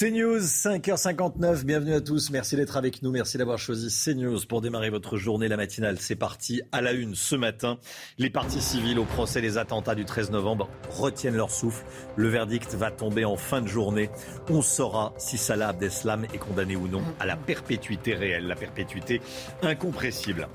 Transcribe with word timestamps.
CNews, 0.00 0.40
5h59, 0.40 1.64
bienvenue 1.64 1.92
à 1.92 2.00
tous, 2.00 2.30
merci 2.30 2.56
d'être 2.56 2.78
avec 2.78 3.02
nous, 3.02 3.10
merci 3.10 3.36
d'avoir 3.36 3.58
choisi 3.58 3.90
CNews 3.90 4.38
pour 4.48 4.62
démarrer 4.62 4.88
votre 4.88 5.18
journée, 5.18 5.46
la 5.46 5.58
matinale. 5.58 5.98
C'est 6.00 6.16
parti 6.16 6.62
à 6.72 6.80
la 6.80 6.92
une 6.92 7.14
ce 7.14 7.36
matin. 7.36 7.76
Les 8.16 8.30
partis 8.30 8.62
civils 8.62 8.98
au 8.98 9.04
procès 9.04 9.42
des 9.42 9.58
attentats 9.58 9.94
du 9.94 10.06
13 10.06 10.30
novembre 10.30 10.70
retiennent 10.88 11.36
leur 11.36 11.50
souffle. 11.50 11.84
Le 12.16 12.28
verdict 12.28 12.72
va 12.72 12.90
tomber 12.90 13.26
en 13.26 13.36
fin 13.36 13.60
de 13.60 13.68
journée. 13.68 14.08
On 14.48 14.62
saura 14.62 15.12
si 15.18 15.36
Salah 15.36 15.68
Abdeslam 15.68 16.24
est 16.32 16.38
condamné 16.38 16.76
ou 16.76 16.88
non 16.88 17.02
à 17.18 17.26
la 17.26 17.36
perpétuité 17.36 18.14
réelle, 18.14 18.46
la 18.46 18.56
perpétuité 18.56 19.20
incompressible. 19.60 20.48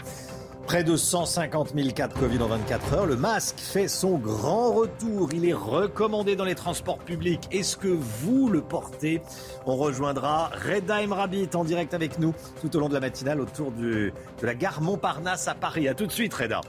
Près 0.67 0.83
de 0.83 0.95
150 0.95 1.73
000 1.75 1.89
cas 1.91 2.07
de 2.07 2.13
Covid 2.13 2.41
en 2.41 2.47
24 2.47 2.93
heures. 2.93 3.05
Le 3.05 3.15
masque 3.15 3.59
fait 3.59 3.87
son 3.87 4.17
grand 4.17 4.73
retour. 4.73 5.29
Il 5.31 5.47
est 5.47 5.53
recommandé 5.53 6.35
dans 6.35 6.43
les 6.43 6.55
transports 6.55 6.97
publics. 6.97 7.47
Est-ce 7.51 7.77
que 7.77 7.87
vous 7.87 8.49
le 8.49 8.61
portez? 8.61 9.21
On 9.67 9.75
rejoindra 9.75 10.49
Reda 10.49 11.03
Emrabit 11.03 11.49
en 11.53 11.63
direct 11.63 11.93
avec 11.93 12.17
nous 12.17 12.33
tout 12.61 12.75
au 12.75 12.79
long 12.79 12.89
de 12.89 12.95
la 12.95 12.99
matinale 12.99 13.41
autour 13.41 13.71
de 13.71 14.11
la 14.41 14.55
gare 14.55 14.81
Montparnasse 14.81 15.47
à 15.47 15.53
Paris. 15.53 15.87
A 15.87 15.93
tout 15.93 16.07
de 16.07 16.11
suite, 16.11 16.33
Reda. 16.33 16.61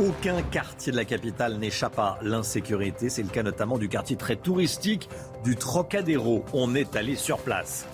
Aucun 0.00 0.42
quartier 0.42 0.90
de 0.90 0.96
la 0.96 1.04
capitale 1.04 1.58
n'échappe 1.58 1.98
à 2.00 2.18
l'insécurité. 2.22 3.08
C'est 3.08 3.22
le 3.22 3.28
cas 3.28 3.44
notamment 3.44 3.78
du 3.78 3.88
quartier 3.88 4.16
très 4.16 4.34
touristique 4.34 5.08
du 5.44 5.54
Trocadéro. 5.54 6.44
On 6.52 6.74
est 6.74 6.96
allé 6.96 7.14
sur 7.14 7.38
place. 7.38 7.86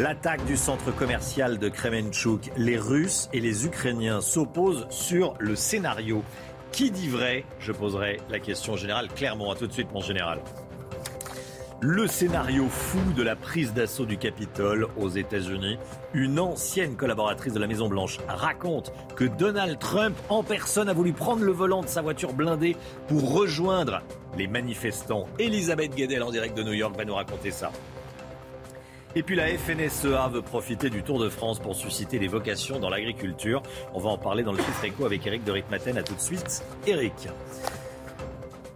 L'attaque 0.00 0.46
du 0.46 0.56
centre 0.56 0.96
commercial 0.96 1.58
de 1.58 1.68
Kremenchuk, 1.68 2.50
les 2.56 2.78
Russes 2.78 3.28
et 3.34 3.40
les 3.40 3.66
Ukrainiens 3.66 4.22
s'opposent 4.22 4.86
sur 4.88 5.34
le 5.38 5.54
scénario. 5.54 6.24
Qui 6.72 6.90
dit 6.90 7.10
vrai? 7.10 7.44
Je 7.58 7.70
poserai 7.70 8.16
la 8.30 8.38
question 8.38 8.76
générale 8.76 9.08
clairement. 9.08 9.52
À 9.52 9.56
tout 9.56 9.66
de 9.66 9.72
suite, 9.74 9.92
mon 9.92 10.00
général. 10.00 10.40
Le 11.82 12.06
scénario 12.06 12.66
fou 12.70 13.12
de 13.14 13.22
la 13.22 13.36
prise 13.36 13.74
d'assaut 13.74 14.06
du 14.06 14.16
Capitole 14.16 14.88
aux 14.96 15.10
États-Unis. 15.10 15.76
Une 16.14 16.38
ancienne 16.38 16.96
collaboratrice 16.96 17.52
de 17.52 17.60
la 17.60 17.66
Maison-Blanche 17.66 18.20
raconte 18.26 18.94
que 19.16 19.24
Donald 19.24 19.78
Trump 19.78 20.16
en 20.30 20.42
personne 20.42 20.88
a 20.88 20.94
voulu 20.94 21.12
prendre 21.12 21.44
le 21.44 21.52
volant 21.52 21.82
de 21.82 21.88
sa 21.88 22.00
voiture 22.00 22.32
blindée 22.32 22.74
pour 23.06 23.34
rejoindre 23.34 24.00
les 24.38 24.46
manifestants. 24.46 25.28
Elisabeth 25.38 25.94
Guedel 25.94 26.22
en 26.22 26.30
direct 26.30 26.56
de 26.56 26.62
New 26.62 26.72
York 26.72 26.96
va 26.96 27.04
nous 27.04 27.16
raconter 27.16 27.50
ça. 27.50 27.70
Et 29.16 29.24
puis 29.24 29.34
la 29.34 29.48
FNSEA 29.48 30.28
veut 30.28 30.42
profiter 30.42 30.88
du 30.88 31.02
Tour 31.02 31.18
de 31.18 31.28
France 31.28 31.58
pour 31.58 31.74
susciter 31.74 32.20
les 32.20 32.28
vocations 32.28 32.78
dans 32.78 32.90
l'agriculture. 32.90 33.62
On 33.92 33.98
va 33.98 34.10
en 34.10 34.18
parler 34.18 34.44
dans 34.44 34.52
le 34.52 34.58
chiffre 34.58 34.84
écho 34.84 35.04
avec 35.04 35.26
Eric 35.26 35.42
de 35.42 35.50
Ritmaten. 35.50 35.98
À 35.98 36.02
tout 36.04 36.14
de 36.14 36.20
suite, 36.20 36.62
Eric. 36.86 37.28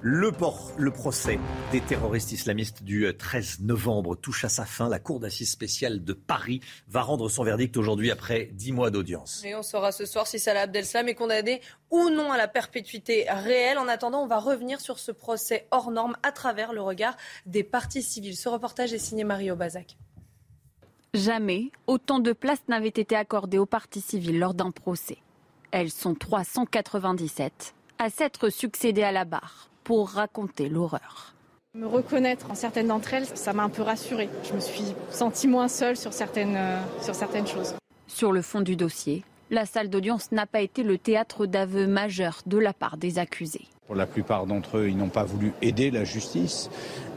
Le, 0.07 0.33
procès 0.91 1.39
des 1.73 1.81
terroristes 1.81 2.33
islamistes 2.33 2.83
du 2.83 3.11
13 3.17 3.61
novembre 3.61 4.17
touche 4.17 4.45
à 4.45 4.51
sa 4.51 4.67
fin. 4.67 4.91
La 4.91 4.99
Cour 4.99 5.19
d'assises 5.19 5.53
spéciale 5.53 6.05
de 6.05 6.13
Paris 6.13 6.61
va 6.89 7.01
rendre 7.01 7.31
son 7.31 7.43
verdict 7.43 7.75
aujourd'hui 7.77 8.11
après 8.11 8.51
dix 8.53 8.73
mois 8.73 8.91
d'audience. 8.91 9.43
Et 9.47 9.55
on 9.55 9.63
saura 9.63 9.93
ce 9.93 10.05
soir 10.05 10.27
si 10.27 10.39
Salah 10.39 10.63
Abdeslam 10.63 11.09
est 11.09 11.15
condamné 11.15 11.63
ou 11.91 12.11
non 12.11 12.33
à 12.33 12.37
la 12.37 12.49
perpétuité 12.49 13.25
réelle. 13.31 13.79
En 13.79 13.89
attendant, 13.89 14.25
on 14.25 14.27
va 14.27 14.41
revenir 14.41 14.81
sur 14.81 14.99
ce 14.99 15.11
procès 15.11 15.69
hors 15.71 15.91
norme 15.91 16.17
à 16.23 16.33
travers 16.33 16.75
le 16.75 16.83
regard 16.83 17.17
des 17.47 17.63
partis 17.65 18.03
civils. 18.03 18.37
Ce 18.37 18.51
reportage 18.51 18.93
est 18.93 18.99
signé 18.99 19.25
Mario 19.25 19.57
Bazac. 19.57 19.97
Jamais 21.15 21.71
autant 21.87 22.19
de 22.19 22.33
places 22.33 22.67
n'avaient 22.67 22.89
été 22.89 23.15
accordées 23.15 23.59
aux 23.59 23.67
parties 23.67 24.01
civiles 24.01 24.41
lors 24.41 24.53
d'un 24.53 24.73
procès. 24.73 25.19
Elles 25.71 25.93
sont 25.93 26.17
397 26.17 27.73
à 28.01 28.11
s'être 28.11 28.49
succédées 28.49 29.05
à 29.05 29.13
la 29.13 29.25
barre 29.25 29.69
pour 29.85 30.11
raconter 30.11 30.69
l'horreur. 30.69 31.37
Me 31.75 31.87
reconnaître 31.87 32.51
en 32.51 32.57
certaines 32.57 32.89
d'entre 32.89 33.15
elles, 33.15 33.27
ça 33.27 33.53
m'a 33.53 33.63
un 33.63 33.69
peu 33.69 33.83
rassurée. 33.83 34.29
Je 34.43 34.55
me 34.55 34.61
suis 34.61 34.93
sentie 35.09 35.47
moins 35.47 35.69
seule 35.69 35.97
sur 35.97 36.13
certaines, 36.13 36.57
euh, 36.57 36.81
sur 37.01 37.15
certaines 37.15 37.47
choses. 37.47 37.77
Sur 38.09 38.33
le 38.33 38.43
fond 38.43 38.61
du 38.61 38.75
dossier, 38.75 39.23
la 39.51 39.67
salle 39.67 39.91
d'audience 39.91 40.33
n'a 40.33 40.47
pas 40.47 40.63
été 40.63 40.83
le 40.83 40.99
théâtre 40.99 41.47
d'aveux 41.47 41.87
majeurs 41.87 42.41
de 42.47 42.59
la 42.59 42.73
part 42.73 42.97
des 42.97 43.21
accusés. 43.21 43.69
Pour 43.87 43.97
la 43.97 44.07
plupart 44.07 44.47
d'entre 44.47 44.79
eux, 44.79 44.89
ils 44.89 44.97
n'ont 44.97 45.11
pas 45.11 45.25
voulu 45.25 45.53
aider 45.61 45.91
la 45.91 46.05
justice, 46.05 46.71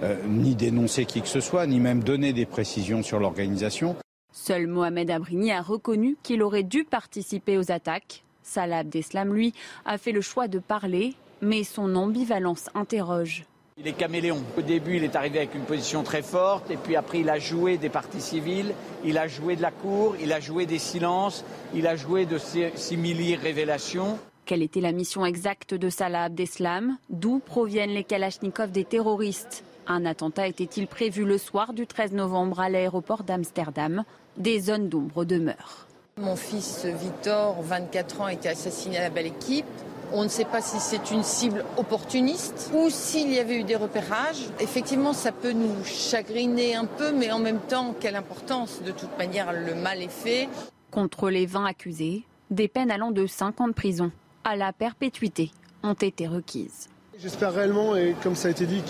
euh, 0.03 0.17
ni 0.27 0.53
dénoncer 0.53 1.05
qui 1.05 1.21
que 1.21 1.27
ce 1.27 1.39
soit, 1.39 1.65
ni 1.65 1.79
même 1.79 2.03
donner 2.03 2.33
des 2.33 2.45
précisions 2.45 3.03
sur 3.03 3.19
l'organisation. 3.19 3.95
Seul 4.33 4.67
Mohamed 4.67 5.09
Abrini 5.09 5.51
a 5.51 5.61
reconnu 5.61 6.17
qu'il 6.23 6.43
aurait 6.43 6.63
dû 6.63 6.83
participer 6.83 7.57
aux 7.57 7.71
attaques. 7.71 8.23
Salah 8.43 8.79
Abdeslam, 8.79 9.33
lui, 9.33 9.53
a 9.85 9.97
fait 9.97 10.11
le 10.11 10.21
choix 10.21 10.47
de 10.47 10.59
parler, 10.59 11.15
mais 11.41 11.63
son 11.63 11.95
ambivalence 11.95 12.69
interroge. 12.75 13.45
Il 13.77 13.87
est 13.87 13.93
caméléon. 13.93 14.43
Au 14.57 14.61
début, 14.61 14.97
il 14.97 15.03
est 15.03 15.15
arrivé 15.15 15.37
avec 15.37 15.55
une 15.55 15.61
position 15.61 16.03
très 16.03 16.21
forte, 16.21 16.71
et 16.71 16.77
puis 16.77 16.95
après, 16.95 17.19
il 17.19 17.29
a 17.29 17.39
joué 17.39 17.77
des 17.77 17.89
partis 17.89 18.21
civils, 18.21 18.73
il 19.05 19.17
a 19.17 19.27
joué 19.27 19.55
de 19.55 19.61
la 19.61 19.71
cour, 19.71 20.15
il 20.19 20.33
a 20.33 20.39
joué 20.39 20.65
des 20.65 20.79
silences, 20.79 21.45
il 21.73 21.87
a 21.87 21.95
joué 21.95 22.25
de 22.25 22.37
simili 22.75 23.35
révélations. 23.35 24.17
Quelle 24.47 24.63
était 24.63 24.79
la 24.79 24.93
mission 24.93 25.25
exacte 25.25 25.73
de 25.73 25.89
Salah 25.89 26.23
Abdeslam? 26.23 26.95
D'où 27.09 27.39
proviennent 27.39 27.89
les 27.89 28.05
kalachnikovs 28.05 28.71
des 28.71 28.85
terroristes? 28.85 29.65
Un 29.87 30.05
attentat 30.05 30.47
était-il 30.47 30.87
prévu 30.87 31.25
le 31.25 31.37
soir 31.37 31.73
du 31.73 31.85
13 31.85 32.13
novembre 32.13 32.61
à 32.61 32.69
l'aéroport 32.69 33.23
d'Amsterdam? 33.23 34.05
Des 34.37 34.61
zones 34.61 34.87
d'ombre 34.87 35.25
demeurent. 35.25 35.85
Mon 36.15 36.37
fils 36.37 36.85
Victor, 36.85 37.61
24 37.61 38.21
ans, 38.21 38.25
a 38.27 38.31
été 38.31 38.47
assassiné 38.47 38.99
à 38.99 39.01
la 39.01 39.09
belle 39.09 39.25
équipe. 39.25 39.65
On 40.13 40.23
ne 40.23 40.29
sait 40.29 40.45
pas 40.45 40.61
si 40.61 40.79
c'est 40.79 41.11
une 41.11 41.23
cible 41.23 41.65
opportuniste 41.75 42.71
ou 42.73 42.89
s'il 42.89 43.33
y 43.33 43.39
avait 43.39 43.59
eu 43.59 43.63
des 43.65 43.75
repérages. 43.75 44.45
Effectivement, 44.61 45.11
ça 45.11 45.33
peut 45.33 45.51
nous 45.51 45.83
chagriner 45.83 46.73
un 46.73 46.85
peu, 46.85 47.11
mais 47.11 47.33
en 47.33 47.39
même 47.39 47.59
temps, 47.59 47.93
quelle 47.99 48.15
importance 48.15 48.81
De 48.81 48.91
toute 48.91 49.17
manière, 49.17 49.51
le 49.51 49.75
mal 49.75 50.01
est 50.01 50.07
fait. 50.07 50.47
Contre 50.89 51.29
les 51.29 51.45
20 51.45 51.65
accusés, 51.65 52.23
des 52.49 52.69
peines 52.69 52.91
allant 52.91 53.11
de 53.11 53.27
5 53.27 53.59
ans 53.59 53.67
de 53.67 53.73
prison 53.73 54.09
à 54.47 54.55
la 54.55 54.71
perpétuité 54.71 55.51
ont 55.83 55.93
été 55.93 56.25
requises. 56.25 56.87
J'espère 57.19 57.53
réellement, 57.53 57.97
et 57.97 58.15
comme 58.23 58.35
ça 58.35 58.47
a 58.47 58.51
été 58.51 58.65
dit, 58.65 58.81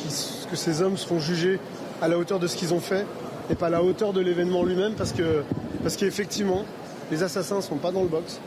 que 0.52 0.56
ces 0.56 0.84
hommes 0.84 0.98
seront 0.98 1.20
jugés 1.20 1.60
à 2.00 2.08
la 2.08 2.20
hauteur 2.20 2.38
de 2.38 2.46
ce 2.46 2.56
qu'ils 2.56 2.76
ont 2.76 2.80
fait 2.80 3.08
et 3.50 3.56
pas 3.56 3.66
à 3.66 3.70
la 3.72 3.82
hauteur 3.82 4.14
de 4.14 4.22
l'événement 4.22 4.64
lui-même 4.64 4.94
parce 4.94 5.14
que 5.14 5.44
parce 5.82 5.96
qu'effectivement, 5.96 6.64
les 7.10 7.24
assassins 7.24 7.56
ne 7.56 7.62
sont 7.62 7.78
pas 7.78 7.92
dans 7.92 8.04
le 8.04 8.08
box. 8.08 8.40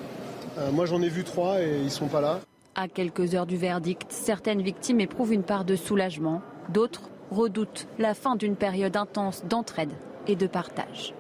Euh, 0.59 0.71
moi, 0.71 0.87
j'en 0.87 1.03
ai 1.03 1.09
vu 1.09 1.25
trois 1.25 1.61
et 1.61 1.79
ils 1.79 1.87
ne 1.87 1.89
sont 1.89 2.07
pas 2.07 2.21
là. 2.21 2.41
À 2.77 2.87
quelques 2.87 3.35
heures 3.35 3.47
du 3.47 3.57
verdict, 3.57 4.07
certaines 4.13 4.63
victimes 4.63 5.01
éprouvent 5.01 5.33
une 5.33 5.43
part 5.43 5.65
de 5.65 5.75
soulagement, 5.75 6.43
d'autres 6.69 7.11
redoutent 7.33 7.89
la 7.99 8.15
fin 8.15 8.37
d'une 8.37 8.55
période 8.55 8.97
intense 8.97 9.45
d'entraide 9.47 9.93
et 10.29 10.37
de 10.37 10.47
partage. 10.47 11.13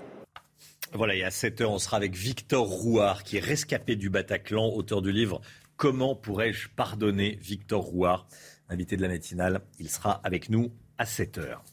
Voilà, 0.92 1.14
et 1.14 1.22
à 1.22 1.30
7 1.30 1.60
heures, 1.60 1.70
on 1.70 1.78
sera 1.78 1.96
avec 1.96 2.16
Victor 2.16 2.66
Rouard, 2.66 3.22
qui 3.22 3.36
est 3.36 3.44
rescapé 3.44 3.94
du 3.94 4.10
Bataclan, 4.10 4.70
auteur 4.74 5.02
du 5.02 5.12
livre 5.12 5.40
Comment 5.80 6.14
pourrais-je 6.14 6.68
pardonner 6.68 7.38
Victor 7.40 7.80
Rouard, 7.80 8.28
invité 8.68 8.98
de 8.98 9.02
la 9.02 9.08
matinale? 9.08 9.62
Il 9.78 9.88
sera 9.88 10.20
avec 10.24 10.50
nous 10.50 10.70
à 10.98 11.06
7 11.06 11.38
heures. 11.38 11.64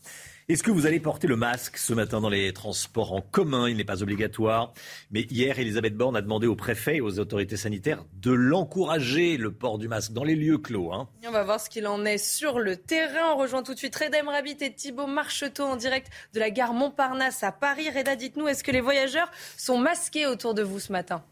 Est-ce 0.48 0.64
que 0.64 0.72
vous 0.72 0.86
allez 0.86 1.02
porter 1.02 1.28
le 1.28 1.36
masque 1.36 1.76
ce 1.76 1.92
matin 1.92 2.22
dans 2.22 2.30
les 2.30 2.54
transports 2.54 3.12
en 3.12 3.20
commun? 3.20 3.68
Il 3.68 3.76
n'est 3.76 3.84
pas 3.84 4.04
obligatoire. 4.04 4.74
Mais 5.12 5.24
hier, 5.24 5.60
Elisabeth 5.60 5.98
Borne 5.98 6.16
a 6.16 6.22
demandé 6.22 6.48
au 6.48 6.56
préfet 6.56 6.96
et 6.96 7.02
aux 7.02 7.20
autorités 7.20 7.58
sanitaires 7.58 8.06
de 8.14 8.32
l'encourager, 8.32 9.36
le 9.36 9.52
port 9.52 9.78
du 9.78 9.90
masque, 9.90 10.14
dans 10.14 10.24
les 10.24 10.38
lieux 10.38 10.58
clos. 10.58 10.94
Hein. 10.94 11.10
On 11.28 11.32
va 11.32 11.44
voir 11.44 11.60
ce 11.60 11.70
qu'il 11.70 11.86
en 11.86 12.06
est 12.06 12.18
sur 12.18 12.60
le 12.60 12.78
terrain. 12.78 13.34
On 13.34 13.38
rejoint 13.38 13.62
tout 13.62 13.74
de 13.74 13.78
suite 13.78 13.98
Redem 13.98 14.30
Rabbit 14.30 14.56
et 14.62 14.74
Thibault 14.74 15.08
Marcheteau 15.08 15.66
en 15.66 15.76
direct 15.76 16.10
de 16.34 16.40
la 16.40 16.50
gare 16.50 16.74
Montparnasse 16.74 17.44
à 17.44 17.52
Paris. 17.52 17.90
Reda, 17.90 18.16
dites-nous, 18.16 18.48
est-ce 18.48 18.64
que 18.64 18.72
les 18.72 18.80
voyageurs 18.80 19.30
sont 19.58 19.78
masqués 19.78 20.28
autour 20.28 20.54
de 20.54 20.64
vous 20.64 20.80
ce 20.80 20.94
matin? 20.94 21.26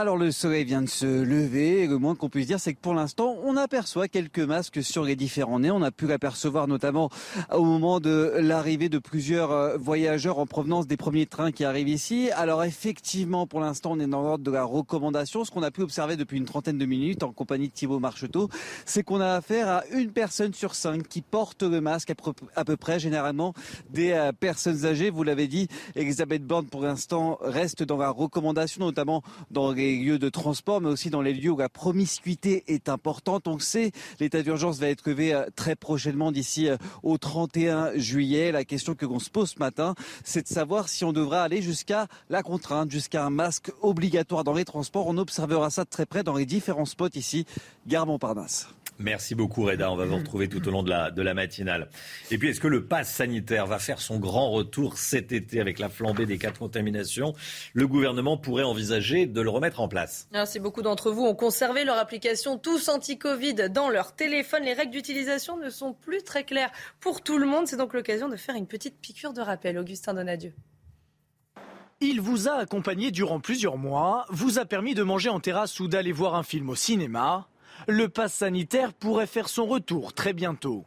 Alors 0.00 0.16
le 0.16 0.32
soleil 0.32 0.64
vient 0.64 0.80
de 0.80 0.88
se 0.88 1.04
lever 1.04 1.82
et 1.82 1.86
le 1.86 1.98
moins 1.98 2.14
qu'on 2.14 2.30
puisse 2.30 2.46
dire 2.46 2.58
c'est 2.58 2.72
que 2.72 2.80
pour 2.80 2.94
l'instant 2.94 3.36
on 3.44 3.54
aperçoit 3.58 4.08
quelques 4.08 4.38
masques 4.38 4.82
sur 4.82 5.04
les 5.04 5.14
différents 5.14 5.60
nez. 5.60 5.70
On 5.70 5.82
a 5.82 5.90
pu 5.90 6.06
l'apercevoir 6.06 6.68
notamment 6.68 7.10
au 7.52 7.64
moment 7.64 8.00
de 8.00 8.32
l'arrivée 8.38 8.88
de 8.88 8.96
plusieurs 8.96 9.52
euh, 9.52 9.76
voyageurs 9.76 10.38
en 10.38 10.46
provenance 10.46 10.86
des 10.86 10.96
premiers 10.96 11.26
trains 11.26 11.52
qui 11.52 11.66
arrivent 11.66 11.90
ici. 11.90 12.30
Alors 12.34 12.64
effectivement 12.64 13.46
pour 13.46 13.60
l'instant 13.60 13.92
on 13.92 14.00
est 14.00 14.06
dans 14.06 14.22
l'ordre 14.22 14.42
de 14.42 14.50
la 14.50 14.64
recommandation. 14.64 15.44
Ce 15.44 15.50
qu'on 15.50 15.62
a 15.62 15.70
pu 15.70 15.82
observer 15.82 16.16
depuis 16.16 16.38
une 16.38 16.46
trentaine 16.46 16.78
de 16.78 16.86
minutes 16.86 17.22
en 17.22 17.32
compagnie 17.32 17.68
de 17.68 17.74
Thibaut 17.74 17.98
Marcheteau, 17.98 18.48
c'est 18.86 19.02
qu'on 19.02 19.20
a 19.20 19.34
affaire 19.34 19.68
à 19.68 19.84
une 19.92 20.12
personne 20.12 20.54
sur 20.54 20.76
cinq 20.76 21.08
qui 21.08 21.20
porte 21.20 21.62
le 21.62 21.82
masque 21.82 22.10
à 22.56 22.64
peu 22.64 22.76
près 22.78 23.00
généralement 23.00 23.52
des 23.90 24.12
euh, 24.12 24.32
personnes 24.32 24.86
âgées. 24.86 25.10
Vous 25.10 25.24
l'avez 25.24 25.46
dit, 25.46 25.68
Elisabeth 25.94 26.46
Borne 26.46 26.68
pour 26.68 26.80
l'instant 26.80 27.36
reste 27.42 27.82
dans 27.82 27.98
la 27.98 28.08
recommandation 28.08 28.82
notamment 28.86 29.22
dans 29.50 29.72
les 29.72 29.89
lieux 29.96 30.18
de 30.18 30.28
transport, 30.28 30.80
mais 30.80 30.88
aussi 30.88 31.10
dans 31.10 31.22
les 31.22 31.32
lieux 31.32 31.50
où 31.50 31.58
la 31.58 31.68
promiscuité 31.68 32.64
est 32.66 32.88
importante. 32.88 33.48
On 33.48 33.58
sait, 33.58 33.92
l'état 34.18 34.42
d'urgence 34.42 34.78
va 34.78 34.88
être 34.88 35.08
levé 35.08 35.34
euh, 35.34 35.46
très 35.56 35.76
prochainement 35.76 36.32
d'ici 36.32 36.68
euh, 36.68 36.76
au 37.02 37.18
31 37.18 37.96
juillet. 37.96 38.52
La 38.52 38.64
question 38.64 38.94
que 38.94 39.06
l'on 39.06 39.18
se 39.18 39.30
pose 39.30 39.50
ce 39.50 39.58
matin, 39.58 39.94
c'est 40.24 40.42
de 40.42 40.48
savoir 40.48 40.88
si 40.88 41.04
on 41.04 41.12
devra 41.12 41.42
aller 41.42 41.62
jusqu'à 41.62 42.06
la 42.28 42.42
contrainte, 42.42 42.90
jusqu'à 42.90 43.24
un 43.24 43.30
masque 43.30 43.70
obligatoire 43.82 44.44
dans 44.44 44.54
les 44.54 44.64
transports. 44.64 45.06
On 45.06 45.18
observera 45.18 45.70
ça 45.70 45.84
de 45.84 45.90
très 45.90 46.06
près 46.06 46.22
dans 46.22 46.34
les 46.34 46.46
différents 46.46 46.84
spots 46.84 47.08
ici, 47.14 47.46
gare 47.86 48.06
Montparnasse. 48.06 48.68
Merci 49.00 49.34
beaucoup 49.34 49.64
Reda, 49.64 49.90
on 49.90 49.96
va 49.96 50.04
vous 50.04 50.18
retrouver 50.18 50.46
tout 50.48 50.66
au 50.68 50.70
long 50.70 50.82
de 50.82 50.90
la, 50.90 51.10
de 51.10 51.22
la 51.22 51.32
matinale. 51.32 51.88
Et 52.30 52.36
puis 52.36 52.50
est-ce 52.50 52.60
que 52.60 52.68
le 52.68 52.84
pass 52.84 53.10
sanitaire 53.10 53.66
va 53.66 53.78
faire 53.78 53.98
son 53.98 54.18
grand 54.18 54.50
retour 54.50 54.98
cet 54.98 55.32
été 55.32 55.58
avec 55.58 55.78
la 55.78 55.88
flambée 55.88 56.26
des 56.26 56.36
cas 56.36 56.50
de 56.50 56.58
contamination? 56.58 57.32
Le 57.72 57.86
gouvernement 57.86 58.36
pourrait 58.36 58.62
envisager 58.62 59.24
de 59.24 59.40
le 59.40 59.48
remettre 59.48 59.80
en 59.80 59.88
place. 59.88 60.28
Si 60.44 60.60
beaucoup 60.60 60.82
d'entre 60.82 61.10
vous 61.10 61.24
ont 61.24 61.34
conservé 61.34 61.84
leur 61.84 61.96
application 61.96 62.58
Tous 62.58 62.90
Anti-Covid 62.90 63.70
dans 63.70 63.88
leur 63.88 64.14
téléphone, 64.14 64.64
les 64.64 64.74
règles 64.74 64.92
d'utilisation 64.92 65.56
ne 65.56 65.70
sont 65.70 65.94
plus 65.94 66.22
très 66.22 66.44
claires 66.44 66.70
pour 67.00 67.22
tout 67.22 67.38
le 67.38 67.46
monde. 67.46 67.66
C'est 67.66 67.78
donc 67.78 67.94
l'occasion 67.94 68.28
de 68.28 68.36
faire 68.36 68.54
une 68.54 68.66
petite 68.66 69.00
piqûre 69.00 69.32
de 69.32 69.40
rappel. 69.40 69.78
Augustin 69.78 70.12
Donadieu. 70.12 70.52
Il 72.02 72.20
vous 72.20 72.48
a 72.48 72.52
accompagné 72.52 73.10
durant 73.10 73.40
plusieurs 73.40 73.78
mois, 73.78 74.26
vous 74.28 74.58
a 74.58 74.66
permis 74.66 74.94
de 74.94 75.02
manger 75.02 75.30
en 75.30 75.40
terrasse 75.40 75.80
ou 75.80 75.88
d'aller 75.88 76.12
voir 76.12 76.34
un 76.34 76.42
film 76.42 76.68
au 76.68 76.74
cinéma 76.74 77.48
le 77.86 78.08
pass 78.08 78.34
sanitaire 78.34 78.92
pourrait 78.92 79.26
faire 79.26 79.48
son 79.48 79.66
retour 79.66 80.12
très 80.12 80.32
bientôt. 80.32 80.84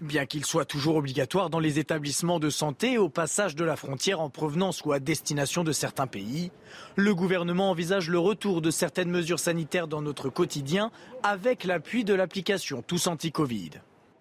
Bien 0.00 0.26
qu'il 0.26 0.44
soit 0.44 0.64
toujours 0.64 0.96
obligatoire 0.96 1.50
dans 1.50 1.58
les 1.58 1.78
établissements 1.78 2.38
de 2.38 2.50
santé 2.50 2.98
au 2.98 3.08
passage 3.08 3.56
de 3.56 3.64
la 3.64 3.76
frontière 3.76 4.20
en 4.20 4.30
provenance 4.30 4.84
ou 4.84 4.92
à 4.92 5.00
destination 5.00 5.64
de 5.64 5.72
certains 5.72 6.06
pays, 6.06 6.50
le 6.96 7.14
gouvernement 7.14 7.70
envisage 7.70 8.08
le 8.08 8.18
retour 8.18 8.62
de 8.62 8.70
certaines 8.70 9.10
mesures 9.10 9.40
sanitaires 9.40 9.88
dans 9.88 10.02
notre 10.02 10.28
quotidien 10.28 10.90
avec 11.22 11.64
l'appui 11.64 12.04
de 12.04 12.14
l'application 12.14 12.82
Tous 12.82 13.06
Anti-Covid. 13.06 13.70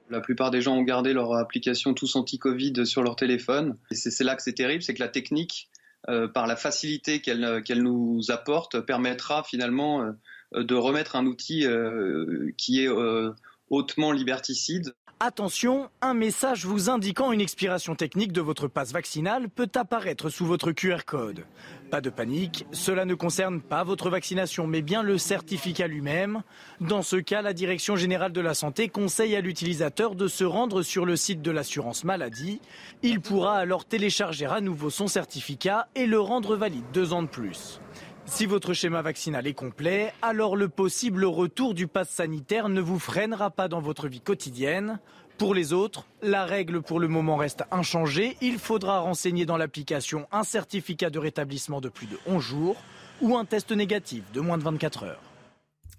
La 0.10 0.22
plupart 0.22 0.52
des 0.52 0.62
gens 0.62 0.76
ont 0.76 0.84
gardé 0.84 1.14
leur 1.14 1.34
application 1.34 1.94
Tous 1.94 2.16
Anti-Covid 2.16 2.86
sur 2.86 3.04
leur 3.04 3.16
téléphone. 3.16 3.78
C'est 3.92 4.24
là 4.24 4.36
que 4.36 4.44
c'est 4.44 4.54
terrible, 4.54 4.84
c'est 4.84 4.94
que 4.94 5.02
la 5.04 5.08
technique, 5.08 5.70
euh, 6.10 6.28
par 6.28 6.46
la 6.46 6.56
facilité 6.56 7.22
qu'elle 7.22 7.82
nous 7.82 8.20
apporte, 8.30 8.80
permettra 8.82 9.44
finalement 9.44 10.02
euh, 10.02 10.12
de 10.56 10.76
remettre 10.76 11.16
un 11.16 11.26
outil 11.26 11.66
euh, 11.66 12.52
qui 12.58 12.84
est 12.84 12.90
euh, 12.90 13.32
hautement 13.70 14.12
liberticide. 14.12 14.94
Attention, 15.20 15.90
un 16.02 16.14
message 16.14 16.66
vous 16.66 16.90
indiquant 16.90 17.32
une 17.32 17.40
expiration 17.40 17.96
technique 17.96 18.34
de 18.34 18.42
votre 18.42 18.68
passe 18.68 18.92
vaccinal 18.92 19.48
peut 19.48 19.72
apparaître 19.76 20.28
sous 20.30 20.46
votre 20.46 20.74
QR 20.74 21.06
code. 21.06 21.46
Pas 21.90 22.02
de 22.02 22.10
panique, 22.10 22.66
cela 22.74 23.06
ne 23.06 23.14
concerne 23.14 23.62
pas 23.62 23.86
votre 23.86 24.10
vaccination 24.10 24.68
mais 24.68 24.82
bien 24.82 25.02
le 25.02 25.18
certificat 25.18 25.88
lui-même. 25.88 26.42
Dans 26.82 27.04
ce 27.04 27.16
cas, 27.16 27.42
la 27.42 27.54
Direction 27.54 27.96
générale 27.96 28.34
de 28.34 28.42
la 28.42 28.54
santé 28.54 28.90
conseille 28.90 29.36
à 29.38 29.42
l'utilisateur 29.42 30.16
de 30.16 30.28
se 30.28 30.44
rendre 30.44 30.82
sur 30.82 31.06
le 31.06 31.16
site 31.16 31.42
de 31.42 31.52
l'assurance 31.52 32.04
maladie. 32.04 32.60
Il 33.02 33.22
pourra 33.22 33.56
alors 33.56 33.86
télécharger 33.86 34.48
à 34.48 34.60
nouveau 34.60 34.90
son 34.90 35.08
certificat 35.08 35.88
et 35.96 36.06
le 36.06 36.20
rendre 36.20 36.58
valide 36.58 36.84
deux 36.94 37.14
ans 37.14 37.24
de 37.24 37.30
plus. 37.30 37.80
Si 38.26 38.46
votre 38.46 38.74
schéma 38.74 39.02
vaccinal 39.02 39.46
est 39.48 39.54
complet, 39.54 40.14
alors 40.22 40.56
le 40.56 40.70
possible 40.70 41.26
retour 41.26 41.74
du 41.74 41.88
pass 41.88 42.10
sanitaire 42.10 42.70
ne 42.70 42.82
vous 42.82 42.98
freinera 42.98 43.52
pas 43.52 43.68
dans 43.68 43.82
votre 43.82 44.08
vie 44.08 44.22
quotidienne. 44.22 45.00
Pour 45.38 45.54
les 45.54 45.74
autres, 45.74 46.06
la 46.22 46.46
règle 46.46 46.82
pour 46.82 47.00
le 47.00 47.08
moment 47.08 47.36
reste 47.36 47.64
inchangée. 47.70 48.38
Il 48.42 48.60
faudra 48.60 49.00
renseigner 49.00 49.46
dans 49.46 49.58
l'application 49.58 50.26
un 50.32 50.44
certificat 50.44 51.10
de 51.10 51.20
rétablissement 51.20 51.82
de 51.82 51.90
plus 51.90 52.08
de 52.08 52.18
11 52.26 52.42
jours 52.42 52.78
ou 53.22 53.38
un 53.38 53.46
test 53.46 53.72
négatif 53.72 54.24
de 54.34 54.40
moins 54.40 54.58
de 54.58 54.64
24 54.64 55.04
heures. 55.04 55.33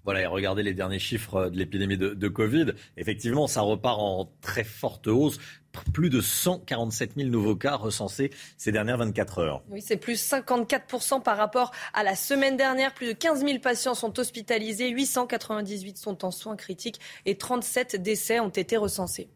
Voilà, 0.05 0.21
et 0.21 0.25
regardez 0.25 0.63
les 0.63 0.73
derniers 0.73 0.99
chiffres 0.99 1.49
de 1.49 1.57
l'épidémie 1.57 1.97
de, 1.97 2.13
de, 2.13 2.27
Covid. 2.27 2.67
Effectivement, 2.95 3.47
ça 3.47 3.61
repart 3.61 3.99
en 3.99 4.29
très 4.41 4.63
forte 4.63 5.07
hausse 5.07 5.39
plus 5.83 6.09
de 6.09 6.21
147 6.21 7.15
000 7.15 7.29
nouveaux 7.29 7.55
cas 7.55 7.75
recensés 7.75 8.31
ces 8.57 8.71
dernières 8.71 8.97
24 8.97 9.39
heures. 9.39 9.63
Oui, 9.69 9.81
c'est 9.81 9.97
plus 9.97 10.19
54 10.19 11.21
par 11.21 11.37
rapport 11.37 11.71
à 11.93 12.03
la 12.03 12.15
semaine 12.15 12.57
dernière. 12.57 12.93
Plus 12.93 13.07
de 13.07 13.13
15 13.13 13.45
000 13.45 13.59
patients 13.59 13.95
sont 13.95 14.17
hospitalisés, 14.19 14.89
898 14.89 15.97
sont 15.97 16.23
en 16.25 16.31
soins 16.31 16.55
critiques 16.55 16.99
et 17.25 17.37
37 17.37 18.01
décès 18.01 18.39
ont 18.39 18.49
été 18.49 18.77
recensés. 18.77 19.29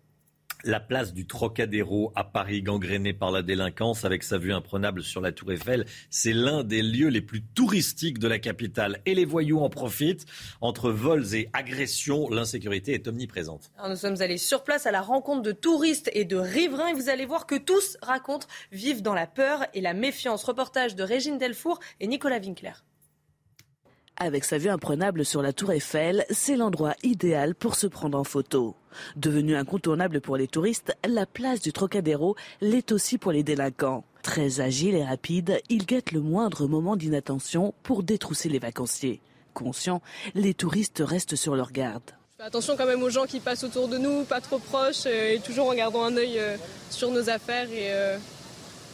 La 0.66 0.82
place 0.82 1.14
du 1.14 1.26
Trocadéro 1.26 2.12
à 2.16 2.26
Paris, 2.26 2.62
gangrénée 2.62 3.14
par 3.14 3.32
la 3.32 3.42
délinquance, 3.42 4.04
avec 4.04 4.24
sa 4.24 4.38
vue 4.38 4.52
imprenable 4.52 5.04
sur 5.04 5.22
la 5.22 5.32
Tour 5.32 5.54
Eiffel, 5.54 5.86
c'est 6.10 6.34
l'un 6.34 6.66
des 6.66 6.82
lieux 6.82 7.08
les 7.08 7.22
plus 7.22 7.42
touristiques 7.42 8.20
de 8.20 8.28
la 8.28 8.40
capitale. 8.40 9.00
Et 9.06 9.16
les 9.16 9.24
voyous 9.24 9.62
en 9.62 9.70
profitent. 9.70 10.26
Entre 10.60 10.92
vols 10.92 11.34
et 11.34 11.50
agressions, 11.54 12.30
l'insécurité 12.30 12.94
est 12.94 13.08
omniprésente. 13.08 13.72
nous 13.88 13.96
sommes 13.96 14.22
allés 14.22 14.38
sur 14.38 14.66
place 14.66 14.86
à 14.86 14.92
la 14.92 15.02
rencontre 15.02 15.44
de 15.44 15.54
touristes 15.54 16.10
et 16.14 16.26
de 16.26 16.36
riverains 16.36 16.90
et 16.90 16.94
vous 16.94 17.08
allez 17.08 17.26
voir 17.26 17.46
que 17.46 17.56
tous 17.56 17.98
racontent 18.02 18.48
vivent 18.74 19.02
dans 19.02 19.14
la 19.14 19.28
peur 19.28 19.66
et 19.74 19.80
la 19.80 19.94
méfiance. 19.94 20.44
Reportage 20.44 20.94
de 20.94 21.04
Régine 21.04 21.38
Delfour 21.38 21.80
et 22.02 22.08
Nicolas 22.08 22.40
Winkler. 22.40 22.74
Avec 24.22 24.44
sa 24.44 24.58
vue 24.58 24.68
imprenable 24.68 25.24
sur 25.24 25.42
la 25.42 25.54
tour 25.54 25.72
Eiffel, 25.72 26.26
c'est 26.30 26.58
l'endroit 26.58 26.94
idéal 27.04 27.56
pour 27.56 27.76
se 27.76 27.88
prendre 27.88 28.20
en 28.20 28.26
photo. 28.26 28.76
Devenue 29.16 29.56
incontournable 29.56 30.20
pour 30.20 30.36
les 30.36 30.50
touristes, 30.50 30.94
la 31.08 31.26
place 31.26 31.62
du 31.62 31.72
Trocadéro 31.72 32.36
l'est 32.60 32.92
aussi 32.92 33.18
pour 33.18 33.32
les 33.32 33.44
délinquants. 33.44 34.04
Très 34.22 34.60
agile 34.60 34.96
et 34.96 35.06
rapide, 35.06 35.62
ils 35.70 35.86
guettent 35.86 36.12
le 36.12 36.20
moindre 36.20 36.68
moment 36.68 36.98
d'inattention 36.98 37.74
pour 37.82 38.04
détrousser 38.04 38.50
les 38.50 38.60
vacanciers. 38.60 39.22
Conscients, 39.54 40.02
les 40.36 40.54
touristes 40.54 41.02
restent 41.04 41.38
sur 41.38 41.56
leur 41.56 41.72
garde. 41.72 42.12
Je 42.40 42.44
fais 42.44 42.48
attention 42.48 42.76
quand 42.76 42.86
même 42.86 43.04
aux 43.04 43.10
gens 43.10 43.26
qui 43.26 43.40
passent 43.40 43.64
autour 43.64 43.88
de 43.88 43.98
nous, 43.98 44.26
pas 44.26 44.42
trop 44.42 44.60
proches, 44.60 45.06
euh, 45.06 45.36
et 45.36 45.40
toujours 45.40 45.70
en 45.70 45.74
gardant 45.74 46.04
un 46.04 46.18
œil 46.18 46.40
euh, 46.40 46.58
sur 46.90 47.10
nos 47.10 47.30
affaires 47.30 47.72
et 47.72 47.94
euh, 47.94 48.18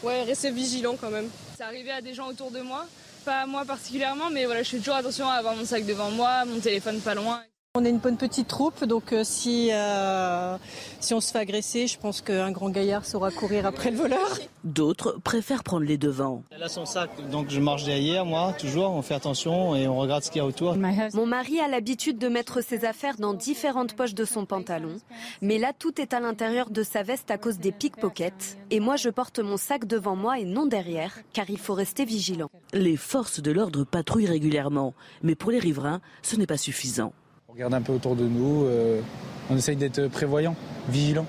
ouais, 0.04 0.22
rester 0.22 0.51
vigilant 0.51 0.95
quand 1.01 1.10
même. 1.10 1.30
C'est 1.57 1.63
arrivé 1.63 1.89
à 1.89 2.01
des 2.01 2.13
gens 2.13 2.27
autour 2.27 2.51
de 2.51 2.62
moi, 2.62 2.86
pas 3.25 3.45
moi 3.48 3.66
particulièrement, 3.66 4.30
mais 4.30 4.45
voilà, 4.45 4.62
je 4.62 4.69
fais 4.69 4.77
toujours 4.77 4.95
attention 4.95 5.27
à 5.27 5.33
avoir 5.33 5.56
mon 5.56 5.66
sac 5.66 5.86
devant 5.86 6.12
moi, 6.12 6.45
mon 6.45 6.60
téléphone 6.60 7.01
pas 7.01 7.16
loin. 7.16 7.42
On 7.77 7.83
est 7.83 7.89
une 7.89 7.98
bonne 7.98 8.16
petite 8.16 8.48
troupe, 8.48 8.86
donc 8.86 9.12
euh, 9.12 9.25
si, 9.25 9.69
euh, 9.74 10.57
si 11.01 11.13
on 11.13 11.19
se 11.19 11.33
fait 11.33 11.39
agresser, 11.39 11.88
je 11.88 12.00
pense 12.00 12.22
qu'un 12.22 12.50
grand 12.51 12.69
gaillard 12.69 13.04
saura 13.04 13.31
courir 13.31 13.66
après 13.66 13.92
le 13.92 13.98
voleur. 13.98 14.39
D'autres 14.63 15.19
préfèrent 15.22 15.62
prendre 15.62 15.86
les 15.86 15.98
devants. 15.98 16.44
Elle 16.51 16.63
a 16.63 16.69
son 16.69 16.86
sac, 16.86 17.10
donc 17.30 17.50
je 17.50 17.60
marche 17.60 17.83
derrière, 17.83 18.25
moi, 18.25 18.54
toujours, 18.57 18.92
on 18.92 19.01
fait 19.01 19.13
attention 19.13 19.75
et 19.75 19.89
on 19.89 19.98
regarde 19.98 20.24
ce 20.24 20.31
qu'il 20.31 20.39
y 20.39 20.42
a 20.42 20.45
autour. 20.45 20.77
Mon 21.13 21.25
mari 21.25 21.60
a 21.60 21.68
l'habitude 21.68 22.18
de 22.18 22.30
mettre 22.30 22.62
ses 22.62 22.86
affaires 22.86 23.18
dans 23.18 23.33
différentes 23.33 23.94
poches 23.94 24.13
de 24.13 24.24
son 24.24 24.45
pantalon, 24.45 24.95
mais 25.42 25.57
là, 25.57 25.74
tout 25.77 26.00
est 26.00 26.13
à 26.13 26.22
l'intérieur 26.22 26.69
de 26.69 26.81
sa 26.81 27.04
veste 27.04 27.30
à 27.30 27.38
cause 27.38 27.60
des 27.60 27.74
pickpockets, 27.74 28.57
et 28.72 28.80
moi, 28.80 28.95
je 28.95 29.10
porte 29.10 29.39
mon 29.39 29.57
sac 29.57 29.83
devant 29.83 30.16
moi 30.16 30.39
et 30.39 30.45
non 30.45 30.66
derrière, 30.66 31.12
car 31.33 31.50
il 31.50 31.60
faut 31.60 31.74
rester 31.74 32.06
vigilant. 32.06 32.50
Les 32.72 32.95
forces 32.95 33.42
de 33.42 33.51
l'ordre 33.51 33.83
patrouillent 33.83 34.27
régulièrement, 34.27 34.94
mais 35.24 35.36
pour 35.36 35.51
les 35.51 35.60
riverains, 35.60 36.00
ce 36.22 36.38
n'est 36.38 36.48
pas 36.48 36.56
suffisant. 36.56 37.12
On 37.56 37.57
regarde 37.57 37.74
un 37.75 37.81
peu 37.81 37.94
autour 37.94 38.18
de 38.18 38.25
nous, 38.25 38.66
euh, 38.66 39.00
on 39.50 39.56
essaye 39.56 39.78
d'être 39.78 40.10
prévoyant, 40.10 40.57
vigilant. 40.90 41.25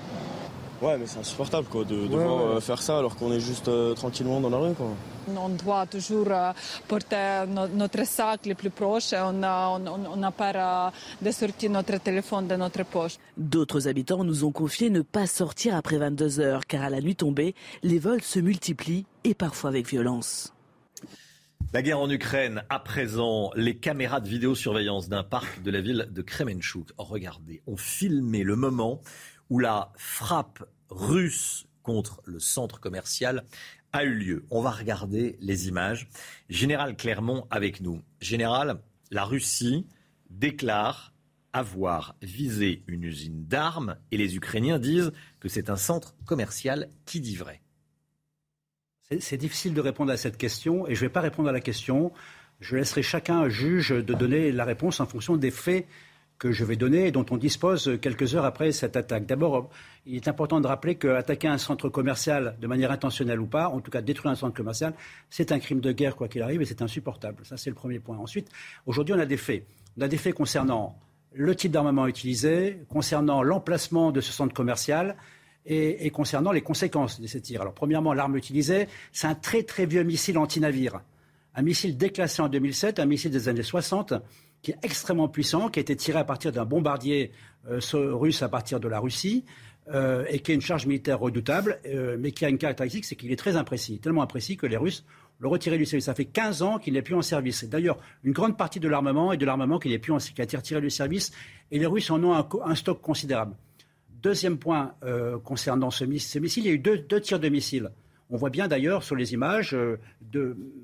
Ouais, 0.81 0.97
mais 0.97 1.05
c'est 1.05 1.19
insupportable 1.19 1.67
quoi, 1.69 1.85
de 1.85 2.05
devoir 2.05 2.47
ouais, 2.49 2.55
ouais. 2.55 2.59
faire 2.59 2.81
ça 2.81 2.97
alors 2.97 3.15
qu'on 3.15 3.31
est 3.31 3.39
juste 3.39 3.69
euh, 3.69 3.93
tranquillement 3.93 4.41
dans 4.41 4.49
la 4.49 4.57
rue. 4.57 4.73
Quoi. 4.73 4.87
On 5.33 5.47
doit 5.47 5.85
toujours 5.85 6.27
euh, 6.29 6.51
porter 6.85 7.45
notre 7.73 8.05
sac 8.05 8.45
le 8.45 8.55
plus 8.55 8.71
proche. 8.71 9.13
On 9.13 9.31
n'a 9.31 9.69
on, 9.69 10.21
on 10.21 10.31
pas 10.33 10.91
de 11.21 11.31
sortir 11.31 11.71
notre 11.71 11.97
téléphone 11.97 12.45
de 12.45 12.57
notre 12.57 12.83
poche. 12.83 13.15
D'autres 13.37 13.87
habitants 13.87 14.25
nous 14.25 14.43
ont 14.43 14.51
confié 14.51 14.89
ne 14.89 15.03
pas 15.03 15.27
sortir 15.27 15.77
après 15.77 15.97
22 15.97 16.41
heures 16.41 16.65
car 16.67 16.83
à 16.83 16.89
la 16.89 16.99
nuit 16.99 17.15
tombée, 17.15 17.55
les 17.83 17.99
vols 17.99 18.21
se 18.21 18.41
multiplient 18.41 19.05
et 19.23 19.33
parfois 19.33 19.69
avec 19.69 19.87
violence. 19.87 20.53
La 21.73 21.81
guerre 21.81 21.99
en 21.99 22.09
Ukraine, 22.09 22.63
à 22.69 22.79
présent, 22.79 23.51
les 23.55 23.77
caméras 23.77 24.21
de 24.21 24.29
vidéosurveillance 24.29 25.09
d'un 25.09 25.23
parc 25.23 25.61
de 25.61 25.69
la 25.69 25.81
ville 25.81 26.07
de 26.11 26.21
Kremenchuk, 26.21 26.89
regardez, 26.97 27.61
ont 27.67 27.77
filmé 27.77 28.43
le 28.43 28.55
moment 28.55 29.01
où 29.49 29.59
la 29.59 29.91
frappe 29.97 30.63
russe 30.89 31.67
contre 31.83 32.21
le 32.25 32.39
centre 32.39 32.79
commercial 32.79 33.45
a 33.91 34.03
eu 34.03 34.13
lieu. 34.13 34.45
On 34.49 34.61
va 34.61 34.71
regarder 34.71 35.37
les 35.39 35.67
images. 35.67 36.09
Général 36.49 36.95
Clermont 36.95 37.47
avec 37.49 37.81
nous. 37.81 38.01
Général, 38.21 38.81
la 39.11 39.25
Russie 39.25 39.85
déclare 40.29 41.13
avoir 41.53 42.15
visé 42.21 42.83
une 42.87 43.03
usine 43.03 43.45
d'armes 43.45 43.97
et 44.11 44.17
les 44.17 44.35
Ukrainiens 44.35 44.79
disent 44.79 45.11
que 45.39 45.49
c'est 45.49 45.69
un 45.69 45.77
centre 45.77 46.15
commercial 46.25 46.89
qui 47.05 47.19
dit 47.19 47.35
vrai. 47.35 47.61
C'est 49.21 49.37
difficile 49.37 49.73
de 49.73 49.79
répondre 49.79 50.11
à 50.11 50.17
cette 50.17 50.37
question 50.37 50.85
et 50.85 50.93
je 50.93 51.01
ne 51.01 51.07
vais 51.07 51.13
pas 51.13 51.21
répondre 51.21 51.47
à 51.47 51.53
la 51.53 51.61
question. 51.61 52.11
Je 52.59 52.75
laisserai 52.75 53.03
chacun 53.03 53.47
juge 53.47 53.91
de 53.91 54.13
donner 54.13 54.51
la 54.51 54.65
réponse 54.65 54.99
en 54.99 55.05
fonction 55.05 55.37
des 55.37 55.49
faits 55.49 55.87
que 56.37 56.51
je 56.51 56.65
vais 56.65 56.75
donner 56.75 57.07
et 57.07 57.11
dont 57.11 57.25
on 57.31 57.37
dispose 57.37 57.97
quelques 58.01 58.35
heures 58.35 58.43
après 58.43 58.73
cette 58.73 58.97
attaque. 58.97 59.25
D'abord, 59.25 59.69
il 60.05 60.15
est 60.15 60.27
important 60.27 60.59
de 60.59 60.67
rappeler 60.67 60.95
qu'attaquer 60.95 61.47
un 61.47 61.57
centre 61.57 61.87
commercial 61.87 62.57
de 62.59 62.67
manière 62.67 62.91
intentionnelle 62.91 63.39
ou 63.39 63.47
pas, 63.47 63.69
en 63.69 63.79
tout 63.79 63.91
cas 63.91 64.01
détruire 64.01 64.33
un 64.33 64.35
centre 64.35 64.53
commercial, 64.53 64.93
c'est 65.29 65.53
un 65.53 65.59
crime 65.59 65.79
de 65.79 65.93
guerre 65.93 66.17
quoi 66.17 66.27
qu'il 66.27 66.41
arrive 66.41 66.61
et 66.61 66.65
c'est 66.65 66.81
insupportable. 66.81 67.45
Ça, 67.45 67.55
c'est 67.55 67.69
le 67.69 67.75
premier 67.77 67.99
point. 67.99 68.17
Ensuite, 68.17 68.49
aujourd'hui, 68.85 69.15
on 69.15 69.19
a 69.19 69.25
des 69.25 69.37
faits. 69.37 69.65
On 69.97 70.01
a 70.01 70.09
des 70.09 70.17
faits 70.17 70.35
concernant 70.35 70.99
le 71.33 71.55
type 71.55 71.71
d'armement 71.71 72.07
utilisé, 72.07 72.79
concernant 72.89 73.41
l'emplacement 73.41 74.11
de 74.11 74.19
ce 74.19 74.33
centre 74.33 74.53
commercial, 74.53 75.15
et, 75.67 76.09
concernant 76.11 76.51
les 76.51 76.61
conséquences 76.61 77.19
de 77.19 77.27
ces 77.27 77.41
tirs. 77.41 77.61
Alors, 77.61 77.73
premièrement, 77.73 78.13
l'arme 78.13 78.37
utilisée, 78.37 78.87
c'est 79.11 79.27
un 79.27 79.35
très 79.35 79.63
très 79.63 79.85
vieux 79.85 80.03
missile 80.03 80.37
anti-navire. 80.37 81.01
Un 81.55 81.61
missile 81.61 81.97
déclassé 81.97 82.41
en 82.41 82.47
2007, 82.47 82.99
un 82.99 83.05
missile 83.05 83.31
des 83.31 83.49
années 83.49 83.63
60, 83.63 84.13
qui 84.61 84.71
est 84.71 84.77
extrêmement 84.83 85.27
puissant, 85.27 85.69
qui 85.69 85.79
a 85.79 85.81
été 85.81 85.95
tiré 85.95 86.19
à 86.19 86.23
partir 86.23 86.51
d'un 86.51 86.65
bombardier 86.65 87.31
russe 87.65 88.41
à 88.43 88.49
partir 88.49 88.79
de 88.79 88.87
la 88.87 88.99
Russie. 88.99 89.43
et 90.29 90.39
qui 90.39 90.51
a 90.51 90.53
une 90.53 90.61
charge 90.61 90.85
militaire 90.85 91.19
redoutable, 91.19 91.79
mais 92.19 92.31
qui 92.31 92.45
a 92.45 92.49
une 92.49 92.57
caractéristique, 92.57 93.05
c'est 93.05 93.15
qu'il 93.15 93.31
est 93.31 93.37
très 93.37 93.55
imprécis, 93.55 93.99
tellement 93.99 94.21
imprécis 94.21 94.55
que 94.55 94.67
les 94.67 94.77
Russes 94.77 95.03
le 95.39 95.47
retirer 95.47 95.77
du 95.77 95.85
service. 95.85 96.05
Ça 96.05 96.15
fait 96.15 96.25
15 96.25 96.61
ans 96.61 96.79
qu'il 96.79 96.93
n'est 96.93 97.01
plus 97.01 97.15
en 97.15 97.21
service. 97.21 97.63
D'ailleurs, 97.65 97.97
une 98.23 98.33
grande 98.33 98.57
partie 98.57 98.79
de 98.79 98.87
l'armement 98.87 99.31
est 99.31 99.37
de 99.37 99.45
l'armement 99.45 99.79
qui, 99.79 99.95
plus 99.97 100.33
qui 100.33 100.41
a 100.41 100.43
été 100.43 100.57
retiré 100.57 100.81
du 100.81 100.89
service, 100.89 101.31
et 101.71 101.79
les 101.79 101.85
Russes 101.85 102.09
en 102.09 102.23
ont 102.23 102.33
un, 102.33 102.75
stock 102.75 103.01
considérable. 103.01 103.55
Deuxième 104.21 104.57
point 104.57 104.95
euh, 105.03 105.37
concernant 105.39 105.91
ce, 105.91 106.03
missile, 106.03 106.43
il 106.57 106.65
y 106.65 106.69
a 106.69 106.71
eu 106.71 106.79
deux, 106.79 107.21
tirs 107.21 107.39
de 107.39 107.49
missiles. 107.49 107.91
On 108.29 108.35
voit 108.35 108.49
bien 108.49 108.67
d'ailleurs 108.67 109.03
sur 109.03 109.15
les 109.15 109.33
images 109.33 109.73
euh, 109.73 109.99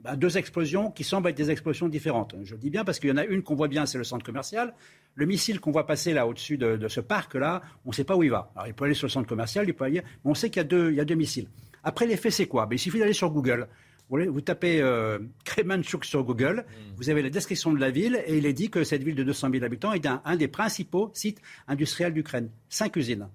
bah, 0.04 0.16
deux 0.16 0.38
explosions 0.38 0.92
qui 0.92 1.04
semblent 1.04 1.28
être 1.30 1.38
des 1.38 1.50
explosions 1.50 1.90
différentes. 1.90 2.36
Je 2.44 2.54
le 2.54 2.60
dis 2.60 2.70
bien 2.70 2.86
parce 2.86 3.00
qu'il 3.00 3.10
y 3.10 3.12
en 3.12 3.18
a 3.18 3.26
une 3.26 3.42
qu'on 3.42 3.56
voit 3.56 3.68
bien, 3.68 3.86
c'est 3.86 3.98
le 3.98 4.04
centre 4.04 4.26
commercial. 4.26 4.74
Le 5.16 5.26
missile 5.26 5.60
qu'on 5.60 5.72
voit 5.72 5.86
passer 5.86 6.14
là 6.14 6.28
au-dessus 6.28 6.58
de, 6.58 6.88
ce 6.88 7.02
parc-là, 7.02 7.62
on 7.86 7.90
ne 7.90 7.94
sait 7.94 8.04
pas 8.04 8.16
où 8.16 8.24
il 8.24 8.30
va. 8.30 8.52
Alors 8.56 8.68
il 8.68 8.74
peut 8.74 8.86
aller 8.86 8.94
sur 8.94 9.08
le 9.08 9.12
centre 9.12 9.28
commercial, 9.28 9.68
il 9.68 9.74
peut 9.74 9.86
aller, 9.86 10.02
mais 10.24 10.32
on 10.32 10.36
sait 10.36 10.50
qu'il 10.50 10.62
y, 10.62 10.96
y, 10.96 11.00
a 11.00 11.06
deux 11.06 11.16
missiles. 11.16 11.48
Après 11.84 12.06
l'effet, 12.06 12.32
c'est 12.32 12.46
quoi? 12.46 12.66
Ben, 12.66 12.76
Il 12.76 12.80
suffit 12.80 13.00
d'aller 13.00 13.14
sur 13.14 13.30
Google. 13.30 13.68
Vous 14.10 14.42
tapez 14.42 14.80
euh, 14.82 15.18
Kremenchuk 15.44 16.06
sur 16.06 16.24
Google, 16.24 16.66
mm. 16.68 16.96
vous 16.98 17.10
avez 17.10 17.24
la 17.24 17.30
description 17.30 17.74
de 17.74 17.80
la 17.80 17.90
ville 17.90 18.22
et 18.28 18.38
il 18.38 18.46
est 18.46 18.54
dit 18.54 18.70
que 18.70 18.84
cette 18.84 19.04
ville 19.04 19.16
de 19.16 19.24
200 19.24 19.50
000 19.52 19.64
habitants 19.64 19.94
est 19.94 20.06
un, 20.06 20.36
des 20.36 20.48
principaux 20.48 21.10
sites 21.14 21.42
industriels 21.68 22.14
d'Ukraine. 22.14 22.50
Cinq 22.70 22.96
usines. 22.96 23.28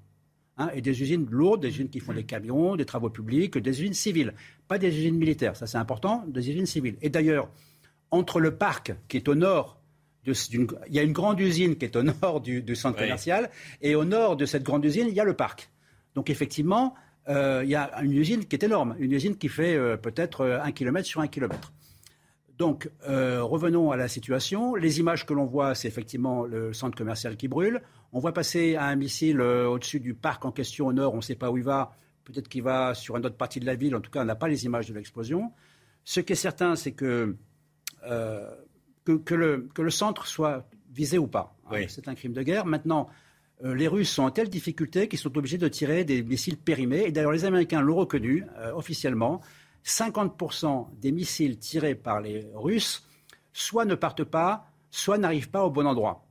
Hein, 0.56 0.70
et 0.74 0.80
des 0.80 1.02
usines 1.02 1.26
lourdes, 1.30 1.62
des 1.62 1.68
usines 1.68 1.88
qui 1.88 2.00
font 2.00 2.12
des 2.12 2.24
camions, 2.24 2.76
des 2.76 2.84
travaux 2.84 3.10
publics, 3.10 3.56
des 3.58 3.80
usines 3.80 3.94
civiles. 3.94 4.34
Pas 4.66 4.78
des 4.78 4.88
usines 4.88 5.16
militaires, 5.16 5.56
ça 5.56 5.66
c'est 5.66 5.78
important, 5.78 6.24
des 6.26 6.50
usines 6.50 6.66
civiles. 6.66 6.96
Et 7.00 7.10
d'ailleurs, 7.10 7.48
entre 8.10 8.40
le 8.40 8.56
parc 8.56 8.92
qui 9.08 9.16
est 9.16 9.28
au 9.28 9.34
nord, 9.34 9.80
il 10.26 10.66
y 10.90 10.98
a 10.98 11.02
une 11.02 11.12
grande 11.12 11.40
usine 11.40 11.76
qui 11.76 11.84
est 11.84 11.96
au 11.96 12.02
nord 12.02 12.40
du, 12.40 12.76
centre 12.76 12.98
commercial, 12.98 13.50
et 13.80 13.94
au 13.94 14.04
nord 14.04 14.36
de 14.36 14.46
cette 14.46 14.62
grande 14.62 14.84
usine, 14.84 15.06
il 15.08 15.14
y 15.14 15.20
a 15.20 15.24
le 15.24 15.34
parc. 15.34 15.70
Donc 16.14 16.30
effectivement, 16.30 16.94
il 17.28 17.68
y 17.68 17.74
a 17.74 18.02
une 18.02 18.12
usine 18.12 18.44
qui 18.46 18.56
est 18.56 18.62
énorme, 18.62 18.96
une 18.98 19.12
usine 19.12 19.36
qui 19.36 19.48
fait 19.48 19.76
euh, 19.76 19.96
peut-être 19.96 20.40
euh, 20.40 20.62
un 20.62 20.72
kilomètre 20.72 21.06
sur 21.06 21.20
un 21.20 21.28
kilomètre. 21.28 21.72
Donc, 22.56 22.90
revenons 23.06 23.92
à 23.92 23.96
la 23.96 24.08
situation. 24.08 24.74
Les 24.74 24.98
images 24.98 25.24
que 25.24 25.32
l'on 25.32 25.44
voit, 25.44 25.76
c'est 25.76 25.86
effectivement 25.86 26.44
le 26.44 26.72
centre 26.72 26.98
commercial 26.98 27.36
qui 27.36 27.46
brûle. 27.46 27.80
On 28.12 28.18
voit 28.18 28.32
passer 28.32 28.74
un 28.74 28.96
missile 28.96 29.40
au-dessus 29.40 30.00
du 30.00 30.12
parc 30.12 30.44
en 30.44 30.50
question 30.50 30.88
au 30.88 30.92
nord, 30.92 31.14
on 31.14 31.18
ne 31.18 31.22
sait 31.22 31.36
pas 31.36 31.52
où 31.52 31.56
il 31.56 31.62
va. 31.62 31.92
Peut-être 32.24 32.48
qu'il 32.48 32.64
va 32.64 32.94
sur 32.94 33.16
une 33.16 33.24
autre 33.24 33.36
partie 33.36 33.60
de 33.60 33.64
la 33.64 33.76
ville. 33.76 33.94
En 33.94 34.00
tout 34.00 34.10
cas, 34.10 34.22
on 34.22 34.24
n'a 34.24 34.34
pas 34.34 34.48
les 34.48 34.64
images 34.64 34.88
de 34.88 34.94
l'explosion. 34.94 35.52
Ce 36.02 36.18
qui 36.18 36.32
est 36.32 36.36
certain, 36.36 36.74
c'est 36.74 36.90
que, 36.90 37.36
que, 38.02 39.34
le, 39.34 39.90
centre 39.90 40.26
soit 40.26 40.68
visé 40.90 41.16
ou 41.16 41.28
pas. 41.28 41.56
C'est 41.86 42.08
un 42.08 42.16
crime 42.16 42.32
de 42.32 42.42
guerre. 42.42 42.66
Maintenant, 42.66 43.08
euh, 43.64 43.74
les 43.74 43.88
Russes 43.88 44.10
sont 44.10 44.22
en 44.22 44.30
telle 44.30 44.48
difficulté 44.48 45.08
qu'ils 45.08 45.18
sont 45.18 45.36
obligés 45.36 45.58
de 45.58 45.68
tirer 45.68 46.04
des 46.04 46.22
missiles 46.22 46.56
périmés. 46.56 47.04
Et 47.06 47.12
d'ailleurs, 47.12 47.32
les 47.32 47.44
Américains 47.44 47.80
l'ont 47.80 47.96
reconnu 47.96 48.44
euh, 48.58 48.72
officiellement. 48.72 49.40
50% 49.84 50.88
des 51.00 51.12
missiles 51.12 51.58
tirés 51.58 51.94
par 51.94 52.20
les 52.20 52.46
Russes 52.54 53.04
soit 53.52 53.84
ne 53.84 53.94
partent 53.94 54.24
pas, 54.24 54.66
soit 54.90 55.18
n'arrivent 55.18 55.50
pas 55.50 55.64
au 55.64 55.70
bon 55.70 55.86
endroit. 55.86 56.24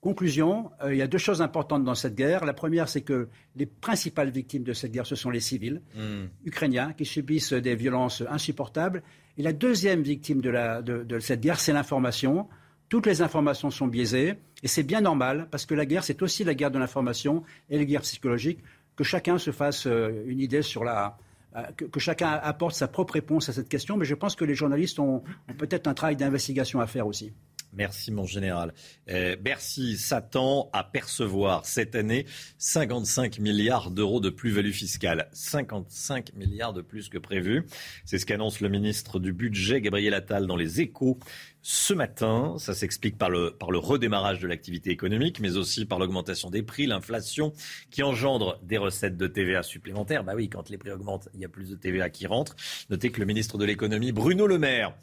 Conclusion, 0.00 0.70
euh, 0.82 0.94
il 0.94 0.98
y 0.98 1.02
a 1.02 1.06
deux 1.06 1.18
choses 1.18 1.42
importantes 1.42 1.84
dans 1.84 1.94
cette 1.94 2.14
guerre. 2.14 2.44
La 2.44 2.52
première, 2.52 2.88
c'est 2.88 3.02
que 3.02 3.28
les 3.54 3.66
principales 3.66 4.30
victimes 4.30 4.62
de 4.62 4.72
cette 4.72 4.92
guerre, 4.92 5.06
ce 5.06 5.16
sont 5.16 5.30
les 5.30 5.40
civils 5.40 5.82
hmm. 5.94 6.26
ukrainiens 6.44 6.92
qui 6.92 7.04
subissent 7.04 7.52
des 7.52 7.74
violences 7.74 8.22
insupportables. 8.28 9.02
Et 9.38 9.42
la 9.42 9.52
deuxième 9.52 10.02
victime 10.02 10.40
de 10.40 11.18
cette 11.20 11.40
guerre, 11.40 11.60
c'est 11.60 11.72
l'information. 11.72 12.48
Toutes 12.88 13.06
les 13.06 13.20
informations 13.20 13.70
sont 13.70 13.88
biaisées 13.88 14.34
et 14.62 14.68
c'est 14.68 14.84
bien 14.84 15.00
normal 15.00 15.48
parce 15.50 15.66
que 15.66 15.74
la 15.74 15.86
guerre, 15.86 16.04
c'est 16.04 16.22
aussi 16.22 16.44
la 16.44 16.54
guerre 16.54 16.70
de 16.70 16.78
l'information 16.78 17.42
et 17.68 17.78
la 17.78 17.84
guerre 17.84 18.02
psychologique. 18.02 18.60
Que 18.94 19.04
chacun 19.04 19.38
se 19.38 19.50
fasse 19.50 19.86
euh, 19.86 20.24
une 20.26 20.40
idée 20.40 20.62
sur 20.62 20.84
la. 20.84 21.18
Euh, 21.56 21.62
que, 21.76 22.00
chacun 22.00 22.30
apporte 22.30 22.74
sa 22.74 22.88
propre 22.88 23.14
réponse 23.14 23.48
à 23.48 23.52
cette 23.52 23.68
question, 23.68 23.96
mais 23.96 24.06
je 24.06 24.14
pense 24.14 24.36
que 24.36 24.44
les 24.44 24.54
journalistes 24.54 24.98
ont, 24.98 25.22
peut-être 25.58 25.86
un 25.86 25.94
travail 25.94 26.16
d'investigation 26.16 26.80
à 26.80 26.86
faire 26.86 27.06
aussi. 27.06 27.32
Merci 27.72 28.10
mon 28.10 28.24
général. 28.24 28.72
Euh, 29.10 29.36
Bercy 29.36 29.98
s'attend 29.98 30.70
à 30.72 30.82
percevoir 30.82 31.66
cette 31.66 31.94
année 31.94 32.24
55 32.56 33.38
milliards 33.38 33.90
d'euros 33.90 34.20
de 34.20 34.30
plus-value 34.30 34.70
fiscale. 34.70 35.28
55 35.32 36.32
milliards 36.34 36.72
de 36.72 36.80
plus 36.80 37.10
que 37.10 37.18
prévu. 37.18 37.66
C'est 38.06 38.18
ce 38.18 38.24
qu'annonce 38.24 38.60
le 38.60 38.70
ministre 38.70 39.18
du 39.18 39.34
Budget, 39.34 39.82
Gabriel 39.82 40.14
Attal, 40.14 40.46
dans 40.46 40.56
les 40.56 40.80
échos 40.80 41.18
ce 41.68 41.92
matin. 41.94 42.54
Ça 42.58 42.74
s'explique 42.74 43.18
par 43.18 43.28
le, 43.28 43.50
par 43.50 43.72
le 43.72 43.78
redémarrage 43.78 44.38
de 44.38 44.46
l'activité 44.46 44.90
économique, 44.90 45.40
mais 45.40 45.56
aussi 45.56 45.84
par 45.84 45.98
l'augmentation 45.98 46.48
des 46.48 46.62
prix, 46.62 46.86
l'inflation 46.86 47.52
qui 47.90 48.04
engendre 48.04 48.60
des 48.62 48.78
recettes 48.78 49.16
de 49.16 49.26
TVA 49.26 49.64
supplémentaires. 49.64 50.22
Bah 50.22 50.34
oui, 50.36 50.48
quand 50.48 50.70
les 50.70 50.78
prix 50.78 50.92
augmentent, 50.92 51.28
il 51.34 51.40
y 51.40 51.44
a 51.44 51.48
plus 51.48 51.70
de 51.70 51.74
TVA 51.74 52.08
qui 52.08 52.28
rentre. 52.28 52.54
Notez 52.88 53.10
que 53.10 53.18
le 53.18 53.26
ministre 53.26 53.58
de 53.58 53.64
l'économie, 53.64 54.12
Bruno 54.12 54.46
Le 54.46 54.58
Maire, 54.58 54.94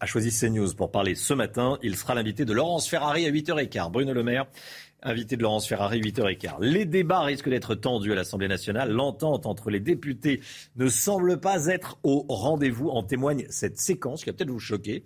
a 0.00 0.06
choisi 0.06 0.36
CNews 0.36 0.74
pour 0.74 0.90
parler 0.90 1.14
ce 1.14 1.34
matin. 1.34 1.78
Il 1.84 1.96
sera 1.96 2.16
l'invité 2.16 2.44
de 2.44 2.52
Laurence 2.52 2.88
Ferrari 2.88 3.24
à 3.24 3.30
8h15. 3.30 3.92
Bruno 3.92 4.12
Le 4.12 4.24
Maire, 4.24 4.46
invité 5.04 5.36
de 5.36 5.42
Laurence 5.42 5.68
Ferrari, 5.68 6.00
8h15. 6.00 6.56
Les 6.62 6.84
débats 6.84 7.22
risquent 7.22 7.48
d'être 7.48 7.76
tendus 7.76 8.10
à 8.10 8.16
l'Assemblée 8.16 8.48
nationale. 8.48 8.90
L'entente 8.90 9.46
entre 9.46 9.70
les 9.70 9.78
députés 9.78 10.40
ne 10.74 10.88
semble 10.88 11.38
pas 11.38 11.66
être 11.66 12.00
au 12.02 12.26
rendez-vous. 12.28 12.88
En 12.88 13.04
témoigne 13.04 13.46
cette 13.50 13.78
séquence 13.78 14.24
qui 14.24 14.30
va 14.30 14.32
peut-être 14.32 14.50
vous 14.50 14.58
choquer 14.58 15.04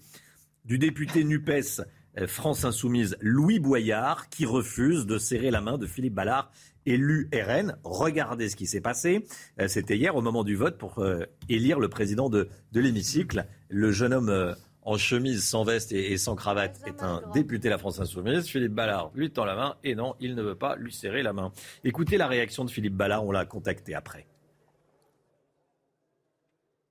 du 0.66 0.78
député 0.78 1.24
NUPES 1.24 1.82
euh, 2.18 2.26
France 2.26 2.64
Insoumise 2.64 3.16
Louis 3.20 3.60
Boyard 3.60 4.28
qui 4.28 4.44
refuse 4.44 5.06
de 5.06 5.16
serrer 5.16 5.50
la 5.50 5.60
main 5.60 5.78
de 5.78 5.86
Philippe 5.86 6.14
Ballard, 6.14 6.50
élu 6.86 7.30
RN. 7.32 7.76
Regardez 7.84 8.48
ce 8.48 8.56
qui 8.56 8.66
s'est 8.66 8.80
passé. 8.80 9.24
Euh, 9.60 9.68
c'était 9.68 9.96
hier 9.96 10.16
au 10.16 10.22
moment 10.22 10.42
du 10.42 10.56
vote 10.56 10.76
pour 10.76 10.98
euh, 10.98 11.24
élire 11.48 11.78
le 11.78 11.88
président 11.88 12.28
de, 12.28 12.48
l'hémicycle. 12.74 13.46
Le 13.68 13.92
jeune 13.92 14.12
homme 14.12 14.56
en 14.82 14.96
chemise, 14.96 15.44
sans 15.44 15.64
veste 15.64 15.92
et, 15.92 16.16
sans 16.16 16.36
cravate 16.36 16.80
est 16.86 17.02
un 17.02 17.22
député 17.32 17.68
de 17.68 17.70
la 17.70 17.78
France 17.78 18.00
Insoumise. 18.00 18.46
Philippe 18.46 18.74
Ballard 18.74 19.10
lui 19.14 19.30
tend 19.30 19.44
la 19.44 19.54
main 19.54 19.76
et 19.84 19.94
non, 19.94 20.14
il 20.20 20.34
ne 20.34 20.42
veut 20.42 20.54
pas 20.54 20.76
lui 20.76 20.92
serrer 20.92 21.22
la 21.22 21.32
main. 21.32 21.52
Écoutez 21.84 22.16
la 22.16 22.26
réaction 22.26 22.64
de 22.64 22.70
Philippe 22.70 22.94
Ballard, 22.94 23.24
on 23.24 23.32
l'a 23.32 23.44
contacté 23.44 23.94
après. 23.94 24.26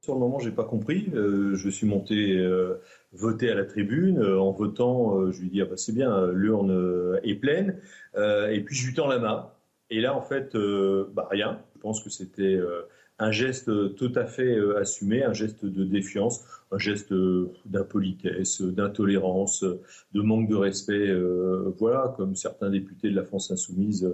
Sur 0.06 0.14
le 0.14 0.20
moment, 0.20 0.38
j'ai 0.38 0.52
pas 0.52 0.66
compris. 0.66 1.10
je 1.14 1.70
suis 1.70 1.88
monté 1.88 2.40
voter 3.16 3.50
à 3.50 3.56
la 3.56 3.66
tribune. 3.66 4.20
Euh, 4.20 4.40
en 4.40 4.52
votant, 4.52 5.20
euh, 5.20 5.32
je 5.32 5.42
lui 5.42 5.50
dis 5.50 5.62
ah 5.62 5.66
bah, 5.66 5.78
c'est 5.78 5.94
bien, 5.94 6.28
l'urne 6.32 6.72
euh, 6.72 7.20
est 7.24 7.36
pleine. 7.36 7.80
et 8.16 8.62
puis 8.62 8.76
je 8.76 8.88
lui 8.88 8.94
tends 8.94 9.08
la 9.08 9.20
main. 9.20 9.50
Et 9.90 10.02
là, 10.02 10.16
en 10.16 10.22
fait, 10.22 10.56
bah, 11.14 11.28
rien. 11.30 11.60
Je 11.76 11.80
pense 11.80 12.04
que 12.04 12.10
c'était 12.10 12.60
un 13.20 13.32
geste 13.32 13.96
tout 13.96 14.12
à 14.16 14.26
fait 14.26 14.58
assumé, 14.78 15.24
un 15.24 15.34
geste 15.34 15.66
de 15.66 15.84
défiance, 15.84 16.44
un 16.72 16.80
geste 16.80 17.14
d'impolitesse, 17.66 18.62
d'intolérance, 18.62 19.64
de 19.64 20.22
manque 20.22 20.50
de 20.50 20.56
respect. 20.56 21.14
voilà, 21.78 22.16
comme 22.18 22.36
certains 22.36 22.72
députés 22.72 23.12
de 23.12 23.16
la 23.16 23.24
France 23.24 23.52
insoumise 23.52 24.12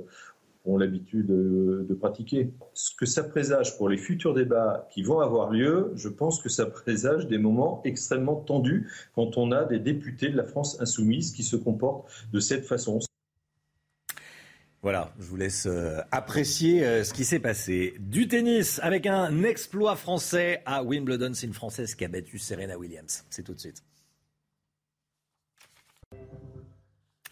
ont 0.65 0.77
l'habitude 0.77 1.27
de, 1.27 1.93
pratiquer. 1.99 2.51
Ce 2.73 2.95
que 2.95 3.05
ça 3.05 3.23
présage 3.23 3.77
pour 3.77 3.89
les 3.89 3.97
futurs 3.97 4.33
débats 4.33 4.87
qui 4.91 5.03
vont 5.03 5.19
avoir 5.19 5.51
lieu, 5.51 5.91
je 5.95 6.09
pense 6.09 6.41
que 6.41 6.49
ça 6.49 6.65
présage 6.65 7.27
des 7.27 7.37
moments 7.37 7.81
extrêmement 7.83 8.35
tendus 8.35 8.89
quand 9.13 9.37
on 9.37 9.51
a 9.51 9.65
des 9.65 9.79
députés 9.79 10.29
de 10.29 10.37
la 10.37 10.45
France 10.45 10.79
insoumise 10.81 11.31
qui 11.31 11.43
se 11.43 11.55
comportent 11.55 12.09
de 12.33 12.39
cette 12.39 12.65
façon. 12.65 12.99
Voilà, 14.81 15.13
je 15.19 15.25
vous 15.25 15.35
laisse 15.35 15.67
euh, 15.67 15.99
apprécier 16.11 16.83
euh, 16.83 17.03
ce 17.03 17.13
qui 17.13 17.23
s'est 17.23 17.39
passé. 17.39 17.93
Du 17.99 18.27
tennis 18.27 18.79
avec 18.81 19.05
un 19.05 19.43
exploit 19.43 19.95
français 19.95 20.63
à 20.65 20.83
Wimbledon. 20.83 21.33
C'est 21.35 21.45
une 21.45 21.53
Française 21.53 21.93
qui 21.93 22.03
a 22.03 22.07
battu 22.07 22.39
Serena 22.39 22.79
Williams. 22.79 23.23
C'est 23.29 23.43
tout 23.43 23.53
de 23.53 23.59
suite. 23.59 23.83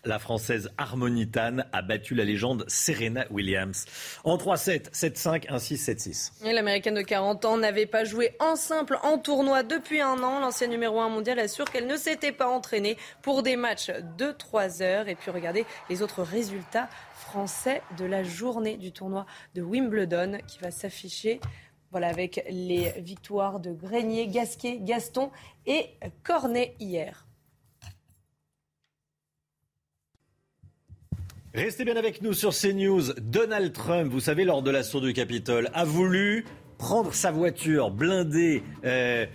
La 0.06 0.18
Française 0.18 0.72
Harmonitane 0.78 1.66
a 1.74 1.82
battu 1.82 2.16
la 2.16 2.24
légende 2.24 2.64
Serena 2.68 3.26
Williams 3.32 3.86
en 4.24 4.38
3-7, 4.38 4.92
7-5, 4.92 5.48
1-6, 5.50 6.32
7-6. 6.42 6.54
L'américaine 6.54 6.96
de 6.96 7.02
40 7.02 7.44
ans 7.44 7.58
n'avait 7.58 7.86
pas 7.86 8.06
joué 8.06 8.36
en 8.40 8.56
simple 8.56 8.98
en 9.04 9.18
tournoi 9.18 9.64
depuis 9.64 10.00
un 10.00 10.24
an. 10.24 10.40
L'ancienne 10.40 10.70
numéro 10.70 11.02
1 11.02 11.10
mondial 11.10 11.38
assure 11.40 11.70
qu'elle 11.70 11.88
ne 11.88 11.98
s'était 11.98 12.32
pas 12.32 12.48
entraînée 12.48 12.98
pour 13.22 13.44
des 13.44 13.58
matchs 13.58 13.92
de 14.18 14.32
3 14.32 14.82
heures. 14.82 15.10
Et 15.10 15.16
puis 15.16 15.32
regardez 15.32 15.66
les 15.90 16.02
autres 16.02 16.24
résultats 16.24 16.90
français 17.16 17.82
de 17.98 18.06
la 18.06 18.24
journée 18.24 18.78
du 18.78 18.94
tournoi 18.94 19.26
de 19.54 19.62
Wimbledon 19.62 20.38
qui 20.48 20.60
va 20.60 20.72
s'afficher 20.72 21.42
avec 21.94 22.46
les 22.50 22.94
victoires 23.00 23.60
de 23.60 23.74
Grenier, 23.74 24.28
Gasquet, 24.28 24.78
Gaston 24.80 25.32
et 25.66 25.90
Cornet 26.24 26.76
hier. 26.80 27.26
Restez 31.56 31.84
bien 31.84 31.96
avec 31.96 32.22
nous 32.22 32.34
sur 32.34 32.54
CNews. 32.54 33.14
Donald 33.20 33.74
Trump, 33.74 34.12
vous 34.12 34.20
savez, 34.20 34.46
lors 34.46 34.62
de 34.62 34.70
l'assaut 34.70 35.02
du 35.02 35.14
Capitole, 35.14 35.72
a 35.74 35.84
voulu 35.84 36.46
prendre 36.78 37.12
sa 37.12 37.32
voiture 37.32 37.90
blindée. 37.90 38.62
Euh, 38.86 39.26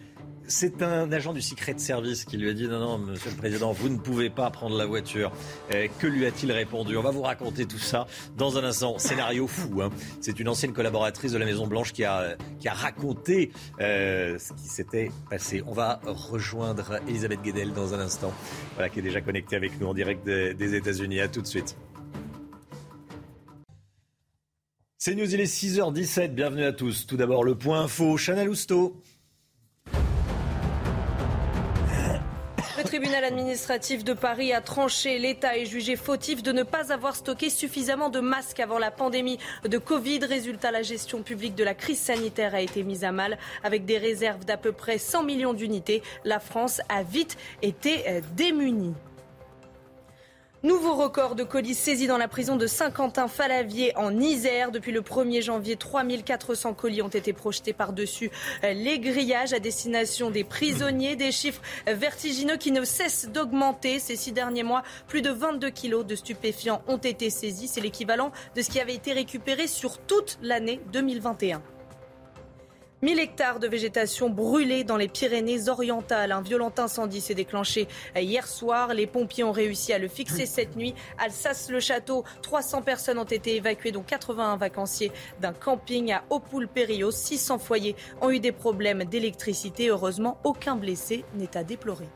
c'est 0.47 0.80
un 0.83 1.11
agent 1.11 1.33
du 1.33 1.42
Secret 1.42 1.75
Service 1.78 2.25
qui 2.25 2.37
lui 2.37 2.49
a 2.49 2.52
dit 2.52 2.68
non, 2.68 2.78
non, 2.78 2.99
monsieur 2.99 3.30
le 3.30 3.37
président, 3.37 3.73
vous 3.73 3.88
ne 3.88 3.99
pouvez 3.99 4.30
pas 4.30 4.49
prendre 4.50 4.76
la 4.76 4.87
voiture. 4.87 5.33
Euh, 5.73 5.88
que 5.99 6.06
lui 6.06 6.25
a-t-il 6.25 6.52
répondu? 6.52 6.97
On 6.97 7.02
va 7.02 7.11
vous 7.11 7.23
raconter 7.23 7.66
tout 7.66 7.78
ça 7.78 8.06
dans 8.37 8.59
un 8.59 8.62
instant. 8.62 8.97
Scénario 8.99 9.49
fou. 9.49 9.83
Hein. 9.83 9.90
C'est 10.21 10.38
une 10.38 10.49
ancienne 10.49 10.73
collaboratrice 10.73 11.33
de 11.33 11.38
la 11.38 11.47
Maison 11.47 11.66
Blanche 11.66 11.92
qui 11.92 12.04
a, 12.04 12.37
qui 12.61 12.68
a 12.68 12.75
raconté 12.75 13.50
euh, 13.80 14.38
ce 14.38 14.52
qui 14.52 14.68
s'était 14.68 15.11
passé. 15.28 15.64
On 15.66 15.73
va 15.73 15.99
rejoindre 16.06 17.00
Elisabeth 17.09 17.42
Guedel 17.42 17.73
dans 17.73 17.92
un 17.92 17.99
instant, 17.99 18.33
voilà, 18.75 18.88
qui 18.88 19.00
est 19.00 19.02
déjà 19.02 19.21
connectée 19.21 19.56
avec 19.56 19.80
nous 19.80 19.88
en 19.88 19.94
direct 19.94 20.25
des, 20.25 20.54
des 20.54 20.76
États-Unis. 20.76 21.21
À 21.21 21.26
tout 21.26 21.40
de 21.40 21.49
suite. 21.49 21.76
C'est 25.06 25.14
News, 25.14 25.34
il 25.34 25.38
est 25.38 25.44
6h17. 25.44 26.28
Bienvenue 26.28 26.64
à 26.64 26.73
tous. 26.73 27.06
Tout 27.06 27.18
d'abord, 27.18 27.44
le 27.44 27.54
point 27.54 27.82
info. 27.82 28.16
Chanel 28.16 28.49
Housteau. 28.49 29.02
Le 32.78 32.82
tribunal 32.84 33.23
administratif 33.23 34.02
de 34.02 34.14
Paris 34.14 34.54
a 34.54 34.62
tranché. 34.62 35.18
L'État 35.18 35.58
est 35.58 35.66
jugé 35.66 35.96
fautif 35.96 36.42
de 36.42 36.52
ne 36.52 36.62
pas 36.62 36.90
avoir 36.90 37.16
stocké 37.16 37.50
suffisamment 37.50 38.08
de 38.08 38.20
masques 38.20 38.61
avant 38.61 38.78
la 38.78 38.90
pandémie 38.90 39.38
de 39.68 39.76
Covid. 39.76 40.20
Résultat, 40.20 40.70
la 40.70 40.80
gestion 40.80 41.23
publique 41.23 41.54
de 41.54 41.64
la 41.64 41.75
crise 41.75 42.00
sanitaire 42.00 42.54
a 42.54 42.62
été 42.62 42.82
mise 42.82 43.04
à 43.04 43.12
mal 43.12 43.37
avec 43.62 43.84
des 43.84 43.99
réserves 43.99 44.46
d'à 44.46 44.56
peu 44.56 44.73
près 44.73 44.96
100 44.96 45.25
millions 45.25 45.52
d'unités. 45.52 46.02
La 46.25 46.40
France 46.40 46.80
a 46.88 47.02
vite 47.02 47.37
été 47.61 48.08
euh, 48.08 48.23
démunie. 48.38 48.94
Nouveau 50.64 50.94
record 50.94 51.35
de 51.35 51.44
colis 51.44 51.75
saisis 51.75 52.06
dans 52.06 52.16
la 52.16 52.26
prison 52.26 52.56
de 52.56 52.66
Saint-Quentin-Falavier 52.66 53.94
en 53.99 54.18
Isère. 54.18 54.71
Depuis 54.71 54.92
le 54.92 55.02
1er 55.02 55.42
janvier, 55.42 55.76
3400 55.76 56.73
colis 56.73 57.02
ont 57.02 57.09
été 57.09 57.35
projetés 57.35 57.75
par-dessus 57.75 58.30
les 58.62 58.99
grillages 58.99 59.52
à 59.52 59.59
destination 59.59 60.30
des 60.30 60.42
prisonniers. 60.42 61.16
Des 61.16 61.33
chiffres 61.33 61.61
vertigineux 61.87 62.56
qui 62.56 62.73
ne 62.73 62.83
cessent 62.83 63.28
d'augmenter. 63.28 63.99
Ces 63.99 64.16
six 64.16 64.33
derniers 64.33 64.62
mois, 64.62 64.85
plus 65.06 65.21
de 65.21 65.28
22 65.28 65.68
kilos 65.68 66.06
de 66.06 66.14
stupéfiants 66.14 66.80
ont 66.88 66.97
été 66.97 67.28
saisis. 67.28 67.68
C'est 67.68 67.83
l'équivalent 67.83 68.33
de 68.56 68.62
ce 68.62 68.71
qui 68.71 68.80
avait 68.80 68.94
été 68.94 69.12
récupéré 69.12 69.66
sur 69.66 69.99
toute 69.99 70.38
l'année 70.40 70.80
2021. 70.94 71.61
1000 73.04 73.18
hectares 73.18 73.61
de 73.61 73.68
végétation 73.68 74.30
brûlés 74.30 74.82
dans 74.82 74.96
les 74.96 75.08
Pyrénées-Orientales. 75.08 76.32
Un 76.32 76.40
violent 76.40 76.73
incendie 76.78 77.20
s'est 77.20 77.34
déclenché 77.34 77.87
hier 78.16 78.49
soir. 78.49 78.94
Les 78.94 79.06
pompiers 79.06 79.44
ont 79.44 79.52
réussi 79.52 79.92
à 79.92 79.99
le 79.99 80.08
fixer 80.08 80.46
cette 80.46 80.75
nuit. 80.75 80.94
Alsace-le-Château, 81.18 82.25
300 82.40 82.80
personnes 82.80 83.18
ont 83.18 83.25
été 83.25 83.56
évacuées, 83.56 83.92
dont 83.92 84.02
81 84.02 84.56
vacanciers 84.56 85.12
d'un 85.42 85.52
camping 85.52 86.12
à 86.12 86.25
Opoul-Périos. 86.30 87.11
600 87.11 87.58
foyers 87.58 87.94
ont 88.23 88.30
eu 88.30 88.40
des 88.40 88.52
problèmes 88.52 89.04
d'électricité. 89.04 89.90
Heureusement, 89.90 90.38
aucun 90.42 90.75
blessé 90.75 91.26
n'est 91.34 91.58
à 91.58 91.62
déplorer. 91.62 92.08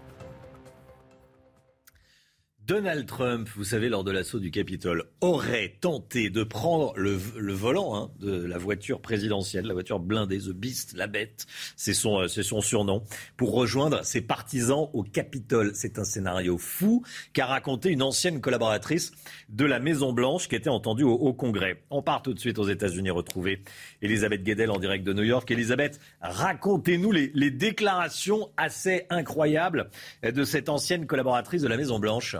Donald 2.68 3.06
Trump, 3.06 3.48
vous 3.56 3.64
savez, 3.64 3.88
lors 3.88 4.04
de 4.04 4.10
l'assaut 4.10 4.40
du 4.40 4.50
Capitole, 4.50 5.04
aurait 5.22 5.78
tenté 5.80 6.28
de 6.28 6.42
prendre 6.42 6.92
le, 6.98 7.14
volant 7.54 7.96
hein, 7.96 8.10
de 8.20 8.44
la 8.44 8.58
voiture 8.58 9.00
présidentielle, 9.00 9.64
la 9.64 9.72
voiture 9.72 9.98
blindée, 9.98 10.36
The 10.36 10.50
Beast, 10.50 10.92
la 10.94 11.06
bête, 11.06 11.46
c'est 11.76 11.94
son, 11.94 12.20
euh, 12.20 12.28
surnom, 12.28 13.04
pour 13.38 13.54
rejoindre 13.54 14.04
ses 14.04 14.20
partisans 14.20 14.90
au 14.92 15.02
Capitole. 15.02 15.70
C'est 15.72 15.98
un 15.98 16.04
scénario 16.04 16.58
fou 16.58 17.02
qu'a 17.32 17.46
raconté 17.46 17.88
une 17.88 18.02
ancienne 18.02 18.42
collaboratrice 18.42 19.12
de 19.48 19.64
la 19.64 19.78
Maison-Blanche 19.78 20.46
qui 20.46 20.54
était 20.54 20.68
entendue 20.68 21.04
au, 21.04 21.32
Congrès. 21.32 21.82
On 21.88 22.02
part 22.02 22.20
tout 22.20 22.34
de 22.34 22.38
suite 22.38 22.58
aux 22.58 22.68
États-Unis 22.68 23.08
retrouver 23.08 23.62
Elisabeth 24.02 24.42
Guedel 24.42 24.70
en 24.70 24.78
direct 24.78 25.06
de 25.06 25.14
New 25.14 25.22
York. 25.22 25.50
Elisabeth, 25.50 25.98
racontez-nous 26.20 27.12
les 27.12 27.50
déclarations 27.50 28.50
assez 28.58 29.06
incroyables 29.08 29.88
de 30.22 30.44
cette 30.44 30.68
ancienne 30.68 31.06
collaboratrice 31.06 31.62
de 31.62 31.68
la 31.68 31.78
Maison-Blanche. 31.78 32.36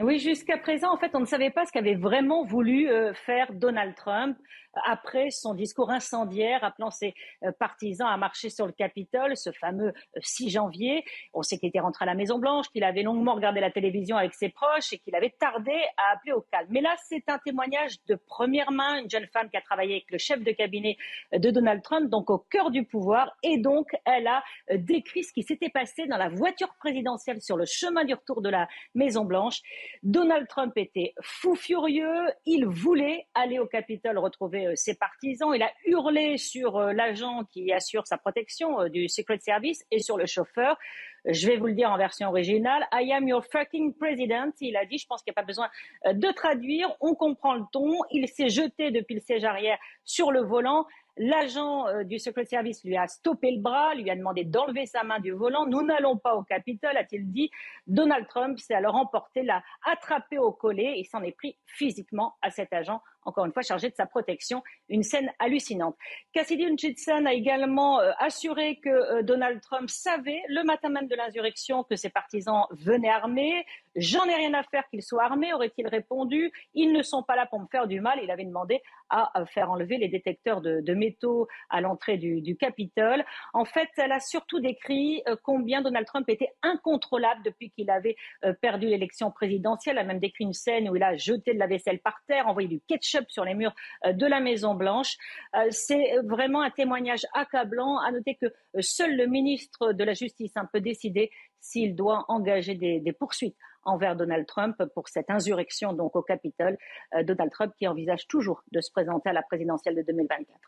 Oui, 0.00 0.20
jusqu'à 0.20 0.56
présent, 0.56 0.92
en 0.92 0.96
fait, 0.96 1.10
on 1.14 1.20
ne 1.20 1.24
savait 1.24 1.50
pas 1.50 1.66
ce 1.66 1.72
qu'avait 1.72 1.96
vraiment 1.96 2.44
voulu 2.44 2.88
euh, 2.88 3.12
faire 3.14 3.52
Donald 3.52 3.96
Trump 3.96 4.38
après 4.86 5.30
son 5.30 5.54
discours 5.54 5.90
incendiaire 5.90 6.64
appelant 6.64 6.90
ses 6.90 7.14
euh, 7.44 7.52
partisans 7.52 8.08
à 8.08 8.16
marcher 8.16 8.50
sur 8.50 8.66
le 8.66 8.72
Capitole, 8.72 9.36
ce 9.36 9.50
fameux 9.52 9.92
6 10.20 10.46
euh, 10.46 10.50
janvier. 10.50 11.04
On 11.34 11.42
sait 11.42 11.58
qu'il 11.58 11.68
était 11.68 11.80
rentré 11.80 12.04
à 12.04 12.06
la 12.06 12.14
Maison-Blanche, 12.14 12.68
qu'il 12.68 12.84
avait 12.84 13.02
longuement 13.02 13.34
regardé 13.34 13.60
la 13.60 13.70
télévision 13.70 14.16
avec 14.16 14.34
ses 14.34 14.48
proches 14.48 14.92
et 14.92 14.98
qu'il 14.98 15.14
avait 15.14 15.34
tardé 15.38 15.72
à 15.96 16.14
appeler 16.14 16.32
au 16.32 16.40
calme. 16.40 16.68
Mais 16.70 16.80
là, 16.80 16.94
c'est 17.08 17.24
un 17.28 17.38
témoignage 17.38 17.96
de 18.06 18.14
première 18.14 18.70
main, 18.70 19.02
une 19.02 19.10
jeune 19.10 19.26
femme 19.26 19.48
qui 19.50 19.56
a 19.56 19.60
travaillé 19.60 19.94
avec 19.94 20.10
le 20.10 20.18
chef 20.18 20.42
de 20.42 20.52
cabinet 20.52 20.96
de 21.32 21.50
Donald 21.50 21.82
Trump, 21.82 22.10
donc 22.10 22.30
au 22.30 22.38
cœur 22.38 22.70
du 22.70 22.84
pouvoir, 22.84 23.36
et 23.42 23.58
donc 23.58 23.88
elle 24.04 24.26
a 24.26 24.42
euh, 24.70 24.78
décrit 24.78 25.24
ce 25.24 25.32
qui 25.32 25.42
s'était 25.42 25.70
passé 25.70 26.06
dans 26.06 26.16
la 26.16 26.28
voiture 26.28 26.74
présidentielle 26.78 27.40
sur 27.40 27.56
le 27.56 27.64
chemin 27.64 28.04
du 28.04 28.14
retour 28.14 28.42
de 28.42 28.48
la 28.48 28.68
Maison-Blanche. 28.94 29.60
Donald 30.02 30.48
Trump 30.48 30.72
était 30.76 31.14
fou 31.22 31.54
furieux, 31.54 32.28
il 32.46 32.66
voulait 32.66 33.26
aller 33.34 33.58
au 33.58 33.66
Capitole 33.66 34.18
retrouver 34.18 34.66
euh, 34.66 34.67
ses 34.76 34.94
partisans. 34.94 35.54
Il 35.54 35.62
a 35.62 35.70
hurlé 35.86 36.38
sur 36.38 36.76
euh, 36.76 36.92
l'agent 36.92 37.44
qui 37.44 37.72
assure 37.72 38.06
sa 38.06 38.18
protection 38.18 38.80
euh, 38.80 38.88
du 38.88 39.08
Secret 39.08 39.38
Service 39.40 39.84
et 39.90 40.00
sur 40.00 40.16
le 40.16 40.26
chauffeur. 40.26 40.76
Je 41.24 41.46
vais 41.46 41.56
vous 41.56 41.66
le 41.66 41.74
dire 41.74 41.90
en 41.90 41.96
version 41.96 42.28
originale. 42.28 42.86
I 42.92 43.12
am 43.12 43.28
your 43.28 43.44
fucking 43.44 43.94
president. 43.94 44.52
Il 44.60 44.76
a 44.76 44.84
dit, 44.84 44.98
je 44.98 45.06
pense 45.06 45.22
qu'il 45.22 45.30
n'y 45.30 45.34
a 45.34 45.40
pas 45.42 45.46
besoin 45.46 45.68
de 46.06 46.32
traduire. 46.32 46.88
On 47.00 47.14
comprend 47.14 47.54
le 47.54 47.64
ton. 47.72 47.98
Il 48.10 48.28
s'est 48.28 48.48
jeté 48.48 48.90
depuis 48.90 49.14
le 49.14 49.20
siège 49.20 49.44
arrière 49.44 49.78
sur 50.04 50.30
le 50.32 50.40
volant. 50.40 50.86
L'agent 51.20 51.86
du 52.04 52.20
Secret 52.20 52.44
Service 52.44 52.84
lui 52.84 52.96
a 52.96 53.08
stoppé 53.08 53.50
le 53.50 53.60
bras, 53.60 53.92
lui 53.96 54.08
a 54.08 54.14
demandé 54.14 54.44
d'enlever 54.44 54.86
sa 54.86 55.02
main 55.02 55.18
du 55.18 55.32
volant. 55.32 55.66
Nous 55.66 55.82
n'allons 55.82 56.16
pas 56.16 56.36
au 56.36 56.44
Capitole, 56.44 56.96
a-t-il 56.96 57.32
dit. 57.32 57.50
Donald 57.88 58.28
Trump 58.28 58.56
s'est 58.60 58.74
alors 58.74 58.94
emporté, 58.94 59.42
l'a 59.42 59.64
attrapé 59.84 60.38
au 60.38 60.52
collet 60.52 61.00
et 61.00 61.04
s'en 61.04 61.22
est 61.22 61.32
pris 61.32 61.58
physiquement 61.66 62.36
à 62.40 62.50
cet 62.50 62.72
agent 62.72 63.00
encore 63.28 63.44
une 63.44 63.52
fois 63.52 63.62
chargé 63.62 63.90
de 63.90 63.94
sa 63.94 64.06
protection. 64.06 64.62
Une 64.88 65.02
scène 65.02 65.30
hallucinante. 65.38 65.96
Cassidy 66.32 66.64
Hutchinson 66.64 67.26
a 67.26 67.34
également 67.34 68.00
euh, 68.00 68.10
assuré 68.18 68.80
que 68.82 68.88
euh, 68.88 69.22
Donald 69.22 69.60
Trump 69.60 69.88
savait 69.88 70.42
le 70.48 70.64
matin 70.64 70.88
même 70.88 71.07
de 71.08 71.16
l'insurrection 71.16 71.84
que 71.84 71.96
ses 71.96 72.10
partisans 72.10 72.64
venaient 72.70 73.10
armés. 73.10 73.64
J'en 73.96 74.24
ai 74.26 74.34
rien 74.34 74.54
à 74.54 74.62
faire 74.62 74.88
qu'ils 74.90 75.02
soient 75.02 75.24
armés, 75.24 75.52
aurait-il 75.52 75.86
répondu. 75.88 76.52
Ils 76.74 76.92
ne 76.92 77.02
sont 77.02 77.22
pas 77.22 77.36
là 77.36 77.46
pour 77.46 77.60
me 77.60 77.66
faire 77.66 77.86
du 77.86 78.00
mal. 78.00 78.20
Il 78.22 78.30
avait 78.30 78.44
demandé 78.44 78.82
à 79.10 79.32
faire 79.46 79.70
enlever 79.70 79.96
les 79.96 80.08
détecteurs 80.08 80.60
de, 80.60 80.94
métaux 80.94 81.48
à 81.70 81.80
l'entrée 81.80 82.18
du, 82.18 82.56
Capitole. 82.56 83.24
En 83.54 83.64
fait, 83.64 83.88
elle 83.96 84.12
a 84.12 84.20
surtout 84.20 84.60
décrit 84.60 85.22
euh, 85.28 85.36
combien 85.42 85.80
Donald 85.80 86.06
Trump 86.06 86.28
était 86.28 86.50
incontrôlable 86.62 87.42
depuis 87.42 87.70
qu'il 87.70 87.90
avait 87.90 88.16
perdu 88.60 88.86
l'élection 88.86 89.30
présidentielle. 89.30 89.96
Elle 89.96 90.04
a 90.04 90.04
même 90.04 90.18
décrit 90.18 90.44
une 90.44 90.52
scène 90.52 90.88
où 90.88 90.96
il 90.96 91.02
a 91.02 91.16
jeté 91.16 91.54
de 91.54 91.58
la 91.58 91.66
vaisselle 91.66 92.00
par 92.00 92.20
terre, 92.26 92.46
envoyé 92.48 92.68
du 92.68 92.80
ketchup 92.80 93.30
sur 93.30 93.44
les 93.44 93.54
murs 93.54 93.74
euh, 94.06 94.12
de 94.12 94.26
la 94.26 94.40
Maison 94.40 94.74
Blanche. 94.74 95.16
Euh, 95.56 95.68
c'est 95.70 96.16
vraiment 96.24 96.62
un 96.62 96.70
témoignage 96.70 97.26
accablant. 97.34 97.98
À 97.98 98.10
noter 98.12 98.34
que 98.34 98.46
euh, 98.46 98.80
seul 98.80 99.16
le 99.16 99.26
ministre 99.26 99.92
de 99.92 100.04
la 100.04 100.14
Justice 100.14 100.52
peut 100.72 100.80
décider 100.98 101.30
s'il 101.60 101.94
doit 101.94 102.24
engager 102.28 102.74
des, 102.74 103.12
poursuites 103.12 103.56
envers 103.84 104.16
Donald 104.16 104.46
Trump 104.46 104.76
pour 104.94 105.08
cette 105.08 105.30
insurrection 105.30 105.92
donc 105.92 106.16
au 106.16 106.22
Capitole. 106.22 106.76
Donald 107.24 107.50
Trump 107.50 107.72
qui 107.78 107.86
envisage 107.86 108.26
toujours 108.26 108.62
de 108.72 108.80
se 108.80 108.90
présenter 108.90 109.30
à 109.30 109.32
la 109.32 109.42
présidentielle 109.42 109.96
de 109.96 110.02
2024. 110.02 110.58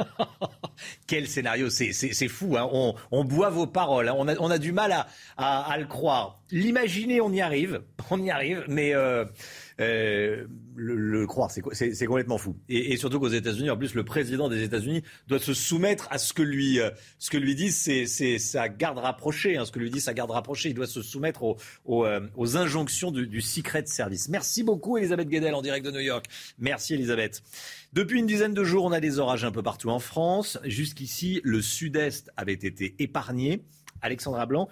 Quel 1.06 1.26
scénario, 1.26 1.70
c'est 1.70 2.28
fou, 2.28 2.56
hein. 2.56 2.68
on, 3.10 3.24
boit 3.24 3.50
vos 3.50 3.66
paroles, 3.66 4.08
hein. 4.08 4.14
on, 4.16 4.50
a, 4.50 4.58
du 4.58 4.72
mal 4.72 5.06
à, 5.36 5.76
le 5.78 5.86
croire. 5.86 6.42
L'imaginer, 6.50 7.20
on 7.20 7.32
y 7.32 7.40
arrive, 7.40 7.82
on 8.10 8.22
y 8.22 8.30
arrive, 8.30 8.64
mais 8.68 8.94
euh, 8.94 9.24
le, 9.78 11.26
croire, 11.26 11.50
c'est 11.50 12.06
complètement 12.06 12.38
fou. 12.38 12.56
Et, 12.68 12.96
surtout 12.96 13.20
qu'aux 13.20 13.28
États-Unis, 13.28 13.70
en 13.70 13.76
plus, 13.76 13.94
le 13.94 14.04
président 14.04 14.48
des 14.48 14.62
États-Unis 14.62 15.02
doit 15.26 15.38
se 15.38 15.54
soumettre 15.54 16.08
à 16.10 16.18
ce 16.18 16.32
que 16.32 16.42
lui, 16.42 16.80
euh, 16.80 16.90
ce 17.18 17.30
que 17.30 17.36
lui 17.36 17.54
dit, 17.54 17.70
sa 17.70 18.68
garde 18.68 18.98
rapprochée. 18.98 19.56
Hein, 19.56 19.64
ce 19.64 19.72
que 19.72 19.78
lui 19.78 19.90
dit 19.90 20.00
sa 20.00 20.14
garde 20.14 20.30
rapprochée, 20.30 20.70
il 20.70 20.74
doit 20.74 20.86
se 20.86 21.02
soumettre 21.02 21.42
aux, 21.42 22.06
euh, 22.06 22.20
injonctions 22.54 23.10
du, 23.10 23.40
Secret 23.40 23.84
Service. 23.86 24.28
Merci 24.28 24.62
beaucoup, 24.62 24.98
Elisabeth 24.98 25.28
Guedel, 25.28 25.54
en 25.54 25.62
direct 25.62 25.84
de 25.84 25.90
New 25.90 26.00
York. 26.00 26.26
Merci, 26.58 26.94
Elisabeth. 26.94 27.42
Depuis 27.92 28.18
une 28.20 28.26
dizaine 28.26 28.54
de 28.54 28.64
jours, 28.64 28.84
on 28.84 28.92
a 28.92 29.00
des 29.00 29.18
orages 29.18 29.44
un 29.44 29.52
peu 29.52 29.62
partout 29.62 29.88
en 29.90 29.98
France. 29.98 30.58
Jusqu'ici, 30.64 31.40
le 31.44 31.60
sud-est 31.60 32.30
avait 32.36 32.52
été 32.52 32.94
épargné. 32.98 33.64
Alexandra 34.00 34.46
Blanc, 34.46 34.68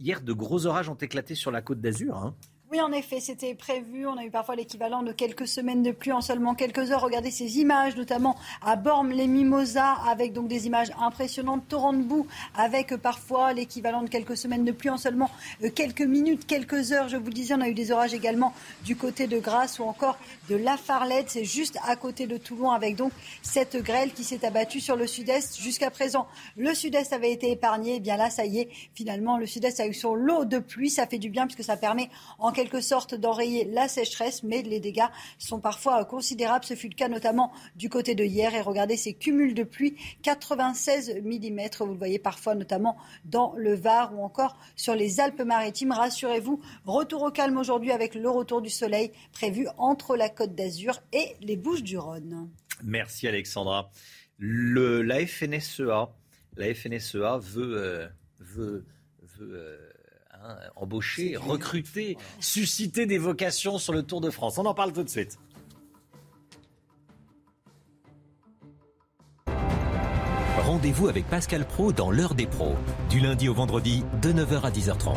hier, 0.00 0.22
de 0.22 0.32
gros 0.32 0.66
orages 0.66 0.88
ont 0.88 0.94
éclaté 0.94 1.34
sur 1.34 1.50
la 1.50 1.60
côte 1.60 1.80
d'Azur. 1.80 2.16
Hein. 2.16 2.34
Oui, 2.74 2.80
en 2.80 2.90
effet, 2.90 3.20
c'était 3.20 3.54
prévu. 3.54 4.04
On 4.04 4.16
a 4.16 4.24
eu 4.24 4.32
parfois 4.32 4.56
l'équivalent 4.56 5.04
de 5.04 5.12
quelques 5.12 5.46
semaines 5.46 5.84
de 5.84 5.92
pluie 5.92 6.10
en 6.10 6.20
seulement 6.20 6.56
quelques 6.56 6.90
heures. 6.90 7.02
Regardez 7.02 7.30
ces 7.30 7.60
images, 7.60 7.94
notamment 7.94 8.34
à 8.62 8.74
Bormes-les-Mimosas, 8.74 9.98
avec 10.10 10.32
donc 10.32 10.48
des 10.48 10.66
images 10.66 10.90
impressionnantes, 10.98 11.68
torrent 11.68 11.92
de 11.92 12.02
boue, 12.02 12.26
avec 12.56 12.96
parfois 12.96 13.52
l'équivalent 13.52 14.02
de 14.02 14.08
quelques 14.08 14.36
semaines 14.36 14.64
de 14.64 14.72
pluie 14.72 14.90
en 14.90 14.96
seulement 14.96 15.30
euh, 15.62 15.70
quelques 15.70 16.00
minutes, 16.00 16.48
quelques 16.48 16.90
heures. 16.90 17.08
Je 17.08 17.16
vous 17.16 17.30
disais, 17.30 17.54
on 17.54 17.60
a 17.60 17.68
eu 17.68 17.74
des 17.74 17.92
orages 17.92 18.12
également 18.12 18.52
du 18.84 18.96
côté 18.96 19.28
de 19.28 19.38
Grasse 19.38 19.78
ou 19.78 19.84
encore 19.84 20.18
de 20.50 20.56
La 20.56 20.76
Farlette. 20.76 21.30
C'est 21.30 21.44
juste 21.44 21.78
à 21.86 21.94
côté 21.94 22.26
de 22.26 22.38
Toulon, 22.38 22.72
avec 22.72 22.96
donc 22.96 23.12
cette 23.42 23.76
grêle 23.76 24.12
qui 24.12 24.24
s'est 24.24 24.44
abattue 24.44 24.80
sur 24.80 24.96
le 24.96 25.06
sud-est. 25.06 25.60
Jusqu'à 25.60 25.92
présent, 25.92 26.26
le 26.56 26.74
sud-est 26.74 27.12
avait 27.12 27.30
été 27.30 27.52
épargné. 27.52 27.92
Et 27.92 27.96
eh 27.98 28.00
bien 28.00 28.16
là, 28.16 28.30
ça 28.30 28.44
y 28.44 28.58
est, 28.58 28.68
finalement, 28.96 29.38
le 29.38 29.46
sud-est 29.46 29.78
a 29.78 29.86
eu 29.86 29.94
son 29.94 30.16
lot 30.16 30.44
de 30.44 30.58
pluie. 30.58 30.90
Ça 30.90 31.06
fait 31.06 31.18
du 31.18 31.28
bien 31.28 31.46
puisque 31.46 31.62
ça 31.62 31.76
permet 31.76 32.10
en 32.40 32.50
sorte 32.80 33.14
d'enrayer 33.14 33.64
la 33.64 33.88
sécheresse, 33.88 34.42
mais 34.42 34.62
les 34.62 34.80
dégâts 34.80 35.08
sont 35.38 35.60
parfois 35.60 36.04
considérables. 36.04 36.64
Ce 36.64 36.74
fut 36.74 36.88
le 36.88 36.94
cas 36.94 37.08
notamment 37.08 37.52
du 37.76 37.88
côté 37.88 38.14
de 38.14 38.24
hier. 38.24 38.54
Et 38.54 38.60
regardez 38.60 38.96
ces 38.96 39.14
cumuls 39.14 39.54
de 39.54 39.62
pluie, 39.62 39.96
96 40.22 41.20
mm, 41.22 41.60
vous 41.80 41.92
le 41.92 41.98
voyez 41.98 42.18
parfois 42.18 42.54
notamment 42.54 42.96
dans 43.24 43.54
le 43.56 43.74
Var 43.74 44.14
ou 44.14 44.22
encore 44.22 44.56
sur 44.76 44.94
les 44.94 45.20
Alpes-Maritimes. 45.20 45.92
Rassurez-vous, 45.92 46.60
retour 46.86 47.22
au 47.22 47.30
calme 47.30 47.56
aujourd'hui 47.56 47.92
avec 47.92 48.14
le 48.14 48.30
retour 48.30 48.62
du 48.62 48.70
soleil 48.70 49.10
prévu 49.32 49.66
entre 49.78 50.16
la 50.16 50.28
Côte 50.28 50.54
d'Azur 50.54 51.00
et 51.12 51.36
les 51.40 51.56
Bouches-du-Rhône. 51.56 52.50
Merci 52.82 53.28
Alexandra. 53.28 53.90
Le, 54.38 55.02
la 55.02 55.26
FNSEA, 55.26 56.12
la 56.56 56.74
FNSEA 56.74 57.38
veut, 57.38 57.76
euh, 57.76 58.08
veut, 58.40 58.84
veut 59.22 59.54
euh, 59.54 59.93
Hein, 60.46 60.58
embaucher, 60.76 61.38
recruter, 61.38 62.18
susciter 62.38 63.06
des 63.06 63.16
vocations 63.16 63.78
sur 63.78 63.94
le 63.94 64.02
Tour 64.02 64.20
de 64.20 64.28
France. 64.28 64.58
On 64.58 64.66
en 64.66 64.74
parle 64.74 64.92
tout 64.92 65.02
de 65.02 65.08
suite. 65.08 65.38
Rendez-vous 70.58 71.08
avec 71.08 71.26
Pascal 71.30 71.66
Pro 71.66 71.92
dans 71.92 72.10
l'heure 72.10 72.34
des 72.34 72.46
pros, 72.46 72.74
du 73.08 73.20
lundi 73.20 73.48
au 73.48 73.54
vendredi 73.54 74.04
de 74.20 74.32
9h 74.32 74.60
à 74.60 74.70
10h30. 74.70 75.16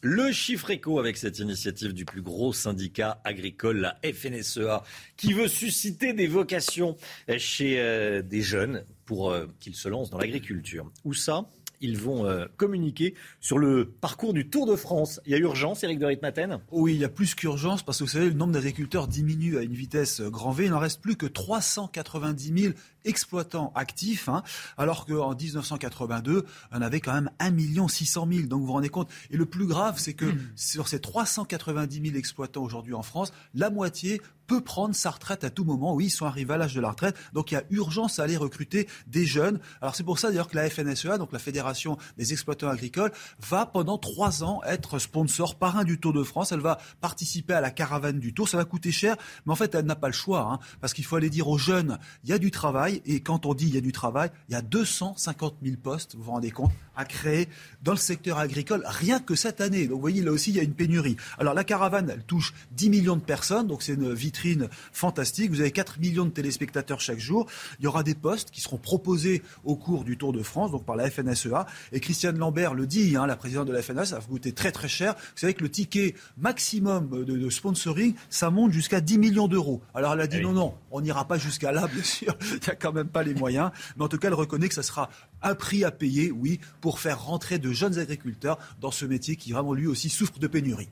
Le 0.00 0.32
chiffre 0.32 0.70
éco 0.70 0.98
avec 0.98 1.16
cette 1.16 1.38
initiative 1.38 1.92
du 1.92 2.04
plus 2.04 2.22
gros 2.22 2.52
syndicat 2.52 3.20
agricole, 3.24 3.78
la 3.78 3.98
FNSEA, 4.02 4.82
qui 5.16 5.32
veut 5.32 5.48
susciter 5.48 6.12
des 6.12 6.26
vocations 6.26 6.96
chez 7.36 7.80
euh, 7.80 8.22
des 8.22 8.42
jeunes 8.42 8.84
pour 9.04 9.30
euh, 9.30 9.46
qu'ils 9.60 9.74
se 9.74 9.88
lancent 9.88 10.10
dans 10.10 10.18
l'agriculture. 10.18 10.90
Où 11.04 11.14
ça? 11.14 11.48
Ils 11.80 11.98
vont 11.98 12.26
euh, 12.26 12.46
communiquer 12.56 13.14
sur 13.40 13.58
le 13.58 13.86
parcours 13.86 14.32
du 14.32 14.48
Tour 14.48 14.66
de 14.66 14.76
France. 14.76 15.20
Il 15.26 15.32
y 15.32 15.34
a 15.34 15.38
urgence, 15.38 15.84
Eric 15.84 15.98
de 15.98 16.06
Ritmaten? 16.06 16.60
Oui, 16.70 16.94
il 16.94 17.00
y 17.00 17.04
a 17.04 17.08
plus 17.08 17.34
qu'urgence 17.34 17.82
parce 17.82 17.98
que 17.98 18.04
vous 18.04 18.10
savez, 18.10 18.26
le 18.26 18.34
nombre 18.34 18.52
d'agriculteurs 18.52 19.08
diminue 19.08 19.58
à 19.58 19.62
une 19.62 19.74
vitesse 19.74 20.20
grand 20.20 20.52
V. 20.52 20.66
Il 20.66 20.70
n'en 20.70 20.78
reste 20.78 21.00
plus 21.00 21.16
que 21.16 21.26
390 21.26 22.62
000 22.62 22.74
exploitants 23.04 23.72
actifs, 23.74 24.28
hein, 24.28 24.42
alors 24.76 25.06
qu'en 25.06 25.34
1982, 25.34 26.44
on 26.72 26.82
avait 26.82 27.00
quand 27.00 27.14
même 27.14 27.30
1 27.38 27.88
600 27.88 28.28
000. 28.30 28.46
Donc 28.46 28.60
vous 28.60 28.66
vous 28.66 28.72
rendez 28.72 28.88
compte? 28.88 29.10
Et 29.30 29.36
le 29.36 29.46
plus 29.46 29.66
grave, 29.66 29.98
c'est 29.98 30.14
que 30.14 30.26
hmm. 30.26 30.38
sur 30.56 30.88
ces 30.88 31.00
390 31.00 32.02
000 32.02 32.16
exploitants 32.16 32.62
aujourd'hui 32.62 32.94
en 32.94 33.02
France, 33.02 33.32
la 33.54 33.70
moitié 33.70 34.20
peut 34.48 34.60
prendre 34.62 34.94
sa 34.96 35.10
retraite 35.10 35.44
à 35.44 35.50
tout 35.50 35.64
moment. 35.64 35.94
Oui, 35.94 36.06
ils 36.06 36.10
sont 36.10 36.26
arrivés 36.26 36.54
à 36.54 36.56
l'âge 36.56 36.74
de 36.74 36.80
la 36.80 36.90
retraite. 36.90 37.14
Donc 37.34 37.52
il 37.52 37.54
y 37.54 37.58
a 37.58 37.64
urgence 37.70 38.18
à 38.18 38.24
aller 38.24 38.36
recruter 38.36 38.88
des 39.06 39.26
jeunes. 39.26 39.60
Alors 39.80 39.94
c'est 39.94 40.02
pour 40.02 40.18
ça 40.18 40.28
d'ailleurs 40.28 40.48
que 40.48 40.56
la 40.56 40.68
FNSEA, 40.68 41.18
donc 41.18 41.32
la 41.32 41.38
Fédération 41.38 41.98
des 42.16 42.32
exploitants 42.32 42.68
agricoles, 42.68 43.12
va 43.46 43.66
pendant 43.66 43.98
trois 43.98 44.42
ans 44.42 44.60
être 44.64 44.98
sponsor 44.98 45.56
parrain 45.56 45.84
du 45.84 46.00
Tour 46.00 46.14
de 46.14 46.24
France. 46.24 46.50
Elle 46.50 46.60
va 46.60 46.78
participer 47.00 47.52
à 47.52 47.60
la 47.60 47.70
caravane 47.70 48.18
du 48.18 48.32
Tour. 48.32 48.48
Ça 48.48 48.56
va 48.56 48.64
coûter 48.64 48.90
cher, 48.90 49.16
mais 49.44 49.52
en 49.52 49.56
fait 49.56 49.74
elle 49.74 49.84
n'a 49.84 49.96
pas 49.96 50.08
le 50.08 50.14
choix, 50.14 50.48
hein, 50.50 50.58
parce 50.80 50.94
qu'il 50.94 51.04
faut 51.04 51.16
aller 51.16 51.30
dire 51.30 51.48
aux 51.48 51.58
jeunes, 51.58 51.98
il 52.24 52.30
y 52.30 52.32
a 52.32 52.38
du 52.38 52.50
travail. 52.50 52.87
Et 53.06 53.20
quand 53.20 53.46
on 53.46 53.54
dit 53.54 53.66
il 53.66 53.74
y 53.74 53.78
a 53.78 53.80
du 53.80 53.92
travail, 53.92 54.30
il 54.48 54.52
y 54.52 54.56
a 54.56 54.62
250 54.62 55.56
000 55.62 55.76
postes, 55.82 56.14
vous 56.14 56.24
vous 56.24 56.30
rendez 56.32 56.50
compte, 56.50 56.72
à 56.96 57.04
créer 57.04 57.48
dans 57.82 57.92
le 57.92 57.98
secteur 57.98 58.38
agricole 58.38 58.82
rien 58.86 59.20
que 59.20 59.34
cette 59.36 59.60
année. 59.60 59.86
Donc 59.86 59.96
vous 59.96 60.00
voyez, 60.00 60.22
là 60.22 60.32
aussi, 60.32 60.50
il 60.50 60.56
y 60.56 60.60
a 60.60 60.64
une 60.64 60.74
pénurie. 60.74 61.16
Alors 61.38 61.54
la 61.54 61.64
caravane, 61.64 62.10
elle 62.10 62.24
touche 62.24 62.52
10 62.72 62.90
millions 62.90 63.16
de 63.16 63.22
personnes, 63.22 63.68
donc 63.68 63.82
c'est 63.82 63.94
une 63.94 64.12
vitrine 64.12 64.68
fantastique. 64.92 65.50
Vous 65.50 65.60
avez 65.60 65.70
4 65.70 66.00
millions 66.00 66.24
de 66.24 66.30
téléspectateurs 66.30 67.00
chaque 67.00 67.20
jour. 67.20 67.46
Il 67.78 67.84
y 67.84 67.86
aura 67.86 68.02
des 68.02 68.14
postes 68.14 68.50
qui 68.50 68.60
seront 68.60 68.78
proposés 68.78 69.42
au 69.64 69.76
cours 69.76 70.04
du 70.04 70.16
Tour 70.16 70.32
de 70.32 70.42
France, 70.42 70.72
donc 70.72 70.84
par 70.84 70.96
la 70.96 71.08
FNSEA. 71.08 71.66
Et 71.92 72.00
Christiane 72.00 72.36
Lambert 72.36 72.74
le 72.74 72.86
dit, 72.86 73.16
hein, 73.16 73.26
la 73.26 73.36
présidente 73.36 73.68
de 73.68 73.72
la 73.72 73.82
FNSEA, 73.82 74.04
ça 74.04 74.18
va 74.18 74.24
coûter 74.24 74.52
très 74.52 74.72
très 74.72 74.88
cher. 74.88 75.14
Vous 75.14 75.40
savez 75.40 75.54
que 75.54 75.62
le 75.62 75.70
ticket 75.70 76.14
maximum 76.36 77.24
de, 77.24 77.50
sponsoring, 77.50 78.14
ça 78.28 78.50
monte 78.50 78.72
jusqu'à 78.72 79.00
10 79.00 79.18
millions 79.18 79.48
d'euros. 79.48 79.80
Alors 79.94 80.14
elle 80.14 80.20
a 80.20 80.26
dit 80.26 80.38
ah 80.38 80.42
non, 80.42 80.52
non, 80.52 80.74
on 80.90 81.00
n'ira 81.00 81.26
pas 81.26 81.38
jusqu'à 81.38 81.72
là, 81.72 81.86
bien 81.86 82.02
sûr. 82.02 82.36
Il 82.50 82.58
n'y 82.58 82.68
a 82.68 82.74
quand 82.78 82.92
même 82.92 83.08
pas 83.08 83.22
les 83.22 83.34
moyens. 83.34 83.70
Mais 83.96 84.04
en 84.04 84.08
tout 84.08 84.18
cas, 84.18 84.28
elle 84.28 84.34
reconnaît 84.34 84.68
que 84.68 84.74
ça 84.74 84.82
sera 84.82 85.10
un 85.42 85.54
prix 85.54 85.84
à 85.84 85.90
payer, 85.90 86.30
oui, 86.30 86.60
pour 86.80 87.00
faire 87.00 87.24
rentrer 87.24 87.58
de 87.58 87.72
jeunes 87.72 87.98
agriculteurs 87.98 88.58
dans 88.80 88.90
ce 88.90 89.04
métier 89.04 89.36
qui 89.36 89.52
vraiment 89.52 89.74
lui 89.74 89.86
aussi 89.86 90.08
souffre 90.08 90.38
de 90.38 90.46
pénurie. 90.46 90.88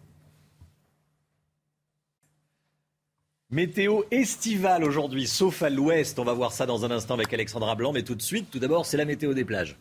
Météo 3.51 4.03
estivale 4.11 4.83
aujourd'hui, 4.83 5.29
sauf 5.29 5.63
à 5.63 5.71
l'ouest. 5.71 6.19
On 6.19 6.25
va 6.25 6.33
voir 6.33 6.53
ça 6.53 6.67
dans 6.67 6.85
un 6.85 6.91
instant 6.91 7.15
avec 7.15 7.33
Alexandra 7.33 7.77
Blanc. 7.77 7.93
Mais 7.93 8.03
tout 8.03 8.17
de 8.17 8.23
suite, 8.23 8.51
tout 8.51 8.59
d'abord, 8.59 8.85
c'est 8.85 8.97
la 8.97 9.05
météo 9.05 9.35
des 9.35 9.45
plages. 9.45 9.77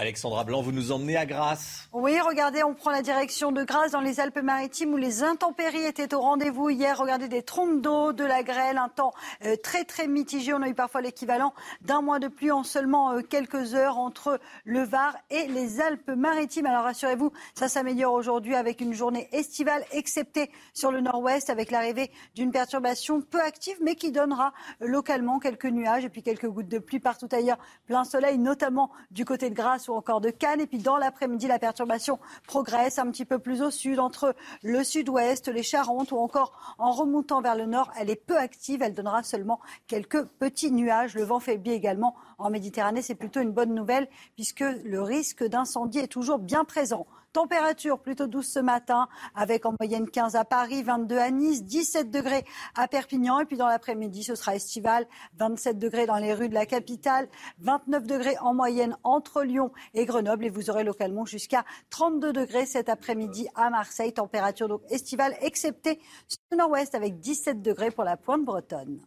Alexandra 0.00 0.44
Blanc, 0.44 0.62
vous 0.62 0.72
nous 0.72 0.92
emmenez 0.92 1.18
à 1.18 1.26
Grasse. 1.26 1.86
Oui, 1.92 2.18
regardez, 2.20 2.62
on 2.62 2.72
prend 2.72 2.90
la 2.90 3.02
direction 3.02 3.52
de 3.52 3.64
Grasse 3.64 3.92
dans 3.92 4.00
les 4.00 4.18
Alpes-Maritimes 4.18 4.94
où 4.94 4.96
les 4.96 5.22
intempéries 5.22 5.84
étaient 5.84 6.14
au 6.14 6.22
rendez-vous 6.22 6.70
hier. 6.70 6.96
Regardez 6.96 7.28
des 7.28 7.42
trompes 7.42 7.82
d'eau, 7.82 8.14
de 8.14 8.24
la 8.24 8.42
grêle, 8.42 8.78
un 8.78 8.88
temps 8.88 9.12
euh, 9.44 9.56
très 9.62 9.84
très 9.84 10.08
mitigé. 10.08 10.54
On 10.54 10.62
a 10.62 10.70
eu 10.70 10.74
parfois 10.74 11.02
l'équivalent 11.02 11.52
d'un 11.82 12.00
mois 12.00 12.18
de 12.18 12.28
pluie 12.28 12.50
en 12.50 12.64
seulement 12.64 13.12
euh, 13.12 13.20
quelques 13.20 13.74
heures 13.74 13.98
entre 13.98 14.40
le 14.64 14.82
Var 14.82 15.14
et 15.28 15.48
les 15.48 15.82
Alpes-Maritimes. 15.82 16.64
Alors 16.64 16.84
rassurez-vous, 16.84 17.30
ça 17.54 17.68
s'améliore 17.68 18.14
aujourd'hui 18.14 18.54
avec 18.54 18.80
une 18.80 18.94
journée 18.94 19.28
estivale, 19.32 19.84
excepté 19.92 20.50
sur 20.72 20.90
le 20.92 21.02
nord-ouest 21.02 21.50
avec 21.50 21.70
l'arrivée 21.70 22.10
d'une 22.34 22.52
perturbation 22.52 23.20
peu 23.20 23.42
active 23.42 23.76
mais 23.82 23.96
qui 23.96 24.12
donnera 24.12 24.54
localement 24.80 25.38
quelques 25.40 25.66
nuages 25.66 26.06
et 26.06 26.08
puis 26.08 26.22
quelques 26.22 26.48
gouttes 26.48 26.68
de 26.68 26.78
pluie 26.78 27.00
partout 27.00 27.28
ailleurs. 27.32 27.58
Plein 27.84 28.04
soleil, 28.04 28.38
notamment 28.38 28.90
du 29.10 29.26
côté 29.26 29.50
de 29.50 29.54
Grasse 29.54 29.89
encore 29.94 30.20
de 30.20 30.30
Cannes. 30.30 30.60
Et 30.60 30.66
puis 30.66 30.78
dans 30.78 30.96
l'après-midi, 30.96 31.46
la 31.46 31.58
perturbation 31.58 32.18
progresse 32.46 32.98
un 32.98 33.10
petit 33.10 33.24
peu 33.24 33.38
plus 33.38 33.62
au 33.62 33.70
sud, 33.70 33.98
entre 33.98 34.34
le 34.62 34.84
sud-ouest, 34.84 35.48
les 35.48 35.62
Charentes 35.62 36.12
ou 36.12 36.18
encore 36.18 36.76
en 36.78 36.92
remontant 36.92 37.40
vers 37.40 37.56
le 37.56 37.66
nord. 37.66 37.90
Elle 37.98 38.10
est 38.10 38.16
peu 38.16 38.36
active, 38.36 38.82
elle 38.82 38.94
donnera 38.94 39.22
seulement 39.22 39.60
quelques 39.86 40.24
petits 40.24 40.72
nuages. 40.72 41.14
Le 41.14 41.24
vent 41.24 41.40
faiblit 41.40 41.72
également 41.72 42.14
en 42.38 42.50
Méditerranée. 42.50 43.02
C'est 43.02 43.14
plutôt 43.14 43.40
une 43.40 43.52
bonne 43.52 43.74
nouvelle 43.74 44.08
puisque 44.34 44.60
le 44.60 45.02
risque 45.02 45.44
d'incendie 45.44 45.98
est 45.98 46.08
toujours 46.08 46.38
bien 46.38 46.64
présent. 46.64 47.06
Température 47.32 48.00
plutôt 48.00 48.26
douce 48.26 48.48
ce 48.48 48.58
matin, 48.58 49.08
avec 49.36 49.64
en 49.64 49.74
moyenne 49.78 50.10
15 50.10 50.34
à 50.34 50.44
Paris, 50.44 50.82
22 50.82 51.16
à 51.16 51.30
Nice, 51.30 51.62
17 51.62 52.10
degrés 52.10 52.44
à 52.74 52.88
Perpignan. 52.88 53.38
Et 53.38 53.44
puis 53.44 53.56
dans 53.56 53.68
l'après-midi, 53.68 54.24
ce 54.24 54.34
sera 54.34 54.56
estival, 54.56 55.06
27 55.36 55.78
degrés 55.78 56.06
dans 56.06 56.16
les 56.16 56.34
rues 56.34 56.48
de 56.48 56.54
la 56.54 56.66
capitale, 56.66 57.28
29 57.60 58.04
degrés 58.04 58.36
en 58.40 58.52
moyenne 58.52 58.96
entre 59.04 59.44
Lyon 59.44 59.70
et 59.94 60.06
Grenoble. 60.06 60.46
Et 60.46 60.50
vous 60.50 60.70
aurez 60.70 60.82
localement 60.82 61.24
jusqu'à 61.24 61.64
32 61.90 62.32
degrés 62.32 62.66
cet 62.66 62.88
après-midi 62.88 63.46
à 63.54 63.70
Marseille. 63.70 64.12
Température 64.12 64.66
donc 64.66 64.82
estivale, 64.90 65.36
excepté 65.40 66.00
sur 66.26 66.40
le 66.50 66.56
nord-ouest, 66.56 66.96
avec 66.96 67.20
17 67.20 67.62
degrés 67.62 67.92
pour 67.92 68.02
la 68.02 68.16
pointe 68.16 68.44
bretonne. 68.44 69.00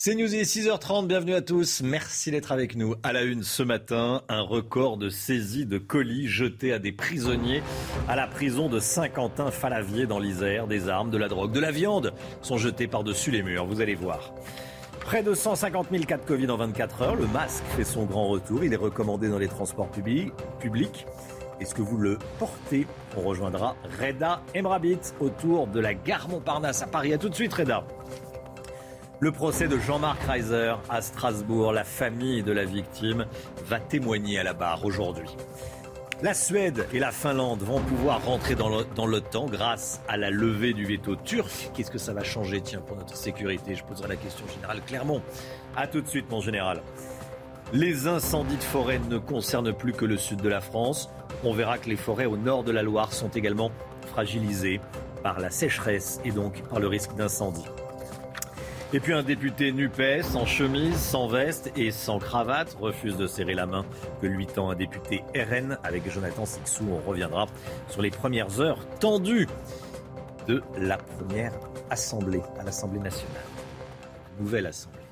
C'est 0.00 0.14
News, 0.14 0.32
il 0.32 0.38
est 0.38 0.44
6h30, 0.44 1.08
bienvenue 1.08 1.34
à 1.34 1.42
tous. 1.42 1.82
Merci 1.82 2.30
d'être 2.30 2.52
avec 2.52 2.76
nous. 2.76 2.94
À 3.02 3.12
la 3.12 3.24
une 3.24 3.42
ce 3.42 3.64
matin, 3.64 4.22
un 4.28 4.42
record 4.42 4.96
de 4.96 5.08
saisie 5.08 5.66
de 5.66 5.76
colis 5.76 6.28
jetés 6.28 6.72
à 6.72 6.78
des 6.78 6.92
prisonniers 6.92 7.64
à 8.06 8.14
la 8.14 8.28
prison 8.28 8.68
de 8.68 8.78
Saint-Quentin-Falavier 8.78 10.06
dans 10.06 10.20
l'Isère. 10.20 10.68
Des 10.68 10.88
armes, 10.88 11.10
de 11.10 11.18
la 11.18 11.26
drogue, 11.26 11.50
de 11.50 11.58
la 11.58 11.72
viande 11.72 12.14
sont 12.42 12.58
jetés 12.58 12.86
par-dessus 12.86 13.32
les 13.32 13.42
murs, 13.42 13.66
vous 13.66 13.80
allez 13.80 13.96
voir. 13.96 14.32
Près 15.00 15.24
de 15.24 15.34
150 15.34 15.88
000 15.90 16.04
cas 16.04 16.18
de 16.18 16.24
Covid 16.24 16.48
en 16.48 16.58
24 16.58 17.02
heures. 17.02 17.16
Le 17.16 17.26
masque 17.26 17.64
fait 17.76 17.82
son 17.82 18.04
grand 18.04 18.28
retour. 18.28 18.62
Il 18.62 18.72
est 18.72 18.76
recommandé 18.76 19.28
dans 19.28 19.38
les 19.38 19.48
transports 19.48 19.90
publics. 19.90 21.06
Est-ce 21.60 21.74
que 21.74 21.82
vous 21.82 21.96
le 21.96 22.18
portez? 22.38 22.86
On 23.16 23.22
rejoindra 23.22 23.74
Reda 24.00 24.42
Emrabit 24.54 25.00
autour 25.18 25.66
de 25.66 25.80
la 25.80 25.94
gare 25.94 26.28
Montparnasse 26.28 26.82
à 26.82 26.86
Paris. 26.86 27.12
A 27.12 27.18
tout 27.18 27.28
de 27.28 27.34
suite, 27.34 27.52
Reda. 27.52 27.84
Le 29.20 29.32
procès 29.32 29.66
de 29.66 29.76
Jean-Marc 29.80 30.22
Reiser 30.22 30.74
à 30.88 31.02
Strasbourg, 31.02 31.72
la 31.72 31.82
famille 31.82 32.44
de 32.44 32.52
la 32.52 32.64
victime 32.64 33.26
va 33.66 33.80
témoigner 33.80 34.38
à 34.38 34.44
la 34.44 34.52
barre 34.52 34.84
aujourd'hui. 34.84 35.28
La 36.22 36.34
Suède 36.34 36.86
et 36.92 37.00
la 37.00 37.10
Finlande 37.10 37.62
vont 37.62 37.80
pouvoir 37.80 38.24
rentrer 38.24 38.54
dans 38.54 38.68
l'OTAN 39.06 39.46
grâce 39.46 40.00
à 40.06 40.16
la 40.16 40.30
levée 40.30 40.72
du 40.72 40.84
veto 40.84 41.16
turc. 41.16 41.72
Qu'est-ce 41.74 41.90
que 41.90 41.98
ça 41.98 42.12
va 42.12 42.22
changer, 42.22 42.60
tiens, 42.60 42.80
pour 42.80 42.96
notre 42.96 43.16
sécurité? 43.16 43.74
Je 43.74 43.82
poserai 43.82 44.06
la 44.06 44.16
question 44.16 44.46
générale 44.54 44.82
Clermont. 44.86 45.20
A 45.76 45.88
tout 45.88 46.00
de 46.00 46.06
suite, 46.06 46.30
mon 46.30 46.40
général. 46.40 46.80
Les 47.72 48.06
incendies 48.06 48.56
de 48.56 48.62
forêt 48.62 49.00
ne 49.10 49.18
concernent 49.18 49.72
plus 49.72 49.94
que 49.94 50.04
le 50.04 50.16
sud 50.16 50.40
de 50.40 50.48
la 50.48 50.60
France. 50.60 51.10
On 51.42 51.52
verra 51.52 51.78
que 51.78 51.88
les 51.88 51.96
forêts 51.96 52.26
au 52.26 52.36
nord 52.36 52.62
de 52.62 52.70
la 52.70 52.84
Loire 52.84 53.12
sont 53.12 53.30
également 53.30 53.72
fragilisées 54.12 54.80
par 55.24 55.40
la 55.40 55.50
sécheresse 55.50 56.20
et 56.24 56.30
donc 56.30 56.62
par 56.68 56.78
le 56.78 56.86
risque 56.86 57.16
d'incendie. 57.16 57.66
Et 58.94 59.00
puis 59.00 59.12
un 59.12 59.22
député 59.22 59.70
NUPES 59.70 60.34
en 60.34 60.46
chemise, 60.46 60.96
sans 60.96 61.28
veste 61.28 61.70
et 61.76 61.90
sans 61.90 62.18
cravate 62.18 62.74
refuse 62.80 63.18
de 63.18 63.26
serrer 63.26 63.52
la 63.52 63.66
main 63.66 63.84
que 64.22 64.26
lui 64.26 64.46
tend 64.46 64.70
un 64.70 64.74
député 64.74 65.22
RN 65.36 65.76
avec 65.84 66.10
Jonathan 66.10 66.46
Sixou. 66.46 66.86
On 66.90 67.06
reviendra 67.06 67.46
sur 67.90 68.00
les 68.00 68.10
premières 68.10 68.60
heures 68.60 68.78
tendues 68.98 69.46
de 70.46 70.62
la 70.78 70.96
première 70.96 71.52
assemblée 71.90 72.40
à 72.58 72.64
l'Assemblée 72.64 73.00
nationale. 73.00 73.42
Nouvelle 74.40 74.66
assemblée. 74.66 75.02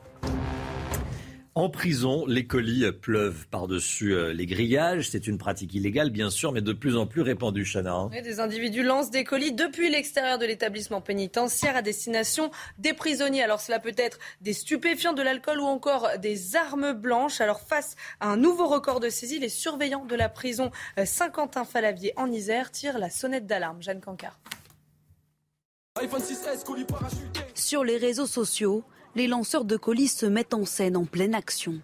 En 1.57 1.71
prison, 1.71 2.27
les 2.27 2.47
colis 2.47 2.85
pleuvent 2.93 3.47
par-dessus 3.49 4.13
euh, 4.13 4.35
les 4.35 4.45
grillages. 4.45 5.09
C'est 5.09 5.27
une 5.27 5.39
pratique 5.39 5.73
illégale, 5.73 6.11
bien 6.11 6.29
sûr, 6.29 6.53
mais 6.53 6.61
de 6.61 6.75
plus 6.75 6.99
en 6.99 7.07
plus 7.07 7.23
répandue, 7.23 7.65
Chana. 7.65 7.95
hein. 7.95 8.11
des 8.23 8.41
individus 8.41 8.83
lancent 8.83 9.11
des 9.11 9.25
colis 9.25 9.55
depuis 9.55 9.89
l'extérieur 9.89 10.37
de 10.37 10.45
l'établissement 10.45 11.01
pénitentiaire 11.01 11.75
à 11.75 11.81
destination 11.81 12.51
des 12.77 12.93
prisonniers. 12.93 13.43
Alors 13.43 13.63
cela 13.63 13.79
peut 13.79 13.95
être 13.97 14.19
des 14.43 14.53
stupéfiants, 14.53 15.15
de 15.15 15.23
l'alcool 15.23 15.61
ou 15.61 15.65
encore 15.65 16.11
des 16.19 16.57
armes 16.57 16.93
blanches. 16.93 17.41
Alors 17.41 17.63
face 17.63 17.97
à 18.21 18.29
un 18.29 18.37
nouveau 18.37 18.67
record 18.67 19.01
de 19.01 19.09
saisie, 19.09 19.39
les 19.39 19.49
surveillants 19.49 20.05
de 20.05 20.15
la 20.15 20.29
prison 20.29 20.71
euh, 20.99 21.07
Saint-Quentin-Falavier 21.07 22.13
en 22.17 22.31
Isère 22.31 22.71
tirent 22.71 22.99
la 22.99 23.09
sonnette 23.09 23.47
d'alarme. 23.47 23.81
Jeanne 23.81 24.03
Cancard. 24.03 24.39
Sur 27.55 27.83
les 27.83 27.97
réseaux 27.97 28.27
sociaux, 28.27 28.85
les 29.17 29.27
lanceurs 29.27 29.65
de 29.65 29.77
colis 29.77 30.09
se 30.09 30.27
mettent 30.27 30.55
en 30.55 30.67
scène 30.67 30.97
en 30.97 31.07
pleine 31.07 31.35
action. 31.35 31.81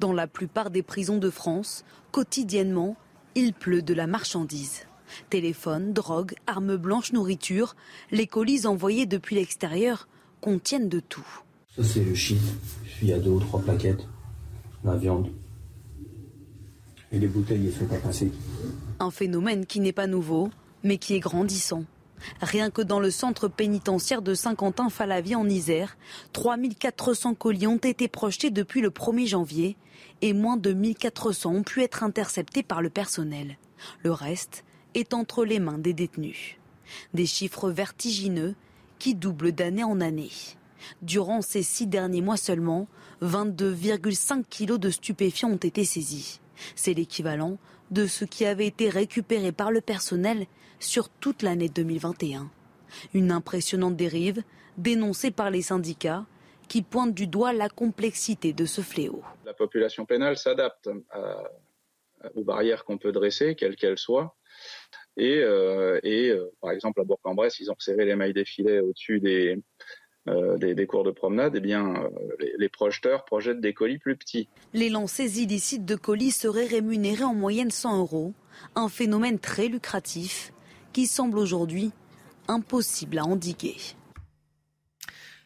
Dans 0.00 0.14
la 0.14 0.26
plupart 0.26 0.70
des 0.70 0.82
prisons 0.82 1.18
de 1.18 1.28
France, 1.28 1.84
quotidiennement, 2.10 2.96
il 3.34 3.52
pleut 3.52 3.82
de 3.82 3.92
la 3.92 4.06
marchandise. 4.06 4.86
Téléphone, 5.28 5.92
drogue, 5.92 6.34
armes 6.46 6.76
blanches, 6.76 7.12
nourriture, 7.12 7.76
les 8.10 8.26
colis 8.26 8.66
envoyés 8.66 9.04
depuis 9.04 9.36
l'extérieur 9.36 10.08
contiennent 10.40 10.88
de 10.88 11.00
tout. 11.00 11.26
Ça, 11.76 11.84
c'est 11.84 12.02
le 12.02 12.14
shit. 12.14 12.40
Il 13.02 13.08
y 13.08 13.12
a 13.12 13.18
deux 13.18 13.30
ou 13.30 13.40
trois 13.40 13.60
plaquettes. 13.60 14.08
La 14.84 14.96
viande. 14.96 15.30
Et 17.12 17.18
les 17.18 17.28
bouteilles, 17.28 17.66
elles 17.66 17.74
sont 17.74 17.86
pas 17.86 17.98
passées. 17.98 18.32
Un 19.00 19.10
phénomène 19.10 19.66
qui 19.66 19.80
n'est 19.80 19.92
pas 19.92 20.06
nouveau, 20.06 20.48
mais 20.82 20.96
qui 20.96 21.14
est 21.14 21.20
grandissant. 21.20 21.84
Rien 22.40 22.70
que 22.70 22.82
dans 22.82 23.00
le 23.00 23.10
centre 23.10 23.48
pénitentiaire 23.48 24.22
de 24.22 24.34
Saint-Quentin-Falavie 24.34 25.34
en 25.34 25.48
Isère, 25.48 25.96
3400 26.32 27.34
colis 27.34 27.66
ont 27.66 27.76
été 27.76 28.08
projetés 28.08 28.50
depuis 28.50 28.80
le 28.80 28.90
1er 28.90 29.26
janvier 29.26 29.76
et 30.22 30.32
moins 30.32 30.56
de 30.56 30.72
1400 30.72 31.52
ont 31.52 31.62
pu 31.62 31.82
être 31.82 32.02
interceptés 32.02 32.62
par 32.62 32.82
le 32.82 32.90
personnel. 32.90 33.58
Le 34.02 34.12
reste 34.12 34.64
est 34.94 35.14
entre 35.14 35.44
les 35.44 35.58
mains 35.58 35.78
des 35.78 35.92
détenus. 35.92 36.56
Des 37.12 37.26
chiffres 37.26 37.70
vertigineux 37.70 38.54
qui 38.98 39.14
doublent 39.14 39.52
d'année 39.52 39.84
en 39.84 40.00
année. 40.00 40.30
Durant 41.02 41.42
ces 41.42 41.62
six 41.62 41.86
derniers 41.86 42.20
mois 42.20 42.36
seulement, 42.36 42.86
22,5 43.22 44.44
kilos 44.44 44.78
de 44.78 44.90
stupéfiants 44.90 45.50
ont 45.50 45.56
été 45.56 45.84
saisis. 45.84 46.40
C'est 46.76 46.94
l'équivalent 46.94 47.58
de 47.90 48.06
ce 48.06 48.24
qui 48.24 48.44
avait 48.44 48.66
été 48.66 48.88
récupéré 48.88 49.52
par 49.52 49.70
le 49.70 49.80
personnel 49.80 50.46
sur 50.84 51.08
toute 51.08 51.42
l'année 51.42 51.68
2021. 51.68 52.50
Une 53.12 53.32
impressionnante 53.32 53.96
dérive 53.96 54.42
dénoncée 54.76 55.30
par 55.30 55.50
les 55.50 55.62
syndicats 55.62 56.26
qui 56.68 56.82
pointent 56.82 57.14
du 57.14 57.26
doigt 57.26 57.52
la 57.52 57.68
complexité 57.68 58.52
de 58.52 58.64
ce 58.64 58.80
fléau. 58.80 59.22
La 59.44 59.54
population 59.54 60.06
pénale 60.06 60.38
s'adapte 60.38 60.88
aux 62.34 62.44
barrières 62.44 62.84
qu'on 62.84 62.98
peut 62.98 63.12
dresser, 63.12 63.54
quelles 63.54 63.76
qu'elles 63.76 63.98
soient. 63.98 64.36
Et, 65.16 65.38
euh, 65.38 66.00
et, 66.02 66.30
euh, 66.30 66.52
par 66.60 66.72
exemple, 66.72 67.00
à 67.00 67.04
Bourg-en-Bresse, 67.04 67.60
ils 67.60 67.70
ont 67.70 67.76
serré 67.78 68.04
les 68.04 68.16
mailles 68.16 68.32
des 68.32 68.44
filets 68.44 68.80
au-dessus 68.80 69.20
des, 69.20 69.56
euh, 70.28 70.56
des, 70.56 70.74
des 70.74 70.86
cours 70.86 71.04
de 71.04 71.10
promenade. 71.10 71.54
Eh 71.56 71.60
bien, 71.60 71.94
euh, 71.94 72.08
les, 72.40 72.54
les 72.58 72.68
projeteurs 72.68 73.24
projettent 73.24 73.60
des 73.60 73.74
colis 73.74 73.98
plus 73.98 74.16
petits. 74.16 74.48
Les 74.72 74.88
lancers 74.88 75.36
illicites 75.36 75.84
de 75.84 75.94
colis 75.94 76.32
seraient 76.32 76.66
rémunérés 76.66 77.24
en 77.24 77.34
moyenne 77.34 77.70
100 77.70 78.00
euros, 78.00 78.32
un 78.74 78.88
phénomène 78.88 79.38
très 79.38 79.68
lucratif 79.68 80.52
qui 80.94 81.06
semble 81.06 81.38
aujourd'hui 81.38 81.90
impossible 82.48 83.18
à 83.18 83.24
endiguer. 83.24 83.76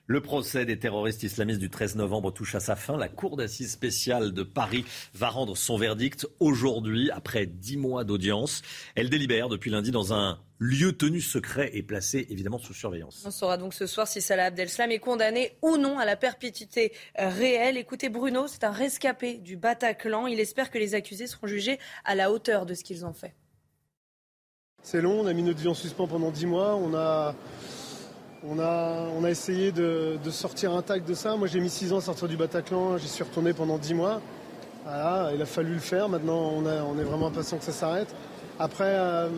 Le 0.06 0.22
procès 0.22 0.64
des 0.64 0.78
terroristes 0.78 1.22
islamistes 1.22 1.60
du 1.60 1.68
13 1.68 1.96
novembre 1.96 2.32
touche 2.32 2.54
à 2.54 2.60
sa 2.60 2.76
fin. 2.76 2.96
La 2.96 3.08
Cour 3.08 3.36
d'assises 3.36 3.72
spéciale 3.72 4.32
de 4.32 4.42
Paris 4.42 4.86
va 5.12 5.28
rendre 5.28 5.54
son 5.54 5.76
verdict 5.76 6.26
aujourd'hui, 6.40 7.10
après 7.10 7.44
dix 7.44 7.76
mois 7.76 8.04
d'audience. 8.04 8.62
Elle 8.94 9.10
délibère 9.10 9.50
depuis 9.50 9.70
lundi 9.70 9.90
dans 9.90 10.14
un 10.14 10.38
lieu 10.58 10.92
tenu 10.92 11.20
secret 11.20 11.70
et 11.74 11.82
placé 11.82 12.26
évidemment 12.30 12.58
sous 12.58 12.72
surveillance. 12.72 13.22
On 13.26 13.30
saura 13.30 13.58
donc 13.58 13.74
ce 13.74 13.86
soir 13.86 14.08
si 14.08 14.22
Salah 14.22 14.46
Abdeslam 14.46 14.90
est 14.90 14.98
condamné 14.98 15.58
ou 15.60 15.76
non 15.76 15.98
à 15.98 16.06
la 16.06 16.16
perpétuité 16.16 16.92
euh, 17.18 17.28
réelle. 17.28 17.76
Écoutez, 17.76 18.08
Bruno, 18.08 18.46
c'est 18.48 18.64
un 18.64 18.72
rescapé 18.72 19.34
du 19.34 19.56
Bataclan. 19.56 20.26
Il 20.26 20.40
espère 20.40 20.70
que 20.70 20.78
les 20.78 20.94
accusés 20.94 21.26
seront 21.26 21.46
jugés 21.46 21.78
à 22.04 22.14
la 22.14 22.32
hauteur 22.32 22.64
de 22.64 22.72
ce 22.72 22.82
qu'ils 22.82 23.04
ont 23.04 23.12
fait. 23.12 23.34
C'est 24.90 25.02
long, 25.02 25.20
on 25.20 25.26
a 25.26 25.34
mis 25.34 25.42
notre 25.42 25.58
vie 25.58 25.68
en 25.68 25.74
suspens 25.74 26.06
pendant 26.06 26.30
10 26.30 26.46
mois, 26.46 26.74
on 26.74 26.94
a, 26.94 27.34
essayé 29.28 29.70
de, 29.70 30.18
sortir 30.30 30.72
intact 30.72 31.06
de 31.06 31.12
ça. 31.12 31.36
Moi 31.36 31.46
j'ai 31.46 31.60
mis 31.60 31.68
6 31.68 31.92
ans 31.92 31.98
à 31.98 32.00
sortir 32.00 32.26
du 32.26 32.38
Bataclan, 32.38 32.96
j'y 32.96 33.06
suis 33.06 33.22
retourné 33.22 33.52
pendant 33.52 33.76
10 33.76 33.92
mois. 33.92 34.22
Il 34.86 35.42
a 35.42 35.44
fallu 35.44 35.74
le 35.74 35.78
faire, 35.78 36.08
maintenant 36.08 36.54
on, 36.56 36.98
est 36.98 37.04
vraiment 37.04 37.26
impatient 37.26 37.58
que 37.58 37.64
ça 37.64 37.72
s'arrête. 37.72 38.08
Après, 38.58 38.94
euh, 38.96 39.28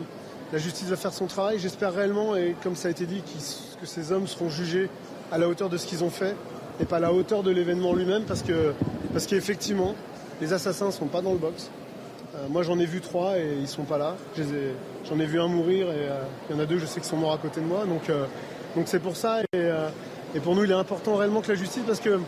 la 0.53 0.57
justice 0.57 0.87
va 0.87 0.95
faire 0.95 1.11
son 1.11 1.27
travail, 1.27 1.59
j'espère 1.59 1.93
réellement, 1.93 2.37
et 2.37 2.55
comme 2.63 2.77
ça 2.77 2.87
a 2.87 2.91
été 2.91 3.05
dit, 3.05 3.21
que 3.81 3.85
ces 3.85 4.13
hommes 4.13 4.27
seront 4.27 4.47
jugés 4.47 4.89
à 5.33 5.37
la 5.37 5.49
hauteur 5.49 5.67
de 5.67 5.75
ce 5.75 5.85
qu'ils 5.85 6.05
ont 6.05 6.09
fait, 6.09 6.33
et 6.79 6.85
pas 6.85 6.95
à 6.95 7.01
la 7.01 7.11
hauteur 7.11 7.43
de 7.43 7.51
l'événement 7.51 7.93
lui-même, 7.93 8.23
parce 8.23 8.41
que 8.41 8.71
parce 9.11 9.25
qu'effectivement, 9.25 9.95
les 10.39 10.53
assassins 10.53 10.85
ne 10.85 10.91
sont 10.91 11.07
pas 11.07 11.21
dans 11.21 11.33
le 11.33 11.39
box. 11.39 11.69
Euh, 12.35 12.47
moi, 12.47 12.63
j'en 12.63 12.79
ai 12.79 12.85
vu 12.85 13.01
trois 13.01 13.37
et 13.37 13.57
ils 13.59 13.67
sont 13.67 13.83
pas 13.83 13.97
là. 13.97 14.15
J'en 15.09 15.19
ai, 15.19 15.25
vu 15.25 15.39
un 15.39 15.47
mourir 15.47 15.87
et 15.87 16.09
euh, 16.09 16.21
il 16.49 16.55
y 16.55 16.59
en 16.59 16.61
a 16.61 16.65
deux, 16.65 16.77
je 16.77 16.85
sais 16.85 16.99
qu'ils 17.01 17.09
sont 17.09 17.17
morts 17.17 17.33
à 17.33 17.37
côté 17.37 17.59
de 17.59 17.65
moi. 17.65 17.85
Donc, 17.85 18.09
euh, 18.09 18.25
c'est 18.85 19.01
pour 19.01 19.15
ça. 19.15 19.41
Et, 19.53 20.39
pour 20.39 20.55
nous, 20.55 20.63
il 20.63 20.71
est 20.71 20.75
important 20.75 21.15
réellement 21.15 21.41
que 21.41 21.49
la 21.49 21.55
justice, 21.55 21.83
parce 21.85 21.99
que 21.99 22.19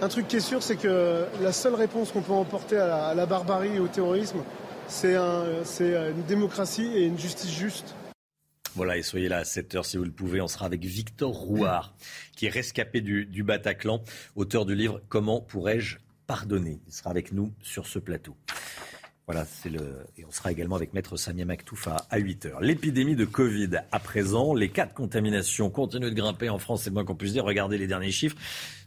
un 0.00 0.08
truc 0.08 0.26
qui 0.26 0.36
est 0.36 0.40
sûr, 0.40 0.64
c'est 0.64 0.74
que 0.74 1.26
la 1.40 1.52
seule 1.52 1.74
réponse 1.74 2.10
qu'on 2.10 2.22
peut 2.22 2.32
emporter 2.32 2.76
à 2.76 3.14
la, 3.14 3.26
barbarie 3.26 3.76
et 3.76 3.78
au 3.78 3.86
terrorisme, 3.86 4.38
c'est 4.88 5.14
un, 5.14 5.44
c'est 5.62 5.94
une 6.10 6.24
démocratie 6.24 6.90
et 6.96 7.04
une 7.04 7.16
justice 7.16 7.52
juste. 7.52 7.94
Voilà, 8.74 8.96
et 8.96 9.02
soyez 9.02 9.28
là 9.28 9.38
à 9.38 9.42
7h 9.44 9.84
si 9.84 9.96
vous 9.96 10.02
le 10.02 10.10
pouvez. 10.10 10.40
On 10.40 10.48
sera 10.48 10.66
avec 10.66 10.84
Victor 10.84 11.30
Rouard, 11.30 11.94
qui 12.34 12.46
est 12.46 12.50
rescapé 12.50 13.00
du 13.00 13.42
Bataclan, 13.44 14.02
auteur 14.34 14.66
du 14.66 14.74
livre 14.74 15.00
Comment 15.08 15.40
pourrais-je 15.40 15.98
pardonner? 16.26 16.80
Il 16.88 16.92
sera 16.92 17.10
avec 17.10 17.30
nous 17.30 17.52
sur 17.62 17.86
ce 17.86 18.00
plateau. 18.00 18.34
Voilà, 19.26 19.44
c'est 19.44 19.68
le. 19.68 20.04
Et 20.18 20.24
on 20.24 20.32
sera 20.32 20.50
également 20.50 20.74
avec 20.74 20.94
Maître 20.94 21.16
Samia 21.16 21.44
Maktouf 21.44 21.86
à, 21.86 22.06
à 22.10 22.18
8h. 22.18 22.60
L'épidémie 22.60 23.14
de 23.14 23.24
Covid 23.24 23.70
à 23.92 23.98
présent, 24.00 24.52
les 24.52 24.68
cas 24.68 24.86
de 24.86 24.92
contamination 24.92 25.70
continuent 25.70 26.10
de 26.10 26.14
grimper 26.14 26.48
en 26.48 26.58
France, 26.58 26.82
c'est 26.82 26.90
moins 26.90 27.04
qu'on 27.04 27.14
puisse 27.14 27.32
dire. 27.32 27.44
Regardez 27.44 27.78
les 27.78 27.86
derniers 27.86 28.10
chiffres. 28.10 28.36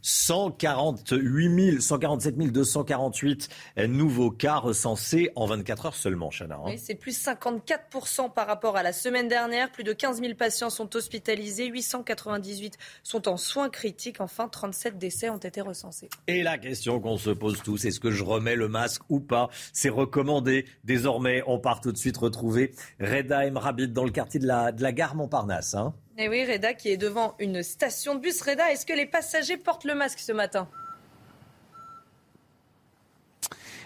148 0.06 1.70
000, 1.70 1.80
147 1.80 2.36
248 2.52 3.48
nouveaux 3.88 4.30
cas 4.30 4.56
recensés 4.56 5.30
en 5.34 5.46
24 5.46 5.86
heures 5.86 5.94
seulement, 5.96 6.30
Chana. 6.30 6.54
hein. 6.56 6.62
Oui, 6.66 6.78
c'est 6.78 6.94
plus 6.94 7.18
54% 7.20 8.32
par 8.32 8.46
rapport 8.46 8.76
à 8.76 8.82
la 8.84 8.92
semaine 8.92 9.26
dernière. 9.26 9.72
Plus 9.72 9.82
de 9.84 9.92
15 9.92 10.20
000 10.20 10.34
patients 10.34 10.70
sont 10.70 10.94
hospitalisés, 10.96 11.66
898 11.66 12.78
sont 13.02 13.28
en 13.28 13.36
soins 13.36 13.68
critiques. 13.68 14.20
Enfin, 14.20 14.48
37 14.48 14.96
décès 14.96 15.28
ont 15.28 15.38
été 15.38 15.60
recensés. 15.60 16.08
Et 16.28 16.42
la 16.44 16.56
question 16.58 17.00
qu'on 17.00 17.18
se 17.18 17.30
pose 17.30 17.60
tous, 17.64 17.84
est-ce 17.84 17.98
que 17.98 18.12
je 18.12 18.22
remets 18.22 18.56
le 18.56 18.68
masque 18.68 19.02
ou 19.08 19.18
pas? 19.20 19.50
C'est 19.72 19.88
recommandé. 19.88 20.66
Désormais, 20.84 21.42
on 21.48 21.58
part 21.58 21.80
tout 21.80 21.90
de 21.92 21.98
suite 21.98 22.16
retrouver 22.16 22.72
Reda 23.00 23.46
Emrabid 23.46 23.92
dans 23.92 24.04
le 24.04 24.10
quartier 24.12 24.38
de 24.38 24.46
la, 24.46 24.70
de 24.70 24.82
la 24.82 24.92
gare 24.92 25.16
Montparnasse. 25.16 25.74
hein. 25.74 25.94
Et 26.18 26.28
oui, 26.28 26.50
Reda 26.50 26.72
qui 26.72 26.88
est 26.88 26.96
devant 26.96 27.34
une 27.38 27.62
station 27.62 28.14
de 28.14 28.20
bus. 28.20 28.40
Reda, 28.40 28.72
est-ce 28.72 28.86
que 28.86 28.94
les 28.94 29.04
passagers 29.04 29.58
portent 29.58 29.84
le 29.84 29.94
masque 29.94 30.18
ce 30.18 30.32
matin? 30.32 30.66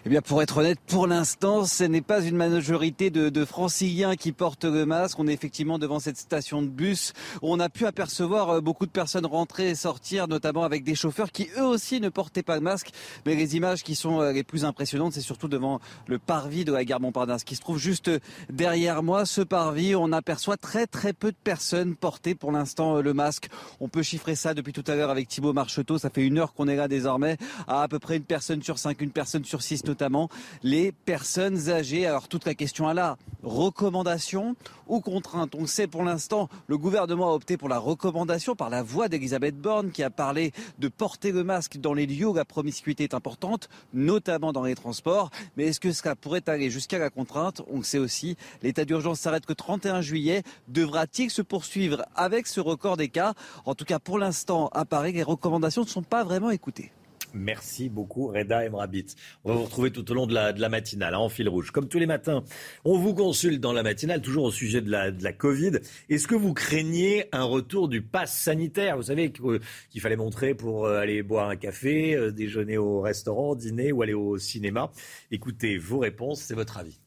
Eh 0.07 0.09
bien, 0.09 0.23
pour 0.23 0.41
être 0.41 0.57
honnête, 0.57 0.79
pour 0.87 1.07
l'instant, 1.07 1.67
ce 1.67 1.85
n'est 1.85 2.01
pas 2.01 2.23
une 2.23 2.37
majorité 2.37 3.11
de, 3.11 3.29
de, 3.29 3.45
franciliens 3.45 4.17
qui 4.17 4.33
portent 4.33 4.65
le 4.65 4.87
masque. 4.87 5.19
On 5.19 5.29
est 5.29 5.33
effectivement 5.35 5.79
devant 5.79 6.01
cette 6.01 6.17
station 6.17 6.63
de 6.63 6.69
bus 6.69 7.13
où 7.43 7.53
on 7.53 7.61
a 7.61 7.69
pu 7.69 7.85
apercevoir 7.85 8.49
euh, 8.49 8.61
beaucoup 8.63 8.87
de 8.87 8.91
personnes 8.91 9.27
rentrer 9.27 9.69
et 9.69 9.75
sortir, 9.75 10.27
notamment 10.27 10.63
avec 10.63 10.85
des 10.85 10.95
chauffeurs 10.95 11.31
qui 11.31 11.51
eux 11.59 11.67
aussi 11.67 12.01
ne 12.01 12.09
portaient 12.09 12.43
pas 12.43 12.59
de 12.59 12.65
masque. 12.65 12.93
Mais 13.27 13.35
les 13.35 13.57
images 13.57 13.83
qui 13.83 13.95
sont 13.95 14.23
euh, 14.23 14.33
les 14.33 14.43
plus 14.43 14.65
impressionnantes, 14.65 15.13
c'est 15.13 15.21
surtout 15.21 15.49
devant 15.49 15.81
le 16.07 16.19
parvis 16.19 16.65
de 16.65 16.73
la 16.73 16.83
gare 16.87 17.01
Montparnasse 17.01 17.45
qui 17.45 17.55
se 17.55 17.61
trouve 17.61 17.77
juste 17.77 18.11
derrière 18.49 19.03
moi. 19.03 19.27
Ce 19.27 19.43
parvis, 19.43 19.95
on 19.95 20.13
aperçoit 20.13 20.57
très 20.57 20.87
très 20.87 21.13
peu 21.13 21.31
de 21.31 21.37
personnes 21.45 21.95
porter 21.95 22.35
pour 22.35 22.53
l'instant 22.53 22.97
euh, 22.97 23.03
le 23.03 23.13
masque. 23.13 23.51
On 23.81 23.89
peut 23.89 24.03
chiffrer 24.03 24.35
ça 24.35 24.55
depuis 24.55 24.73
tout 24.73 24.85
à 24.87 24.95
l'heure 24.95 25.11
avec 25.11 25.29
Thibaut 25.29 25.53
Marcheteau. 25.53 25.99
Ça 25.99 26.09
fait 26.09 26.25
une 26.25 26.39
heure 26.39 26.55
qu'on 26.55 26.69
est 26.69 26.77
là 26.77 26.89
désormais 26.89 27.37
à 27.69 27.83
à 27.83 27.89
peu 27.89 27.99
près 27.99 28.17
une 28.17 28.25
personne 28.25 28.63
sur 28.63 28.79
cinq, 28.79 29.03
une 29.03 29.11
personne 29.11 29.45
sur 29.45 29.61
six 29.61 29.83
notamment 29.91 30.29
les 30.63 30.93
personnes 30.93 31.69
âgées. 31.69 32.07
Alors 32.07 32.29
toute 32.29 32.47
la 32.47 32.55
question 32.55 32.89
est 32.91 32.95
là, 32.95 33.19
recommandation 33.43 34.57
ou 34.87 35.01
contrainte 35.01 35.55
On 35.55 35.67
sait 35.67 35.87
pour 35.87 36.03
l'instant, 36.05 36.49
le 36.67 36.79
gouvernement 36.79 37.31
a 37.31 37.35
opté 37.35 37.57
pour 37.57 37.69
la 37.69 37.79
recommandation 37.79 38.55
par 38.55 38.71
la 38.71 38.83
voix 38.83 39.09
d'Elisabeth 39.09 39.57
Borne 39.57 39.91
qui 39.91 40.03
a 40.03 40.11
parlé 40.11 40.53
de 40.79 40.89
porter 40.89 41.33
le 41.33 41.45
masque 41.45 41.79
dans 41.79 41.95
les 41.95 42.07
lieux 42.07 42.29
où 42.29 42.35
la 42.35 42.45
promiscuité 42.45 43.05
est 43.05 43.15
importante, 43.15 43.69
notamment 43.95 44.53
dans 44.53 44.65
les 44.65 44.75
transports. 44.75 45.31
Mais 45.57 45.65
est-ce 45.67 45.81
que 45.81 45.93
cela 45.93 46.15
pourrait 46.15 46.49
aller 46.49 46.71
jusqu'à 46.71 46.99
la 46.99 47.11
contrainte? 47.11 47.63
On 47.71 47.79
le 47.79 47.85
sait 47.85 47.99
aussi, 47.99 48.37
l'état 48.63 48.85
d'urgence 48.85 49.21
s'arrête 49.21 49.47
que 49.47 49.53
31 49.53 50.01
juillet. 50.01 50.43
Devra-t-il 50.69 51.31
se 51.31 51.43
poursuivre 51.43 52.05
avec 52.15 52.47
ce 52.47 52.61
record 52.61 52.97
des 52.97 53.09
cas? 53.09 53.35
En 53.65 53.75
tout 53.75 53.85
cas, 53.85 53.99
pour 53.99 54.19
l'instant, 54.19 54.71
à 54.73 54.85
Paris, 54.85 55.13
les 55.13 55.23
recommandations 55.23 55.83
ne 55.83 55.89
sont 55.89 56.03
pas 56.03 56.25
vraiment 56.25 56.51
écoutées. 56.51 56.93
Merci 57.35 57.89
beaucoup, 57.89 58.29
Reda 58.29 58.67
Emrabit. 58.67 59.07
On 59.45 59.51
va 59.51 59.55
vous 59.57 59.65
retrouver 59.65 59.91
tout 59.91 60.11
au 60.11 60.15
long 60.15 60.27
de 60.27 60.35
la, 60.35 60.69
matinale, 60.69 61.15
hein, 61.15 61.19
en 61.19 61.29
fil 61.29 61.49
rouge. 61.49 61.71
Comme 61.71 61.89
tous 61.89 61.99
les 61.99 62.07
matins, 62.07 62.43
on 62.85 62.99
vous 62.99 63.15
consulte 63.15 63.61
dans 63.61 63.73
la 63.73 63.83
matinale, 63.83 64.21
toujours 64.21 64.45
au 64.45 64.51
sujet 64.51 64.81
de 64.81 64.91
la, 64.91 65.11
de 65.11 65.23
la 65.23 65.33
Covid. 65.33 65.79
Est-ce 66.09 66.27
que 66.27 66.35
vous 66.35 66.55
craignez 66.55 67.27
un 67.33 67.45
retour 67.45 67.89
du 67.89 68.03
pass 68.03 68.37
sanitaire? 68.37 68.97
Vous 68.97 69.05
savez 69.05 69.33
qu'il 69.33 70.01
fallait 70.01 70.17
montrer 70.17 70.55
pour 70.55 70.87
euh, 70.87 71.01
aller 71.01 71.23
boire 71.23 71.49
un 71.49 71.57
café, 71.57 72.15
euh, 72.15 72.33
déjeuner 72.33 72.79
au 72.79 73.01
restaurant, 73.01 73.55
dîner 73.55 73.93
ou 73.93 74.03
aller 74.03 74.15
au 74.15 74.39
cinéma. 74.39 74.91
Écoutez 75.31 75.79
vos 75.79 75.99
réponses, 75.99 76.41
c'est 76.41 76.55
votre 76.55 76.79
avis. 76.79 77.01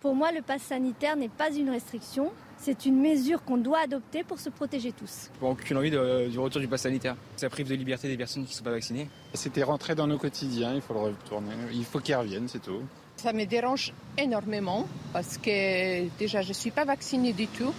Pour 0.00 0.14
moi, 0.14 0.32
le 0.32 0.40
pass 0.40 0.62
sanitaire 0.62 1.16
n'est 1.16 1.28
pas 1.28 1.52
une 1.52 1.68
restriction, 1.68 2.32
c'est 2.60 2.84
une 2.84 3.00
mesure 3.00 3.42
qu'on 3.42 3.56
doit 3.56 3.80
adopter 3.80 4.22
pour 4.22 4.38
se 4.38 4.50
protéger 4.50 4.92
tous. 4.92 5.30
Bon, 5.40 5.52
aucune 5.52 5.76
envie 5.78 5.90
de, 5.90 6.28
du 6.28 6.38
retour 6.38 6.60
du 6.60 6.68
pass 6.68 6.82
sanitaire. 6.82 7.16
Ça 7.36 7.48
prive 7.48 7.68
de 7.68 7.74
liberté 7.74 8.08
des 8.08 8.16
personnes 8.16 8.44
qui 8.44 8.50
ne 8.50 8.56
sont 8.56 8.64
pas 8.64 8.70
vaccinées. 8.70 9.08
C'était 9.34 9.62
rentré 9.62 9.94
dans 9.94 10.06
nos 10.06 10.18
quotidiens, 10.18 10.74
il 10.74 10.82
faut 10.82 10.94
le 10.94 11.00
retourner. 11.00 11.52
Il 11.72 11.84
faut 11.84 12.00
qu'il 12.00 12.14
revienne, 12.14 12.48
c'est 12.48 12.62
tout. 12.62 12.82
Ça 13.16 13.32
me 13.32 13.44
dérange 13.44 13.92
énormément 14.16 14.86
parce 15.12 15.36
que 15.36 16.08
déjà 16.18 16.42
je 16.42 16.48
ne 16.48 16.54
suis 16.54 16.70
pas 16.70 16.84
vaccinée 16.84 17.32
du 17.32 17.46
tout 17.46 17.72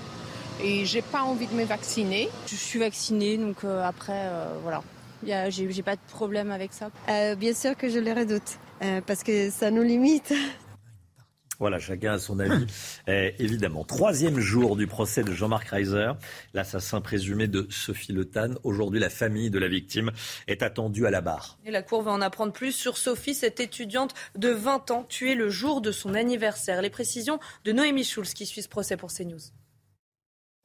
et 0.63 0.85
j'ai 0.85 1.01
pas 1.01 1.21
envie 1.23 1.47
de 1.47 1.53
me 1.53 1.63
vacciner. 1.63 2.29
Je 2.47 2.55
suis 2.55 2.79
vaccinée 2.79 3.37
donc 3.37 3.63
euh, 3.63 3.83
après 3.83 4.13
euh, 4.13 4.53
voilà, 4.61 4.83
j'ai 5.49 5.83
pas 5.83 5.95
de 5.95 6.01
problème 6.09 6.51
avec 6.51 6.73
ça. 6.73 6.89
Euh, 7.09 7.35
bien 7.35 7.53
sûr 7.53 7.75
que 7.75 7.89
je 7.89 7.99
le 7.99 8.13
redoute 8.13 8.59
euh, 8.83 9.01
parce 9.05 9.23
que 9.23 9.49
ça 9.49 9.71
nous 9.71 9.83
limite. 9.83 10.33
Voilà, 11.61 11.77
chacun 11.77 12.13
a 12.13 12.17
son 12.17 12.39
avis, 12.39 12.65
eh, 13.07 13.35
évidemment. 13.37 13.83
Troisième 13.83 14.39
jour 14.39 14.75
du 14.75 14.87
procès 14.87 15.23
de 15.23 15.31
Jean-Marc 15.31 15.67
Reiser, 15.67 16.13
l'assassin 16.55 17.01
présumé 17.01 17.47
de 17.47 17.67
Sophie 17.69 18.13
Le 18.13 18.25
Tan. 18.25 18.55
Aujourd'hui, 18.63 18.99
la 18.99 19.11
famille 19.11 19.51
de 19.51 19.59
la 19.59 19.67
victime 19.67 20.11
est 20.47 20.63
attendue 20.63 21.05
à 21.05 21.11
la 21.11 21.21
barre. 21.21 21.59
Et 21.63 21.69
la 21.69 21.83
Cour 21.83 22.01
va 22.01 22.13
en 22.13 22.21
apprendre 22.21 22.51
plus 22.51 22.71
sur 22.71 22.97
Sophie, 22.97 23.35
cette 23.35 23.59
étudiante 23.59 24.15
de 24.35 24.49
20 24.49 24.89
ans, 24.89 25.03
tuée 25.03 25.35
le 25.35 25.51
jour 25.51 25.81
de 25.81 25.91
son 25.91 26.15
anniversaire. 26.15 26.81
Les 26.81 26.89
précisions 26.89 27.39
de 27.63 27.71
Noémie 27.73 28.05
Schulz 28.05 28.33
qui 28.33 28.47
suit 28.47 28.63
ce 28.63 28.67
procès 28.67 28.97
pour 28.97 29.13
CNews. 29.13 29.51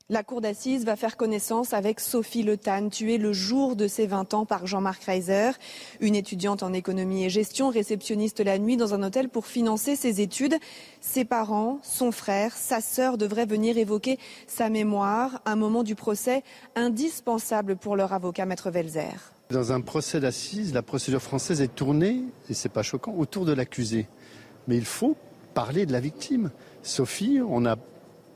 La 0.09 0.23
cour 0.23 0.41
d'assises 0.41 0.85
va 0.85 0.95
faire 0.95 1.17
connaissance 1.17 1.73
avec 1.73 1.99
Sophie 1.99 2.45
Le 2.45 2.57
Tan, 2.57 2.91
tuée 2.91 3.19
le 3.19 3.33
jour 3.33 3.75
de 3.75 3.89
ses 3.89 4.07
20 4.07 4.35
ans 4.35 4.47
par 4.47 4.65
Jean-Marc 4.65 5.03
Reiser, 5.03 5.51
une 5.99 6.15
étudiante 6.15 6.63
en 6.63 6.73
économie 6.73 7.25
et 7.25 7.29
gestion, 7.29 7.71
réceptionniste 7.71 8.39
la 8.39 8.57
nuit 8.61 8.77
dans 8.77 8.95
un 8.95 9.03
hôtel 9.03 9.29
pour 9.29 9.49
financer 9.49 9.97
ses 9.97 10.21
études. 10.21 10.55
Ses 11.01 11.25
parents, 11.25 11.81
son 11.83 12.13
frère, 12.13 12.57
sa 12.57 12.81
sœur 12.81 13.19
devraient 13.19 13.47
venir 13.47 13.79
évoquer 13.79 14.21
sa 14.47 14.71
mémoire, 14.71 15.43
un 15.45 15.57
moment 15.57 15.83
du 15.83 15.97
procès 15.97 16.45
indispensable 16.77 17.75
pour 17.75 17.97
leur 17.97 18.13
avocat, 18.13 18.47
Maître 18.47 18.71
Velzer. 18.71 19.33
Dans 19.51 19.73
un 19.73 19.81
procès 19.81 20.21
d'assises, 20.21 20.73
la 20.73 20.83
procédure 20.83 21.21
française 21.21 21.61
est 21.61 21.75
tournée, 21.75 22.23
et 22.49 22.55
c'est 22.55 22.69
pas 22.69 22.85
choquant, 22.85 23.17
autour 23.19 23.45
de 23.45 23.53
l'accusé. 23.53 24.07
Mais 24.69 24.77
il 24.77 24.85
faut 24.85 25.17
parler 25.53 25.85
de 25.85 25.91
la 25.91 25.99
victime. 25.99 26.53
Sophie, 26.85 27.41
on 27.41 27.61
n'a 27.61 27.75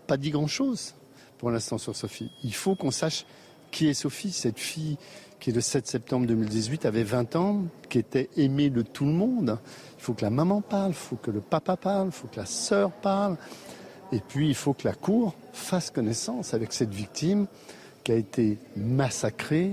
pas 0.08 0.16
dit 0.16 0.30
grand-chose 0.30 0.94
pour 1.40 1.50
l'instant 1.50 1.78
sur 1.78 1.96
Sophie. 1.96 2.30
Il 2.44 2.54
faut 2.54 2.74
qu'on 2.74 2.90
sache 2.90 3.24
qui 3.70 3.88
est 3.88 3.94
Sophie, 3.94 4.30
cette 4.30 4.58
fille 4.58 4.98
qui 5.40 5.52
le 5.52 5.62
7 5.62 5.86
septembre 5.86 6.26
2018 6.26 6.84
avait 6.84 7.02
20 7.02 7.34
ans, 7.36 7.62
qui 7.88 7.98
était 7.98 8.28
aimée 8.36 8.68
de 8.68 8.82
tout 8.82 9.06
le 9.06 9.12
monde. 9.12 9.58
Il 9.98 10.02
faut 10.02 10.12
que 10.12 10.22
la 10.22 10.28
maman 10.28 10.60
parle, 10.60 10.90
il 10.90 10.94
faut 10.94 11.16
que 11.16 11.30
le 11.30 11.40
papa 11.40 11.78
parle, 11.78 12.08
il 12.08 12.12
faut 12.12 12.28
que 12.28 12.36
la 12.36 12.44
sœur 12.44 12.90
parle. 12.92 13.38
Et 14.12 14.20
puis 14.20 14.48
il 14.48 14.54
faut 14.54 14.74
que 14.74 14.86
la 14.86 14.92
cour 14.92 15.34
fasse 15.54 15.90
connaissance 15.90 16.52
avec 16.52 16.74
cette 16.74 16.92
victime 16.92 17.46
qui 18.04 18.12
a 18.12 18.16
été 18.16 18.58
massacrée, 18.76 19.72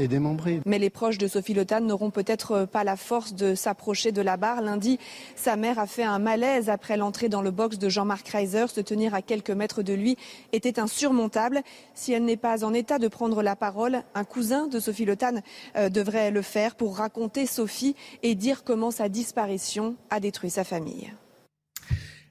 et 0.00 0.08
démembrée. 0.08 0.60
Mais 0.66 0.78
les 0.78 0.90
proches 0.90 1.18
de 1.18 1.26
Sophie 1.26 1.54
Le 1.54 1.64
Tan 1.64 1.80
n'auront 1.80 2.10
peut-être 2.10 2.66
pas 2.66 2.84
la 2.84 2.96
force 2.96 3.34
de 3.34 3.54
s'approcher 3.54 4.12
de 4.12 4.22
la 4.22 4.36
barre. 4.36 4.62
Lundi, 4.62 4.98
sa 5.36 5.56
mère 5.56 5.78
a 5.78 5.86
fait 5.86 6.04
un 6.04 6.18
malaise 6.18 6.70
après 6.70 6.96
l'entrée 6.96 7.28
dans 7.28 7.42
le 7.42 7.50
box 7.50 7.78
de 7.78 7.88
Jean-Marc 7.88 8.28
Reiser. 8.28 8.66
Se 8.68 8.80
tenir 8.80 9.14
à 9.14 9.22
quelques 9.22 9.50
mètres 9.50 9.82
de 9.82 9.92
lui 9.92 10.16
était 10.52 10.78
insurmontable. 10.78 11.62
Si 11.94 12.12
elle 12.12 12.24
n'est 12.24 12.36
pas 12.36 12.64
en 12.64 12.74
état 12.74 12.98
de 12.98 13.08
prendre 13.08 13.42
la 13.42 13.56
parole, 13.56 14.02
un 14.14 14.24
cousin 14.24 14.66
de 14.66 14.80
Sophie 14.80 15.04
Le 15.04 15.16
Tan 15.16 15.42
euh, 15.76 15.88
devrait 15.88 16.30
le 16.30 16.42
faire 16.42 16.74
pour 16.74 16.96
raconter 16.96 17.46
Sophie 17.46 17.96
et 18.22 18.34
dire 18.34 18.64
comment 18.64 18.90
sa 18.90 19.08
disparition 19.08 19.96
a 20.10 20.20
détruit 20.20 20.50
sa 20.50 20.64
famille. 20.64 21.12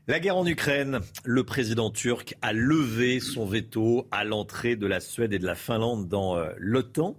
La 0.05 0.19
guerre 0.19 0.35
en 0.35 0.45
Ukraine, 0.45 0.99
le 1.23 1.45
président 1.45 1.89
turc 1.89 2.35
a 2.41 2.51
levé 2.51 3.21
son 3.21 3.45
veto 3.45 4.05
à 4.11 4.25
l'entrée 4.25 4.75
de 4.75 4.85
la 4.85 4.99
Suède 4.99 5.31
et 5.31 5.39
de 5.39 5.45
la 5.45 5.55
Finlande 5.55 6.09
dans 6.09 6.35
euh, 6.35 6.49
l'OTAN. 6.57 7.15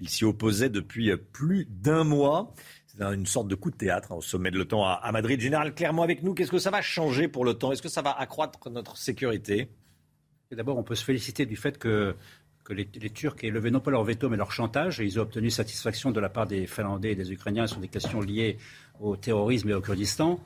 Il 0.00 0.08
s'y 0.08 0.24
opposait 0.24 0.68
depuis 0.68 1.14
plus 1.16 1.66
d'un 1.70 2.04
mois. 2.04 2.54
C'est 2.86 3.02
une 3.02 3.26
sorte 3.26 3.48
de 3.48 3.54
coup 3.54 3.70
de 3.70 3.76
théâtre 3.76 4.12
hein, 4.12 4.16
au 4.16 4.22
sommet 4.22 4.50
de 4.50 4.58
l'OTAN 4.58 4.84
à, 4.84 5.12
Madrid. 5.12 5.40
Général, 5.40 5.74
clairement 5.74 6.02
avec 6.02 6.22
nous, 6.22 6.34
qu'est-ce 6.34 6.50
que 6.50 6.58
ça 6.58 6.70
va 6.70 6.82
changer 6.82 7.28
pour 7.28 7.44
l'OTAN? 7.44 7.72
Est-ce 7.72 7.82
que 7.82 7.88
ça 7.88 8.02
va 8.02 8.10
accroître 8.10 8.70
notre 8.70 8.96
sécurité? 8.96 9.68
D'abord, 10.50 10.78
on 10.78 10.82
peut 10.82 10.94
se 10.94 11.04
féliciter 11.04 11.46
du 11.46 11.56
fait 11.56 11.78
que, 11.78 12.14
les, 12.70 12.86
Turcs 13.10 13.36
aient 13.42 13.50
levé 13.50 13.70
non 13.70 13.80
pas 13.80 13.90
leur 13.90 14.04
veto, 14.04 14.28
mais 14.28 14.36
leur 14.36 14.52
chantage. 14.52 15.00
Et 15.00 15.04
ils 15.04 15.18
ont 15.18 15.22
obtenu 15.22 15.50
satisfaction 15.50 16.10
de 16.10 16.20
la 16.20 16.28
part 16.28 16.46
des 16.46 16.66
Finlandais 16.66 17.12
et 17.12 17.14
des 17.14 17.32
Ukrainiens 17.32 17.66
sur 17.66 17.80
des 17.80 17.88
questions 17.88 18.20
liées 18.20 18.58
au 19.00 19.16
terrorisme 19.16 19.70
et 19.70 19.74
au 19.74 19.80
Kurdistan. 19.80 20.40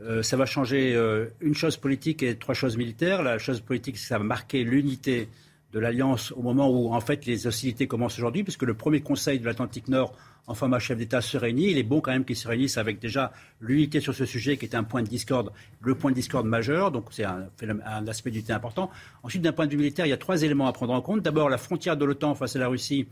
Euh, 0.00 0.22
ça 0.22 0.36
va 0.36 0.46
changer 0.46 0.94
euh, 0.94 1.26
une 1.40 1.54
chose 1.54 1.76
politique 1.76 2.22
et 2.22 2.36
trois 2.36 2.54
choses 2.54 2.76
militaires. 2.76 3.22
La 3.22 3.38
chose 3.38 3.60
politique, 3.60 3.96
c'est 3.96 4.02
que 4.02 4.08
ça 4.08 4.18
va 4.18 4.24
marquer 4.24 4.64
l'unité 4.64 5.28
de 5.72 5.78
l'Alliance 5.78 6.32
au 6.32 6.42
moment 6.42 6.70
où, 6.70 6.92
en 6.92 7.00
fait, 7.00 7.26
les 7.26 7.46
hostilités 7.46 7.86
commencent 7.86 8.18
aujourd'hui, 8.18 8.42
puisque 8.42 8.62
le 8.62 8.74
premier 8.74 9.00
Conseil 9.00 9.38
de 9.38 9.44
l'Atlantique 9.44 9.88
Nord 9.88 10.14
en 10.46 10.54
format 10.54 10.76
à 10.76 10.80
chef 10.80 10.96
d'État 10.96 11.20
se 11.20 11.36
réunit. 11.36 11.70
Il 11.70 11.78
est 11.78 11.82
bon 11.82 12.00
quand 12.00 12.10
même 12.10 12.24
qu'ils 12.24 12.36
se 12.36 12.48
réunissent 12.48 12.78
avec 12.78 12.98
déjà 13.00 13.32
l'unité 13.60 14.00
sur 14.00 14.14
ce 14.14 14.24
sujet 14.24 14.56
qui 14.56 14.64
est 14.64 14.74
un 14.74 14.82
point 14.82 15.02
de 15.02 15.08
discorde, 15.08 15.52
le 15.82 15.94
point 15.94 16.10
de 16.10 16.16
discorde 16.16 16.46
majeur. 16.46 16.90
Donc 16.90 17.08
c'est 17.10 17.24
un, 17.24 17.48
un, 17.84 18.08
aspect 18.08 18.30
d'unité 18.30 18.54
important. 18.54 18.90
Ensuite, 19.22 19.42
d'un 19.42 19.52
point 19.52 19.66
de 19.66 19.72
vue 19.72 19.76
militaire, 19.76 20.06
il 20.06 20.10
y 20.10 20.14
a 20.14 20.16
trois 20.18 20.42
éléments 20.42 20.66
à 20.66 20.72
prendre 20.72 20.94
en 20.94 21.02
compte. 21.02 21.20
D'abord, 21.20 21.50
la 21.50 21.58
frontière 21.58 21.98
de 21.98 22.04
l'OTAN 22.06 22.34
face 22.34 22.56
à 22.56 22.58
la 22.58 22.68
Russie 22.68 23.06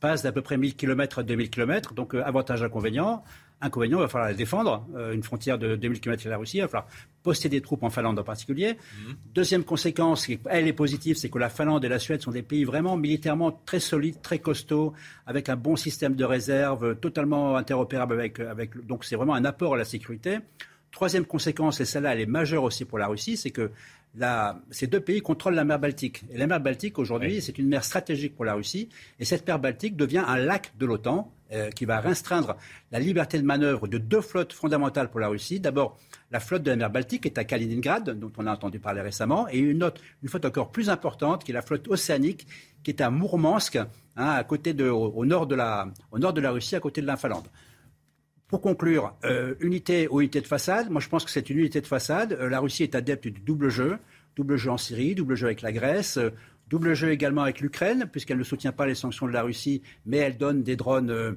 passe 0.00 0.22
d'à 0.22 0.32
peu 0.32 0.42
près 0.42 0.58
1000 0.58 0.76
km 0.76 1.20
à 1.20 1.22
2000 1.22 1.48
km, 1.48 1.94
donc 1.94 2.14
euh, 2.14 2.22
avantage 2.24 2.62
inconvénient. 2.62 3.22
Inconvénient, 3.64 3.98
il 3.98 4.02
va 4.02 4.08
falloir 4.08 4.28
la 4.28 4.34
défendre, 4.34 4.86
euh, 4.96 5.12
une 5.12 5.22
frontière 5.22 5.56
de 5.56 5.76
2000 5.76 6.00
km 6.00 6.24
de 6.24 6.28
la 6.30 6.36
Russie, 6.36 6.58
il 6.58 6.62
va 6.62 6.68
falloir 6.68 6.88
poster 7.22 7.48
des 7.48 7.60
troupes 7.60 7.84
en 7.84 7.90
Finlande 7.90 8.18
en 8.18 8.24
particulier. 8.24 8.74
Mmh. 8.74 9.12
Deuxième 9.34 9.64
conséquence, 9.64 10.28
elle 10.50 10.66
est 10.66 10.72
positive, 10.72 11.16
c'est 11.16 11.28
que 11.28 11.38
la 11.38 11.48
Finlande 11.48 11.84
et 11.84 11.88
la 11.88 12.00
Suède 12.00 12.20
sont 12.20 12.32
des 12.32 12.42
pays 12.42 12.64
vraiment 12.64 12.96
militairement 12.96 13.52
très 13.64 13.80
solides, 13.80 14.20
très 14.20 14.40
costauds, 14.40 14.92
avec 15.26 15.48
un 15.48 15.56
bon 15.56 15.76
système 15.76 16.16
de 16.16 16.24
réserve, 16.24 16.96
totalement 16.96 17.56
interopérable 17.56 18.14
avec, 18.14 18.40
avec 18.40 18.84
donc 18.86 19.04
c'est 19.04 19.16
vraiment 19.16 19.34
un 19.34 19.44
apport 19.44 19.74
à 19.74 19.76
la 19.76 19.84
sécurité. 19.84 20.38
Troisième 20.90 21.24
conséquence, 21.24 21.80
et 21.80 21.86
celle-là, 21.86 22.12
elle 22.12 22.20
est 22.20 22.26
majeure 22.26 22.64
aussi 22.64 22.84
pour 22.84 22.98
la 22.98 23.06
Russie, 23.06 23.38
c'est 23.38 23.50
que 23.50 23.70
la, 24.14 24.60
ces 24.70 24.86
deux 24.86 25.00
pays 25.00 25.22
contrôlent 25.22 25.54
la 25.54 25.64
mer 25.64 25.78
Baltique. 25.78 26.22
Et 26.30 26.36
la 26.36 26.46
mer 26.46 26.60
Baltique, 26.60 26.98
aujourd'hui, 26.98 27.34
oui. 27.34 27.42
c'est 27.42 27.58
une 27.58 27.68
mer 27.68 27.82
stratégique 27.82 28.34
pour 28.34 28.44
la 28.44 28.54
Russie. 28.54 28.88
Et 29.18 29.24
cette 29.24 29.46
mer 29.46 29.58
Baltique 29.58 29.96
devient 29.96 30.22
un 30.26 30.36
lac 30.36 30.72
de 30.78 30.86
l'OTAN 30.86 31.32
euh, 31.52 31.70
qui 31.70 31.84
va 31.84 32.00
restreindre 32.00 32.56
la 32.90 32.98
liberté 32.98 33.38
de 33.38 33.44
manœuvre 33.44 33.86
de 33.86 33.98
deux 33.98 34.20
flottes 34.22 34.52
fondamentales 34.52 35.10
pour 35.10 35.20
la 35.20 35.28
Russie. 35.28 35.60
D'abord, 35.60 35.98
la 36.30 36.40
flotte 36.40 36.62
de 36.62 36.70
la 36.70 36.76
mer 36.76 36.90
Baltique 36.90 37.26
est 37.26 37.36
à 37.36 37.44
Kaliningrad, 37.44 38.18
dont 38.18 38.32
on 38.38 38.46
a 38.46 38.52
entendu 38.52 38.78
parler 38.78 39.02
récemment, 39.02 39.46
et 39.50 39.58
une 39.58 39.82
autre, 39.82 40.00
une 40.22 40.30
flotte 40.30 40.46
encore 40.46 40.72
plus 40.72 40.88
importante, 40.88 41.44
qui 41.44 41.50
est 41.50 41.54
la 41.54 41.60
flotte 41.62 41.88
océanique, 41.88 42.46
qui 42.82 42.90
est 42.90 43.02
à 43.02 43.10
Mourmansk, 43.10 43.76
hein, 43.76 43.86
à 44.16 44.42
côté 44.44 44.72
de, 44.72 44.88
au, 44.88 45.24
nord 45.26 45.46
de 45.46 45.54
la, 45.54 45.88
au 46.10 46.18
nord 46.18 46.32
de 46.32 46.40
la 46.40 46.52
Russie, 46.52 46.74
à 46.74 46.80
côté 46.80 47.02
de 47.02 47.06
la 47.06 47.16
Pour 48.48 48.60
conclure, 48.60 49.14
euh, 49.24 49.54
unité 49.60 50.08
ou 50.08 50.20
unité 50.20 50.40
de 50.40 50.46
façade, 50.46 50.90
moi 50.90 51.00
je 51.00 51.08
pense 51.08 51.24
que 51.24 51.30
c'est 51.30 51.50
une 51.50 51.58
unité 51.58 51.80
de 51.80 51.86
façade. 51.86 52.32
Euh, 52.32 52.48
la 52.48 52.60
Russie 52.60 52.82
est 52.82 52.94
adepte 52.94 53.28
du 53.28 53.40
double 53.40 53.68
jeu, 53.68 53.98
double 54.36 54.56
jeu 54.56 54.70
en 54.70 54.78
Syrie, 54.78 55.14
double 55.14 55.34
jeu 55.34 55.46
avec 55.46 55.60
la 55.60 55.72
Grèce, 55.72 56.18
double 56.68 56.94
jeu 56.94 57.10
également 57.10 57.42
avec 57.42 57.60
l'Ukraine, 57.60 58.08
puisqu'elle 58.10 58.38
ne 58.38 58.44
soutient 58.44 58.72
pas 58.72 58.86
les 58.86 58.94
sanctions 58.94 59.26
de 59.26 59.32
la 59.32 59.42
Russie, 59.42 59.82
mais 60.06 60.18
elle 60.18 60.36
donne 60.36 60.62
des 60.62 60.76
drones 60.76 61.36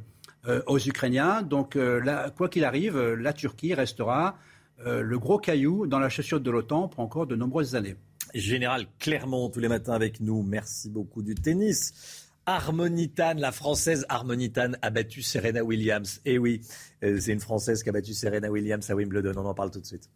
aux 0.67 0.80
Ukrainiens. 0.80 1.42
Donc 1.42 1.76
là, 1.76 2.30
quoi 2.30 2.50
qu'il 2.50 2.63
arrive, 2.63 2.98
la 2.98 3.34
Turquie 3.34 3.73
restera 3.73 4.38
le 4.86 5.19
gros 5.19 5.40
caillou 5.40 5.88
dans 5.88 6.00
la 6.00 6.10
chaussure 6.10 6.40
de 6.40 6.52
l'OTAN 6.52 6.88
pour 6.88 7.02
encore 7.02 7.28
de 7.28 7.36
nombreuses 7.36 7.76
années. 7.76 7.96
Général 8.34 8.86
Clermont, 9.00 9.50
tous 9.50 9.60
les 9.60 9.69
matins 9.69 9.94
avec 9.94 10.19
nous. 10.19 10.44
Merci 10.44 10.90
beaucoup 10.90 11.21
du 11.21 11.36
tennis. 11.36 12.26
Harmonitane, 12.46 13.40
la 13.40 13.52
française 13.52 14.06
Harmonitane 14.10 14.78
a 14.82 14.90
battu 14.90 15.21
Serena 15.21 15.63
Williams. 15.63 16.21
Eh 16.26 16.38
oui, 16.38 16.62
euh, 17.04 17.19
c'est 17.19 17.32
une 17.32 17.40
française 17.40 17.82
qui 17.82 17.90
a 17.90 17.92
battu 17.92 18.13
Serena 18.13 18.52
Williams 18.52 18.90
à 18.90 18.96
Wimbledon. 18.96 19.34
On 19.38 19.46
en 19.46 19.54
parle 19.54 19.71
tout 19.71 19.80
de 19.80 19.86
suite. 19.86 20.10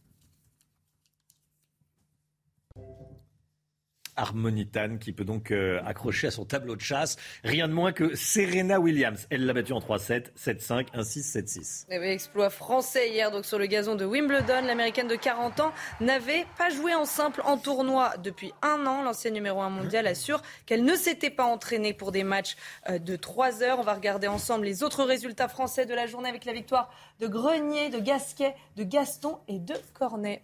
Harmonitane 4.19 4.99
qui 4.99 5.13
peut 5.13 5.25
donc 5.25 5.51
euh, 5.51 5.81
accrocher 5.85 6.27
à 6.27 6.31
son 6.31 6.45
tableau 6.45 6.75
de 6.75 6.81
chasse 6.81 7.17
rien 7.43 7.67
de 7.67 7.73
moins 7.73 7.91
que 7.91 8.15
Serena 8.15 8.79
Williams. 8.79 9.27
Elle 9.29 9.45
l'a 9.45 9.53
battu 9.53 9.73
en 9.73 9.79
3-7, 9.79 10.33
7-5, 10.37 10.91
1-6, 10.93 11.85
7-6. 11.89 12.03
Exploit 12.03 12.49
français 12.49 13.09
hier 13.09 13.31
donc 13.31 13.45
sur 13.45 13.59
le 13.59 13.65
gazon 13.65 13.95
de 13.95 14.05
Wimbledon. 14.05 14.61
L'américaine 14.65 15.07
de 15.07 15.15
40 15.15 15.59
ans 15.61 15.73
n'avait 16.01 16.45
pas 16.57 16.69
joué 16.69 16.93
en 16.95 17.05
simple 17.05 17.41
en 17.45 17.57
tournoi 17.57 18.13
depuis 18.23 18.51
un 18.61 18.85
an. 18.85 19.03
L'ancienne 19.03 19.33
numéro 19.33 19.61
1 19.61 19.69
mondial 19.69 20.07
assure 20.07 20.41
qu'elle 20.65 20.83
ne 20.83 20.95
s'était 20.95 21.29
pas 21.29 21.45
entraînée 21.45 21.93
pour 21.93 22.11
des 22.11 22.23
matchs 22.23 22.57
euh, 22.89 22.99
de 22.99 23.15
3 23.15 23.63
heures. 23.63 23.79
On 23.79 23.83
va 23.83 23.93
regarder 23.93 24.27
ensemble 24.27 24.65
les 24.65 24.83
autres 24.83 25.03
résultats 25.03 25.47
français 25.47 25.85
de 25.85 25.93
la 25.93 26.07
journée 26.07 26.29
avec 26.29 26.45
la 26.45 26.53
victoire 26.53 26.91
de 27.19 27.27
Grenier, 27.27 27.89
de 27.89 27.99
Gasquet, 27.99 28.55
de 28.75 28.83
Gaston 28.83 29.39
et 29.47 29.59
de 29.59 29.75
Cornet. 29.93 30.43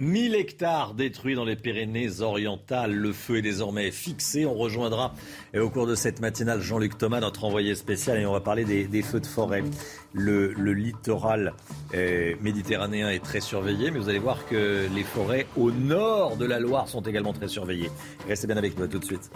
1000 0.00 0.34
hectares 0.34 0.92
détruits 0.92 1.34
dans 1.34 1.44
les 1.44 1.56
Pyrénées-Orientales. 1.56 2.94
Le 2.94 3.12
feu 3.12 3.38
est 3.38 3.42
désormais 3.42 3.90
fixé. 3.90 4.44
On 4.44 4.54
rejoindra 4.54 5.14
et 5.54 5.58
au 5.58 5.70
cours 5.70 5.86
de 5.86 5.94
cette 5.94 6.20
matinale 6.20 6.60
Jean-Luc 6.60 6.98
Thomas, 6.98 7.20
notre 7.20 7.44
envoyé 7.44 7.74
spécial, 7.74 8.18
et 8.18 8.26
on 8.26 8.32
va 8.32 8.40
parler 8.40 8.64
des, 8.64 9.02
feux 9.02 9.20
de 9.20 9.26
forêt. 9.26 9.64
Le, 10.12 10.52
littoral 10.72 11.54
euh, 11.94 12.34
méditerranéen 12.42 13.10
est 13.10 13.24
très 13.24 13.40
surveillé, 13.40 13.90
mais 13.90 13.98
vous 13.98 14.08
allez 14.08 14.18
voir 14.18 14.46
que 14.46 14.86
les 14.94 15.04
forêts 15.04 15.46
au 15.56 15.70
nord 15.70 16.36
de 16.36 16.44
la 16.44 16.60
Loire 16.60 16.88
sont 16.88 17.02
également 17.02 17.32
très 17.32 17.48
surveillées. 17.48 17.90
Restez 18.28 18.46
bien 18.46 18.56
avec 18.56 18.78
nous 18.78 18.86
tout 18.86 18.98
de 18.98 19.04
suite. 19.04 19.30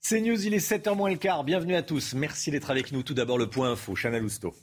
C'est 0.00 0.20
News, 0.20 0.46
il 0.46 0.54
est 0.54 0.58
7h 0.58 0.94
moins 0.94 1.10
le 1.10 1.16
quart. 1.16 1.44
Bienvenue 1.44 1.74
à 1.74 1.82
tous. 1.82 2.14
Merci 2.14 2.50
d'être 2.50 2.70
avec 2.70 2.92
nous. 2.92 3.02
Tout 3.02 3.14
d'abord, 3.14 3.38
le 3.38 3.48
point 3.48 3.72
info. 3.72 3.94
Chana 3.94 4.18
Lousteau. 4.18 4.54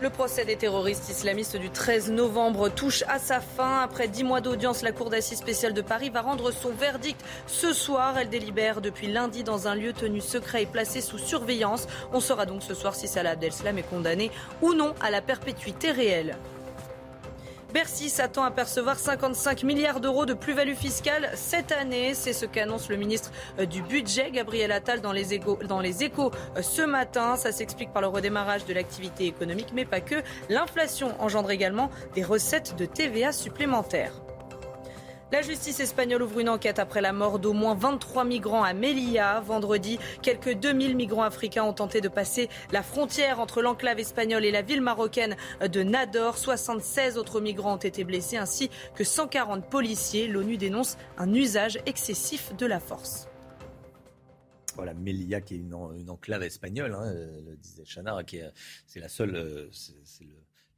Le 0.00 0.10
procès 0.10 0.44
des 0.44 0.54
terroristes 0.54 1.08
islamistes 1.08 1.56
du 1.56 1.70
13 1.70 2.12
novembre 2.12 2.68
touche 2.68 3.02
à 3.08 3.18
sa 3.18 3.40
fin. 3.40 3.80
Après 3.80 4.06
dix 4.06 4.22
mois 4.22 4.40
d'audience, 4.40 4.82
la 4.82 4.92
Cour 4.92 5.10
d'assises 5.10 5.38
spéciale 5.38 5.74
de 5.74 5.80
Paris 5.80 6.08
va 6.08 6.20
rendre 6.20 6.52
son 6.52 6.70
verdict 6.70 7.20
ce 7.48 7.72
soir. 7.72 8.16
Elle 8.16 8.28
délibère 8.28 8.80
depuis 8.80 9.08
lundi 9.08 9.42
dans 9.42 9.66
un 9.66 9.74
lieu 9.74 9.92
tenu 9.92 10.20
secret 10.20 10.62
et 10.62 10.66
placé 10.66 11.00
sous 11.00 11.18
surveillance. 11.18 11.88
On 12.12 12.20
saura 12.20 12.46
donc 12.46 12.62
ce 12.62 12.74
soir 12.74 12.94
si 12.94 13.08
Salah 13.08 13.30
Abdeslam 13.30 13.76
est 13.76 13.90
condamné 13.90 14.30
ou 14.62 14.72
non 14.72 14.94
à 15.00 15.10
la 15.10 15.20
perpétuité 15.20 15.90
réelle. 15.90 16.36
Bercy 17.72 18.08
s'attend 18.08 18.44
à 18.44 18.50
percevoir 18.50 18.98
55 18.98 19.62
milliards 19.62 20.00
d'euros 20.00 20.24
de 20.24 20.32
plus-value 20.32 20.74
fiscale 20.74 21.30
cette 21.34 21.70
année. 21.70 22.14
C'est 22.14 22.32
ce 22.32 22.46
qu'annonce 22.46 22.88
le 22.88 22.96
ministre 22.96 23.30
euh, 23.58 23.66
du 23.66 23.82
Budget, 23.82 24.30
Gabriel 24.30 24.72
Attal, 24.72 25.02
dans 25.02 25.12
les, 25.12 25.34
échos, 25.34 25.58
euh, 26.56 26.62
ce 26.62 26.82
matin. 26.82 27.36
Ça 27.36 27.52
s'explique 27.52 27.92
par 27.92 28.00
le 28.00 28.08
redémarrage 28.08 28.64
de 28.64 28.72
l'activité 28.72 29.26
économique, 29.26 29.72
mais 29.74 29.84
pas 29.84 30.00
que. 30.00 30.22
L'inflation 30.48 31.14
engendre 31.20 31.50
également 31.50 31.90
des 32.14 32.22
recettes 32.22 32.74
de 32.76 32.86
TVA 32.86 33.32
supplémentaires. 33.32 34.12
La 35.30 35.42
justice 35.42 35.80
espagnole 35.80 36.22
ouvre 36.22 36.38
une 36.38 36.48
enquête 36.48 36.78
après 36.78 37.02
la 37.02 37.12
mort 37.12 37.38
d'au 37.38 37.52
moins 37.52 37.74
23 37.74 38.24
migrants 38.24 38.64
à 38.64 38.72
Melilla. 38.72 39.40
Vendredi, 39.40 39.98
quelques 40.22 40.54
2000 40.54 40.96
migrants 40.96 41.22
africains 41.22 41.64
ont 41.64 41.74
tenté 41.74 42.00
de 42.00 42.08
passer 42.08 42.48
la 42.72 42.82
frontière 42.82 43.38
entre 43.38 43.60
l'enclave 43.60 43.98
espagnole 43.98 44.46
et 44.46 44.50
la 44.50 44.62
ville 44.62 44.80
marocaine 44.80 45.36
de 45.60 45.82
Nador. 45.82 46.38
76 46.38 47.18
autres 47.18 47.42
migrants 47.42 47.74
ont 47.74 47.76
été 47.76 48.04
blessés 48.04 48.38
ainsi 48.38 48.70
que 48.94 49.04
140 49.04 49.68
policiers. 49.68 50.28
L'ONU 50.28 50.56
dénonce 50.56 50.96
un 51.18 51.34
usage 51.34 51.78
excessif 51.84 52.56
de 52.56 52.64
la 52.64 52.80
force. 52.80 53.28
Voilà, 54.76 54.94
Melilla 54.94 55.42
qui 55.42 55.56
est 55.56 55.58
une, 55.58 55.74
enclave 56.08 56.44
espagnole, 56.44 56.94
hein, 56.94 57.12
le 57.44 57.54
disait 57.56 57.84
Chana, 57.84 58.16
c'est 58.86 59.00
la 59.00 59.08
seule, 59.08 59.36
euh, 59.36 59.68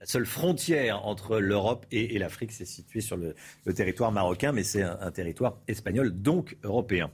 la 0.01 0.07
seule 0.07 0.25
frontière 0.25 1.07
entre 1.07 1.39
l'Europe 1.39 1.85
et, 1.93 2.19
l'Afrique, 2.19 2.53
c'est 2.53 2.65
situé 2.65 3.03
sur 3.03 3.19
le, 3.19 3.35
territoire 3.75 4.11
marocain, 4.11 4.51
mais 4.51 4.63
c'est 4.63 4.83
un, 4.83 5.11
territoire 5.11 5.59
espagnol, 5.69 6.11
donc 6.11 6.57
européen. 6.65 7.11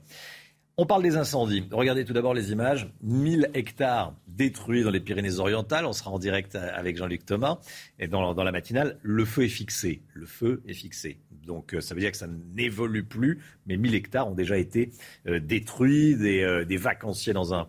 On 0.77 0.85
parle 0.85 1.03
des 1.03 1.17
incendies. 1.17 1.67
Regardez 1.71 2.05
tout 2.05 2.13
d'abord 2.13 2.33
les 2.33 2.51
images. 2.51 2.87
1000 3.01 3.49
hectares 3.55 4.15
détruits 4.27 4.83
dans 4.83 4.91
les 4.91 4.99
Pyrénées-Orientales. 4.99 5.85
On 5.85 5.91
sera 5.91 6.11
en 6.11 6.19
direct 6.19 6.55
avec 6.55 6.97
Jean-Luc 6.97 7.25
Thomas. 7.25 7.59
Et 7.97 8.07
dans, 8.07 8.31
la 8.31 8.51
matinale, 8.51 8.99
le 9.01 9.25
feu 9.25 9.45
est 9.45 9.49
fixé. 9.49 10.03
Le 10.13 10.27
feu 10.27 10.61
est 10.67 10.75
fixé. 10.75 11.17
Donc 11.31 11.73
euh, 11.73 11.81
ça 11.81 11.95
veut 11.95 11.99
dire 11.99 12.11
que 12.11 12.17
ça 12.17 12.27
n'évolue 12.55 13.03
plus. 13.03 13.39
Mais 13.65 13.75
1000 13.75 13.95
hectares 13.95 14.29
ont 14.29 14.35
déjà 14.35 14.57
été 14.59 14.91
euh, 15.25 15.39
détruits. 15.39 16.13
Euh, 16.13 16.63
des, 16.63 16.77
vacanciers 16.77 17.33
dans 17.33 17.55
un, 17.55 17.67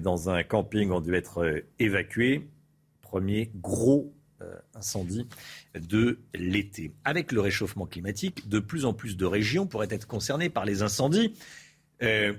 dans 0.00 0.30
un 0.30 0.44
camping 0.44 0.92
ont 0.92 1.00
dû 1.00 1.14
être 1.14 1.64
évacués. 1.80 2.46
Premier 3.02 3.50
gros 3.56 4.15
euh, 4.42 4.54
incendie 4.74 5.26
de 5.74 6.18
l'été. 6.34 6.92
Avec 7.04 7.32
le 7.32 7.40
réchauffement 7.40 7.86
climatique, 7.86 8.48
de 8.48 8.58
plus 8.58 8.84
en 8.84 8.92
plus 8.92 9.16
de 9.16 9.24
régions 9.24 9.66
pourraient 9.66 9.88
être 9.90 10.06
concernées 10.06 10.50
par 10.50 10.64
les 10.64 10.82
incendies. 10.82 11.34
Euh, 12.02 12.34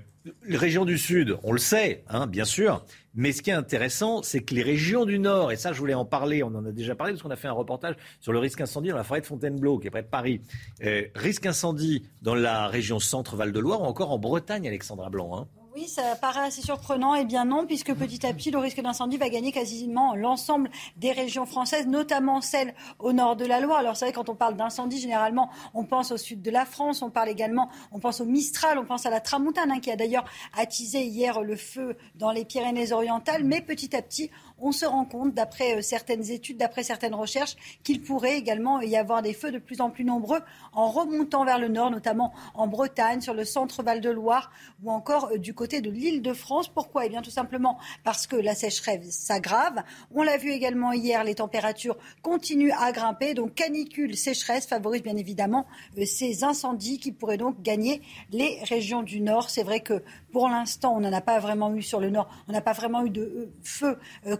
les 0.46 0.56
régions 0.56 0.84
du 0.84 0.98
Sud, 0.98 1.38
on 1.42 1.52
le 1.52 1.58
sait, 1.58 2.04
hein, 2.08 2.26
bien 2.26 2.44
sûr, 2.44 2.84
mais 3.14 3.32
ce 3.32 3.42
qui 3.42 3.50
est 3.50 3.54
intéressant, 3.54 4.22
c'est 4.22 4.42
que 4.42 4.54
les 4.54 4.62
régions 4.62 5.04
du 5.04 5.18
Nord, 5.18 5.52
et 5.52 5.56
ça 5.56 5.72
je 5.72 5.78
voulais 5.78 5.94
en 5.94 6.04
parler, 6.04 6.42
on 6.42 6.54
en 6.54 6.64
a 6.64 6.72
déjà 6.72 6.94
parlé 6.94 7.12
parce 7.12 7.22
qu'on 7.22 7.30
a 7.30 7.36
fait 7.36 7.48
un 7.48 7.52
reportage 7.52 7.96
sur 8.20 8.32
le 8.32 8.38
risque 8.38 8.60
incendie 8.60 8.90
dans 8.90 8.96
la 8.96 9.04
forêt 9.04 9.20
de 9.20 9.26
Fontainebleau, 9.26 9.78
qui 9.78 9.86
est 9.86 9.90
près 9.90 10.02
de 10.02 10.08
Paris. 10.08 10.40
Euh, 10.84 11.04
risque 11.14 11.46
incendie 11.46 12.06
dans 12.22 12.34
la 12.34 12.68
région 12.68 12.98
Centre-Val-de-Loire 12.98 13.82
ou 13.82 13.84
encore 13.84 14.12
en 14.12 14.18
Bretagne, 14.18 14.68
Alexandra 14.68 15.08
Blanc. 15.10 15.36
Hein. 15.36 15.57
Oui, 15.78 15.86
ça 15.86 16.16
paraît 16.16 16.40
assez 16.40 16.60
surprenant. 16.60 17.14
Eh 17.14 17.24
bien 17.24 17.44
non, 17.44 17.64
puisque 17.64 17.94
petit 17.94 18.26
à 18.26 18.34
petit, 18.34 18.50
le 18.50 18.58
risque 18.58 18.80
d'incendie 18.80 19.16
va 19.16 19.28
gagner 19.28 19.52
quasiment 19.52 20.16
l'ensemble 20.16 20.70
des 20.96 21.12
régions 21.12 21.46
françaises, 21.46 21.86
notamment 21.86 22.40
celles 22.40 22.74
au 22.98 23.12
nord 23.12 23.36
de 23.36 23.44
la 23.44 23.60
Loire. 23.60 23.78
Alors 23.78 23.96
c'est 23.96 24.06
vrai, 24.06 24.12
quand 24.12 24.28
on 24.28 24.34
parle 24.34 24.56
d'incendie, 24.56 24.98
généralement, 24.98 25.50
on 25.74 25.84
pense 25.84 26.10
au 26.10 26.16
sud 26.16 26.42
de 26.42 26.50
la 26.50 26.64
France, 26.64 27.00
on 27.00 27.10
parle 27.10 27.28
également, 27.28 27.70
on 27.92 28.00
pense 28.00 28.20
au 28.20 28.24
Mistral, 28.24 28.76
on 28.76 28.86
pense 28.86 29.06
à 29.06 29.10
la 29.10 29.20
Tramontane, 29.20 29.70
hein, 29.70 29.78
qui 29.78 29.92
a 29.92 29.94
d'ailleurs 29.94 30.24
attisé 30.56 31.04
hier 31.04 31.42
le 31.42 31.54
feu 31.54 31.96
dans 32.16 32.32
les 32.32 32.44
Pyrénées-Orientales. 32.44 33.44
Mais 33.44 33.60
petit 33.60 33.94
à 33.94 34.02
petit, 34.02 34.32
on 34.60 34.72
se 34.72 34.84
rend 34.84 35.04
compte, 35.04 35.34
d'après 35.34 35.76
euh, 35.76 35.82
certaines 35.82 36.30
études, 36.30 36.58
d'après 36.58 36.82
certaines 36.82 37.14
recherches, 37.14 37.56
qu'il 37.82 38.02
pourrait 38.02 38.36
également 38.36 38.80
y 38.80 38.96
avoir 38.96 39.22
des 39.22 39.32
feux 39.32 39.50
de 39.50 39.58
plus 39.58 39.80
en 39.80 39.90
plus 39.90 40.04
nombreux 40.04 40.40
en 40.72 40.90
remontant 40.90 41.44
vers 41.44 41.58
le 41.58 41.68
nord, 41.68 41.90
notamment 41.90 42.32
en 42.54 42.66
Bretagne, 42.66 43.20
sur 43.20 43.34
le 43.34 43.44
centre 43.44 43.82
Val-de-Loire 43.82 44.50
ou 44.82 44.90
encore 44.90 45.30
euh, 45.32 45.38
du 45.38 45.54
côté 45.54 45.80
de 45.80 45.90
l'île 45.90 46.22
de 46.22 46.32
France. 46.32 46.68
Pourquoi? 46.68 47.06
Eh 47.06 47.08
bien 47.08 47.22
tout 47.22 47.30
simplement 47.30 47.78
parce 48.04 48.26
que 48.26 48.36
la 48.36 48.54
sécheresse 48.54 49.10
s'aggrave. 49.10 49.82
On 50.14 50.22
l'a 50.22 50.36
vu 50.36 50.50
également 50.50 50.92
hier, 50.92 51.24
les 51.24 51.36
températures 51.36 51.96
continuent 52.22 52.74
à 52.78 52.92
grimper. 52.92 53.34
Donc 53.34 53.54
canicule, 53.54 54.16
sécheresse 54.16 54.66
favorise 54.66 55.02
bien 55.02 55.16
évidemment 55.16 55.66
euh, 55.98 56.04
ces 56.04 56.44
incendies 56.44 56.98
qui 56.98 57.12
pourraient 57.12 57.36
donc 57.36 57.62
gagner 57.62 58.02
les 58.30 58.58
régions 58.64 59.02
du 59.02 59.20
nord. 59.20 59.50
C'est 59.50 59.62
vrai 59.62 59.80
que 59.80 60.02
pour 60.32 60.48
l'instant, 60.48 60.94
on 60.96 61.00
n'en 61.00 61.12
a 61.12 61.20
pas 61.20 61.38
vraiment 61.38 61.74
eu 61.74 61.82
sur 61.82 62.00
le 62.00 62.10
nord. 62.10 62.28
On 62.48 62.52
n'a 62.52 62.60
pas 62.60 62.72
vraiment 62.72 63.04
eu 63.04 63.10
de 63.10 63.50
feu 63.62 63.98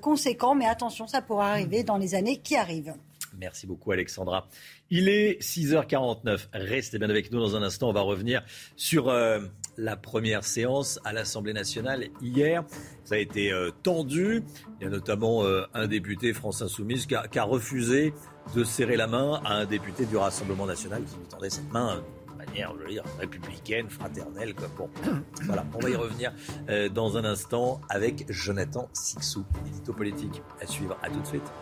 conséquent, 0.09 0.55
mais 0.55 0.65
attention, 0.65 1.07
ça 1.07 1.21
pourra 1.21 1.51
arriver 1.51 1.83
dans 1.83 1.99
les 1.99 2.15
années 2.15 2.39
qui 2.39 2.57
arrivent. 2.57 2.95
Merci 3.37 3.67
beaucoup 3.67 3.93
Alexandra. 3.93 4.49
Il 4.89 5.11
est 5.11 5.39
6h49. 5.43 6.47
Restez 6.55 6.99
bien 6.99 7.11
avec 7.11 7.31
nous 7.31 7.39
dans 7.39 7.57
un 7.57 7.63
instant. 7.63 7.91
On 7.91 7.93
va 7.93 8.01
revenir 8.01 8.43
sur 8.75 9.11
euh, 9.11 9.41
la 9.77 9.97
première 9.97 10.45
séance 10.45 10.99
à 11.05 11.13
l'Assemblée 11.13 11.53
nationale 11.53 12.09
hier. 12.23 12.65
Ça 13.05 13.17
a 13.17 13.19
été 13.19 13.53
euh, 13.53 13.71
tendu. 13.83 14.43
Il 14.81 14.85
y 14.85 14.87
a 14.87 14.91
notamment 14.91 15.45
euh, 15.45 15.67
un 15.75 15.87
député 15.87 16.33
France 16.33 16.63
Insoumise 16.63 17.05
qui 17.05 17.15
a, 17.15 17.45
refusé 17.45 18.15
de 18.57 18.65
serrer 18.65 18.97
la 18.97 19.09
main 19.09 19.43
à 19.45 19.57
un 19.57 19.67
député 19.67 20.07
du 20.07 20.17
Rassemblement 20.17 20.65
national 20.65 21.05
qui 21.05 21.17
lui 21.17 21.29
tendait 21.29 21.51
cette 21.51 21.71
main 21.71 22.03
manière, 22.49 22.73
je 22.83 22.89
dire, 22.89 23.03
républicaine, 23.19 23.89
fraternelle. 23.89 24.55
Bon, 24.77 24.89
voilà, 25.43 25.65
on 25.75 25.79
va 25.79 25.91
y 25.91 25.97
revenir 25.97 26.33
euh, 26.69 26.89
dans 26.89 27.17
un 27.17 27.25
instant 27.25 27.81
avec 27.89 28.25
Jonathan 28.29 28.89
Sixou, 28.93 29.45
édito 29.67 29.93
politique. 29.93 30.43
À 30.61 30.67
suivre, 30.67 30.97
à 31.03 31.09
tout 31.09 31.21
de 31.21 31.27
suite. 31.27 31.53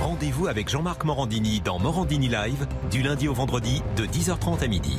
Rendez-vous 0.00 0.46
avec 0.46 0.68
Jean-Marc 0.68 1.04
Morandini 1.04 1.60
dans 1.60 1.78
Morandini 1.78 2.28
Live 2.28 2.66
du 2.90 3.02
lundi 3.02 3.28
au 3.28 3.34
vendredi 3.34 3.82
de 3.96 4.04
10h30 4.04 4.62
à 4.62 4.68
midi. 4.68 4.98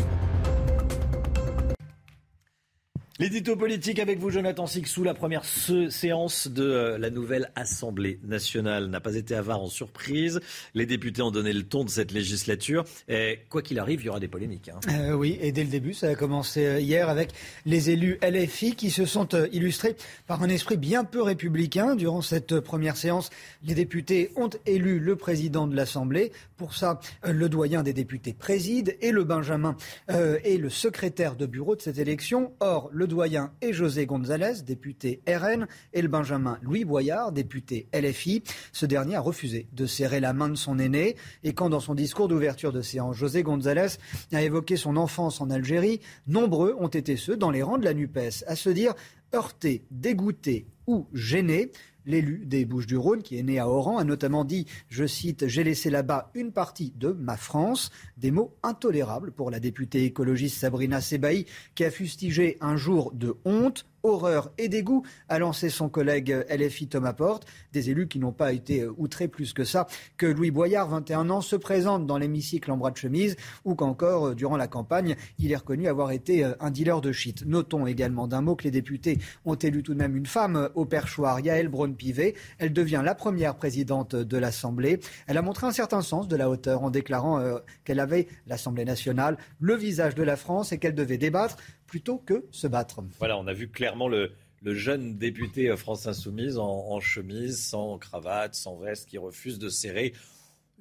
L'édito 3.23 3.55
politique 3.55 3.99
avec 3.99 4.19
vous, 4.19 4.31
Jonathan 4.31 4.67
Sixou. 4.67 5.05
La 5.05 5.13
première 5.13 5.45
séance 5.45 6.49
de 6.49 6.61
euh, 6.61 6.97
la 6.97 7.09
nouvelle 7.09 7.53
Assemblée 7.55 8.19
nationale 8.25 8.87
n'a 8.87 8.99
pas 8.99 9.15
été 9.15 9.33
avare 9.33 9.61
en 9.61 9.69
surprise. 9.69 10.41
Les 10.73 10.85
députés 10.85 11.21
ont 11.21 11.31
donné 11.31 11.53
le 11.53 11.63
ton 11.63 11.85
de 11.85 11.89
cette 11.89 12.11
législature. 12.11 12.83
Et 13.07 13.39
quoi 13.49 13.61
qu'il 13.61 13.79
arrive, 13.79 14.01
il 14.01 14.07
y 14.07 14.09
aura 14.09 14.19
des 14.19 14.27
polémiques. 14.27 14.67
Hein. 14.67 14.81
Euh, 14.89 15.13
oui, 15.13 15.37
et 15.39 15.53
dès 15.53 15.63
le 15.63 15.69
début, 15.69 15.93
ça 15.93 16.09
a 16.09 16.15
commencé 16.15 16.65
euh, 16.65 16.81
hier 16.81 17.07
avec 17.07 17.29
les 17.65 17.91
élus 17.91 18.19
LFI 18.21 18.75
qui 18.75 18.91
se 18.91 19.05
sont 19.05 19.29
illustrés 19.53 19.95
par 20.27 20.43
un 20.43 20.49
esprit 20.49 20.75
bien 20.75 21.05
peu 21.05 21.21
républicain. 21.21 21.95
Durant 21.95 22.21
cette 22.21 22.59
première 22.59 22.97
séance, 22.97 23.29
les 23.63 23.73
députés 23.73 24.31
ont 24.35 24.49
élu 24.65 24.99
le 24.99 25.15
président 25.15 25.65
de 25.65 25.77
l'Assemblée. 25.77 26.33
Pour 26.63 26.75
ça, 26.75 27.01
le 27.29 27.49
doyen 27.49 27.83
des 27.83 27.91
députés 27.91 28.31
préside 28.31 28.95
et 29.01 29.11
le 29.11 29.25
Benjamin 29.25 29.75
est 30.07 30.57
le 30.57 30.69
secrétaire 30.69 31.35
de 31.35 31.45
bureau 31.45 31.75
de 31.75 31.81
cette 31.81 31.97
élection. 31.97 32.53
Or, 32.61 32.89
le 32.93 33.05
doyen 33.05 33.51
est 33.59 33.73
José 33.73 34.05
González, 34.05 34.61
député 34.65 35.21
RN, 35.27 35.67
et 35.91 36.01
le 36.01 36.07
Benjamin 36.07 36.57
Louis 36.61 36.85
Boyard, 36.85 37.33
député 37.33 37.89
LFI. 37.93 38.43
Ce 38.71 38.85
dernier 38.85 39.15
a 39.15 39.19
refusé 39.19 39.67
de 39.73 39.85
serrer 39.85 40.21
la 40.21 40.31
main 40.31 40.47
de 40.47 40.55
son 40.55 40.79
aîné. 40.79 41.17
Et 41.43 41.53
quand, 41.53 41.69
dans 41.69 41.81
son 41.81 41.95
discours 41.95 42.29
d'ouverture 42.29 42.71
de 42.71 42.81
séance, 42.81 43.17
José 43.17 43.43
González 43.43 43.97
a 44.31 44.41
évoqué 44.41 44.77
son 44.77 44.95
enfance 44.95 45.41
en 45.41 45.49
Algérie, 45.49 45.99
nombreux 46.27 46.77
ont 46.79 46.87
été 46.87 47.17
ceux 47.17 47.35
dans 47.35 47.51
les 47.51 47.61
rangs 47.61 47.77
de 47.77 47.83
la 47.83 47.93
NUPES 47.93 48.45
à 48.47 48.55
se 48.55 48.69
dire 48.69 48.93
heurtés, 49.33 49.83
dégoûtés 49.91 50.67
ou 50.87 51.07
gênés 51.13 51.71
L'élu 52.05 52.45
des 52.45 52.65
Bouches-du-Rhône, 52.65 53.23
qui 53.23 53.37
est 53.37 53.43
né 53.43 53.59
à 53.59 53.67
Oran, 53.67 53.97
a 53.97 54.03
notamment 54.03 54.45
dit, 54.45 54.65
je 54.89 55.05
cite, 55.05 55.47
J'ai 55.47 55.63
laissé 55.63 55.89
là-bas 55.89 56.31
une 56.33 56.51
partie 56.51 56.93
de 56.95 57.09
ma 57.09 57.37
France. 57.37 57.91
Des 58.17 58.31
mots 58.31 58.55
intolérables 58.63 59.31
pour 59.31 59.51
la 59.51 59.59
députée 59.59 60.05
écologiste 60.05 60.57
Sabrina 60.57 61.01
Sebaï, 61.01 61.45
qui 61.75 61.83
a 61.83 61.91
fustigé 61.91 62.57
un 62.61 62.75
jour 62.75 63.11
de 63.13 63.35
honte 63.45 63.85
horreur 64.03 64.51
et 64.57 64.67
dégoût, 64.67 65.03
a 65.29 65.39
lancé 65.39 65.69
son 65.69 65.89
collègue 65.89 66.45
LFI 66.49 66.87
Thomas 66.87 67.13
Porte. 67.13 67.47
Des 67.71 67.89
élus 67.89 68.07
qui 68.07 68.19
n'ont 68.19 68.33
pas 68.33 68.51
été 68.51 68.81
euh, 68.81 68.93
outrés 68.97 69.29
plus 69.29 69.53
que 69.53 69.63
ça 69.63 69.87
que 70.17 70.25
Louis 70.25 70.51
Boyard, 70.51 70.89
21 70.89 71.29
ans, 71.29 71.41
se 71.41 71.55
présente 71.55 72.05
dans 72.05 72.17
l'hémicycle 72.17 72.69
en 72.71 72.77
bras 72.77 72.91
de 72.91 72.97
chemise 72.97 73.37
ou 73.63 73.75
qu'encore, 73.75 74.27
euh, 74.27 74.35
durant 74.35 74.57
la 74.57 74.67
campagne, 74.67 75.15
il 75.39 75.51
est 75.51 75.55
reconnu 75.55 75.87
avoir 75.87 76.11
été 76.11 76.43
euh, 76.43 76.53
un 76.59 76.69
dealer 76.69 76.99
de 77.01 77.11
shit. 77.11 77.45
Notons 77.45 77.87
également 77.87 78.27
d'un 78.27 78.41
mot 78.41 78.55
que 78.55 78.65
les 78.65 78.71
députés 78.71 79.19
ont 79.45 79.55
élu 79.55 79.83
tout 79.83 79.93
de 79.93 79.99
même 79.99 80.17
une 80.17 80.25
femme 80.25 80.69
au 80.75 80.85
perchoir, 80.85 81.39
Yael 81.39 81.69
Braun-Pivet. 81.69 82.35
Elle 82.59 82.73
devient 82.73 83.01
la 83.03 83.15
première 83.15 83.55
présidente 83.55 84.15
de 84.15 84.37
l'Assemblée. 84.37 84.99
Elle 85.27 85.37
a 85.37 85.41
montré 85.41 85.65
un 85.65 85.71
certain 85.71 86.01
sens 86.01 86.27
de 86.27 86.35
la 86.35 86.49
hauteur 86.49 86.83
en 86.83 86.89
déclarant 86.89 87.41
qu'elle 87.85 87.99
avait, 87.99 88.27
l'Assemblée 88.47 88.85
nationale, 88.85 89.37
le 89.59 89.75
visage 89.75 90.15
de 90.15 90.23
la 90.23 90.35
France 90.35 90.71
et 90.71 90.77
qu'elle 90.77 90.95
devait 90.95 91.17
débattre 91.17 91.57
plutôt 91.93 92.17
que 92.17 92.43
se 92.49 92.65
battre. 92.65 93.03
Voilà, 93.19 93.37
on 93.37 93.45
a 93.45 93.53
vu 93.53 93.69
clairement 93.69 94.07
le, 94.07 94.31
jeune 94.65 95.15
député 95.15 95.71
France 95.77 96.07
Insoumise 96.07 96.57
en, 96.57 96.99
chemise, 96.99 97.63
sans 97.63 97.99
cravate, 97.99 98.55
sans 98.55 98.77
veste, 98.77 99.07
qui 99.07 99.19
refuse 99.19 99.59
de 99.59 99.69
serrer 99.69 100.13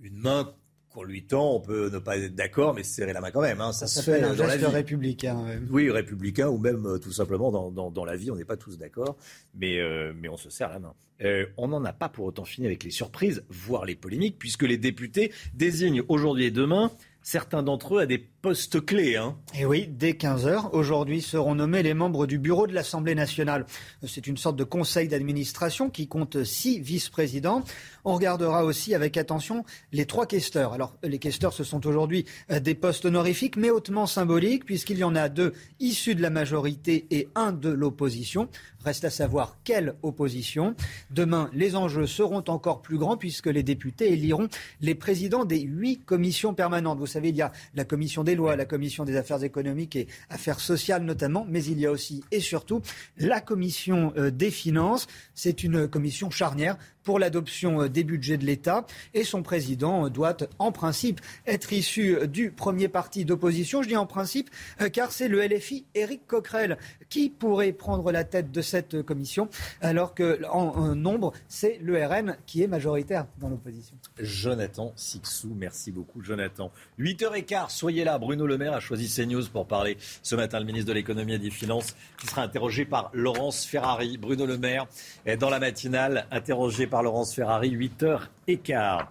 une 0.00 0.16
main 0.16 0.54
qu'on 0.88 1.02
lui 1.02 1.26
tend. 1.26 1.56
On 1.56 1.60
peut 1.60 1.90
ne 1.90 1.98
pas 1.98 2.16
être 2.16 2.34
d'accord, 2.34 2.72
mais 2.72 2.82
serrer 2.82 3.12
la 3.12 3.20
main 3.20 3.30
quand 3.30 3.42
même. 3.42 3.60
Hein. 3.60 3.72
Ça, 3.72 3.88
se 3.88 4.00
fait 4.00 4.22
un 4.22 4.34
geste 4.34 4.64
républicain. 4.64 5.44
Oui, 5.68 5.90
républicain, 5.90 6.48
ou 6.48 6.56
même 6.56 6.86
euh, 6.86 6.98
tout 6.98 7.12
simplement 7.12 7.70
dans, 7.70 8.04
la 8.06 8.16
vie, 8.16 8.30
on 8.30 8.36
n'est 8.36 8.46
pas 8.46 8.56
tous 8.56 8.78
d'accord, 8.78 9.18
mais, 9.52 9.80
euh, 9.80 10.14
mais 10.16 10.30
on 10.30 10.38
se 10.38 10.48
serre 10.48 10.70
la 10.70 10.78
main. 10.78 10.94
Euh, 11.20 11.44
on 11.58 11.68
n'en 11.68 11.84
a 11.84 11.92
pas 11.92 12.08
pour 12.08 12.24
autant 12.24 12.46
fini 12.46 12.66
avec 12.66 12.84
les 12.84 12.90
surprises, 12.90 13.44
voire 13.50 13.84
les 13.84 13.96
polémiques, 13.96 14.38
puisque 14.38 14.62
les 14.62 14.78
députés 14.78 15.30
désignent 15.52 16.04
aujourd'hui 16.08 16.46
et 16.46 16.50
demain 16.50 16.90
certains 17.22 17.62
d'entre 17.62 17.96
eux 17.96 18.00
à 18.00 18.06
des 18.06 18.30
postes 18.42 18.84
clés. 18.84 19.16
Hein. 19.16 19.36
Et 19.54 19.64
oui, 19.64 19.88
dès 19.88 20.12
15h, 20.12 20.70
aujourd'hui 20.72 21.22
seront 21.22 21.54
nommés 21.54 21.84
les 21.84 21.94
membres 21.94 22.26
du 22.26 22.40
bureau 22.40 22.66
de 22.66 22.74
l'Assemblée 22.74 23.14
nationale. 23.14 23.66
C'est 24.04 24.26
une 24.26 24.36
sorte 24.36 24.56
de 24.56 24.64
conseil 24.64 25.06
d'administration 25.06 25.88
qui 25.88 26.08
compte 26.08 26.42
six 26.42 26.80
vice-présidents. 26.80 27.62
On 28.04 28.14
regardera 28.14 28.64
aussi 28.64 28.96
avec 28.96 29.16
attention 29.16 29.64
les 29.92 30.06
trois 30.06 30.26
questeurs. 30.26 30.72
Alors, 30.72 30.96
les 31.04 31.20
questeurs, 31.20 31.52
ce 31.52 31.62
sont 31.62 31.86
aujourd'hui 31.86 32.24
euh, 32.50 32.58
des 32.58 32.74
postes 32.74 33.04
honorifiques, 33.04 33.56
mais 33.56 33.70
hautement 33.70 34.08
symboliques, 34.08 34.64
puisqu'il 34.64 34.98
y 34.98 35.04
en 35.04 35.14
a 35.14 35.28
deux 35.28 35.52
issus 35.78 36.16
de 36.16 36.22
la 36.22 36.30
majorité 36.30 37.06
et 37.12 37.28
un 37.36 37.52
de 37.52 37.68
l'opposition. 37.68 38.48
Reste 38.84 39.04
à 39.04 39.10
savoir 39.10 39.58
quelle 39.62 39.94
opposition. 40.02 40.74
Demain, 41.12 41.48
les 41.52 41.76
enjeux 41.76 42.08
seront 42.08 42.42
encore 42.48 42.82
plus 42.82 42.98
grands, 42.98 43.16
puisque 43.16 43.46
les 43.46 43.62
députés 43.62 44.12
éliront 44.14 44.48
les 44.80 44.96
présidents 44.96 45.44
des 45.44 45.60
huit 45.60 46.04
commissions 46.04 46.54
permanentes. 46.54 46.98
Vous 46.98 47.06
savez, 47.06 47.28
il 47.28 47.36
y 47.36 47.42
a 47.42 47.52
la 47.76 47.84
commission 47.84 48.24
des 48.24 48.31
lois, 48.34 48.56
la 48.56 48.64
commission 48.64 49.04
des 49.04 49.16
affaires 49.16 49.42
économiques 49.42 49.96
et 49.96 50.06
affaires 50.30 50.60
sociales 50.60 51.02
notamment, 51.02 51.46
mais 51.48 51.64
il 51.64 51.78
y 51.78 51.86
a 51.86 51.90
aussi 51.90 52.22
et 52.30 52.40
surtout 52.40 52.82
la 53.18 53.40
commission 53.40 54.12
euh, 54.16 54.30
des 54.30 54.50
finances. 54.50 55.06
C'est 55.34 55.62
une 55.62 55.88
commission 55.88 56.30
charnière 56.30 56.76
pour 57.04 57.18
l'adoption 57.18 57.82
euh, 57.82 57.88
des 57.88 58.04
budgets 58.04 58.36
de 58.36 58.44
l'État 58.44 58.86
et 59.14 59.24
son 59.24 59.42
président 59.42 60.06
euh, 60.06 60.10
doit 60.10 60.36
en 60.58 60.72
principe 60.72 61.20
être 61.46 61.72
issu 61.72 62.16
euh, 62.16 62.26
du 62.26 62.50
premier 62.50 62.88
parti 62.88 63.24
d'opposition. 63.24 63.82
Je 63.82 63.88
dis 63.88 63.96
en 63.96 64.06
principe 64.06 64.50
car 64.92 65.12
c'est 65.12 65.28
le 65.28 65.46
LFI 65.46 65.84
Éric 65.94 66.26
Coquerel 66.26 66.78
qui 67.08 67.30
pourrait 67.30 67.72
prendre 67.72 68.10
la 68.12 68.24
tête 68.24 68.50
de 68.50 68.62
cette 68.62 69.02
commission 69.02 69.48
alors 69.80 70.14
que 70.14 70.40
en, 70.50 70.94
nombre 70.94 71.32
c'est 71.48 71.78
le 71.82 72.04
RN 72.04 72.36
qui 72.46 72.62
est 72.62 72.66
majoritaire 72.66 73.26
dans 73.38 73.48
l'opposition. 73.48 73.96
Jonathan 74.18 74.92
Sixou, 74.96 75.54
merci 75.56 75.90
beaucoup 75.92 76.22
Jonathan. 76.22 76.70
8h15, 76.98 77.70
soyez 77.70 78.04
là. 78.04 78.18
Bruno 78.18 78.46
Le 78.46 78.58
Maire 78.58 78.74
a 78.74 78.80
choisi 78.80 79.08
CNews 79.08 79.48
pour 79.52 79.66
parler 79.66 79.96
ce 80.22 80.34
matin 80.34 80.58
le 80.58 80.66
ministre 80.66 80.88
de 80.88 80.94
l'économie 80.94 81.34
et 81.34 81.38
des 81.38 81.50
finances 81.50 81.94
qui 82.18 82.26
sera 82.26 82.42
interrogé 82.42 82.84
par 82.84 83.10
Laurence 83.12 83.64
Ferrari. 83.64 84.18
Bruno 84.18 84.46
Le 84.46 84.58
Maire 84.58 84.86
est 85.26 85.36
dans 85.36 85.50
la 85.50 85.58
matinale 85.58 86.26
interrogé 86.30 86.86
Laurence 87.00 87.34
Ferrari, 87.34 87.70
8h15. 87.74 89.06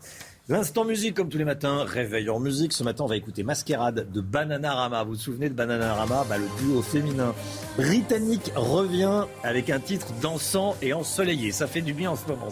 L'instant 0.49 0.83
musique, 0.83 1.15
comme 1.15 1.29
tous 1.29 1.37
les 1.37 1.45
matins, 1.45 1.85
réveil 1.85 2.29
en 2.29 2.39
musique. 2.39 2.73
Ce 2.73 2.83
matin, 2.83 3.05
on 3.05 3.07
va 3.07 3.15
écouter 3.15 3.41
Masquerade 3.41 4.11
de 4.11 4.21
Bananarama. 4.21 5.03
Vous 5.03 5.11
vous 5.11 5.15
souvenez 5.15 5.47
de 5.47 5.53
Bananarama? 5.53 6.25
Bah, 6.27 6.37
Le 6.37 6.47
duo 6.59 6.81
féminin 6.81 7.33
britannique 7.77 8.51
revient 8.55 9.23
avec 9.43 9.69
un 9.69 9.79
titre 9.79 10.07
dansant 10.21 10.75
et 10.81 10.91
ensoleillé. 10.93 11.51
Ça 11.51 11.67
fait 11.67 11.81
du 11.81 11.93
bien 11.93 12.11
en 12.11 12.15
ce 12.17 12.27
moment. 12.27 12.49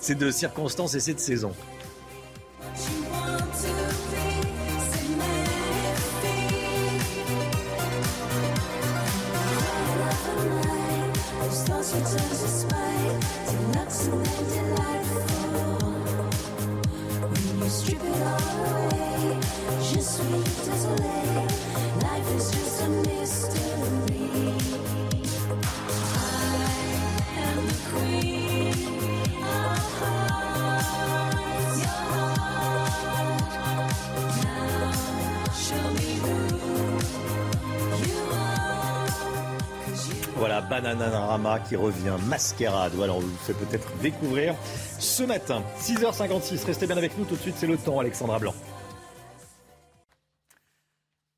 C'est 0.00 0.14
de 0.14 0.30
circonstances 0.30 0.94
et 0.94 1.00
c'est 1.00 1.14
de 1.14 1.20
saison. 1.20 1.52
Bananarama 40.68 41.60
qui 41.60 41.76
revient, 41.76 42.16
Masquerade. 42.26 42.92
Voilà, 42.94 43.14
on 43.14 43.20
vous 43.20 43.36
fait 43.38 43.54
peut-être 43.54 43.88
découvrir 44.02 44.54
ce 44.98 45.22
matin. 45.22 45.62
6h56, 45.80 46.64
restez 46.64 46.86
bien 46.86 46.96
avec 46.96 47.16
nous 47.18 47.24
tout 47.24 47.36
de 47.36 47.40
suite, 47.40 47.56
c'est 47.58 47.66
le 47.66 47.76
temps, 47.76 47.98
Alexandra 47.98 48.38
Blanc. 48.38 48.54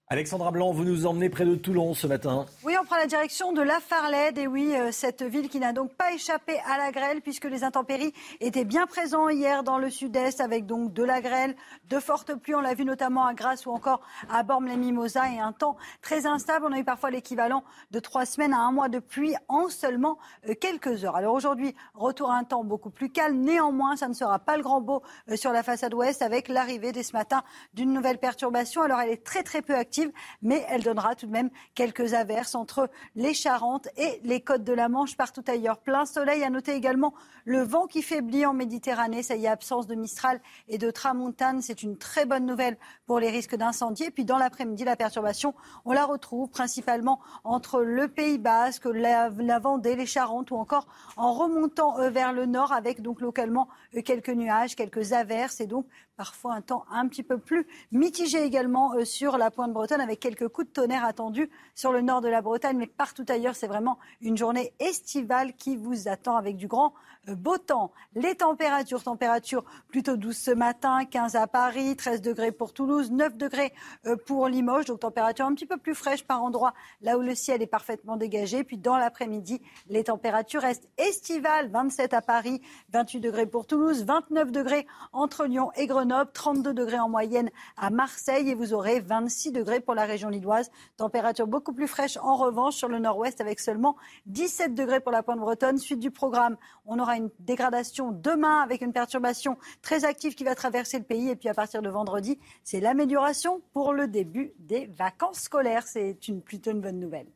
Alexandra 0.08 0.50
Blanc, 0.50 0.72
vous 0.72 0.84
nous 0.84 1.06
emmenez 1.06 1.28
près 1.28 1.44
de 1.44 1.54
Toulon 1.54 1.94
ce 1.94 2.08
matin. 2.08 2.46
Prend 2.90 2.98
la 2.98 3.06
direction 3.06 3.52
de 3.52 3.62
La 3.62 3.78
Farlède. 3.78 4.36
Et 4.36 4.48
oui, 4.48 4.74
euh, 4.74 4.90
cette 4.90 5.22
ville 5.22 5.48
qui 5.48 5.60
n'a 5.60 5.72
donc 5.72 5.94
pas 5.94 6.12
échappé 6.12 6.58
à 6.66 6.76
la 6.76 6.90
grêle 6.90 7.20
puisque 7.20 7.44
les 7.44 7.62
intempéries 7.62 8.12
étaient 8.40 8.64
bien 8.64 8.88
présents 8.88 9.28
hier 9.28 9.62
dans 9.62 9.78
le 9.78 9.90
sud-est 9.90 10.40
avec 10.40 10.66
donc 10.66 10.92
de 10.92 11.04
la 11.04 11.20
grêle, 11.20 11.54
de 11.88 12.00
fortes 12.00 12.34
pluies. 12.34 12.56
On 12.56 12.60
l'a 12.60 12.74
vu 12.74 12.84
notamment 12.84 13.24
à 13.24 13.32
Grasse 13.32 13.64
ou 13.66 13.70
encore 13.70 14.00
à 14.28 14.42
Bormes-les-Mimosas 14.42 15.28
et 15.28 15.38
un 15.38 15.52
temps 15.52 15.76
très 16.02 16.26
instable. 16.26 16.66
On 16.68 16.72
a 16.72 16.80
eu 16.80 16.84
parfois 16.84 17.12
l'équivalent 17.12 17.62
de 17.92 18.00
trois 18.00 18.26
semaines 18.26 18.52
à 18.52 18.58
un 18.58 18.72
mois 18.72 18.88
de 18.88 18.98
pluie 18.98 19.36
en 19.46 19.68
seulement 19.68 20.18
euh, 20.48 20.54
quelques 20.60 21.04
heures. 21.04 21.14
Alors 21.14 21.36
aujourd'hui, 21.36 21.76
retour 21.94 22.32
à 22.32 22.38
un 22.38 22.42
temps 22.42 22.64
beaucoup 22.64 22.90
plus 22.90 23.10
calme. 23.12 23.36
Néanmoins, 23.36 23.94
ça 23.94 24.08
ne 24.08 24.14
sera 24.14 24.40
pas 24.40 24.56
le 24.56 24.64
grand 24.64 24.80
beau 24.80 25.00
euh, 25.28 25.36
sur 25.36 25.52
la 25.52 25.62
façade 25.62 25.94
ouest 25.94 26.22
avec 26.22 26.48
l'arrivée 26.48 26.90
dès 26.90 27.04
ce 27.04 27.12
matin 27.12 27.44
d'une 27.72 27.92
nouvelle 27.92 28.18
perturbation. 28.18 28.82
Alors 28.82 28.98
elle 28.98 29.10
est 29.10 29.24
très 29.24 29.44
très 29.44 29.62
peu 29.62 29.76
active 29.76 30.10
mais 30.42 30.66
elle 30.68 30.82
donnera 30.82 31.14
tout 31.14 31.26
de 31.26 31.32
même 31.32 31.50
quelques 31.76 32.14
averses 32.14 32.56
entre 32.56 32.79
les 33.14 33.34
Charentes 33.34 33.88
et 33.96 34.20
les 34.24 34.40
côtes 34.40 34.64
de 34.64 34.72
la 34.72 34.88
Manche 34.88 35.16
partout 35.16 35.44
ailleurs. 35.46 35.78
Plein 35.78 36.06
soleil. 36.06 36.42
À 36.44 36.50
noter 36.50 36.72
également 36.72 37.14
le 37.44 37.62
vent 37.62 37.86
qui 37.86 38.02
faiblit 38.02 38.46
en 38.46 38.54
Méditerranée. 38.54 39.22
Ça 39.22 39.36
y 39.36 39.46
est, 39.46 39.48
absence 39.48 39.86
de 39.86 39.94
Mistral 39.94 40.40
et 40.68 40.78
de 40.78 40.90
Tramontane. 40.90 41.62
C'est 41.62 41.82
une 41.82 41.96
très 41.96 42.26
bonne 42.26 42.46
nouvelle 42.46 42.76
pour 43.06 43.20
les 43.20 43.30
risques 43.30 43.56
d'incendie. 43.56 44.04
Et 44.04 44.10
puis 44.10 44.24
dans 44.24 44.38
l'après-midi, 44.38 44.84
la 44.84 44.96
perturbation, 44.96 45.54
on 45.84 45.92
la 45.92 46.04
retrouve 46.04 46.48
principalement 46.48 47.20
entre 47.44 47.82
le 47.82 48.08
Pays 48.08 48.38
Basque, 48.38 48.84
la, 48.86 49.28
Vendée, 49.58 49.96
les 49.96 50.06
Charentes 50.06 50.50
ou 50.50 50.56
encore 50.56 50.86
en 51.16 51.32
remontant 51.32 51.98
euh, 51.98 52.10
vers 52.10 52.32
le 52.32 52.46
nord 52.46 52.72
avec 52.72 53.02
donc 53.02 53.20
localement 53.20 53.68
euh, 53.96 54.02
quelques 54.02 54.30
nuages, 54.30 54.76
quelques 54.76 55.12
averses 55.12 55.60
et 55.60 55.66
donc 55.66 55.86
parfois 56.20 56.52
un 56.52 56.60
temps 56.60 56.84
un 56.90 57.08
petit 57.08 57.22
peu 57.22 57.38
plus 57.38 57.66
mitigé 57.92 58.42
également 58.44 58.92
euh, 58.92 59.06
sur 59.06 59.38
la 59.38 59.50
pointe 59.50 59.72
bretonne 59.72 60.02
avec 60.02 60.20
quelques 60.20 60.48
coups 60.48 60.66
de 60.68 60.72
tonnerre 60.74 61.06
attendus 61.06 61.48
sur 61.74 61.92
le 61.92 62.02
nord 62.02 62.20
de 62.20 62.28
la 62.28 62.42
Bretagne. 62.42 62.76
Mais 62.76 62.86
partout 62.86 63.24
ailleurs, 63.30 63.54
c'est 63.54 63.66
vraiment 63.66 63.98
une 64.20 64.36
journée 64.36 64.74
estivale 64.80 65.54
qui 65.54 65.78
vous 65.78 66.08
attend 66.08 66.36
avec 66.36 66.58
du 66.58 66.66
grand 66.66 66.92
euh, 67.28 67.34
beau 67.34 67.56
temps. 67.56 67.90
Les 68.14 68.34
températures, 68.34 69.02
températures 69.02 69.64
plutôt 69.88 70.18
douces 70.18 70.38
ce 70.38 70.50
matin, 70.50 71.06
15 71.06 71.36
à 71.36 71.46
Paris, 71.46 71.96
13 71.96 72.20
degrés 72.20 72.52
pour 72.52 72.74
Toulouse, 72.74 73.10
9 73.10 73.38
degrés 73.38 73.72
euh, 74.06 74.16
pour 74.16 74.48
Limoges, 74.48 74.84
donc 74.84 75.00
température 75.00 75.46
un 75.46 75.54
petit 75.54 75.66
peu 75.66 75.78
plus 75.78 75.94
fraîche 75.94 76.24
par 76.24 76.42
endroit, 76.42 76.74
là 77.00 77.16
où 77.16 77.22
le 77.22 77.34
ciel 77.34 77.62
est 77.62 77.66
parfaitement 77.66 78.18
dégagé. 78.18 78.62
Puis 78.62 78.76
dans 78.76 78.98
l'après-midi, 78.98 79.62
les 79.88 80.04
températures 80.04 80.60
restent 80.60 80.88
estivales, 80.98 81.70
27 81.70 82.12
à 82.12 82.20
Paris, 82.20 82.60
28 82.92 83.20
degrés 83.20 83.46
pour 83.46 83.66
Toulouse, 83.66 84.04
29 84.04 84.52
degrés 84.52 84.86
entre 85.14 85.46
Lyon 85.46 85.70
et 85.76 85.86
Grenoble, 85.86 86.09
32 86.10 86.74
degrés 86.74 86.98
en 86.98 87.08
moyenne 87.08 87.50
à 87.76 87.90
Marseille 87.90 88.50
et 88.50 88.54
vous 88.54 88.74
aurez 88.74 89.00
26 89.00 89.52
degrés 89.52 89.80
pour 89.80 89.94
la 89.94 90.04
région 90.04 90.28
lilloise. 90.28 90.70
Température 90.96 91.46
beaucoup 91.46 91.72
plus 91.72 91.86
fraîche 91.86 92.16
en 92.18 92.36
revanche 92.36 92.74
sur 92.74 92.88
le 92.88 92.98
nord-ouest 92.98 93.40
avec 93.40 93.60
seulement 93.60 93.96
17 94.26 94.74
degrés 94.74 95.00
pour 95.00 95.12
la 95.12 95.22
pointe 95.22 95.38
bretonne. 95.38 95.78
Suite 95.78 96.00
du 96.00 96.10
programme, 96.10 96.56
on 96.86 96.98
aura 96.98 97.16
une 97.16 97.30
dégradation 97.38 98.12
demain 98.12 98.60
avec 98.60 98.80
une 98.80 98.92
perturbation 98.92 99.56
très 99.82 100.04
active 100.04 100.34
qui 100.34 100.44
va 100.44 100.54
traverser 100.54 100.98
le 100.98 101.04
pays. 101.04 101.28
Et 101.28 101.36
puis 101.36 101.48
à 101.48 101.54
partir 101.54 101.82
de 101.82 101.88
vendredi, 101.88 102.38
c'est 102.64 102.80
l'amélioration 102.80 103.62
pour 103.72 103.92
le 103.92 104.08
début 104.08 104.52
des 104.58 104.86
vacances 104.86 105.40
scolaires. 105.40 105.86
C'est 105.86 106.28
une, 106.28 106.42
plutôt 106.42 106.70
une 106.70 106.80
bonne 106.80 106.98
nouvelle. 106.98 107.26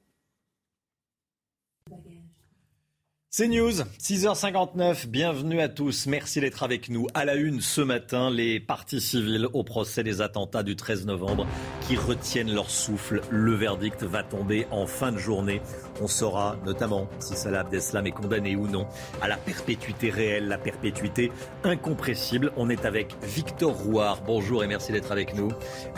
C'est 3.37 3.49
News, 3.49 3.73
6h59, 4.01 5.09
bienvenue 5.09 5.61
à 5.61 5.69
tous, 5.69 6.07
merci 6.07 6.41
d'être 6.41 6.63
avec 6.63 6.89
nous. 6.89 7.09
À 7.15 7.25
la 7.25 7.35
une 7.35 7.61
ce 7.61 7.81
matin, 7.81 8.31
les 8.31 8.61
parties 8.61 9.01
civiles 9.01 9.49
au 9.53 9.65
procès 9.65 10.05
des 10.05 10.21
attentats 10.21 10.63
du 10.63 10.77
13 10.77 11.05
novembre 11.05 11.45
qui 11.81 11.97
retiennent 11.97 12.55
leur 12.55 12.71
souffle. 12.71 13.23
Le 13.31 13.53
verdict 13.55 14.05
va 14.05 14.23
tomber 14.23 14.69
en 14.71 14.87
fin 14.87 15.11
de 15.11 15.19
journée. 15.19 15.61
On 16.01 16.07
saura 16.07 16.57
notamment 16.65 17.09
si 17.19 17.37
Salah 17.37 17.61
Abdeslam 17.61 18.07
est 18.07 18.13
condamné 18.13 18.57
ou 18.57 18.67
non 18.67 18.87
à 19.23 19.29
la 19.29 19.37
perpétuité 19.37 20.11
réelle, 20.11 20.49
la 20.49 20.59
perpétuité 20.59 21.31
incompressible. 21.63 22.53
On 22.57 22.69
est 22.69 22.85
avec 22.85 23.15
Victor 23.23 23.73
Rouard, 23.73 24.23
bonjour 24.27 24.65
et 24.65 24.67
merci 24.67 24.93
d'être 24.93 25.13
avec 25.13 25.35
nous. 25.35 25.51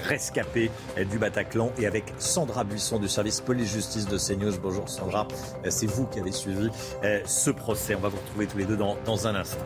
Rescapé 0.08 0.70
du 1.10 1.18
Bataclan 1.18 1.72
et 1.78 1.86
avec 1.86 2.04
Sandra 2.18 2.64
Buisson 2.64 2.98
du 2.98 3.08
service 3.08 3.40
police-justice 3.40 4.06
de 4.06 4.18
CNews. 4.18 4.58
Bonjour 4.62 4.88
Sandra, 4.88 5.26
c'est 5.68 5.86
vous 5.86 6.06
qui 6.06 6.20
avez 6.20 6.32
suivi 6.32 6.68
euh, 7.04 7.20
ce 7.24 7.50
procès. 7.50 7.94
On 7.94 8.00
va 8.00 8.08
vous 8.08 8.18
retrouver 8.18 8.46
tous 8.46 8.58
les 8.58 8.64
deux 8.64 8.76
dans, 8.76 8.96
dans 9.04 9.26
un 9.26 9.34
instant. 9.34 9.64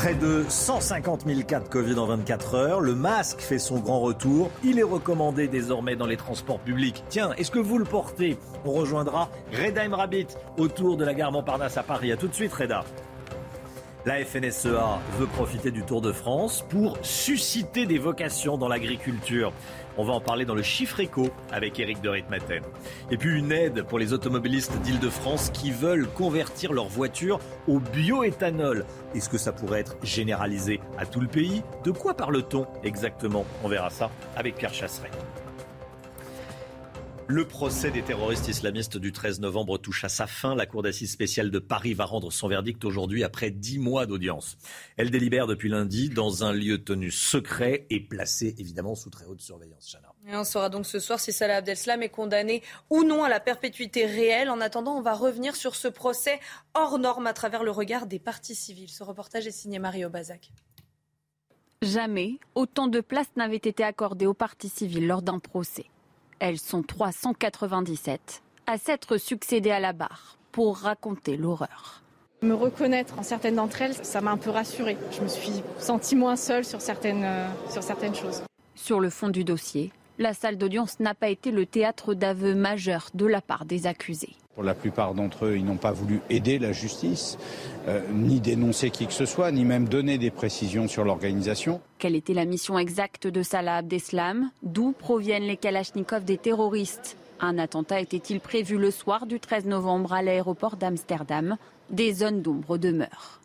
Près 0.00 0.14
de 0.14 0.46
150 0.48 1.26
000 1.26 1.42
cas 1.42 1.60
de 1.60 1.68
Covid 1.68 1.98
en 1.98 2.06
24 2.06 2.54
heures. 2.54 2.80
Le 2.80 2.94
masque 2.94 3.40
fait 3.40 3.58
son 3.58 3.80
grand 3.80 4.00
retour. 4.00 4.50
Il 4.64 4.78
est 4.78 4.82
recommandé 4.82 5.46
désormais 5.46 5.94
dans 5.94 6.06
les 6.06 6.16
transports 6.16 6.58
publics. 6.58 7.04
Tiens, 7.10 7.32
est-ce 7.36 7.50
que 7.50 7.58
vous 7.58 7.76
le 7.76 7.84
portez? 7.84 8.38
On 8.64 8.72
rejoindra 8.72 9.28
Reda 9.52 9.82
Rabbit 9.94 10.28
autour 10.56 10.96
de 10.96 11.04
la 11.04 11.12
gare 11.12 11.32
Montparnasse 11.32 11.76
à 11.76 11.82
Paris. 11.82 12.12
A 12.12 12.16
tout 12.16 12.28
de 12.28 12.34
suite, 12.34 12.54
Reda. 12.54 12.82
La 14.06 14.24
FNSEA 14.24 14.98
veut 15.18 15.26
profiter 15.26 15.70
du 15.70 15.82
Tour 15.82 16.00
de 16.00 16.12
France 16.12 16.64
pour 16.70 16.96
susciter 17.02 17.84
des 17.84 17.98
vocations 17.98 18.56
dans 18.56 18.68
l'agriculture. 18.68 19.52
On 19.96 20.04
va 20.04 20.12
en 20.12 20.20
parler 20.20 20.44
dans 20.44 20.54
le 20.54 20.62
chiffre 20.62 21.00
éco 21.00 21.30
avec 21.52 21.78
Eric 21.78 22.00
de 22.00 22.08
Ritmaten. 22.08 22.62
Et 23.10 23.16
puis 23.16 23.38
une 23.38 23.52
aide 23.52 23.82
pour 23.82 23.98
les 23.98 24.12
automobilistes 24.12 24.78
d'Île-de-France 24.80 25.50
qui 25.50 25.70
veulent 25.70 26.08
convertir 26.08 26.72
leur 26.72 26.88
voiture 26.88 27.38
au 27.68 27.78
bioéthanol. 27.78 28.84
Est-ce 29.14 29.28
que 29.28 29.38
ça 29.38 29.52
pourrait 29.52 29.80
être 29.80 29.96
généralisé 30.02 30.80
à 30.98 31.06
tout 31.06 31.20
le 31.20 31.28
pays? 31.28 31.62
De 31.84 31.90
quoi 31.90 32.14
parle-t-on 32.14 32.66
exactement? 32.84 33.44
On 33.64 33.68
verra 33.68 33.90
ça 33.90 34.10
avec 34.36 34.56
Pierre 34.56 34.74
Chasseret. 34.74 35.10
Le 37.32 37.46
procès 37.46 37.92
des 37.92 38.02
terroristes 38.02 38.48
islamistes 38.48 38.96
du 38.96 39.12
13 39.12 39.38
novembre 39.38 39.78
touche 39.78 40.02
à 40.02 40.08
sa 40.08 40.26
fin. 40.26 40.56
La 40.56 40.66
Cour 40.66 40.82
d'assises 40.82 41.12
spéciale 41.12 41.52
de 41.52 41.60
Paris 41.60 41.94
va 41.94 42.04
rendre 42.04 42.32
son 42.32 42.48
verdict 42.48 42.84
aujourd'hui 42.84 43.22
après 43.22 43.52
dix 43.52 43.78
mois 43.78 44.04
d'audience. 44.04 44.58
Elle 44.96 45.12
délibère 45.12 45.46
depuis 45.46 45.68
lundi 45.68 46.08
dans 46.08 46.42
un 46.42 46.52
lieu 46.52 46.82
tenu 46.82 47.12
secret 47.12 47.86
et 47.88 48.00
placé 48.00 48.56
évidemment 48.58 48.96
sous 48.96 49.10
très 49.10 49.26
haute 49.26 49.42
surveillance. 49.42 49.96
Et 50.26 50.34
on 50.34 50.42
saura 50.42 50.70
donc 50.70 50.86
ce 50.86 50.98
soir 50.98 51.20
si 51.20 51.32
Salah 51.32 51.58
Abdeslam 51.58 52.02
est 52.02 52.08
condamné 52.08 52.64
ou 52.90 53.04
non 53.04 53.22
à 53.22 53.28
la 53.28 53.38
perpétuité 53.38 54.06
réelle. 54.06 54.50
En 54.50 54.60
attendant, 54.60 54.96
on 54.96 55.00
va 55.00 55.14
revenir 55.14 55.54
sur 55.54 55.76
ce 55.76 55.86
procès 55.86 56.40
hors 56.74 56.98
norme 56.98 57.28
à 57.28 57.32
travers 57.32 57.62
le 57.62 57.70
regard 57.70 58.06
des 58.06 58.18
partis 58.18 58.56
civils. 58.56 58.90
Ce 58.90 59.04
reportage 59.04 59.46
est 59.46 59.52
signé 59.52 59.78
Mario 59.78 60.08
Bazac. 60.08 60.50
Jamais 61.80 62.40
autant 62.56 62.88
de 62.88 63.00
place 63.00 63.28
n'avait 63.36 63.54
été 63.54 63.84
accordée 63.84 64.26
aux 64.26 64.34
partis 64.34 64.68
civils 64.68 65.06
lors 65.06 65.22
d'un 65.22 65.38
procès. 65.38 65.86
Elles 66.40 66.58
sont 66.58 66.82
397 66.82 68.42
à 68.66 68.78
s'être 68.78 69.18
succédées 69.18 69.72
à 69.72 69.78
la 69.78 69.92
barre 69.92 70.38
pour 70.52 70.78
raconter 70.78 71.36
l'horreur. 71.36 72.02
Me 72.40 72.54
reconnaître 72.54 73.18
en 73.18 73.22
certaines 73.22 73.56
d'entre 73.56 73.82
elles, 73.82 73.94
ça 73.94 74.22
m'a 74.22 74.30
un 74.30 74.38
peu 74.38 74.48
rassurée. 74.48 74.96
Je 75.12 75.20
me 75.20 75.28
suis 75.28 75.62
sentie 75.78 76.16
moins 76.16 76.36
seule 76.36 76.64
sur 76.64 76.80
certaines, 76.80 77.24
euh, 77.24 77.46
sur 77.68 77.82
certaines 77.82 78.14
choses. 78.14 78.42
Sur 78.74 79.00
le 79.00 79.10
fond 79.10 79.28
du 79.28 79.44
dossier, 79.44 79.92
la 80.18 80.32
salle 80.32 80.56
d'audience 80.56 80.98
n'a 80.98 81.14
pas 81.14 81.28
été 81.28 81.50
le 81.50 81.66
théâtre 81.66 82.14
d'aveux 82.14 82.54
majeurs 82.54 83.10
de 83.12 83.26
la 83.26 83.42
part 83.42 83.66
des 83.66 83.86
accusés. 83.86 84.34
Pour 84.54 84.64
la 84.64 84.74
plupart 84.74 85.14
d'entre 85.14 85.46
eux, 85.46 85.56
ils 85.56 85.64
n'ont 85.64 85.76
pas 85.76 85.92
voulu 85.92 86.20
aider 86.28 86.58
la 86.58 86.72
justice, 86.72 87.38
euh, 87.86 88.00
ni 88.12 88.40
dénoncer 88.40 88.90
qui 88.90 89.06
que 89.06 89.12
ce 89.12 89.24
soit, 89.24 89.52
ni 89.52 89.64
même 89.64 89.88
donner 89.88 90.18
des 90.18 90.30
précisions 90.30 90.88
sur 90.88 91.04
l'organisation. 91.04 91.80
Quelle 91.98 92.16
était 92.16 92.34
la 92.34 92.44
mission 92.44 92.76
exacte 92.76 93.28
de 93.28 93.42
Salah 93.42 93.76
Abdeslam? 93.76 94.50
D'où 94.62 94.92
proviennent 94.92 95.44
les 95.44 95.56
Kalachnikovs 95.56 96.24
des 96.24 96.36
terroristes? 96.36 97.16
Un 97.38 97.58
attentat 97.58 98.00
était-il 98.00 98.40
prévu 98.40 98.76
le 98.76 98.90
soir 98.90 99.26
du 99.26 99.38
13 99.38 99.66
novembre 99.66 100.12
à 100.12 100.20
l'aéroport 100.20 100.76
d'Amsterdam? 100.76 101.56
Des 101.90 102.12
zones 102.12 102.42
d'ombre 102.42 102.76
demeurent. 102.76 103.40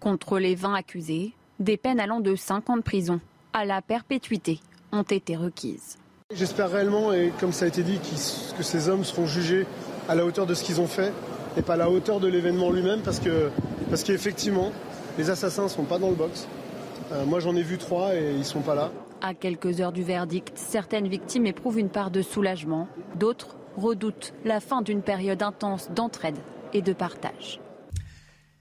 Contre 0.00 0.38
les 0.38 0.56
20 0.56 0.74
accusés, 0.74 1.32
des 1.60 1.76
peines 1.76 2.00
allant 2.00 2.20
de 2.20 2.34
5 2.34 2.68
ans 2.70 2.76
de 2.76 2.82
prison 2.82 3.20
à 3.52 3.64
la 3.64 3.80
perpétuité 3.80 4.60
ont 4.92 5.02
été 5.02 5.36
requises. 5.36 5.98
J'espère 6.34 6.70
réellement, 6.70 7.12
et 7.12 7.32
comme 7.40 7.52
ça 7.52 7.64
a 7.64 7.68
été 7.68 7.82
dit, 7.82 7.98
que 8.56 8.62
ces 8.62 8.88
hommes 8.90 9.04
seront 9.04 9.26
jugés 9.26 9.66
à 10.08 10.14
la 10.14 10.24
hauteur 10.24 10.46
de 10.46 10.54
ce 10.54 10.64
qu'ils 10.64 10.80
ont 10.80 10.86
fait 10.86 11.12
et 11.56 11.62
pas 11.62 11.74
à 11.74 11.76
la 11.76 11.90
hauteur 11.90 12.20
de 12.20 12.28
l'événement 12.28 12.70
lui-même 12.70 13.00
parce 13.00 13.20
que 13.20 13.50
parce 13.90 14.02
qu'effectivement 14.02 14.72
les 15.18 15.30
assassins 15.30 15.64
ne 15.64 15.68
sont 15.68 15.84
pas 15.84 15.98
dans 15.98 16.10
le 16.10 16.14
box. 16.14 16.46
Euh, 17.12 17.24
moi 17.24 17.40
j'en 17.40 17.54
ai 17.56 17.62
vu 17.62 17.78
trois 17.78 18.14
et 18.14 18.34
ils 18.36 18.44
sont 18.44 18.60
pas 18.60 18.74
là. 18.74 18.90
À 19.20 19.34
quelques 19.34 19.80
heures 19.80 19.92
du 19.92 20.02
verdict, 20.02 20.52
certaines 20.56 21.08
victimes 21.08 21.46
éprouvent 21.46 21.78
une 21.78 21.88
part 21.88 22.10
de 22.10 22.22
soulagement, 22.22 22.86
d'autres 23.16 23.56
redoutent 23.76 24.32
la 24.44 24.60
fin 24.60 24.82
d'une 24.82 25.02
période 25.02 25.42
intense 25.42 25.90
d'entraide 25.90 26.38
et 26.72 26.82
de 26.82 26.92
partage. 26.92 27.60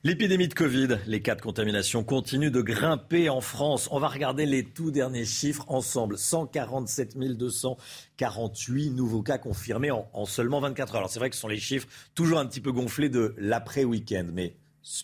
L'épidémie 0.04 0.48
de 0.48 0.54
Covid, 0.54 1.00
les 1.08 1.24
cas 1.24 1.34
de 1.34 1.42
contamination 1.42 2.04
continuent 2.04 2.52
de 2.52 2.62
grimper 2.62 3.30
en 3.30 3.42
France. 3.42 3.90
On 3.92 4.00
va 4.00 4.08
regarder 4.08 4.46
les 4.46 4.64
tout 4.64 4.92
derniers 4.92 5.26
chiffres 5.26 5.66
ensemble. 5.68 6.20
147 6.20 7.18
248 7.18 8.92
nouveaux 8.92 9.24
cas 9.24 9.40
confirmés 9.40 9.90
en, 9.90 10.08
en 10.14 10.26
seulement 10.26 10.60
24 10.60 10.94
heures. 10.94 10.98
Alors 11.00 11.10
c'est 11.10 11.18
vrai 11.18 11.32
que 11.32 11.36
ce 11.36 11.42
sont 11.42 11.48
les 11.48 11.60
chiffres 11.60 11.88
toujours 12.14 12.38
un 12.38 12.46
petit 12.46 12.62
peu 12.62 12.72
gonflés 12.72 13.10
de 13.10 13.34
l'après-week-end, 13.40 14.28
mais 14.32 14.56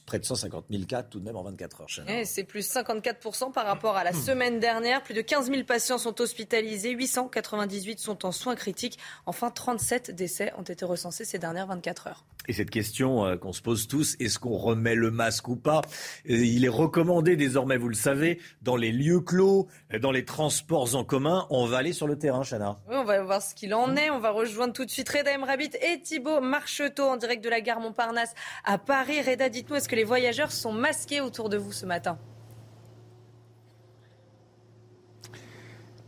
près 0.05 0.19
de 0.19 0.25
150 0.25 0.65
000 0.69 0.83
cas 0.85 1.03
tout 1.03 1.19
de 1.19 1.25
même 1.25 1.35
en 1.35 1.43
24 1.43 1.81
heures. 1.81 1.87
Eh, 2.07 2.25
c'est 2.25 2.43
plus 2.43 2.65
54 2.65 3.51
par 3.51 3.65
rapport 3.65 3.95
à 3.95 4.03
la 4.03 4.13
semaine 4.13 4.59
dernière. 4.59 5.03
Plus 5.03 5.13
de 5.13 5.21
15 5.21 5.49
000 5.49 5.63
patients 5.63 5.97
sont 5.97 6.19
hospitalisés, 6.21 6.91
898 6.91 7.99
sont 7.99 8.25
en 8.25 8.31
soins 8.31 8.55
critiques. 8.55 8.97
Enfin, 9.25 9.49
37 9.49 10.11
décès 10.11 10.53
ont 10.57 10.63
été 10.63 10.85
recensés 10.85 11.25
ces 11.25 11.39
dernières 11.39 11.67
24 11.67 12.07
heures. 12.07 12.23
Et 12.47 12.53
cette 12.53 12.69
question 12.69 13.25
euh, 13.25 13.37
qu'on 13.37 13.53
se 13.53 13.61
pose 13.61 13.87
tous, 13.87 14.17
est-ce 14.19 14.37
qu'on 14.37 14.57
remet 14.57 14.95
le 14.95 15.11
masque 15.11 15.47
ou 15.47 15.55
pas? 15.55 15.81
Euh, 16.29 16.33
Il 16.33 16.65
est 16.65 16.69
recommandé 16.69 17.37
désormais, 17.37 17.77
vous 17.77 17.87
le 17.87 17.95
savez, 17.95 18.41
dans 18.61 18.75
les 18.75 18.91
lieux 18.91 19.21
clos, 19.21 19.69
euh, 19.93 19.99
dans 19.99 20.11
les 20.11 20.25
transports 20.25 20.95
en 20.95 21.05
commun. 21.05 21.47
On 21.49 21.65
va 21.65 21.77
aller 21.77 21.93
sur 21.93 22.05
le 22.05 22.17
terrain, 22.17 22.43
Chana. 22.43 22.79
Oui, 22.89 22.95
on 22.97 23.05
va 23.05 23.21
voir 23.23 23.41
ce 23.41 23.55
qu'il 23.55 23.73
en 23.73 23.95
est. 23.95 24.09
On 24.09 24.19
va 24.19 24.31
rejoindre 24.31 24.73
tout 24.73 24.83
de 24.83 24.89
suite 24.89 25.07
Reda 25.07 25.31
Rabbit 25.45 25.71
et 25.81 26.01
Thibault 26.01 26.41
Marcheteau 26.41 27.03
en 27.03 27.15
direct 27.15 27.41
de 27.43 27.49
la 27.49 27.61
gare 27.61 27.79
Montparnasse 27.79 28.33
à 28.65 28.77
Paris. 28.77 29.21
Reda, 29.21 29.47
est-ce 29.75 29.89
que 29.89 29.95
les 29.95 30.03
voyageurs 30.03 30.51
sont 30.51 30.71
masqués 30.71 31.21
autour 31.21 31.49
de 31.49 31.57
vous 31.57 31.71
ce 31.71 31.85
matin? 31.85 32.17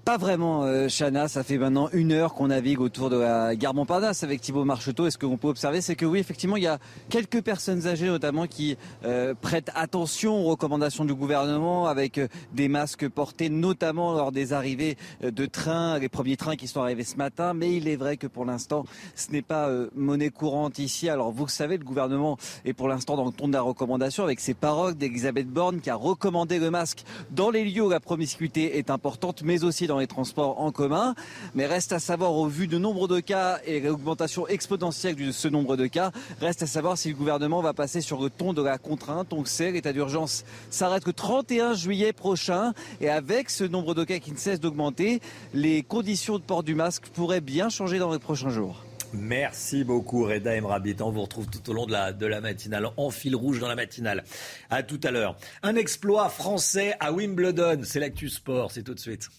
Pas 0.06 0.18
vraiment, 0.18 0.66
euh, 0.66 0.88
Chana. 0.88 1.28
Ça 1.28 1.44
fait 1.44 1.58
maintenant 1.58 1.90
une 1.92 2.12
heure 2.12 2.36
qu'on 2.36 2.50
navigue 2.50 2.80
autour 2.80 3.10
de 3.10 3.18
la 3.18 3.56
gare 3.56 3.74
Montparnasse 3.74 4.22
avec 4.22 4.40
Thibault 4.40 4.64
Marcheteau. 4.64 5.08
Et 5.08 5.10
ce 5.10 5.18
qu'on 5.18 5.36
peut 5.36 5.48
observer, 5.48 5.82
c'est 5.82 5.96
que 5.96 6.06
oui, 6.06 6.20
effectivement, 6.20 6.58
il 6.58 6.62
y 6.62 6.68
a 6.68 6.78
quelques 7.10 7.42
personnes 7.42 7.88
âgées 7.88 8.06
notamment 8.06 8.46
qui 8.46 8.78
euh, 9.04 9.34
prêtent 9.34 9.72
attention 9.74 10.46
aux 10.46 10.50
recommandations 10.50 11.06
du 11.06 11.16
gouvernement 11.16 11.88
avec 11.88 12.20
euh, 12.20 12.28
des 12.54 12.68
masques 12.68 13.10
portés 13.10 13.50
notamment 13.50 14.14
lors 14.14 14.32
des 14.32 14.54
arrivées 14.54 14.96
de 15.24 15.46
trains, 15.48 15.98
les 15.98 16.08
premiers 16.08 16.38
trains 16.38 16.56
qui 16.56 16.68
sont 16.68 16.84
arrivés 16.84 17.04
ce 17.04 17.16
matin. 17.16 17.56
Mais 17.56 17.76
il 17.76 17.88
est 17.88 17.96
vrai 17.96 18.16
que 18.16 18.28
pour 18.28 18.46
l'instant, 18.46 18.86
ce 19.16 19.32
n'est 19.32 19.42
pas 19.42 19.72
monnaie 19.96 20.30
courante 20.30 20.78
ici. 20.78 21.10
Alors 21.10 21.32
vous 21.32 21.46
le 21.46 21.50
savez, 21.50 21.80
le 21.80 21.84
gouvernement 21.84 22.38
est 22.64 22.74
pour 22.74 22.90
l'instant 22.90 23.16
dans 23.16 23.26
le 23.26 23.32
ton 23.32 23.48
de 23.48 23.54
la 23.54 23.62
recommandation 23.64 24.24
avec 24.24 24.40
ses 24.40 24.54
paroles 24.54 24.94
d'Elisabeth 24.94 25.48
Borne 25.48 25.82
qui 25.82 25.90
a 25.90 25.96
recommandé 25.96 26.60
le 26.60 26.70
masque 26.70 27.04
dans 27.32 27.50
les 27.50 27.66
lieux 27.66 27.86
où 27.86 27.90
la 27.90 28.00
promiscuité 28.00 28.78
est 28.78 28.92
importante, 28.92 29.42
mais 29.44 29.64
aussi 29.64 29.88
dans 29.88 29.95
dans 29.96 30.00
les 30.02 30.08
transports 30.08 30.60
en 30.60 30.72
commun. 30.72 31.16
Mais 31.54 31.66
reste 31.66 31.94
à 31.94 32.00
savoir, 32.00 32.34
au 32.34 32.48
vu 32.48 32.68
du 32.68 32.80
nombre 32.80 33.08
de 33.08 33.22
cas 33.22 33.60
et 33.66 33.80
l'augmentation 33.80 34.46
exponentielle 34.46 35.16
de 35.16 35.32
ce 35.32 35.48
nombre 35.48 35.78
de 35.78 35.88
cas, 35.88 36.12
reste 36.42 36.64
à 36.64 36.68
savoir 36.68 36.98
si 36.98 37.08
le 37.10 37.16
gouvernement 37.16 37.62
va 37.62 37.74
passer 37.74 38.02
sur 38.02 38.22
le 38.22 38.30
ton 38.30 38.52
de 38.52 38.62
la 38.62 38.78
contrainte. 38.78 39.32
On 39.32 39.46
sait, 39.46 39.72
l'état 39.72 39.94
d'urgence 39.94 40.44
s'arrête 40.70 41.06
le 41.06 41.14
31 41.14 41.76
juillet 41.76 42.12
prochain. 42.12 42.74
Et 43.00 43.10
avec 43.10 43.50
ce 43.50 43.64
nombre 43.64 43.96
de 43.96 44.04
cas 44.04 44.20
qui 44.20 44.34
ne 44.34 44.38
cesse 44.38 44.60
d'augmenter, 44.60 45.22
les 45.54 45.82
conditions 45.82 46.40
de 46.40 46.44
port 46.44 46.64
du 46.64 46.76
masque 46.76 47.08
pourraient 47.14 47.40
bien 47.40 47.70
changer 47.70 47.98
dans 47.98 48.12
les 48.12 48.20
prochains 48.20 48.50
jours. 48.50 48.84
Merci 49.14 49.86
beaucoup 49.86 50.26
Reda 50.26 50.58
Emrabit. 50.58 50.98
On 51.00 51.12
vous 51.12 51.22
retrouve 51.22 51.48
tout 51.48 51.70
au 51.70 51.74
long 51.74 51.86
de 51.86 51.94
la, 51.94 52.12
de 52.12 52.26
la 52.26 52.42
matinale, 52.42 52.90
en 52.98 53.10
fil 53.12 53.36
rouge 53.36 53.60
dans 53.60 53.70
la 53.70 53.76
matinale. 53.76 54.26
À 54.70 54.84
tout 54.84 55.00
à 55.04 55.12
l'heure. 55.12 55.38
Un 55.64 55.76
exploit 55.76 56.28
français 56.30 56.96
à 57.00 57.14
Wimbledon. 57.14 57.82
C'est 57.84 58.02
l'actu 58.02 58.30
sport, 58.30 58.72
c'est 58.72 58.84
tout 58.84 58.94
de 58.94 59.00
suite. 59.00 59.30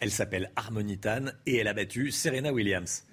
Elle 0.00 0.10
s'appelle 0.10 0.50
Harmonitan 0.56 1.26
et 1.46 1.56
elle 1.56 1.68
a 1.68 1.72
battu 1.72 2.10
Serena 2.10 2.52
Williams. 2.52 3.04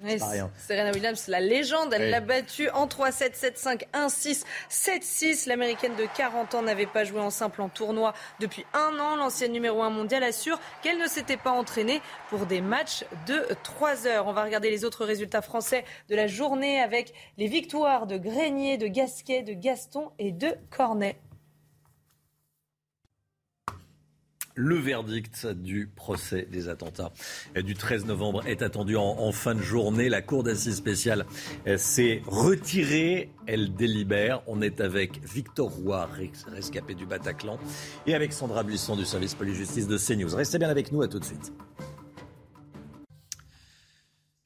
Serena 0.57 0.91
Williams, 0.91 1.27
la 1.27 1.39
légende, 1.39 1.93
elle 1.93 2.09
l'a 2.09 2.19
battue 2.19 2.69
en 2.71 2.85
3-7, 2.87 3.39
7-5, 3.39 3.85
1-6, 3.93 4.43
7-6. 4.69 5.47
L'américaine 5.47 5.95
de 5.95 6.05
40 6.17 6.55
ans 6.55 6.63
n'avait 6.63 6.87
pas 6.87 7.05
joué 7.05 7.21
en 7.21 7.29
simple 7.29 7.61
en 7.61 7.69
tournoi 7.69 8.13
depuis 8.41 8.65
un 8.73 8.99
an. 8.99 9.15
L'ancienne 9.15 9.53
numéro 9.53 9.81
1 9.83 9.89
mondiale 9.89 10.23
assure 10.23 10.59
qu'elle 10.81 10.97
ne 10.97 11.07
s'était 11.07 11.37
pas 11.37 11.51
entraînée 11.51 12.01
pour 12.29 12.45
des 12.45 12.59
matchs 12.59 13.05
de 13.25 13.41
3 13.63 14.07
heures. 14.07 14.27
On 14.27 14.33
va 14.33 14.43
regarder 14.43 14.69
les 14.69 14.83
autres 14.83 15.05
résultats 15.05 15.41
français 15.41 15.85
de 16.09 16.15
la 16.15 16.27
journée 16.27 16.81
avec 16.81 17.13
les 17.37 17.47
victoires 17.47 18.05
de 18.05 18.17
Grenier, 18.17 18.77
de 18.77 18.87
Gasquet, 18.87 19.43
de 19.43 19.53
Gaston 19.53 20.11
et 20.19 20.33
de 20.33 20.55
Cornet. 20.69 21.15
Le 24.55 24.75
verdict 24.75 25.47
du 25.47 25.87
procès 25.87 26.47
des 26.51 26.69
attentats 26.69 27.11
du 27.55 27.73
13 27.73 28.05
novembre 28.05 28.45
est 28.45 28.61
attendu 28.61 28.95
en, 28.97 29.31
fin 29.31 29.55
de 29.55 29.61
journée. 29.61 30.09
La 30.09 30.21
Cour 30.21 30.43
d'assises 30.43 30.75
spéciale 30.75 31.25
s'est 31.77 32.21
retirée. 32.27 33.31
Elle 33.47 33.73
délibère. 33.73 34.41
On 34.47 34.61
est 34.61 34.81
avec 34.81 35.23
Victor 35.25 35.69
Roy, 35.69 36.09
rescapé 36.47 36.95
du 36.95 37.05
Bataclan, 37.05 37.59
et 38.05 38.13
avec 38.13 38.33
Sandra 38.33 38.63
Buisson 38.63 38.95
du 38.95 39.05
service 39.05 39.35
police-justice 39.35 39.87
de 39.87 39.97
CNews. 39.97 40.35
Restez 40.35 40.59
bien 40.59 40.69
avec 40.69 40.91
nous. 40.91 41.01
À 41.01 41.07
tout 41.07 41.19
de 41.19 41.25
suite. 41.25 41.51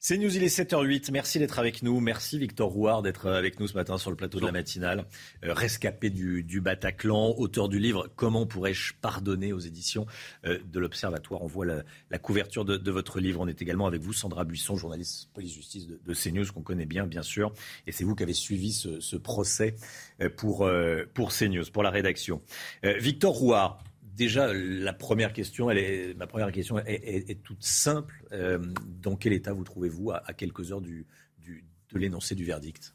C'est 0.08 0.18
News, 0.18 0.36
il 0.36 0.44
est 0.44 0.56
7h08. 0.56 1.10
Merci 1.10 1.40
d'être 1.40 1.58
avec 1.58 1.82
nous. 1.82 1.98
Merci 1.98 2.38
Victor 2.38 2.70
Rouard 2.70 3.02
d'être 3.02 3.28
avec 3.28 3.58
nous 3.58 3.66
ce 3.66 3.74
matin 3.74 3.98
sur 3.98 4.08
le 4.10 4.16
plateau 4.16 4.38
de 4.38 4.46
la 4.46 4.52
matinale. 4.52 5.04
Euh, 5.44 5.52
rescapé 5.52 6.10
du, 6.10 6.60
Bataclan, 6.60 7.34
auteur 7.36 7.68
du 7.68 7.80
livre 7.80 8.06
Comment 8.14 8.46
pourrais-je 8.46 8.92
pardonner 9.00 9.52
aux 9.52 9.58
éditions 9.58 10.06
euh, 10.44 10.60
de 10.64 10.78
l'Observatoire. 10.78 11.42
On 11.42 11.48
voit 11.48 11.66
la, 11.66 12.18
couverture 12.20 12.64
de, 12.64 12.90
votre 12.92 13.18
livre. 13.18 13.40
On 13.40 13.48
est 13.48 13.60
également 13.60 13.88
avec 13.88 14.00
vous, 14.00 14.12
Sandra 14.12 14.44
Buisson, 14.44 14.76
journaliste 14.76 15.28
police-justice 15.34 15.88
de, 15.88 16.14
CNews, 16.14 16.52
qu'on 16.54 16.62
connaît 16.62 16.86
bien, 16.86 17.08
bien 17.08 17.22
sûr. 17.22 17.52
Et 17.88 17.90
c'est 17.90 18.04
vous 18.04 18.14
qui 18.14 18.22
avez 18.22 18.32
suivi 18.32 18.72
ce, 18.72 19.16
procès 19.16 19.74
euh, 20.20 20.28
pour, 20.30 20.70
pour 21.14 21.32
CNews, 21.32 21.64
pour 21.72 21.82
la 21.82 21.90
rédaction. 21.90 22.42
Victor 22.84 23.34
Rouard, 23.34 23.82
déjà, 24.16 24.52
la 24.52 24.92
première 24.92 25.32
question, 25.32 25.70
elle 25.70 25.78
est, 25.78 26.14
ma 26.14 26.26
première 26.26 26.50
question 26.50 26.78
est, 26.78 27.42
toute 27.42 27.62
simple. 27.62 28.24
Euh, 28.32 28.58
dans 29.02 29.16
quel 29.16 29.32
état 29.32 29.52
vous 29.52 29.64
trouvez-vous 29.64 30.10
à, 30.10 30.32
quelques 30.32 30.72
heures 30.72 30.80
du, 30.80 31.06
de 31.46 31.98
l'énoncé 31.98 32.34
du 32.34 32.44
verdict? 32.44 32.94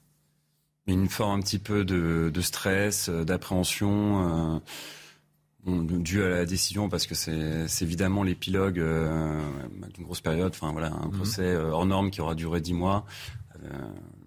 Une 0.88 1.08
forme 1.08 1.40
un 1.40 1.42
petit 1.42 1.60
peu 1.60 1.86
de, 1.86 2.42
stress, 2.42 3.10
euh, 3.10 3.24
d'appréhension. 3.24 4.56
Euh, 4.56 4.60
dû 5.64 6.24
à 6.24 6.30
la 6.30 6.46
décision 6.48 6.90
parce 6.90 7.06
que 7.06 7.14
c'est 7.14 7.84
évidemment 7.84 8.24
l'épilogue 8.24 8.84
d'une 9.94 10.04
grosse 10.04 10.20
période, 10.20 10.54
enfin 10.56 10.72
voilà, 10.72 10.88
un 10.88 11.06
mhm. 11.06 11.12
procès 11.12 11.56
hors 11.56 11.86
norme 11.86 12.10
qui 12.10 12.20
aura 12.20 12.34
duré 12.34 12.62
dix 12.62 12.74
mois, 12.74 13.06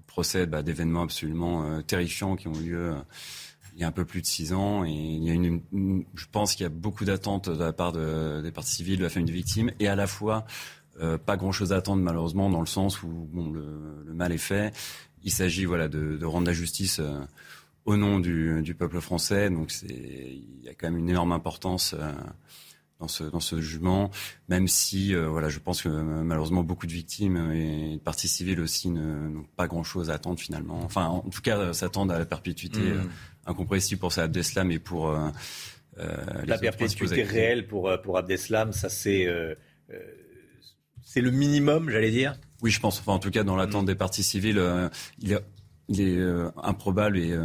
procès 0.07 0.47
bah, 0.47 0.63
d'événements 0.63 1.03
absolument 1.03 1.83
terrifiants 1.83 2.37
qui 2.37 2.47
ont 2.47 2.55
eu 2.61 2.69
lieu 2.69 2.95
il 3.75 3.81
y 3.81 3.85
a 3.85 3.89
un 3.89 3.93
peu 3.93 4.05
plus 4.05 4.23
de 4.23 4.27
six 4.27 4.53
ans. 4.53 4.85
Et 4.85 4.91
il 4.91 5.25
y 5.25 5.31
a 5.31 5.35
une, 5.35 6.05
je 6.15 6.27
pense 6.31 6.55
qu'il 6.55 6.65
y 6.65 6.67
a 6.67 6.71
beaucoup 6.71 7.05
d'attentes 7.05 7.49
de 7.49 7.63
la 7.63 7.73
part 7.73 7.93
de, 7.93 8.41
des 8.43 8.53
parties 8.53 8.75
civiles, 8.75 8.99
de 8.99 9.05
la 9.05 9.11
famille 9.11 9.27
des 9.27 9.37
victimes, 9.37 9.71
et 9.81 9.89
à 9.89 9.97
la 9.97 10.07
fois 10.07 10.45
euh, 11.01 11.19
pas 11.19 11.37
grand-chose 11.37 11.73
à 11.73 11.77
attendre 11.77 12.03
malheureusement 12.03 12.51
dans 12.51 12.61
le 12.61 12.67
sens 12.67 13.03
où 13.03 13.09
bon, 13.09 13.51
le, 13.51 14.03
le 14.07 14.15
mal 14.15 14.33
est 14.33 14.39
fait. 14.39 14.73
Il 15.25 15.33
s'agit 15.33 15.65
voilà 15.65 15.89
de, 15.89 16.17
de, 16.17 16.27
rendre 16.27 16.47
la 16.47 16.53
justice 16.53 17.01
euh, 17.01 17.21
au 17.85 17.97
nom 17.97 18.21
du, 18.21 18.63
du, 18.63 18.75
peuple 18.75 19.01
français. 19.01 19.51
Donc 19.51 19.71
c'est 19.71 19.89
il 19.89 20.63
y 20.63 20.69
a 20.69 20.75
quand 20.75 20.89
même 20.89 20.99
une 20.99 21.11
énorme 21.11 21.33
importance. 21.33 21.95
Euh, 21.99 22.13
dans 23.01 23.09
ce, 23.09 23.25
dans 23.25 23.41
ce 23.41 23.61
jugement, 23.61 24.13
même 24.49 24.69
si 24.69 25.17
euh, 25.17 25.29
voilà, 25.29 25.49
je 25.49 25.59
pense 25.59 25.83
que 25.83 25.89
malheureusement 25.89 26.63
beaucoup 26.63 26.87
de 26.87 26.93
victimes 26.93 27.51
et 27.51 27.97
de 27.97 28.01
parties 28.01 28.29
civiles 28.29 28.61
aussi 28.61 28.89
n'ont 28.89 29.45
pas 29.57 29.67
grand-chose 29.67 30.11
à 30.11 30.15
attendre 30.15 30.39
finalement. 30.39 30.81
Enfin, 30.85 31.07
en 31.07 31.29
tout 31.29 31.43
cas, 31.43 31.73
s'attendent 31.73 32.13
à 32.13 32.21
la 32.21 32.25
perpétuité 32.25 32.79
mmh 32.79 33.11
incompressible 33.47 34.01
pour 34.01 34.13
Salah 34.13 34.27
Abdeslam 34.27 34.71
et 34.71 34.79
pour 34.79 35.09
euh, 35.09 35.29
euh, 35.99 36.17
la 36.47 36.59
perpétuité 36.59 37.23
réelle 37.23 37.67
pour 37.67 37.89
euh, 37.89 37.97
pour 37.97 38.19
Abdeslam, 38.19 38.73
ça 38.73 38.89
c'est 38.89 39.29
c'est 41.03 41.21
le 41.21 41.31
minimum, 41.31 41.91
j'allais 41.91 42.11
dire. 42.11 42.39
Oui, 42.63 42.71
je 42.71 42.81
pense. 42.81 42.99
Enfin, 42.99 43.13
en 43.13 43.19
tout 43.19 43.31
cas, 43.31 43.45
dans 43.45 43.57
l'attente 43.57 43.85
mm. 43.85 43.89
des 43.89 43.95
parties 43.95 44.23
civiles, 44.23 44.61
il, 45.21 45.39
il, 45.89 46.01
est 46.01 46.23
improbable 46.63 47.19
et 47.19 47.39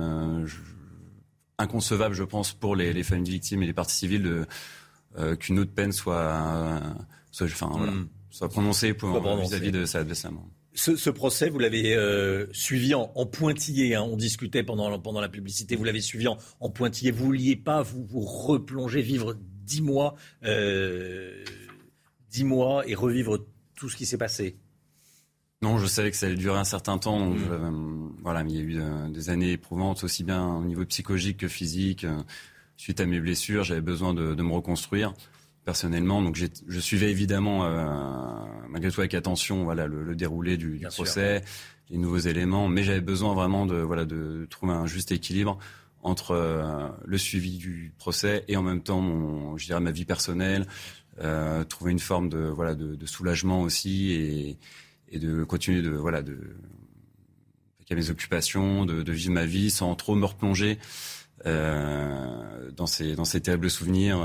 inconcevable, 1.58 2.16
je 2.16 2.24
pense, 2.24 2.54
pour 2.54 2.76
les, 2.76 2.94
les, 2.94 3.04
familles 3.04 3.32
victimes 3.32 3.62
et 3.62 3.68
les 3.68 3.74
parties 3.74 3.96
civiles 3.96 4.46
qu'une 5.40 5.60
autre 5.60 5.74
peine 5.74 5.92
soit, 5.92 6.82
soit, 7.32 7.48
enfin, 7.48 7.70
voilà, 7.72 7.92
mm. 7.92 8.08
soit 8.30 8.50
prononcée 8.50 8.94
vis-à-vis 8.94 9.72
de 9.74 9.86
Salah 9.86 10.04
Abdeslam. 10.04 10.40
Ce, 10.74 11.10
procès, 11.10 11.50
vous 11.50 11.60
l'avez 11.60 11.96
euh, 11.96 12.46
suivi 12.52 12.94
en, 12.94 13.08
pointillé. 13.26 13.96
Hein. 13.96 14.04
on 14.04 14.16
discutait 14.16 14.64
pendant, 14.64 15.00
pendant 15.00 15.20
la 15.20 15.30
publicité. 15.30 15.76
Vous 15.76 15.84
l'avez 15.84 16.02
suivi 16.02 16.28
en, 16.28 16.70
pointillé. 16.70 17.12
Vous 17.12 17.26
vouliez 17.26 17.56
pas 17.56 17.82
vous, 17.82 18.06
vous 18.06 18.22
replonger, 18.22 19.02
vivre 19.02 19.36
dix 19.64 19.82
mois, 19.82 20.16
euh, 20.44 21.44
dix 22.30 22.44
mois 22.44 22.88
et 22.88 22.96
revivre 22.96 23.46
tout 23.76 23.90
ce 23.90 23.96
qui 23.96 24.06
s'est 24.06 24.18
passé? 24.18 24.58
Non, 25.62 25.78
je 25.78 25.88
savais 25.88 26.12
que 26.12 26.18
ça 26.18 26.28
allait 26.28 26.36
durer 26.36 26.60
un 26.60 26.64
certain 26.64 26.98
temps. 26.98 27.20
Donc, 27.20 27.40
mmh. 27.40 27.52
euh, 27.52 27.72
voilà, 28.22 28.44
il 28.48 28.56
y 28.56 28.60
a 28.60 28.62
eu 28.62 29.12
des 29.12 29.30
années 29.30 29.54
éprouvantes 29.54 30.04
aussi 30.04 30.24
bien 30.24 30.46
au 30.56 30.64
niveau 30.64 30.86
psychologique 30.86 31.38
que 31.38 31.48
physique. 31.48 32.06
suite 32.78 33.00
à 33.02 33.06
mes 33.06 33.20
blessures, 33.20 33.64
j'avais 33.64 33.82
besoin 33.82 34.14
de, 34.14 34.36
de 34.36 34.44
me 34.44 34.54
reconstruire 34.54 35.14
personnellement. 35.66 36.22
Donc 36.22 36.36
je 36.36 36.80
suivais 36.80 37.12
évidemment, 37.12 37.66
euh, 37.66 37.86
malgré 38.70 38.92
tout 38.92 39.02
avec 39.02 39.14
attention, 39.14 39.64
voilà, 39.64 39.88
le, 39.88 40.16
déroulé 40.16 40.58
du, 40.58 40.80
procès, 40.92 41.44
les 41.90 41.98
nouveaux 41.98 42.18
éléments, 42.18 42.68
mais 42.68 42.84
j'avais 42.84 43.02
besoin 43.02 43.34
vraiment 43.34 43.66
de, 43.66 43.76
voilà, 43.76 44.06
de 44.06 44.48
trouver 44.50 44.74
un 44.74 44.88
juste 44.88 45.12
équilibre 45.12 45.60
entre 46.02 46.32
euh, 46.32 46.88
le 47.06 47.18
suivi 47.18 47.58
du 47.58 47.94
procès 47.98 48.46
et 48.48 48.56
en 48.56 48.64
même 48.64 48.82
temps, 48.82 49.02
mon, 49.02 49.58
je 49.58 49.66
dirais, 49.66 49.82
ma 49.82 49.92
vie 49.92 50.06
personnelle, 50.06 50.66
euh, 51.22 51.64
trouver 51.66 51.92
une 51.92 52.00
forme 52.00 52.30
de, 52.30 52.40
voilà, 52.40 52.74
de, 52.74 53.06
soulagement 53.06 53.62
aussi 53.62 54.12
et, 54.12 54.58
et, 55.12 55.20
de 55.20 55.44
continuer 55.44 55.82
de, 55.82 55.90
voilà, 55.90 56.22
de, 56.22 56.38
avec 57.82 58.00
mes 58.00 58.10
occupations, 58.10 58.86
de, 58.86 59.04
de, 59.04 59.12
vivre 59.12 59.34
ma 59.34 59.46
vie 59.46 59.70
sans 59.70 59.94
trop 59.96 60.16
me 60.16 60.26
replonger 60.26 60.80
dans 61.46 62.86
ces, 62.86 63.16
dans 63.16 63.26
ces 63.26 63.42
terribles 63.42 63.70
souvenirs. 63.70 64.20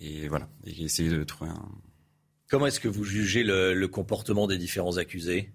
Et 0.00 0.28
voilà, 0.28 0.48
et 0.64 0.82
essayer 0.82 1.10
de 1.10 1.22
trouver 1.24 1.50
un. 1.50 1.68
Comment 2.48 2.66
est-ce 2.66 2.80
que 2.80 2.88
vous 2.88 3.04
jugez 3.04 3.42
le, 3.42 3.86
comportement 3.86 4.46
des 4.46 4.58
différents 4.58 4.96
accusés? 4.96 5.50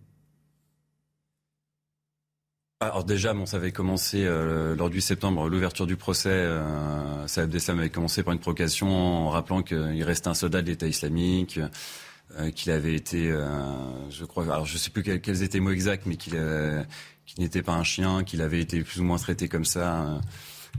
Alors 2.81 3.03
déjà, 3.03 3.33
bon, 3.33 3.45
ça 3.45 3.57
avait 3.57 3.73
commencé 3.73 4.25
euh, 4.25 4.75
lors 4.75 4.89
du 4.89 5.01
septembre, 5.01 5.49
l'ouverture 5.49 5.85
du 5.85 5.97
procès. 5.97 6.29
Euh, 6.29 7.27
Saad 7.27 7.53
avait 7.67 7.89
commencé 7.89 8.23
par 8.23 8.33
une 8.33 8.39
provocation 8.39 8.89
en 8.89 9.29
rappelant 9.29 9.61
qu'il 9.63 10.03
restait 10.03 10.29
un 10.29 10.33
soldat 10.33 10.61
de 10.61 10.67
l'État 10.67 10.87
islamique, 10.87 11.59
euh, 12.37 12.51
qu'il 12.51 12.71
avait 12.71 12.95
été, 12.95 13.29
euh, 13.31 14.09
je 14.09 14.23
crois, 14.23 14.43
alors 14.45 14.65
je 14.65 14.77
sais 14.77 14.91
plus 14.91 15.03
quels, 15.03 15.19
quels 15.19 15.43
étaient 15.43 15.57
les 15.57 15.63
mots 15.63 15.71
exacts, 15.71 16.05
mais 16.05 16.15
qu'il 16.15 16.37
n'était 17.37 17.61
pas 17.63 17.73
un 17.73 17.83
chien, 17.83 18.23
qu'il 18.23 18.41
avait 18.41 18.61
été 18.61 18.81
plus 18.81 19.01
ou 19.01 19.03
moins 19.03 19.17
traité 19.17 19.49
comme 19.49 19.65
ça 19.65 20.21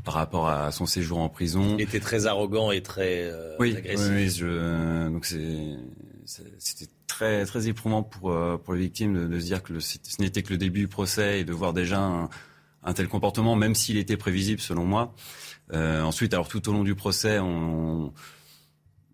par 0.05 0.15
rapport 0.15 0.49
à 0.49 0.73
son 0.73 0.87
séjour 0.87 1.19
en 1.19 1.29
prison. 1.29 1.77
Il 1.79 1.83
était 1.83 2.01
très 2.01 2.27
arrogant 2.27 2.71
et 2.71 2.83
très 2.83 3.31
oui, 3.59 3.77
agressif. 3.77 4.11
Oui, 4.11 4.31
je, 4.31 5.09
donc 5.09 5.27
c'était 6.59 6.89
très 7.07 7.45
très 7.45 7.69
éprouvant 7.69 8.03
pour 8.03 8.35
pour 8.65 8.75
les 8.75 8.81
victimes 8.81 9.15
de, 9.15 9.27
de 9.27 9.41
se 9.41 9.45
dire 9.45 9.63
que 9.63 9.75
le, 9.75 9.81
ce 9.81 9.99
n'était 10.21 10.43
que 10.43 10.53
le 10.53 10.59
début 10.59 10.81
du 10.81 10.89
procès 10.89 11.41
et 11.41 11.45
de 11.45 11.53
voir 11.53 11.73
déjà 11.73 12.01
un, 12.01 12.29
un 12.83 12.93
tel 12.93 13.09
comportement, 13.09 13.57
même 13.57 13.75
s'il 13.75 13.99
était 13.99 14.17
prévisible 14.17 14.61
selon 14.61 14.85
moi. 14.85 15.15
Euh, 15.73 16.03
ensuite, 16.03 16.35
alors 16.35 16.49
tout 16.49 16.69
au 16.69 16.73
long 16.73 16.83
du 16.83 16.95
procès, 16.95 17.39
on, 17.39 18.13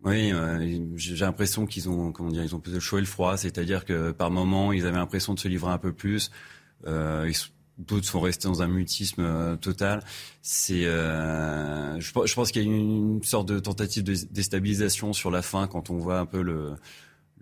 oui, 0.05 0.33
euh, 0.33 0.87
j'ai 0.97 1.17
l'impression 1.17 1.67
qu'ils 1.67 1.89
ont, 1.89 2.13
comment 2.13 2.31
dire, 2.31 2.45
ils 2.45 2.55
ont 2.55 2.61
plus 2.61 2.73
le 2.73 2.81
chaud 2.81 2.99
et 2.99 3.01
le 3.01 3.07
froid, 3.07 3.37
c'est-à-dire 3.37 3.85
que 3.85 4.13
par 4.13 4.31
moments, 4.31 4.73
ils 4.73 4.87
avaient 4.87 4.97
l'impression 4.97 5.35
de 5.35 5.39
se 5.39 5.49
livrer 5.49 5.73
un 5.73 5.79
peu 5.79 5.93
plus. 5.93 6.31
Euh, 6.87 7.31
D'autres 7.79 8.07
sont 8.07 8.21
restés 8.21 8.49
dans 8.49 8.63
un 8.63 8.69
mutisme 8.69 9.23
euh, 9.23 9.57
total. 9.57 10.03
C'est, 10.41 10.87
euh, 10.87 12.01
je, 12.01 12.35
pense 12.35 12.51
qu'il 12.51 12.63
y 12.63 12.65
a 12.65 12.69
une, 12.69 13.23
sorte 13.23 13.49
de 13.49 13.59
tentative 13.59 14.03
de 14.03 14.15
déstabilisation 14.31 15.13
sur 15.13 15.31
la 15.31 15.43
fin 15.43 15.67
quand 15.67 15.91
on 15.91 15.99
voit 15.99 16.19
un 16.19 16.27
peu 16.27 16.41
le, 16.41 16.75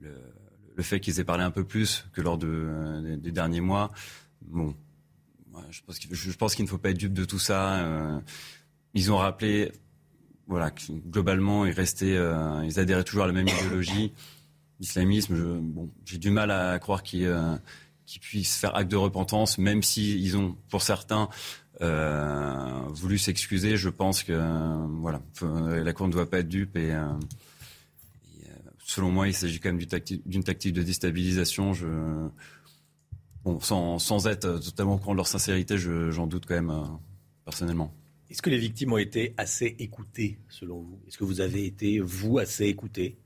le, 0.01 0.82
fait 0.82 0.99
qu'ils 0.99 1.20
aient 1.20 1.24
parlé 1.24 1.45
un 1.45 1.53
peu 1.53 1.62
plus 1.62 2.07
que 2.12 2.20
lors 2.20 2.37
de, 2.37 3.01
des, 3.03 3.16
des 3.16 3.30
derniers 3.30 3.61
mois. 3.61 3.93
Bon, 4.43 4.74
je 5.70 5.80
pense 5.82 5.99
qu'il, 5.99 6.64
ne 6.64 6.68
faut 6.68 6.78
pas 6.78 6.91
être 6.91 6.99
dupe 6.99 7.12
de 7.12 7.24
tout 7.24 7.39
ça. 7.39 7.76
Euh, 7.76 8.20
ils 8.95 9.12
ont 9.12 9.16
rappelé, 9.16 9.72
voilà, 10.47 10.70
que 10.70 10.93
globalement, 10.93 11.66
ils 11.66 11.72
restaient, 11.72 12.16
euh, 12.16 12.64
ils 12.64 12.78
adhéraient 12.78 13.05
toujours 13.05 13.24
à 13.24 13.26
la 13.26 13.32
même 13.32 13.49
idéologie, 13.49 14.12
l'islamisme. 14.80 15.61
Bon, 15.61 15.91
j'ai 16.05 16.18
du 16.18 16.30
mal 16.30 16.51
à 16.51 16.78
croire 16.78 17.03
qu'ils, 17.03 17.32
euh, 18.05 18.07
qu'ils 18.07 18.20
puissent 18.20 18.57
faire 18.57 18.74
acte 18.76 18.90
de 18.90 18.96
repentance, 18.96 19.59
même 19.59 19.82
si 19.82 20.20
ils 20.20 20.36
ont, 20.36 20.57
pour 20.68 20.82
certains, 20.82 21.28
euh, 21.80 22.80
voulu 22.90 23.18
s'excuser. 23.18 23.76
Je 23.76 23.88
pense 23.88 24.22
que, 24.22 24.32
voilà, 25.00 25.20
la 25.40 25.92
Cour 25.92 26.09
ne 26.09 26.12
doit 26.12 26.28
pas 26.28 26.38
être 26.38 26.48
dupe 26.48 26.76
selon 28.86 29.11
moi, 29.11 29.26
il 29.26 29.34
s'agit 29.34 29.59
quand 29.59 29.70
même 29.70 29.78
d'une 30.24 30.44
tactique, 30.44 30.72
de 30.72 30.82
déstabilisation. 30.82 31.72
Bon, 33.44 33.61
sans, 33.61 34.26
être 34.26 34.59
totalement 34.59 34.94
au 34.94 34.98
courant 34.98 35.12
de 35.12 35.18
leur 35.18 35.26
sincérité, 35.26 35.76
je, 35.76 36.11
j'en 36.11 36.26
doute 36.26 36.46
quand 36.46 36.55
même 36.55 36.70
euh, 36.70 36.84
personnellement. 37.44 37.94
Est-ce 38.30 38.40
que 38.40 38.48
les 38.48 38.59
victimes 38.59 38.94
ont 38.94 38.98
été 38.98 39.34
assez 39.36 39.76
écoutées, 39.78 40.38
selon 40.48 40.80
vous? 40.80 40.98
Est-ce 41.07 41.18
que 41.18 41.24
vous 41.24 41.42
avez 41.42 41.66
été, 41.66 42.00
vous, 42.00 42.38
assez 42.38 42.64
écoutés 42.64 43.18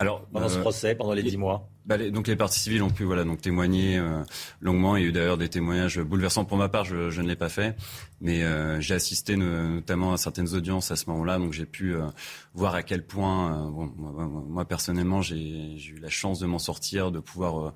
alors, 0.00 0.26
pendant 0.32 0.46
euh, 0.46 0.48
ce 0.48 0.58
procès, 0.58 0.94
pendant 0.96 1.12
les 1.12 1.22
dix 1.22 1.36
mois 1.36 1.68
bah, 1.86 1.96
les, 1.96 2.10
Donc 2.10 2.26
les 2.26 2.34
parties 2.34 2.58
civiles 2.58 2.82
ont 2.82 2.90
pu 2.90 3.04
voilà, 3.04 3.24
donc, 3.24 3.40
témoigner 3.40 3.96
euh, 3.96 4.22
longuement. 4.60 4.96
Il 4.96 5.02
y 5.02 5.06
a 5.06 5.08
eu 5.08 5.12
d'ailleurs 5.12 5.38
des 5.38 5.48
témoignages 5.48 6.00
bouleversants 6.00 6.44
pour 6.44 6.56
ma 6.56 6.68
part, 6.68 6.84
je, 6.84 7.10
je 7.10 7.22
ne 7.22 7.28
l'ai 7.28 7.36
pas 7.36 7.48
fait. 7.48 7.76
Mais 8.20 8.42
euh, 8.42 8.80
j'ai 8.80 8.94
assisté 8.94 9.36
ne, 9.36 9.76
notamment 9.76 10.12
à 10.12 10.16
certaines 10.16 10.52
audiences 10.54 10.90
à 10.90 10.96
ce 10.96 11.08
moment-là, 11.10 11.38
donc 11.38 11.52
j'ai 11.52 11.66
pu 11.66 11.94
euh, 11.94 12.06
voir 12.54 12.74
à 12.74 12.82
quel 12.82 13.06
point, 13.06 13.70
bon, 13.70 13.92
moi, 13.96 14.28
moi, 14.48 14.64
personnellement, 14.64 15.22
j'ai 15.22 15.76
eu 15.76 15.98
la 16.00 16.10
chance 16.10 16.40
de 16.40 16.46
m'en 16.46 16.58
sortir, 16.58 17.12
de 17.12 17.20
pouvoir 17.20 17.72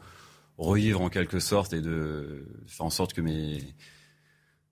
revivre 0.56 1.00
en 1.00 1.10
quelque 1.10 1.38
sorte 1.38 1.72
et 1.72 1.80
de 1.80 2.48
faire 2.66 2.86
en 2.86 2.90
sorte 2.90 3.12
que 3.12 3.20
mes 3.20 3.62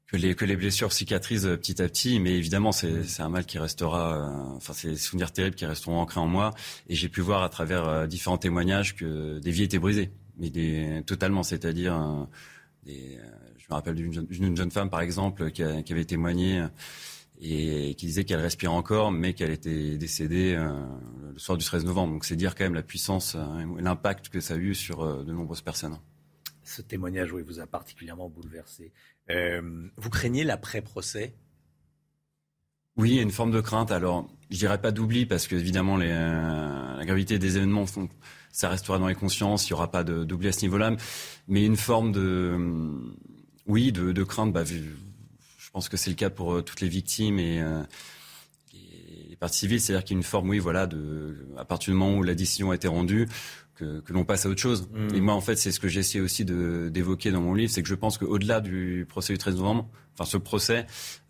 que 0.07 0.17
les, 0.17 0.35
que 0.35 0.45
les 0.45 0.57
blessures 0.57 0.93
cicatrisent 0.93 1.49
petit 1.61 1.83
à 1.83 1.89
petit, 1.89 2.21
mais 2.21 2.35
évidemment 2.35 2.73
c'est 2.73 3.21
un 3.21 3.29
mal 3.29 3.45
qui 3.45 3.59
restera, 3.59 4.17
euh, 4.17 4.57
enfin 4.57 4.73
c'est 4.73 4.91
des 4.91 4.97
souvenirs 4.97 5.33
terribles 5.33 5.57
qui 5.57 5.67
resteront 5.67 5.99
ancrés 5.99 6.21
en 6.21 6.29
moi. 6.29 6.55
Et 6.89 6.95
j'ai 6.95 7.09
pu 7.09 7.21
voir 7.21 7.43
à 7.43 7.49
travers 7.49 7.89
euh, 7.89 8.07
différents 8.07 8.39
témoignages 8.39 8.95
que 8.95 9.39
des 9.41 9.51
vies 9.51 9.65
étaient 9.65 9.79
brisées, 9.79 10.11
mais 10.39 10.51
des, 10.51 11.03
totalement, 11.07 11.43
c'est-à-dire 11.43 11.97
euh, 11.97 12.25
des, 12.85 13.19
je 13.59 13.67
me 13.69 13.75
rappelle 13.75 13.97
d'une 13.97 14.13
jeune, 14.13 14.57
jeune, 14.57 14.71
femme 14.71 14.91
par 14.91 15.01
exemple 15.01 15.51
qui, 15.51 15.65
a, 15.65 15.83
qui 15.83 15.93
avait 15.93 16.05
témoigné 16.05 16.65
et 17.41 17.95
qui 17.97 18.07
disait 18.07 18.25
qu'elle 18.25 18.41
respirait 18.41 18.73
encore, 18.73 19.11
mais 19.11 19.35
qu'elle 19.35 19.51
était 19.51 19.99
décédée 19.99 20.55
euh, 20.57 20.73
le 21.33 21.39
soir 21.39 21.59
du 21.59 21.65
13 21.65 21.85
novembre. 21.85 22.13
Donc 22.13 22.25
c'est 22.25 22.37
dire 22.37 22.55
quand 22.55 22.65
même 22.65 22.75
la 22.75 22.85
puissance 22.85 23.35
et 23.35 23.83
l'impact 23.83 24.29
que 24.29 24.39
ça 24.39 24.55
a 24.55 24.57
eu 24.57 24.75
sur 24.77 25.25
de 25.25 25.33
nombreuses 25.33 25.63
personnes. 25.63 25.99
Ce 26.63 26.83
témoignage, 26.83 27.33
oui, 27.33 27.43
vous 27.43 27.61
a 27.61 27.67
particulièrement 27.67 28.29
bouleversé. 28.29 28.93
Euh, 29.31 29.89
vous 29.97 30.11
craignez 30.11 30.45
l'après-procès? 30.45 31.35
Oui, 32.97 33.11
il 33.11 33.17
y 33.17 33.19
a 33.19 33.23
une 33.23 33.31
forme 33.31 33.51
de 33.51 33.61
crainte. 33.61 33.93
Alors, 33.93 34.29
je 34.51 34.57
dirais 34.57 34.81
pas 34.81 34.93
d'oubli 34.93 35.27
parce 35.27 35.47
que 35.47 35.57
évidemment 35.57 35.99
euh, 36.01 36.97
la 36.97 37.05
gravité 37.05 37.39
des 37.39 37.57
événements 37.57 37.85
ça 38.53 38.69
restera 38.69 38.99
dans 38.99 39.09
les 39.09 39.15
consciences. 39.15 39.67
Il 39.67 39.71
y 39.71 39.75
aura 39.75 39.91
pas 39.91 40.03
d'oubli 40.05 40.49
à 40.49 40.53
ce 40.53 40.63
niveau-là, 40.63 40.97
mais 41.49 41.65
une 41.67 41.77
forme 41.77 42.13
de 42.13 42.57
oui 43.67 43.93
de, 43.93 44.23
crainte. 44.23 44.53
Bah, 44.53 44.65
je 44.65 45.71
pense 45.73 45.89
que 45.89 45.97
c'est 45.97 46.11
le 46.11 46.17
cas 46.17 46.31
pour 46.31 46.55
euh, 46.55 46.63
toutes 46.63 46.81
les 46.81 46.89
victimes 46.89 47.39
et 47.39 47.63
les 49.37 49.41
parties 49.41 49.59
civiles, 49.59 49.81
c'est-à-dire 49.81 50.05
qu'il 50.05 50.15
y 50.15 50.17
a 50.17 50.21
une 50.21 50.25
forme, 50.25 50.49
oui, 50.49 50.59
voilà, 50.59 50.87
de, 50.87 51.37
à 51.59 51.65
partir 51.65 51.93
du 51.93 51.99
moment 51.99 52.19
où 52.19 52.23
la 52.23 52.35
décision 52.35 52.71
a 52.71 52.75
été 52.75 52.89
rendue, 52.89 53.29
que, 53.77 54.01
que 54.01 54.13
l'on 54.15 54.25
passe 54.25 54.47
à 54.47 54.49
autre 54.49 54.61
chose. 54.61 54.89
Mmh. 54.93 55.15
Et 55.15 55.21
moi, 55.21 55.35
en 55.35 55.41
fait, 55.41 55.57
c'est 55.57 55.71
ce 55.71 55.79
que 55.79 55.89
j'essaie 55.89 56.21
aussi 56.21 56.45
d'évoquer 56.45 57.31
dans 57.31 57.43
mon 57.43 57.55
livre, 57.55 57.71
c'est 57.71 57.83
que 57.83 57.89
je 57.89 57.95
pense 57.95 58.17
qu'au-delà 58.19 58.61
du 58.61 59.07
procès 59.09 59.35
du 59.35 59.39
13 59.39 59.57
novembre, 59.57 59.89
enfin, 60.15 60.25
ce 60.25 60.39
procès 60.39 60.87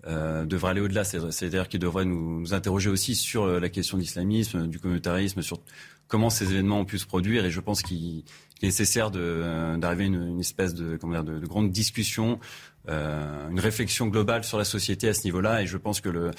euh, 0.07 0.47
devrait 0.47 0.71
aller 0.71 0.81
au-delà. 0.81 1.05
C'est-à-dire 1.05 1.69
qu'il 1.69 1.81
devrait 1.81 2.05
nous, 2.05 2.41
nous, 2.41 2.55
interroger 2.55 2.89
aussi 2.89 3.17
sur 3.17 3.45
euh, 3.45 3.59
la 3.59 3.69
question 3.69 3.97
de 3.97 4.03
l'islamisme, 4.03 4.69
du 4.69 4.79
communautarisme, 4.79 5.43
sur 5.43 5.61
comment 6.07 6.31
ces 6.31 6.53
événements 6.53 6.81
ont 6.81 6.85
pu 6.85 6.99
se 6.99 7.07
produire. 7.07 7.45
Et 7.45 7.51
je 7.51 7.61
pense 7.61 7.83
qu'il 7.83 8.19
est 8.19 8.67
nécessaire 8.67 9.11
d'arriver 9.11 10.05
à 10.05 10.07
une, 10.07 10.29
une, 10.29 10.41
espèce 10.41 10.75
de, 10.75 10.97
comment 10.97 11.15
dire, 11.15 11.25
de, 11.25 11.41
de 11.41 11.47
grande 11.47 11.71
discussion, 11.73 12.39
euh, 12.89 13.49
une 13.49 13.61
réflexion 13.61 14.07
globale 14.07 14.45
sur 14.45 14.59
la 14.59 14.65
société 14.65 15.09
à 15.09 15.15
ce 15.15 15.25
niveau-là. 15.25 15.63
Et 15.63 15.67
je 15.67 15.77
pense 15.77 16.01
que 16.01 16.09
le, 16.09 16.31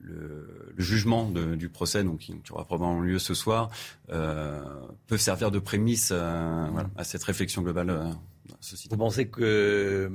le, 0.00 0.72
le 0.74 0.82
jugement 0.82 1.28
de, 1.28 1.54
du 1.54 1.68
procès, 1.68 2.04
donc 2.04 2.18
qui, 2.20 2.34
aura 2.50 2.64
probablement 2.64 3.00
lieu 3.00 3.18
ce 3.18 3.34
soir, 3.34 3.70
euh, 4.10 4.62
peut 5.06 5.18
servir 5.18 5.50
de 5.50 5.58
prémisse 5.58 6.10
euh, 6.12 6.66
voilà, 6.72 6.90
à 6.96 7.04
cette 7.04 7.22
réflexion 7.24 7.62
globale 7.62 7.90
euh, 7.90 8.04
de 8.04 8.52
la 8.52 8.56
société. 8.60 8.94
Vous 8.94 8.98
pensez 8.98 9.28
que 9.28 10.10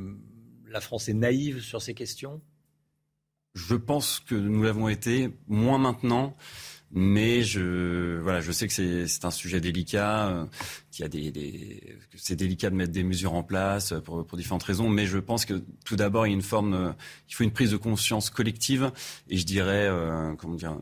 la 0.67 0.81
France 0.81 1.07
est 1.09 1.13
naïve 1.13 1.61
sur 1.61 1.81
ces 1.81 1.93
questions? 1.93 2.41
Je 3.53 3.75
pense 3.75 4.19
que 4.19 4.35
nous 4.35 4.63
l'avons 4.63 4.89
été, 4.89 5.33
moins 5.47 5.77
maintenant. 5.77 6.35
Mais 6.91 7.41
je, 7.41 8.19
voilà, 8.19 8.41
je 8.41 8.51
sais 8.51 8.67
que 8.67 9.05
c'est 9.07 9.25
un 9.25 9.31
sujet 9.31 9.59
délicat, 9.59 10.29
euh, 10.29 10.45
qu'il 10.91 11.03
y 11.03 11.05
a 11.05 11.09
des, 11.09 11.31
des 11.31 11.97
c'est 12.15 12.35
délicat 12.35 12.69
de 12.69 12.75
mettre 12.75 12.93
des 12.93 13.03
mesures 13.03 13.33
en 13.33 13.43
place 13.43 13.93
pour, 14.05 14.25
pour 14.25 14.37
différentes 14.37 14.63
raisons. 14.63 14.89
Mais 14.89 15.05
je 15.05 15.17
pense 15.17 15.45
que 15.45 15.61
tout 15.83 15.95
d'abord, 15.95 16.25
il 16.25 16.29
y 16.29 16.33
a 16.33 16.35
une 16.35 16.41
forme, 16.41 16.73
euh, 16.73 16.91
il 17.29 17.35
faut 17.35 17.43
une 17.43 17.51
prise 17.51 17.71
de 17.71 17.77
conscience 17.77 18.29
collective 18.29 18.91
et 19.29 19.37
je 19.37 19.45
dirais, 19.45 19.87
euh, 19.87 20.33
comment 20.35 20.55
dire, 20.55 20.77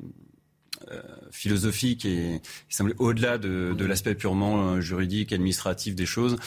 euh, 0.92 1.02
philosophique 1.32 2.06
et, 2.06 2.42
semble 2.70 2.94
au-delà 3.00 3.38
de, 3.38 3.74
de 3.76 3.86
l'aspect 3.86 4.16
purement 4.16 4.82
juridique, 4.82 5.32
administratif 5.32 5.96
des 5.96 6.06
choses. 6.06 6.38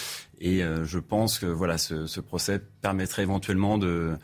Et 0.40 0.62
euh, 0.62 0.84
je 0.84 0.98
pense 0.98 1.38
que 1.38 1.46
voilà, 1.46 1.78
ce, 1.78 2.06
ce 2.06 2.20
procès 2.20 2.60
permettrait 2.82 3.22
éventuellement 3.22 3.78
de 3.78 4.16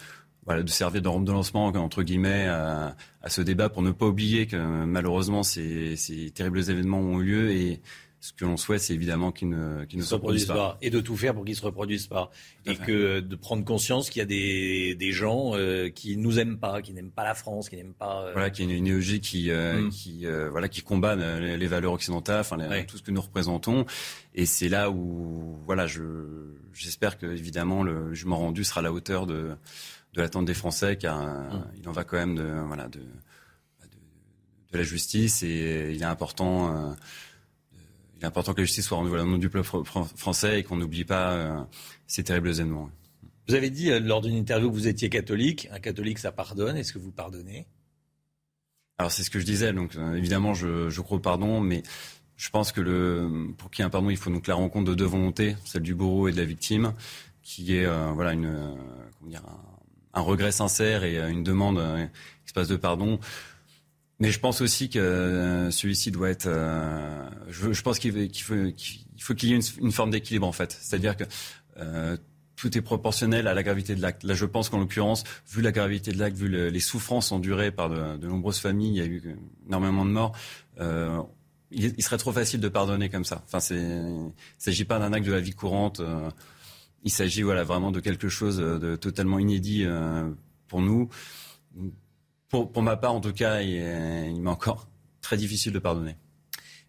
voilà, 0.45 0.63
de 0.63 0.69
servir 0.69 1.03
de 1.03 1.09
rampe 1.09 1.25
de 1.25 1.33
lancement, 1.33 1.67
entre 1.67 2.03
guillemets, 2.03 2.47
à, 2.47 2.97
à, 3.23 3.29
ce 3.29 3.43
débat 3.43 3.69
pour 3.69 3.83
ne 3.83 3.93
pas 3.93 4.07
oublier 4.07 4.47
que 4.47 4.57
malheureusement 4.57 5.43
ces, 5.43 5.97
ces 5.97 6.31
terribles 6.31 6.59
événements 6.59 6.99
ont 6.99 7.21
eu 7.21 7.25
lieu 7.25 7.51
et 7.51 7.81
ce 8.23 8.33
que 8.33 8.45
l'on 8.45 8.57
souhaite, 8.57 8.81
c'est 8.81 8.95
évidemment 8.95 9.33
qu'ils 9.33 9.49
ne, 9.49 9.85
qu 9.85 9.97
ne 9.97 10.03
se 10.03 10.15
reproduisent 10.15 10.47
pas. 10.47 10.55
pas. 10.55 10.79
Et 10.81 10.91
de 10.91 11.01
tout 11.01 11.17
faire 11.17 11.35
pour 11.35 11.45
qu'ils 11.45 11.55
ne 11.55 11.59
se 11.59 11.65
reproduisent 11.65 12.07
pas. 12.07 12.31
Et 12.67 12.77
que 12.77 13.19
de 13.19 13.35
prendre 13.35 13.65
conscience 13.65 14.11
qu'il 14.11 14.21
y 14.21 14.23
a 14.23 14.27
des, 14.27 14.95
des 14.95 15.11
gens 15.11 15.57
euh, 15.57 15.89
qui 15.89 16.17
nous 16.17 16.39
aiment 16.39 16.57
pas, 16.57 16.83
qui 16.83 16.93
n'aiment 16.93 17.11
pas 17.11 17.25
la 17.25 17.35
France, 17.35 17.69
qui 17.69 17.75
n'aiment 17.75 17.95
pas. 17.95 18.23
Euh... 18.23 18.33
Voilà, 18.33 18.51
qui 18.51 18.63
est 18.63 18.65
une 18.65 18.71
idéologie 18.71 19.21
qui, 19.21 19.51
euh, 19.51 19.83
mm. 19.83 19.91
qui, 19.91 20.25
euh, 20.25 20.49
voilà, 20.51 20.69
qui 20.69 20.83
combat 20.83 21.17
les, 21.17 21.57
les, 21.57 21.67
valeurs 21.67 21.95
occidentales, 21.95 22.41
enfin, 22.41 22.59
les, 22.59 22.69
ouais. 22.69 22.87
tout 22.87 22.97
ce 22.97 23.03
que 23.03 23.11
nous 23.11 23.21
représentons. 23.21 23.87
Et 24.37 24.47
c'est 24.47 24.69
là 24.69 24.89
où, 24.89 25.59
voilà, 25.67 25.89
je, 25.89 26.03
j'espère 26.73 27.19
que, 27.19 27.27
évidemment, 27.27 27.83
le 27.83 28.15
jugement 28.15 28.37
rendu 28.37 28.63
sera 28.63 28.83
à 28.83 28.83
la 28.85 28.93
hauteur 28.93 29.27
de, 29.27 29.57
de 30.15 30.21
l'attente 30.21 30.45
des 30.45 30.55
Français, 30.55 30.97
car 30.97 31.21
mmh. 31.21 31.65
il 31.79 31.89
en 31.89 31.93
va 31.93 32.05
quand 32.05 32.17
même 32.17 32.37
de, 32.37 32.45
voilà, 32.67 32.89
de, 32.89 32.99
de, 32.99 33.05
de, 34.73 34.79
la 34.79 34.83
justice 34.83 35.43
et 35.43 35.93
il 35.95 36.03
est 36.03 36.07
important, 36.07 36.91
euh, 36.91 36.95
il 38.17 38.23
est 38.23 38.27
important 38.27 38.53
que 38.53 38.61
la 38.61 38.65
justice 38.65 38.87
soit 38.87 38.99
rendue 38.99 39.11
au 39.11 39.25
nom 39.25 39.39
du 39.39 39.49
peuple 39.49 39.83
français 39.85 40.61
et 40.61 40.63
qu'on 40.65 40.77
n'oublie 40.77 41.05
pas 41.05 41.33
euh, 41.33 41.63
ces 42.07 42.25
terribles 42.25 42.51
événements. 42.51 42.91
Vous 43.49 43.55
avez 43.55 43.71
dit 43.71 43.91
euh, 43.91 44.01
lors 44.01 44.21
d'une 44.21 44.37
interview 44.37 44.69
que 44.69 44.75
vous 44.75 44.87
étiez 44.87 45.09
catholique. 45.09 45.69
Un 45.73 45.81
catholique, 45.81 46.19
ça 46.19 46.31
pardonne. 46.31 46.77
Est-ce 46.77 46.93
que 46.93 46.99
vous 46.99 47.11
pardonnez? 47.11 47.67
Alors 48.99 49.11
c'est 49.11 49.25
ce 49.25 49.31
que 49.31 49.41
je 49.41 49.47
disais. 49.47 49.73
Donc 49.73 49.97
évidemment, 50.15 50.53
je, 50.53 50.91
je 50.91 51.01
crois 51.01 51.17
au 51.17 51.21
pardon, 51.21 51.61
mais 51.61 51.83
je 52.37 52.51
pense 52.51 52.71
que 52.71 52.81
le, 52.81 53.49
pour 53.57 53.71
qu'il 53.71 53.83
y 53.83 53.83
ait 53.83 53.87
un 53.87 53.91
pardon, 53.91 54.11
il 54.11 54.17
faut 54.17 54.31
donc 54.31 54.47
la 54.47 54.55
rencontre 54.55 54.91
de 54.91 54.95
deux 54.95 55.07
volontés, 55.07 55.57
celle 55.65 55.83
du 55.83 55.95
bourreau 55.95 56.29
et 56.29 56.33
de 56.33 56.37
la 56.37 56.45
victime, 56.45 56.95
qui 57.43 57.75
est 57.75 57.87
voilà 58.15 58.35
une, 58.35 58.77
comment 59.19 59.31
dire, 59.31 59.43
un, 59.49 59.72
un 60.15 60.21
regret 60.21 60.53
sincère 60.53 61.05
et 61.05 61.19
une 61.31 61.43
demande 61.43 61.79
euh, 61.79 62.07
espace 62.47 62.69
de 62.69 62.77
pardon. 62.77 63.19
Mais 64.23 64.31
je 64.31 64.39
pense 64.39 64.61
aussi 64.61 64.89
que 64.89 65.01
euh, 65.01 65.71
celui-ci 65.73 66.13
doit 66.13 66.31
être. 66.31 66.47
Euh, 66.47 67.29
je, 67.49 67.83
pense 67.83 67.99
qu'il 67.99 68.31
qu 68.31 68.45
faut 69.19 69.35
qu'il 69.35 69.49
y 69.49 69.53
ait 69.53 69.61
une, 69.81 69.91
forme 69.91 70.13
d'équilibre 70.13 70.47
en 70.47 70.53
fait. 70.53 70.79
C'est-à-dire 70.81 71.17
que 71.17 71.25
euh, 71.79 72.17
tout 72.55 72.79
est 72.79 72.83
proportionnel 72.83 73.49
à 73.49 73.55
la 73.55 73.65
gravité 73.65 73.97
de 73.97 74.01
l'acte. 74.01 74.23
Là, 74.23 74.35
je 74.35 74.47
pense 74.47 74.69
qu'en 74.69 74.79
l'occurrence, 74.79 75.25
vu 75.51 75.61
la 75.61 75.73
gravité 75.73 76.13
de 76.13 76.21
l'acte, 76.21 76.37
vu 76.37 76.49
les 76.49 76.81
souffrances 76.81 77.33
endurées 77.33 77.73
par 77.73 77.91
de, 77.91 78.25
nombreuses 78.25 78.59
familles, 78.59 78.91
il 78.91 78.97
y 78.97 79.01
a 79.01 79.07
eu 79.07 79.37
énormément 79.67 80.05
de 80.05 80.11
morts. 80.11 80.37
Euh, 80.79 81.21
il, 81.73 82.01
serait 82.01 82.19
trop 82.19 82.31
facile 82.31 82.61
de 82.61 82.69
pardonner 82.69 83.09
comme 83.09 83.25
ça. 83.25 83.43
Enfin, 83.47 83.59
il 83.75 83.77
ne 83.77 84.31
s'agit 84.57 84.85
pas 84.85 85.01
d'un 85.01 85.13
acte 85.13 85.27
de 85.27 85.33
la 85.33 85.41
vie 85.41 85.51
courante. 85.51 86.01
Euh, 87.03 87.05
il 87.05 87.11
s'agit 87.11 87.43
voilà 87.43 87.65
vraiment 87.65 87.91
de 87.91 88.01
quelque 88.01 88.29
chose 88.29 88.59
de 88.59 88.97
totalement 88.97 89.39
inédit 89.39 89.85
euh, 89.85 90.31
pour 90.69 90.81
nous. 90.81 91.09
Pour, 92.49 92.71
pour, 92.71 92.83
ma 92.83 92.97
part, 92.97 93.15
en 93.15 93.21
tout 93.21 93.33
cas, 93.33 93.63
il, 93.63 93.71
il 93.71 94.41
m'est 94.41 94.51
encore 94.51 94.87
très 95.23 95.37
difficile 95.37 95.73
de 95.73 95.79
pardonner. 95.79 96.17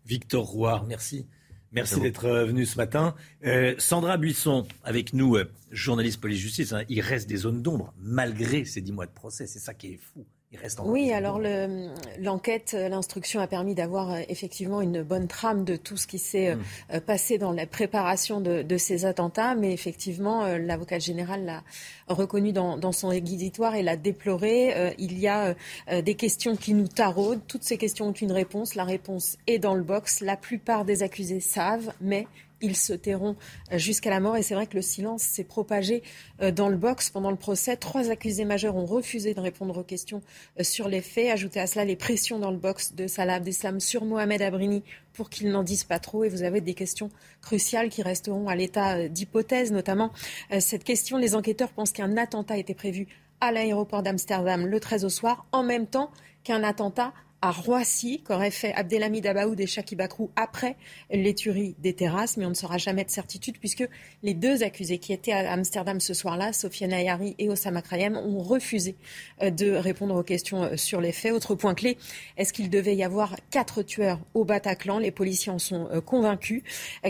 Victor 0.05 0.45
Roy, 0.45 0.85
merci. 0.87 1.25
Merci 1.73 1.99
d'être 1.99 2.25
euh, 2.25 2.45
venu 2.45 2.65
ce 2.65 2.77
matin. 2.77 3.15
Euh, 3.45 3.73
Sandra 3.79 4.17
Buisson, 4.17 4.67
avec 4.83 5.13
nous, 5.13 5.37
euh, 5.37 5.49
journaliste 5.71 6.21
police-justice. 6.21 6.71
Hein, 6.71 6.83
il 6.87 7.01
reste 7.01 7.27
des 7.27 7.37
zones 7.37 7.63
d'ombre, 7.63 7.93
malgré 7.97 8.63
ces 8.63 8.79
dix 8.79 8.91
mois 8.91 9.07
de 9.07 9.11
procès. 9.11 9.47
C'est 9.47 9.59
ça 9.59 9.73
qui 9.73 9.93
est 9.93 9.97
fou 9.97 10.25
oui, 10.85 11.11
alors 11.11 11.41
l'enquête, 12.19 12.73
l'instruction 12.73 13.39
a 13.39 13.47
permis 13.47 13.75
d'avoir 13.75 14.11
euh, 14.11 14.19
effectivement 14.29 14.81
une 14.81 15.01
bonne 15.01 15.27
trame 15.27 15.63
de 15.65 15.75
tout 15.75 15.97
ce 15.97 16.07
qui 16.07 16.19
s'est 16.19 16.55
mm. 16.55 16.61
euh, 16.93 16.99
passé 16.99 17.37
dans 17.37 17.51
la 17.51 17.65
préparation 17.65 18.39
de, 18.39 18.77
ces 18.77 19.05
attentats, 19.05 19.55
mais 19.55 19.73
effectivement, 19.73 20.43
euh, 20.43 20.57
l'avocat 20.57 20.99
général 20.99 21.45
l'a 21.45 21.63
reconnu 22.07 22.51
dans, 22.51 22.91
son 22.91 23.09
réquisitoire 23.09 23.75
et 23.75 23.83
l'a 23.83 23.95
déploré. 23.95 24.93
il 24.97 25.17
y 25.17 25.27
a 25.27 25.55
des 26.01 26.15
questions 26.15 26.55
qui 26.55 26.73
nous 26.73 26.87
taraudent. 26.87 27.41
Toutes 27.47 27.63
ces 27.63 27.77
questions 27.77 28.07
ont 28.07 28.13
une 28.13 28.31
réponse. 28.31 28.75
La 28.75 28.83
réponse 28.83 29.37
est 29.47 29.57
dans 29.57 29.73
le 29.73 29.83
box. 29.83 30.21
La 30.21 30.35
plupart 30.35 30.85
des 30.85 31.01
accusés 31.01 31.39
savent, 31.39 31.93
mais 32.01 32.27
ils 32.63 32.75
se 32.75 32.93
tairont 32.93 33.35
euh, 33.71 33.77
jusqu'à 33.77 34.09
la 34.09 34.19
mort. 34.19 34.37
Et 34.37 34.41
c'est 34.41 34.55
vrai 34.55 34.65
que 34.65 34.75
le 34.75 34.81
silence 34.81 35.21
s'est 35.21 35.43
propagé 35.43 36.01
euh, 36.41 36.51
dans 36.51 36.69
le 36.69 36.77
box 36.77 37.11
pendant 37.11 37.29
le 37.29 37.37
procès. 37.37 37.77
Trois 37.77 38.09
accusés 38.09 38.45
majeurs 38.45 38.75
ont 38.75 38.85
refusé 38.85 39.35
de 39.35 39.39
répondre 39.39 39.77
aux 39.77 39.83
questions 39.83 40.21
euh, 40.59 40.63
sur 40.63 40.87
les 40.87 41.01
faits. 41.01 41.29
Ajoutez 41.29 41.59
à 41.59 41.67
cela 41.67 41.85
les 41.85 41.95
pressions 41.95 42.39
dans 42.39 42.49
le 42.49 42.57
box 42.57 42.93
de 42.93 43.05
Salah 43.05 43.35
Abdeslam 43.35 43.79
sur 43.79 44.05
Mohamed 44.05 44.41
Abrini 44.41 44.83
pour 45.13 45.29
qu'il 45.29 45.49
n'en 45.51 45.63
dise 45.63 45.83
pas 45.83 45.99
trop. 45.99 46.23
Et 46.23 46.29
vous 46.29 46.43
avez 46.43 46.61
des 46.61 46.73
questions 46.73 47.11
cruciales 47.41 47.89
qui 47.89 48.01
resteront 48.01 48.47
à 48.47 48.55
l'état 48.55 49.07
d'hypothèse, 49.07 49.71
notamment 49.71 50.11
cette 50.59 50.83
question. 50.83 51.17
Les 51.17 51.35
enquêteurs 51.35 51.71
pensent 51.71 51.91
qu'un 51.91 52.17
attentat 52.17 52.57
était 52.57 52.73
prévu 52.73 53.07
à 53.41 53.51
l'aéroport 53.51 54.01
d'Amsterdam 54.01 54.65
le 54.65 54.79
13 54.79 55.05
au 55.05 55.09
soir, 55.09 55.45
en 55.51 55.61
même 55.61 55.85
temps 55.85 56.09
qu'un 56.43 56.63
attentat 56.63 57.13
à 57.43 57.51
Roissy 57.51 58.21
qu'aurait 58.23 58.51
fait 58.51 58.73
Abdelhamid 58.73 59.27
Abaoud 59.27 59.59
et 59.59 59.67
Shaki 59.67 59.97
Bakrou 59.97 60.31
après 60.37 60.77
les 61.11 61.35
tueries 61.35 61.75
des 61.77 61.93
terrasses, 61.93 62.37
mais 62.37 62.45
on 62.45 62.51
ne 62.51 62.53
saura 62.53 62.77
jamais 62.77 63.03
de 63.03 63.09
certitude 63.09 63.57
puisque 63.59 63.85
les 64.23 64.33
deux 64.33 64.63
accusés 64.63 64.97
qui 64.97 65.11
étaient 65.11 65.33
à 65.33 65.51
Amsterdam 65.51 65.99
ce 65.99 66.13
soir-là, 66.13 66.53
Sofiane 66.53 66.93
Ayari 66.93 67.35
et 67.39 67.49
Osama 67.49 67.81
Krayem, 67.81 68.15
ont 68.15 68.41
refusé 68.41 68.95
euh, 69.41 69.49
de 69.49 69.71
répondre 69.71 70.15
aux 70.15 70.23
questions 70.23 70.63
euh, 70.63 70.77
sur 70.77 71.01
les 71.01 71.11
faits. 71.11 71.33
Autre 71.33 71.53
point 71.53 71.73
clé, 71.73 71.97
est-ce 72.37 72.53
qu'il 72.53 72.69
devait 72.69 72.95
y 72.95 73.03
avoir 73.03 73.35
quatre 73.51 73.83
tueurs 73.83 74.21
au 74.33 74.45
Bataclan? 74.45 74.97
Les 74.99 75.11
policiers 75.11 75.51
en 75.51 75.59
sont 75.59 75.89
euh, 75.91 75.99
convaincus. 75.99 76.63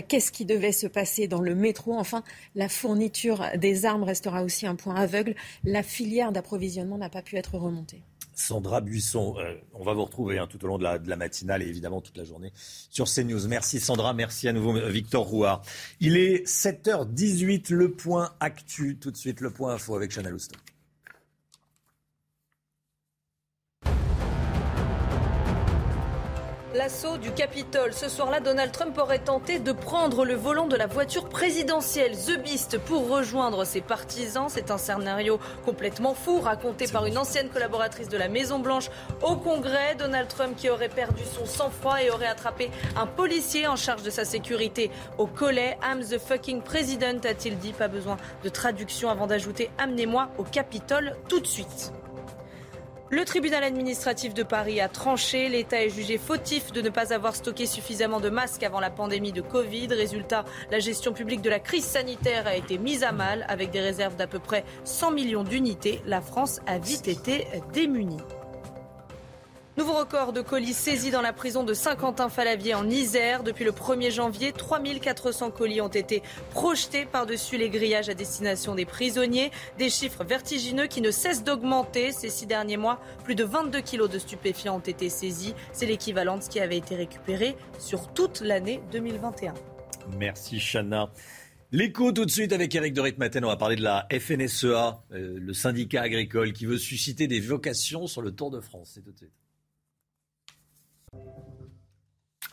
Qu'est-ce 0.08 0.32
qui 0.32 0.44
devait 0.44 0.72
se 0.72 0.88
passer 0.88 1.28
dans 1.28 1.40
le 1.40 1.54
métro? 1.54 1.94
Enfin, 1.94 2.24
la 2.56 2.68
fourniture 2.68 3.46
des 3.56 3.86
armes 3.86 4.02
restera 4.02 4.42
aussi 4.42 4.66
un 4.66 4.74
point 4.74 4.96
aveugle. 4.96 5.36
La 5.62 5.84
filière 5.84 6.32
d'approvisionnement 6.32 6.98
n'a 6.98 7.08
pas 7.08 7.22
pu 7.22 7.36
être 7.36 7.56
remontée. 7.56 8.02
Sandra 8.34 8.80
Buisson. 8.80 9.36
Euh, 9.38 9.54
on 9.72 9.84
va 9.84 9.92
vous 9.92 10.04
retrouver 10.04 10.38
hein, 10.38 10.46
tout 10.48 10.62
au 10.64 10.68
long 10.68 10.78
de 10.78 10.84
la, 10.84 11.16
matinale 11.16 11.62
et 11.62 11.66
évidemment 11.66 12.00
toute 12.00 12.16
la 12.16 12.24
journée 12.24 12.52
sur 12.90 13.06
CNews. 13.06 13.46
Merci 13.48 13.80
Sandra, 13.80 14.14
merci 14.14 14.48
à 14.48 14.52
nouveau 14.52 14.72
Victor 14.88 15.24
Rouard. 15.24 15.62
Il 16.00 16.16
est 16.16 16.46
7h18, 16.46 17.72
le 17.72 17.90
point 17.90 18.34
actu. 18.40 18.96
Tout 18.96 19.10
de 19.10 19.16
suite, 19.16 19.40
le 19.40 19.50
point 19.50 19.74
info 19.74 19.94
avec 19.94 20.10
Chanel 20.10 20.34
Houston. 20.34 20.56
L'assaut 26.74 27.18
du 27.18 27.30
Capitole. 27.30 27.92
Ce 27.92 28.08
soir-là, 28.08 28.40
Donald 28.40 28.72
Trump 28.72 28.98
aurait 28.98 29.20
tenté 29.20 29.60
de 29.60 29.70
prendre 29.70 30.24
le 30.24 30.34
volant 30.34 30.66
de 30.66 30.74
la 30.74 30.88
voiture 30.88 31.28
présidentielle 31.28 32.16
The 32.16 32.42
Beast 32.42 32.78
pour 32.78 33.08
rejoindre 33.08 33.64
ses 33.64 33.80
partisans. 33.80 34.48
C'est 34.48 34.72
un 34.72 34.78
scénario 34.78 35.38
complètement 35.64 36.14
fou 36.14 36.40
raconté 36.40 36.88
par 36.88 37.06
une 37.06 37.16
ancienne 37.16 37.48
collaboratrice 37.48 38.08
de 38.08 38.16
la 38.16 38.28
Maison-Blanche 38.28 38.90
au 39.22 39.36
Congrès. 39.36 39.94
Donald 39.94 40.26
Trump 40.26 40.56
qui 40.56 40.68
aurait 40.68 40.88
perdu 40.88 41.22
son 41.38 41.46
sang-froid 41.46 42.02
et 42.02 42.10
aurait 42.10 42.26
attrapé 42.26 42.72
un 42.96 43.06
policier 43.06 43.68
en 43.68 43.76
charge 43.76 44.02
de 44.02 44.10
sa 44.10 44.24
sécurité 44.24 44.90
au 45.16 45.28
collet. 45.28 45.78
I'm 45.80 46.00
the 46.04 46.18
fucking 46.18 46.60
president, 46.60 47.24
a-t-il 47.24 47.56
dit. 47.56 47.72
Pas 47.72 47.86
besoin 47.86 48.16
de 48.42 48.48
traduction 48.48 49.10
avant 49.10 49.28
d'ajouter 49.28 49.70
Amenez-moi 49.78 50.28
au 50.38 50.42
Capitole 50.42 51.16
tout 51.28 51.38
de 51.38 51.46
suite. 51.46 51.92
Le 53.14 53.24
tribunal 53.24 53.62
administratif 53.62 54.34
de 54.34 54.42
Paris 54.42 54.80
a 54.80 54.88
tranché. 54.88 55.48
L'État 55.48 55.80
est 55.80 55.88
jugé 55.88 56.18
fautif 56.18 56.72
de 56.72 56.80
ne 56.80 56.88
pas 56.88 57.12
avoir 57.12 57.36
stocké 57.36 57.64
suffisamment 57.64 58.18
de 58.18 58.28
masques 58.28 58.64
avant 58.64 58.80
la 58.80 58.90
pandémie 58.90 59.30
de 59.30 59.40
Covid. 59.40 59.86
Résultat, 59.86 60.44
la 60.72 60.80
gestion 60.80 61.12
publique 61.12 61.40
de 61.40 61.48
la 61.48 61.60
crise 61.60 61.84
sanitaire 61.84 62.48
a 62.48 62.56
été 62.56 62.76
mise 62.76 63.04
à 63.04 63.12
mal 63.12 63.46
avec 63.48 63.70
des 63.70 63.80
réserves 63.80 64.16
d'à 64.16 64.26
peu 64.26 64.40
près 64.40 64.64
100 64.82 65.12
millions 65.12 65.44
d'unités. 65.44 66.02
La 66.06 66.20
France 66.20 66.58
a 66.66 66.78
vite 66.78 67.06
été 67.06 67.46
démunie. 67.72 68.18
Nouveau 69.76 69.94
record 69.94 70.32
de 70.32 70.40
colis 70.40 70.72
saisis 70.72 71.10
dans 71.10 71.20
la 71.20 71.32
prison 71.32 71.64
de 71.64 71.74
Saint-Quentin-Falavier 71.74 72.74
en 72.74 72.88
Isère. 72.88 73.42
Depuis 73.42 73.64
le 73.64 73.72
1er 73.72 74.12
janvier, 74.12 74.52
3400 74.52 75.50
colis 75.50 75.80
ont 75.80 75.88
été 75.88 76.22
projetés 76.50 77.06
par-dessus 77.06 77.58
les 77.58 77.70
grillages 77.70 78.08
à 78.08 78.14
destination 78.14 78.76
des 78.76 78.84
prisonniers. 78.84 79.50
Des 79.76 79.90
chiffres 79.90 80.22
vertigineux 80.22 80.86
qui 80.86 81.00
ne 81.00 81.10
cessent 81.10 81.42
d'augmenter. 81.42 82.12
Ces 82.12 82.28
six 82.28 82.46
derniers 82.46 82.76
mois, 82.76 83.00
plus 83.24 83.34
de 83.34 83.42
22 83.42 83.80
kilos 83.80 84.08
de 84.08 84.20
stupéfiants 84.20 84.76
ont 84.76 84.78
été 84.78 85.08
saisis. 85.08 85.54
C'est 85.72 85.86
l'équivalent 85.86 86.36
de 86.36 86.44
ce 86.44 86.50
qui 86.50 86.60
avait 86.60 86.76
été 86.76 86.94
récupéré 86.94 87.56
sur 87.80 88.12
toute 88.12 88.42
l'année 88.42 88.80
2021. 88.92 89.54
Merci 90.20 90.60
Chana. 90.60 91.10
L'écho 91.72 92.12
tout 92.12 92.24
de 92.24 92.30
suite 92.30 92.52
avec 92.52 92.72
Eric 92.76 92.94
de 92.94 93.00
Ritmaten. 93.00 93.44
On 93.44 93.48
va 93.48 93.56
parler 93.56 93.74
de 93.74 93.82
la 93.82 94.06
FNSEA, 94.08 95.02
euh, 95.10 95.36
le 95.40 95.52
syndicat 95.52 96.02
agricole 96.02 96.52
qui 96.52 96.64
veut 96.64 96.78
susciter 96.78 97.26
des 97.26 97.40
vocations 97.40 98.06
sur 98.06 98.22
le 98.22 98.30
Tour 98.30 98.52
de 98.52 98.60
France. 98.60 98.92
C'est 98.94 99.02
tout 99.02 99.10
de 99.10 99.18
suite. 99.18 99.32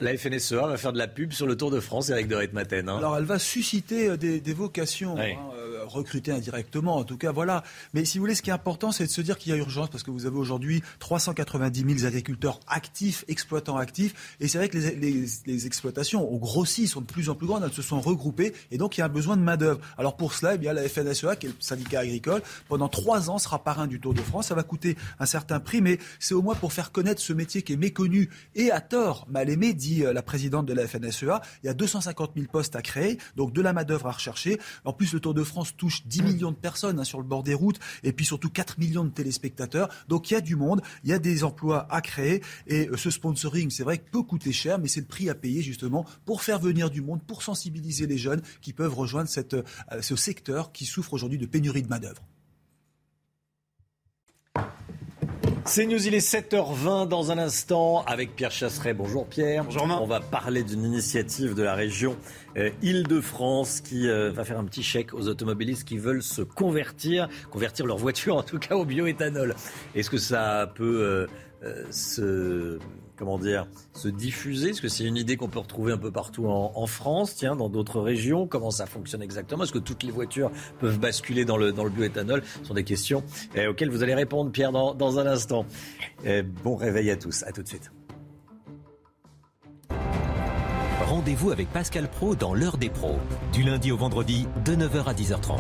La 0.02 0.18
FNSEA 0.18 0.66
va 0.66 0.78
faire 0.78 0.93
de 0.93 0.97
la 0.97 1.08
pub 1.08 1.32
sur 1.32 1.45
le 1.45 1.56
Tour 1.56 1.70
de 1.70 1.80
France, 1.80 2.10
Eric 2.10 2.28
de 2.28 2.49
Maten. 2.54 2.89
Hein. 2.89 2.97
Alors, 2.97 3.18
elle 3.18 3.24
va 3.24 3.38
susciter 3.38 4.10
euh, 4.10 4.18
des, 4.18 4.54
vocations. 4.54 5.16
Hein, 5.16 5.38
euh, 5.56 5.72
recruter 5.86 6.32
indirectement, 6.32 6.97
en 6.97 7.04
tout 7.04 7.18
cas, 7.18 7.32
voilà. 7.32 7.64
Mais 7.93 8.04
si 8.06 8.18
vous 8.18 8.24
voulez, 8.24 8.34
ce 8.34 8.41
qui 8.41 8.49
est 8.49 8.54
important, 8.54 8.91
c'est 8.91 9.06
de 9.06 9.12
se 9.12 9.22
dire 9.22 9.38
qu'il 9.38 9.52
y 9.52 9.56
a 9.56 9.58
urgence, 9.58 9.89
parce 9.89 10.02
que 10.02 10.10
vous 10.10 10.26
avez 10.26 10.38
aujourd'hui 10.38 10.82
390 10.99 11.99
000 11.99 12.08
agriculteurs 12.08 12.60
actifs, 12.68 13.26
exploitants 13.28 13.78
actifs, 13.78 14.36
et 14.39 14.47
c'est 14.47 14.58
vrai 14.58 14.70
que 14.70 14.78
les, 14.78 15.66
exploitations 15.68 16.34
ont 16.34 16.38
grossi, 16.38 16.88
sont 16.88 17.02
de 17.02 17.06
plus 17.06 17.30
en 17.30 17.36
plus 17.36 17.45
grandes, 17.45 17.64
elles 17.64 17.74
se 17.74 17.82
sont 17.82 18.02
regroupées, 18.02 18.54
et 18.72 18.78
donc 18.78 18.97
il 18.97 19.02
y 19.02 19.04
a 19.04 19.06
un 19.06 19.10
besoin 19.10 19.38
de 19.38 19.43
main-d'œuvre. 19.43 19.82
Alors 19.97 20.18
pour 20.18 20.34
cela, 20.34 20.56
eh 20.56 20.58
bien, 20.58 20.74
la 20.74 20.88
FNSEA, 20.88 21.36
qui 21.36 21.47
est 21.47 21.49
le 21.49 21.56
syndicat 21.60 21.99
agricole, 21.99 22.41
pendant 22.68 22.88
trois 22.88 23.30
ans 23.30 23.38
sera 23.38 23.64
parrain 23.64 23.88
du 23.88 23.99
Tour 23.99 24.14
de 24.14 24.22
France. 24.22 24.47
Ça 24.47 24.56
va 24.56 24.64
coûter 24.64 24.97
un 25.20 25.26
certain 25.26 25.60
prix, 25.60 25.82
mais 25.82 25.99
c'est 26.20 26.34
au 26.34 26.41
moins 26.41 26.56
pour 26.56 26.74
faire 26.74 26.91
connaître 26.91 27.22
ce 27.22 27.34
métier 27.34 27.62
qui 27.62 27.74
est 27.74 27.78
méconnu 27.78 28.30
et 28.56 28.72
à 28.72 28.82
tort, 28.82 29.28
mal 29.30 29.49
aimé, 29.49 29.74
dit 29.74 29.91
euh, 30.00 30.14
la 30.14 30.22
présidente 30.22 30.66
de 30.66 30.74
la 30.74 30.88
FNSEA. 30.88 31.42
Il 31.64 31.68
y 31.68 31.70
a 31.70 31.74
250 31.74 32.32
000 32.36 32.48
postes 32.52 32.76
à 32.76 32.82
créer, 32.82 33.18
donc 33.36 33.54
de 33.54 33.62
la 33.62 33.74
main-d'œuvre 33.74 34.08
à 34.08 34.12
rechercher. 34.12 34.60
En 34.86 34.94
plus, 34.94 35.14
le 35.14 35.20
Tour 35.20 35.34
de 35.34 35.44
France 35.44 35.76
touche 35.76 36.04
10 36.06 36.24
millions 36.24 36.52
de 36.52 36.56
personnes 36.56 37.00
hein, 37.00 37.04
sur 37.04 37.20
le 37.20 37.26
bord 37.26 37.44
des 37.44 37.54
routes 37.54 37.80
et 38.04 38.14
puis 38.14 38.26
surtout 38.26 38.50
4 38.50 38.80
millions 38.80 39.04
de 39.04 39.10
téléspectateurs. 39.10 39.89
Donc 40.08 40.32
il 40.32 40.34
y 40.34 40.38
a 40.38 40.42
du 40.42 40.56
monde, 40.56 40.82
il 41.04 41.10
y 41.10 41.14
a 41.14 41.20
des 41.20 41.44
emplois 41.44 41.88
à 41.89 42.02
créer 42.02 42.42
et 42.68 42.88
euh, 42.89 42.98
ce 42.98 43.10
sponsoring, 43.10 43.70
c'est 43.70 43.84
vrai 43.84 43.98
que 43.98 44.10
peut 44.10 44.24
coûter 44.24 44.52
cher, 44.52 44.80
mais 44.80 44.88
c'est 44.88 45.02
le 45.02 45.08
prix 45.08 45.30
à 45.30 45.36
payer 45.36 45.62
justement 45.62 46.06
pour 46.26 46.42
faire 46.42 46.60
venir 46.60 46.89
du 46.89 47.02
monde, 47.02 47.22
pour 47.24 47.44
sensibiliser 47.44 48.08
les 48.08 48.18
jeunes 48.18 48.42
qui 48.62 48.74
peuvent 48.74 48.94
rejoindre 48.94 49.30
cette, 49.30 49.54
euh, 49.54 49.64
ce 50.02 50.16
secteur 50.16 50.72
qui 50.72 50.86
souffre 50.86 51.14
aujourd'hui 51.14 51.38
de 51.38 51.46
pénurie 51.46 51.82
de 51.82 51.88
main-d'œuvre. 51.88 52.22
C'est 55.66 55.86
News, 55.86 56.07
il 56.07 56.16
est 56.16 56.28
7h20 56.28 57.07
dans 57.07 57.32
un 57.32 57.38
instant 57.38 58.03
avec 58.05 58.36
Pierre 58.36 58.51
Chasseret. 58.51 58.93
Bonjour 58.93 59.28
Pierre. 59.28 59.64
Bonjour 59.64 59.84
On 60.01 60.07
va 60.07 60.20
parler 60.20 60.64
d'une 60.64 60.84
initiative 60.84 61.53
de 61.53 61.64
la 61.64 61.76
région 61.76 62.18
euh, 62.57 62.72
Île-de-France 62.82 63.82
qui 63.82 64.09
euh, 64.09 64.32
va 64.32 64.43
faire 64.43 64.59
un 64.59 64.66
petit 64.66 64.84
chèque 64.84 65.14
aux 65.14 65.28
automobilistes 65.28 65.88
qui 65.88 65.97
veulent 65.97 66.24
se 66.24 66.41
convertir, 66.41 67.30
convertir 67.51 67.86
leur 67.86 67.97
voiture 67.97 68.38
en 68.38 68.43
tout 68.43 68.59
cas 68.59 68.76
au 68.76 68.86
bioéthanol. 68.86 69.55
Est-ce 69.93 70.09
que 70.09 70.18
ça 70.18 70.72
peut 70.74 71.28
euh, 71.64 71.86
se 71.91 72.80
comment 73.22 73.38
dire, 73.38 73.68
se 73.94 74.08
diffuser 74.08 74.72
Est-ce 74.72 74.82
que 74.82 74.88
c'est 74.88 75.04
une 75.04 75.16
idée 75.16 75.38
qu'on 75.38 75.48
peut 75.48 75.60
retrouver 75.60 75.94
un 75.94 75.98
peu 76.00 76.10
partout 76.10 76.48
en, 76.48 76.88
France, 76.88 77.36
tiens, 77.36 77.56
dans 77.56 77.70
d'autres 77.70 78.02
régions 78.02 78.48
Comment 78.48 78.72
ça 78.72 78.88
fonctionne 78.88 79.22
exactement? 79.22 79.64
Est-ce 79.64 79.72
que 79.72 79.78
toutes 79.78 80.02
les 80.02 80.10
voitures 80.10 80.50
peuvent 80.80 80.98
basculer 80.98 81.46
dans 81.46 81.56
le, 81.56 81.72
dans 81.72 81.84
le 81.84 81.92
bioéthanol? 81.92 82.42
Ce 82.62 82.68
sont 82.68 82.74
des 82.74 82.84
questions 82.84 83.24
eh, 83.54 83.68
auxquelles 83.68 83.92
vous 83.92 84.02
allez 84.02 84.16
répondre, 84.16 84.52
Pierre, 84.52 84.72
dans, 84.72 84.96
dans 84.96 85.20
un 85.20 85.28
instant. 85.28 85.68
Eh, 86.26 86.42
bon 86.42 86.76
réveil 86.76 87.12
à 87.12 87.16
tous. 87.16 87.44
À 87.44 87.52
tout 87.52 87.62
de 87.62 87.68
suite. 87.68 87.92
Rendez-vous 91.06 91.52
avec 91.52 91.70
Pascal 91.72 92.10
Pro 92.10 92.34
dans 92.34 92.56
l'heure 92.56 92.78
des 92.78 92.90
pros, 92.90 93.20
du 93.54 93.62
lundi 93.62 93.92
au 93.92 93.98
vendredi 93.98 94.48
de 94.66 94.76
9h 94.76 95.04
à 95.06 95.14
10h30. 95.14 95.60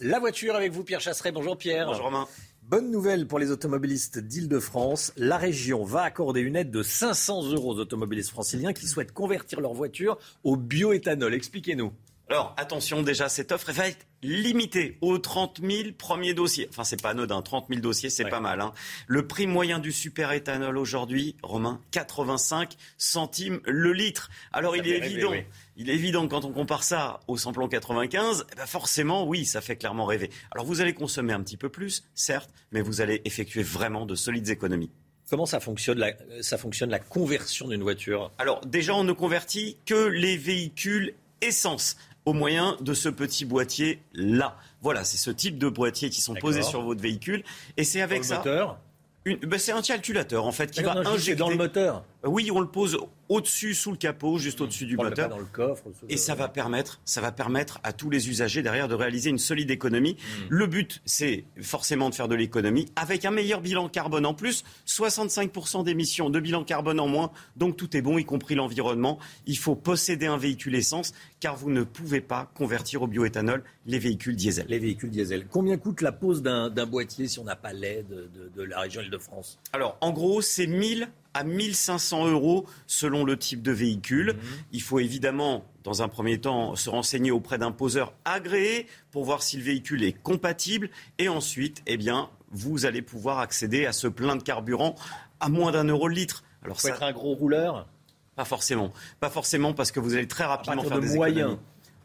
La 0.00 0.18
voiture 0.18 0.56
avec 0.56 0.72
vous, 0.72 0.82
Pierre 0.82 1.00
Chasseret. 1.00 1.30
Bonjour 1.30 1.56
Pierre. 1.56 1.86
Bonjour 1.86 2.06
Romain. 2.06 2.26
Bonne 2.62 2.92
nouvelle 2.92 3.26
pour 3.26 3.40
les 3.40 3.50
automobilistes 3.50 4.20
d'Île-de-France. 4.20 5.12
La 5.16 5.36
région 5.36 5.82
va 5.82 6.02
accorder 6.02 6.40
une 6.40 6.54
aide 6.54 6.70
de 6.70 6.84
500 6.84 7.50
euros 7.50 7.74
aux 7.74 7.80
automobilistes 7.80 8.30
franciliens 8.30 8.72
qui 8.72 8.86
souhaitent 8.86 9.12
convertir 9.12 9.60
leur 9.60 9.74
voiture 9.74 10.16
au 10.44 10.56
bioéthanol. 10.56 11.34
Expliquez-nous. 11.34 11.92
Alors 12.32 12.54
attention, 12.56 13.02
déjà, 13.02 13.28
cette 13.28 13.52
offre 13.52 13.72
va 13.72 13.88
être 13.88 14.06
limitée 14.22 14.96
aux 15.02 15.18
30 15.18 15.60
000 15.62 15.90
premiers 15.98 16.32
dossiers. 16.32 16.66
Enfin, 16.70 16.82
c'est 16.82 17.02
pas 17.02 17.10
anodin, 17.10 17.42
30 17.42 17.66
000 17.68 17.82
dossiers, 17.82 18.08
c'est 18.08 18.24
pas 18.24 18.40
mal. 18.40 18.62
Hein. 18.62 18.72
Le 19.06 19.26
prix 19.26 19.46
moyen 19.46 19.78
du 19.78 19.92
super-éthanol 19.92 20.78
aujourd'hui, 20.78 21.36
Romain, 21.42 21.78
85 21.90 22.78
centimes 22.96 23.60
le 23.66 23.92
litre. 23.92 24.30
Alors 24.50 24.78
il 24.78 24.88
est 24.88 24.96
évident. 24.96 25.34
Il 25.76 25.90
est 25.90 25.94
évident 25.94 26.24
que 26.24 26.30
quand 26.30 26.46
on 26.46 26.52
compare 26.52 26.84
ça 26.84 27.20
au 27.28 27.36
samplon 27.36 27.68
95, 27.68 28.46
eh 28.50 28.56
ben 28.56 28.64
forcément, 28.64 29.26
oui, 29.26 29.44
ça 29.44 29.60
fait 29.60 29.76
clairement 29.76 30.06
rêver. 30.06 30.30
Alors 30.52 30.64
vous 30.64 30.80
allez 30.80 30.94
consommer 30.94 31.34
un 31.34 31.42
petit 31.42 31.58
peu 31.58 31.68
plus, 31.68 32.02
certes, 32.14 32.48
mais 32.70 32.80
vous 32.80 33.02
allez 33.02 33.20
effectuer 33.26 33.62
vraiment 33.62 34.06
de 34.06 34.14
solides 34.14 34.48
économies. 34.48 34.90
Comment 35.28 35.44
ça 35.44 35.60
fonctionne 35.60 35.98
la, 35.98 36.12
ça 36.40 36.56
fonctionne 36.56 36.88
la 36.88 36.98
conversion 36.98 37.68
d'une 37.68 37.82
voiture? 37.82 38.30
Alors 38.38 38.64
déjà, 38.64 38.94
on 38.94 39.04
ne 39.04 39.12
convertit 39.12 39.76
que 39.84 40.06
les 40.06 40.38
véhicules 40.38 41.14
essence 41.42 41.96
au 42.24 42.32
moyen 42.32 42.76
de 42.80 42.94
ce 42.94 43.08
petit 43.08 43.44
boîtier 43.44 44.02
là. 44.14 44.56
Voilà, 44.80 45.04
c'est 45.04 45.18
ce 45.18 45.30
type 45.30 45.58
de 45.58 45.68
boîtier 45.68 46.10
qui 46.10 46.20
sont 46.20 46.34
posés 46.34 46.62
sur 46.62 46.82
votre 46.82 47.00
véhicule 47.00 47.42
et 47.76 47.84
c'est 47.84 48.00
avec 48.00 48.24
ça. 48.24 48.38
Moteur 48.38 48.78
ben, 49.24 49.58
c'est 49.58 49.72
un 49.72 49.82
calculateur 49.82 50.46
en 50.46 50.52
fait 50.52 50.70
qui 50.70 50.82
va 50.82 50.96
injecter 50.98 51.36
dans 51.36 51.48
le 51.48 51.56
moteur. 51.56 52.04
Oui, 52.24 52.50
on 52.52 52.60
le 52.60 52.68
pose 52.68 52.98
au-dessus, 53.28 53.74
sous 53.74 53.90
le 53.90 53.96
capot, 53.96 54.38
juste 54.38 54.60
au-dessus 54.60 54.86
du 54.86 54.96
moteur. 54.96 55.28
Dans 55.28 55.38
le 55.38 55.44
coffre. 55.44 55.84
Et 56.08 56.16
ça 56.16 56.34
va 56.34 56.48
permettre, 56.48 57.00
ça 57.04 57.20
va 57.20 57.32
permettre 57.32 57.80
à 57.82 57.92
tous 57.92 58.10
les 58.10 58.28
usagers 58.28 58.62
derrière 58.62 58.88
de 58.88 58.94
réaliser 58.94 59.30
une 59.30 59.38
solide 59.38 59.70
économie. 59.70 60.14
Hmm. 60.14 60.46
Le 60.50 60.66
but, 60.66 61.02
c'est 61.04 61.44
forcément 61.60 62.10
de 62.10 62.14
faire 62.14 62.28
de 62.28 62.34
l'économie 62.34 62.86
avec 62.94 63.24
un 63.24 63.30
meilleur 63.30 63.60
bilan 63.60 63.88
carbone 63.88 64.26
en 64.26 64.34
plus, 64.34 64.64
65% 64.86 65.84
d'émissions 65.84 66.30
de 66.30 66.38
bilan 66.38 66.62
carbone 66.64 67.00
en 67.00 67.08
moins. 67.08 67.32
Donc 67.56 67.76
tout 67.76 67.96
est 67.96 68.02
bon, 68.02 68.18
y 68.18 68.24
compris 68.24 68.54
l'environnement. 68.54 69.18
Il 69.46 69.58
faut 69.58 69.74
posséder 69.74 70.26
un 70.26 70.36
véhicule 70.36 70.74
essence, 70.74 71.12
car 71.40 71.56
vous 71.56 71.70
ne 71.70 71.82
pouvez 71.82 72.20
pas 72.20 72.50
convertir 72.54 73.02
au 73.02 73.06
bioéthanol 73.06 73.64
les 73.86 73.98
véhicules 73.98 74.36
diesel. 74.36 74.66
Les 74.68 74.78
véhicules 74.78 75.10
diesel. 75.10 75.46
Combien 75.50 75.76
coûte 75.76 76.02
la 76.02 76.12
pose 76.12 76.42
d'un 76.42 76.86
boîtier 76.86 77.26
si 77.26 77.38
on 77.38 77.44
n'a 77.44 77.56
pas 77.56 77.72
l'aide 77.72 78.08
de, 78.08 78.50
de 78.54 78.62
la 78.62 78.80
région 78.80 79.00
Île-de-France? 79.00 79.58
Alors, 79.72 79.96
en 80.00 80.12
gros, 80.12 80.40
c'est 80.40 80.66
1000 80.66 81.08
à 81.34 81.44
1500 81.44 82.28
euros 82.30 82.66
selon 82.86 83.24
le 83.24 83.36
type 83.36 83.62
de 83.62 83.72
véhicule. 83.72 84.34
Mhm. 84.34 84.40
Il 84.72 84.82
faut 84.82 84.98
évidemment, 84.98 85.64
dans 85.84 86.02
un 86.02 86.08
premier 86.08 86.38
temps, 86.40 86.76
se 86.76 86.90
renseigner 86.90 87.30
auprès 87.30 87.58
d'un 87.58 87.72
poseur 87.72 88.14
agréé 88.24 88.86
pour 89.10 89.24
voir 89.24 89.42
si 89.42 89.56
le 89.56 89.62
véhicule 89.62 90.04
est 90.04 90.12
compatible. 90.12 90.90
Et 91.18 91.28
ensuite, 91.28 91.82
eh 91.86 91.96
bien, 91.96 92.30
vous 92.50 92.86
allez 92.86 93.02
pouvoir 93.02 93.38
accéder 93.38 93.86
à 93.86 93.92
ce 93.92 94.06
plein 94.06 94.36
de 94.36 94.42
carburant 94.42 94.94
à 95.40 95.48
moins 95.48 95.72
d'un 95.72 95.84
euro 95.84 96.08
le 96.08 96.14
litre. 96.14 96.44
Alors, 96.64 96.80
ça 96.80 96.90
être 96.90 97.02
un 97.02 97.12
gros 97.12 97.34
rouleur 97.34 97.88
Pas 98.36 98.44
forcément. 98.44 98.92
Pas 99.20 99.30
forcément 99.30 99.72
parce 99.72 99.90
que 99.90 100.00
vous 100.00 100.14
allez 100.14 100.28
très 100.28 100.44
rapidement 100.44 100.82
faire 100.82 101.00
de 101.00 101.06
des 101.06 101.14
moyens. 101.14 101.58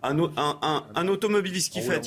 Un, 0.03 0.17
un, 0.95 1.07
automobiliste 1.07 1.73
qui 1.73 1.81
fait 1.81 2.01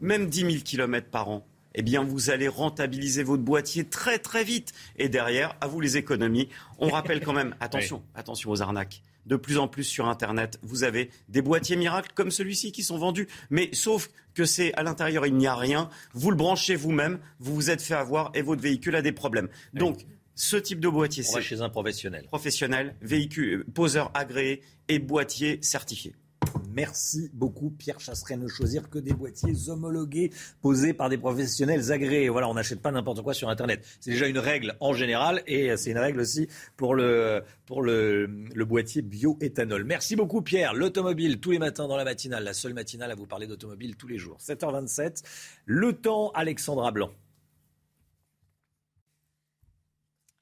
même 0.00 0.28
10 0.28 0.40
000 0.40 0.52
km 0.64 1.08
par 1.08 1.28
an 1.28 1.46
eh 1.74 1.82
bien, 1.82 2.04
vous 2.04 2.30
allez 2.30 2.48
rentabiliser 2.48 3.22
votre 3.22 3.42
boîtier 3.42 3.84
très, 3.84 4.18
très 4.18 4.44
vite. 4.44 4.72
Et 4.96 5.08
derrière, 5.08 5.56
à 5.60 5.66
vous 5.66 5.80
les 5.80 5.96
économies. 5.96 6.48
On 6.78 6.88
rappelle 6.88 7.20
quand 7.20 7.32
même, 7.32 7.54
attention, 7.60 8.02
attention 8.14 8.50
aux 8.50 8.62
arnaques. 8.62 9.02
De 9.26 9.36
plus 9.36 9.56
en 9.58 9.68
plus 9.68 9.84
sur 9.84 10.06
Internet, 10.06 10.58
vous 10.62 10.84
avez 10.84 11.10
des 11.28 11.40
boîtiers 11.40 11.76
miracles 11.76 12.12
comme 12.14 12.30
celui-ci 12.30 12.72
qui 12.72 12.82
sont 12.82 12.98
vendus. 12.98 13.26
Mais 13.48 13.70
sauf 13.72 14.10
que 14.34 14.44
c'est 14.44 14.74
à 14.74 14.82
l'intérieur, 14.82 15.26
il 15.26 15.34
n'y 15.34 15.46
a 15.46 15.54
rien. 15.54 15.88
Vous 16.12 16.30
le 16.30 16.36
branchez 16.36 16.76
vous-même, 16.76 17.18
vous 17.38 17.54
vous 17.54 17.70
êtes 17.70 17.80
fait 17.80 17.94
avoir 17.94 18.30
et 18.34 18.42
votre 18.42 18.60
véhicule 18.60 18.96
a 18.96 19.02
des 19.02 19.12
problèmes. 19.12 19.48
Donc, 19.72 20.04
ce 20.34 20.56
type 20.56 20.80
de 20.80 20.88
boîtier, 20.88 21.22
c'est 21.22 21.40
chez 21.40 21.60
un 21.60 21.70
professionnel. 21.70 22.24
Professionnel, 22.26 22.96
véhicule, 23.00 23.64
poseur 23.72 24.10
agréé 24.14 24.62
et 24.88 24.98
boîtier 24.98 25.58
certifié. 25.62 26.14
Merci 26.74 27.30
beaucoup, 27.32 27.70
Pierre 27.70 28.00
Chasseret. 28.00 28.36
Ne 28.36 28.48
choisir 28.48 28.90
que 28.90 28.98
des 28.98 29.12
boîtiers 29.12 29.68
homologués 29.68 30.32
posés 30.60 30.92
par 30.92 31.08
des 31.08 31.18
professionnels 31.18 31.92
agréés. 31.92 32.28
Voilà, 32.28 32.48
on 32.48 32.54
n'achète 32.54 32.80
pas 32.80 32.90
n'importe 32.90 33.22
quoi 33.22 33.32
sur 33.32 33.48
Internet. 33.48 33.84
C'est 34.00 34.10
déjà 34.10 34.26
une 34.26 34.38
règle 34.38 34.74
en 34.80 34.92
général 34.92 35.42
et 35.46 35.76
c'est 35.76 35.92
une 35.92 35.98
règle 35.98 36.20
aussi 36.20 36.48
pour 36.76 36.94
le, 36.94 37.44
le 37.68 38.64
boîtier 38.64 39.02
bioéthanol. 39.02 39.84
Merci 39.84 40.16
beaucoup, 40.16 40.42
Pierre. 40.42 40.74
L'automobile, 40.74 41.38
tous 41.38 41.52
les 41.52 41.60
matins 41.60 41.86
dans 41.86 41.96
la 41.96 42.04
matinale, 42.04 42.42
la 42.42 42.54
seule 42.54 42.74
matinale 42.74 43.12
à 43.12 43.14
vous 43.14 43.26
parler 43.26 43.46
d'automobile 43.46 43.96
tous 43.96 44.08
les 44.08 44.18
jours. 44.18 44.38
7h27. 44.40 45.22
Le 45.66 45.92
temps, 45.92 46.32
Alexandra 46.34 46.90
Blanc. 46.90 47.10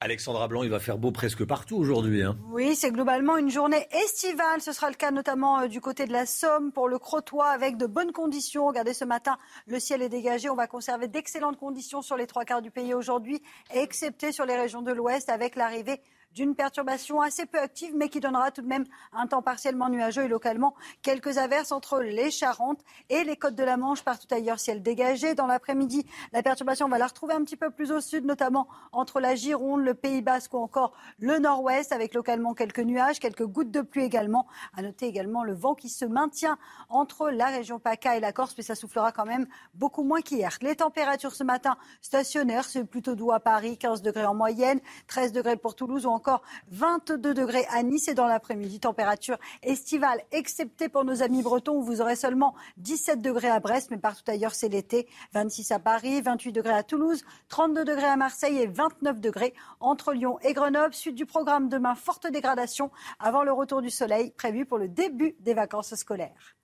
Alexandra 0.03 0.49
Blanc, 0.49 0.63
il 0.63 0.69
va 0.69 0.81
faire 0.81 0.97
beau 0.97 1.11
presque 1.11 1.45
partout 1.45 1.77
aujourd'hui. 1.77 2.23
Hein. 2.23 2.37
Oui, 2.51 2.75
c'est 2.75 2.91
globalement 2.91 3.37
une 3.37 3.49
journée 3.49 3.87
estivale. 4.03 4.59
Ce 4.59 4.73
sera 4.73 4.89
le 4.89 4.95
cas 4.95 5.11
notamment 5.11 5.61
euh, 5.61 5.67
du 5.67 5.79
côté 5.79 6.05
de 6.05 6.11
la 6.11 6.25
Somme 6.25 6.73
pour 6.73 6.89
le 6.89 6.99
Crotoy 6.99 7.47
avec 7.47 7.77
de 7.77 7.85
bonnes 7.85 8.11
conditions. 8.11 8.67
Regardez 8.67 8.93
ce 8.93 9.05
matin, 9.05 9.37
le 9.65 9.79
ciel 9.79 10.01
est 10.01 10.09
dégagé. 10.09 10.49
On 10.49 10.55
va 10.55 10.67
conserver 10.67 11.07
d'excellentes 11.07 11.57
conditions 11.57 12.01
sur 12.01 12.17
les 12.17 12.27
trois 12.27 12.43
quarts 12.43 12.61
du 12.61 12.69
pays 12.69 12.93
aujourd'hui, 12.93 13.41
excepté 13.73 14.33
sur 14.33 14.45
les 14.45 14.57
régions 14.57 14.81
de 14.81 14.91
l'Ouest 14.91 15.29
avec 15.29 15.55
l'arrivée 15.55 16.01
d'une 16.33 16.55
perturbation 16.55 17.21
assez 17.21 17.45
peu 17.45 17.59
active, 17.59 17.93
mais 17.95 18.09
qui 18.09 18.19
donnera 18.19 18.51
tout 18.51 18.61
de 18.61 18.67
même 18.67 18.85
un 19.11 19.27
temps 19.27 19.41
partiellement 19.41 19.89
nuageux 19.89 20.23
et 20.23 20.27
localement 20.27 20.73
quelques 21.01 21.37
averses 21.37 21.71
entre 21.71 21.99
les 21.99 22.31
Charentes 22.31 22.81
et 23.09 23.23
les 23.23 23.37
côtes 23.37 23.55
de 23.55 23.63
la 23.63 23.77
Manche. 23.77 24.03
Partout 24.03 24.27
ailleurs, 24.33 24.59
ciel 24.59 24.81
dégagé. 24.81 25.35
Dans 25.35 25.47
l'après-midi, 25.47 26.05
la 26.31 26.41
perturbation, 26.41 26.87
on 26.87 26.89
va 26.89 26.97
la 26.97 27.07
retrouver 27.07 27.33
un 27.33 27.43
petit 27.43 27.57
peu 27.57 27.69
plus 27.69 27.91
au 27.91 28.01
sud, 28.01 28.25
notamment 28.25 28.67
entre 28.91 29.19
la 29.19 29.35
Gironde, 29.35 29.83
le 29.83 29.93
Pays 29.93 30.21
Basque 30.21 30.53
ou 30.53 30.57
encore 30.57 30.93
le 31.19 31.39
Nord-Ouest, 31.39 31.91
avec 31.91 32.13
localement 32.13 32.53
quelques 32.53 32.79
nuages, 32.79 33.19
quelques 33.19 33.45
gouttes 33.45 33.71
de 33.71 33.81
pluie 33.81 34.03
également. 34.03 34.47
À 34.75 34.81
noter 34.81 35.05
également 35.05 35.43
le 35.43 35.53
vent 35.53 35.75
qui 35.75 35.89
se 35.89 36.05
maintient 36.05 36.57
entre 36.89 37.29
la 37.29 37.47
région 37.47 37.79
PACA 37.79 38.17
et 38.17 38.19
la 38.19 38.33
Corse, 38.33 38.55
mais 38.57 38.63
ça 38.63 38.75
soufflera 38.75 39.11
quand 39.11 39.25
même 39.25 39.47
beaucoup 39.75 40.03
moins 40.03 40.21
qu'hier. 40.21 40.57
Les 40.61 40.75
températures 40.75 41.35
ce 41.35 41.43
matin 41.43 41.77
stationnaires, 42.01 42.65
c'est 42.65 42.83
plutôt 42.83 43.15
doux 43.15 43.31
à 43.31 43.39
Paris, 43.39 43.77
15 43.77 44.01
degrés 44.01 44.25
en 44.25 44.33
moyenne, 44.33 44.79
13 45.07 45.31
degrés 45.31 45.57
pour 45.57 45.75
Toulouse 45.75 46.05
ou 46.05 46.09
encore 46.09 46.22
encore 46.23 46.41
22 46.69 47.33
degrés 47.33 47.65
à 47.69 47.83
Nice 47.83 48.07
et 48.07 48.13
dans 48.13 48.27
l'après-midi, 48.27 48.79
température 48.79 49.37
estivale, 49.61 50.21
excepté 50.31 50.87
pour 50.87 51.03
nos 51.03 51.21
amis 51.21 51.43
bretons 51.43 51.75
où 51.75 51.83
vous 51.83 51.99
aurez 51.99 52.15
seulement 52.15 52.55
17 52.77 53.21
degrés 53.21 53.49
à 53.49 53.59
Brest, 53.59 53.91
mais 53.91 53.97
partout 53.97 54.23
ailleurs 54.31 54.55
c'est 54.55 54.69
l'été. 54.69 55.09
26 55.33 55.73
à 55.73 55.79
Paris, 55.79 56.21
28 56.21 56.53
degrés 56.53 56.75
à 56.75 56.83
Toulouse, 56.83 57.25
32 57.49 57.83
degrés 57.83 58.05
à 58.05 58.15
Marseille 58.15 58.57
et 58.57 58.67
29 58.67 59.19
degrés 59.19 59.53
entre 59.81 60.13
Lyon 60.13 60.39
et 60.43 60.53
Grenoble. 60.53 60.93
Suite 60.93 61.15
du 61.15 61.25
programme 61.25 61.67
demain, 61.67 61.93
forte 61.93 62.25
dégradation 62.31 62.89
avant 63.19 63.43
le 63.43 63.51
retour 63.51 63.81
du 63.81 63.89
soleil 63.89 64.31
prévu 64.31 64.65
pour 64.65 64.77
le 64.77 64.87
début 64.87 65.35
des 65.41 65.53
vacances 65.53 65.93
scolaires. 65.95 66.55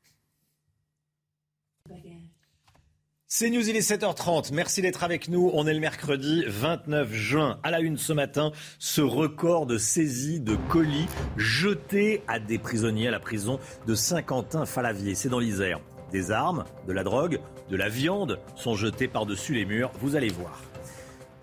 C'est 3.32 3.52
News, 3.52 3.70
il 3.70 3.76
est 3.76 3.88
7h30. 3.88 4.52
Merci 4.54 4.82
d'être 4.82 5.04
avec 5.04 5.28
nous. 5.28 5.52
On 5.54 5.68
est 5.68 5.74
le 5.76 5.80
mercredi 5.80 6.44
29 6.48 7.14
juin. 7.14 7.60
À 7.62 7.70
la 7.70 7.80
une 7.80 7.96
ce 7.96 8.12
matin, 8.12 8.52
ce 8.80 9.02
record 9.02 9.68
de 9.68 9.78
saisie 9.78 10.40
de 10.40 10.56
colis 10.56 11.06
jetés 11.38 12.24
à 12.28 12.40
des 12.40 12.58
prisonniers 12.58 13.08
à 13.08 13.12
la 13.12 13.20
prison 13.20 13.60
de 13.86 13.94
Saint-Quentin-Falavier. 13.94 15.14
C'est 15.14 15.30
dans 15.30 15.38
l'Isère. 15.38 15.80
Des 16.12 16.32
armes, 16.32 16.66
de 16.88 16.92
la 16.92 17.04
drogue, 17.04 17.40
de 17.70 17.78
la 17.78 17.88
viande 17.88 18.40
sont 18.56 18.74
jetés 18.74 19.08
par-dessus 19.08 19.54
les 19.54 19.66
murs. 19.66 19.92
Vous 20.02 20.16
allez 20.16 20.30
voir. 20.30 20.64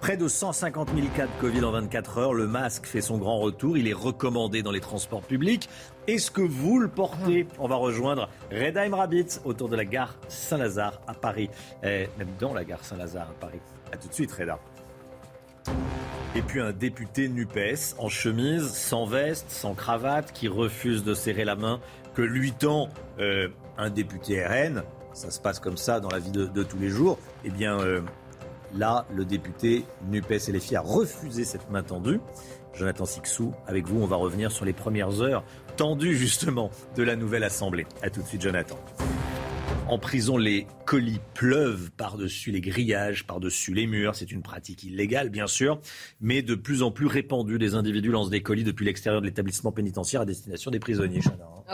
Près 0.01 0.16
de 0.16 0.26
150 0.26 0.91
000 0.93 1.07
cas 1.16 1.26
de 1.26 1.41
Covid 1.41 1.64
en 1.64 1.70
24 1.70 2.18
heures. 2.18 2.34
Le 2.34 2.49
masque 2.49 2.87
fait 2.87 3.01
son 3.01 3.16
grand 3.16 3.39
retour. 3.39 3.78
Il 3.78 3.87
est 3.87 3.93
recommandé 3.93 4.62
dans 4.62 4.72
les 4.72 4.80
transports 4.80 5.22
publics. 5.22 5.68
Est-ce 6.07 6.30
que 6.30 6.40
vous 6.40 6.78
le 6.78 6.86
portez? 6.86 7.48
On 7.59 7.66
va 7.66 7.74
rejoindre 7.74 8.28
Redheim 8.52 8.94
Rabbit 8.94 9.40
autour 9.44 9.68
de 9.68 9.74
la 9.74 9.84
gare 9.84 10.14
Saint-Lazare 10.28 11.00
à 11.09 11.14
Paris. 11.14 11.50
Et 11.82 12.09
même 12.16 12.28
dans 12.38 12.54
la 12.54 12.64
gare 12.64 12.84
Saint-Lazare 12.84 13.30
à 13.30 13.40
Paris. 13.40 13.59
A 13.92 13.96
tout 13.96 14.07
de 14.07 14.14
suite, 14.14 14.30
Reda. 14.30 14.61
Et 16.36 16.42
puis 16.42 16.61
un 16.61 16.70
député 16.70 17.28
NUPES 17.28 17.96
en 17.98 18.09
chemise, 18.09 18.68
sans 18.68 19.07
veste, 19.07 19.50
sans 19.50 19.74
cravate, 19.74 20.32
qui 20.32 20.46
refuse 20.46 21.02
de 21.02 21.12
serrer 21.12 21.44
la 21.44 21.57
main 21.57 21.80
que 22.14 22.22
lui 22.22 22.52
tend 22.52 22.88
euh, 23.18 23.48
un 23.76 23.90
député 23.90 24.46
RN. 24.46 24.84
Ça 25.12 25.32
se 25.32 25.40
passe 25.40 25.59
comme 25.59 25.76
ça 25.76 25.98
dans 25.98 26.11
la 26.11 26.20
vie 26.20 26.30
de, 26.30 26.62
tous 26.62 26.78
les 26.78 26.88
jours. 26.88 27.18
Eh 27.44 27.50
bien, 27.50 27.80
euh, 27.80 28.00
Là, 28.74 29.07
le 29.14 29.24
député 29.24 29.84
NUPES 30.09 30.48
et 30.48 30.52
les 30.52 30.61
filles 30.61 30.76
a 30.76 30.80
refusé 30.80 31.44
cette 31.44 31.70
main 31.70 31.82
tendue. 31.82 32.20
Jonathan 32.74 33.07
Sixou, 33.07 33.54
avec 33.66 33.86
vous, 33.86 34.02
on 34.02 34.07
va 34.07 34.16
revenir 34.16 34.52
sur 34.52 34.64
les 34.64 34.74
premières 34.74 35.22
heures 35.22 35.44
tendues 35.77 36.16
justement 36.16 36.70
de 36.97 37.03
la 37.03 37.16
nouvelle 37.16 37.45
Assemblée. 37.45 37.87
A 38.03 38.11
tout 38.11 38.22
de 38.22 38.26
suite, 38.26 38.42
Jonathan. 38.42 38.79
En 39.88 40.00
prison, 40.00 40.37
les 40.37 40.67
colis 40.84 41.21
pleuvent 41.34 41.92
par-dessus 41.92 42.50
les 42.50 42.61
grillages, 42.61 43.25
par-dessus 43.25 43.72
les 43.72 43.87
murs. 43.87 44.17
C'est 44.17 44.33
une 44.33 44.42
pratique 44.42 44.83
illégale, 44.83 45.29
bien 45.29 45.46
sûr, 45.46 45.80
mais 46.21 46.42
de 46.42 46.57
plus 46.57 46.83
en 46.83 46.91
plus 46.91 47.07
répandue. 47.07 47.59
Des 47.59 47.75
individus 47.75 48.11
lancent 48.11 48.30
des 48.30 48.42
colis 48.42 48.64
depuis 48.64 48.84
l'extérieur 48.84 49.21
de 49.21 49.26
l'établissement 49.26 49.71
pénitentiaire 49.71 50.22
à 50.22 50.25
destination 50.25 50.72
des 50.72 50.80
prisonniers. 50.80 51.21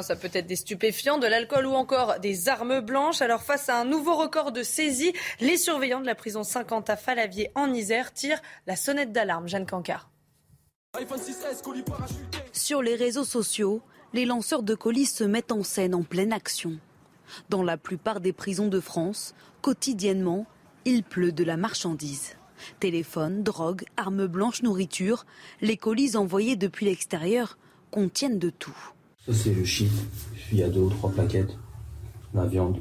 Ça 0.03 0.15
peut 0.15 0.29
être 0.35 0.47
des 0.47 0.57
stupéfiants, 0.57 1.19
de 1.19 1.27
l'alcool 1.27 1.65
ou 1.65 1.73
encore 1.73 2.21
des 2.21 2.51
armes 2.51 2.81
blanches. 2.81 3.23
Alors 3.23 3.43
face 3.43 3.71
à 3.71 3.81
un 3.81 3.87
nouveau 3.87 4.15
record 4.17 4.53
de 4.53 4.63
saisie, 4.63 5.15
les 5.41 5.57
surveillants 5.57 6.01
de 6.01 6.07
la 6.07 6.15
prison 6.15 6.43
50 6.43 6.91
à 6.91 6.97
Falavier 6.97 7.51
en 7.55 7.73
Isère 7.73 8.13
tirent 8.13 8.43
la 8.67 8.77
sonnette 8.77 9.13
d'alarme. 9.13 9.49
Jeanne 9.49 9.67
Cancard. 9.67 10.11
Sur 12.53 12.83
les 12.83 12.95
réseaux 12.95 13.25
sociaux, 13.25 13.81
les 14.15 14.25
lanceurs 14.27 14.63
de 14.63 14.75
colis 14.75 15.07
se 15.07 15.25
mettent 15.25 15.53
en 15.53 15.63
scène 15.63 15.95
en 15.95 16.03
pleine 16.03 16.33
action. 16.33 16.79
Dans 17.49 17.63
la 17.63 17.79
plupart 17.79 18.21
des 18.21 18.33
prisons 18.33 18.69
de 18.69 18.81
France, 18.81 19.35
quotidiennement, 19.63 20.47
il 20.85 21.03
pleut 21.03 21.33
de 21.33 21.45
la 21.45 21.57
marchandise. 21.57 22.37
Téléphone, 22.79 23.43
drogue, 23.43 23.85
armes 23.97 24.27
blanches, 24.27 24.63
nourriture, 24.63 25.25
les 25.61 25.77
colis 25.77 26.17
envoyés 26.17 26.57
depuis 26.57 26.87
l'extérieur 26.87 27.59
contiennent 27.91 28.39
de 28.39 28.51
tout. 28.51 28.77
Ça 29.27 29.33
c'est 29.33 29.55
le 29.55 29.65
shit, 29.65 29.91
il 30.51 30.59
y 30.59 30.63
a 30.63 30.69
deux 30.69 30.81
ou 30.81 30.91
trois 30.91 31.11
plaquettes, 31.11 31.57
la 32.35 32.47
viande. 32.47 32.81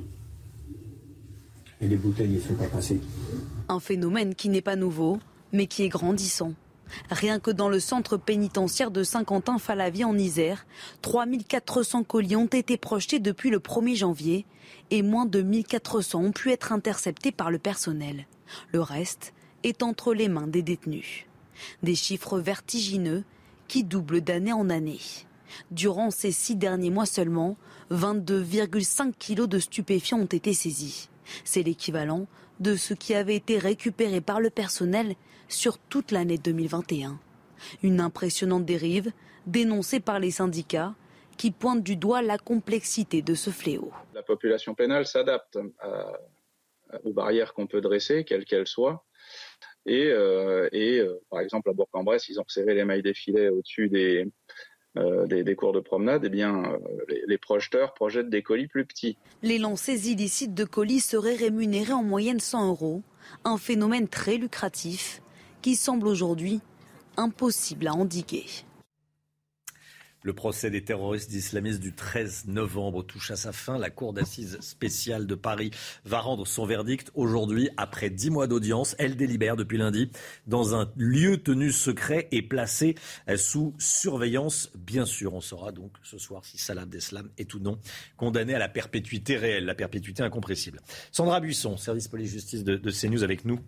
Et 1.80 1.88
les 1.88 1.95
bouteilles, 1.95 2.30
ne 2.30 2.40
sont 2.40 2.53
pas 2.53 2.68
passer. 2.68 2.99
Un 3.70 3.80
phénomène 3.80 4.36
qui 4.36 4.49
n'est 4.49 4.62
pas 4.62 4.76
nouveau, 4.76 5.20
mais 5.52 5.66
qui 5.66 5.84
est 5.84 5.90
grandissant. 5.90 6.53
Rien 7.10 7.40
que 7.40 7.52
dans 7.52 7.70
le 7.70 7.80
centre 7.80 8.18
pénitentiaire 8.18 8.92
de 8.92 9.04
Saint-Quentin-Falavie 9.04 10.04
en 10.04 10.18
Isère, 10.18 10.66
3400 11.02 12.04
colis 12.04 12.36
ont 12.36 12.46
été 12.46 12.78
projetés 12.78 13.20
depuis 13.20 13.50
le 13.50 13.60
1er 13.60 13.96
janvier 13.96 14.46
et 14.90 15.02
moins 15.02 15.26
de 15.26 15.42
1400 15.42 16.24
ont 16.24 16.32
pu 16.32 16.52
être 16.52 16.72
interceptés 16.72 17.32
par 17.32 17.52
le 17.52 17.60
personnel. 17.60 18.28
Le 18.72 18.82
reste 18.82 19.34
est 19.64 19.84
entre 19.84 20.14
les 20.14 20.28
mains 20.28 20.48
des 20.48 20.62
détenus. 20.62 21.26
Des 21.84 21.96
chiffres 21.96 22.40
vertigineux 22.40 23.24
qui 23.68 23.84
doublent 23.84 24.22
d'année 24.22 24.54
en 24.54 24.70
année. 24.70 25.00
Durant 25.70 26.12
ces 26.12 26.32
six 26.32 26.56
derniers 26.56 26.90
mois 26.90 27.06
seulement, 27.06 27.58
22,5 27.92 29.14
kilos 29.18 29.50
de 29.50 29.60
stupéfiants 29.60 30.20
ont 30.20 30.26
été 30.26 30.54
saisis. 30.54 31.10
C'est 31.44 31.64
l'équivalent 31.64 32.28
de 32.62 32.76
ce 32.76 32.94
qui 32.94 33.14
avait 33.14 33.36
été 33.36 33.58
récupéré 33.58 34.22
par 34.22 34.40
le 34.40 34.50
personnel 34.50 35.16
sur 35.50 35.78
toute 35.78 36.12
l'année 36.12 36.38
2021. 36.38 37.20
Une 37.84 38.00
impressionnante 38.00 38.66
dérive 38.66 39.12
dénoncée 39.46 40.00
par 40.00 40.20
les 40.20 40.32
syndicats 40.32 40.96
qui 41.38 41.52
pointent 41.52 41.84
du 41.84 41.96
doigt 41.96 42.22
la 42.22 42.38
complexité 42.38 43.22
de 43.22 43.34
ce 43.34 43.50
fléau. 43.50 43.92
La 44.14 44.24
population 44.24 44.76
pénale 44.76 45.06
s'adapte 45.06 45.58
aux 47.04 47.14
barrières 47.14 47.54
qu'on 47.54 47.68
peut 47.68 47.82
dresser, 47.82 48.24
quelles 48.24 48.46
qu'elles 48.46 48.68
soient. 48.68 49.04
Et, 49.86 50.08
euh, 50.08 50.70
euh, 50.74 51.20
par 51.30 51.40
exemple, 51.40 51.70
à 51.70 51.74
Bourg-en-Bresse, 51.74 52.30
ils 52.30 52.40
ont 52.40 52.44
resserré 52.44 52.76
les 52.76 52.86
mailles 52.86 53.02
des 53.02 53.14
filets 53.14 53.50
au-dessus 53.50 53.90
des, 53.90 54.28
euh, 54.98 55.26
des, 55.26 55.56
cours 55.56 55.74
de 55.74 55.80
promenade, 55.80 56.26
eh 56.26 56.30
bien, 56.30 56.64
les, 57.08 57.24
les, 57.26 57.38
projeteurs 57.38 57.94
projettent 57.94 58.30
des 58.30 58.42
colis 58.42 58.68
plus 58.68 58.86
petits. 58.86 59.18
Les 59.42 59.58
lancers 59.58 60.06
illicites 60.06 60.54
de 60.54 60.66
colis 60.66 61.00
seraient 61.00 61.36
rémunérés 61.36 61.94
en 61.94 62.04
moyenne 62.04 62.40
100 62.40 62.68
euros, 62.68 63.02
un 63.46 63.58
phénomène 63.58 64.08
très 64.08 64.36
lucratif 64.36 65.22
qui 65.62 65.76
semble 65.76 66.08
aujourd'hui 66.08 66.60
impossible 67.18 67.88
à 67.88 67.94
endiguer. 67.94 68.46
Le 70.23 70.34
procès 70.34 70.69
des 70.69 70.84
terroristes 70.84 71.34
islamistes 71.34 71.80
du 71.80 71.93
13 71.93 72.45
novembre 72.45 73.02
touche 73.03 73.31
à 73.31 73.35
sa 73.35 73.52
fin. 73.52 73.80
La 73.80 73.89
Cour 73.89 74.14
d'assises 74.14 74.60
spéciale 74.61 75.26
de 75.26 75.34
Paris 75.34 75.72
va 76.06 76.19
rendre 76.19 76.45
son 76.45 76.65
verdict 76.65 77.10
aujourd'hui 77.15 77.69
après 77.76 78.11
dix 78.11 78.30
mois 78.30 78.45
d'audience. 78.45 78.95
Elle 78.99 79.15
délibère 79.15 79.56
depuis 79.56 79.80
lundi 79.80 80.11
dans 80.45 80.76
un 80.76 80.91
lieu 80.95 81.38
tenu 81.38 81.72
secret 81.72 82.27
et 82.31 82.43
placé 82.43 82.93
sous 83.35 83.73
surveillance. 83.80 84.72
Bien 84.76 85.06
sûr, 85.06 85.34
on 85.34 85.41
saura 85.41 85.72
donc 85.72 85.91
ce 86.03 86.19
soir 86.19 86.45
si 86.45 86.60
Salah 86.60 86.84
Abdeslam 86.84 87.30
est 87.39 87.52
ou 87.56 87.60
non 87.60 87.80
condamné 88.15 88.53
à 88.53 88.60
la 88.60 88.69
perpétuité 88.69 89.38
réelle, 89.38 89.65
la 89.65 89.76
perpétuité 89.76 90.22
incompressible. 90.22 90.81
Sandra 91.11 91.39
Buisson, 91.39 91.77
service 91.77 92.07
police-justice 92.07 92.64
de, 92.64 92.76
de 92.76 92.91
CNews 92.91 93.23
avec 93.23 93.43
nous 93.43 93.60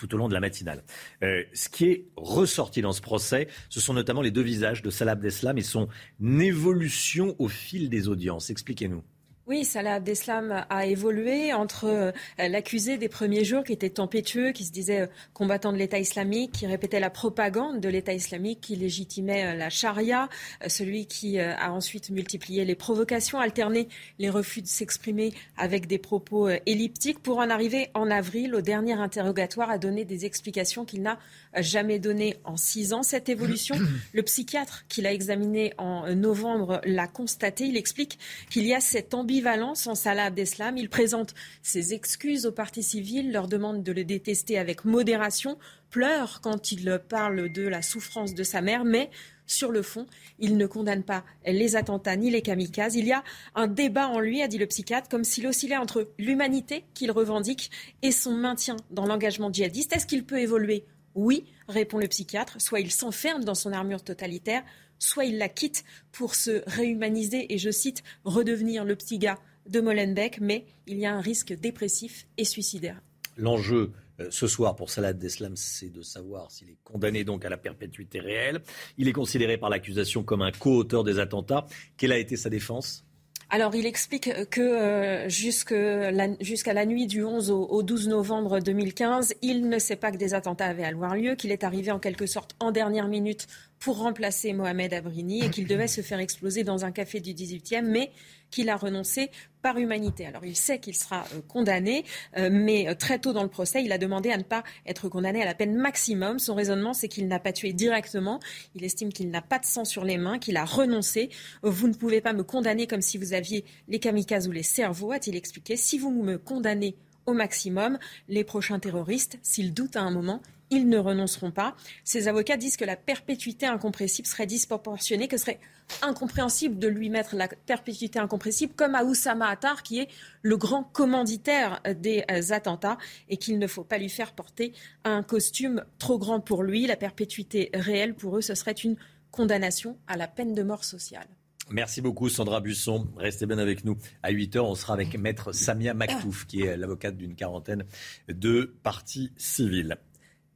tout 0.00 0.14
au 0.14 0.18
long 0.18 0.28
de 0.28 0.34
la 0.34 0.40
matinale. 0.40 0.82
Euh, 1.22 1.44
ce 1.52 1.68
qui 1.68 1.84
est 1.84 2.06
ressorti 2.16 2.80
dans 2.80 2.92
ce 2.92 3.02
procès, 3.02 3.48
ce 3.68 3.80
sont 3.80 3.92
notamment 3.92 4.22
les 4.22 4.30
deux 4.30 4.40
visages 4.42 4.80
de 4.80 4.88
Salah 4.88 5.12
Abdeslam 5.12 5.58
et 5.58 5.62
son 5.62 5.88
évolution 6.20 7.36
au 7.38 7.48
fil 7.48 7.90
des 7.90 8.08
audiences. 8.08 8.48
Expliquez-nous. 8.48 9.02
Oui, 9.50 9.64
Salah 9.64 9.94
Abdeslam 9.94 10.64
a 10.70 10.86
évolué 10.86 11.52
entre 11.52 11.86
euh, 11.86 12.12
l'accusé 12.38 12.98
des 12.98 13.08
premiers 13.08 13.44
jours 13.44 13.64
qui 13.64 13.72
était 13.72 13.90
tempétueux, 13.90 14.52
qui 14.52 14.64
se 14.64 14.70
disait 14.70 15.00
euh, 15.00 15.06
combattant 15.34 15.72
de 15.72 15.76
l'État 15.76 15.98
islamique, 15.98 16.52
qui 16.52 16.68
répétait 16.68 17.00
la 17.00 17.10
propagande 17.10 17.80
de 17.80 17.88
l'État 17.88 18.12
islamique, 18.12 18.60
qui 18.60 18.76
légitimait 18.76 19.46
euh, 19.46 19.56
la 19.56 19.68
charia, 19.68 20.28
celui 20.68 21.06
qui 21.06 21.40
a 21.40 21.72
ensuite 21.72 22.10
multiplié 22.10 22.64
les 22.64 22.76
provocations, 22.76 23.40
alterné 23.40 23.88
les 24.20 24.30
refus 24.30 24.62
de 24.62 24.68
s'exprimer 24.68 25.32
avec 25.56 25.88
des 25.88 25.98
propos 25.98 26.48
elliptiques 26.66 27.18
pour 27.18 27.38
en 27.38 27.50
arriver 27.50 27.90
en 27.94 28.08
avril 28.08 28.54
au 28.54 28.60
dernier 28.60 28.92
interrogatoire 28.92 29.68
à 29.68 29.78
donner 29.78 30.04
des 30.04 30.26
explications 30.26 30.84
qu'il 30.84 31.02
n'a 31.02 31.18
jamais 31.56 31.98
données 31.98 32.36
en 32.44 32.56
six 32.56 32.92
ans. 32.92 33.02
Cette 33.02 33.28
évolution, 33.28 33.74
le 34.12 34.22
psychiatre 34.22 34.84
qui 34.88 35.02
l'a 35.02 35.12
examiné 35.12 35.72
en 35.76 36.14
novembre 36.14 36.80
l'a 36.84 37.08
constaté. 37.08 37.64
Il 37.64 37.76
explique 37.76 38.18
qu'il 38.48 38.64
y 38.64 38.74
a 38.74 38.80
cette 38.80 39.12
ambition 39.12 39.39
ambivalence 39.40 39.86
en 39.86 39.94
Salah. 39.94 40.30
Il 40.76 40.90
présente 40.90 41.34
ses 41.62 41.94
excuses 41.94 42.44
aux 42.44 42.52
partis 42.52 42.82
civils, 42.82 43.32
leur 43.32 43.48
demande 43.48 43.82
de 43.82 43.90
le 43.90 44.04
détester 44.04 44.58
avec 44.58 44.84
modération, 44.84 45.56
pleure 45.88 46.40
quand 46.42 46.72
il 46.72 47.00
parle 47.08 47.50
de 47.50 47.66
la 47.66 47.80
souffrance 47.80 48.34
de 48.34 48.42
sa 48.42 48.60
mère, 48.60 48.84
mais 48.84 49.08
sur 49.46 49.72
le 49.72 49.80
fond, 49.80 50.06
il 50.38 50.58
ne 50.58 50.66
condamne 50.66 51.02
pas 51.02 51.24
les 51.46 51.74
attentats 51.74 52.16
ni 52.16 52.30
les 52.30 52.42
kamikazes. 52.42 52.96
Il 52.96 53.06
y 53.06 53.12
a 53.12 53.24
un 53.54 53.66
débat 53.66 54.08
en 54.08 54.20
lui, 54.20 54.42
a 54.42 54.48
dit 54.48 54.58
le 54.58 54.66
psychiatre, 54.66 55.08
comme 55.08 55.24
s'il 55.24 55.46
oscillait 55.46 55.78
entre 55.78 56.10
l'humanité 56.18 56.84
qu'il 56.92 57.10
revendique 57.10 57.70
et 58.02 58.12
son 58.12 58.32
maintien 58.32 58.76
dans 58.90 59.06
l'engagement 59.06 59.50
djihadiste. 59.50 59.94
Est-ce 59.94 60.06
qu'il 60.06 60.24
peut 60.24 60.38
évoluer? 60.38 60.84
Oui, 61.14 61.46
répond 61.66 61.98
le 61.98 62.08
psychiatre. 62.08 62.60
Soit 62.60 62.80
il 62.80 62.92
s'enferme 62.92 63.42
dans 63.42 63.56
son 63.56 63.72
armure 63.72 64.04
totalitaire, 64.04 64.62
soit 65.00 65.24
il 65.24 65.38
la 65.38 65.48
quitte 65.48 65.82
pour 66.12 66.36
se 66.36 66.62
réhumaniser 66.68 67.52
et, 67.52 67.58
je 67.58 67.70
cite, 67.70 68.04
redevenir 68.22 68.84
le 68.84 68.94
petit 68.94 69.18
gars 69.18 69.38
de 69.68 69.80
Molenbeek, 69.80 70.40
mais 70.40 70.66
il 70.86 70.98
y 70.98 71.06
a 71.06 71.12
un 71.12 71.20
risque 71.20 71.52
dépressif 71.52 72.26
et 72.36 72.44
suicidaire. 72.44 73.00
L'enjeu 73.36 73.92
euh, 74.20 74.28
ce 74.30 74.46
soir 74.46 74.76
pour 74.76 74.90
Salah 74.90 75.12
Deslam, 75.12 75.56
c'est 75.56 75.90
de 75.90 76.02
savoir 76.02 76.50
s'il 76.50 76.70
est 76.70 76.78
condamné 76.84 77.24
donc 77.24 77.44
à 77.44 77.48
la 77.48 77.56
perpétuité 77.56 78.20
réelle. 78.20 78.60
Il 78.98 79.08
est 79.08 79.12
considéré 79.12 79.58
par 79.58 79.70
l'accusation 79.70 80.22
comme 80.22 80.42
un 80.42 80.52
co-auteur 80.52 81.04
des 81.04 81.18
attentats. 81.18 81.66
Quelle 81.96 82.12
a 82.12 82.18
été 82.18 82.36
sa 82.36 82.50
défense? 82.50 83.04
Alors, 83.52 83.74
il 83.74 83.84
explique 83.84 84.30
que 84.50 84.60
euh, 84.60 85.28
jusqu'à 85.28 86.12
la, 86.12 86.86
nuit 86.86 87.08
du 87.08 87.24
11 87.24 87.50
au, 87.50 87.66
au, 87.66 87.82
12 87.82 88.08
novembre 88.08 88.60
2015, 88.60 89.34
il 89.42 89.68
ne 89.68 89.78
sait 89.80 89.96
pas 89.96 90.12
que 90.12 90.16
des 90.16 90.34
attentats 90.34 90.66
avaient 90.66 90.84
avoir 90.84 91.16
lieu, 91.16 91.34
qu'il 91.34 91.50
est 91.50 91.64
arrivé 91.64 91.90
en 91.90 91.98
quelque 91.98 92.26
sorte 92.26 92.54
en 92.60 92.70
dernière 92.70 93.08
minute 93.08 93.48
pour 93.80 93.98
remplacer 93.98 94.52
Mohamed 94.52 94.92
Abrini 94.92 95.42
et 95.42 95.50
qu'il 95.50 95.66
devait 95.66 95.88
se 95.88 96.02
faire 96.02 96.20
exploser 96.20 96.64
dans 96.64 96.84
un 96.84 96.92
café 96.92 97.18
du 97.18 97.32
18e, 97.32 97.82
mais 97.82 98.12
qu'il 98.50 98.68
a 98.68 98.76
renoncé 98.76 99.30
par 99.62 99.78
humanité. 99.78 100.26
Alors 100.26 100.44
il 100.44 100.56
sait 100.56 100.80
qu'il 100.80 100.94
sera 100.94 101.24
euh, 101.34 101.40
condamné, 101.48 102.04
euh, 102.36 102.50
mais 102.52 102.88
euh, 102.88 102.94
très 102.94 103.18
tôt 103.18 103.32
dans 103.32 103.42
le 103.42 103.48
procès, 103.48 103.82
il 103.82 103.92
a 103.92 103.98
demandé 103.98 104.30
à 104.30 104.36
ne 104.36 104.42
pas 104.42 104.64
être 104.86 105.08
condamné 105.08 105.40
à 105.40 105.44
la 105.46 105.54
peine 105.54 105.74
maximum. 105.74 106.38
Son 106.38 106.54
raisonnement, 106.54 106.92
c'est 106.92 107.08
qu'il 107.08 107.26
n'a 107.26 107.38
pas 107.38 107.52
tué 107.52 107.72
directement. 107.72 108.38
Il 108.74 108.84
estime 108.84 109.12
qu'il 109.12 109.30
n'a 109.30 109.42
pas 109.42 109.58
de 109.58 109.64
sang 109.64 109.84
sur 109.84 110.04
les 110.04 110.18
mains, 110.18 110.38
qu'il 110.38 110.56
a 110.56 110.64
renoncé. 110.64 111.30
Vous 111.62 111.88
ne 111.88 111.94
pouvez 111.94 112.20
pas 112.20 112.32
me 112.32 112.42
condamner 112.42 112.86
comme 112.86 113.02
si 113.02 113.16
vous 113.16 113.32
aviez 113.32 113.64
les 113.88 113.98
kamikazes 113.98 114.46
ou 114.46 114.52
les 114.52 114.62
cerveaux, 114.62 115.12
a-t-il 115.12 115.36
expliqué. 115.36 115.76
Si 115.76 115.98
vous 115.98 116.10
me 116.10 116.36
condamnez 116.36 116.96
au 117.26 117.32
maximum, 117.32 117.98
les 118.28 118.44
prochains 118.44 118.78
terroristes, 118.78 119.38
s'ils 119.42 119.72
doutent 119.72 119.96
à 119.96 120.02
un 120.02 120.10
moment, 120.10 120.42
ils 120.70 120.88
ne 120.88 120.98
renonceront 120.98 121.50
pas. 121.50 121.76
Ces 122.04 122.28
avocats 122.28 122.56
disent 122.56 122.76
que 122.76 122.84
la 122.84 122.96
perpétuité 122.96 123.66
incompressible 123.66 124.26
serait 124.26 124.46
disproportionnée, 124.46 125.28
que 125.28 125.36
ce 125.36 125.44
serait 125.44 125.60
incompréhensible 126.02 126.78
de 126.78 126.88
lui 126.88 127.10
mettre 127.10 127.34
la 127.34 127.48
perpétuité 127.48 128.18
incompressible, 128.18 128.72
comme 128.74 128.94
à 128.94 129.04
Oussama 129.04 129.48
Attar, 129.48 129.82
qui 129.82 129.98
est 129.98 130.08
le 130.42 130.56
grand 130.56 130.84
commanditaire 130.84 131.80
des 131.96 132.24
euh, 132.30 132.40
attentats, 132.50 132.98
et 133.28 133.36
qu'il 133.36 133.58
ne 133.58 133.66
faut 133.66 133.84
pas 133.84 133.98
lui 133.98 134.08
faire 134.08 134.32
porter 134.32 134.72
un 135.04 135.22
costume 135.22 135.84
trop 135.98 136.18
grand 136.18 136.40
pour 136.40 136.62
lui. 136.62 136.86
La 136.86 136.96
perpétuité 136.96 137.70
réelle, 137.74 138.14
pour 138.14 138.38
eux, 138.38 138.42
ce 138.42 138.54
serait 138.54 138.72
une 138.72 138.96
condamnation 139.30 139.96
à 140.06 140.16
la 140.16 140.28
peine 140.28 140.54
de 140.54 140.62
mort 140.62 140.84
sociale. 140.84 141.26
Merci 141.70 142.00
beaucoup 142.00 142.28
Sandra 142.28 142.60
Busson. 142.60 143.06
Restez 143.16 143.46
bien 143.46 143.58
avec 143.58 143.84
nous. 143.84 143.96
À 144.24 144.32
8h, 144.32 144.58
on 144.58 144.74
sera 144.74 144.92
avec 144.92 145.16
maître 145.16 145.52
Samia 145.52 145.94
Maktouf, 145.94 146.46
qui 146.46 146.62
est 146.62 146.76
l'avocate 146.76 147.16
d'une 147.16 147.36
quarantaine 147.36 147.84
de 148.28 148.74
partis 148.82 149.30
civils. 149.36 149.96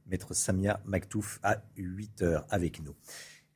Maître 0.07 0.33
Samia 0.33 0.79
Maktouf 0.85 1.39
à 1.43 1.57
8h 1.77 2.43
avec 2.49 2.83
nous. 2.83 2.95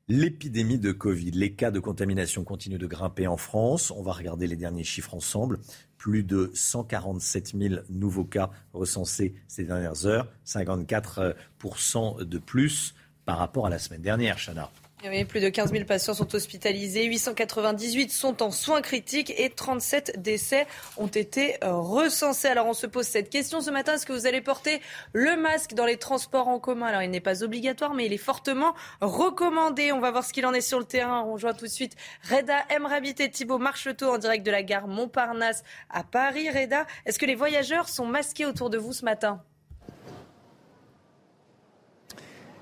L'épidémie 0.07 0.79
de 0.79 0.91
Covid, 0.91 1.29
les 1.31 1.53
cas 1.53 1.69
de 1.69 1.79
contamination 1.79 2.43
continuent 2.43 2.79
de 2.79 2.87
grimper 2.87 3.27
en 3.27 3.37
France. 3.37 3.91
On 3.91 4.01
va 4.01 4.11
regarder 4.11 4.47
les 4.47 4.55
derniers 4.55 4.83
chiffres 4.83 5.13
ensemble. 5.13 5.59
Plus 5.97 6.23
de 6.23 6.49
147 6.55 7.53
000 7.55 7.75
nouveaux 7.89 8.23
cas 8.23 8.49
recensés 8.73 9.35
ces 9.47 9.65
dernières 9.65 10.07
heures, 10.07 10.27
54% 10.47 12.23
de 12.23 12.37
plus 12.39 12.95
par 13.25 13.37
rapport 13.37 13.67
à 13.67 13.69
la 13.69 13.77
semaine 13.77 14.01
dernière, 14.01 14.39
Chana. 14.39 14.71
Oui, 15.05 15.23
plus 15.23 15.39
de 15.39 15.47
15 15.47 15.71
000 15.71 15.85
patients 15.85 16.13
sont 16.13 16.35
hospitalisés, 16.35 17.05
898 17.05 18.11
sont 18.11 18.43
en 18.43 18.51
soins 18.51 18.81
critiques 18.81 19.33
et 19.37 19.49
37 19.49 20.21
décès 20.21 20.67
ont 20.97 21.07
été 21.07 21.55
euh, 21.63 21.71
recensés. 21.71 22.49
Alors 22.49 22.67
on 22.67 22.73
se 22.73 22.85
pose 22.85 23.05
cette 23.05 23.29
question 23.29 23.61
ce 23.61 23.71
matin, 23.71 23.93
est-ce 23.93 24.05
que 24.05 24.11
vous 24.11 24.27
allez 24.27 24.41
porter 24.41 24.81
le 25.13 25.37
masque 25.37 25.73
dans 25.73 25.85
les 25.85 25.95
transports 25.95 26.49
en 26.49 26.59
commun? 26.59 26.87
Alors 26.87 27.01
il 27.01 27.09
n'est 27.11 27.21
pas 27.21 27.45
obligatoire, 27.45 27.93
mais 27.93 28.07
il 28.07 28.13
est 28.13 28.17
fortement 28.17 28.75
recommandé. 28.99 29.93
On 29.93 30.01
va 30.01 30.11
voir 30.11 30.25
ce 30.25 30.33
qu'il 30.33 30.45
en 30.45 30.53
est 30.53 30.59
sur 30.59 30.79
le 30.79 30.85
terrain. 30.85 31.23
On 31.25 31.31
rejoint 31.31 31.53
tout 31.53 31.65
de 31.65 31.71
suite 31.71 31.95
Reda 32.29 32.57
Emrabit 32.69 33.15
et 33.19 33.31
Thibault 33.31 33.57
Marcheteau 33.57 34.13
en 34.13 34.17
direct 34.17 34.45
de 34.45 34.51
la 34.51 34.63
gare 34.63 34.89
Montparnasse 34.89 35.63
à 35.89 36.03
Paris. 36.03 36.49
Reda, 36.49 36.85
est-ce 37.05 37.17
que 37.17 37.25
les 37.25 37.35
voyageurs 37.35 37.87
sont 37.87 38.05
masqués 38.05 38.45
autour 38.45 38.69
de 38.69 38.77
vous 38.77 38.91
ce 38.91 39.05
matin? 39.05 39.41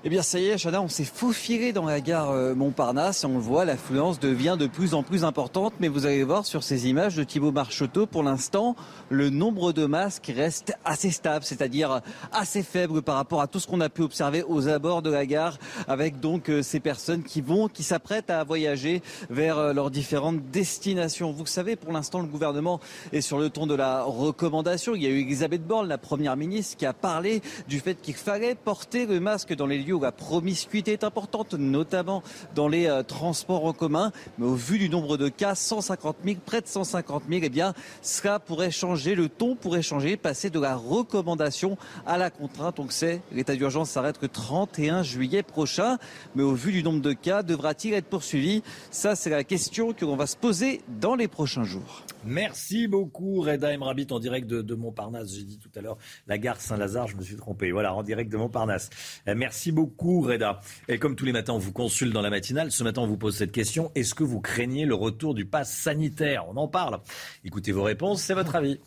Eh 0.04 0.10
bien, 0.10 0.22
ça 0.22 0.38
y 0.38 0.46
est, 0.46 0.56
Chana, 0.58 0.80
on 0.80 0.88
s'est 0.88 1.02
faufilé 1.02 1.72
dans 1.72 1.84
la 1.84 2.00
gare 2.00 2.30
euh, 2.30 2.54
Montparnasse 2.54 3.24
et 3.24 3.26
on 3.26 3.34
le 3.34 3.40
voit, 3.40 3.64
l'affluence 3.64 4.20
devient 4.20 4.56
de 4.56 4.68
plus 4.68 4.94
en 4.94 5.02
plus 5.02 5.24
importante. 5.24 5.72
Mais 5.80 5.88
vous 5.88 6.06
allez 6.06 6.22
voir 6.22 6.46
sur 6.46 6.62
ces 6.62 6.88
images 6.88 7.16
de 7.16 7.24
Thibaut 7.24 7.50
Marcheteau, 7.50 8.06
pour 8.06 8.22
l'instant, 8.22 8.76
le 9.08 9.28
nombre 9.28 9.72
de 9.72 9.86
masques 9.86 10.32
reste 10.32 10.72
assez 10.84 11.10
stable, 11.10 11.44
c'est-à-dire 11.44 12.00
assez 12.30 12.62
faible 12.62 13.02
par 13.02 13.16
rapport 13.16 13.40
à 13.40 13.48
tout 13.48 13.58
ce 13.58 13.66
qu'on 13.66 13.80
a 13.80 13.88
pu 13.88 14.02
observer 14.02 14.44
aux 14.44 14.68
abords 14.68 15.02
de 15.02 15.10
la 15.10 15.26
gare, 15.26 15.58
avec 15.88 16.20
donc 16.20 16.48
euh, 16.48 16.62
ces 16.62 16.78
personnes 16.78 17.24
qui 17.24 17.40
vont, 17.40 17.66
qui 17.66 17.82
s'apprêtent 17.82 18.30
à 18.30 18.44
voyager 18.44 19.02
vers 19.30 19.58
euh, 19.58 19.72
leurs 19.72 19.90
différentes 19.90 20.48
destinations. 20.52 21.32
Vous 21.32 21.46
savez, 21.46 21.74
pour 21.74 21.92
l'instant, 21.92 22.20
le 22.20 22.28
gouvernement 22.28 22.78
est 23.12 23.20
sur 23.20 23.38
le 23.38 23.50
ton 23.50 23.66
de 23.66 23.74
la 23.74 24.04
recommandation. 24.04 24.94
Il 24.94 25.02
y 25.02 25.06
a 25.06 25.10
eu 25.10 25.22
Elisabeth 25.22 25.66
Borne, 25.66 25.88
la 25.88 25.98
première 25.98 26.36
ministre, 26.36 26.76
qui 26.76 26.86
a 26.86 26.92
parlé 26.92 27.42
du 27.66 27.80
fait 27.80 28.00
qu'il 28.00 28.14
fallait 28.14 28.54
porter 28.54 29.04
le 29.04 29.18
masque 29.18 29.56
dans 29.56 29.66
les 29.66 29.78
lieux 29.78 29.87
où 29.92 30.00
la 30.00 30.12
promiscuité 30.12 30.92
est 30.92 31.04
importante, 31.04 31.54
notamment 31.54 32.22
dans 32.54 32.68
les 32.68 32.86
euh, 32.86 33.02
transports 33.02 33.64
en 33.64 33.72
commun. 33.72 34.12
Mais 34.38 34.46
au 34.46 34.54
vu 34.54 34.78
du 34.78 34.88
nombre 34.88 35.16
de 35.16 35.28
cas, 35.28 35.54
150 35.54 36.16
000, 36.24 36.36
près 36.44 36.60
de 36.60 36.66
150 36.66 37.24
000, 37.28 37.40
eh 37.44 37.62
cela 38.02 38.38
pourrait 38.38 38.70
changer, 38.70 39.14
le 39.14 39.28
ton 39.28 39.54
pourrait 39.54 39.82
changer, 39.82 40.16
passer 40.16 40.50
de 40.50 40.60
la 40.60 40.76
recommandation 40.76 41.76
à 42.06 42.18
la 42.18 42.30
contrainte. 42.30 42.76
Donc 42.76 42.92
c'est, 42.92 43.20
l'état 43.32 43.54
d'urgence 43.54 43.90
s'arrête 43.90 44.18
le 44.22 44.28
31 44.28 45.02
juillet 45.02 45.42
prochain. 45.42 45.98
Mais 46.34 46.42
au 46.42 46.54
vu 46.54 46.72
du 46.72 46.82
nombre 46.82 47.00
de 47.00 47.12
cas, 47.12 47.42
devra-t-il 47.42 47.94
être 47.94 48.06
poursuivi? 48.06 48.62
Ça, 48.90 49.16
c'est 49.16 49.30
la 49.30 49.44
question 49.44 49.92
que 49.92 50.04
l'on 50.04 50.16
va 50.16 50.26
se 50.26 50.36
poser 50.36 50.80
dans 51.00 51.14
les 51.14 51.28
prochains 51.28 51.64
jours. 51.64 52.02
Merci 52.28 52.88
beaucoup, 52.88 53.40
Reda 53.40 53.72
Emrabit, 53.74 54.06
en 54.10 54.18
direct 54.18 54.46
de, 54.46 54.74
Montparnasse. 54.74 55.34
J'ai 55.34 55.44
dit 55.44 55.58
tout 55.58 55.70
à 55.74 55.80
l'heure 55.80 55.96
la 56.26 56.36
gare 56.36 56.60
Saint-Lazare, 56.60 57.08
je 57.08 57.16
me 57.16 57.22
suis 57.22 57.36
trompé. 57.36 57.72
Voilà, 57.72 57.94
en 57.94 58.02
direct 58.02 58.30
de 58.30 58.36
Montparnasse. 58.36 58.90
Euh, 59.26 59.34
merci 59.34 59.72
beaucoup, 59.72 60.20
Reda. 60.20 60.60
Et 60.88 60.98
comme 60.98 61.16
tous 61.16 61.24
les 61.24 61.32
matins, 61.32 61.54
on 61.54 61.58
vous 61.58 61.72
consulte 61.72 62.12
dans 62.12 62.20
la 62.20 62.30
matinale. 62.30 62.70
Ce 62.70 62.84
matin, 62.84 63.00
on 63.00 63.06
vous 63.06 63.16
pose 63.16 63.36
cette 63.36 63.52
question. 63.52 63.90
Est-ce 63.94 64.14
que 64.14 64.24
vous 64.24 64.40
craignez 64.40 64.84
le 64.84 64.94
retour 64.94 65.34
du 65.34 65.46
pass 65.46 65.74
sanitaire? 65.74 66.46
On 66.48 66.56
en 66.58 66.68
parle. 66.68 67.00
Écoutez 67.44 67.72
vos 67.72 67.82
réponses, 67.82 68.22
c'est 68.22 68.34
votre 68.34 68.54
avis. 68.54 68.78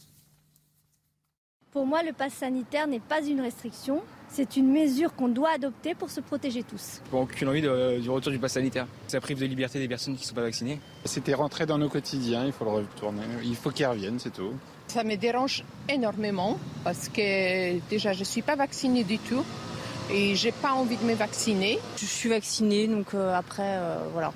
Pour 1.71 1.85
moi, 1.85 2.03
le 2.03 2.11
pass 2.11 2.33
sanitaire 2.33 2.85
n'est 2.85 2.99
pas 2.99 3.23
une 3.23 3.39
restriction. 3.39 4.01
C'est 4.29 4.57
une 4.57 4.69
mesure 4.69 5.15
qu'on 5.15 5.29
doit 5.29 5.51
adopter 5.51 5.95
pour 5.95 6.09
se 6.09 6.19
protéger 6.19 6.63
tous. 6.63 7.01
Bon, 7.11 7.23
aucune 7.23 7.47
envie 7.47 7.61
du 7.61 8.09
retour 8.09 8.29
du 8.29 8.39
pass 8.39 8.53
sanitaire. 8.53 8.87
Ça 9.07 9.21
prive 9.21 9.39
de 9.39 9.45
liberté 9.45 9.79
des 9.79 9.87
personnes 9.87 10.15
qui 10.15 10.23
ne 10.23 10.27
sont 10.27 10.35
pas 10.35 10.41
vaccinées. 10.41 10.79
C'était 11.05 11.33
rentré 11.33 11.65
dans 11.65 11.77
nos 11.77 11.87
quotidiens, 11.87 12.45
il 12.45 12.51
faut 12.51 12.65
le 12.65 12.71
retourner. 12.71 13.21
Il 13.43 13.55
faut 13.55 13.69
qu'il 13.69 13.85
revienne, 13.85 14.19
c'est 14.19 14.33
tout. 14.33 14.51
Ça 14.87 15.05
me 15.05 15.15
dérange 15.15 15.63
énormément 15.87 16.59
parce 16.83 17.07
que 17.07 17.79
déjà 17.89 18.11
je 18.11 18.19
ne 18.19 18.25
suis 18.25 18.41
pas 18.41 18.57
vaccinée 18.57 19.05
du 19.05 19.17
tout 19.17 19.43
et 20.11 20.35
j'ai 20.35 20.51
pas 20.51 20.73
envie 20.73 20.97
de 20.97 21.05
me 21.05 21.13
vacciner. 21.13 21.79
Je 21.95 22.05
suis 22.05 22.27
vaccinée 22.27 22.87
donc 22.87 23.13
euh, 23.13 23.33
après 23.33 23.77
euh, 23.79 23.97
voilà, 24.11 24.33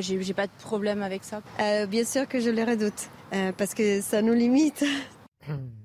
j'ai 0.00 0.34
pas 0.34 0.46
de 0.46 0.52
problème 0.58 1.02
avec 1.02 1.22
ça. 1.24 1.42
Euh, 1.60 1.84
bien 1.84 2.04
sûr 2.06 2.26
que 2.26 2.40
je 2.40 2.48
le 2.48 2.64
redoute 2.64 3.10
parce 3.58 3.74
que 3.74 4.00
ça 4.00 4.22
nous 4.22 4.34
limite. 4.34 4.84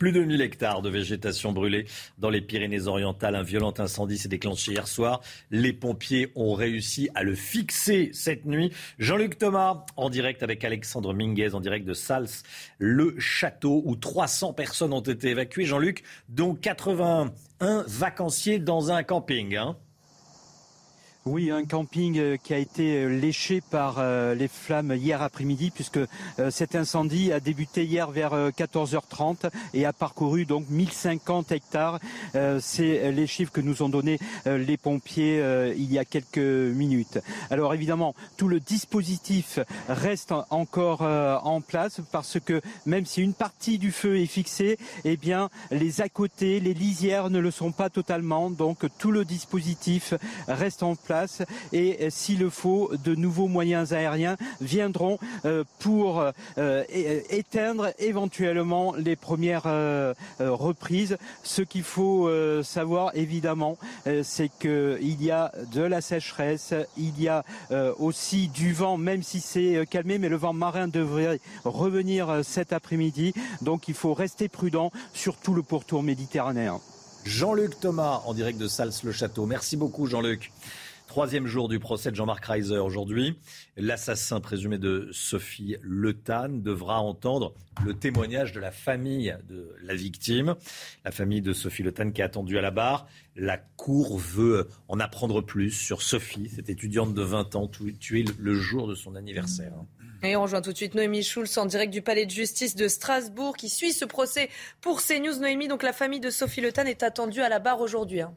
Plus 0.00 0.12
de 0.12 0.24
1000 0.24 0.40
hectares 0.40 0.80
de 0.80 0.88
végétation 0.88 1.52
brûlée 1.52 1.84
dans 2.16 2.30
les 2.30 2.40
Pyrénées-Orientales. 2.40 3.34
Un 3.34 3.42
violent 3.42 3.74
incendie 3.76 4.16
s'est 4.16 4.30
déclenché 4.30 4.72
hier 4.72 4.88
soir. 4.88 5.20
Les 5.50 5.74
pompiers 5.74 6.32
ont 6.36 6.54
réussi 6.54 7.10
à 7.14 7.22
le 7.22 7.34
fixer 7.34 8.08
cette 8.14 8.46
nuit. 8.46 8.72
Jean-Luc 8.98 9.36
Thomas, 9.36 9.84
en 9.98 10.08
direct 10.08 10.42
avec 10.42 10.64
Alexandre 10.64 11.12
Minguez, 11.12 11.54
en 11.54 11.60
direct 11.60 11.84
de 11.84 11.92
Sals, 11.92 12.30
le 12.78 13.14
château 13.18 13.82
où 13.84 13.94
300 13.94 14.54
personnes 14.54 14.94
ont 14.94 15.00
été 15.00 15.28
évacuées. 15.28 15.66
Jean-Luc, 15.66 16.02
dont 16.30 16.54
81 16.54 17.84
vacanciers 17.86 18.58
dans 18.58 18.92
un 18.92 19.02
camping. 19.02 19.54
Hein. 19.54 19.76
Oui, 21.32 21.52
un 21.52 21.64
camping 21.64 22.18
euh, 22.18 22.36
qui 22.42 22.54
a 22.54 22.58
été 22.58 23.04
euh, 23.04 23.06
léché 23.06 23.60
par 23.60 23.98
euh, 24.00 24.34
les 24.34 24.48
flammes 24.48 24.90
hier 24.96 25.22
après-midi, 25.22 25.70
puisque 25.70 26.00
cet 26.50 26.74
incendie 26.74 27.32
a 27.32 27.38
débuté 27.38 27.84
hier 27.84 28.10
vers 28.10 28.32
14h30 28.50 29.48
et 29.72 29.86
a 29.86 29.92
parcouru 29.92 30.44
donc 30.44 30.68
1050 30.68 31.52
hectares. 31.52 32.00
C'est 32.60 33.12
les 33.12 33.26
chiffres 33.26 33.52
que 33.52 33.60
nous 33.60 33.82
ont 33.82 33.88
donnés 33.88 34.18
les 34.46 34.76
pompiers 34.76 35.42
il 35.76 35.92
y 35.92 35.98
a 35.98 36.04
quelques 36.04 36.38
minutes. 36.38 37.18
Alors 37.50 37.74
évidemment, 37.74 38.14
tout 38.36 38.48
le 38.48 38.60
dispositif 38.60 39.58
reste 39.88 40.32
encore 40.50 41.02
en 41.02 41.60
place 41.60 42.00
parce 42.10 42.38
que 42.40 42.60
même 42.86 43.04
si 43.04 43.22
une 43.22 43.34
partie 43.34 43.78
du 43.78 43.92
feu 43.92 44.18
est 44.18 44.26
fixée, 44.26 44.78
eh 45.04 45.16
bien 45.16 45.50
les 45.70 46.00
à 46.00 46.08
côté, 46.08 46.60
les 46.60 46.74
lisières 46.74 47.30
ne 47.30 47.38
le 47.38 47.50
sont 47.50 47.72
pas 47.72 47.90
totalement. 47.90 48.50
Donc 48.50 48.86
tout 48.98 49.12
le 49.12 49.24
dispositif 49.24 50.14
reste 50.48 50.82
en 50.82 50.96
place 50.96 51.19
et 51.72 51.98
euh, 52.00 52.10
s'il 52.10 52.40
le 52.40 52.50
faut, 52.50 52.90
de 53.04 53.14
nouveaux 53.14 53.48
moyens 53.48 53.92
aériens 53.92 54.36
viendront 54.60 55.18
euh, 55.44 55.64
pour 55.78 56.24
euh, 56.58 56.84
éteindre 57.30 57.90
éventuellement 57.98 58.94
les 58.96 59.16
premières 59.16 59.64
reprises. 60.38 61.16
Ce 61.42 61.62
qu'il 61.62 61.82
faut 61.82 62.30
savoir 62.62 63.12
évidemment, 63.14 63.78
c'est 64.22 64.50
qu'il 64.58 65.22
y 65.22 65.30
a 65.30 65.52
de 65.72 65.82
la 65.82 66.00
sécheresse, 66.00 66.74
il 66.96 67.20
y 67.20 67.28
a 67.28 67.44
aussi 67.98 68.48
du 68.48 68.72
vent, 68.72 68.96
même 68.96 69.22
si 69.22 69.40
c'est 69.40 69.84
calmé, 69.88 70.18
mais 70.18 70.28
le 70.28 70.36
vent 70.36 70.52
marin 70.52 70.88
devrait 70.88 71.40
revenir 71.64 72.40
cet 72.42 72.72
après-midi. 72.72 73.34
Donc 73.62 73.88
il 73.88 73.94
faut 73.94 74.14
rester 74.14 74.48
prudent 74.48 74.90
sur 75.12 75.36
tout 75.36 75.54
le 75.54 75.62
pourtour 75.62 76.02
méditerranéen. 76.02 76.80
Jean-Luc 77.24 77.78
Thomas 77.80 78.22
en 78.24 78.34
direct 78.34 78.58
de 78.58 78.68
Sals-le-Château. 78.68 79.46
Merci 79.46 79.76
beaucoup 79.76 80.06
Jean-Luc. 80.06 80.52
Troisième 81.10 81.48
jour 81.48 81.68
du 81.68 81.80
procès 81.80 82.12
de 82.12 82.14
Jean-Marc 82.14 82.44
Reiser 82.44 82.78
aujourd'hui. 82.78 83.36
L'assassin 83.76 84.40
présumé 84.40 84.78
de 84.78 85.08
Sophie 85.10 85.74
Le 85.82 86.12
devra 86.12 87.00
entendre 87.00 87.52
le 87.84 87.94
témoignage 87.94 88.52
de 88.52 88.60
la 88.60 88.70
famille 88.70 89.36
de 89.48 89.74
la 89.82 89.96
victime, 89.96 90.54
la 91.04 91.10
famille 91.10 91.42
de 91.42 91.52
Sophie 91.52 91.82
Le 91.82 91.90
qui 91.90 92.20
est 92.20 92.24
attendue 92.24 92.58
à 92.58 92.60
la 92.60 92.70
barre. 92.70 93.08
La 93.34 93.58
Cour 93.58 94.18
veut 94.18 94.68
en 94.86 95.00
apprendre 95.00 95.40
plus 95.40 95.72
sur 95.72 96.00
Sophie, 96.00 96.48
cette 96.48 96.68
étudiante 96.68 97.12
de 97.12 97.22
20 97.22 97.56
ans 97.56 97.66
tuée 97.66 98.24
le 98.38 98.54
jour 98.54 98.86
de 98.86 98.94
son 98.94 99.16
anniversaire. 99.16 99.72
Et 100.22 100.36
on 100.36 100.42
rejoint 100.42 100.62
tout 100.62 100.70
de 100.70 100.76
suite 100.76 100.94
Noémie 100.94 101.24
Schulz 101.24 101.58
en 101.58 101.66
direct 101.66 101.92
du 101.92 102.02
palais 102.02 102.24
de 102.24 102.30
justice 102.30 102.76
de 102.76 102.86
Strasbourg 102.86 103.56
qui 103.56 103.68
suit 103.68 103.92
ce 103.92 104.04
procès 104.04 104.48
pour 104.80 105.02
CNews. 105.02 105.40
Noémie, 105.40 105.66
donc 105.66 105.82
la 105.82 105.92
famille 105.92 106.20
de 106.20 106.30
Sophie 106.30 106.60
Le 106.60 106.68
est 106.68 107.02
attendue 107.02 107.40
à 107.40 107.48
la 107.48 107.58
barre 107.58 107.80
aujourd'hui. 107.80 108.20
Hein. 108.20 108.32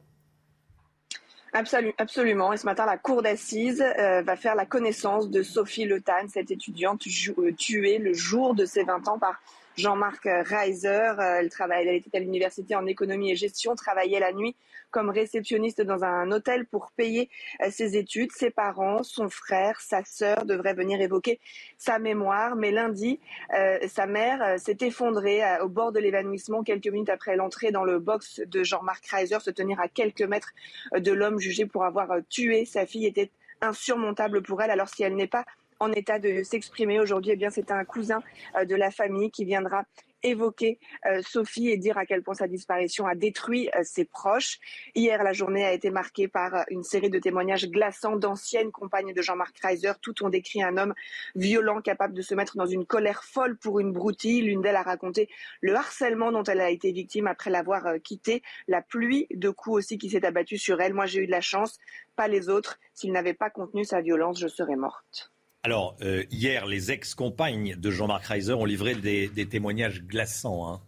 Absolument. 1.54 2.52
Et 2.52 2.58
ce 2.58 2.66
matin, 2.66 2.86
la 2.86 2.98
cour 2.98 3.22
d'assises 3.22 3.84
euh, 4.00 4.24
va 4.24 4.36
faire 4.36 4.56
la 4.56 4.66
connaissance 4.66 5.30
de 5.30 5.44
Sophie 5.44 5.86
Le 5.86 6.02
cette 6.28 6.50
étudiante 6.50 7.04
euh, 7.38 7.52
tuée 7.54 8.00
le 8.00 8.14
jour 8.14 8.56
de 8.56 8.66
ses 8.66 8.84
20 8.84 9.08
ans 9.08 9.20
par 9.20 9.40
Jean-Marc 9.78 10.24
Reiser. 10.26 10.88
Euh, 10.88 11.40
elle, 11.40 11.50
travaille, 11.50 11.88
elle 11.88 11.96
était 11.96 12.18
à 12.18 12.20
l'université 12.20 12.76
en 12.76 12.86
économie 12.86 13.32
et 13.32 13.36
gestion, 13.36 13.76
travaillait 13.76 14.20
la 14.20 14.34
nuit 14.34 14.56
comme 14.92 15.10
réceptionniste 15.10 15.82
dans 15.82 16.04
un 16.04 16.32
hôtel 16.32 16.68
pour 16.68 16.92
payer 16.92 17.30
euh, 17.62 17.70
ses 17.72 17.98
études. 17.98 18.32
Ses 18.32 18.52
parents, 18.52 19.02
son 19.04 19.30
frère, 19.30 19.82
sa 19.82 20.04
sœur 20.04 20.46
devraient 20.46 20.76
venir 20.76 21.02
évoquer 21.02 21.40
sa 21.78 21.98
mémoire. 21.98 22.56
Mais 22.56 22.72
lundi, 22.72 23.20
euh, 23.54 23.80
sa 23.88 24.06
mère 24.06 24.60
s'est 24.60 24.78
effondrée 24.82 25.42
au 25.62 25.70
bord 25.70 25.92
de 25.92 26.00
l'évanouissement 26.00 26.64
quelques 26.64 26.88
minutes 26.88 27.10
après 27.10 27.36
l'entrée 27.36 27.72
dans 27.72 27.84
le 27.84 28.00
box 28.00 28.42
de 28.46 28.64
Jean-Marc 28.64 29.06
Reiser, 29.08 29.40
se 29.40 29.50
tenir 29.50 29.80
à 29.80 29.88
quelques 29.88 30.22
mètres 30.22 30.54
de 30.96 31.12
l'homme 31.12 31.40
jugé 31.40 31.66
pour 31.66 31.84
avoir 31.84 32.10
tué 32.30 32.66
sa 32.66 32.86
fille 32.86 33.06
était 33.06 33.32
insurmontable 33.62 34.42
pour 34.42 34.62
elle. 34.62 34.72
Alors 34.72 34.90
si 34.90 35.04
elle 35.04 35.16
n'est 35.16 35.28
pas 35.28 35.46
en 35.84 35.92
état 35.92 36.18
de 36.18 36.44
s'exprimer 36.44 37.00
aujourd'hui, 37.00 37.32
eh 37.34 37.36
bien 37.36 37.50
c'est 37.50 37.72
un 37.72 37.84
cousin 37.84 38.22
de 38.66 38.76
la 38.76 38.90
famille 38.90 39.32
qui 39.32 39.46
viendra 39.46 39.84
évoquer 40.26 40.80
Sophie 41.22 41.68
et 41.68 41.76
dire 41.76 41.98
à 41.98 42.06
quel 42.06 42.24
point 42.24 42.34
sa 42.34 42.48
disparition 42.48 43.06
a 43.06 43.14
détruit 43.14 43.70
ses 43.84 44.06
proches. 44.06 44.58
Hier, 44.96 45.22
la 45.22 45.34
journée 45.34 45.66
a 45.66 45.74
été 45.74 45.90
marquée 45.90 46.30
par 46.30 46.64
une 46.70 46.84
série 46.84 47.10
de 47.10 47.20
témoignages 47.20 47.70
glaçants 47.70 48.16
d'anciennes 48.16 48.72
compagnes 48.72 49.14
de 49.14 49.22
Jean-Marc 49.22 49.60
Reiser. 49.60 49.92
Toutes 50.02 50.22
ont 50.22 50.30
décrit 50.30 50.64
un 50.64 50.78
homme 50.78 50.94
violent, 51.36 51.82
capable 51.82 52.14
de 52.14 52.22
se 52.22 52.36
mettre 52.36 52.56
dans 52.56 52.66
une 52.66 52.86
colère 52.86 53.26
folle 53.26 53.58
pour 53.58 53.82
une 53.82 53.92
broutille. 53.92 54.44
L'une 54.44 54.62
d'elles 54.62 54.78
a 54.78 54.84
raconté 54.84 55.28
le 55.60 55.76
harcèlement 55.76 56.32
dont 56.32 56.44
elle 56.44 56.62
a 56.62 56.70
été 56.70 56.94
victime 56.94 57.28
après 57.28 57.50
l'avoir 57.50 57.84
quitté, 58.02 58.44
la 58.70 58.82
pluie 58.82 59.28
de 59.32 59.50
coups 59.50 59.80
aussi 59.80 59.98
qui 59.98 60.10
s'est 60.10 60.26
abattue 60.26 60.58
sur 60.58 60.80
elle. 60.80 60.94
Moi, 60.94 61.06
j'ai 61.06 61.24
eu 61.24 61.26
de 61.26 61.32
la 61.32 61.42
chance, 61.42 61.80
pas 62.16 62.30
les 62.30 62.48
autres. 62.48 62.80
S'il 62.94 63.12
n'avait 63.12 63.34
pas 63.34 63.50
contenu 63.50 63.84
sa 63.84 64.00
violence, 64.00 64.40
je 64.40 64.48
serais 64.48 64.78
morte. 64.78 65.34
Alors, 65.66 65.96
euh, 66.02 66.26
hier, 66.30 66.66
les 66.66 66.92
ex-compagnes 66.92 67.76
de 67.78 67.90
Jean-Marc 67.90 68.26
Reiser 68.26 68.52
ont 68.52 68.66
livré 68.66 68.96
des, 68.96 69.48
témoignages 69.48 70.04
glaçants. 70.04 70.68
Hein. 70.68 70.82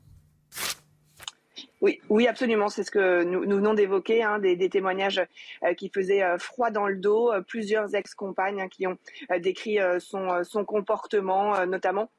Oui, 1.80 2.02
oui, 2.10 2.28
absolument. 2.28 2.68
C'est 2.68 2.84
ce 2.84 2.92
que 2.92 3.24
nous, 3.24 3.40
venons 3.44 3.74
d'évoquer, 3.74 4.22
hein, 4.22 4.38
des, 4.38 4.70
témoignages 4.70 5.22
euh, 5.64 5.74
qui 5.76 5.88
faisaient 5.88 6.24
euh, 6.24 6.38
froid 6.38 6.72
dans 6.72 6.88
le 6.88 6.98
dos. 6.98 7.32
plusieurs 7.48 7.96
ex-compagnes 7.96 8.64
hein, 8.64 8.68
qui 8.68 8.86
ont 8.86 8.98
décrit 9.40 9.78
son 10.00 10.66
comportement, 10.66 11.66
notamment 11.66 12.10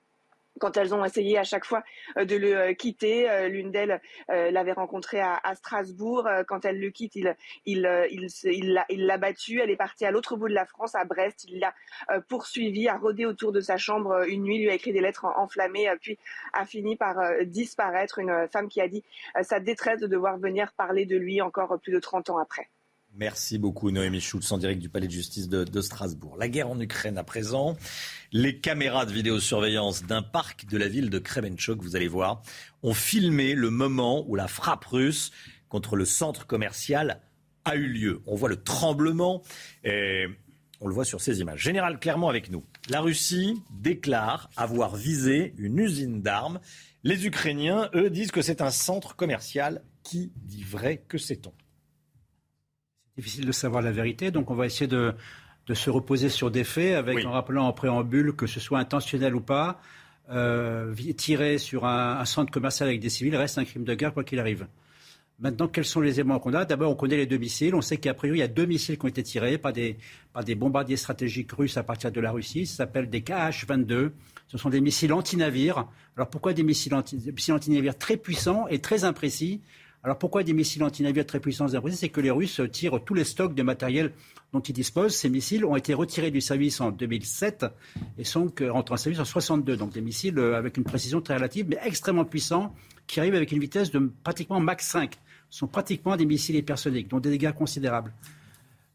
quand 0.59 0.77
elles 0.77 0.95
ont 0.95 1.05
essayé 1.05 1.39
à 1.39 1.45
chaque 1.45 1.65
fois 1.65 1.83
euh, 2.16 2.24
de 2.24 2.37
le 2.37 2.57
euh, 2.57 2.74
quitter. 2.74 3.28
Euh, 3.28 3.49
l'une 3.49 3.70
d'elles 3.70 4.01
l'avait 4.28 4.73
rencontré 4.73 5.20
à, 5.20 5.41
Strasbourg. 5.55 6.28
Quand 6.49 6.65
elle 6.65 6.81
le 6.81 6.91
quitte, 6.91 7.16
il 7.16 7.83
l'a 7.83 9.19
battue. 9.19 9.61
Elle 9.61 9.70
est 9.70 9.77
partie 9.77 10.05
à 10.05 10.11
l'autre 10.11 10.37
bout 10.37 10.49
de 10.49 10.55
la 10.55 10.66
France, 10.66 10.95
à 10.95 11.05
Brest. 11.05 11.47
Il 11.49 11.61
l'a 11.61 11.74
poursuivie, 12.28 12.89
a 12.89 12.97
rôdé 12.97 13.24
autour 13.24 13.53
de 13.53 13.61
sa 13.61 13.77
chambre 13.77 14.24
une 14.28 14.43
nuit, 14.43 14.59
lui 14.59 14.70
a 14.70 14.74
écrit 14.74 14.93
des 14.93 15.01
lettres 15.01 15.24
enflammées, 15.24 15.89
puis 16.01 16.19
a 16.53 16.66
fini 16.66 16.97
par 16.97 17.16
disparaître. 17.45 18.19
Une 18.19 18.49
femme 18.53 18.69
qui 18.69 18.81
a 18.81 18.89
dit 18.89 19.05
sa 19.43 19.61
détresse 19.61 20.01
de 20.01 20.07
devoir 20.07 20.39
venir 20.39 20.73
parler 20.73 21.07
de 21.07 21.16
lui 21.16 21.41
encore 21.41 21.78
plus 21.81 21.93
de 21.93 22.01
30 22.01 22.31
ans 22.31 22.39
après. 22.39 22.69
Merci 23.18 23.56
beaucoup 23.56 23.90
Noémie 23.90 24.20
Schultz 24.20 24.52
en 24.52 24.59
direct 24.59 24.78
du 24.78 24.90
Palais 24.90 25.06
de 25.06 25.12
justice 25.12 25.48
de, 25.48 25.80
Strasbourg. 25.80 26.36
La 26.36 26.48
guerre 26.48 26.68
en 26.68 26.78
Ukraine 26.78 27.16
à 27.16 27.24
présent. 27.24 27.74
Les 28.30 28.59
caméras 28.59 29.06
de 29.06 29.12
vidéosurveillance 29.12 30.02
d'un 30.02 30.20
parc 30.20 30.66
de 30.66 30.76
la 30.76 30.86
ville 30.86 31.09
de 31.09 31.18
Kremenchuk, 31.18 31.80
vous 31.80 31.97
allez 31.97 32.09
voir, 32.09 32.43
ont 32.82 32.93
filmé 32.93 33.55
le 33.55 33.70
moment 33.70 34.22
où 34.28 34.34
la 34.34 34.48
frappe 34.48 34.84
russe 34.84 35.30
contre 35.70 35.97
le 35.97 36.05
centre 36.05 36.47
commercial 36.47 37.22
a 37.64 37.76
eu 37.76 37.86
lieu. 37.86 38.20
On 38.26 38.34
voit 38.34 38.51
le 38.51 38.62
tremblement 38.62 39.43
et 39.82 40.26
on 40.82 40.86
le 40.86 40.93
voit 40.93 41.06
sur 41.06 41.22
ces 41.22 41.40
images. 41.40 41.62
Général 41.62 41.98
Clermont 41.98 42.28
avec 42.28 42.51
nous. 42.51 42.64
La 42.90 43.01
Russie 43.01 43.62
déclare 43.70 44.51
avoir 44.59 44.94
visé 44.94 45.55
une 45.56 45.78
usine 45.78 46.20
d'armes. 46.20 46.60
Les 47.02 47.26
Ukrainiens, 47.26 47.88
eux, 47.94 48.10
disent 48.10 48.30
que 48.30 48.43
c'est 48.43 48.60
un 48.60 48.70
centre 48.70 49.16
commercial. 49.16 49.82
Qui 50.02 50.32
dit 50.36 50.62
vrai 50.62 51.02
Que 51.09 51.16
sait-on? 51.16 51.52
Difficile 53.16 53.47
de 53.47 53.52
savoir 53.52 53.82
la 53.82 53.93
vérité, 53.93 54.30
donc 54.30 54.51
on 54.51 54.55
va 54.55 54.66
essayer 54.66 54.86
de, 54.86 55.14
se 55.72 55.90
reposer 55.90 56.28
sur 56.28 56.51
des 56.51 56.64
faits, 56.64 56.94
avec 56.94 57.24
en 57.24 57.32
rappelant 57.32 57.66
en 57.66 57.72
préambule 57.72 58.34
que 58.34 58.47
ce 58.47 58.60
soit 58.60 58.78
intentionnel 58.78 59.34
ou 59.34 59.40
pas, 59.40 59.80
euh, 60.30 60.94
tirer 61.16 61.59
sur 61.59 61.86
un, 61.86 62.24
centre 62.24 62.51
commercial 62.51 62.88
avec 62.88 63.01
des 63.01 63.09
civils 63.09 63.36
reste 63.36 63.59
un 63.59 63.64
crime 63.64 63.84
de 63.84 63.94
guerre 63.94 64.12
quoi 64.12 64.24
qu'il 64.24 64.38
arrive. 64.38 64.66
Maintenant, 65.38 65.68
quels 65.68 65.84
sont 65.84 66.01
les 66.01 66.18
éléments 66.18 66.38
qu'on 66.38 66.55
a? 66.55 66.64
D'abord, 66.64 66.90
on 66.90 66.94
connaît 66.94 67.18
les 67.18 67.26
deux 67.26 67.36
missiles. 67.36 67.74
On 67.74 67.82
sait 67.82 67.98
qu'à 67.98 68.14
priori, 68.14 68.38
il 68.38 68.40
y 68.40 68.44
a 68.44 68.48
deux 68.48 68.64
missiles 68.64 68.97
qui 68.97 69.05
ont 69.05 69.09
été 69.09 69.22
tirés 69.22 69.59
par 69.59 69.74
des, 69.74 69.98
par 70.32 70.43
des 70.43 70.55
bombardiers 70.55 70.97
stratégiques 70.97 71.52
russes 71.52 71.76
à 71.76 71.82
partir 71.82 72.10
de 72.10 72.20
la 72.22 72.32
Russie. 72.32 72.64
Ça 72.64 72.76
s'appelle 72.76 73.10
des 73.10 73.20
KH-22. 73.20 74.12
Ce 74.48 74.56
sont 74.56 74.70
des 74.70 74.80
missiles 74.80 75.12
anti-navires. 75.12 75.88
Alors 76.16 76.30
pourquoi 76.30 76.55
des 76.55 76.62
missiles 76.62 76.94
anti-navires 76.94 77.90
anti 77.93 77.98
très 77.98 78.16
puissants 78.16 78.66
et 78.68 78.78
très 78.78 79.05
imprécis? 79.05 79.60
Alors 80.07 80.19
pourquoi 80.19 80.45
des 80.45 80.53
missiles 80.53 80.85
anti-navires 80.85 81.27
très 81.27 81.41
puissants 81.41 81.66
C'est 81.66 82.11
que 82.11 82.20
les 82.20 82.31
Russes 82.31 82.61
tirent 82.70 83.03
tous 83.05 83.15
les 83.15 83.24
stocks 83.24 83.57
de 83.57 83.62
matériel 83.65 84.12
dont 84.53 84.61
ils 84.61 84.73
disposent. 84.73 85.16
Ces 85.16 85.28
missiles 85.28 85.65
ont 85.65 85.74
été 85.74 85.95
retirés 85.95 86.31
du 86.31 86.41
service 86.41 86.81
en 86.81 86.93
2007 86.93 87.66
et 88.16 88.23
sont 88.23 88.47
rentrés 88.70 88.95
en 88.95 88.97
service 88.97 89.19
en 89.19 89.24
62. 89.24 89.77
Donc 89.77 89.93
des 89.93 90.01
missiles 90.01 90.39
euh, 90.39 90.57
avec 90.57 90.77
une 90.77 90.85
précision 90.85 91.20
très 91.20 91.35
relative, 91.35 91.66
mais 91.69 91.78
extrêmement 91.83 92.24
puissants, 92.24 92.73
qui 93.09 93.19
arrivent 93.19 93.35
avec 93.35 93.51
une 93.51 93.59
vitesse 93.59 93.91
de 93.91 94.12
pratiquement 94.23 94.61
Mach 94.61 94.81
5. 94.81 95.12
Ce 95.51 95.59
sont 95.59 95.66
pratiquement 95.66 96.16
des 96.16 96.24
missiles 96.24 96.55
hypersoniques, 96.55 97.09
dont 97.09 97.19
des 97.19 97.31
dégâts 97.31 97.51
considérables. 97.51 98.12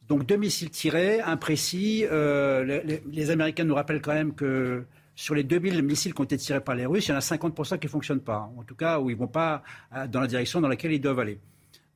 Donc 0.07 0.25
deux 0.25 0.37
missiles 0.37 0.69
tirés, 0.69 1.19
imprécis. 1.19 2.05
Euh, 2.09 3.01
les 3.11 3.31
Américains 3.31 3.65
nous 3.65 3.75
rappellent 3.75 4.01
quand 4.01 4.13
même 4.13 4.33
que 4.33 4.85
sur 5.21 5.35
les 5.35 5.43
2000 5.43 5.83
missiles 5.83 6.15
qui 6.15 6.21
ont 6.21 6.23
été 6.23 6.35
tirés 6.35 6.61
par 6.61 6.73
les 6.73 6.87
Russes, 6.87 7.07
il 7.07 7.11
y 7.11 7.13
en 7.13 7.17
a 7.17 7.19
50% 7.19 7.77
qui 7.77 7.85
ne 7.85 7.91
fonctionnent 7.91 8.21
pas. 8.21 8.51
En 8.57 8.63
tout 8.63 8.73
cas, 8.73 8.99
où 8.99 9.11
ils 9.11 9.13
ne 9.13 9.19
vont 9.19 9.27
pas 9.27 9.61
euh, 9.95 10.07
dans 10.07 10.19
la 10.19 10.25
direction 10.25 10.61
dans 10.61 10.67
laquelle 10.67 10.93
ils 10.93 10.99
doivent 10.99 11.19
aller. 11.19 11.37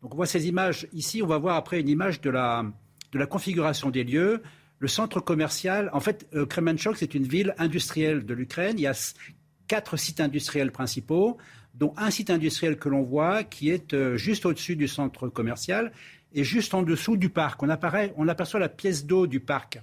Donc 0.04 0.14
on 0.14 0.18
voit 0.18 0.28
ces 0.28 0.48
images. 0.48 0.88
Ici, 0.94 1.24
on 1.24 1.26
va 1.26 1.40
voir 1.40 1.56
après 1.56 1.80
une 1.80 1.90
image 1.90 2.22
de 2.22 2.30
la, 2.30 2.64
de 3.12 3.18
la 3.18 3.26
configuration 3.26 3.90
des 3.90 4.04
lieux. 4.04 4.44
Le 4.78 4.88
centre 4.88 5.20
commercial, 5.22 5.90
en 5.92 6.00
fait, 6.02 6.28
euh, 6.36 6.46
Kremenchuk, 6.46 6.98
c'est 6.98 7.16
une 7.16 7.24
ville 7.24 7.56
industrielle 7.58 8.28
de 8.28 8.34
l'Ukraine. 8.36 8.76
Il 8.78 8.82
y 8.82 8.88
a 8.88 9.16
quatre 9.68 9.98
sites 9.98 10.20
industriels 10.20 10.72
principaux, 10.72 11.38
dont 11.74 11.96
un 11.98 12.12
site 12.12 12.30
industriel 12.30 12.78
que 12.78 12.90
l'on 12.90 13.02
voit 13.02 13.44
qui 13.44 13.72
est 13.72 13.96
euh, 13.96 14.18
juste 14.18 14.46
au-dessus 14.46 14.76
du 14.76 14.88
centre 14.88 15.30
commercial 15.30 15.92
et 16.32 16.44
juste 16.44 16.76
en 16.76 16.84
dessous 16.84 17.18
du 17.18 17.30
parc. 17.30 17.64
On, 17.64 17.70
apparaît, 17.70 18.14
on 18.18 18.28
aperçoit 18.28 18.60
la 18.60 18.70
pièce 18.70 19.04
d'eau 19.04 19.26
du 19.26 19.40
parc. 19.40 19.80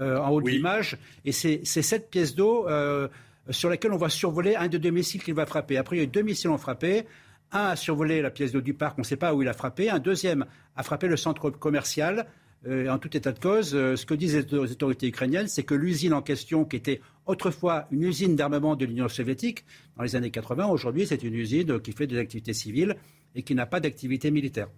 Euh, 0.00 0.18
en 0.18 0.30
haut 0.30 0.42
de 0.42 0.50
l'image. 0.50 0.98
Et 1.24 1.30
c'est 1.30 1.64
cette 1.64 2.10
pièce 2.10 2.34
d'eau 2.34 2.68
euh, 2.68 3.06
sur 3.50 3.70
laquelle 3.70 3.92
on 3.92 3.96
va 3.96 4.08
survoler 4.08 4.56
un 4.56 4.66
des 4.66 4.80
deux 4.80 4.90
missiles 4.90 5.22
qu'il 5.22 5.34
va 5.34 5.46
frapper. 5.46 5.76
Après, 5.76 5.96
il 5.96 6.00
y 6.00 6.02
a 6.02 6.06
deux 6.06 6.22
missiles 6.22 6.50
ont 6.50 6.58
frappé. 6.58 7.06
Un 7.52 7.66
a 7.66 7.76
survolé 7.76 8.20
la 8.20 8.30
pièce 8.30 8.50
d'eau 8.50 8.60
du 8.60 8.74
parc, 8.74 8.98
on 8.98 9.02
ne 9.02 9.06
sait 9.06 9.16
pas 9.16 9.32
où 9.34 9.42
il 9.42 9.48
a 9.48 9.52
frappé. 9.52 9.90
Un 9.90 10.00
deuxième 10.00 10.46
a 10.74 10.82
frappé 10.82 11.06
le 11.06 11.16
centre 11.16 11.48
commercial. 11.50 12.26
Euh, 12.66 12.88
en 12.88 12.98
tout 12.98 13.16
état 13.16 13.30
de 13.30 13.38
cause, 13.38 13.70
ce 13.70 14.04
que 14.04 14.14
disent 14.14 14.48
les 14.50 14.58
autorités 14.58 15.06
ukrainiennes, 15.06 15.46
c'est 15.46 15.62
que 15.62 15.74
l'usine 15.76 16.12
en 16.12 16.22
question, 16.22 16.64
qui 16.64 16.74
était 16.74 17.00
autrefois 17.26 17.86
une 17.92 18.02
usine 18.02 18.34
d'armement 18.34 18.74
de 18.74 18.86
l'Union 18.86 19.08
soviétique 19.08 19.64
dans 19.96 20.02
les 20.02 20.16
années 20.16 20.32
80, 20.32 20.66
aujourd'hui 20.66 21.06
c'est 21.06 21.22
une 21.22 21.34
usine 21.34 21.78
qui 21.80 21.92
fait 21.92 22.08
des 22.08 22.18
activités 22.18 22.52
civiles 22.52 22.96
et 23.36 23.44
qui 23.44 23.54
n'a 23.54 23.66
pas 23.66 23.78
d'activité 23.78 24.32
militaire. 24.32 24.68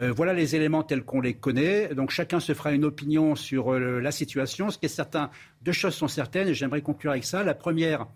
Euh, 0.00 0.12
voilà 0.12 0.32
les 0.32 0.54
éléments 0.54 0.82
tels 0.82 1.02
qu'on 1.02 1.20
les 1.20 1.34
connaît. 1.34 1.94
Donc 1.94 2.10
chacun 2.10 2.40
se 2.40 2.54
fera 2.54 2.72
une 2.72 2.84
opinion 2.84 3.34
sur 3.34 3.72
euh, 3.72 4.00
la 4.00 4.12
situation. 4.12 4.70
Ce 4.70 4.78
qui 4.78 4.86
est 4.86 4.90
certain, 4.90 5.30
deux 5.62 5.72
choses 5.72 5.94
sont 5.94 6.08
certaines, 6.08 6.48
et 6.48 6.54
j'aimerais 6.54 6.82
conclure 6.82 7.12
avec 7.12 7.24
ça. 7.24 7.42
La 7.42 7.54
première, 7.54 8.06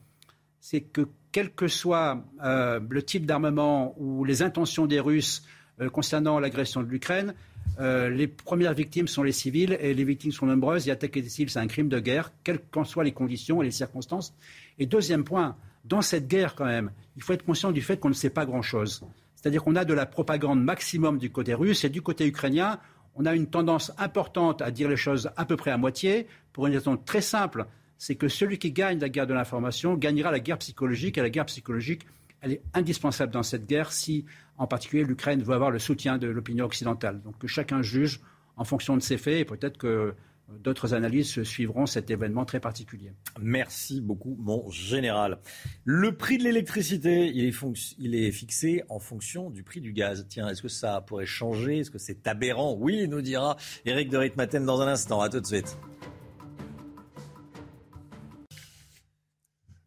c'est 0.60 0.80
que 0.80 1.09
quel 1.32 1.50
que 1.50 1.66
soit 1.66 2.24
euh, 2.44 2.78
le 2.88 3.02
type 3.02 3.26
d'armement 3.26 3.94
ou 3.98 4.24
les 4.24 4.42
intentions 4.42 4.86
des 4.86 5.00
Russes 5.00 5.44
concernant 5.90 6.38
l'agression 6.38 6.82
de 6.82 6.88
l'Ukraine, 6.88 7.34
les 7.80 8.28
premières 8.28 8.74
victimes 8.74 9.09
sont 9.09 9.22
les 9.22 9.32
civils 9.32 9.76
et 9.80 9.94
les 9.94 10.04
victimes 10.04 10.30
sont 10.30 10.46
nombreuses. 10.46 10.86
Et 10.86 10.90
attaquer 10.92 11.22
des 11.22 11.30
civils, 11.30 11.50
c'est 11.50 11.59
un 11.59 11.66
crime 11.66 11.88
de 11.88 11.98
guerre, 11.98 12.30
quelles 12.44 12.60
qu'en 12.60 12.84
soient 12.84 13.02
les 13.02 13.12
conditions 13.12 13.62
et 13.62 13.64
les 13.64 13.72
circonstances. 13.72 14.34
Et 14.78 14.86
deuxième 14.86 15.24
point, 15.24 15.56
dans 15.84 16.02
cette 16.02 16.28
guerre 16.28 16.54
quand 16.54 16.66
même, 16.66 16.92
il 17.16 17.22
faut 17.22 17.32
être 17.32 17.44
conscient 17.44 17.72
du 17.72 17.80
fait 17.80 17.98
qu'on 17.98 18.10
ne 18.10 18.14
sait 18.14 18.30
pas 18.30 18.44
grand-chose. 18.44 19.02
C'est-à-dire 19.43 19.64
qu'on 19.64 19.74
a 19.74 19.85
de 19.85 19.93
la 19.93 20.06
propagande 20.06 20.62
maximum 20.62 21.19
du 21.19 21.32
côté 21.32 21.52
russe 21.52 21.82
et 21.82 21.89
du 21.89 22.01
côté 22.01 22.27
ukrainien, 22.27 22.78
on 23.16 23.27
a 23.27 23.35
une 23.35 23.48
tendance 23.48 23.93
importante 23.98 24.62
à 24.62 24.70
dire 24.70 24.89
les 24.89 24.97
choses 24.97 25.31
à 25.36 25.44
peu 25.44 25.56
près 25.56 25.73
à 25.73 25.77
moitié 25.77 26.28
pour 26.52 26.69
une 26.69 26.74
raison 26.74 26.97
très 26.97 27.20
simple, 27.20 27.66
c'est 27.98 28.14
que 28.14 28.28
celui 28.28 28.59
qui 28.59 28.70
gagne 28.70 29.01
la 29.01 29.09
guerre 29.09 29.27
de 29.27 29.35
l'information 29.35 29.97
gagnera 29.97 30.31
la 30.31 30.39
guerre 30.39 30.59
psychologique 30.59 31.19
et 31.19 31.23
la 31.23 31.31
guerre 31.31 31.47
psychologique, 31.47 32.06
elle 32.40 32.52
est 32.52 32.62
indispensable 32.73 33.32
dans 33.32 33.43
cette 33.43 33.66
guerre 33.66 33.93
si, 33.93 34.27
en 34.59 34.69
particulier, 34.69 35.02
l'Ukraine 35.02 35.43
veut 35.43 35.55
avoir 35.55 35.73
le 35.73 35.81
soutien 35.81 36.19
de 36.19 36.28
l'opinion 36.28 36.64
occidentale. 36.64 37.20
Donc 37.23 37.36
que 37.39 37.48
chacun 37.48 37.82
juge 37.82 38.20
en 38.56 38.64
fonction 38.64 38.97
de 38.97 39.02
ses 39.02 39.19
faits 39.19 39.40
et 39.40 39.44
peut-être 39.44 39.77
que 39.77 40.14
D'autres 40.48 40.94
analyses 40.94 41.43
suivront 41.43 41.86
cet 41.86 42.10
événement 42.10 42.44
très 42.44 42.60
particulier. 42.60 43.12
Merci 43.40 44.01
beaucoup, 44.01 44.36
mon 44.39 44.69
général. 44.70 45.39
Le 45.85 46.16
prix 46.16 46.39
de 46.39 46.44
l'électricité, 46.44 47.27
il 47.28 48.14
est, 48.14 48.31
fixé 48.32 48.82
en 48.89 48.98
fonction 48.98 49.51
du 49.51 49.62
prix 49.62 49.81
du 49.81 49.93
gaz. 49.93 50.27
Tiens, 50.28 50.48
est-ce 50.48 50.62
que 50.62 50.69
ça 50.69 51.01
pourrait 51.01 51.27
changer? 51.27 51.78
Est-ce 51.78 51.90
que 51.90 51.98
c'est 51.98 52.27
aberrant? 52.27 52.77
Oui, 52.78 53.09
nous 53.09 53.23
dira 53.23 53.56
Eric 53.86 54.10
de 54.10 54.19
Ritmaten 54.19 54.64
dans 54.64 54.81
un 54.81 54.89
instant. 54.89 55.20
À 55.20 55.28
tout 55.28 55.40
de 55.40 55.47
suite. 55.47 55.78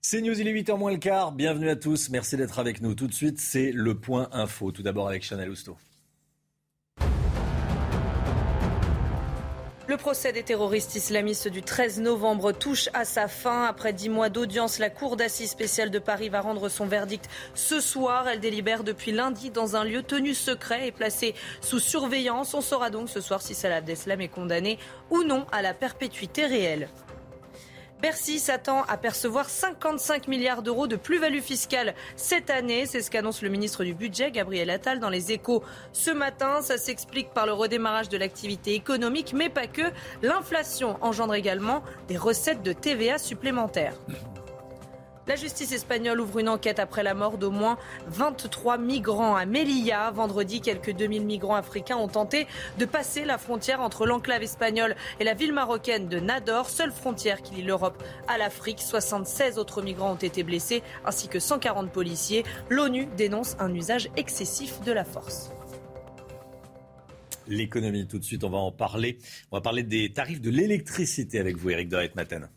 C'est 0.02 0.22
News, 0.22 0.40
il 0.40 0.48
est 0.48 0.54
8h 0.54 0.78
moins 0.78 0.92
le 0.92 0.98
quart. 0.98 1.32
Bienvenue 1.32 1.70
à 1.70 1.76
tous. 1.76 2.10
Merci 2.10 2.38
d'être 2.38 2.60
avec 2.60 2.82
nous. 2.82 2.94
Tout 2.96 3.08
de 3.08 3.14
suite, 3.14 3.40
c'est 3.40 3.72
le 3.72 3.96
point 3.96 4.30
info. 4.32 4.72
Tout 4.72 4.84
d'abord 4.84 5.08
avec 5.08 5.24
Chanel 5.24 5.50
Housteau. 5.50 5.78
Le 9.88 9.98
procès 9.98 10.34
des 10.34 10.42
terroristes 10.42 10.96
islamistes 10.96 11.48
du 11.48 11.62
13 11.62 12.00
novembre 12.00 12.52
touche 12.52 12.90
à 12.96 13.06
sa 13.06 13.28
fin. 13.28 13.66
Après 13.66 13.94
dix 13.94 14.10
mois 14.10 14.30
d'audience, 14.30 14.80
la 14.80 14.90
Cour 14.90 15.16
d'assises 15.16 15.52
spéciale 15.52 15.92
de 15.92 16.00
Paris 16.00 16.30
va 16.30 16.42
rendre 16.42 16.70
son 16.70 16.88
verdict 16.88 17.30
ce 17.54 17.80
soir. 17.80 18.28
Elle 18.28 18.40
délibère 18.40 18.84
depuis 18.84 19.12
lundi 19.12 19.52
dans 19.52 19.76
un 19.76 19.84
lieu 19.84 20.02
tenu 20.02 20.34
secret 20.34 20.88
et 20.88 20.92
placé 20.92 21.36
sous 21.62 21.78
surveillance. 21.78 22.56
On 22.56 22.62
saura 22.62 22.90
donc 22.90 23.10
ce 23.10 23.22
soir 23.22 23.44
si 23.44 23.54
Salah 23.54 23.76
Abdeslam 23.76 24.22
est 24.22 24.28
condamné 24.28 24.80
ou 25.12 25.22
non 25.22 25.46
à 25.52 25.62
la 25.62 25.76
perpétuité 25.76 26.48
réelle. 26.48 26.90
Bercy 28.02 28.40
s'attend 28.40 28.84
à 28.84 28.98
percevoir 28.98 29.50
55 29.50 30.28
milliards 30.28 30.62
d'euros 30.62 30.88
de 30.88 30.96
plus-value 30.96 31.40
fiscale 31.40 31.96
cette 32.16 32.50
année. 32.50 32.86
C'est 32.86 33.02
ce 33.02 33.10
qu'annonce 33.10 33.42
le 33.42 33.50
ministre 33.50 33.84
du 33.84 33.94
Budget, 33.94 34.32
Gabriel 34.32 34.70
Attal, 34.70 35.00
dans 35.00 35.10
les 35.10 35.32
échos 35.32 35.64
ce 35.94 36.12
matin. 36.12 36.62
Ça 36.62 36.78
s'explique 36.78 37.30
par 37.34 37.46
le 37.46 37.54
redémarrage 37.54 38.10
de 38.10 38.18
l'activité 38.18 38.74
économique, 38.74 39.34
mais 39.34 39.50
pas 39.50 39.68
que. 39.68 39.84
L'inflation 40.22 40.98
engendre 41.02 41.34
également 41.34 41.84
des 42.08 42.18
recettes 42.18 42.64
de 42.64 42.74
TVA 42.74 43.18
supplémentaires. 43.18 43.96
La 45.28 45.36
justice 45.36 45.72
espagnole 45.72 46.22
ouvre 46.22 46.38
une 46.38 46.50
enquête 46.50 46.78
après 46.78 47.02
la 47.02 47.16
mort 47.16 47.40
d'au 47.40 47.50
moins 47.50 47.80
23 48.08 48.78
migrants 48.78 49.36
à 49.36 49.48
Melilla. 49.48 50.12
Vendredi, 50.12 50.62
quelques 50.62 50.94
2000 50.94 51.26
migrants 51.26 51.56
africains 51.56 51.98
ont 51.98 52.08
tenté 52.08 52.46
de 52.78 52.86
passer 52.86 53.26
la 53.26 53.40
frontière 53.40 53.82
entre 53.82 54.06
l'enclave 54.06 54.44
espagnole 54.44 54.96
et 55.20 55.24
la 55.24 55.34
ville 55.34 55.52
marocaine 55.52 56.08
de 56.08 56.20
Nador, 56.20 56.70
seule 56.70 56.92
frontière 56.92 57.42
qui 57.42 57.56
lie 57.56 57.64
l'Europe 57.64 58.04
à 58.28 58.38
l'Afrique. 58.38 58.80
76 58.80 59.58
autres 59.58 59.82
migrants 59.82 60.12
ont 60.12 60.16
été 60.16 60.44
blessés, 60.44 60.84
ainsi 61.06 61.28
que 61.28 61.40
140 61.40 61.92
policiers. 61.92 62.44
L'ONU 62.70 63.08
dénonce 63.18 63.56
un 63.60 63.74
usage 63.74 64.10
excessif 64.18 64.80
de 64.82 64.92
la 64.92 65.06
force 65.06 65.50
l'économie. 67.48 68.08
Tout 68.08 68.18
de 68.18 68.24
suite, 68.24 68.44
on 68.44 68.50
va 68.50 68.58
en 68.58 68.72
parler. 68.72 69.20
On 69.52 69.58
va 69.58 69.62
parler 69.62 69.84
des 69.84 70.12
tarifs 70.12 70.42
de 70.42 70.50
l'électricité 70.50 71.40
avec 71.40 71.58
vous, 71.58 71.70
Eric 71.70 71.90
Doret 71.90 72.12
Matin. 72.16 72.50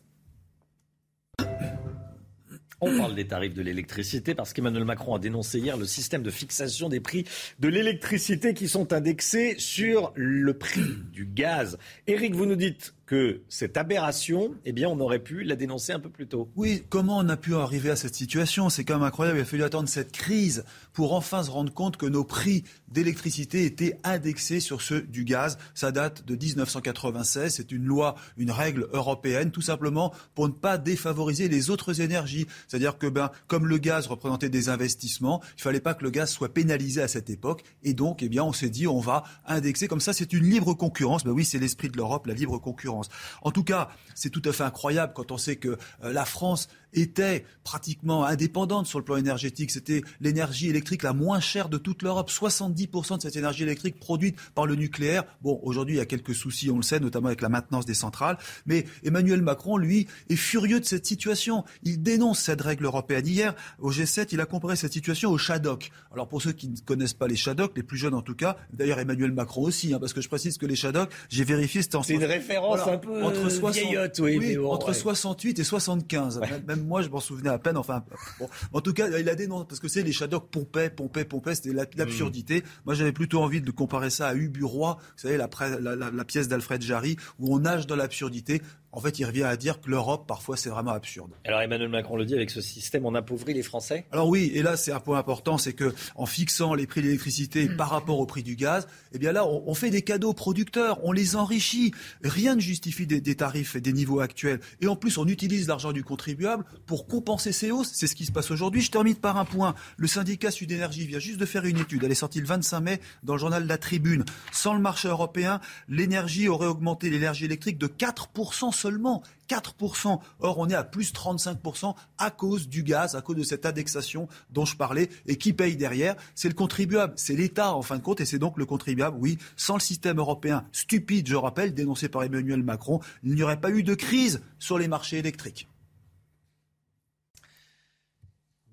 On 2.80 2.96
parle 2.96 3.16
des 3.16 3.26
tarifs 3.26 3.54
de 3.54 3.62
l'électricité 3.62 4.34
parce 4.34 4.52
qu'Emmanuel 4.52 4.84
Macron 4.84 5.14
a 5.14 5.18
dénoncé 5.18 5.58
hier 5.58 5.76
le 5.76 5.84
système 5.84 6.22
de 6.22 6.30
fixation 6.30 6.88
des 6.88 7.00
prix 7.00 7.24
de 7.58 7.68
l'électricité 7.68 8.54
qui 8.54 8.68
sont 8.68 8.92
indexés 8.92 9.56
sur 9.58 10.12
le 10.14 10.56
prix 10.56 10.94
du 11.12 11.26
gaz. 11.26 11.76
Eric, 12.06 12.34
vous 12.36 12.46
nous 12.46 12.56
dites 12.56 12.94
que 13.08 13.40
cette 13.48 13.78
aberration, 13.78 14.54
eh 14.66 14.72
bien, 14.72 14.86
on 14.86 15.00
aurait 15.00 15.18
pu 15.18 15.42
la 15.42 15.56
dénoncer 15.56 15.92
un 15.92 15.98
peu 15.98 16.10
plus 16.10 16.26
tôt. 16.26 16.50
Oui, 16.56 16.84
comment 16.90 17.16
on 17.16 17.28
a 17.30 17.38
pu 17.38 17.54
arriver 17.54 17.88
à 17.88 17.96
cette 17.96 18.14
situation? 18.14 18.68
C'est 18.68 18.84
quand 18.84 18.96
même 18.96 19.02
incroyable. 19.02 19.38
Il 19.38 19.42
a 19.42 19.46
fallu 19.46 19.62
attendre 19.62 19.88
cette 19.88 20.12
crise 20.12 20.62
pour 20.92 21.14
enfin 21.14 21.42
se 21.42 21.50
rendre 21.50 21.72
compte 21.72 21.96
que 21.96 22.04
nos 22.04 22.22
prix 22.22 22.64
d'électricité 22.88 23.64
étaient 23.64 23.98
indexés 24.04 24.60
sur 24.60 24.82
ceux 24.82 25.00
du 25.00 25.24
gaz. 25.24 25.56
Ça 25.72 25.90
date 25.90 26.26
de 26.26 26.36
1996. 26.36 27.54
C'est 27.54 27.72
une 27.72 27.86
loi, 27.86 28.14
une 28.36 28.50
règle 28.50 28.88
européenne, 28.92 29.52
tout 29.52 29.62
simplement 29.62 30.12
pour 30.34 30.46
ne 30.46 30.52
pas 30.52 30.76
défavoriser 30.76 31.48
les 31.48 31.70
autres 31.70 32.02
énergies. 32.02 32.46
C'est-à-dire 32.66 32.98
que, 32.98 33.06
ben, 33.06 33.30
comme 33.46 33.66
le 33.66 33.78
gaz 33.78 34.06
représentait 34.06 34.50
des 34.50 34.68
investissements, 34.68 35.42
il 35.56 35.62
fallait 35.62 35.80
pas 35.80 35.94
que 35.94 36.04
le 36.04 36.10
gaz 36.10 36.30
soit 36.30 36.52
pénalisé 36.52 37.00
à 37.00 37.08
cette 37.08 37.30
époque. 37.30 37.64
Et 37.84 37.94
donc, 37.94 38.22
eh 38.22 38.28
bien, 38.28 38.44
on 38.44 38.52
s'est 38.52 38.68
dit, 38.68 38.86
on 38.86 39.00
va 39.00 39.24
indexer 39.46 39.88
comme 39.88 40.00
ça. 40.00 40.12
C'est 40.12 40.34
une 40.34 40.44
libre 40.44 40.74
concurrence. 40.74 41.24
Ben 41.24 41.30
oui, 41.30 41.46
c'est 41.46 41.58
l'esprit 41.58 41.88
de 41.88 41.96
l'Europe, 41.96 42.26
la 42.26 42.34
libre 42.34 42.58
concurrence. 42.58 42.97
En 43.42 43.50
tout 43.50 43.64
cas, 43.64 43.88
c'est 44.14 44.30
tout 44.30 44.42
à 44.44 44.52
fait 44.52 44.64
incroyable 44.64 45.12
quand 45.14 45.30
on 45.30 45.38
sait 45.38 45.56
que 45.56 45.78
euh, 46.02 46.12
la 46.12 46.24
France 46.24 46.68
était 46.92 47.44
pratiquement 47.64 48.24
indépendante 48.24 48.86
sur 48.86 48.98
le 48.98 49.04
plan 49.04 49.16
énergétique. 49.16 49.70
C'était 49.70 50.02
l'énergie 50.20 50.68
électrique 50.68 51.02
la 51.02 51.12
moins 51.12 51.40
chère 51.40 51.68
de 51.68 51.78
toute 51.78 52.02
l'Europe. 52.02 52.30
70% 52.30 53.16
de 53.16 53.22
cette 53.22 53.36
énergie 53.36 53.62
électrique 53.62 53.98
produite 53.98 54.36
par 54.54 54.66
le 54.66 54.74
nucléaire. 54.74 55.24
Bon, 55.42 55.60
aujourd'hui, 55.62 55.96
il 55.96 55.98
y 55.98 56.00
a 56.00 56.06
quelques 56.06 56.34
soucis, 56.34 56.70
on 56.70 56.76
le 56.76 56.82
sait, 56.82 57.00
notamment 57.00 57.26
avec 57.26 57.40
la 57.40 57.48
maintenance 57.48 57.84
des 57.84 57.94
centrales. 57.94 58.38
Mais 58.66 58.84
Emmanuel 59.04 59.42
Macron, 59.42 59.76
lui, 59.76 60.06
est 60.28 60.36
furieux 60.36 60.80
de 60.80 60.84
cette 60.84 61.06
situation. 61.06 61.64
Il 61.82 62.02
dénonce 62.02 62.40
cette 62.40 62.60
règle 62.60 62.84
européenne. 62.84 63.26
Hier, 63.26 63.54
au 63.78 63.92
G7, 63.92 64.28
il 64.32 64.40
a 64.40 64.46
comparé 64.46 64.76
cette 64.76 64.92
situation 64.92 65.30
au 65.30 65.38
Shadok. 65.38 65.90
Alors, 66.12 66.28
pour 66.28 66.42
ceux 66.42 66.52
qui 66.52 66.68
ne 66.68 66.76
connaissent 66.76 67.14
pas 67.14 67.26
les 67.26 67.36
Shadok, 67.36 67.76
les 67.76 67.82
plus 67.82 67.98
jeunes 67.98 68.14
en 68.14 68.22
tout 68.22 68.34
cas, 68.34 68.56
d'ailleurs 68.72 68.98
Emmanuel 68.98 69.32
Macron 69.32 69.62
aussi, 69.62 69.92
hein, 69.92 69.98
parce 69.98 70.12
que 70.12 70.20
je 70.20 70.28
précise 70.28 70.58
que 70.58 70.66
les 70.66 70.76
Shadok, 70.76 71.10
j'ai 71.28 71.44
vérifié, 71.44 71.82
c'était 71.82 71.96
en... 71.96 72.02
C'est 72.02 72.14
une 72.14 72.24
référence 72.24 72.80
un 72.86 72.98
peu 72.98 73.22
entre 73.22 73.48
60... 73.48 73.74
vieillotte, 73.74 74.18
oui. 74.20 74.56
entre 74.58 74.92
68 74.92 75.58
et 75.58 75.64
75 75.64 76.40
moi, 76.78 77.02
je 77.02 77.08
m'en 77.08 77.20
souvenais 77.20 77.50
à 77.50 77.58
peine. 77.58 77.76
Enfin, 77.76 78.04
bon. 78.38 78.48
en 78.72 78.80
tout 78.80 78.92
cas, 78.92 79.08
il 79.18 79.28
a 79.28 79.34
dénoncé 79.34 79.66
parce 79.68 79.80
que 79.80 79.88
c'est 79.88 80.02
les 80.02 80.12
Shadok 80.12 80.50
pompaient, 80.50 80.90
pompaient, 80.90 81.24
pompaient. 81.24 81.54
C'était 81.54 81.72
l'absurdité. 81.72 82.64
Moi, 82.86 82.94
j'avais 82.94 83.12
plutôt 83.12 83.42
envie 83.42 83.60
de 83.60 83.70
comparer 83.70 84.10
ça 84.10 84.28
à 84.28 84.34
Ubu-Roi, 84.34 84.98
vous 85.00 85.18
savez, 85.18 85.36
la, 85.36 85.48
la, 85.80 86.10
la 86.10 86.24
pièce 86.24 86.48
d'Alfred 86.48 86.82
Jarry, 86.82 87.16
où 87.38 87.54
on 87.54 87.60
nage 87.60 87.86
dans 87.86 87.96
l'absurdité 87.96 88.62
en 88.92 89.00
fait, 89.00 89.18
il 89.18 89.26
revient 89.26 89.42
à 89.42 89.56
dire 89.56 89.80
que 89.80 89.90
l'Europe, 89.90 90.26
parfois, 90.26 90.56
c'est 90.56 90.70
vraiment 90.70 90.92
absurde. 90.92 91.30
Alors 91.44 91.60
Emmanuel 91.60 91.90
Macron 91.90 92.16
le 92.16 92.24
dit, 92.24 92.34
avec 92.34 92.50
ce 92.50 92.62
système, 92.62 93.04
on 93.04 93.14
appauvrit 93.14 93.52
les 93.52 93.62
Français? 93.62 94.06
Alors 94.12 94.28
oui, 94.28 94.50
et 94.54 94.62
là, 94.62 94.76
c'est 94.76 94.92
un 94.92 95.00
point 95.00 95.18
important, 95.18 95.58
c'est 95.58 95.74
que 95.74 95.94
en 96.14 96.24
fixant 96.24 96.72
les 96.74 96.86
prix 96.86 97.02
de 97.02 97.06
l'électricité 97.06 97.68
mm. 97.68 97.76
par 97.76 97.90
rapport 97.90 98.18
au 98.18 98.24
prix 98.24 98.42
du 98.42 98.56
gaz, 98.56 98.88
eh 99.12 99.18
bien 99.18 99.32
là, 99.32 99.46
on, 99.46 99.74
fait 99.74 99.90
des 99.90 100.02
cadeaux 100.02 100.30
aux 100.30 100.34
producteurs, 100.34 100.98
on 101.04 101.12
les 101.12 101.36
enrichit. 101.36 101.92
Rien 102.24 102.54
ne 102.54 102.60
justifie 102.60 103.06
des, 103.06 103.20
tarifs 103.34 103.76
et 103.76 103.80
des 103.80 103.92
niveaux 103.92 104.20
actuels. 104.20 104.60
Et 104.80 104.86
en 104.86 104.96
plus, 104.96 105.18
on 105.18 105.26
utilise 105.26 105.68
l'argent 105.68 105.92
du 105.92 106.02
contribuable 106.02 106.64
pour 106.86 107.06
compenser 107.06 107.52
ces 107.52 107.70
hausses. 107.70 107.90
C'est 107.92 108.06
ce 108.06 108.14
qui 108.14 108.24
se 108.24 108.32
passe 108.32 108.50
aujourd'hui. 108.50 108.80
Je 108.80 108.90
termine 108.90 109.16
par 109.16 109.36
un 109.36 109.44
point. 109.44 109.74
Le 109.98 110.06
syndicat 110.06 110.50
Sud 110.50 110.72
Énergie 110.72 111.06
vient 111.06 111.18
juste 111.18 111.38
de 111.38 111.46
faire 111.46 111.64
une 111.66 111.78
étude. 111.78 112.02
Elle 112.04 112.12
est 112.12 112.16
sortie 112.16 112.40
le 112.40 112.46
25 112.46 112.80
mai 112.80 113.00
dans 113.22 113.34
le 113.34 113.38
journal 113.38 113.66
La 113.66 113.78
Tribune. 113.78 114.24
Sans 114.50 114.74
le 114.74 114.80
marché 114.80 115.08
européen, 115.08 115.60
l'énergie 115.88 116.48
aurait 116.48 116.66
augmenté 116.66 117.10
l'énergie 117.10 117.44
électrique 117.44 117.78
de 117.78 117.86
4% 117.86 118.72
seulement. 118.78 119.22
4%. 119.48 120.20
Or, 120.40 120.58
on 120.58 120.68
est 120.68 120.74
à 120.74 120.84
plus 120.84 121.12
35% 121.12 121.94
à 122.18 122.30
cause 122.30 122.68
du 122.68 122.82
gaz, 122.82 123.14
à 123.14 123.22
cause 123.22 123.36
de 123.36 123.42
cette 123.42 123.66
indexation 123.66 124.28
dont 124.50 124.64
je 124.64 124.76
parlais. 124.76 125.08
Et 125.26 125.36
qui 125.36 125.52
paye 125.52 125.76
derrière 125.76 126.16
C'est 126.34 126.48
le 126.48 126.54
contribuable, 126.54 127.14
c'est 127.16 127.34
l'État 127.34 127.74
en 127.74 127.82
fin 127.82 127.96
de 127.96 128.02
compte, 128.02 128.20
et 128.20 128.26
c'est 128.26 128.38
donc 128.38 128.58
le 128.58 128.66
contribuable. 128.66 129.16
Oui, 129.20 129.38
sans 129.56 129.74
le 129.74 129.80
système 129.80 130.18
européen 130.18 130.64
stupide, 130.72 131.28
je 131.28 131.36
rappelle, 131.36 131.74
dénoncé 131.74 132.08
par 132.08 132.22
Emmanuel 132.22 132.62
Macron, 132.62 133.00
il 133.22 133.34
n'y 133.34 133.42
aurait 133.42 133.60
pas 133.60 133.70
eu 133.70 133.82
de 133.82 133.94
crise 133.94 134.42
sur 134.58 134.78
les 134.78 134.88
marchés 134.88 135.18
électriques. 135.18 135.68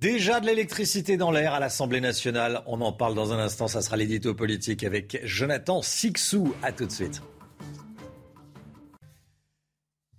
Déjà 0.01 0.39
de 0.39 0.45
l'électricité 0.45 1.17
dans 1.17 1.31
l'air 1.31 1.53
à 1.53 1.59
l'Assemblée 1.59 2.01
nationale. 2.01 2.61
On 2.67 2.81
en 2.81 2.91
parle 2.91 3.15
dans 3.15 3.31
un 3.33 3.39
instant. 3.39 3.67
Ça 3.67 3.81
sera 3.81 3.97
l'édito 3.97 4.33
politique 4.33 4.83
avec 4.83 5.19
Jonathan 5.23 5.81
Sixou. 5.81 6.53
À 6.61 6.71
tout 6.71 6.85
de 6.85 6.91
suite. 6.91 7.21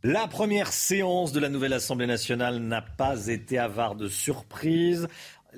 La 0.09 0.29
première 0.29 0.73
séance 0.73 1.33
de 1.33 1.41
la 1.41 1.49
nouvelle 1.49 1.73
Assemblée 1.73 2.07
nationale 2.07 2.61
n'a 2.61 2.81
pas 2.81 3.27
été 3.27 3.59
avare 3.59 3.97
de 3.97 4.07
surprises 4.07 5.09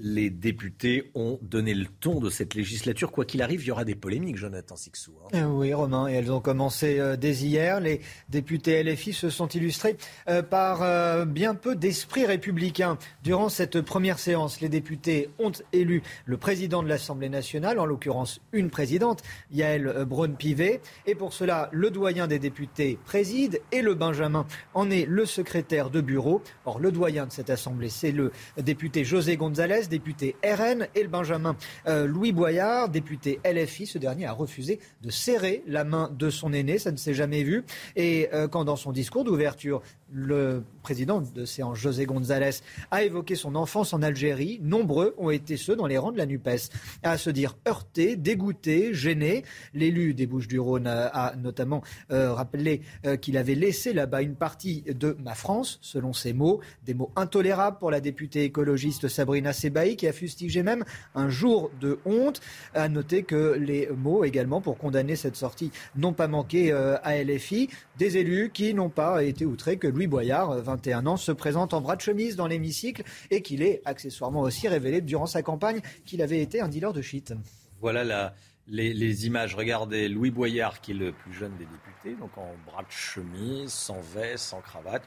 les 0.00 0.30
députés 0.30 1.10
ont 1.14 1.38
donné 1.42 1.74
le 1.74 1.86
ton 1.86 2.20
de 2.20 2.30
cette 2.30 2.54
législature. 2.54 3.10
Quoi 3.12 3.24
qu'il 3.24 3.42
arrive, 3.42 3.62
il 3.62 3.68
y 3.68 3.70
aura 3.70 3.84
des 3.84 3.94
polémiques, 3.94 4.36
Jonathan 4.36 4.76
Sixou. 4.76 5.12
Hein. 5.24 5.38
Euh, 5.38 5.46
oui, 5.46 5.72
Romain, 5.74 6.08
et 6.08 6.14
elles 6.14 6.30
ont 6.30 6.40
commencé 6.40 6.98
euh, 6.98 7.16
dès 7.16 7.34
hier. 7.34 7.80
Les 7.80 8.00
députés 8.28 8.82
LFI 8.82 9.12
se 9.12 9.30
sont 9.30 9.48
illustrés 9.48 9.96
euh, 10.28 10.42
par 10.42 10.78
bien 11.26 11.54
peu 11.54 11.74
d'esprit 11.74 12.26
républicain. 12.26 12.98
Durant 13.22 13.48
cette 13.48 13.80
première 13.80 14.18
séance, 14.18 14.60
les 14.60 14.68
députés 14.68 15.30
ont 15.38 15.52
élu 15.72 16.02
le 16.24 16.36
président 16.36 16.82
de 16.82 16.88
l'Assemblée 16.88 17.28
nationale, 17.28 17.78
en 17.78 17.86
l'occurrence 17.86 18.40
une 18.52 18.70
présidente, 18.70 19.22
Yael 19.50 20.04
Braun-Pivet. 20.06 20.80
Et 21.06 21.14
pour 21.14 21.32
cela, 21.32 21.68
le 21.72 21.90
doyen 21.90 22.26
des 22.26 22.38
députés 22.38 22.98
préside 23.04 23.60
et 23.72 23.82
le 23.82 23.94
Benjamin 23.94 24.46
en 24.74 24.90
est 24.90 25.06
le 25.06 25.26
secrétaire 25.26 25.90
de 25.90 26.00
bureau. 26.00 26.42
Or, 26.64 26.78
le 26.78 26.92
doyen 26.92 27.26
de 27.26 27.32
cette 27.32 27.50
Assemblée, 27.50 27.88
c'est 27.88 28.12
le 28.12 28.32
député 28.58 29.04
José 29.04 29.36
González 29.36 29.87
député 29.88 30.36
RN, 30.44 30.86
et 30.94 31.02
le 31.02 31.08
Benjamin 31.08 31.56
euh, 31.86 32.06
Louis 32.06 32.32
Boyard, 32.32 32.88
député 32.88 33.40
LFI. 33.44 33.86
Ce 33.86 33.98
dernier 33.98 34.26
a 34.26 34.32
refusé 34.32 34.78
de 35.02 35.10
serrer 35.10 35.62
la 35.66 35.84
main 35.84 36.10
de 36.16 36.30
son 36.30 36.52
aîné, 36.52 36.78
ça 36.78 36.92
ne 36.92 36.96
s'est 36.96 37.14
jamais 37.14 37.42
vu. 37.42 37.64
Et 37.96 38.28
euh, 38.32 38.48
quand 38.48 38.64
dans 38.64 38.76
son 38.76 38.92
discours 38.92 39.24
d'ouverture, 39.24 39.82
le 40.12 40.64
président 40.82 41.20
de 41.20 41.44
séance, 41.44 41.78
José 41.78 42.06
González, 42.06 42.62
a 42.90 43.02
évoqué 43.02 43.34
son 43.34 43.54
enfance 43.54 43.92
en 43.92 44.02
Algérie. 44.02 44.58
Nombreux 44.62 45.14
ont 45.18 45.30
été 45.30 45.56
ceux 45.56 45.76
dans 45.76 45.86
les 45.86 45.98
rangs 45.98 46.12
de 46.12 46.18
la 46.18 46.26
NUPES 46.26 46.70
à 47.02 47.18
se 47.18 47.30
dire 47.30 47.56
heurtés, 47.66 48.16
dégoûtés, 48.16 48.94
gênés. 48.94 49.44
L'élu 49.74 50.14
des 50.14 50.26
Bouches-du-Rhône 50.26 50.86
a, 50.86 51.34
notamment 51.36 51.82
euh, 52.10 52.32
rappelé 52.32 52.82
euh, 53.04 53.16
qu'il 53.16 53.36
avait 53.36 53.54
laissé 53.54 53.92
là-bas 53.92 54.22
une 54.22 54.34
partie 54.34 54.82
de 54.82 55.16
ma 55.22 55.34
France, 55.34 55.78
selon 55.82 56.12
ses 56.12 56.32
mots, 56.32 56.60
des 56.84 56.94
mots 56.94 57.12
intolérables 57.16 57.78
pour 57.78 57.90
la 57.90 58.00
députée 58.00 58.44
écologiste 58.44 59.08
Sabrina 59.08 59.52
Qui 59.96 60.06
a 60.06 60.12
fustigé 60.12 60.62
même 60.62 60.84
un 61.14 61.28
jour 61.28 61.70
de 61.80 61.98
honte. 62.04 62.40
À 62.74 62.88
noter 62.88 63.22
que 63.22 63.56
les 63.58 63.88
mots 63.88 64.24
également 64.24 64.60
pour 64.60 64.78
condamner 64.78 65.16
cette 65.16 65.36
sortie 65.36 65.70
n'ont 65.96 66.12
pas 66.12 66.28
manqué 66.28 66.72
euh, 66.72 66.96
à 67.02 67.22
LFI. 67.22 67.68
Des 67.96 68.16
élus 68.16 68.50
qui 68.52 68.74
n'ont 68.74 68.90
pas 68.90 69.22
été 69.22 69.44
outrés 69.44 69.76
que 69.76 69.86
Louis 69.86 70.06
Boyard, 70.06 70.60
21 70.62 71.06
ans, 71.06 71.16
se 71.16 71.32
présente 71.32 71.74
en 71.74 71.80
bras 71.80 71.96
de 71.96 72.00
chemise 72.00 72.36
dans 72.36 72.46
l'hémicycle 72.46 73.02
et 73.30 73.42
qu'il 73.42 73.62
est 73.62 73.82
accessoirement 73.84 74.40
aussi 74.40 74.68
révélé 74.68 75.00
durant 75.00 75.26
sa 75.26 75.42
campagne 75.42 75.80
qu'il 76.04 76.22
avait 76.22 76.40
été 76.40 76.60
un 76.60 76.68
dealer 76.68 76.92
de 76.92 77.02
shit. 77.02 77.32
Voilà 77.80 78.34
les, 78.68 79.26
images. 79.26 79.54
Regardez 79.54 80.08
Louis 80.08 80.30
Boyard, 80.30 80.80
qui 80.80 80.92
est 80.92 80.94
le 80.94 81.12
plus 81.12 81.32
jeune 81.32 81.56
des 81.56 81.66
députés, 81.66 82.20
donc 82.20 82.36
en 82.36 82.54
bras 82.66 82.82
de 82.82 82.90
chemise, 82.90 83.72
sans 83.72 84.00
veste, 84.00 84.44
sans 84.44 84.60
cravate 84.60 85.02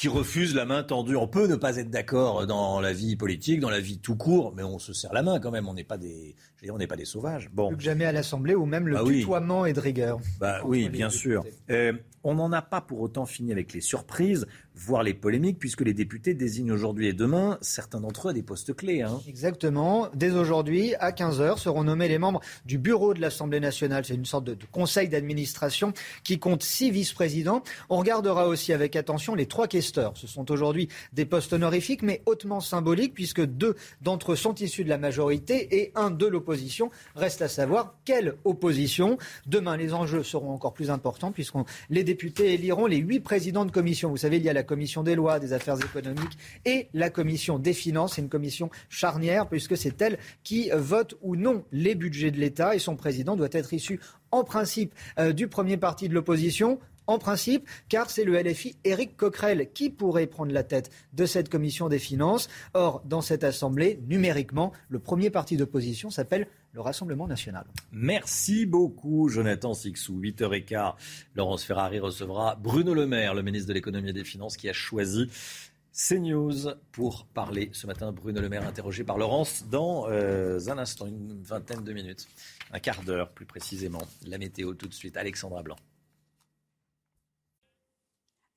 qui 0.00 0.08
refuse 0.08 0.54
la 0.54 0.64
main 0.64 0.82
tendue. 0.82 1.14
On 1.14 1.28
peut 1.28 1.46
ne 1.46 1.56
pas 1.56 1.76
être 1.76 1.90
d'accord 1.90 2.46
dans 2.46 2.80
la 2.80 2.94
vie 2.94 3.16
politique, 3.16 3.60
dans 3.60 3.68
la 3.68 3.80
vie 3.80 3.98
tout 3.98 4.16
court, 4.16 4.54
mais 4.56 4.62
on 4.62 4.78
se 4.78 4.94
serre 4.94 5.12
la 5.12 5.22
main 5.22 5.38
quand 5.40 5.50
même. 5.50 5.68
On 5.68 5.74
n'est 5.74 5.84
pas 5.84 5.98
des, 5.98 6.34
on 6.70 6.78
n'est 6.78 6.86
pas 6.86 6.96
des 6.96 7.04
sauvages. 7.04 7.50
Bon. 7.52 7.68
Plus 7.68 7.76
que 7.76 7.82
jamais 7.82 8.06
à 8.06 8.12
l'Assemblée 8.12 8.54
où 8.54 8.64
même 8.64 8.88
le 8.88 8.94
bah 8.94 9.02
tutoiement 9.04 9.66
est 9.66 9.74
de 9.74 9.80
rigueur. 9.80 10.18
Bah 10.40 10.60
oui, 10.64 10.88
bien 10.88 11.10
sûr. 11.10 11.44
Euh, 11.68 11.92
on 12.24 12.34
n'en 12.34 12.50
a 12.50 12.62
pas 12.62 12.80
pour 12.80 13.02
autant 13.02 13.26
fini 13.26 13.52
avec 13.52 13.74
les 13.74 13.82
surprises. 13.82 14.46
Voir 14.80 15.02
les 15.02 15.14
polémiques, 15.14 15.58
puisque 15.58 15.82
les 15.82 15.92
députés 15.92 16.34
désignent 16.34 16.72
aujourd'hui 16.72 17.08
et 17.08 17.12
demain 17.12 17.58
certains 17.60 18.00
d'entre 18.00 18.28
eux 18.28 18.30
à 18.30 18.32
des 18.32 18.42
postes 18.42 18.74
clés. 18.74 19.02
Hein. 19.02 19.20
Exactement. 19.28 20.08
Dès 20.14 20.30
aujourd'hui, 20.30 20.94
à 20.96 21.10
15h, 21.12 21.58
seront 21.58 21.84
nommés 21.84 22.08
les 22.08 22.18
membres 22.18 22.40
du 22.64 22.78
bureau 22.78 23.12
de 23.14 23.20
l'Assemblée 23.20 23.60
nationale. 23.60 24.04
C'est 24.04 24.14
une 24.14 24.24
sorte 24.24 24.44
de, 24.44 24.56
conseil 24.72 25.08
d'administration 25.08 25.92
qui 26.24 26.38
compte 26.38 26.62
six 26.62 26.90
vice-présidents. 26.90 27.62
On 27.90 27.98
regardera 27.98 28.48
aussi 28.48 28.72
avec 28.72 28.96
attention 28.96 29.34
les 29.34 29.46
trois 29.46 29.68
questeurs. 29.68 30.12
Ce 30.16 30.26
sont 30.26 30.50
aujourd'hui 30.50 30.88
des 31.12 31.26
postes 31.26 31.52
honorifiques, 31.52 32.02
mais 32.02 32.22
hautement 32.26 32.60
symboliques, 32.60 33.14
puisque 33.14 33.44
deux 33.44 33.76
d'entre 34.00 34.32
eux 34.32 34.36
sont 34.36 34.54
issus 34.54 34.84
de 34.84 34.88
la 34.88 34.98
majorité 34.98 35.80
et 35.80 35.92
un 35.94 36.10
de 36.10 36.26
l'opposition. 36.26 36.90
Reste 37.16 37.42
à 37.42 37.48
savoir 37.48 37.94
quelle 38.04 38.36
opposition. 38.44 39.18
Demain, 39.46 39.76
les 39.76 39.92
enjeux 39.92 40.22
seront 40.22 40.52
encore 40.52 40.72
plus 40.72 40.90
importants, 40.90 41.32
puisque 41.32 41.50
les 41.90 42.04
députés 42.04 42.54
éliront 42.54 42.86
les 42.86 42.98
huit 42.98 43.20
présidents 43.20 43.64
de 43.64 43.70
commission. 43.70 44.08
Vous 44.10 44.16
savez, 44.16 44.38
il 44.38 44.44
y 44.44 44.48
a 44.48 44.52
la 44.52 44.62
commission 44.70 45.02
des 45.02 45.16
lois, 45.16 45.40
des 45.40 45.52
affaires 45.52 45.78
économiques 45.84 46.38
et 46.64 46.86
la 46.94 47.10
commission 47.10 47.58
des 47.58 47.72
finances. 47.72 48.14
C'est 48.14 48.22
une 48.22 48.28
commission 48.28 48.70
charnière 48.88 49.48
puisque 49.48 49.76
c'est 49.76 50.00
elle 50.00 50.16
qui 50.44 50.70
vote 50.72 51.16
ou 51.22 51.34
non 51.34 51.64
les 51.72 51.96
budgets 51.96 52.30
de 52.30 52.38
l'État 52.38 52.76
et 52.76 52.78
son 52.78 52.94
président 52.94 53.34
doit 53.34 53.48
être 53.50 53.74
issu 53.74 53.98
en 54.30 54.44
principe 54.44 54.94
euh, 55.18 55.32
du 55.32 55.48
premier 55.48 55.76
parti 55.76 56.08
de 56.08 56.14
l'opposition, 56.14 56.78
en 57.10 57.18
principe, 57.18 57.68
car 57.88 58.10
c'est 58.10 58.24
le 58.24 58.40
LFI 58.40 58.76
Éric 58.84 59.16
Coquerel 59.16 59.70
qui 59.72 59.90
pourrait 59.90 60.26
prendre 60.26 60.52
la 60.52 60.62
tête 60.62 60.90
de 61.12 61.26
cette 61.26 61.48
commission 61.48 61.88
des 61.88 61.98
finances. 61.98 62.48
Or, 62.74 63.02
dans 63.04 63.20
cette 63.20 63.44
assemblée, 63.44 64.00
numériquement, 64.06 64.72
le 64.88 64.98
premier 64.98 65.30
parti 65.30 65.56
d'opposition 65.56 66.10
s'appelle 66.10 66.46
le 66.72 66.80
Rassemblement 66.80 67.26
national. 67.26 67.66
Merci 67.90 68.64
beaucoup, 68.64 69.28
Jonathan 69.28 69.74
Sixou. 69.74 70.20
8h15, 70.20 70.94
Laurence 71.34 71.64
Ferrari 71.64 71.98
recevra 71.98 72.54
Bruno 72.54 72.94
Le 72.94 73.06
Maire, 73.06 73.34
le 73.34 73.42
ministre 73.42 73.68
de 73.68 73.74
l'économie 73.74 74.10
et 74.10 74.12
des 74.12 74.24
finances, 74.24 74.56
qui 74.56 74.68
a 74.68 74.72
choisi 74.72 75.28
CNews 75.92 76.74
pour 76.92 77.26
parler 77.26 77.70
ce 77.72 77.86
matin. 77.86 78.12
Bruno 78.12 78.40
Le 78.40 78.48
Maire 78.48 78.66
interrogé 78.66 79.02
par 79.02 79.18
Laurence 79.18 79.64
dans 79.68 80.08
euh, 80.08 80.60
un 80.68 80.78
instant, 80.78 81.06
une 81.06 81.42
vingtaine 81.42 81.82
de 81.82 81.92
minutes, 81.92 82.28
un 82.72 82.78
quart 82.78 83.02
d'heure 83.02 83.30
plus 83.30 83.46
précisément. 83.46 84.02
La 84.26 84.38
météo 84.38 84.74
tout 84.74 84.86
de 84.86 84.94
suite, 84.94 85.16
Alexandra 85.16 85.62
Blanc. 85.62 85.76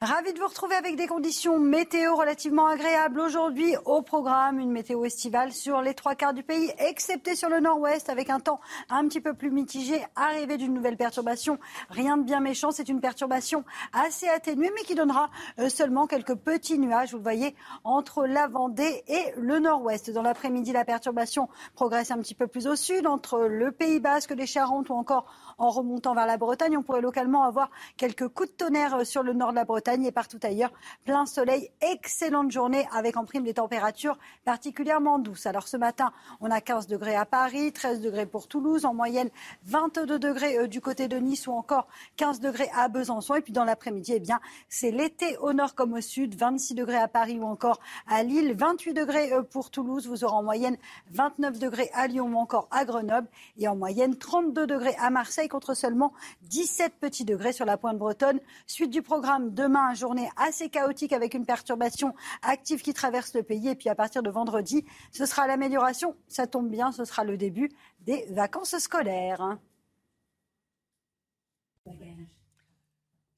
Ravi 0.03 0.33
de 0.33 0.39
vous 0.39 0.47
retrouver 0.47 0.75
avec 0.75 0.97
des 0.97 1.07
conditions 1.07 1.59
météo 1.59 2.17
relativement 2.17 2.67
agréables 2.67 3.21
aujourd'hui 3.21 3.73
au 3.85 4.01
programme. 4.01 4.59
Une 4.59 4.69
météo 4.69 5.05
estivale 5.05 5.53
sur 5.53 5.81
les 5.81 5.93
trois 5.93 6.13
quarts 6.13 6.33
du 6.33 6.43
pays, 6.43 6.73
excepté 6.77 7.37
sur 7.37 7.47
le 7.47 7.61
nord-ouest, 7.61 8.09
avec 8.09 8.29
un 8.29 8.41
temps 8.41 8.59
un 8.89 9.07
petit 9.07 9.21
peu 9.21 9.33
plus 9.33 9.49
mitigé. 9.49 10.05
Arrivée 10.17 10.57
d'une 10.57 10.73
nouvelle 10.73 10.97
perturbation. 10.97 11.57
Rien 11.89 12.17
de 12.17 12.23
bien 12.23 12.41
méchant. 12.41 12.71
C'est 12.71 12.89
une 12.89 12.99
perturbation 12.99 13.63
assez 13.93 14.27
atténuée, 14.27 14.73
mais 14.75 14.81
qui 14.81 14.93
donnera 14.93 15.29
euh, 15.57 15.69
seulement 15.69 16.05
quelques 16.05 16.35
petits 16.35 16.79
nuages, 16.79 17.11
vous 17.11 17.19
le 17.19 17.23
voyez, 17.23 17.55
entre 17.85 18.25
la 18.25 18.47
Vendée 18.47 19.05
et 19.07 19.31
le 19.37 19.59
nord-ouest. 19.59 20.11
Dans 20.11 20.21
l'après-midi, 20.21 20.73
la 20.73 20.83
perturbation 20.83 21.47
progresse 21.75 22.11
un 22.11 22.17
petit 22.17 22.35
peu 22.35 22.47
plus 22.47 22.67
au 22.67 22.75
sud, 22.75 23.07
entre 23.07 23.39
le 23.39 23.71
Pays 23.71 24.01
Basque, 24.01 24.31
les 24.31 24.47
Charentes 24.47 24.89
ou 24.89 24.95
encore 24.95 25.27
en 25.57 25.69
remontant 25.69 26.13
vers 26.13 26.25
la 26.25 26.37
Bretagne. 26.37 26.77
On 26.77 26.83
pourrait 26.83 27.01
localement 27.01 27.43
avoir 27.43 27.69
quelques 27.97 28.27
coups 28.27 28.49
de 28.49 28.55
tonnerre 28.55 28.95
euh, 28.95 29.03
sur 29.03 29.23
le 29.23 29.33
nord 29.33 29.51
de 29.51 29.55
la 29.55 29.65
Bretagne 29.65 30.05
et 30.05 30.11
partout 30.11 30.39
ailleurs. 30.43 30.71
Plein 31.05 31.25
soleil, 31.25 31.69
excellente 31.81 32.51
journée 32.51 32.87
avec 32.91 33.17
en 33.17 33.25
prime 33.25 33.43
des 33.43 33.53
températures 33.53 34.17
particulièrement 34.45 35.19
douces. 35.19 35.45
Alors 35.45 35.67
ce 35.67 35.77
matin, 35.77 36.11
on 36.41 36.51
a 36.51 36.61
15 36.61 36.87
degrés 36.87 37.15
à 37.15 37.25
Paris, 37.25 37.71
13 37.71 38.01
degrés 38.01 38.25
pour 38.25 38.47
Toulouse, 38.47 38.85
en 38.85 38.93
moyenne 38.93 39.29
22 39.65 40.19
degrés 40.19 40.57
euh, 40.57 40.67
du 40.67 40.81
côté 40.81 41.07
de 41.07 41.17
Nice 41.17 41.47
ou 41.47 41.51
encore 41.51 41.87
15 42.17 42.39
degrés 42.39 42.69
à 42.75 42.87
Besançon. 42.87 43.35
Et 43.35 43.41
puis 43.41 43.53
dans 43.53 43.65
l'après-midi, 43.65 44.13
eh 44.15 44.19
bien, 44.19 44.39
c'est 44.69 44.91
l'été 44.91 45.37
au 45.37 45.53
nord 45.53 45.75
comme 45.75 45.93
au 45.93 46.01
sud, 46.01 46.35
26 46.35 46.75
degrés 46.75 46.97
à 46.97 47.07
Paris 47.07 47.39
ou 47.39 47.45
encore 47.45 47.79
à 48.07 48.23
Lille, 48.23 48.53
28 48.55 48.93
degrés 48.93 49.33
euh, 49.33 49.41
pour 49.43 49.69
Toulouse. 49.69 50.07
Vous 50.07 50.23
aurez 50.23 50.35
en 50.35 50.43
moyenne 50.43 50.77
29 51.11 51.59
degrés 51.59 51.89
à 51.93 52.07
Lyon 52.07 52.29
ou 52.33 52.37
encore 52.37 52.67
à 52.71 52.85
Grenoble 52.85 53.27
et 53.57 53.67
en 53.67 53.75
moyenne 53.75 54.15
32 54.15 54.67
degrés 54.67 54.95
à 54.99 55.09
Marseille 55.09 55.42
contre 55.47 55.73
seulement 55.73 56.13
17 56.43 56.93
petits 56.99 57.25
degrés 57.25 57.53
sur 57.53 57.65
la 57.65 57.77
pointe 57.77 57.97
bretonne. 57.97 58.39
Suite 58.67 58.89
du 58.89 59.01
programme 59.01 59.53
demain 59.53 59.93
journée 59.93 60.29
assez 60.37 60.69
chaotique 60.69 61.13
avec 61.13 61.33
une 61.33 61.45
perturbation 61.45 62.13
active 62.41 62.81
qui 62.81 62.93
traverse 62.93 63.33
le 63.33 63.43
pays. 63.43 63.69
Et 63.69 63.75
puis 63.75 63.89
à 63.89 63.95
partir 63.95 64.23
de 64.23 64.29
vendredi, 64.29 64.85
ce 65.11 65.25
sera 65.25 65.47
l'amélioration. 65.47 66.15
Ça 66.27 66.47
tombe 66.47 66.69
bien, 66.69 66.91
ce 66.91 67.05
sera 67.05 67.23
le 67.23 67.37
début 67.37 67.69
des 68.01 68.25
vacances 68.29 68.77
scolaires. 68.77 69.57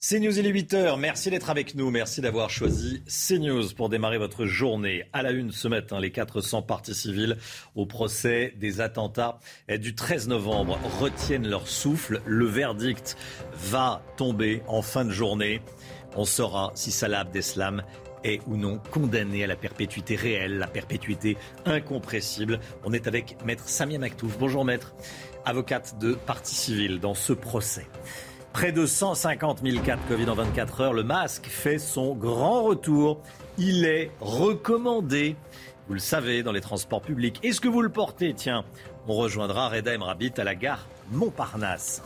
CNews, 0.07 0.37
il 0.37 0.45
est 0.45 0.51
8h. 0.51 0.99
Merci 0.99 1.31
d'être 1.31 1.49
avec 1.49 1.73
nous. 1.73 1.89
Merci 1.89 2.21
d'avoir 2.21 2.51
choisi 2.51 3.01
CNews 3.07 3.73
pour 3.75 3.89
démarrer 3.89 4.19
votre 4.19 4.45
journée. 4.45 5.05
À 5.13 5.23
la 5.23 5.31
une 5.31 5.51
ce 5.51 5.67
matin, 5.67 5.99
les 5.99 6.11
400 6.11 6.61
parties 6.61 6.93
civiles 6.93 7.37
au 7.73 7.87
procès 7.87 8.53
des 8.57 8.81
attentats 8.81 9.39
du 9.67 9.95
13 9.95 10.27
novembre 10.27 10.77
retiennent 10.99 11.47
leur 11.47 11.67
souffle. 11.67 12.21
Le 12.27 12.45
verdict 12.45 13.17
va 13.55 14.03
tomber 14.15 14.61
en 14.67 14.83
fin 14.83 15.05
de 15.05 15.09
journée. 15.09 15.59
On 16.15 16.25
saura 16.25 16.71
si 16.75 16.91
Salah 16.91 17.21
Abdeslam 17.21 17.81
est 18.23 18.41
ou 18.45 18.57
non 18.57 18.79
condamné 18.91 19.43
à 19.43 19.47
la 19.47 19.55
perpétuité 19.55 20.15
réelle, 20.15 20.59
la 20.59 20.67
perpétuité 20.67 21.35
incompressible. 21.65 22.59
On 22.83 22.93
est 22.93 23.07
avec 23.07 23.37
maître 23.43 23.67
Samia 23.67 23.97
Maktouf. 23.97 24.37
Bonjour 24.37 24.65
maître, 24.65 24.93
avocate 25.45 25.97
de 25.97 26.13
partie 26.13 26.53
civile 26.53 26.99
dans 26.99 27.15
ce 27.15 27.33
procès. 27.33 27.87
Près 28.55 28.71
de 28.71 28.85
150 28.85 29.59
000 29.65 29.83
cas 29.83 29.97
de 29.97 30.01
Covid 30.07 30.29
en 30.29 30.35
24 30.35 30.79
heures, 30.79 30.93
le 30.93 31.03
masque 31.03 31.47
fait 31.47 31.77
son 31.77 32.15
grand 32.15 32.63
retour. 32.63 33.19
Il 33.57 33.83
est 33.83 34.11
recommandé, 34.21 35.35
vous 35.89 35.93
le 35.93 35.99
savez, 35.99 36.41
dans 36.41 36.53
les 36.53 36.61
transports 36.61 37.01
publics. 37.01 37.37
Est-ce 37.43 37.59
que 37.59 37.67
vous 37.67 37.81
le 37.81 37.89
portez? 37.89 38.33
Tiens, 38.33 38.63
on 39.09 39.15
rejoindra 39.15 39.67
Reda 39.67 39.93
Emrabit 39.93 40.31
à 40.37 40.45
la 40.45 40.55
gare 40.55 40.87
Montparnasse. 41.11 42.01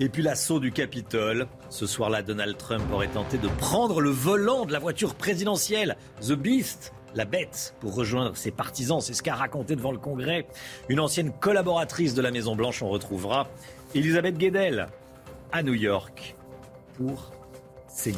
Et 0.00 0.08
puis 0.08 0.22
l'assaut 0.22 0.60
du 0.60 0.72
Capitole. 0.72 1.46
Ce 1.68 1.86
soir-là, 1.86 2.22
Donald 2.22 2.56
Trump 2.56 2.84
aurait 2.90 3.08
tenté 3.08 3.36
de 3.36 3.48
prendre 3.48 4.00
le 4.00 4.08
volant 4.08 4.64
de 4.64 4.72
la 4.72 4.78
voiture 4.78 5.14
présidentielle, 5.14 5.98
The 6.22 6.32
Beast, 6.32 6.94
la 7.14 7.26
bête, 7.26 7.74
pour 7.80 7.94
rejoindre 7.94 8.34
ses 8.36 8.50
partisans. 8.50 9.02
C'est 9.02 9.14
ce 9.14 9.22
qu'a 9.22 9.34
raconté 9.34 9.76
devant 9.76 9.92
le 9.92 9.98
Congrès 9.98 10.46
une 10.88 11.00
ancienne 11.00 11.32
collaboratrice 11.32 12.14
de 12.14 12.22
la 12.22 12.30
Maison-Blanche. 12.30 12.82
On 12.82 12.88
retrouvera 12.88 13.48
Elisabeth 13.96 14.36
Guedel 14.36 14.88
à 15.52 15.62
New 15.62 15.72
York 15.72 16.36
pour 16.98 17.32
CNews. 17.88 18.12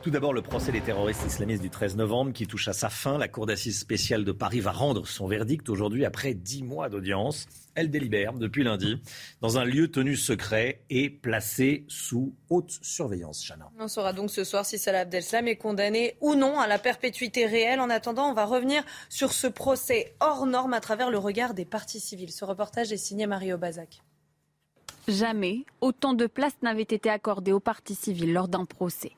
Tout 0.00 0.10
d'abord, 0.10 0.32
le 0.32 0.42
procès 0.42 0.70
des 0.70 0.80
terroristes 0.80 1.26
islamistes 1.26 1.60
du 1.60 1.70
13 1.70 1.96
novembre 1.96 2.32
qui 2.32 2.46
touche 2.46 2.68
à 2.68 2.72
sa 2.72 2.88
fin. 2.88 3.18
La 3.18 3.26
Cour 3.26 3.46
d'assises 3.46 3.80
spéciale 3.80 4.24
de 4.24 4.30
Paris 4.30 4.60
va 4.60 4.70
rendre 4.70 5.08
son 5.08 5.26
verdict 5.26 5.68
aujourd'hui 5.68 6.04
après 6.04 6.34
dix 6.34 6.62
mois 6.62 6.88
d'audience. 6.88 7.46
Elle 7.74 7.90
délibère 7.90 8.32
depuis 8.32 8.62
lundi 8.62 9.02
dans 9.40 9.58
un 9.58 9.64
lieu 9.64 9.90
tenu 9.90 10.14
secret 10.14 10.84
et 10.88 11.10
placé 11.10 11.84
sous 11.88 12.32
haute 12.48 12.78
surveillance. 12.80 13.44
Chana. 13.44 13.72
On 13.80 13.88
saura 13.88 14.12
donc 14.12 14.30
ce 14.30 14.44
soir 14.44 14.64
si 14.64 14.78
Salah 14.78 15.00
Abdeslam 15.00 15.48
est 15.48 15.56
condamné 15.56 16.14
ou 16.20 16.36
non 16.36 16.60
à 16.60 16.68
la 16.68 16.78
perpétuité 16.78 17.44
réelle. 17.46 17.80
En 17.80 17.90
attendant, 17.90 18.30
on 18.30 18.34
va 18.34 18.44
revenir 18.44 18.84
sur 19.08 19.32
ce 19.32 19.48
procès 19.48 20.14
hors 20.20 20.46
norme 20.46 20.74
à 20.74 20.80
travers 20.80 21.10
le 21.10 21.18
regard 21.18 21.54
des 21.54 21.64
partis 21.64 21.98
civils. 21.98 22.30
Ce 22.30 22.44
reportage 22.44 22.92
est 22.92 22.98
signé 22.98 23.26
Mario 23.26 23.58
Bazac. 23.58 24.00
Jamais 25.08 25.64
autant 25.80 26.12
de 26.12 26.26
place 26.26 26.52
n'avait 26.60 26.82
été 26.82 27.08
accordée 27.08 27.52
aux 27.52 27.60
partis 27.60 27.94
civils 27.94 28.34
lors 28.34 28.46
d'un 28.46 28.66
procès. 28.66 29.12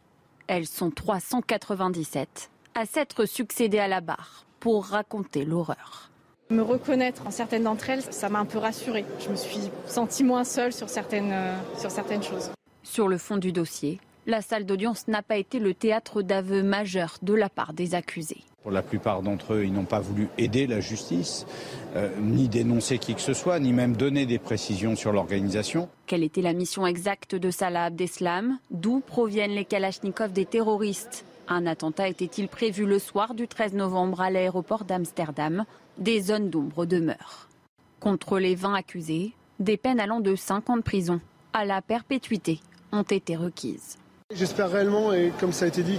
Elles 0.46 0.68
sont 0.68 0.92
397 0.92 2.48
à 2.76 2.86
s'être 2.86 3.24
succédées 3.24 3.80
à 3.80 3.88
la 3.88 4.00
barre 4.00 4.46
pour 4.60 4.86
raconter 4.86 5.44
l'horreur. 5.44 6.12
Me 6.50 6.62
reconnaître 6.62 7.26
en 7.26 7.32
certaines 7.32 7.64
d'entre 7.64 7.90
elles, 7.90 8.02
ça 8.02 8.28
m'a 8.28 8.38
un 8.38 8.44
peu 8.44 8.58
rassurée. 8.58 9.04
Je 9.18 9.30
me 9.30 9.34
suis 9.34 9.68
sentie 9.84 10.22
moins 10.22 10.44
seule 10.44 10.72
sur 10.72 10.88
certaines, 10.88 11.32
euh, 11.32 11.56
sur 11.76 11.90
certaines 11.90 12.22
choses. 12.22 12.52
Sur 12.84 13.08
le 13.08 13.18
fond 13.18 13.36
du 13.36 13.50
dossier, 13.50 13.98
la 14.26 14.42
salle 14.42 14.66
d'audience 14.66 15.08
n'a 15.08 15.22
pas 15.22 15.38
été 15.38 15.58
le 15.58 15.74
théâtre 15.74 16.22
d'aveux 16.22 16.62
majeurs 16.62 17.16
de 17.22 17.34
la 17.34 17.48
part 17.48 17.72
des 17.72 17.96
accusés. 17.96 18.44
Pour 18.62 18.72
la 18.72 18.82
plupart 18.82 19.22
d'entre 19.22 19.54
eux, 19.54 19.64
ils 19.64 19.72
n'ont 19.72 19.86
pas 19.86 20.00
voulu 20.00 20.28
aider 20.36 20.66
la 20.66 20.80
justice, 20.80 21.46
euh, 21.96 22.10
ni 22.20 22.46
dénoncer 22.46 22.98
qui 22.98 23.14
que 23.14 23.22
ce 23.22 23.32
soit, 23.32 23.58
ni 23.58 23.72
même 23.72 23.96
donner 23.96 24.26
des 24.26 24.38
précisions 24.38 24.96
sur 24.96 25.12
l'organisation. 25.12 25.88
Quelle 26.06 26.22
était 26.22 26.42
la 26.42 26.52
mission 26.52 26.86
exacte 26.86 27.34
de 27.34 27.50
Salah 27.50 27.84
Abdeslam? 27.84 28.58
D'où 28.70 29.00
proviennent 29.00 29.52
les 29.52 29.64
Kalachnikovs 29.64 30.32
des 30.32 30.44
terroristes? 30.44 31.24
Un 31.48 31.66
attentat 31.66 32.08
était-il 32.08 32.48
prévu 32.48 32.84
le 32.84 32.98
soir 32.98 33.34
du 33.34 33.48
13 33.48 33.72
novembre 33.72 34.20
à 34.20 34.30
l'aéroport 34.30 34.84
d'Amsterdam? 34.84 35.64
Des 35.96 36.20
zones 36.20 36.50
d'ombre 36.50 36.84
demeurent. 36.84 37.48
Contre 37.98 38.38
les 38.38 38.54
20 38.54 38.74
accusés, 38.74 39.32
des 39.58 39.78
peines 39.78 40.00
allant 40.00 40.20
de 40.20 40.36
5 40.36 40.68
ans 40.68 40.76
de 40.76 40.82
prison 40.82 41.20
à 41.54 41.64
la 41.64 41.80
perpétuité 41.80 42.60
ont 42.92 43.02
été 43.02 43.36
requises. 43.36 43.96
J'espère 44.32 44.70
réellement, 44.70 45.12
et 45.12 45.32
comme 45.40 45.52
ça 45.52 45.64
a 45.64 45.68
été 45.68 45.82
dit, 45.82 45.98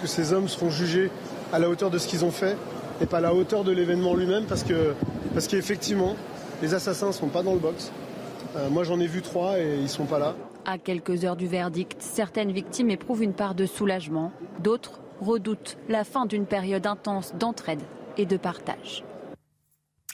que 0.00 0.06
ces 0.06 0.32
hommes 0.32 0.48
seront 0.48 0.70
jugés 0.70 1.10
à 1.54 1.60
la 1.60 1.68
hauteur 1.68 1.88
de 1.88 1.98
ce 1.98 2.08
qu'ils 2.08 2.24
ont 2.24 2.32
fait 2.32 2.56
et 3.00 3.06
pas 3.06 3.18
à 3.18 3.20
la 3.20 3.32
hauteur 3.32 3.62
de 3.62 3.70
l'événement 3.70 4.16
lui-même 4.16 4.44
parce 4.44 4.64
que 4.64 4.92
parce 5.34 5.46
qu'effectivement 5.46 6.16
les 6.60 6.74
assassins 6.74 7.12
sont 7.12 7.28
pas 7.28 7.44
dans 7.44 7.52
le 7.52 7.60
box. 7.60 7.92
Euh, 8.56 8.68
moi 8.70 8.82
j'en 8.82 8.98
ai 8.98 9.06
vu 9.06 9.22
trois 9.22 9.60
et 9.60 9.78
ils 9.80 9.88
sont 9.88 10.04
pas 10.04 10.18
là. 10.18 10.34
À 10.64 10.78
quelques 10.78 11.24
heures 11.24 11.36
du 11.36 11.46
verdict, 11.46 11.96
certaines 12.00 12.50
victimes 12.50 12.90
éprouvent 12.90 13.22
une 13.22 13.34
part 13.34 13.54
de 13.54 13.66
soulagement, 13.66 14.32
d'autres 14.64 14.98
redoutent 15.20 15.76
la 15.88 16.02
fin 16.02 16.26
d'une 16.26 16.44
période 16.44 16.86
intense 16.86 17.34
d'entraide 17.38 17.82
et 18.18 18.26
de 18.26 18.36
partage. 18.36 19.04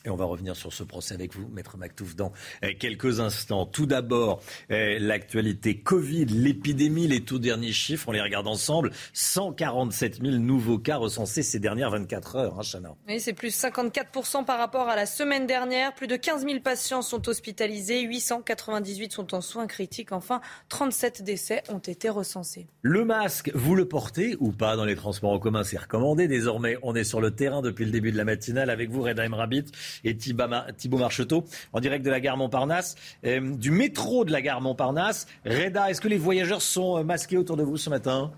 Et 0.05 0.11
on 0.11 0.17
va 0.17 0.25
revenir 0.25 0.57
sur 0.57 0.73
ce 0.73 0.83
procès 0.83 1.15
avec 1.15 1.35
vous, 1.35 1.47
Maître 1.49 1.77
Mactouf, 1.77 2.17
dans 2.17 2.33
euh, 2.65 2.71
quelques 2.79 3.21
instants. 3.21 3.67
Tout 3.67 3.85
d'abord, 3.85 4.43
euh, 4.71 4.97
l'actualité 4.99 5.79
Covid, 5.79 6.25
l'épidémie, 6.25 7.07
les 7.07 7.23
tout 7.23 7.39
derniers 7.39 7.73
chiffres, 7.73 8.09
on 8.09 8.13
les 8.13 8.23
regarde 8.23 8.47
ensemble. 8.47 8.93
147 9.13 10.23
000 10.23 10.37
nouveaux 10.37 10.79
cas 10.79 10.97
recensés 10.97 11.43
ces 11.43 11.59
dernières 11.59 11.91
24 11.91 12.37
heures, 12.37 12.59
hein, 12.59 12.63
Chana. 12.63 12.95
Oui, 13.09 13.21
c'est 13.21 13.35
plus 13.35 13.55
54% 13.55 14.45
par 14.45 14.59
rapport 14.59 14.89
à 14.89 14.97
la 14.97 15.05
semaine 15.05 15.47
dernière. 15.47 15.95
Plus 15.95 16.07
de 16.07 16.17
15 16.17 16.47
000 16.47 16.61
patients 16.61 17.03
sont 17.03 17.29
hospitalisés, 17.29 18.01
898 18.01 19.13
sont 19.13 19.35
en 19.35 19.43
soins 19.43 19.67
critiques. 19.67 20.13
Enfin, 20.13 20.41
37 20.71 21.23
décès 21.23 21.63
ont 21.69 21.79
été 21.79 22.09
recensés. 22.09 22.67
Le 22.81 23.05
masque, 23.05 23.51
vous 23.55 23.75
le 23.75 23.87
portez 23.87 24.35
ou 24.41 24.51
pas 24.51 24.77
dans 24.77 24.87
les 24.87 24.97
transports 24.97 25.33
en 25.33 25.39
commun? 25.39 25.63
C'est 25.63 25.79
recommandé. 25.79 26.27
Désormais, 26.27 26.79
on 26.83 26.95
est 26.95 27.05
sur 27.05 27.21
le 27.21 27.33
terrain 27.33 27.61
depuis 27.61 27.85
le 27.85 27.91
début 27.91 28.13
de 28.13 28.17
la 28.17 28.25
matinale 28.25 28.71
avec 28.71 28.89
vous, 28.89 29.03
Reda 29.03 29.29
Rabbit 29.31 29.67
et 30.05 30.17
Thibaut 30.17 30.99
Marcheteau 30.99 31.45
en 31.73 31.81
direct 31.81 32.05
de 32.05 32.11
la 32.11 32.21
gare 32.21 32.37
Montparnasse, 32.37 32.97
euh, 33.25 33.57
du 33.57 33.71
métro 33.71 34.25
de 34.25 34.33
la 34.33 34.43
gare 34.43 34.61
Montparnasse. 34.61 35.27
Reda, 35.45 35.91
est-ce 35.91 36.01
que 36.01 36.09
les 36.09 36.19
voyageurs 36.19 36.63
sont 36.63 36.99
euh, 36.99 37.03
masqués 37.03 37.37
autour 37.37 37.57
de 37.57 37.63
vous 37.63 37.77
ce 37.77 37.91
matin? 37.91 38.31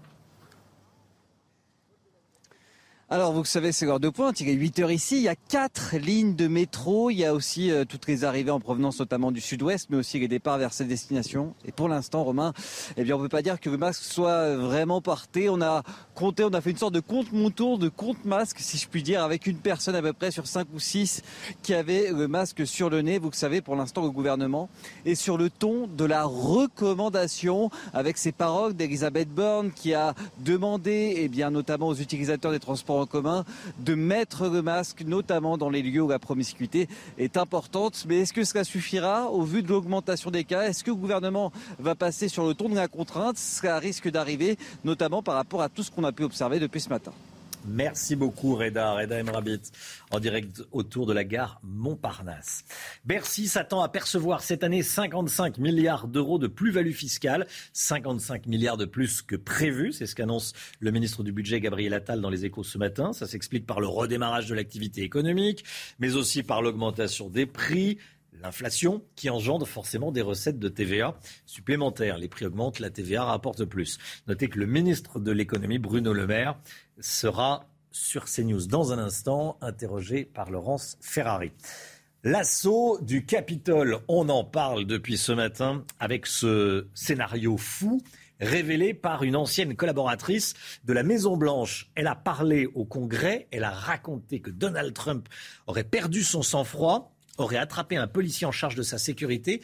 Alors, 3.13 3.35
vous 3.35 3.45
savez, 3.45 3.73
c'est 3.73 3.85
l'heure 3.85 4.01
de 4.01 4.09
pointe. 4.09 4.41
Il 4.41 4.49
est 4.49 4.55
8 4.55 4.79
heures 4.79 4.91
ici. 4.91 5.19
Il 5.19 5.23
y 5.25 5.29
a 5.29 5.35
quatre 5.37 5.97
lignes 5.99 6.35
de 6.35 6.49
métro. 6.49 7.11
Il 7.11 7.19
y 7.19 7.27
a 7.27 7.35
aussi 7.35 7.71
euh, 7.71 7.85
toutes 7.85 8.07
les 8.07 8.25
arrivées 8.25 8.51
en 8.51 8.59
provenance 8.59 9.01
notamment 9.01 9.31
du 9.31 9.43
sud-ouest, 9.43 9.89
mais 9.91 9.99
aussi 9.99 10.19
les 10.19 10.29
départs 10.29 10.57
vers 10.57 10.73
ces 10.73 10.87
destinations. 10.87 11.55
Et 11.67 11.73
pour 11.73 11.91
l'instant, 11.91 12.25
Romain, 12.25 12.55
eh 12.97 13.05
bien, 13.05 13.15
on 13.15 13.19
ne 13.19 13.25
peut 13.25 13.29
pas 13.29 13.43
dire 13.43 13.61
que 13.61 13.69
le 13.69 13.77
masque 13.77 14.03
soit 14.03 14.57
vraiment 14.57 15.03
porté. 15.03 15.51
On 15.51 15.61
a 15.61 15.83
compté, 16.15 16.43
on 16.43 16.55
a 16.55 16.63
fait 16.63 16.71
une 16.71 16.79
sorte 16.79 16.95
de 16.95 17.01
compte 17.01 17.33
montour, 17.33 17.79
de 17.79 17.91
compte 17.91 18.25
masque, 18.25 18.61
si 18.61 18.79
je 18.79 18.89
puis 18.89 19.03
dire, 19.03 19.23
avec 19.23 19.47
une 19.47 19.59
personne 19.59 19.95
à 19.95 20.01
peu 20.01 20.15
près 20.15 20.31
sur 20.31 20.47
5 20.47 20.69
ou 20.73 20.81
6 20.81 21.21
qui 21.63 21.75
avait 21.75 22.13
le 22.13 22.29
masque 22.29 22.67
sur 22.67 22.89
le 22.89 23.03
nez. 23.03 23.19
Vous 23.19 23.29
le 23.29 23.37
savez, 23.37 23.61
pour 23.61 23.77
l'instant, 23.77 24.05
le 24.05 24.11
gouvernement 24.11 24.71
est 25.05 25.17
sur 25.17 25.37
le 25.37 25.51
ton 25.51 25.87
de 25.87 26.07
la 26.07 26.25
recommandation 26.25 27.69
avec 27.93 28.17
ces 28.17 28.33
paroles 28.33 28.73
d'Elisabeth 28.73 29.29
Borne 29.29 29.71
qui 29.71 29.93
a 29.93 30.15
demandé, 30.39 31.17
eh 31.19 31.29
bien, 31.29 31.51
notamment 31.51 31.89
aux 31.89 31.97
utilisateurs 31.97 32.53
des 32.53 32.59
transports 32.59 33.02
commun 33.07 33.45
de 33.79 33.95
mettre 33.95 34.49
le 34.49 34.63
masque, 34.63 35.03
notamment 35.07 35.59
dans 35.59 35.71
les 35.71 35.83
lieux 35.83 36.03
où 36.03 36.09
la 36.09 36.19
promiscuité 36.19 36.89
est 37.19 37.37
importante. 37.37 38.05
Mais 38.09 38.21
est-ce 38.21 38.33
que 38.33 38.45
cela 38.45 38.65
suffira 38.65 39.31
au 39.31 39.43
vu 39.43 39.63
de 39.63 39.69
l'augmentation 39.69 40.31
des 40.31 40.45
cas? 40.45 40.63
Est-ce 40.63 40.85
que 40.85 40.91
le 40.91 40.97
gouvernement 40.97 41.53
va 41.79 41.95
passer 41.95 42.29
sur 42.29 42.47
le 42.47 42.55
ton 42.55 42.69
de 42.69 42.75
la 42.75 42.89
contrainte? 42.89 43.39
Cela 43.39 43.79
risque 43.79 44.11
d'arriver, 44.11 44.59
notamment 44.85 45.23
par 45.23 45.35
rapport 45.35 45.63
à 45.63 45.69
tout 45.69 45.83
ce 45.83 45.91
qu'on 45.91 46.05
a 46.05 46.13
pu 46.13 46.25
observer 46.25 46.59
depuis 46.59 46.81
ce 46.81 46.89
matin. 46.89 47.13
Merci 47.67 48.17
beaucoup 48.17 48.57
Reda, 48.57 48.95
Reda 48.95 49.21
Emrabit, 49.21 49.61
en 50.11 50.19
direct 50.19 50.63
autour 50.73 51.07
de 51.07 51.13
la 51.13 51.23
gare 51.23 51.61
Montparnasse. 51.63 52.65
Bercy 53.05 53.47
s'attend 53.47 53.83
à 53.83 53.89
percevoir 53.89 54.43
cette 54.43 54.65
année 54.65 54.83
55 54.83 55.59
milliards 55.59 56.09
d'euros 56.09 56.39
de 56.39 56.49
plus-value 56.49 56.93
fiscale, 56.93 57.47
55 57.73 58.47
milliards 58.47 58.77
de 58.77 58.85
plus 58.85 59.23
que 59.23 59.37
prévu, 59.37 59.93
c'est 59.93 60.07
ce 60.07 60.15
qu'annonce 60.15 60.55
le 60.81 60.91
ministre 60.91 61.23
du 61.23 61.33
Budget 61.33 61.61
Gabriel 61.61 61.95
Attal 61.95 62.21
dans 62.21 62.31
les 62.31 62.45
échos 62.45 62.65
ce 62.65 62.79
matin. 62.79 63.13
Ça 63.13 63.27
s'explique 63.27 63.67
par 63.67 63.81
le 63.81 63.87
redémarrage 63.87 64.49
de 64.49 64.55
l'activité 64.55 65.03
économique, 65.03 65.65
mais 66.01 66.17
aussi 66.17 66.43
par 66.43 66.63
l'augmentation 66.63 67.29
des 67.29 67.47
prix, 67.47 67.99
L'inflation 68.43 69.03
qui 69.15 69.31
engendre 69.31 69.69
forcément 69.69 70.11
des 70.11 70.21
recettes 70.21 70.59
de 70.59 70.69
TVA 70.69 71.17
supplémentaires. 71.47 72.19
Les 72.19 72.29
prix 72.29 72.45
augmentent, 72.45 72.81
la 72.81 72.91
TVA 72.91 73.25
rapporte 73.25 73.65
plus. 73.65 73.99
Notez 74.27 74.49
que 74.49 74.59
le 74.59 74.67
ministre 74.67 75.21
de 75.21 75.31
l'économie, 75.31 75.79
Bruno 75.79 76.13
Le 76.13 76.27
Maire, 76.27 76.59
sera 76.99 77.69
sur 77.93 78.25
CNews 78.25 78.67
dans 78.67 78.93
un 78.93 78.99
instant, 78.99 79.59
interrogé 79.61 80.25
par 80.25 80.51
Laurence 80.51 80.97
Ferrari. 81.01 81.53
L'assaut 82.25 82.99
du 83.01 83.25
Capitole, 83.25 83.99
on 84.09 84.29
en 84.29 84.43
parle 84.43 84.87
depuis 84.87 85.19
ce 85.19 85.33
matin 85.33 85.85
avec 86.01 86.27
ce 86.27 86.89
scénario 86.95 87.57
fou 87.57 88.03
révélé 88.43 88.93
par 88.93 89.23
une 89.23 89.37
ancienne 89.37 89.77
collaboratrice 89.77 90.55
de 90.85 90.93
la 90.93 91.05
Maison 91.05 91.37
Blanche. 91.37 91.91
Elle 91.95 92.09
a 92.09 92.17
parlé 92.17 92.67
au 92.75 92.85
Congrès, 92.85 93.47
elle 93.53 93.65
a 93.65 93.71
raconté 93.71 94.41
que 94.41 94.51
Donald 94.51 94.93
Trump 94.93 95.29
aurait 95.67 95.85
perdu 95.85 96.23
son 96.23 96.43
sang-froid, 96.43 97.12
aurait 97.39 97.57
attrapé 97.57 97.97
un 97.97 98.07
policier 98.07 98.47
en 98.47 98.53
charge 98.53 98.75
de 98.75 98.83
sa 98.83 98.99
sécurité 98.99 99.63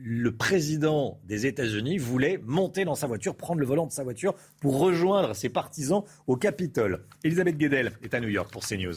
le 0.00 0.30
président 0.30 1.20
des 1.24 1.46
États-Unis 1.46 1.98
voulait 1.98 2.38
monter 2.44 2.84
dans 2.84 2.94
sa 2.94 3.08
voiture, 3.08 3.34
prendre 3.34 3.58
le 3.58 3.66
volant 3.66 3.86
de 3.86 3.92
sa 3.92 4.04
voiture 4.04 4.34
pour 4.60 4.78
rejoindre 4.78 5.34
ses 5.34 5.48
partisans 5.48 6.04
au 6.28 6.36
Capitole. 6.36 7.04
Elisabeth 7.24 7.58
Guedel 7.58 7.92
est 8.02 8.14
à 8.14 8.20
New 8.20 8.28
York 8.28 8.52
pour 8.52 8.64
CNews. 8.64 8.94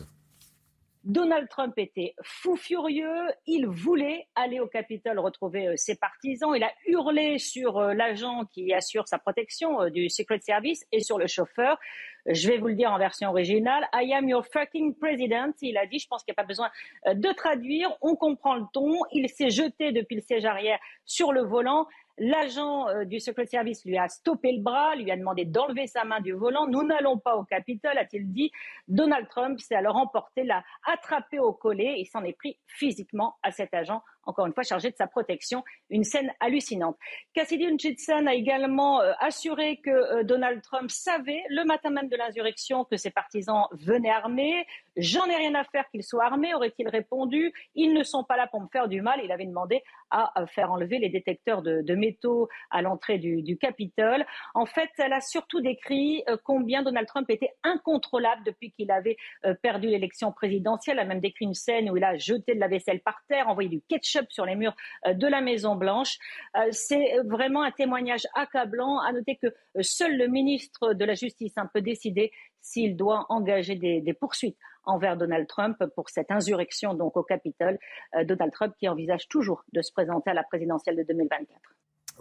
Donald 1.03 1.49
Trump 1.49 1.73
était 1.78 2.14
fou 2.22 2.56
furieux. 2.56 3.32
Il 3.48 3.65
voulait 3.68 4.28
aller 4.36 4.60
au 4.60 4.68
Capitole 4.68 5.18
retrouver 5.18 5.68
euh, 5.68 5.73
ses 5.76 5.95
partisans. 5.95 6.53
Il 6.56 6.64
a 6.64 6.72
hurlé 6.86 7.40
sur 7.40 7.80
euh, 7.80 7.94
l'agent 7.94 8.45
qui 8.45 8.72
assure 8.72 9.07
sa 9.07 9.18
protection 9.18 9.82
euh, 9.82 9.90
du 9.90 10.10
Secret 10.10 10.40
Service 10.41 10.86
et 10.91 10.99
sur 10.99 11.18
le 11.18 11.26
chauffeur. 11.26 11.80
Je 12.28 12.48
vais 12.48 12.60
vous 12.60 12.68
le 12.68 12.76
dire 12.76 12.91
en 12.91 12.99
version 12.99 13.30
originale. 13.30 13.88
I 13.94 14.14
am 14.14 14.30
your 14.30 14.45
fucking 14.45 14.94
president. 14.95 15.53
Il 15.61 15.76
a 15.78 15.88
dit, 15.88 15.98
je 15.98 16.07
pense 16.07 16.23
qu'il 16.23 16.34
n'y 16.34 16.40
a 16.40 16.44
pas 16.44 16.48
besoin 16.48 16.69
de 17.07 17.34
traduire. 17.34 17.90
On 18.02 18.15
comprend 18.15 18.53
le 18.53 18.65
ton. 18.72 18.99
Il 19.11 19.28
s'est 19.28 19.49
jeté 19.49 19.91
depuis 19.91 20.18
le 20.18 20.22
siège 20.22 20.45
arrière 20.45 20.78
sur 21.03 21.34
le 21.34 21.41
volant. 21.41 21.88
L'agent 22.23 22.88
euh, 22.88 23.03
du 23.03 23.19
Secret 23.19 23.48
Service 23.48 23.84
lui 23.84 23.98
a 23.98 24.07
stoppé 24.07 24.52
le 24.52 24.61
bras, 24.61 24.95
lui 24.95 25.10
a 25.10 25.18
demandé 25.18 25.43
d'enlever 25.43 25.88
sa 25.88 26.03
main 26.03 26.22
du 26.22 26.34
volant. 26.34 26.68
Nous 26.68 26.84
n'allons 26.84 27.18
pas 27.18 27.35
au 27.35 27.43
Capitole, 27.43 27.98
a-t-il 27.98 28.31
dit. 28.31 28.52
Donald 28.88 29.27
Trump 29.27 29.60
s'est 29.60 29.73
alors 29.73 29.95
emporté, 29.95 30.43
l'a 30.43 30.64
attrapé 30.85 31.39
au 31.39 31.52
collet 31.52 31.99
et 31.99 32.06
s'en 32.06 32.23
est 32.23 32.38
pris 32.38 32.60
physiquement 32.68 33.38
à 33.41 33.49
cet 33.49 33.73
agent 33.73 34.03
encore 34.32 34.45
une 34.45 34.53
fois 34.53 34.64
chargé 34.64 34.90
de 34.90 34.95
sa 34.95 35.08
protection. 35.08 35.64
Une 35.90 36.03
scène 36.03 36.32
hallucinante. 36.40 36.98
Cassidy 37.34 37.68
Hutchinson 37.68 38.26
a 38.28 38.34
également 38.34 39.02
euh, 39.02 39.12
assuré 39.20 39.78
que 39.84 39.90
euh, 39.90 40.24
Donald 40.24 40.62
Trump 40.62 40.90
savait 40.90 41.44
le 41.49 41.66
matin 41.66 41.90
même 41.90 42.08
de 42.08 42.16
l'insurrection 42.16 42.86
que 42.86 42.98
ses 42.98 43.12
partisans 43.12 43.66
venaient 43.74 44.10
armés. 44.10 44.66
J'en 44.95 45.26
ai 45.26 45.36
rien 45.36 45.53
à 45.56 45.64
faire 45.66 45.90
qu'ils 45.91 46.03
soient 46.03 46.26
armés, 46.26 46.53
aurait-il 46.53 46.88
répondu. 46.88 47.53
Ils 47.76 47.94
ne 47.94 48.03
sont 48.03 48.24
pas 48.24 48.38
là 48.38 48.48
pour 48.48 48.62
me 48.62 48.68
faire 48.68 48.88
du 48.88 49.02
mal. 49.02 49.20
Il 49.24 49.32
avait 49.32 49.45
demandé 49.45 49.84
à 50.10 50.34
faire 50.48 50.72
enlever 50.72 50.99
les 50.99 51.08
détecteurs 51.08 51.62
de, 51.62 51.95
métaux 51.95 52.49
à 52.70 52.82
l'entrée 52.82 53.18
du, 53.18 53.58
Capitole. 53.58 54.26
En 54.53 54.66
fait, 54.66 54.90
elle 54.98 55.14
a 55.14 55.22
surtout 55.22 55.62
décrit 55.62 56.24
euh, 56.28 56.36
combien 56.44 56.84
Donald 56.84 57.08
Trump 57.08 57.30
était 57.30 57.52
incontrôlable 57.64 58.44
depuis 58.44 58.72
qu'il 58.72 58.91
avait 58.91 59.16
perdu 59.62 59.88
l'élection 59.88 60.34
présidentielle. 60.34 60.98
Elle 60.98 61.06
a 61.06 61.08
même 61.08 61.22
décrit 61.22 61.45
une 61.45 61.53
scène 61.53 61.90
où 61.90 61.95
il 61.95 62.03
a 62.03 62.18
jeté 62.18 62.56
de 62.56 62.60
la 62.60 62.68
vaisselle 62.68 63.02
par 63.02 63.22
terre, 63.28 63.48
envoyé 63.48 63.70
du 63.70 63.82
ketchup 63.88 64.20
sur 64.30 64.45
les 64.45 64.56
murs 64.56 64.76
euh, 65.07 65.14
de 65.14 65.27
la 65.27 65.41
Maison 65.41 65.76
Blanche. 65.76 66.18
Euh, 66.56 66.68
c'est 66.72 67.18
vraiment 67.26 67.64
un 67.64 67.72
témoignage 67.72 68.27
accablant. 68.35 68.99
À 68.99 69.11
noter 69.11 69.38
que 69.38 69.48
euh, 69.48 69.81
seul 69.81 70.18
le 70.18 70.27
ministre 70.27 70.93
de 70.93 71.06
la 71.06 71.14
Justice 71.14 71.53
peut 71.73 71.81
décider 71.81 72.31
s'il 72.60 72.95
doit 72.95 73.26
engager 73.30 73.76
des, 73.76 74.14
poursuites 74.14 74.57
envers 74.84 75.18
Donald 75.18 75.48
Trump 75.48 75.77
pour 75.95 76.10
cette 76.10 76.31
insurrection 76.31 76.93
donc 76.93 77.18
au 77.18 77.23
Capitole. 77.23 77.80
Donald 78.26 78.52
Trump 78.52 78.76
qui 78.77 78.88
envisage 78.88 79.27
toujours 79.27 79.64
de 79.73 79.81
se 79.81 79.91
présenter 79.91 80.30
à 80.30 80.34
la 80.35 80.43
présidentielle 80.43 80.95
de 80.95 81.03
2024. 81.03 81.60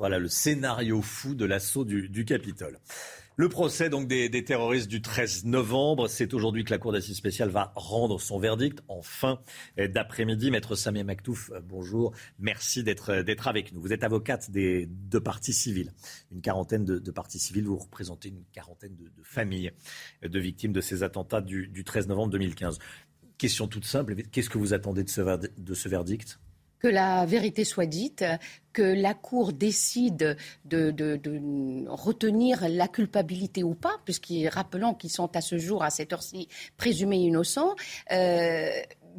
Voilà 0.01 0.19
le 0.19 0.29
scénario 0.29 1.03
fou 1.03 1.35
de 1.35 1.45
l'assaut 1.45 1.85
du 1.85 2.25
Capitole. 2.25 2.79
Le 3.37 3.51
procès 3.51 3.91
donc 3.91 4.09
des, 4.09 4.45
terroristes 4.45 4.89
du 4.89 5.03
13 5.03 5.45
novembre, 5.45 6.09
c'est 6.09 6.33
aujourd'hui 6.33 6.65
que 6.65 6.71
la 6.71 6.79
Cour 6.79 6.93
d'assises 6.93 7.19
spéciale 7.19 7.51
va 7.51 7.75
rendre 7.77 8.19
son 8.19 8.39
verdict 8.39 8.83
en 8.89 9.03
fin 9.03 9.41
d'après-midi. 9.77 10.51
Maître 10.51 10.75
Samia 10.75 11.05
Maktouf, 11.05 11.51
euh, 11.51 11.61
bonjour, 11.63 12.15
merci 12.39 12.83
euh, 13.11 13.23
d'être 13.23 13.47
avec 13.47 13.75
nous. 13.75 13.83
Vous 13.83 13.93
êtes 13.93 14.03
avocate 14.03 14.51
des, 14.51 14.89
de 14.91 15.19
partis 15.19 15.53
civils, 15.53 15.93
une 16.33 16.41
quarantaine 16.41 16.87
de, 16.87 17.11
partis 17.11 17.39
civils, 17.39 17.67
vous 17.67 17.77
représentez 17.77 18.31
une 18.31 18.45
quarantaine 18.55 18.97
de, 18.97 19.11
familles 19.23 19.71
de 20.23 20.39
victimes 20.39 20.73
de 20.73 20.81
ces 20.81 21.03
attentats 21.03 21.43
du, 21.43 21.85
13 21.85 22.09
novembre 22.09 22.33
2015. 22.33 22.79
Question 23.37 23.69
toute 23.69 23.85
simple, 23.85 24.15
qu'est-ce 24.33 24.49
que 24.49 24.57
vous 24.57 24.73
attendez 24.73 25.05
de 25.05 25.75
ce 25.75 25.89
verdict? 25.91 26.39
Que 26.81 26.89
la 26.89 27.27
vérité 27.27 27.65
soit 27.65 27.87
dite, 27.87 28.25
que 28.73 28.83
la 28.83 29.15
Cour 29.15 29.53
décide 29.53 30.37
de, 30.65 31.89
retenir 31.89 32.69
la 32.69 32.89
culpabilité 32.89 33.63
ou 33.63 33.75
pas, 33.75 33.97
puisqu'ils 34.05 34.49
rappelons 34.49 34.95
qu'ils 34.95 35.11
sont 35.11 35.35
à 35.37 35.41
ce 35.41 35.59
jour, 35.59 35.83
à 35.83 35.91
cette 35.91 36.13
heure-ci, 36.13 36.49
présumés 36.77 37.19
innocents. 37.19 37.75
Euh, 38.13 38.71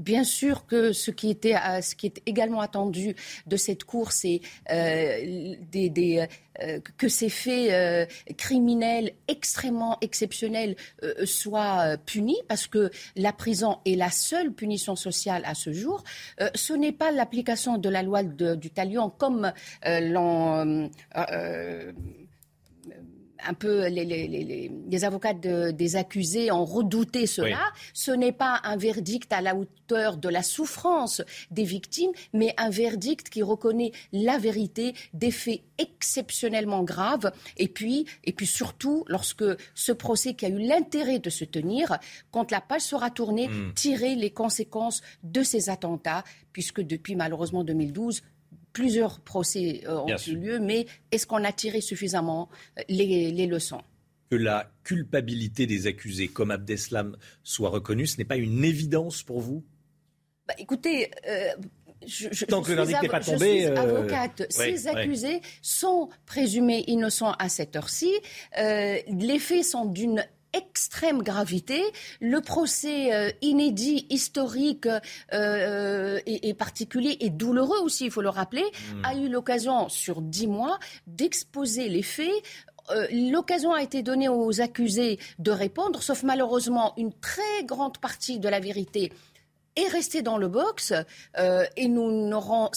bien 0.01 0.23
sûr 0.23 0.65
que 0.65 0.91
ce 0.93 1.11
qui, 1.11 1.29
était, 1.29 1.55
ce 1.81 1.95
qui 1.95 2.07
est 2.07 2.21
également 2.25 2.61
attendu 2.61 3.15
de 3.47 3.57
cette 3.57 3.83
course, 3.83 4.21
c'est 4.21 4.41
des, 4.69 6.27
que 6.97 7.07
ces 7.07 7.29
faits 7.29 8.09
criminels 8.37 9.11
extrêmement 9.27 9.97
exceptionnels 10.01 10.75
soient 11.23 11.97
punis, 12.05 12.41
parce 12.47 12.67
que 12.67 12.91
la 13.15 13.33
prison 13.33 13.77
est 13.85 13.95
la 13.95 14.09
seule 14.09 14.51
punition 14.51 14.95
sociale 14.95 15.43
à 15.45 15.53
ce 15.55 15.71
jour. 15.71 16.03
ce 16.55 16.73
n'est 16.73 16.91
pas 16.91 17.11
l'application 17.11 17.77
de 17.77 17.89
la 17.89 18.03
loi 18.03 18.23
du 18.23 18.69
talion 18.69 19.09
comme 19.09 19.53
l'ont 19.85 20.89
un 23.47 23.53
peu 23.53 23.87
les, 23.87 25.03
avocats 25.03 25.33
des 25.33 25.95
accusés 25.95 26.51
ont 26.51 26.65
redouté 26.65 27.27
cela. 27.27 27.71
Ce 27.93 28.11
n'est 28.11 28.31
pas 28.31 28.59
un 28.63 28.77
verdict 28.77 29.31
à 29.33 29.41
la 29.41 29.55
hauteur 29.55 30.17
de 30.17 30.29
la 30.29 30.43
souffrance 30.43 31.21
des 31.49 31.63
victimes, 31.63 32.11
mais 32.33 32.53
un 32.57 32.69
verdict 32.69 33.29
qui 33.29 33.41
reconnaît 33.43 33.91
la 34.11 34.37
vérité 34.37 34.93
des 35.13 35.31
faits 35.31 35.61
exceptionnellement 35.77 36.83
graves. 36.83 37.31
Et 37.57 37.67
puis, 37.67 38.05
et 38.23 38.33
puis 38.33 38.47
surtout, 38.47 39.03
lorsque 39.07 39.45
ce 39.73 39.91
procès 39.91 40.33
qui 40.33 40.45
a 40.45 40.49
eu 40.49 40.59
l'intérêt 40.59 41.19
de 41.19 41.29
se 41.29 41.45
tenir, 41.45 41.97
quand 42.31 42.51
la 42.51 42.61
page 42.61 42.81
sera 42.81 43.09
tournée, 43.09 43.47
hmm. 43.47 43.73
tirer 43.73 44.15
les 44.15 44.31
conséquences 44.31 45.01
de 45.23 45.43
ces 45.43 45.69
attentats, 45.69 46.23
puisque 46.53 46.81
depuis 46.81 47.15
malheureusement 47.15 47.63
2012, 47.63 48.21
Plusieurs 48.73 49.19
procès 49.19 49.81
euh, 49.85 49.99
ont 49.99 50.17
eu 50.27 50.35
lieu, 50.35 50.59
mais 50.59 50.85
est-ce 51.11 51.27
qu'on 51.27 51.43
a 51.43 51.51
tiré 51.51 51.81
suffisamment 51.81 52.49
euh, 52.79 52.83
les, 52.87 53.47
leçons? 53.47 53.81
Que 54.29 54.35
la 54.35 54.71
culpabilité 54.83 55.65
des 55.67 55.87
accusés 55.87 56.27
comme 56.27 56.51
Abdeslam 56.51 57.17
soit 57.43 57.69
reconnue, 57.69 58.07
ce 58.07 58.17
n'est 58.17 58.25
pas 58.25 58.37
une 58.37 58.63
évidence 58.63 59.23
pour 59.23 59.41
vous? 59.41 59.63
Bah, 60.47 60.53
Écoutez, 60.57 61.11
euh, 61.27 61.49
je, 62.07 62.45
Tant 62.45 62.61
que 62.61 62.71
verdict 62.71 63.01
n'est 63.01 63.09
pas 63.09 63.19
tombé. 63.19 63.65
suis 63.65 63.77
avocate. 63.77 64.43
Ces 64.49 64.87
accusés 64.87 65.41
sont 65.61 66.09
présumés 66.25 66.83
innocents 66.87 67.33
à 67.33 67.49
cette 67.49 67.75
heure-ci. 67.75 68.11
les 68.55 69.39
faits 69.39 69.65
sont 69.65 69.85
d'une 69.85 70.25
extrême 70.53 71.21
gravité. 71.21 71.81
Le 72.19 72.41
procès 72.41 73.13
euh, 73.13 73.31
inédit, 73.41 74.05
historique 74.09 74.87
euh, 75.33 76.19
et, 76.25 76.53
particulier 76.53 77.17
et 77.21 77.29
douloureux 77.29 77.79
aussi, 77.79 78.05
il 78.05 78.11
faut 78.11 78.21
le 78.21 78.29
rappeler, 78.29 78.63
hmm. 78.63 79.05
a 79.05 79.15
eu 79.15 79.29
l'occasion 79.29 79.89
sur 79.89 80.21
dix 80.21 80.47
mois 80.47 80.79
d'exposer 81.07 81.89
les 81.89 82.03
faits. 82.03 82.29
Euh, 82.89 83.07
l'occasion 83.31 83.73
a 83.73 83.81
été 83.81 84.03
donnée 84.03 84.27
aux 84.27 84.61
accusés 84.61 85.19
de 85.39 85.51
répondre, 85.51 86.01
sauf 86.01 86.23
malheureusement 86.23 86.93
une 86.97 87.13
très 87.13 87.63
grande 87.63 87.97
partie 87.99 88.39
de 88.39 88.49
la 88.49 88.59
vérité 88.59 89.11
est 89.77 89.87
restée 89.87 90.21
dans 90.21 90.37
le 90.37 90.49
box 90.49 90.91
et 91.77 91.87
nous 91.87 92.27
n'aurons 92.27 92.69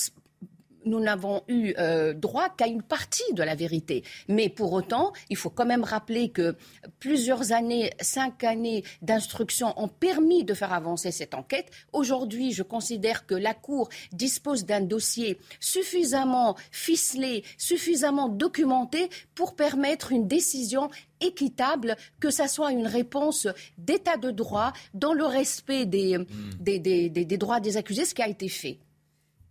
nous 0.84 1.00
n'avons 1.00 1.42
eu 1.48 1.74
euh, 1.78 2.12
droit 2.12 2.48
qu'à 2.48 2.66
une 2.66 2.82
partie 2.82 3.32
de 3.32 3.42
la 3.42 3.54
vérité. 3.54 4.04
Mais 4.28 4.48
pour 4.48 4.72
autant, 4.72 5.12
il 5.30 5.36
faut 5.36 5.50
quand 5.50 5.66
même 5.66 5.84
rappeler 5.84 6.30
que 6.30 6.56
plusieurs 7.00 7.52
années, 7.52 7.92
cinq 8.00 8.44
années 8.44 8.84
d'instruction 9.02 9.72
ont 9.80 9.88
permis 9.88 10.44
de 10.44 10.54
faire 10.54 10.72
avancer 10.72 11.10
cette 11.10 11.34
enquête. 11.34 11.70
Aujourd'hui, 11.92 12.52
je 12.52 12.62
considère 12.62 13.26
que 13.26 13.34
la 13.34 13.54
Cour 13.54 13.88
dispose 14.12 14.64
d'un 14.64 14.80
dossier 14.80 15.38
suffisamment 15.60 16.56
ficelé, 16.70 17.44
suffisamment 17.58 18.28
documenté 18.28 19.08
pour 19.34 19.54
permettre 19.54 20.12
une 20.12 20.26
décision 20.26 20.90
équitable, 21.20 21.96
que 22.20 22.30
ça 22.30 22.48
soit 22.48 22.72
une 22.72 22.86
réponse 22.86 23.46
d'état 23.78 24.16
de 24.16 24.30
droit 24.30 24.72
dans 24.92 25.14
le 25.14 25.24
respect 25.24 25.86
des, 25.86 26.18
des, 26.60 26.78
des, 26.78 27.08
des 27.08 27.38
droits 27.38 27.60
des 27.60 27.76
accusés, 27.76 28.04
ce 28.04 28.14
qui 28.14 28.22
a 28.22 28.28
été 28.28 28.48
fait. 28.48 28.78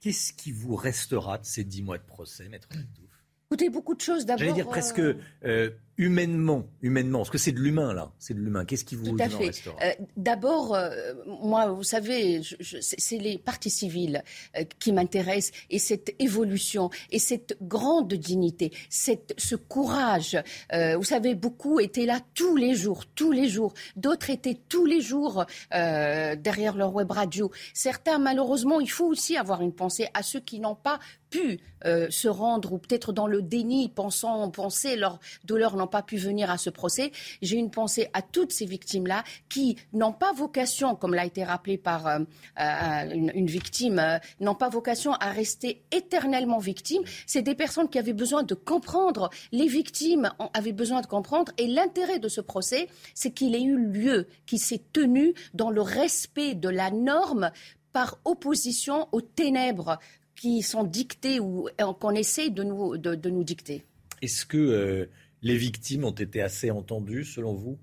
Qu'est-ce 0.03 0.33
qui 0.33 0.51
vous 0.51 0.75
restera 0.75 1.37
de 1.37 1.45
ces 1.45 1.63
dix 1.63 1.81
mois 1.81 1.97
de 1.97 2.03
procès, 2.03 2.49
Maître 2.49 2.67
Latouf 2.71 3.09
Écoutez, 3.49 3.69
beaucoup 3.69 3.95
de 3.95 4.01
choses 4.01 4.25
d'abord. 4.25 4.39
J'allais 4.39 4.51
dire 4.51 4.67
presque 4.67 4.99
euh, 4.99 5.15
euh, 5.45 5.69
humainement, 5.97 6.65
humainement, 6.81 7.19
parce 7.19 7.29
que 7.29 7.37
c'est 7.37 7.51
de 7.51 7.59
l'humain 7.59 7.93
là, 7.93 8.11
c'est 8.17 8.33
de 8.33 8.39
l'humain. 8.39 8.65
Qu'est-ce 8.65 8.83
qui 8.83 8.95
vous 8.95 9.11
Tout 9.11 9.17
à 9.19 9.29
fait. 9.29 9.51
Euh, 9.81 9.91
D'abord, 10.17 10.73
euh, 10.73 11.13
moi, 11.41 11.67
vous 11.67 11.83
savez, 11.83 12.41
c'est 12.61 13.17
les 13.17 13.37
partis 13.37 13.69
civils 13.69 14.23
euh, 14.57 14.63
qui 14.79 14.91
m'intéressent 14.91 15.51
et 15.69 15.77
cette 15.77 16.15
évolution 16.19 16.89
et 17.11 17.19
cette 17.19 17.57
grande 17.61 18.13
dignité, 18.13 18.71
cette, 18.89 19.35
ce 19.37 19.55
courage. 19.55 20.37
Vous 20.71 21.03
savez, 21.03 21.35
beaucoup 21.35 21.79
étaient 21.79 22.05
là 22.05 22.19
tous 22.33 22.55
les 22.55 22.75
jours, 22.75 23.05
tous 23.05 23.31
les 23.31 23.47
jours. 23.47 23.73
D'autres 23.95 24.29
étaient 24.29 24.59
tous 24.69 24.85
les 24.85 25.01
jours 25.01 25.45
derrière 25.71 26.75
leur 26.75 26.93
web 26.93 27.11
radio. 27.11 27.51
Certains, 27.73 28.17
malheureusement, 28.17 28.79
il 28.79 28.89
faut 28.89 29.05
aussi 29.05 29.37
avoir 29.37 29.61
une 29.61 29.73
pensée 29.73 30.07
à 30.13 30.23
ceux 30.23 30.39
qui 30.39 30.59
n'ont 30.59 30.75
pas 30.75 30.99
pu 31.29 31.59
se 31.83 32.27
rendre 32.27 32.73
ou 32.73 32.77
peut-être 32.77 33.11
dans 33.13 33.27
le 33.27 33.41
déni, 33.41 33.89
pensant, 33.89 34.49
penser 34.49 34.95
leur 34.95 35.19
douleur 35.43 35.75
n'ont 35.83 35.87
pas 35.89 36.01
pu 36.01 36.17
venir 36.17 36.49
à 36.49 36.57
ce 36.57 36.69
procès. 36.69 37.11
J'ai 37.41 37.57
une 37.57 37.69
pensée 37.69 38.07
à 38.13 38.21
toutes 38.21 38.51
ces 38.51 38.65
victimes-là 38.65 39.23
qui 39.49 39.77
n'ont 39.91 40.13
pas 40.13 40.31
vocation, 40.33 40.95
comme 40.95 41.13
l'a 41.13 41.25
été 41.25 41.43
rappelé 41.43 41.77
par 41.77 42.07
euh, 42.07 42.19
euh, 42.59 43.09
une, 43.13 43.47
victime, 43.47 43.99
euh, 43.99 44.17
n'ont 44.39 44.55
pas 44.55 44.69
vocation 44.69 45.13
à 45.13 45.31
rester 45.31 45.83
éternellement 45.91 46.59
victimes. 46.59 47.03
C'est 47.27 47.41
des 47.41 47.55
personnes 47.55 47.89
qui 47.89 47.99
avaient 47.99 48.13
besoin 48.13 48.43
de 48.43 48.55
comprendre. 48.55 49.29
Les 49.51 49.67
victimes 49.67 50.31
avaient 50.53 50.71
besoin 50.71 51.01
de 51.01 51.07
comprendre. 51.07 51.51
Et 51.57 51.67
l'intérêt 51.67 52.19
de 52.19 52.29
ce 52.29 52.41
procès, 52.41 52.87
c'est 53.13 53.31
qu'il 53.31 53.55
ait 53.55 53.63
eu 53.63 53.77
lieu, 53.77 54.27
qu'il 54.45 54.59
s'est 54.59 54.81
tenu 54.93 55.33
dans 55.53 55.69
le 55.69 55.81
respect 55.81 56.55
de 56.55 56.69
la 56.69 56.91
norme 56.91 57.51
par 57.91 58.17
opposition 58.25 59.07
aux 59.11 59.21
ténèbres 59.21 59.99
qui 60.35 60.61
sont 60.61 60.83
dictées 60.83 61.39
ou 61.39 61.67
qu'on 61.99 62.11
essaie 62.11 62.49
de 62.49 62.63
nous, 62.63 62.97
de, 62.97 63.29
nous 63.29 63.43
dicter. 63.43 63.83
Est-ce 64.21 64.45
que 64.45 65.09
les 65.43 65.57
victimes 65.57 66.05
ont 66.05 66.11
été 66.11 66.41
assez 66.41 66.71
entendues, 66.71 67.25
selon 67.25 67.53
vous? 67.53 67.77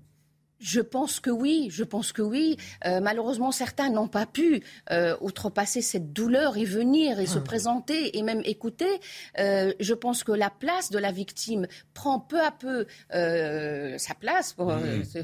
Je 0.61 0.79
pense 0.79 1.19
que 1.19 1.31
oui, 1.31 1.69
je 1.71 1.83
pense 1.83 2.13
que 2.13 2.21
oui. 2.21 2.55
Euh, 2.85 3.01
malheureusement, 3.01 3.51
certains 3.51 3.89
n'ont 3.89 4.07
pas 4.07 4.27
pu 4.27 4.61
euh, 4.91 5.17
outrepasser 5.19 5.81
cette 5.81 6.13
douleur 6.13 6.55
et 6.55 6.65
venir 6.65 7.19
et 7.19 7.25
se 7.25 7.39
ah. 7.39 7.41
présenter 7.41 8.15
et 8.15 8.21
même 8.21 8.43
écouter. 8.45 8.99
Euh, 9.39 9.73
je 9.79 9.93
pense 9.95 10.23
que 10.23 10.31
la 10.31 10.51
place 10.51 10.91
de 10.91 10.99
la 10.99 11.11
victime 11.11 11.65
prend 11.95 12.19
peu 12.19 12.39
à 12.39 12.51
peu 12.51 12.85
sa 13.09 14.13
place, 14.13 14.55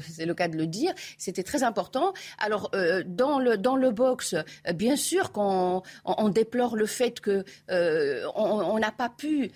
c'est 0.02 0.26
le 0.26 0.34
cas 0.34 0.48
de 0.48 0.56
le 0.56 0.66
dire. 0.66 0.92
C'était 1.18 1.44
très 1.44 1.62
important. 1.62 2.12
Alors, 2.38 2.72
dans, 3.06 3.38
le, 3.38 3.56
dans 3.56 3.76
le 3.76 3.92
box, 3.92 4.34
bien 4.74 4.96
sûr 4.96 5.30
qu'on 5.30 5.82
on, 6.04 6.28
déplore 6.28 6.74
le 6.74 6.86
fait 6.86 7.20
qu'on 7.20 7.44
on 7.68 8.78
n'a 8.78 8.92
pas 8.92 9.08
pu 9.08 9.52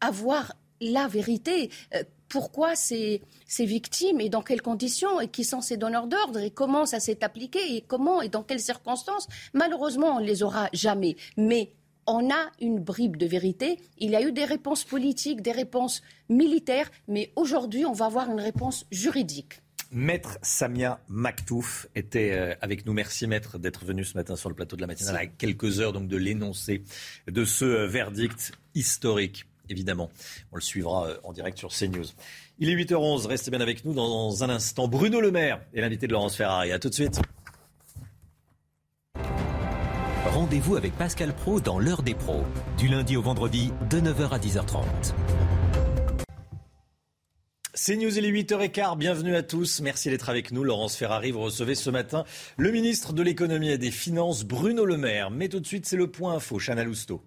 avoir 0.00 0.52
la 0.80 1.08
vérité. 1.08 1.70
Euh, 1.94 2.02
pourquoi 2.28 2.74
ces, 2.74 3.22
ces, 3.46 3.64
victimes 3.64 4.20
et 4.20 4.28
dans 4.28 4.42
quelles 4.42 4.62
conditions 4.62 5.20
et 5.20 5.28
qui 5.28 5.44
sont 5.44 5.60
ces 5.60 5.76
donneurs 5.76 6.08
d'ordre 6.08 6.40
et 6.40 6.50
comment 6.50 6.84
ça 6.84 6.98
s'est 6.98 7.22
appliqué 7.22 7.76
et 7.76 7.82
comment 7.82 8.20
et 8.20 8.28
dans 8.28 8.42
quelles 8.42 8.60
circonstances. 8.60 9.28
Malheureusement, 9.54 10.16
on 10.16 10.20
ne 10.20 10.26
les 10.26 10.42
aura 10.42 10.68
jamais. 10.72 11.16
Mais 11.36 11.72
on 12.06 12.30
a 12.30 12.50
une 12.60 12.78
bribe 12.78 13.16
de 13.16 13.26
vérité. 13.26 13.78
Il 13.98 14.10
y 14.10 14.16
a 14.16 14.22
eu 14.22 14.32
des 14.32 14.44
réponses 14.44 14.84
politiques, 14.84 15.42
des 15.42 15.52
réponses 15.52 16.02
militaires, 16.28 16.90
mais 17.08 17.32
aujourd'hui, 17.36 17.84
on 17.84 17.92
va 17.92 18.06
avoir 18.06 18.30
une 18.30 18.40
réponse 18.40 18.86
juridique. 18.90 19.60
Maître 19.92 20.38
Samia 20.42 21.00
Maktouf 21.08 21.86
était 21.94 22.32
euh, 22.32 22.54
avec 22.60 22.86
nous. 22.86 22.92
Merci 22.92 23.26
Maître 23.26 23.58
d'être 23.58 23.84
venu 23.84 24.04
ce 24.04 24.16
matin 24.16 24.34
sur 24.34 24.48
le 24.48 24.54
plateau 24.54 24.74
de 24.74 24.80
la 24.80 24.88
matinale 24.88 25.16
à 25.16 25.26
quelques 25.26 25.80
heures 25.80 25.92
donc 25.92 26.08
de 26.08 26.16
l'énoncé 26.16 26.82
de 27.28 27.44
ce 27.44 27.64
euh, 27.64 27.86
verdict 27.86 28.52
historique 28.74 29.46
évidemment. 29.68 30.10
On 30.52 30.56
le 30.56 30.62
suivra 30.62 31.08
euh, 31.08 31.16
en 31.24 31.32
direct 31.32 31.58
sur 31.58 31.70
CNews. 31.70 32.06
Il 32.58 32.70
est 32.70 32.74
8h11, 32.74 33.26
restez 33.26 33.50
bien 33.50 33.60
avec 33.60 33.84
nous 33.84 33.92
dans 33.92 34.44
un 34.44 34.50
instant. 34.50 34.88
Bruno 34.88 35.20
Le 35.20 35.30
Maire 35.30 35.60
est 35.74 35.80
l'invité 35.80 36.06
de 36.06 36.12
Laurence 36.12 36.36
Ferrari. 36.36 36.72
A 36.72 36.78
tout 36.78 36.88
de 36.88 36.94
suite. 36.94 37.20
Rendez-vous 40.26 40.76
avec 40.76 40.92
Pascal 40.96 41.32
Pro 41.34 41.60
dans 41.60 41.78
l'heure 41.78 42.02
des 42.02 42.14
pros, 42.14 42.44
du 42.76 42.88
lundi 42.88 43.16
au 43.16 43.22
vendredi 43.22 43.72
de 43.88 44.00
9h 44.00 44.30
à 44.30 44.38
10h30. 44.38 44.84
C'est 47.78 47.96
News, 47.96 48.18
il 48.18 48.24
est 48.24 48.32
8h15, 48.32 48.98
bienvenue 48.98 49.36
à 49.36 49.42
tous. 49.42 49.80
Merci 49.80 50.08
d'être 50.08 50.28
avec 50.28 50.50
nous. 50.50 50.64
Laurence 50.64 50.96
Ferrari, 50.96 51.30
vous 51.30 51.40
recevez 51.40 51.74
ce 51.74 51.90
matin 51.90 52.24
le 52.56 52.70
ministre 52.70 53.12
de 53.12 53.22
l'économie 53.22 53.70
et 53.70 53.78
des 53.78 53.90
finances, 53.90 54.44
Bruno 54.44 54.84
Le 54.84 54.96
Maire. 54.96 55.30
Mais 55.30 55.48
tout 55.48 55.60
de 55.60 55.66
suite, 55.66 55.86
c'est 55.86 55.96
le 55.96 56.10
point 56.10 56.34
info, 56.34 56.58
Chana 56.58 56.84
Lousteau. 56.84 57.22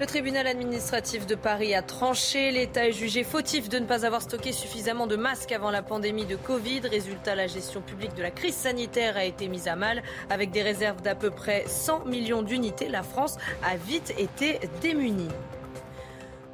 Le 0.00 0.06
tribunal 0.06 0.46
administratif 0.46 1.26
de 1.26 1.34
Paris 1.34 1.74
a 1.74 1.82
tranché. 1.82 2.52
L'État 2.52 2.86
est 2.86 2.92
jugé 2.92 3.24
fautif 3.24 3.68
de 3.68 3.80
ne 3.80 3.84
pas 3.84 4.06
avoir 4.06 4.22
stocké 4.22 4.52
suffisamment 4.52 5.08
de 5.08 5.16
masques 5.16 5.50
avant 5.50 5.72
la 5.72 5.82
pandémie 5.82 6.24
de 6.24 6.36
Covid. 6.36 6.82
Résultat, 6.88 7.34
la 7.34 7.48
gestion 7.48 7.80
publique 7.80 8.14
de 8.14 8.22
la 8.22 8.30
crise 8.30 8.54
sanitaire 8.54 9.16
a 9.16 9.24
été 9.24 9.48
mise 9.48 9.66
à 9.66 9.74
mal. 9.74 10.04
Avec 10.30 10.52
des 10.52 10.62
réserves 10.62 11.02
d'à 11.02 11.16
peu 11.16 11.30
près 11.30 11.64
100 11.66 12.04
millions 12.04 12.42
d'unités, 12.42 12.88
la 12.88 13.02
France 13.02 13.38
a 13.64 13.76
vite 13.76 14.14
été 14.18 14.60
démunie. 14.80 15.30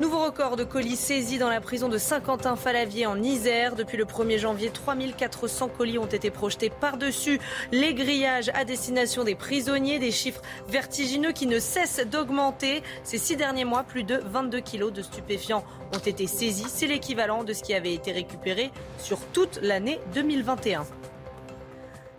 Nouveau 0.00 0.24
record 0.24 0.56
de 0.56 0.64
colis 0.64 0.96
saisis 0.96 1.38
dans 1.38 1.48
la 1.48 1.60
prison 1.60 1.88
de 1.88 1.98
Saint-Quentin-Falavier 1.98 3.06
en 3.06 3.22
Isère. 3.22 3.76
Depuis 3.76 3.96
le 3.96 4.04
1er 4.04 4.38
janvier, 4.38 4.70
3400 4.70 5.68
colis 5.68 5.98
ont 5.98 6.06
été 6.06 6.32
projetés 6.32 6.68
par-dessus 6.68 7.38
les 7.70 7.94
grillages 7.94 8.50
à 8.54 8.64
destination 8.64 9.22
des 9.22 9.36
prisonniers. 9.36 10.00
Des 10.00 10.10
chiffres 10.10 10.42
vertigineux 10.68 11.30
qui 11.30 11.46
ne 11.46 11.60
cessent 11.60 12.04
d'augmenter. 12.04 12.82
Ces 13.04 13.18
six 13.18 13.36
derniers 13.36 13.64
mois, 13.64 13.84
plus 13.84 14.02
de 14.02 14.16
22 14.16 14.58
kilos 14.58 14.92
de 14.92 15.00
stupéfiants 15.00 15.64
ont 15.94 15.98
été 15.98 16.26
saisis. 16.26 16.66
C'est 16.66 16.88
l'équivalent 16.88 17.44
de 17.44 17.52
ce 17.52 17.62
qui 17.62 17.72
avait 17.72 17.94
été 17.94 18.10
récupéré 18.10 18.72
sur 18.98 19.20
toute 19.32 19.60
l'année 19.62 20.00
2021. 20.12 20.86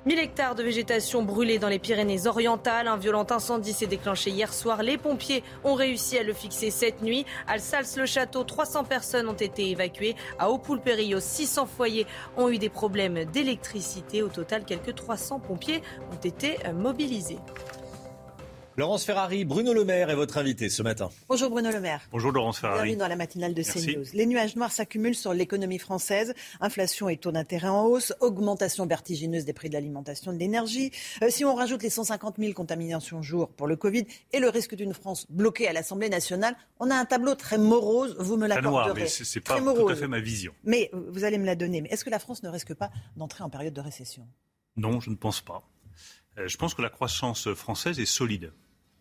1000 0.05 0.19
hectares 0.19 0.53
de 0.53 0.61
végétation 0.61 1.23
brûlés 1.23 1.57
dans 1.57 1.67
les 1.67 1.79
Pyrénées-Orientales. 1.79 2.87
Un 2.87 2.97
violent 2.97 3.25
incendie 3.27 3.73
s'est 3.73 3.87
déclenché 3.87 4.29
hier 4.29 4.53
soir. 4.53 4.83
Les 4.83 4.99
pompiers 4.99 5.43
ont 5.63 5.73
réussi 5.73 6.15
à 6.19 6.23
le 6.23 6.31
fixer 6.31 6.69
cette 6.69 7.01
nuit. 7.01 7.25
À 7.47 7.57
Sals-le-Château, 7.57 8.43
300 8.43 8.83
personnes 8.83 9.27
ont 9.27 9.33
été 9.33 9.71
évacuées. 9.71 10.15
À 10.37 10.51
Aupoul-Périllot, 10.51 11.19
600 11.19 11.65
foyers 11.65 12.05
ont 12.37 12.49
eu 12.49 12.59
des 12.59 12.69
problèmes 12.69 13.25
d'électricité. 13.25 14.21
Au 14.21 14.27
total, 14.27 14.63
quelques 14.63 14.93
300 14.93 15.39
pompiers 15.39 15.81
ont 16.11 16.23
été 16.23 16.57
mobilisés. 16.75 17.39
Laurence 18.77 19.05
Ferrari, 19.05 19.45
Bruno 19.45 19.73
Le 19.73 19.85
Maire 19.85 20.09
est 20.09 20.15
votre 20.15 20.37
invité 20.37 20.67
ce 20.67 20.83
matin. 20.83 21.09
Bonjour 21.29 21.49
Bruno 21.49 21.71
Le 21.71 21.79
Maire. 21.79 22.01
Bonjour 22.11 22.33
Laurence 22.33 22.59
Ferrari. 22.59 22.79
Bienvenue 22.79 22.97
dans 22.97 23.07
la 23.07 23.15
matinale 23.15 23.53
de 23.53 23.63
CNews. 23.63 24.03
Les 24.13 24.25
nuages 24.25 24.57
noirs 24.57 24.73
s'accumulent 24.73 25.15
sur 25.15 25.33
l'économie 25.33 25.79
française. 25.79 26.33
Inflation 26.59 27.07
et 27.07 27.15
taux 27.15 27.31
d'intérêt 27.31 27.69
en 27.69 27.85
hausse, 27.85 28.13
augmentation 28.19 28.85
vertigineuse 28.85 29.45
des 29.45 29.53
prix 29.53 29.69
de 29.69 29.75
l'alimentation 29.75 30.33
et 30.33 30.35
de 30.35 30.39
l'énergie. 30.39 30.91
Euh, 31.21 31.27
si 31.29 31.45
on 31.45 31.55
rajoute 31.55 31.83
les 31.83 31.89
150 31.89 32.35
000 32.37 32.51
contaminations 32.51 33.21
jour 33.21 33.47
pour 33.47 33.67
le 33.67 33.77
Covid 33.77 34.07
et 34.33 34.39
le 34.41 34.49
risque 34.49 34.75
d'une 34.75 34.93
France 34.93 35.25
bloquée 35.29 35.69
à 35.69 35.73
l'Assemblée 35.73 36.09
nationale, 36.09 36.57
on 36.81 36.91
a 36.91 36.95
un 36.95 37.05
tableau 37.05 37.35
très 37.35 37.57
morose, 37.57 38.17
vous 38.19 38.35
me 38.35 38.45
l'accorderez. 38.45 39.03
mais 39.03 39.07
c'est 39.07 39.39
pas 39.39 39.61
tout 39.61 39.87
à 39.87 39.95
fait 39.95 40.09
ma 40.09 40.19
vision. 40.19 40.53
Mais 40.65 40.89
euh, 40.93 40.99
vous 41.11 41.23
allez 41.23 41.37
me 41.37 41.45
la 41.45 41.55
donner. 41.55 41.79
Mais 41.79 41.89
est-ce 41.91 42.03
que 42.03 42.09
la 42.09 42.19
France 42.19 42.43
ne 42.43 42.49
risque 42.49 42.73
pas 42.73 42.91
d'entrer 43.15 43.45
en 43.45 43.49
période 43.49 43.73
de 43.73 43.81
récession? 43.81 44.27
Non, 44.75 44.99
je 44.99 45.11
ne 45.11 45.15
pense 45.15 45.39
pas. 45.39 45.63
Euh, 46.37 46.49
je 46.49 46.57
pense 46.57 46.73
que 46.73 46.81
la 46.81 46.89
croissance 46.89 47.53
française 47.53 48.01
est 48.01 48.05
solide. 48.05 48.51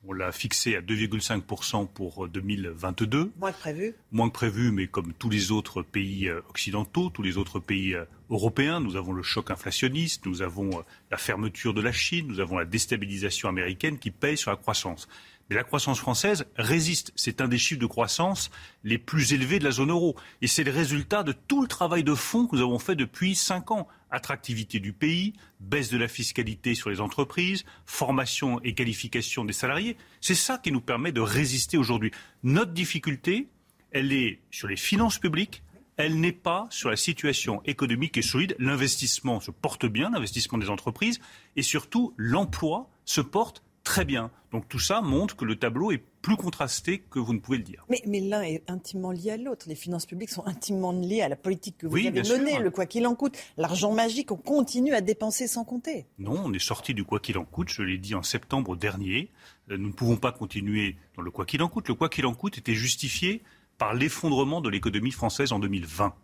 On 0.06 0.12
l'a 0.12 0.32
fixé 0.32 0.76
à 0.76 0.82
2,5% 0.82 1.88
pour 1.88 2.28
2022. 2.28 3.18
Euh, 3.18 3.32
Moins 3.38 3.52
que 3.52 3.58
prévu. 3.58 3.94
Moins 4.12 4.28
que 4.28 4.34
prévu, 4.34 4.70
mais 4.70 4.86
comme 4.86 5.14
tous 5.14 5.30
les 5.30 5.50
autres 5.50 5.80
pays 5.80 6.28
euh, 6.28 6.40
occidentaux, 6.50 7.08
tous 7.08 7.22
les 7.22 7.38
autres 7.38 7.58
pays 7.58 7.94
euh, 7.94 8.04
européens, 8.28 8.80
nous 8.80 8.96
avons 8.96 9.12
le 9.12 9.22
choc 9.22 9.50
inflationniste, 9.50 10.26
nous 10.26 10.42
avons 10.42 10.70
la 11.10 11.16
fermeture 11.16 11.72
de 11.72 11.80
la 11.80 11.92
Chine, 11.92 12.26
nous 12.28 12.40
avons 12.40 12.58
la 12.58 12.66
déstabilisation 12.66 13.48
américaine 13.48 13.98
qui 13.98 14.10
paye 14.10 14.36
sur 14.36 14.50
la 14.50 14.58
croissance. 14.58 15.08
Mais 15.48 15.56
la 15.56 15.64
croissance 15.64 15.98
française 15.98 16.46
résiste. 16.56 17.12
C'est 17.16 17.40
un 17.40 17.48
des 17.48 17.58
chiffres 17.58 17.80
de 17.80 17.86
croissance 17.86 18.50
les 18.82 18.98
plus 18.98 19.32
élevés 19.32 19.58
de 19.58 19.64
la 19.64 19.70
zone 19.70 19.90
euro. 19.90 20.16
Et 20.42 20.46
c'est 20.46 20.64
le 20.64 20.72
résultat 20.72 21.22
de 21.22 21.32
tout 21.32 21.62
le 21.62 21.68
travail 21.68 22.02
de 22.04 22.14
fond 22.14 22.46
que 22.46 22.56
nous 22.56 22.62
avons 22.62 22.78
fait 22.78 22.94
depuis 22.94 23.34
cinq 23.34 23.70
ans. 23.70 23.88
Attractivité 24.14 24.78
du 24.78 24.92
pays, 24.92 25.32
baisse 25.58 25.90
de 25.90 25.98
la 25.98 26.06
fiscalité 26.06 26.76
sur 26.76 26.88
les 26.88 27.00
entreprises, 27.00 27.64
formation 27.84 28.60
et 28.62 28.72
qualification 28.72 29.44
des 29.44 29.52
salariés. 29.52 29.96
C'est 30.20 30.36
ça 30.36 30.56
qui 30.56 30.70
nous 30.70 30.80
permet 30.80 31.10
de 31.10 31.20
résister 31.20 31.76
aujourd'hui. 31.76 32.12
Notre 32.44 32.70
difficulté, 32.70 33.48
elle 33.90 34.12
est 34.12 34.38
sur 34.52 34.68
les 34.68 34.76
finances 34.76 35.18
publiques, 35.18 35.64
elle 35.96 36.20
n'est 36.20 36.30
pas 36.30 36.68
sur 36.70 36.90
la 36.90 36.96
situation 36.96 37.60
économique 37.64 38.16
et 38.16 38.22
solide. 38.22 38.54
L'investissement 38.60 39.40
se 39.40 39.50
porte 39.50 39.84
bien, 39.84 40.10
l'investissement 40.10 40.58
des 40.58 40.70
entreprises, 40.70 41.18
et 41.56 41.62
surtout 41.62 42.14
l'emploi 42.16 42.88
se 43.04 43.20
porte 43.20 43.63
très 43.84 44.04
bien. 44.04 44.30
Donc 44.50 44.68
tout 44.68 44.78
ça 44.78 45.00
montre 45.00 45.36
que 45.36 45.44
le 45.44 45.56
tableau 45.56 45.92
est 45.92 46.02
plus 46.22 46.36
contrasté 46.36 47.00
que 47.10 47.18
vous 47.18 47.34
ne 47.34 47.38
pouvez 47.38 47.58
le 47.58 47.64
dire. 47.64 47.84
Mais, 47.90 48.02
mais 48.06 48.20
l'un 48.20 48.42
est 48.42 48.68
intimement 48.70 49.10
lié 49.10 49.32
à 49.32 49.36
l'autre. 49.36 49.66
Les 49.68 49.74
finances 49.74 50.06
publiques 50.06 50.30
sont 50.30 50.46
intimement 50.46 50.92
liées 50.92 51.20
à 51.20 51.28
la 51.28 51.36
politique 51.36 51.76
que 51.78 51.86
vous 51.86 51.98
avez 51.98 52.10
menée, 52.10 52.58
le 52.58 52.70
quoi 52.70 52.86
qu'il 52.86 53.06
en 53.06 53.14
coûte. 53.14 53.36
L'argent 53.56 53.92
magique, 53.92 54.32
on 54.32 54.36
continue 54.36 54.94
à 54.94 55.00
dépenser 55.00 55.46
sans 55.46 55.64
compter. 55.64 56.06
Non, 56.18 56.40
on 56.44 56.52
est 56.52 56.58
sorti 56.58 56.94
du 56.94 57.04
quoi 57.04 57.20
qu'il 57.20 57.36
en 57.36 57.44
coûte, 57.44 57.68
je 57.68 57.82
l'ai 57.82 57.98
dit 57.98 58.14
en 58.14 58.22
septembre 58.22 58.74
dernier. 58.74 59.30
Euh, 59.70 59.76
nous 59.76 59.88
ne 59.88 59.92
pouvons 59.92 60.16
pas 60.16 60.32
continuer 60.32 60.96
dans 61.16 61.22
le 61.22 61.30
quoi 61.30 61.44
qu'il 61.44 61.62
en 61.62 61.68
coûte. 61.68 61.88
Le 61.88 61.94
quoi 61.94 62.08
qu'il 62.08 62.26
en 62.26 62.34
coûte 62.34 62.58
était 62.58 62.74
justifié 62.74 63.42
par 63.76 63.92
l'effondrement 63.92 64.60
de 64.60 64.70
l'économie 64.70 65.10
française 65.10 65.52
en 65.52 65.58
2020, 65.58 66.14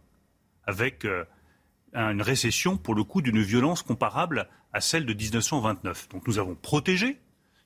avec 0.64 1.04
euh, 1.04 1.24
une 1.92 2.22
récession, 2.22 2.76
pour 2.76 2.94
le 2.94 3.04
coup, 3.04 3.22
d'une 3.22 3.42
violence 3.42 3.82
comparable 3.82 4.48
à 4.72 4.80
celle 4.80 5.04
de 5.04 5.12
1929. 5.12 6.08
Donc 6.10 6.26
nous 6.26 6.38
avons 6.38 6.54
protégé 6.54 7.18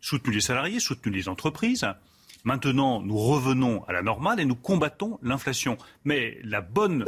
soutenu 0.04 0.34
les 0.34 0.42
salariés, 0.42 0.80
soutenu 0.80 1.10
les 1.10 1.28
entreprises. 1.30 1.86
Maintenant, 2.44 3.00
nous 3.00 3.16
revenons 3.16 3.84
à 3.84 3.94
la 3.94 4.02
normale 4.02 4.38
et 4.38 4.44
nous 4.44 4.54
combattons 4.54 5.18
l'inflation. 5.22 5.78
Mais 6.04 6.38
la 6.44 6.60
bonne, 6.60 7.06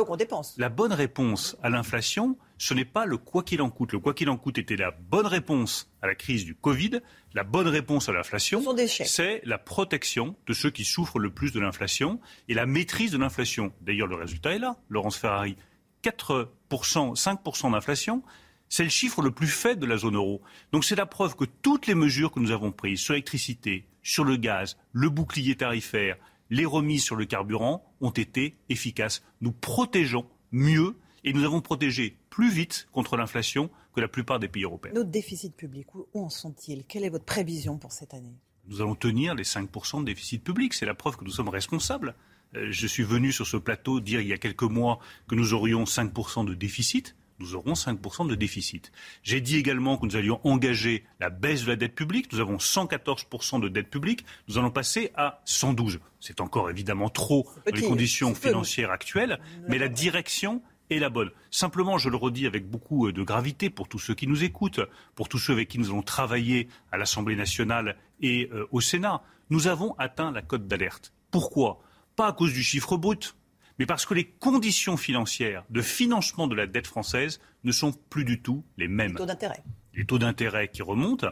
la 0.57 0.69
bonne 0.71 0.95
réponse 0.95 1.59
à 1.63 1.69
l'inflation, 1.69 2.39
ce 2.57 2.73
n'est 2.73 2.87
pas 2.87 3.05
le 3.05 3.19
quoi 3.19 3.43
qu'il 3.43 3.61
en 3.61 3.69
coûte. 3.69 3.93
Le 3.93 3.99
quoi 3.99 4.15
qu'il 4.15 4.31
en 4.31 4.39
coûte 4.39 4.57
était 4.57 4.77
la 4.77 4.93
bonne 4.93 5.27
réponse 5.27 5.93
à 6.01 6.07
la 6.07 6.15
crise 6.15 6.47
du 6.47 6.55
Covid. 6.55 7.03
La 7.35 7.45
bonne 7.45 7.69
réponse 7.69 8.09
à 8.09 8.13
l'inflation, 8.13 8.63
c'est 8.87 9.43
la 9.45 9.59
protection 9.59 10.35
de 10.47 10.55
ceux 10.55 10.71
qui 10.71 10.85
souffrent 10.85 11.19
le 11.19 11.29
plus 11.31 11.53
de 11.53 11.61
l'inflation 11.61 12.19
et 12.49 12.55
la 12.55 12.65
maîtrise 12.65 13.11
de 13.11 13.19
l'inflation. 13.19 13.75
D'ailleurs, 13.83 14.07
le 14.07 14.17
résultat 14.17 14.55
est 14.55 14.59
là, 14.59 14.77
Laurence 14.89 15.19
Ferrari. 15.19 15.59
4%, 16.03 16.49
5% 16.71 17.73
d'inflation, 17.73 18.23
c'est 18.69 18.85
le 18.85 18.91
chiffre 18.91 19.23
le 19.23 19.31
plus 19.31 19.47
faible 19.49 19.81
de 19.81 19.87
la 19.87 19.97
zone 19.97 20.17
euro. 20.17 20.43
Donc 20.73 20.85
c'est 20.85 20.97
la 20.97 21.07
preuve 21.07 21.37
que 21.37 21.45
toutes 21.45 21.87
les 21.87 21.95
mesures 21.95 22.33
que 22.33 22.41
nous 22.41 22.51
avons 22.51 22.73
prises 22.73 23.01
sur 23.01 23.13
l'électricité, 23.13 23.87
sur 24.03 24.25
le 24.25 24.37
gaz, 24.37 24.77
le 24.93 25.09
bouclier 25.09 25.57
tarifaire, 25.57 26.17
les 26.51 26.65
remises 26.65 27.03
sur 27.03 27.17
le 27.17 27.25
carburant 27.25 27.85
ont 28.01 28.11
été 28.11 28.57
efficaces. 28.69 29.23
Nous 29.41 29.53
protégeons 29.53 30.27
mieux 30.53 30.97
et 31.25 31.33
nous 31.33 31.45
avons 31.45 31.61
protégé 31.61 32.17
plus 32.31 32.51
vite 32.51 32.89
contre 32.93 33.17
l'inflation 33.17 33.71
que 33.95 34.01
la 34.01 34.09
plupart 34.09 34.39
des 34.39 34.49
pays 34.49 34.65
européens. 34.65 34.93
Nos 34.95 35.05
déficits 35.05 35.51
publics, 35.51 35.95
où 35.95 36.07
en 36.15 36.31
sont-ils? 36.31 36.85
Quelle 36.85 37.05
est 37.05 37.09
votre 37.09 37.25
prévision 37.25 37.79
pour 37.79 37.93
cette 37.93 38.15
année? 38.15 38.37
Nous 38.69 38.81
allons 38.81 38.95
tenir 38.95 39.35
les 39.35 39.45
5% 39.45 40.01
de 40.01 40.05
déficit 40.05 40.43
public. 40.43 40.75
C'est 40.75 40.87
la 40.87 40.95
preuve 40.95 41.17
que 41.17 41.25
nous 41.25 41.31
sommes 41.31 41.49
responsables. 41.49 42.15
Euh, 42.55 42.69
je 42.71 42.87
suis 42.87 43.03
venu 43.03 43.33
sur 43.33 43.47
ce 43.47 43.57
plateau 43.57 44.01
dire 44.01 44.21
il 44.21 44.29
y 44.29 44.33
a 44.33 44.39
quelques 44.39 44.63
mois 44.63 44.99
que 45.29 45.35
nous 45.35 45.55
aurions 45.55 45.85
5% 45.85 46.47
de 46.47 46.55
déficit 46.55 47.17
nous 47.39 47.55
aurons 47.55 47.73
5% 47.73 48.29
de 48.29 48.35
déficit. 48.35 48.93
J'ai 49.23 49.41
dit 49.41 49.57
également 49.57 49.97
que 49.97 50.07
nous 50.07 50.17
allions 50.17 50.41
engager 50.45 51.05
la 51.21 51.31
baisse 51.31 51.65
de 51.65 51.69
la 51.69 51.77
dette 51.77 51.95
publique. 51.95 52.33
Nous 52.33 52.41
avons 52.41 52.57
114% 52.57 53.61
de 53.61 53.69
dette 53.69 53.91
publique. 53.91 54.25
Nous 54.49 54.59
allons 54.59 54.71
passer 54.71 55.13
à 55.15 55.41
112. 55.45 56.01
C'est 56.21 56.41
encore 56.41 56.71
évidemment 56.71 57.09
trop 57.09 57.49
dans 57.67 57.75
les 57.75 57.83
conditions 57.83 58.35
financières 58.35 58.91
actuelles, 58.91 59.39
mais 59.69 59.79
la 59.79 59.89
direction 59.89 60.63
est 60.91 60.99
la 60.99 61.09
bonne. 61.09 61.31
Simplement, 61.51 61.99
je 61.99 62.09
le 62.09 62.17
redis 62.17 62.47
avec 62.47 62.69
beaucoup 62.69 63.11
de 63.11 63.23
gravité 63.23 63.71
pour 63.71 63.89
tous 63.89 63.99
ceux 63.99 64.15
qui 64.15 64.27
nous 64.27 64.45
écoutent, 64.45 64.81
pour 65.15 65.29
tous 65.29 65.39
ceux 65.39 65.53
avec 65.53 65.69
qui 65.69 65.79
nous 65.79 65.91
allons 65.91 66.03
travailler 66.03 66.69
à 66.93 66.97
l'Assemblée 66.97 67.37
nationale 67.37 67.97
et 68.21 68.49
euh, 68.53 68.67
au 68.71 68.81
Sénat, 68.81 69.23
nous 69.51 69.67
avons 69.67 69.95
atteint 69.99 70.31
la 70.31 70.43
cote 70.43 70.67
d'alerte. 70.67 71.13
Pourquoi? 71.31 71.81
Pas 72.15 72.29
à 72.29 72.33
cause 72.33 72.53
du 72.53 72.63
chiffre 72.63 72.97
brut, 72.97 73.37
mais 73.79 73.87
parce 73.87 74.07
que 74.07 74.15
les 74.15 74.25
conditions 74.25 74.97
financières 74.97 75.65
de 75.71 75.83
financement 75.83 76.47
de 76.47 76.55
la 76.55 76.67
dette 76.67 76.87
française 76.87 77.41
ne 77.65 77.73
sont 77.73 77.93
plus 77.93 78.25
du 78.25 78.41
tout 78.41 78.65
les 78.77 78.89
mêmes. 78.89 79.13
Les 79.13 79.19
taux 79.19 79.27
d'intérêt. 79.27 79.63
Les 79.95 80.05
taux 80.07 80.19
d'intérêt 80.19 80.69
qui 80.69 80.83
remontent. 80.83 81.29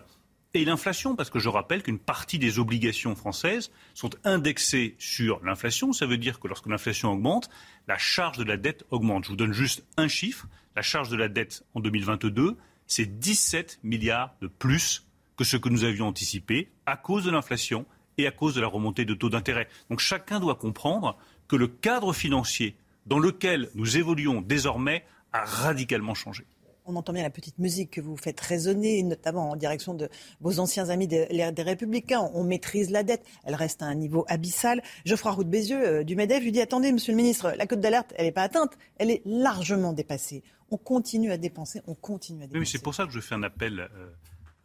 Et 0.57 0.65
l'inflation, 0.65 1.17
parce 1.17 1.31
que 1.31 1.41
je 1.41 1.49
rappelle 1.49 1.83
qu'une 1.83 1.99
partie 1.99 2.39
des 2.39 2.61
obligations 2.61 3.17
françaises 3.17 3.73
sont 3.93 4.11
indexées 4.23 4.95
sur 5.01 5.45
l'inflation. 5.45 5.93
Ça 5.93 6.07
veut 6.07 6.17
dire 6.17 6.39
que 6.39 6.47
lorsque 6.47 6.69
l'inflation 6.69 7.11
augmente, 7.11 7.51
la 7.89 7.99
charge 7.99 8.39
de 8.39 8.45
la 8.45 8.57
dette 8.57 8.85
augmente. 8.91 9.25
Je 9.25 9.31
vous 9.31 9.37
donne 9.37 9.53
juste 9.53 9.85
un 9.97 10.07
chiffre. 10.07 10.47
La 10.77 10.83
charge 10.83 11.09
de 11.09 11.17
la 11.17 11.29
dette 11.29 11.65
en 11.75 11.81
2022, 11.81 12.57
c'est 12.87 13.19
17 13.19 13.81
milliards 13.83 14.37
de 14.41 14.47
plus 14.47 15.07
que 15.37 15.43
ce 15.43 15.57
que 15.57 15.69
nous 15.69 15.83
avions 15.83 16.07
anticipé 16.07 16.71
à 16.87 16.97
cause 16.97 17.25
de 17.25 17.33
l'inflation 17.33 17.85
et 18.19 18.27
à 18.27 18.31
cause 18.31 18.55
de 18.55 18.61
la 18.61 18.69
remontée 18.69 19.05
de 19.05 19.15
taux 19.15 19.31
d'intérêt. 19.31 19.69
Donc 19.91 19.99
chacun 19.99 20.39
doit 20.39 20.55
comprendre 20.55 21.19
que 21.49 21.57
le 21.57 21.69
cadre 21.69 22.13
financier 22.13 22.77
dans 23.07 23.19
lequel 23.19 23.69
nous 23.75 23.97
évoluons 23.97 24.41
désormais 24.41 25.05
a 25.33 25.45
radicalement 25.45 26.15
changé. 26.15 26.45
On 26.87 26.97
entend 26.97 27.15
bien 27.15 27.23
la 27.23 27.31
petite 27.31 27.59
musique 27.59 27.93
que 27.93 28.03
vous 28.03 28.17
faites 28.17 28.39
résonner, 28.39 29.03
notamment 29.03 29.51
en 29.51 29.57
direction 29.57 29.95
de 29.95 30.11
vos 30.43 30.59
anciens 30.61 30.91
amis 30.91 31.09
des, 31.09 31.27
des 31.27 31.63
Républicains. 31.63 32.31
On 32.35 32.45
maîtrise 32.45 32.91
la 32.91 33.03
dette, 33.03 33.25
elle 33.45 33.55
reste 33.55 33.81
à 33.81 33.87
un 33.87 33.95
niveau 33.95 34.27
abyssal. 34.29 34.83
Geoffroy 35.07 35.33
Roux 35.33 35.45
de 35.45 35.49
Bézieux 35.49 35.83
euh, 35.83 36.05
du 36.05 36.15
MEDEF 36.15 36.43
lui 36.43 36.53
dit 36.53 36.61
Attendez, 36.61 36.93
monsieur 36.93 37.13
le 37.13 37.17
ministre, 37.17 37.55
la 37.57 37.67
cote 37.67 37.81
d'alerte, 37.81 38.13
elle 38.17 38.27
n'est 38.27 38.33
pas 38.33 38.43
atteinte, 38.43 38.77
elle 38.99 39.11
est 39.11 39.23
largement 39.25 39.95
dépassée. 39.95 40.43
On 40.71 40.77
continue 40.77 41.33
à 41.33 41.39
dépenser, 41.39 41.81
on 41.87 41.95
continue 41.95 42.43
à 42.43 42.47
dépenser. 42.47 42.59
Oui, 42.59 42.67
c'est 42.67 42.83
pour 42.83 42.95
ça 42.95 43.07
que 43.07 43.13
je 43.13 43.21
fais 43.21 43.35
un 43.35 43.45
appel 43.45 43.81
euh, 43.81 44.11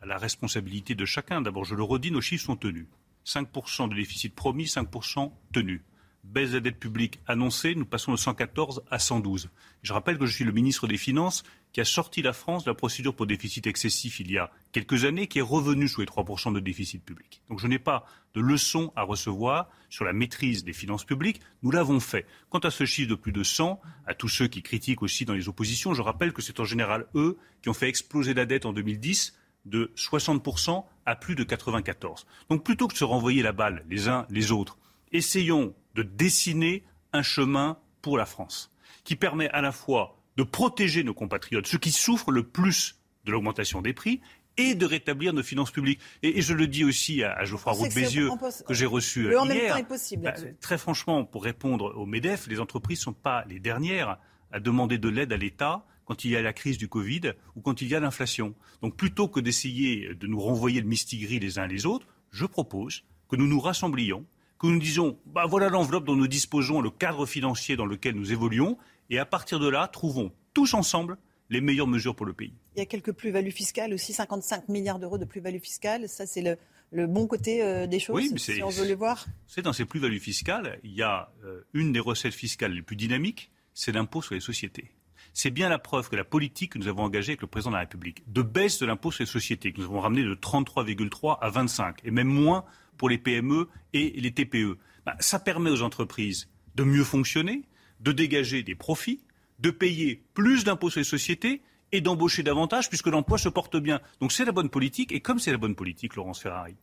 à 0.02 0.06
la 0.06 0.18
responsabilité 0.18 0.96
de 0.96 1.06
chacun. 1.06 1.40
D'abord, 1.40 1.64
je 1.64 1.76
le 1.76 1.84
redis, 1.84 2.12
nos 2.12 2.22
chiffres 2.22 2.46
sont 2.46 2.58
tenus. 2.58 2.88
5% 3.26 3.90
de 3.90 3.96
déficit 3.96 4.36
promis, 4.36 4.66
5% 4.66 5.32
tenu 5.54 5.84
baisse 6.30 6.52
de 6.52 6.56
la 6.56 6.62
dette 6.62 6.80
publique 6.80 7.20
annoncée, 7.28 7.74
nous 7.76 7.86
passons 7.86 8.12
de 8.12 8.18
114 8.18 8.84
à 8.92 9.00
112. 9.00 9.50
Je 9.82 9.94
rappelle 9.94 10.18
que 10.18 10.26
je 10.26 10.34
suis 10.34 10.46
le 10.46 10.52
ministre 10.52 10.88
des 10.88 10.98
Finances 10.98 11.44
qui 11.74 11.82
a 11.82 11.86
sorti 11.86 12.22
la 12.22 12.34
France 12.34 12.64
de 12.64 12.70
la 12.70 12.76
procédure 12.76 13.16
pour 13.16 13.26
déficit 13.26 13.66
excessif 13.68 14.20
il 14.20 14.32
y 14.32 14.38
a 14.38 14.52
quelques 14.72 15.06
années, 15.06 15.28
qui 15.28 15.40
est 15.40 15.44
revenu 15.44 15.88
sous 15.88 16.02
les 16.02 16.08
3% 16.08 16.54
de 16.54 16.60
déficit 16.60 17.04
public. 17.04 17.42
Donc 17.50 17.60
je 17.60 17.68
n'ai 17.68 17.80
pas 17.80 18.06
de 18.34 18.42
leçon 18.42 18.92
à 18.96 19.04
recevoir 19.04 19.70
sur 19.90 20.06
la 20.06 20.14
maîtrise 20.14 20.64
des 20.64 20.74
finances 20.74 21.04
publiques. 21.04 21.42
Nous 21.64 21.72
l'avons 21.72 22.00
fait. 22.00 22.26
Quant 22.50 22.60
à 22.60 22.72
ce 22.72 22.86
chiffre 22.86 23.10
de 23.10 23.16
plus 23.16 23.32
de 23.32 23.44
100, 23.44 23.80
à 24.06 24.14
tous 24.14 24.30
ceux 24.30 24.48
qui 24.48 24.62
critiquent 24.62 25.02
aussi 25.02 25.26
dans 25.26 25.34
les 25.34 25.50
oppositions, 25.50 25.94
je 25.94 26.02
rappelle 26.02 26.34
que 26.34 26.42
c'est 26.42 26.60
en 26.60 26.66
général 26.66 27.08
eux 27.16 27.38
qui 27.62 27.70
ont 27.70 27.74
fait 27.74 27.90
exploser 27.90 28.34
la 28.34 28.46
dette 28.46 28.66
en 28.66 28.74
2010 28.74 29.36
de 29.66 29.92
60% 29.96 30.86
à 31.06 31.16
plus 31.16 31.36
de 31.36 31.44
94. 31.44 32.26
Donc 32.50 32.64
plutôt 32.64 32.88
que 32.88 32.94
de 32.94 32.98
se 32.98 33.04
renvoyer 33.04 33.42
la 33.42 33.52
balle 33.52 33.84
les 33.90 34.08
uns 34.08 34.26
les 34.30 34.52
autres, 34.52 34.78
essayons 35.12 35.74
de 36.00 36.04
dessiner 36.04 36.84
un 37.12 37.24
chemin 37.24 37.78
pour 38.02 38.18
la 38.18 38.26
France 38.26 38.72
qui 39.04 39.16
permet 39.16 39.50
à 39.50 39.62
la 39.62 39.72
fois 39.72 40.18
de 40.38 40.44
protéger 40.44 41.04
nos 41.04 41.14
compatriotes, 41.14 41.68
ceux 41.68 41.78
qui 41.78 41.92
souffrent 41.92 42.32
le 42.32 42.44
plus 42.44 43.00
de 43.26 43.32
l'augmentation 43.32 43.82
des 43.82 43.94
prix, 43.94 44.22
et 44.58 44.76
de 44.76 44.86
rétablir 44.86 45.34
nos 45.34 45.44
finances 45.44 45.72
publiques. 45.72 46.00
Et, 46.22 46.42
je 46.42 46.54
le 46.54 46.68
dis 46.68 46.84
aussi 46.84 47.24
à, 47.24 47.46
Geoffroy 47.46 47.74
Roux 47.74 47.88
Bézieux, 47.94 48.30
que 48.68 48.74
j'ai 48.74 48.86
reçu 48.86 49.24
le 49.24 49.40
en 49.40 49.46
hier. 49.46 49.56
Même 49.56 49.70
temps 49.70 49.78
est 49.78 49.84
possible, 49.88 50.24
bah, 50.24 50.34
très 50.60 50.78
franchement, 50.78 51.24
pour 51.24 51.44
répondre 51.44 51.94
au 51.96 52.06
MEDEF, 52.06 52.48
les 52.48 52.60
entreprises 52.60 53.00
ne 53.00 53.04
sont 53.04 53.14
pas 53.14 53.46
les 53.48 53.60
dernières 53.60 54.18
à 54.52 54.60
demander 54.60 54.98
de 54.98 55.08
l'aide 55.08 55.32
à 55.32 55.38
l'État 55.38 55.86
quand 56.06 56.26
il 56.26 56.32
y 56.32 56.36
a 56.36 56.42
la 56.42 56.54
crise 56.54 56.78
du 56.78 56.88
Covid 56.88 57.34
ou 57.56 57.62
quand 57.62 57.82
il 57.82 57.88
y 57.88 57.96
a 57.96 58.00
l'inflation. 58.00 58.56
Donc 58.82 58.98
plutôt 58.98 59.28
que 59.28 59.40
d'essayer 59.40 60.14
de 60.16 60.28
nous 60.28 60.40
renvoyer 60.40 60.82
le 60.82 60.88
mistigris 60.88 61.40
les 61.40 61.60
uns 61.60 61.68
les 61.68 61.86
autres, 61.86 62.08
je 62.32 62.46
propose 62.46 63.04
que 63.30 63.36
nous 63.36 63.48
nous 63.48 63.60
rassemblions, 63.60 64.26
que 64.60 64.68
nous 64.68 64.80
disions 64.80 65.18
bah 65.26 65.46
voilà 65.48 65.70
l'enveloppe 65.70 66.06
dont 66.06 66.16
nous 66.16 66.28
disposons, 66.28 66.82
le 66.82 66.92
cadre 66.92 67.26
financier 67.26 67.76
dans 67.76 67.86
lequel 67.86 68.16
nous 68.16 68.32
évoluons, 68.32 68.78
et 69.10 69.18
à 69.18 69.26
partir 69.26 69.60
de 69.60 69.68
là, 69.68 69.88
trouvons 69.88 70.32
tous 70.54 70.74
ensemble 70.74 71.18
les 71.50 71.62
meilleures 71.62 71.88
mesures 71.88 72.16
pour 72.16 72.26
le 72.26 72.34
pays. 72.34 72.54
Il 72.76 72.80
y 72.80 72.82
a 72.82 72.86
quelques 72.86 73.14
plus-values 73.14 73.52
fiscales 73.52 73.94
aussi, 73.94 74.14
55 74.14 74.70
milliards 74.70 75.00
d'euros 75.00 75.18
de 75.18 75.26
plus-values 75.26 75.60
fiscales. 75.60 76.08
Ça, 76.08 76.28
c'est 76.28 76.58
le, 76.92 77.08
bon 77.08 77.26
côté 77.26 77.64
euh, 77.64 77.88
des 77.88 78.00
choses, 78.00 78.16
oui, 78.16 78.34
si 78.38 78.62
on 78.62 78.70
veut 78.70 78.86
les 78.86 78.96
voir. 78.96 79.26
C'est 79.48 79.62
dans 79.62 79.74
ces 79.74 79.86
plus-values 79.86 80.20
fiscales, 80.20 80.80
il 80.84 80.94
y 80.94 81.02
a 81.02 81.32
euh, 81.44 81.62
une 81.74 81.92
des 81.92 82.00
recettes 82.00 82.34
fiscales 82.34 82.74
les 82.74 82.82
plus 82.82 82.96
dynamiques, 82.96 83.52
c'est 83.74 83.92
l'impôt 83.92 84.22
sur 84.22 84.36
les 84.36 84.42
sociétés. 84.42 84.92
C'est 85.34 85.52
bien 85.52 85.70
la 85.70 85.80
preuve 85.80 86.10
que 86.10 86.16
la 86.16 86.24
politique 86.24 86.74
que 86.74 86.80
nous 86.80 86.88
avons 86.88 87.04
engagée 87.04 87.32
avec 87.32 87.42
le 87.42 87.48
président 87.48 87.72
de 87.72 87.76
la 87.76 87.82
République, 87.82 88.24
de 88.32 88.42
baisse 88.42 88.80
de 88.80 88.86
l'impôt 88.86 89.12
sur 89.12 89.24
les 89.24 89.30
sociétés, 89.30 89.72
que 89.72 89.80
nous 89.80 89.86
avons 89.86 90.00
ramené 90.00 90.24
de 90.24 90.36
33,3 90.36 91.38
à 91.40 91.50
25, 91.50 92.00
et 92.04 92.12
même 92.12 92.28
moins 92.28 92.66
pour 93.00 93.10
les 93.10 93.18
PME 93.18 93.68
et 93.94 94.12
les 94.22 94.32
TPE, 94.32 94.78
bah, 95.06 95.16
ça 95.20 95.40
permet 95.40 95.72
aux 95.72 95.82
entreprises 95.82 96.50
de 96.76 96.84
mieux 96.84 97.04
fonctionner, 97.04 97.64
de 98.02 98.12
dégager 98.12 98.62
des 98.62 98.76
profits, 98.76 99.24
de 99.58 99.72
payer 99.72 100.24
plus 100.36 100.64
d'impôts 100.66 100.92
sur 100.92 101.00
les 101.00 101.06
sociétés 101.06 101.64
et 101.92 102.02
d'embaucher 102.02 102.44
davantage 102.44 102.90
puisque 102.90 103.08
l'emploi 103.08 103.38
se 103.38 103.50
porte 103.50 103.78
bien. 103.78 104.02
Donc 104.20 104.32
c'est 104.32 104.46
la 104.46 104.52
bonne 104.52 104.70
politique 104.70 105.12
et 105.12 105.22
comme 105.22 105.40
c'est 105.40 105.52
la 105.52 105.58
bonne 105.58 105.76
politique, 105.76 106.16
Laurence 106.16 106.42
Ferrari, 106.42 106.76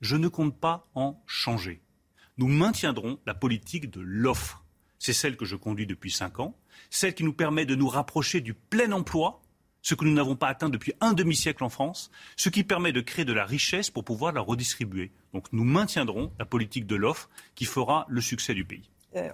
je 0.00 0.16
ne 0.16 0.28
compte 0.28 0.58
pas 0.58 0.88
en 0.94 1.22
changer. 1.26 1.82
Nous 2.38 2.48
maintiendrons 2.48 3.18
la 3.26 3.34
politique 3.34 3.90
de 3.90 4.00
l'offre. 4.00 4.64
C'est 4.98 5.12
celle 5.12 5.36
que 5.36 5.44
je 5.44 5.56
conduis 5.56 5.86
depuis 5.86 6.10
cinq 6.10 6.40
ans, 6.40 6.56
celle 6.88 7.14
qui 7.14 7.24
nous 7.24 7.34
permet 7.34 7.66
de 7.66 7.74
nous 7.74 7.88
rapprocher 7.88 8.40
du 8.40 8.54
plein 8.54 8.92
emploi, 8.92 9.42
ce 9.84 9.94
que 9.94 10.04
nous 10.04 10.14
n'avons 10.14 10.34
pas 10.34 10.48
atteint 10.48 10.70
depuis 10.70 10.94
un 11.00 11.12
demi-siècle 11.12 11.62
en 11.62 11.68
France, 11.68 12.10
ce 12.36 12.48
qui 12.48 12.64
permet 12.64 12.90
de 12.90 13.00
créer 13.00 13.24
de 13.24 13.32
la 13.32 13.44
richesse 13.44 13.90
pour 13.90 14.02
pouvoir 14.02 14.32
la 14.32 14.40
redistribuer. 14.40 15.12
Donc 15.32 15.46
nous 15.52 15.64
maintiendrons 15.64 16.32
la 16.38 16.46
politique 16.46 16.86
de 16.86 16.96
l'offre 16.96 17.30
qui 17.54 17.66
fera 17.66 18.06
le 18.08 18.20
succès 18.20 18.54
du 18.54 18.64
pays. 18.64 18.90
Euh, 19.16 19.28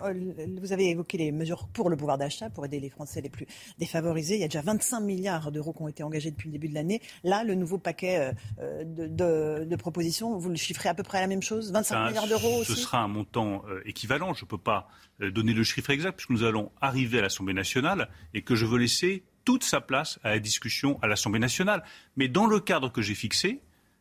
vous 0.60 0.72
avez 0.72 0.90
évoqué 0.90 1.16
les 1.16 1.32
mesures 1.32 1.66
pour 1.68 1.88
le 1.88 1.96
pouvoir 1.96 2.18
d'achat, 2.18 2.50
pour 2.50 2.66
aider 2.66 2.80
les 2.80 2.90
Français 2.90 3.20
les 3.20 3.30
plus 3.30 3.46
défavorisés. 3.78 4.34
Il 4.34 4.40
y 4.40 4.44
a 4.44 4.48
déjà 4.48 4.60
25 4.60 5.00
milliards 5.00 5.52
d'euros 5.52 5.72
qui 5.72 5.82
ont 5.82 5.88
été 5.88 6.02
engagés 6.02 6.30
depuis 6.30 6.48
le 6.48 6.52
début 6.52 6.68
de 6.68 6.74
l'année. 6.74 7.00
Là, 7.24 7.44
le 7.44 7.54
nouveau 7.54 7.78
paquet 7.78 8.34
euh, 8.58 8.84
de, 8.84 9.76
propositions, 9.76 10.36
vous 10.36 10.50
le 10.50 10.56
chiffrez 10.56 10.88
à 10.88 10.94
peu 10.94 11.02
près 11.02 11.18
à 11.18 11.20
la 11.22 11.28
même 11.28 11.42
chose? 11.42 11.72
25 11.72 12.08
milliards 12.08 12.28
d'euros 12.28 12.58
aussi? 12.58 12.72
Ce 12.72 12.78
sera 12.78 12.98
un 12.98 13.08
montant 13.08 13.64
euh, 13.68 13.80
équivalent. 13.86 14.34
Je 14.34 14.44
ne 14.44 14.48
peux 14.48 14.58
pas 14.58 14.88
donner 15.20 15.52
le 15.52 15.64
chiffre 15.64 15.90
exact 15.90 16.16
puisque 16.16 16.30
nous 16.30 16.44
allons 16.44 16.72
arriver 16.80 17.18
à 17.18 17.22
l'Assemblée 17.22 17.54
nationale 17.54 18.08
et 18.32 18.42
que 18.42 18.54
je 18.54 18.64
veux 18.64 18.78
laisser 18.78 19.22
toute 19.44 19.64
sa 19.64 19.80
place 19.80 20.18
à 20.22 20.30
la 20.30 20.38
discussion 20.38 20.98
à 21.02 21.06
l'Assemblée 21.06 21.40
nationale. 21.40 21.82
Mais 22.16 22.28
dans 22.28 22.46
le 22.46 22.60
cadre 22.60 22.90
que 22.90 23.02
j'ai 23.02 23.14
fixé, 23.14 23.60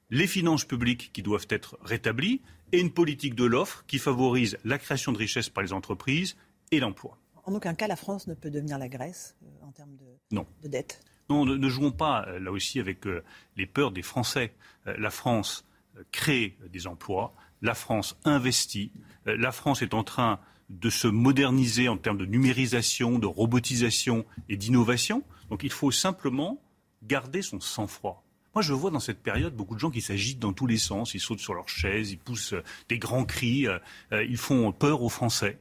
les 0.09 0.27
finances 0.27 0.65
publiques 0.65 1.11
qui 1.13 1.21
doivent 1.21 1.47
être 1.49 1.77
rétablies 1.81 2.41
et 2.71 2.79
une 2.79 2.91
politique 2.91 3.35
de 3.35 3.45
l'offre 3.45 3.83
qui 3.87 3.99
favorise 3.99 4.57
la 4.63 4.77
création 4.77 5.11
de 5.11 5.17
richesses 5.17 5.49
par 5.49 5.63
les 5.63 5.73
entreprises 5.73 6.35
et 6.71 6.79
l'emploi. 6.79 7.17
En 7.45 7.55
aucun 7.55 7.73
cas, 7.73 7.87
la 7.87 7.95
France 7.95 8.27
ne 8.27 8.33
peut 8.33 8.51
devenir 8.51 8.77
la 8.77 8.89
Grèce 8.89 9.35
euh, 9.43 9.65
en 9.65 9.71
termes 9.71 9.95
de, 9.95 10.05
non. 10.31 10.45
de 10.61 10.67
dette 10.67 11.01
Non, 11.29 11.45
ne, 11.45 11.69
jouons 11.69 11.91
pas 11.91 12.25
euh, 12.27 12.39
là 12.39 12.51
aussi 12.51 12.79
avec 12.79 13.07
euh, 13.07 13.23
les 13.55 13.65
peurs 13.65 13.91
des 13.91 14.03
Français. 14.03 14.53
la 14.85 15.09
France 15.09 15.65
crée 16.11 16.57
des 16.71 16.87
emplois, 16.87 17.33
la 17.61 17.73
France 17.73 18.17
investit, 18.23 18.91
la 19.25 19.51
France 19.51 19.81
est 19.81 19.93
en 19.93 20.03
train 20.03 20.39
de 20.69 20.89
se 20.89 21.07
moderniser 21.07 21.89
en 21.89 21.97
termes 21.97 22.17
de 22.17 22.25
numérisation, 22.25 23.19
de 23.19 23.27
robotisation 23.27 24.25
et 24.49 24.57
d'innovation. 24.57 25.23
Donc 25.49 25.63
il 25.63 25.71
faut 25.71 25.91
simplement 25.91 26.61
garder 27.03 27.41
son 27.41 27.59
sang-froid. 27.59 28.23
Moi, 28.55 28.63
je 28.63 28.73
vois 28.73 28.91
dans 28.91 28.99
cette 28.99 29.21
période 29.21 29.55
beaucoup 29.55 29.75
de 29.75 29.79
gens 29.79 29.91
qui 29.91 30.01
s'agitent 30.01 30.39
dans 30.39 30.53
tous 30.53 30.67
les 30.67 30.77
sens, 30.77 31.13
ils 31.13 31.19
sautent 31.19 31.39
sur 31.39 31.53
leurs 31.53 31.69
chaises, 31.69 32.11
ils 32.11 32.17
poussent 32.17 32.53
euh, 32.53 32.63
des 32.89 32.97
grands 32.97 33.25
cris, 33.25 33.67
euh, 33.67 33.77
euh, 34.11 34.23
ils 34.23 34.37
font 34.37 34.71
peur 34.71 35.03
aux 35.03 35.09
Français. 35.09 35.59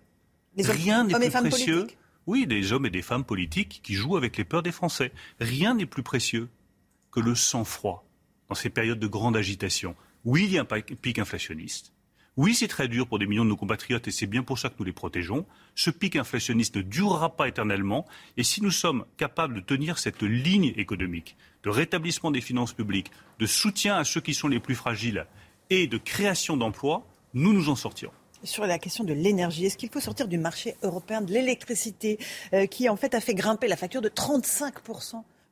Rien 0.56 1.04
n'est 1.04 1.14
plus 1.14 1.30
précieux. 1.30 1.86
Oui, 2.26 2.46
des 2.46 2.72
hommes 2.72 2.86
et 2.86 2.90
des 2.90 3.02
femmes 3.02 3.24
politiques 3.24 3.80
qui 3.82 3.94
jouent 3.94 4.16
avec 4.16 4.36
les 4.36 4.44
peurs 4.44 4.62
des 4.62 4.72
Français. 4.72 5.12
Rien 5.40 5.74
n'est 5.74 5.86
plus 5.86 6.02
précieux 6.02 6.48
que 7.10 7.20
le 7.20 7.34
sang-froid 7.34 8.04
dans 8.48 8.54
ces 8.54 8.70
périodes 8.70 8.98
de 8.98 9.06
grande 9.06 9.36
agitation. 9.36 9.94
Oui, 10.24 10.44
il 10.44 10.52
y 10.52 10.58
a 10.58 10.62
un 10.62 10.80
pic 10.80 11.18
inflationniste. 11.18 11.92
Oui, 12.38 12.54
c'est 12.54 12.68
très 12.68 12.86
dur 12.86 13.08
pour 13.08 13.18
des 13.18 13.26
millions 13.26 13.44
de 13.44 13.48
nos 13.48 13.56
compatriotes 13.56 14.06
et 14.06 14.12
c'est 14.12 14.28
bien 14.28 14.44
pour 14.44 14.60
ça 14.60 14.68
que 14.68 14.76
nous 14.78 14.84
les 14.84 14.92
protégeons. 14.92 15.44
Ce 15.74 15.90
pic 15.90 16.14
inflationniste 16.14 16.76
ne 16.76 16.82
durera 16.82 17.34
pas 17.34 17.48
éternellement 17.48 18.06
et 18.36 18.44
si 18.44 18.62
nous 18.62 18.70
sommes 18.70 19.04
capables 19.16 19.56
de 19.56 19.60
tenir 19.60 19.98
cette 19.98 20.22
ligne 20.22 20.72
économique 20.76 21.36
de 21.64 21.70
rétablissement 21.70 22.30
des 22.30 22.40
finances 22.40 22.74
publiques, 22.74 23.10
de 23.40 23.46
soutien 23.46 23.96
à 23.96 24.04
ceux 24.04 24.20
qui 24.20 24.34
sont 24.34 24.46
les 24.46 24.60
plus 24.60 24.76
fragiles 24.76 25.26
et 25.68 25.88
de 25.88 25.98
création 25.98 26.56
d'emplois, 26.56 27.04
nous 27.34 27.52
nous 27.52 27.70
en 27.70 27.74
sortirons 27.74 28.12
sur 28.44 28.64
la 28.68 28.78
question 28.78 29.02
de 29.02 29.12
l'énergie. 29.12 29.66
Est-ce 29.66 29.76
qu'il 29.76 29.90
faut 29.90 29.98
sortir 29.98 30.28
du 30.28 30.38
marché 30.38 30.76
européen 30.84 31.22
de 31.22 31.32
l'électricité 31.32 32.20
euh, 32.52 32.66
qui 32.66 32.88
en 32.88 32.94
fait 32.94 33.16
a 33.16 33.20
fait 33.20 33.34
grimper 33.34 33.66
la 33.66 33.76
facture 33.76 34.00
de 34.00 34.08
35 34.08 34.74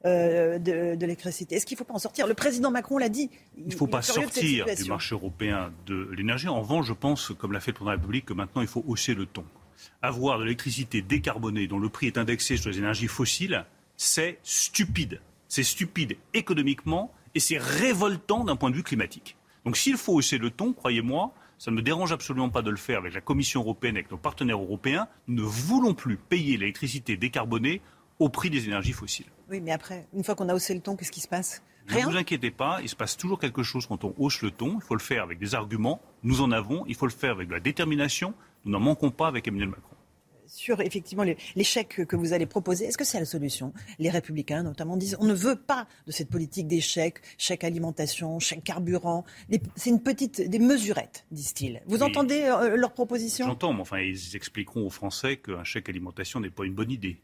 euh, 0.05 0.59
de, 0.59 0.97
l'électricité. 1.01 1.57
Est-ce 1.57 1.67
qu'il 1.67 1.75
ne 1.75 1.79
faut 1.79 1.85
pas 1.85 1.95
en 1.95 1.99
sortir? 1.99 2.27
Le 2.27 2.35
président 2.35 2.71
Macron 2.71 2.99
l'a 2.99 3.09
dit. 3.09 3.31
Il 3.57 3.69
ne 3.69 3.75
faut 3.75 3.87
pas 3.87 4.03
sortir 4.03 4.67
du 4.67 4.85
marché 4.85 5.15
européen 5.15 5.73
de 5.87 6.11
l'énergie. 6.17 6.49
En 6.49 6.61
revanche, 6.61 6.87
je 6.87 6.93
pense, 6.93 7.33
comme 7.39 7.53
l'a 7.53 7.61
fait 7.61 7.71
le 7.71 7.75
président 7.75 7.93
de 7.93 7.97
la 7.97 8.01
République, 8.01 8.27
que 8.27 8.35
maintenant 8.35 8.63
il 8.63 8.69
faut 8.69 8.85
hausser 8.87 9.15
le 9.15 9.27
ton. 9.27 9.45
Avoir 10.03 10.39
de 10.39 10.45
l'électricité 10.45 11.03
décarbonée 11.03 11.67
dont 11.67 11.79
le 11.79 11.89
prix 11.89 12.07
est 12.07 12.19
indexé 12.19 12.57
sur 12.57 12.71
les 12.71 12.79
énergies 12.79 13.09
fossiles, 13.09 13.65
c'est 13.97 14.39
stupide. 14.43 15.21
C'est 15.49 15.63
stupide 15.63 16.17
économiquement 16.35 17.13
et 17.35 17.41
c'est 17.41 17.59
révoltant 17.59 18.45
d'un 18.45 18.57
point 18.57 18.71
de 18.71 18.77
vue 18.77 18.83
climatique. 18.83 19.37
Donc 19.65 19.77
s'il 19.77 19.97
faut 19.97 20.15
hausser 20.15 20.39
le 20.39 20.51
ton, 20.51 20.73
croyez-moi, 20.73 21.33
ça 21.59 21.71
ne 21.71 21.77
me 21.77 21.83
dérange 21.83 22.13
absolument 22.13 22.51
pas 22.51 22.63
de 22.63 22.71
le 22.71 22.77
faire 22.77 22.99
avec 22.99 23.15
la 23.15 23.21
Commission 23.21 23.63
européenne, 23.63 23.97
avec 23.97 24.11
nos 24.11 24.19
partenaires 24.19 24.61
européens. 24.61 25.09
Nous 25.27 25.43
ne 25.43 25.49
voulons 25.49 25.95
plus 25.95 26.17
payer 26.17 26.57
l'électricité 26.57 27.17
décarbonée 27.17 27.81
au 28.19 28.29
prix 28.29 28.51
des 28.51 28.67
énergies 28.67 28.93
fossiles. 28.93 29.27
Oui, 29.51 29.61
mais 29.61 29.73
après, 29.73 30.07
une 30.13 30.25
fois 30.25 30.35
qu'on 30.35 30.49
a 30.49 30.55
haussé 30.55 30.75
le 30.75 30.81
ton, 30.81 30.97
qu'est-ce 30.97 31.13
qui 31.13 31.21
se 31.21 31.29
passe? 31.29 31.63
Rien. 31.89 32.07
Ne 32.07 32.11
vous 32.11 32.17
inquiétez 32.17 32.51
pas, 32.51 32.81
il 32.83 32.89
se 32.89 32.97
passe 32.97 33.17
toujours 33.17 33.39
quelque 33.39 33.63
chose 33.63 33.87
quand 33.87 34.03
on 34.05 34.13
hausse 34.19 34.43
le 34.43 34.51
ton. 34.51 34.77
Il 34.77 34.83
faut 34.83 34.95
le 34.95 35.01
faire 35.01 35.23
avec 35.23 35.39
des 35.39 35.55
arguments. 35.55 36.01
Nous 36.25 36.41
en 36.41 36.51
avons. 36.51 36.85
Il 36.87 36.97
faut 36.97 37.07
le 37.07 37.13
faire 37.13 37.33
avec 37.33 37.49
de 37.49 37.55
la 37.55 37.61
détermination. 37.61 38.35
Nous 38.65 38.73
n'en 38.73 38.81
manquons 38.81 39.11
pas 39.11 39.29
avec 39.29 39.47
Emmanuel 39.47 39.69
Macron. 39.69 39.95
Sur 40.49 40.81
effectivement 40.81 41.25
chèques 41.63 42.07
que 42.07 42.17
vous 42.17 42.33
allez 42.33 42.47
proposer, 42.47 42.87
est-ce 42.87 42.97
que 42.97 43.05
c'est 43.05 43.19
la 43.19 43.25
solution? 43.25 43.73
Les 43.99 44.11
Républicains 44.11 44.63
notamment 44.63 44.97
disent 44.97 45.17
on 45.21 45.27
ne 45.27 45.35
veut 45.35 45.57
pas 45.57 45.89
de 46.07 46.13
cette 46.13 46.31
politique 46.31 46.69
des 46.69 46.81
chèques, 46.81 47.21
chèques 47.37 47.65
alimentation, 47.65 48.39
chèques 48.39 48.63
carburant. 48.63 49.25
C'est 49.75 49.91
une 49.91 50.03
petite 50.03 50.41
des 50.49 50.61
mesurettes, 50.61 51.27
disent-ils. 51.33 51.83
Vous 51.87 52.03
entendez 52.03 52.43
euh, 52.43 52.77
leurs 52.77 52.93
propositions 52.93 53.47
J'entends, 53.47 53.73
mais 53.73 53.83
enfin 53.83 53.99
ils 53.99 54.37
expliqueront 54.37 54.87
aux 54.87 54.91
Français 54.91 55.37
qu'un 55.37 55.65
chèque 55.65 55.89
alimentation 55.89 56.39
n'est 56.39 56.51
pas 56.51 56.65
une 56.65 56.75
bonne 56.75 56.93
idée. 56.93 57.21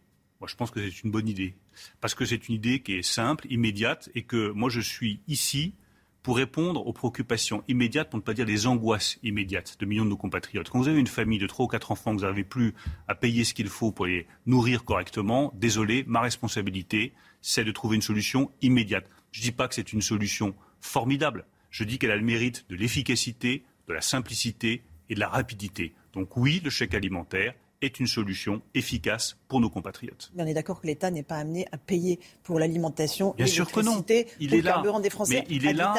Je 0.46 0.56
pense 0.56 0.70
que 0.70 0.80
c'est 0.80 1.02
une 1.02 1.10
bonne 1.10 1.28
idée. 1.28 1.54
Parce 2.00 2.14
que 2.14 2.24
c'est 2.24 2.48
une 2.48 2.54
idée 2.54 2.80
qui 2.80 2.94
est 2.94 3.02
simple, 3.02 3.46
immédiate, 3.50 4.10
et 4.14 4.22
que 4.22 4.50
moi, 4.50 4.70
je 4.70 4.80
suis 4.80 5.20
ici 5.28 5.74
pour 6.22 6.36
répondre 6.36 6.86
aux 6.86 6.92
préoccupations 6.92 7.64
immédiates, 7.66 8.10
pour 8.10 8.18
ne 8.18 8.22
pas 8.22 8.34
dire 8.34 8.46
les 8.46 8.66
angoisses 8.66 9.18
immédiates 9.22 9.76
de 9.80 9.86
millions 9.86 10.04
de 10.04 10.10
nos 10.10 10.16
compatriotes. 10.16 10.70
Quand 10.70 10.78
vous 10.78 10.88
avez 10.88 11.00
une 11.00 11.08
famille 11.08 11.38
de 11.38 11.46
trois 11.46 11.66
ou 11.66 11.68
quatre 11.68 11.90
enfants, 11.90 12.12
vous 12.12 12.20
n'arrivez 12.20 12.44
plus 12.44 12.74
à 13.08 13.14
payer 13.14 13.42
ce 13.44 13.54
qu'il 13.54 13.68
faut 13.68 13.90
pour 13.90 14.06
les 14.06 14.26
nourrir 14.46 14.84
correctement, 14.84 15.52
désolé, 15.56 16.04
ma 16.06 16.20
responsabilité, 16.20 17.12
c'est 17.40 17.64
de 17.64 17.72
trouver 17.72 17.96
une 17.96 18.02
solution 18.02 18.52
immédiate. 18.62 19.08
Je 19.32 19.40
ne 19.40 19.44
dis 19.44 19.52
pas 19.52 19.66
que 19.66 19.74
c'est 19.74 19.92
une 19.92 20.02
solution 20.02 20.54
formidable. 20.80 21.44
Je 21.70 21.84
dis 21.84 21.98
qu'elle 21.98 22.12
a 22.12 22.16
le 22.16 22.22
mérite 22.22 22.66
de 22.68 22.76
l'efficacité, 22.76 23.64
de 23.88 23.92
la 23.92 24.00
simplicité 24.00 24.82
et 25.08 25.14
de 25.14 25.20
la 25.20 25.28
rapidité. 25.28 25.92
Donc 26.12 26.36
oui, 26.36 26.60
le 26.62 26.70
chèque 26.70 26.94
alimentaire 26.94 27.54
est 27.82 28.00
une 28.00 28.06
solution 28.06 28.62
efficace 28.74 29.36
pour 29.48 29.60
nos 29.60 29.68
compatriotes. 29.68 30.32
on 30.36 30.46
est 30.46 30.54
d'accord 30.54 30.80
que 30.80 30.86
l'État 30.86 31.10
n'est 31.10 31.22
pas 31.22 31.36
amené 31.36 31.66
à 31.72 31.78
payer 31.78 32.20
pour 32.42 32.58
l'alimentation 32.58 33.34
et 33.36 33.44
l'électricité, 33.44 34.24
pour 34.24 34.56
le 34.56 34.62
carburant 34.62 35.00
des 35.00 35.10
Français 35.10 35.44
il 35.48 35.66
est 35.66 35.72
là. 35.72 35.94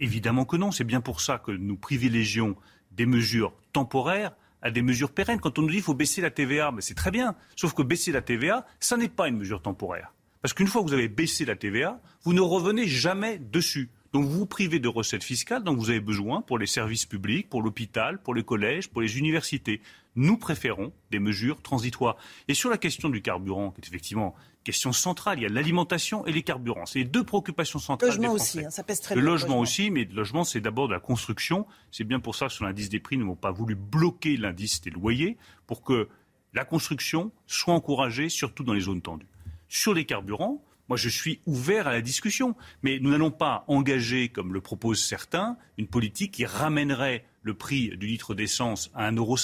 Évidemment 0.00 0.44
que 0.44 0.56
non. 0.56 0.70
C'est 0.70 0.84
bien 0.84 1.00
pour 1.00 1.20
ça 1.20 1.38
que 1.38 1.52
nous 1.52 1.76
privilégions 1.76 2.56
des 2.92 3.06
mesures 3.06 3.52
temporaires 3.72 4.32
à 4.62 4.70
des 4.70 4.82
mesures 4.82 5.10
pérennes. 5.10 5.40
Quand 5.40 5.58
on 5.58 5.62
nous 5.62 5.68
dit 5.68 5.74
qu'il 5.74 5.82
faut 5.82 5.94
baisser 5.94 6.20
la 6.20 6.30
TVA, 6.30 6.72
mais 6.72 6.80
c'est 6.80 6.94
très 6.94 7.10
bien. 7.10 7.34
Sauf 7.54 7.72
que 7.74 7.82
baisser 7.82 8.12
la 8.12 8.22
TVA, 8.22 8.66
ça 8.80 8.96
n'est 8.96 9.08
pas 9.08 9.28
une 9.28 9.36
mesure 9.36 9.62
temporaire. 9.62 10.12
Parce 10.42 10.54
qu'une 10.54 10.66
fois 10.66 10.82
que 10.82 10.88
vous 10.88 10.94
avez 10.94 11.08
baissé 11.08 11.44
la 11.44 11.56
TVA, 11.56 12.00
vous 12.22 12.32
ne 12.32 12.40
revenez 12.40 12.86
jamais 12.86 13.38
dessus. 13.38 13.90
Donc 14.12 14.24
vous 14.24 14.38
vous 14.38 14.46
privez 14.46 14.78
de 14.78 14.88
recettes 14.88 15.24
fiscales 15.24 15.62
dont 15.62 15.74
vous 15.74 15.90
avez 15.90 16.00
besoin 16.00 16.40
pour 16.40 16.58
les 16.58 16.66
services 16.66 17.04
publics, 17.04 17.48
pour 17.48 17.62
l'hôpital, 17.62 18.18
pour 18.22 18.34
les 18.34 18.44
collèges, 18.44 18.88
pour 18.88 19.02
les 19.02 19.18
universités. 19.18 19.80
Nous 20.16 20.38
préférons 20.38 20.92
des 21.10 21.18
mesures 21.18 21.60
transitoires. 21.62 22.16
Et 22.48 22.54
sur 22.54 22.70
la 22.70 22.78
question 22.78 23.08
du 23.08 23.22
carburant, 23.22 23.70
qui 23.70 23.82
est 23.82 23.86
effectivement 23.86 24.34
une 24.36 24.64
question 24.64 24.92
centrale, 24.92 25.38
il 25.38 25.42
y 25.42 25.46
a 25.46 25.50
l'alimentation 25.50 26.26
et 26.26 26.32
les 26.32 26.42
carburants. 26.42 26.86
C'est 26.86 27.00
les 27.00 27.04
deux 27.04 27.22
préoccupations 27.22 27.78
centrales. 27.78 28.10
Le 28.10 28.16
logement 28.16 28.32
aussi, 28.32 28.64
hein, 28.64 28.70
ça 28.70 28.82
pèse 28.82 29.00
très 29.00 29.14
Le 29.14 29.20
bien, 29.20 29.30
logement, 29.30 29.60
aussi, 29.60 29.90
mais 29.90 30.04
le 30.04 30.14
logement, 30.14 30.44
c'est 30.44 30.60
d'abord 30.60 30.88
de 30.88 30.94
la 30.94 31.00
construction. 31.00 31.66
C'est 31.90 32.04
bien 32.04 32.18
pour 32.18 32.34
ça 32.34 32.46
que 32.46 32.52
sur 32.52 32.64
l'indice 32.64 32.88
des 32.88 32.98
prix, 32.98 33.16
nous 33.16 33.24
n'avons 33.24 33.36
pas 33.36 33.52
voulu 33.52 33.74
bloquer 33.74 34.36
l'indice 34.36 34.80
des 34.80 34.90
loyers 34.90 35.36
pour 35.66 35.82
que 35.82 36.08
la 36.54 36.64
construction 36.64 37.30
soit 37.46 37.74
encouragée, 37.74 38.30
surtout 38.30 38.64
dans 38.64 38.72
les 38.72 38.80
zones 38.80 39.02
tendues. 39.02 39.28
Sur 39.68 39.92
les 39.92 40.06
carburants, 40.06 40.62
moi, 40.88 40.96
je 40.96 41.08
suis 41.08 41.40
ouvert 41.46 41.88
à 41.88 41.92
la 41.92 42.00
discussion, 42.00 42.54
mais 42.82 42.98
nous 43.00 43.10
n'allons 43.10 43.30
pas 43.30 43.64
engager, 43.66 44.28
comme 44.28 44.52
le 44.52 44.60
proposent 44.60 45.02
certains, 45.02 45.56
une 45.78 45.88
politique 45.88 46.32
qui 46.32 46.44
ramènerait 46.44 47.24
le 47.42 47.54
prix 47.54 47.96
du 47.96 48.06
litre 48.06 48.34
d'essence 48.34 48.90
à 48.94 49.10
1,50 49.10 49.16
euro, 49.18 49.36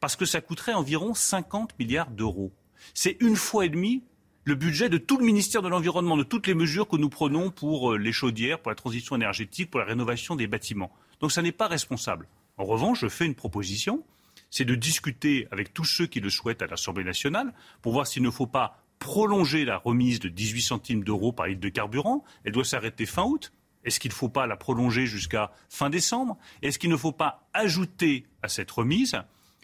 parce 0.00 0.16
que 0.16 0.24
ça 0.24 0.40
coûterait 0.40 0.74
environ 0.74 1.14
50 1.14 1.78
milliards 1.78 2.10
d'euros. 2.10 2.52
C'est 2.94 3.16
une 3.20 3.36
fois 3.36 3.66
et 3.66 3.68
demie 3.68 4.02
le 4.44 4.54
budget 4.54 4.88
de 4.88 4.98
tout 4.98 5.18
le 5.18 5.24
ministère 5.24 5.62
de 5.62 5.68
l'Environnement, 5.68 6.16
de 6.16 6.22
toutes 6.22 6.46
les 6.46 6.54
mesures 6.54 6.88
que 6.88 6.96
nous 6.96 7.10
prenons 7.10 7.50
pour 7.50 7.92
euh, 7.92 7.98
les 7.98 8.12
chaudières, 8.12 8.58
pour 8.58 8.70
la 8.70 8.74
transition 8.74 9.14
énergétique, 9.14 9.70
pour 9.70 9.80
la 9.80 9.86
rénovation 9.86 10.34
des 10.34 10.46
bâtiments. 10.46 10.90
Donc 11.20 11.30
ça 11.30 11.42
n'est 11.42 11.52
pas 11.52 11.68
responsable. 11.68 12.26
En 12.56 12.64
revanche, 12.64 13.00
je 13.00 13.08
fais 13.08 13.26
une 13.26 13.34
proposition, 13.34 14.02
c'est 14.50 14.64
de 14.64 14.74
discuter 14.74 15.46
avec 15.50 15.72
tous 15.72 15.84
ceux 15.84 16.06
qui 16.06 16.20
le 16.20 16.30
souhaitent 16.30 16.62
à 16.62 16.66
l'Assemblée 16.66 17.04
nationale 17.04 17.52
pour 17.82 17.92
voir 17.92 18.06
s'il 18.06 18.22
ne 18.22 18.30
faut 18.30 18.46
pas 18.46 18.79
prolonger 19.00 19.64
la 19.64 19.78
remise 19.78 20.20
de 20.20 20.28
18 20.28 20.60
centimes 20.62 21.02
d'euros 21.02 21.32
par 21.32 21.48
litre 21.48 21.60
de 21.60 21.68
carburant. 21.68 22.22
Elle 22.44 22.52
doit 22.52 22.64
s'arrêter 22.64 23.06
fin 23.06 23.24
août. 23.24 23.52
Est-ce 23.82 23.98
qu'il 23.98 24.10
ne 24.10 24.14
faut 24.14 24.28
pas 24.28 24.46
la 24.46 24.56
prolonger 24.56 25.06
jusqu'à 25.06 25.50
fin 25.68 25.90
décembre? 25.90 26.38
Est-ce 26.62 26.78
qu'il 26.78 26.90
ne 26.90 26.96
faut 26.96 27.10
pas 27.10 27.48
ajouter 27.52 28.26
à 28.42 28.48
cette 28.48 28.70
remise? 28.70 29.16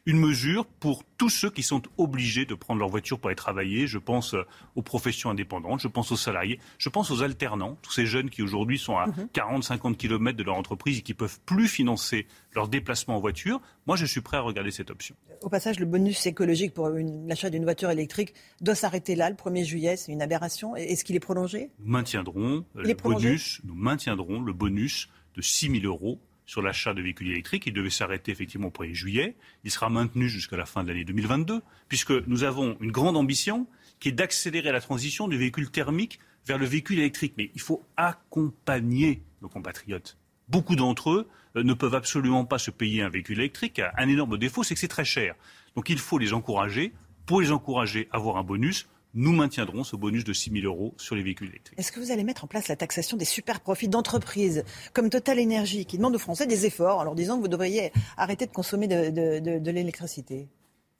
Une 0.07 0.20
mesure 0.20 0.66
pour 0.66 1.03
tous 1.19 1.28
ceux 1.28 1.51
qui 1.51 1.65
sont 1.65 1.83
obligés 1.99 2.47
de 2.47 2.55
prendre 2.55 2.78
leur 2.78 2.89
voiture 2.89 3.19
pour 3.19 3.28
aller 3.28 3.37
travailler. 3.37 3.89
Je 3.89 3.99
pense 3.99 4.35
euh, 4.35 4.47
aux 4.77 4.83
professions 4.83 5.31
indépendantes, 5.31 5.81
je 5.81 5.89
pense 5.89 6.12
aux 6.12 6.16
salariés, 6.16 6.61
je 6.78 6.89
pense 6.89 7.11
aux 7.11 7.23
alternants, 7.23 7.77
tous 7.83 7.91
ces 7.91 8.07
jeunes 8.07 8.31
qui 8.31 8.43
aujourd'hui 8.43 8.78
sont 8.78 8.97
à 8.97 9.07
40-50 9.35 9.89
mhm. 9.89 9.97
km 9.97 10.39
de 10.39 10.45
leur 10.45 10.55
entreprise 10.55 10.99
et 10.99 11.03
qui 11.03 11.12
ne 11.12 11.16
peuvent 11.16 11.41
plus 11.45 11.66
financer 11.66 12.27
leur 12.55 12.69
déplacement 12.69 13.16
en 13.16 13.20
voiture. 13.20 13.61
Moi, 13.87 13.97
je 13.97 14.07
suis 14.07 14.20
prêt 14.20 14.37
à 14.37 14.41
regarder 14.41 14.70
cette 14.70 14.91
option. 14.91 15.16
Au 15.43 15.49
passage, 15.49 15.81
le 15.81 15.87
bonus 15.87 16.24
écologique 16.27 16.73
pour 16.73 16.89
l'achat 16.89 17.51
d'une 17.51 17.65
voiture 17.65 17.91
électrique 17.91 18.33
doit 18.61 18.74
s'arrêter 18.77 19.16
là, 19.16 19.28
le 19.28 19.37
1er 19.37 19.65
juillet. 19.65 19.97
C'est 19.97 20.12
une 20.12 20.23
aberration. 20.23 20.77
Est-ce 20.77 21.05
qu'il 21.05 21.16
est 21.16 21.20
prolongé? 21.20 21.70
Nous 21.81 21.91
maintiendrons 21.91 22.65
le 22.74 22.95
bonus. 22.95 23.61
Nous 23.65 23.74
maintiendrons 23.74 24.41
le 24.41 24.53
bonus 24.53 25.09
de 25.35 25.43
6 25.43 25.81
000 25.81 25.85
euros 25.85 26.20
sur 26.47 26.62
l'achat 26.62 26.94
de 26.94 27.02
véhicules 27.02 27.31
électriques. 27.31 27.66
Il 27.66 27.73
devait 27.73 27.90
s'arrêter 27.90 28.32
effectivement 28.32 28.68
au 28.68 28.70
1er 28.70 28.94
juillet. 28.94 29.36
Il 29.64 29.70
sera 29.70 29.90
maintenu 29.90 30.28
jusqu'à 30.28 30.56
la 30.56 30.64
fin 30.64 30.82
de 30.82 30.89
l'année 30.89 31.05
2022, 31.05 31.60
puisque 31.89 32.12
nous 32.27 32.44
avons 32.44 32.77
une 32.81 32.93
grande 32.93 33.16
ambition 33.16 33.66
qui 34.01 34.09
est 34.09 34.12
d'accélérer 34.12 34.73
la 34.73 34.81
transition 34.81 35.28
du 35.28 35.36
véhicule 35.36 35.70
thermique 35.70 36.20
vers 36.47 36.59
le 36.59 36.66
véhicule 36.66 37.01
électrique. 37.01 37.35
Mais 37.36 37.51
il 37.55 37.60
faut 37.60 37.85
accompagner 37.97 39.23
nos 39.43 39.48
compatriotes. 39.48 40.16
Beaucoup 40.48 40.77
d'entre 40.77 41.10
eux 41.10 41.28
euh, 41.56 41.64
ne 41.64 41.74
peuvent 41.74 41.94
absolument 41.94 42.44
pas 42.44 42.59
se 42.59 42.70
payer 42.70 43.02
un 43.02 43.09
véhicule 43.09 43.40
électrique. 43.40 43.81
Un 43.97 44.09
énorme 44.09 44.39
défaut, 44.39 44.62
c'est 44.62 44.74
que 44.74 44.81
c'est 44.81 44.89
très 44.89 45.05
cher. 45.05 45.35
Donc 45.74 45.90
il 45.90 45.98
faut 45.98 46.18
les 46.18 46.32
encourager. 46.32 46.93
Pour 47.27 47.40
les 47.40 47.51
encourager, 47.51 48.09
avoir 48.12 48.36
un 48.36 48.44
bonus 48.44 48.86
nous 49.17 49.33
maintiendrons 49.33 49.83
ce 49.83 49.97
bonus 49.97 50.25
de 50.25 50.33
6 50.33 50.51
000 50.61 50.65
euros 50.67 50.95
sur 50.99 51.17
les 51.17 51.23
véhicules 51.23 51.49
électriques. 51.49 51.79
Est-ce 51.79 51.91
que 51.91 51.99
vous 51.99 52.13
allez 52.13 52.23
mettre 52.23 52.45
en 52.45 52.47
place 52.47 52.69
la 52.69 52.77
taxation 52.77 53.17
des 53.17 53.25
super 53.25 53.61
profits 53.61 53.89
d'entreprises 53.89 54.63
comme 54.93 55.11
Total 55.11 55.41
Energy 55.41 55.87
qui 55.87 55.97
demandent 55.97 56.15
aux 56.15 56.21
Français 56.21 56.47
des 56.47 56.67
efforts 56.67 56.99
en 56.99 57.05
leur 57.05 57.15
disant 57.15 57.37
que 57.37 57.43
vous 57.43 57.49
devriez 57.49 57.93
arrêter 58.17 58.47
de 58.47 58.53
consommer 58.53 58.87
de, 58.87 59.71
l'électricité? 59.71 60.49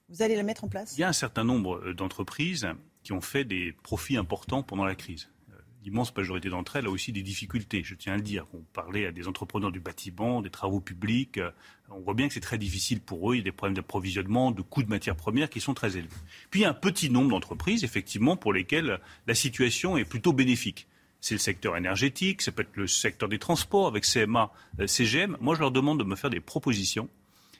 Vous 0.09 0.21
allez 0.21 0.35
la 0.35 0.43
mettre 0.43 0.63
en 0.63 0.67
place? 0.67 0.95
Il 0.97 1.01
y 1.01 1.03
a 1.03 1.09
un 1.09 1.13
certain 1.13 1.43
nombre 1.43 1.79
euh, 1.85 1.93
d'entreprises 1.93 2.67
qui 3.03 3.13
ont 3.13 3.21
fait 3.21 3.43
des 3.43 3.73
profits 3.83 4.17
importants 4.17 4.63
pendant 4.63 4.85
la 4.85 4.95
crise 4.95 5.29
l'immense 5.87 6.13
majorité 6.13 6.49
d'entre 6.49 6.75
elles 6.75 6.85
a 6.85 6.89
aussi 6.89 7.13
des 7.13 7.21
difficultés, 7.21 7.81
je 7.81 7.95
tiens 7.95 8.13
à 8.13 8.15
le 8.17 8.21
dire. 8.21 8.45
On 8.53 8.61
parlait 8.73 9.05
à 9.05 9.13
des 9.13 9.29
entrepreneurs 9.29 9.71
du 9.71 9.79
bâtiment, 9.79 10.41
des 10.41 10.49
travaux 10.49 10.81
publics. 10.81 11.37
Euh, 11.37 11.49
on 11.89 12.01
voit 12.01 12.13
bien 12.13 12.27
que 12.27 12.33
c'est 12.33 12.41
très 12.41 12.57
difficile 12.57 12.99
pour 12.99 13.31
eux. 13.31 13.35
Il 13.35 13.37
y 13.37 13.41
a 13.41 13.43
des 13.45 13.53
problèmes 13.53 13.75
d'approvisionnement, 13.75 14.51
de 14.51 14.61
coûts 14.61 14.83
de 14.83 14.89
matières 14.89 15.15
premières 15.15 15.49
qui 15.49 15.61
sont 15.61 15.73
très 15.73 15.95
élevés. 15.95 16.09
Puis 16.51 16.59
il 16.59 16.63
y 16.63 16.65
a 16.65 16.69
un 16.69 16.73
petit 16.73 17.09
nombre 17.09 17.29
d'entreprises, 17.29 17.85
effectivement, 17.85 18.35
pour 18.35 18.51
lesquelles 18.51 18.99
la 19.27 19.33
situation 19.33 19.95
est 19.95 20.03
plutôt 20.03 20.33
bénéfique. 20.33 20.87
C'est 21.21 21.35
le 21.35 21.39
secteur 21.39 21.77
énergétique, 21.77 22.41
ça 22.41 22.51
peut 22.51 22.63
être 22.63 22.75
le 22.75 22.87
secteur 22.87 23.29
des 23.29 23.39
transports 23.39 23.87
avec 23.87 24.03
CMA, 24.03 24.51
euh, 24.81 24.87
CGM. 24.87 25.37
Moi, 25.39 25.55
je 25.55 25.61
leur 25.61 25.71
demande 25.71 25.99
de 25.99 26.03
me 26.03 26.17
faire 26.17 26.29
des 26.29 26.41
propositions 26.41 27.07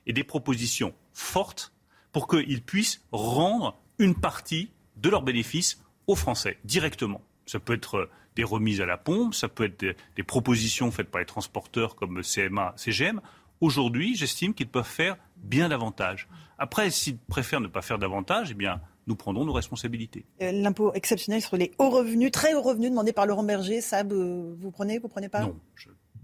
et 0.06 0.12
des 0.12 0.26
propositions 0.26 0.94
fortes 1.14 1.72
pour 2.12 2.28
qu'ils 2.28 2.62
puissent 2.62 3.02
rendre 3.14 3.80
une 4.00 4.16
partie 4.16 4.70
de 4.98 5.10
leurs 5.10 5.24
bénéfices 5.24 5.82
aux 6.08 6.16
Français 6.16 6.58
directement. 6.66 7.22
Ça 7.48 7.60
peut 7.60 7.74
être 7.74 7.96
euh, 7.96 8.10
des 8.36 8.44
remises 8.44 8.82
à 8.82 8.86
la 8.86 8.98
pompe, 8.98 9.34
ça 9.34 9.50
peut 9.50 9.66
être 9.66 9.84
des, 10.16 10.24
propositions 10.24 10.92
faites 10.92 11.10
par 11.10 11.20
les 11.20 11.26
transporteurs 11.26 11.96
comme 11.96 12.22
CMA, 12.22 12.74
CGM. 12.78 13.20
Aujourd'hui, 13.62 14.16
j'estime 14.16 14.54
qu'ils 14.54 14.68
peuvent 14.68 14.86
faire 14.86 15.18
bien 15.38 15.70
davantage. 15.70 16.28
Après, 16.60 16.92
s'ils 16.92 17.18
préfèrent 17.18 17.62
ne 17.62 17.68
pas 17.68 17.82
faire 17.82 17.98
davantage, 17.98 18.50
eh 18.52 18.54
bien, 18.54 18.80
nous 19.08 19.16
prendrons 19.16 19.46
nos 19.46 19.54
responsabilités. 19.54 20.26
Euh, 20.42 20.52
l'impôt 20.52 20.94
exceptionnel 20.94 21.42
sur 21.42 21.58
les 21.58 21.72
hauts 21.80 21.90
revenus, 21.90 22.32
très 22.32 22.54
hauts 22.54 22.62
revenus 22.62 22.92
demandé 22.92 23.14
par 23.14 23.26
Laurent 23.26 23.44
Berger, 23.44 23.82
ça, 23.82 24.04
vous 24.04 24.72
prenez, 24.72 25.00
vous 25.00 25.08
prenez 25.08 25.30
pas? 25.30 25.42
Non. 25.42 25.56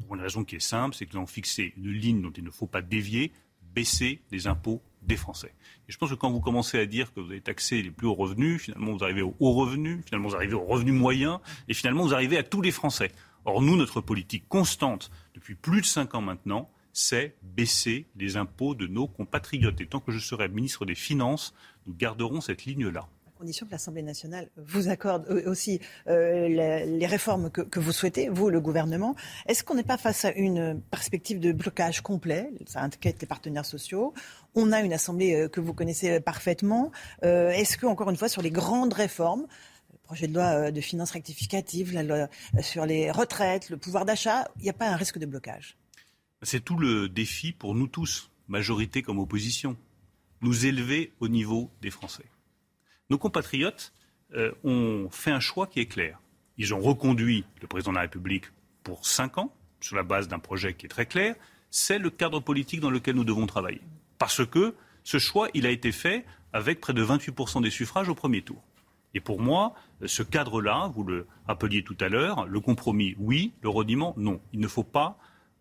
pour 0.06 0.16
une 0.16 0.22
raison 0.22 0.44
qui 0.44 0.58
est 0.58 0.64
simple, 0.64 0.96
c'est 0.96 1.06
que 1.08 1.14
nous 1.14 1.20
avons 1.20 1.28
fixé 1.28 1.74
une 1.78 1.92
ligne 1.92 2.22
dont 2.22 2.32
il 2.32 2.44
ne 2.44 2.52
faut 2.52 2.68
pas 2.68 2.84
dévier, 2.84 3.32
baisser 3.74 4.22
les 4.32 4.46
impôts 4.46 4.82
des 5.06 5.18
Français. 5.18 5.54
Et 5.88 5.92
je 5.92 5.98
pense 5.98 6.10
que 6.10 6.16
quand 6.16 6.32
vous 6.32 6.42
commencez 6.42 6.80
à 6.80 6.86
dire 6.86 7.14
que 7.14 7.20
vous 7.20 7.32
avez 7.32 7.42
taxé 7.42 7.82
les 7.82 7.92
plus 7.92 8.08
hauts 8.08 8.16
revenus, 8.16 8.62
finalement 8.62 8.94
vous 8.94 9.04
arrivez 9.04 9.22
aux 9.22 9.36
hauts 9.40 9.54
revenus, 9.54 10.04
finalement 10.06 10.30
vous 10.30 10.36
arrivez 10.36 10.54
aux 10.54 10.66
revenus 10.66 10.94
moyens, 10.94 11.40
et 11.68 11.74
finalement 11.74 12.04
vous 12.04 12.14
arrivez 12.14 12.38
à 12.38 12.44
tous 12.44 12.62
les 12.62 12.72
Français. 12.72 13.12
Or 13.46 13.62
nous, 13.62 13.76
notre 13.76 14.02
politique 14.02 14.48
constante 14.48 15.12
depuis 15.36 15.56
plus 15.56 15.82
de 15.82 15.86
cinq 15.86 16.16
ans 16.16 16.22
maintenant, 16.22 16.70
c'est 16.94 17.36
baisser 17.42 18.08
les 18.16 18.38
impôts 18.38 18.76
de 18.76 18.88
nos 18.88 19.08
compatriotes. 19.08 19.82
Et 19.82 19.88
tant 19.88 20.00
que 20.00 20.12
je 20.12 20.20
serai 20.20 20.48
ministre 20.48 20.86
des 20.86 20.96
Finances, 20.96 21.54
nous 21.86 21.94
garderons 21.94 22.40
cette 22.40 22.66
ligne-là 22.66 23.10
condition 23.44 23.66
que 23.66 23.72
l'Assemblée 23.72 24.04
nationale 24.04 24.50
vous 24.56 24.88
accorde 24.88 25.28
aussi 25.46 25.82
euh, 26.08 26.48
les, 26.48 27.06
réformes 27.06 27.50
que, 27.50 27.78
vous 27.78 27.92
souhaitez, 27.92 28.30
vous, 28.30 28.50
le 28.50 28.62
gouvernement. 28.62 29.18
Est-ce 29.48 29.66
qu'on 29.66 29.76
n'est 29.76 29.84
pas 29.84 29.98
face 29.98 30.24
à 30.24 30.32
une 30.32 30.80
perspective 30.80 31.42
de 31.42 31.52
blocage 31.52 32.00
complet? 32.00 32.50
Ça 32.68 32.82
inquiète 32.82 33.20
les 33.20 33.28
partenaires 33.28 33.66
sociaux. 33.66 34.14
On 34.56 34.72
a 34.72 34.80
une 34.80 34.94
Assemblée 34.94 35.36
euh, 35.36 35.50
que 35.50 35.60
vous 35.60 35.74
connaissez 35.74 36.22
parfaitement. 36.22 36.94
Euh, 37.26 37.50
est-ce 37.50 37.76
que, 37.76 37.86
encore 37.86 38.10
une 38.10 38.16
fois, 38.16 38.30
sur 38.30 38.42
les 38.42 38.50
grandes 38.50 38.94
réformes, 38.94 39.46
projet 40.04 40.28
de 40.28 40.34
loi 40.34 40.72
de 40.72 40.80
finances 40.80 41.12
rectificative, 41.12 41.94
la 41.94 42.04
loi 42.04 42.30
sur 42.62 42.86
les 42.86 43.12
retraites, 43.12 43.70
le 43.70 43.76
pouvoir 43.76 44.06
d'achat, 44.06 44.48
il 44.56 44.64
n'y 44.64 44.70
a 44.70 44.74
pas 44.74 44.88
un 44.88 44.96
risque 44.96 45.18
de 45.18 45.26
blocage? 45.26 45.76
C'est 46.44 46.64
tout 46.64 46.78
le 46.78 47.10
défi 47.10 47.52
pour 47.52 47.76
nous 47.76 47.88
tous, 47.88 48.30
majorité 48.48 49.02
comme 49.02 49.20
opposition, 49.20 49.76
nous 50.40 50.66
élever 50.66 51.12
au 51.20 51.28
niveau 51.28 51.70
des 51.82 51.90
Français 51.90 52.24
nos 53.10 53.18
compatriotes 53.18 53.94
euh, 54.36 54.52
ont 54.64 55.10
fait 55.12 55.32
un 55.32 55.40
choix 55.40 55.68
qui 55.68 55.80
est 55.80 55.86
clair. 55.86 56.20
Ils 56.58 56.74
ont 56.74 56.80
reconduit 56.80 57.46
le 57.62 57.68
président 57.68 57.92
de 57.92 57.98
la 57.98 58.02
République 58.02 58.46
pour 58.84 59.06
cinq 59.06 59.38
ans, 59.38 59.54
sur 59.82 59.96
la 59.96 60.04
base 60.04 60.28
d'un 60.28 60.40
projet 60.40 60.74
qui 60.74 60.86
est 60.86 60.90
très 60.90 61.06
clair. 61.06 61.36
C'est 61.70 62.00
le 62.00 62.10
cadre 62.10 62.40
politique 62.40 62.80
dans 62.80 62.90
lequel 62.90 63.16
nous 63.16 63.24
devons 63.24 63.46
travailler. 63.46 63.82
Parce 64.18 64.46
que 64.46 64.76
ce 65.04 65.18
choix, 65.18 65.48
a 65.54 65.70
été 65.70 65.92
fait 65.92 66.26
avec 66.54 66.80
près 66.80 66.94
de 66.94 67.04
28% 67.04 67.62
des 67.62 67.70
suffrages 67.70 68.10
au 68.10 68.16
premier 68.16 68.42
tour. 68.42 68.62
Et 69.14 69.20
pour 69.20 69.40
moi, 69.40 69.76
ce 70.06 70.24
cadre-là, 70.24 70.92
vous 70.96 71.04
le 71.04 71.28
rappeliez 71.48 71.84
tout 71.84 71.98
à 72.00 72.10
l'heure, 72.10 72.46
le 72.46 72.60
compromis, 72.60 73.16
oui, 73.20 73.52
le 73.62 73.70
reniement, 73.70 74.14
non. 74.18 74.40
Il 74.54 74.60
ne 74.60 74.68
faut 74.68 74.84
pas 74.84 75.18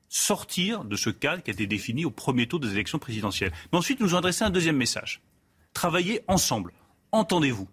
sortir 0.09 0.85
de 0.85 0.97
ce 0.97 1.11
cadre 1.11 1.43
qui 1.43 1.51
a 1.51 1.55
été 1.55 1.67
défini 1.67 2.05
au 2.05 2.11
premier 2.11 2.47
tour 2.47 2.61
des 2.61 2.71
élections 2.73 2.99
présidentielles. 2.99 3.53
Mais 3.73 3.79
ensuite, 3.79 4.01
nous 4.01 4.09
avons 4.09 4.19
adressé 4.19 4.45
un 4.45 4.51
deuxième 4.51 4.77
message. 4.77 5.21
Travailler 5.75 6.23
ensemble 6.29 6.73
entendez-vous? 7.13 7.69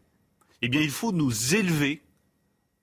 Eh 0.62 0.68
bien, 0.68 0.82
il 0.82 0.90
faut 0.90 1.12
nous 1.12 1.56
élever 1.56 2.04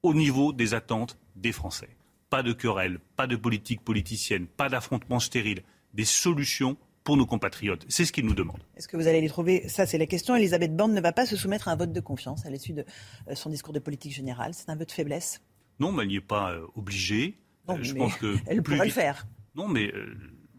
au 0.02 0.14
niveau 0.14 0.52
des 0.52 0.74
attentes 0.74 1.18
des 1.36 1.52
Français. 1.52 1.90
Pas 2.30 2.42
de 2.42 2.52
querelles, 2.52 2.98
pas 3.16 3.26
de 3.26 3.36
politique 3.36 3.82
politicienne, 3.82 4.46
pas 4.46 4.68
d'affrontements 4.68 5.20
stériles, 5.20 5.62
des 5.94 6.04
solutions 6.04 6.76
pour 7.04 7.16
nos 7.16 7.26
compatriotes. 7.26 7.84
C'est 7.88 8.04
ce 8.04 8.12
qu'ils 8.12 8.26
nous 8.26 8.34
demandent. 8.34 8.62
Est-ce 8.76 8.88
que 8.88 8.96
vous 8.96 9.06
allez 9.06 9.20
les 9.20 9.28
trouver? 9.28 9.68
Ça, 9.68 9.86
c'est 9.86 9.98
la 9.98 10.06
question. 10.06 10.34
Elisabeth 10.34 10.74
Borne 10.74 10.92
ne 10.92 11.00
va 11.00 11.12
pas 11.12 11.24
se 11.24 11.36
soumettre 11.36 11.68
à 11.68 11.72
un 11.72 11.76
vote 11.76 11.92
de 11.92 12.00
confiance 12.00 12.44
à 12.46 12.50
l'issue 12.50 12.72
de 12.72 12.84
euh, 13.28 13.34
son 13.36 13.50
discours 13.50 13.72
de 13.72 13.78
politique 13.78 14.12
générale. 14.12 14.54
C'est 14.54 14.70
un 14.70 14.76
vote 14.76 14.88
de 14.88 14.92
faiblesse? 14.92 15.40
Non, 15.78 15.92
mais 15.92 16.02
elle 16.02 16.08
n'y 16.08 16.16
est 16.16 16.20
pas 16.20 16.52
euh, 16.52 16.66
obligée. 16.74 17.38
Non, 17.68 17.78
je 17.80 17.94
pense 17.94 18.16
que 18.16 18.36
elle 18.46 18.62
pourrait 18.62 18.86
le 18.86 18.90
faire. 18.90 19.26
Non, 19.54 19.68
mais 19.68 19.92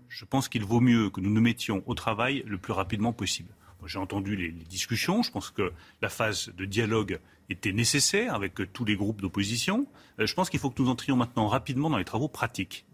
je 0.07 0.26
pense 0.26 0.48
qu'il 0.48 0.64
vaut 0.64 0.80
mieux 0.80 1.10
que 1.10 1.19
nous 1.19 1.30
nous 1.30 1.41
mettions 1.41 1.84
au 1.86 1.94
travail 1.95 2.44
le 2.45 2.57
plus 2.57 2.74
rapidement 2.74 3.14
possible. 3.14 3.53
J'ai 3.86 3.99
entendu 3.99 4.36
les, 4.36 4.52
discussions. 4.52 5.24
Je 5.24 5.32
pense 5.32 5.49
que 5.49 5.72
la 6.02 6.10
phase 6.10 6.52
de 6.58 6.66
dialogue 6.66 7.20
était 7.49 7.72
nécessaire 7.72 8.34
avec 8.34 8.56
tous 8.74 8.86
les 8.86 8.95
groupes 8.95 9.22
d'opposition. 9.22 9.88
je 10.18 10.34
pense 10.34 10.49
qu'il 10.49 10.60
faut 10.60 10.70
que 10.70 10.82
nous 10.82 10.90
entrions 10.90 11.16
maintenant 11.16 11.48
rapidement 11.48 11.90
dans 11.90 11.98
les 11.98 12.06
travaux 12.06 12.28
pratiques 12.28 12.86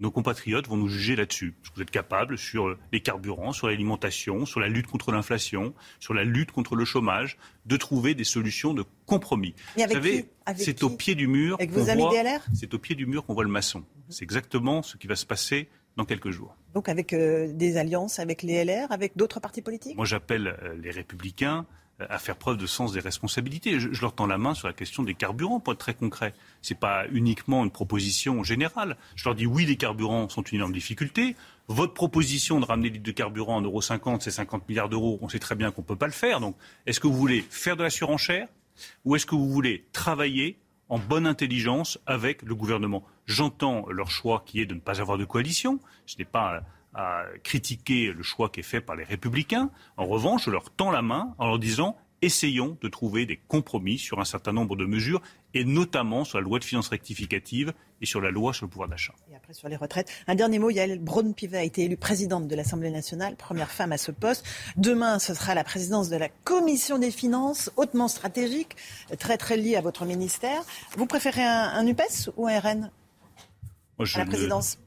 nos 0.00 0.10
compatriotes 0.10 0.66
vont 0.66 0.76
nous 0.76 0.88
juger 0.88 1.14
là-dessus. 1.14 1.54
Parce 1.60 1.70
que 1.70 1.76
vous 1.76 1.82
êtes 1.82 1.90
capables 1.90 2.38
sur 2.38 2.76
les 2.90 3.00
carburants, 3.00 3.52
sur 3.52 3.68
l'alimentation, 3.68 4.46
sur 4.46 4.58
la 4.58 4.68
lutte 4.68 4.86
contre 4.86 5.12
l'inflation, 5.12 5.74
sur 6.00 6.14
la 6.14 6.24
lutte 6.24 6.50
contre 6.50 6.74
le 6.74 6.84
chômage, 6.84 7.36
de 7.66 7.76
trouver 7.76 8.14
des 8.14 8.24
solutions 8.24 8.74
de 8.74 8.84
compromis. 9.06 9.54
vous 9.76 9.86
savez, 9.86 10.30
c'est 10.56 10.82
au 10.82 10.90
pied 10.90 11.14
du 11.14 11.28
mur. 11.28 11.56
Avec 11.56 11.70
vos 11.70 11.88
amis 11.90 12.02
DLR 12.10 12.40
C'est 12.54 12.72
au 12.74 12.78
pied 12.78 12.94
du 12.94 13.06
mur 13.06 13.24
qu'on 13.24 13.34
voit 13.34 13.44
le 13.44 13.50
maçon. 13.50 13.84
C'est 14.08 14.24
exactement 14.24 14.82
ce 14.82 14.96
qui 14.96 15.06
va 15.06 15.16
se 15.16 15.26
passer 15.26 15.68
dans 15.96 16.04
quelques 16.04 16.30
jours. 16.30 16.56
Donc 16.74 16.88
avec 16.88 17.12
euh, 17.12 17.52
des 17.52 17.76
alliances 17.76 18.18
avec 18.18 18.42
les 18.42 18.64
LR, 18.64 18.90
avec 18.90 19.16
d'autres 19.16 19.40
partis 19.40 19.62
politiques? 19.62 19.96
Moi 19.96 20.04
j'appelle 20.04 20.56
euh, 20.62 20.74
les 20.80 20.90
républicains 20.90 21.66
à 22.08 22.18
faire 22.18 22.36
preuve 22.36 22.56
de 22.56 22.66
sens 22.66 22.92
des 22.92 23.00
responsabilités. 23.00 23.78
Je, 23.78 24.00
leur 24.00 24.14
tends 24.14 24.26
la 24.26 24.38
main 24.38 24.54
sur 24.54 24.66
la 24.66 24.72
question 24.72 25.02
des 25.02 25.14
carburants, 25.14 25.60
pour 25.60 25.74
être 25.74 25.78
très 25.78 25.94
concret. 25.94 26.32
Ce 26.62 26.72
n'est 26.72 26.80
pas 26.80 27.04
uniquement 27.12 27.62
une 27.62 27.70
proposition 27.70 28.42
générale. 28.42 28.96
Je 29.16 29.24
leur 29.24 29.34
dis 29.34 29.46
oui, 29.46 29.66
les 29.66 29.76
carburants 29.76 30.28
sont 30.28 30.42
une 30.42 30.56
énorme 30.56 30.72
difficulté. 30.72 31.36
Votre 31.68 31.92
proposition 31.92 32.58
de 32.58 32.64
ramener 32.64 32.90
les 32.90 32.98
de 32.98 33.10
carburant 33.12 33.56
en 33.56 33.60
euros 33.60 33.82
50, 33.82 34.22
c'est 34.22 34.30
50 34.30 34.68
milliards 34.68 34.88
d'euros. 34.88 35.18
On 35.20 35.28
sait 35.28 35.38
très 35.38 35.54
bien 35.54 35.70
qu'on 35.72 35.82
ne 35.82 35.86
peut 35.86 35.96
pas 35.96 36.06
le 36.06 36.12
faire. 36.12 36.40
Donc, 36.40 36.56
est-ce 36.86 37.00
que 37.00 37.06
vous 37.06 37.16
voulez 37.16 37.44
faire 37.50 37.76
de 37.76 37.82
la 37.82 37.90
surenchère 37.90 38.48
ou 39.04 39.14
est-ce 39.14 39.26
que 39.26 39.34
vous 39.34 39.50
voulez 39.50 39.84
travailler 39.92 40.58
en 40.90 40.98
bonne 40.98 41.26
intelligence 41.26 41.98
avec 42.06 42.42
le 42.42 42.54
gouvernement 42.54 43.04
J'entends 43.26 43.88
leur 43.88 44.10
choix 44.10 44.42
qui 44.44 44.60
est 44.60 44.66
de 44.66 44.74
ne 44.74 44.80
pas 44.80 45.00
avoir 45.00 45.16
de 45.16 45.24
coalition. 45.24 45.78
Je 46.04 46.16
n'ai 46.18 46.24
pas 46.24 46.62
à 46.94 47.22
critiquer 47.44 48.12
le 48.12 48.22
choix 48.22 48.48
qui 48.48 48.60
est 48.60 48.64
fait 48.64 48.80
par 48.80 48.96
les 48.96 49.04
républicains. 49.04 49.70
En 49.96 50.06
revanche, 50.06 50.46
je 50.46 50.50
leur 50.50 50.70
tends 50.70 50.90
la 50.90 51.02
main 51.02 51.34
en 51.38 51.46
leur 51.46 51.58
disant 51.60 51.96
essayons 52.22 52.76
de 52.82 52.88
trouver 52.88 53.24
des 53.24 53.36
compromis 53.36 53.98
sur 53.98 54.20
un 54.20 54.24
certain 54.24 54.52
nombre 54.52 54.76
de 54.76 54.84
mesures, 54.84 55.22
et 55.54 55.64
notamment 55.64 56.24
sur 56.24 56.38
la 56.38 56.44
loi 56.44 56.58
de 56.58 56.64
finances 56.64 56.88
rectificative 56.88 57.72
et 58.00 58.06
sur 58.06 58.20
la 58.20 58.30
loi 58.30 58.52
sur 58.52 58.66
le 58.66 58.70
pouvoir 58.70 58.88
d'achat. 58.88 59.14
Et 59.30 59.36
après 59.36 59.52
sur 59.52 59.68
les 59.68 59.76
retraites. 59.76 60.10
Un 60.26 60.34
dernier 60.34 60.58
mot, 60.58 60.70
Yael 60.70 60.98
Braun-Pivet 60.98 61.58
a 61.58 61.62
été 61.62 61.84
élue 61.84 61.96
présidente 61.96 62.48
de 62.48 62.54
l'Assemblée 62.56 62.90
nationale, 62.90 63.36
première 63.36 63.70
femme 63.70 63.92
à 63.92 63.98
ce 63.98 64.10
poste. 64.10 64.44
Demain, 64.76 65.18
ce 65.18 65.34
sera 65.34 65.54
la 65.54 65.64
présidence 65.64 66.08
de 66.08 66.16
la 66.16 66.28
Commission 66.28 66.98
des 66.98 67.10
finances, 67.10 67.70
hautement 67.76 68.08
stratégique, 68.08 68.76
très 69.18 69.36
très 69.36 69.56
liée 69.56 69.76
à 69.76 69.80
votre 69.80 70.04
ministère. 70.04 70.62
Vous 70.96 71.06
préférez 71.06 71.44
un, 71.44 71.86
UPES 71.86 72.30
ou 72.36 72.46
un 72.46 72.58
RN 72.58 72.90
Moi, 73.98 74.06
je 74.06 74.16
à 74.16 74.20
la 74.20 74.26
présidence 74.26 74.78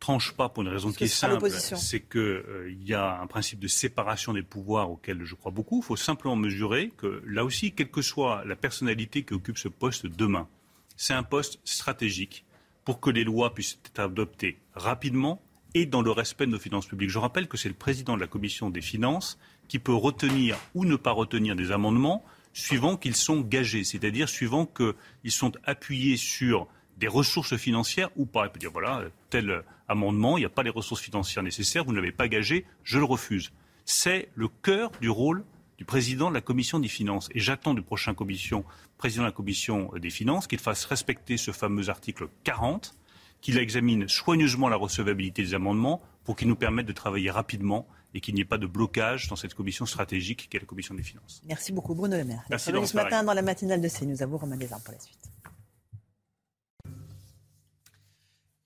tranche 0.00 0.32
pas 0.32 0.48
pour 0.48 0.62
une 0.62 0.68
raison 0.68 0.92
qui 0.92 1.04
est 1.04 1.08
simple, 1.08 1.50
c'est 1.50 2.00
qu'il 2.00 2.20
euh, 2.20 2.74
y 2.84 2.94
a 2.94 3.20
un 3.20 3.26
principe 3.26 3.58
de 3.58 3.68
séparation 3.68 4.32
des 4.32 4.42
pouvoirs 4.42 4.90
auquel 4.90 5.24
je 5.24 5.34
crois 5.34 5.52
beaucoup. 5.52 5.80
Il 5.82 5.84
faut 5.84 5.96
simplement 5.96 6.36
mesurer 6.36 6.92
que 6.96 7.22
là 7.26 7.44
aussi, 7.44 7.72
quelle 7.72 7.90
que 7.90 8.02
soit 8.02 8.44
la 8.44 8.56
personnalité 8.56 9.24
qui 9.24 9.34
occupe 9.34 9.58
ce 9.58 9.68
poste 9.68 10.06
demain, 10.06 10.48
c'est 10.96 11.14
un 11.14 11.22
poste 11.22 11.60
stratégique 11.64 12.44
pour 12.84 13.00
que 13.00 13.10
les 13.10 13.24
lois 13.24 13.54
puissent 13.54 13.78
être 13.86 14.00
adoptées 14.00 14.58
rapidement 14.74 15.42
et 15.74 15.84
dans 15.84 16.02
le 16.02 16.10
respect 16.10 16.46
de 16.46 16.52
nos 16.52 16.58
finances 16.58 16.86
publiques. 16.86 17.10
Je 17.10 17.18
rappelle 17.18 17.48
que 17.48 17.56
c'est 17.56 17.68
le 17.68 17.74
président 17.74 18.14
de 18.14 18.20
la 18.20 18.26
commission 18.26 18.70
des 18.70 18.80
finances 18.80 19.38
qui 19.68 19.78
peut 19.78 19.94
retenir 19.94 20.56
ou 20.74 20.84
ne 20.84 20.96
pas 20.96 21.12
retenir 21.12 21.54
des 21.56 21.72
amendements 21.72 22.24
suivant 22.54 22.96
qu'ils 22.96 23.16
sont 23.16 23.40
gagés, 23.40 23.84
c'est-à-dire 23.84 24.28
suivant 24.28 24.66
qu'ils 24.66 25.30
sont 25.30 25.52
appuyés 25.64 26.16
sur 26.16 26.66
des 26.98 27.08
ressources 27.08 27.56
financières 27.56 28.10
ou 28.16 28.26
pas. 28.26 28.46
Il 28.46 28.50
peut 28.50 28.58
dire 28.58 28.72
voilà, 28.72 29.04
tel 29.30 29.62
amendement, 29.88 30.36
il 30.36 30.40
n'y 30.40 30.46
a 30.46 30.50
pas 30.50 30.62
les 30.62 30.70
ressources 30.70 31.00
financières 31.00 31.42
nécessaires, 31.42 31.84
vous 31.84 31.92
ne 31.92 31.96
l'avez 31.96 32.12
pas 32.12 32.28
gagé, 32.28 32.66
je 32.84 32.98
le 32.98 33.04
refuse. 33.04 33.50
C'est 33.84 34.28
le 34.34 34.48
cœur 34.48 34.90
du 35.00 35.08
rôle 35.08 35.44
du 35.78 35.84
président 35.84 36.28
de 36.28 36.34
la 36.34 36.40
commission 36.40 36.80
des 36.80 36.88
finances. 36.88 37.28
Et 37.34 37.40
j'attends 37.40 37.72
du 37.72 37.82
prochain 37.82 38.12
commission, 38.12 38.64
président 38.98 39.22
de 39.22 39.28
la 39.28 39.32
commission 39.32 39.90
des 39.96 40.10
finances 40.10 40.46
qu'il 40.46 40.58
fasse 40.58 40.84
respecter 40.84 41.36
ce 41.36 41.52
fameux 41.52 41.88
article 41.88 42.28
40, 42.44 42.94
qu'il 43.40 43.56
examine 43.58 44.08
soigneusement 44.08 44.68
la 44.68 44.76
recevabilité 44.76 45.42
des 45.42 45.54
amendements 45.54 46.02
pour 46.24 46.34
qu'il 46.34 46.48
nous 46.48 46.56
permette 46.56 46.86
de 46.86 46.92
travailler 46.92 47.30
rapidement 47.30 47.86
et 48.12 48.20
qu'il 48.20 48.34
n'y 48.34 48.40
ait 48.40 48.44
pas 48.44 48.58
de 48.58 48.66
blocage 48.66 49.28
dans 49.28 49.36
cette 49.36 49.54
commission 49.54 49.86
stratégique 49.86 50.48
qu'est 50.50 50.58
la 50.58 50.66
commission 50.66 50.94
des 50.94 51.02
finances. 51.04 51.40
Merci 51.46 51.72
beaucoup 51.72 51.94
Bruno 51.94 52.16
Le 52.16 52.24
Maire. 52.24 52.42
Merci 52.50 52.72
ce 52.84 52.96
matin 52.96 53.22
dans 53.22 53.34
la 53.34 53.42
matinale 53.42 53.80
de 53.80 53.88
CNews. 53.88 54.22
À 54.22 54.26
vous 54.26 54.38
Romain 54.38 54.56
Desarmes 54.56 54.82
pour 54.82 54.94
la 54.94 55.00
suite. 55.00 55.18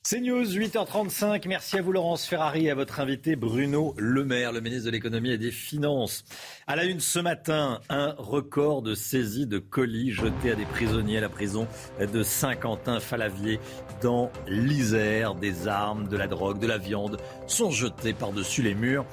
C'est 0.05 0.21
News, 0.21 0.45
8h35. 0.45 1.47
Merci 1.47 1.79
à 1.79 1.83
vous, 1.83 1.93
Laurence 1.93 2.27
Ferrari, 2.27 2.67
et 2.67 2.71
à 2.73 2.75
votre 2.75 2.99
invité 2.99 3.37
Bruno 3.37 3.95
Le 3.97 4.25
Maire, 4.25 4.51
le 4.51 4.61
ministre 4.61 4.87
de 4.87 4.91
l'économie 4.91 5.31
et 5.31 5.39
des 5.39 5.53
finances. 5.53 6.25
À 6.67 6.75
la 6.75 6.87
une 6.87 6.99
ce 6.99 7.21
matin, 7.21 7.81
un 7.89 8.17
record 8.19 8.83
de 8.83 8.97
saisie 8.97 9.47
de 9.47 9.61
colis 9.61 10.11
jetés 10.11 10.51
à 10.51 10.55
des 10.57 10.65
prisonniers 10.65 11.19
à 11.19 11.21
la 11.21 11.29
prison 11.29 11.69
de 12.01 12.23
Saint-Quentin-Falavier 12.25 13.61
dans 14.03 14.33
l'Isère. 14.49 15.37
Des 15.37 15.69
armes, 15.69 16.09
de 16.09 16.17
la 16.17 16.27
drogue, 16.27 16.59
de 16.59 16.67
la 16.67 16.79
viande 16.79 17.19
sont 17.47 17.71
jetés 17.71 18.13
par-dessus 18.13 18.63
les 18.63 18.75
murs. 18.75 19.07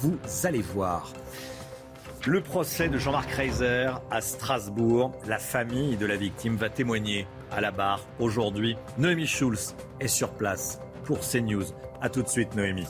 Vous 0.00 0.16
allez 0.44 0.62
voir. 0.62 1.12
Le 2.26 2.40
procès 2.40 2.88
de 2.88 2.98
Jean-Marc 2.98 3.30
Reiser 3.30 3.88
à 4.10 4.20
Strasbourg. 4.20 5.12
La 5.28 5.38
famille 5.38 5.96
de 5.96 6.06
la 6.06 6.16
victime 6.16 6.56
va 6.56 6.68
témoigner 6.68 7.24
à 7.52 7.60
la 7.60 7.70
barre 7.70 8.00
aujourd'hui. 8.18 8.76
Noémie 8.98 9.28
Schulz 9.28 9.76
est 10.00 10.08
sur 10.08 10.30
place 10.30 10.80
pour 11.04 11.20
CNews. 11.20 11.66
A 12.00 12.08
tout 12.08 12.22
de 12.22 12.28
suite, 12.28 12.56
Noémie. 12.56 12.88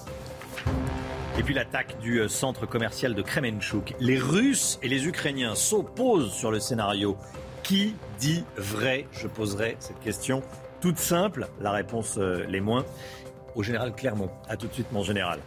Et 1.38 1.42
puis 1.42 1.52
l'attaque 1.52 1.98
du 1.98 2.20
euh, 2.20 2.28
centre 2.28 2.64
commercial 2.64 3.14
de 3.14 3.20
Kremenchuk. 3.20 3.94
Les 4.00 4.18
Russes 4.18 4.78
et 4.82 4.88
les 4.88 5.06
Ukrainiens 5.06 5.54
s'opposent 5.54 6.32
sur 6.32 6.50
le 6.50 6.58
scénario. 6.58 7.18
Qui 7.62 7.94
dit 8.18 8.42
vrai? 8.56 9.06
Je 9.12 9.26
poserai 9.26 9.76
cette 9.80 10.00
question 10.00 10.42
toute 10.80 10.96
simple, 10.96 11.46
la 11.60 11.72
réponse 11.72 12.16
euh, 12.16 12.46
les 12.48 12.62
moins, 12.62 12.86
au 13.54 13.62
général 13.62 13.94
Clermont. 13.94 14.30
A 14.48 14.56
tout 14.56 14.66
de 14.66 14.72
suite, 14.72 14.90
mon 14.92 15.02
général. 15.02 15.40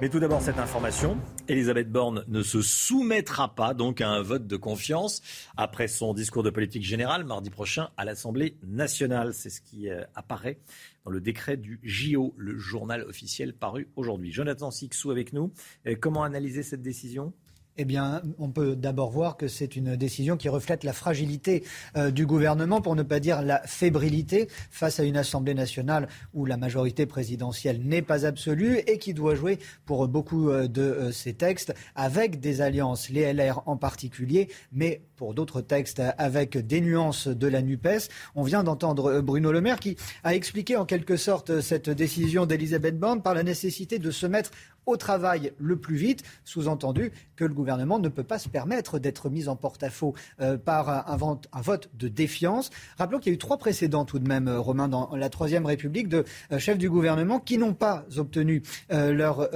Mais 0.00 0.08
tout 0.10 0.20
d'abord, 0.20 0.42
cette 0.42 0.60
information. 0.60 1.16
Elisabeth 1.48 1.90
Borne 1.90 2.24
ne 2.28 2.42
se 2.42 2.62
soumettra 2.62 3.54
pas 3.54 3.74
donc 3.74 4.00
à 4.00 4.08
un 4.08 4.22
vote 4.22 4.46
de 4.46 4.56
confiance 4.56 5.22
après 5.56 5.88
son 5.88 6.14
discours 6.14 6.42
de 6.42 6.50
politique 6.50 6.82
générale 6.82 7.24
mardi 7.24 7.50
prochain 7.50 7.90
à 7.96 8.04
l'Assemblée 8.04 8.56
nationale. 8.66 9.34
C'est 9.34 9.50
ce 9.50 9.60
qui 9.60 9.88
euh, 9.88 10.02
apparaît 10.14 10.58
dans 11.04 11.10
le 11.10 11.20
décret 11.20 11.56
du 11.56 11.78
JO, 11.82 12.34
le 12.36 12.58
journal 12.58 13.02
officiel 13.02 13.54
paru 13.54 13.88
aujourd'hui. 13.96 14.32
Jonathan 14.32 14.70
Sixou 14.70 15.10
avec 15.10 15.32
nous. 15.32 15.52
Euh, 15.86 15.94
comment 16.00 16.24
analyser 16.24 16.62
cette 16.62 16.82
décision? 16.82 17.32
Eh 17.78 17.84
bien, 17.84 18.22
on 18.38 18.48
peut 18.48 18.76
d'abord 18.76 19.10
voir 19.10 19.36
que 19.36 19.48
c'est 19.48 19.76
une 19.76 19.96
décision 19.96 20.36
qui 20.36 20.48
reflète 20.48 20.84
la 20.84 20.92
fragilité 20.92 21.64
euh, 21.96 22.10
du 22.10 22.26
gouvernement, 22.26 22.80
pour 22.80 22.96
ne 22.96 23.02
pas 23.02 23.20
dire 23.20 23.42
la 23.42 23.60
fébrilité, 23.66 24.48
face 24.70 25.00
à 25.00 25.04
une 25.04 25.16
Assemblée 25.16 25.54
nationale 25.54 26.08
où 26.34 26.44
la 26.44 26.56
majorité 26.56 27.06
présidentielle 27.06 27.80
n'est 27.84 28.02
pas 28.02 28.24
absolue 28.24 28.78
et 28.86 28.98
qui 28.98 29.14
doit 29.14 29.34
jouer 29.34 29.58
pour 29.84 30.08
beaucoup 30.08 30.50
euh, 30.50 30.68
de 30.68 30.82
euh, 30.82 31.12
ces 31.12 31.34
textes 31.34 31.74
avec 31.94 32.40
des 32.40 32.60
alliances, 32.60 33.10
les 33.10 33.32
LR 33.32 33.62
en 33.66 33.76
particulier, 33.76 34.48
mais 34.72 35.02
pour 35.16 35.34
d'autres 35.34 35.60
textes 35.60 36.02
avec 36.18 36.56
des 36.58 36.80
nuances 36.80 37.28
de 37.28 37.46
la 37.46 37.62
NUPES. 37.62 38.08
On 38.34 38.42
vient 38.42 38.62
d'entendre 38.62 39.20
Bruno 39.20 39.50
Le 39.50 39.60
Maire 39.60 39.80
qui 39.80 39.96
a 40.24 40.34
expliqué 40.34 40.76
en 40.76 40.84
quelque 40.84 41.16
sorte 41.16 41.60
cette 41.60 41.88
décision 41.88 42.46
d'Elisabeth 42.46 42.98
Borne 42.98 43.22
par 43.22 43.34
la 43.34 43.42
nécessité 43.42 43.98
de 43.98 44.10
se 44.10 44.26
mettre 44.26 44.50
au 44.86 44.96
travail 44.96 45.52
le 45.58 45.76
plus 45.76 45.96
vite, 45.96 46.22
sous-entendu 46.44 47.12
que 47.34 47.44
le 47.44 47.54
gouvernement 47.54 47.98
ne 47.98 48.08
peut 48.08 48.22
pas 48.24 48.38
se 48.38 48.48
permettre 48.48 48.98
d'être 48.98 49.28
mis 49.30 49.48
en 49.48 49.56
porte-à-faux 49.56 50.14
euh, 50.40 50.56
par 50.56 50.88
un, 50.88 51.16
vote 51.60 51.90
de 51.94 52.08
défiance. 52.08 52.70
Rappelons 52.98 53.18
qu'il 53.18 53.32
y 53.32 53.34
a 53.34 53.36
eu 53.36 53.38
trois 53.38 53.58
précédents 53.58 54.04
tout 54.04 54.18
de 54.18 54.28
même, 54.28 54.48
euh, 54.48 54.60
Romain, 54.60 54.88
dans 54.88 55.14
la 55.14 55.28
Troisième 55.28 55.66
République, 55.66 56.08
de 56.08 56.24
euh, 56.52 56.58
chefs 56.58 56.78
du 56.78 56.88
gouvernement 56.88 57.40
qui 57.40 57.58
n'ont 57.58 57.74
pas 57.74 58.04
obtenu 58.16 58.62
leur, 58.90 59.48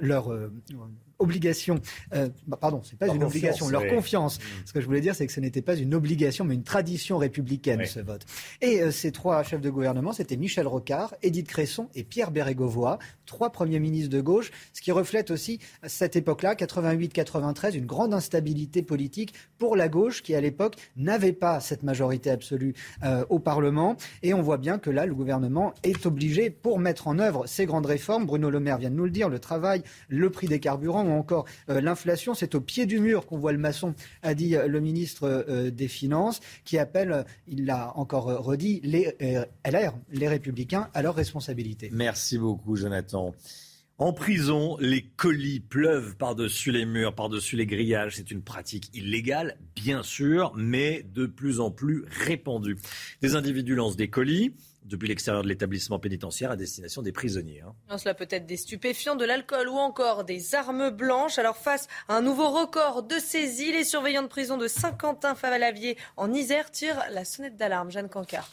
leur 0.00 0.32
obligation. 1.18 1.80
Euh, 2.14 2.28
bah, 2.46 2.58
pardon, 2.60 2.80
c'est 2.84 2.98
pas 2.98 3.08
une 3.08 3.22
obligation. 3.22 3.68
Leur 3.68 3.86
confiance. 3.86 4.38
Mm. 4.38 4.42
Ce 4.66 4.72
que 4.72 4.80
je 4.80 4.86
voulais 4.86 5.00
dire, 5.00 5.14
c'est 5.14 5.26
que 5.26 5.32
ce 5.32 5.40
n'était 5.40 5.62
pas 5.62 5.74
une 5.74 5.94
obligation, 5.94 6.44
mais 6.44 6.54
une 6.54 6.62
tradition 6.62 7.18
républicaine, 7.18 7.84
ce 7.86 8.00
vote. 8.00 8.24
Et 8.60 8.80
euh, 8.82 8.90
ces 8.90 9.12
trois 9.12 9.42
chefs 9.42 9.60
de 9.60 9.70
gouvernement, 9.70 10.12
c'était 10.12 10.36
Michel 10.36 10.66
Rocard, 10.66 11.14
Édith 11.22 11.48
Cresson 11.48 11.88
et 11.94 12.04
Pierre 12.04 12.30
Bérégovoy, 12.30 12.98
trois 13.26 13.50
premiers 13.50 13.80
ministres 13.80 14.10
de 14.10 14.20
gauche, 14.20 14.50
ce 14.72 14.80
qui 14.80 14.92
reflète 14.92 15.30
aussi 15.30 15.58
à 15.82 15.88
cette 15.88 16.16
époque-là, 16.16 16.54
88-93, 16.54 17.76
une 17.76 17.86
grande 17.86 18.14
instabilité 18.14 18.82
politique 18.82 19.34
pour 19.58 19.76
la 19.76 19.88
gauche 19.88 20.22
qui, 20.22 20.34
à 20.34 20.40
l'époque, 20.40 20.76
n'avait 20.96 21.32
pas 21.32 21.60
cette 21.60 21.82
majorité 21.82 22.30
absolue 22.30 22.74
euh, 23.02 23.24
au 23.28 23.38
Parlement. 23.38 23.96
Et 24.22 24.34
on 24.34 24.42
voit 24.42 24.58
bien 24.58 24.78
que 24.78 24.90
là, 24.90 25.06
le 25.06 25.14
gouvernement 25.14 25.74
est 25.82 26.06
obligé, 26.06 26.50
pour 26.50 26.78
mettre 26.78 27.08
en 27.08 27.18
œuvre 27.18 27.46
ces 27.46 27.66
grandes 27.66 27.86
réformes, 27.86 28.26
Bruno 28.26 28.50
Le 28.50 28.60
Maire 28.60 28.78
vient 28.78 28.90
de 28.90 28.94
nous 28.94 29.04
le 29.04 29.10
dire, 29.10 29.28
le 29.28 29.38
travail, 29.38 29.82
le 30.08 30.30
prix 30.30 30.46
des 30.46 30.60
carburants 30.60 31.07
ou 31.08 31.12
encore 31.12 31.46
euh, 31.68 31.80
l'inflation, 31.80 32.34
c'est 32.34 32.54
au 32.54 32.60
pied 32.60 32.86
du 32.86 33.00
mur 33.00 33.26
qu'on 33.26 33.38
voit 33.38 33.52
le 33.52 33.58
maçon, 33.58 33.94
a 34.22 34.34
dit 34.34 34.56
euh, 34.56 34.66
le 34.66 34.80
ministre 34.80 35.68
des 35.70 35.88
Finances, 35.88 36.40
qui 36.64 36.78
appelle, 36.78 37.24
il 37.46 37.66
l'a 37.66 37.96
encore 37.96 38.24
redit, 38.24 38.80
les 38.82 39.14
LR, 39.64 39.94
les 40.10 40.28
Républicains, 40.28 40.88
à 40.94 41.02
leur 41.02 41.14
responsabilité. 41.14 41.90
Merci 41.92 42.38
beaucoup, 42.38 42.76
Jonathan. 42.76 43.34
En 44.00 44.12
prison, 44.12 44.76
les 44.78 45.02
colis 45.02 45.58
pleuvent 45.58 46.16
par-dessus 46.16 46.70
les 46.70 46.84
murs, 46.84 47.16
par-dessus 47.16 47.56
les 47.56 47.66
grillages. 47.66 48.14
C'est 48.14 48.30
une 48.30 48.42
pratique 48.42 48.94
illégale, 48.94 49.56
bien 49.74 50.04
sûr, 50.04 50.52
mais 50.54 51.04
de 51.14 51.26
plus 51.26 51.58
en 51.58 51.72
plus 51.72 52.04
répandue. 52.08 52.76
Des 53.22 53.34
individus 53.34 53.74
lancent 53.74 53.96
des 53.96 54.08
colis 54.08 54.52
depuis 54.88 55.08
l'extérieur 55.08 55.42
de 55.42 55.48
l'établissement 55.48 55.98
pénitentiaire 55.98 56.50
à 56.50 56.56
destination 56.56 57.02
des 57.02 57.12
prisonniers. 57.12 57.62
Hein. 57.62 57.98
Cela 57.98 58.14
peut 58.14 58.28
être 58.30 58.46
des 58.46 58.56
stupéfiants, 58.56 59.16
de 59.16 59.24
l'alcool 59.24 59.68
ou 59.68 59.76
encore 59.76 60.24
des 60.24 60.54
armes 60.54 60.90
blanches. 60.90 61.38
Alors 61.38 61.56
face 61.56 61.86
à 62.08 62.16
un 62.16 62.22
nouveau 62.22 62.50
record 62.50 63.02
de 63.02 63.18
saisie, 63.18 63.72
les 63.72 63.84
surveillants 63.84 64.22
de 64.22 64.28
prison 64.28 64.56
de 64.56 64.68
Saint-Quentin-Favalavier 64.68 65.96
en 66.16 66.32
Isère 66.32 66.70
tirent 66.70 67.02
la 67.10 67.24
sonnette 67.24 67.56
d'alarme. 67.56 67.90
Jeanne 67.90 68.08
Cancard. 68.08 68.50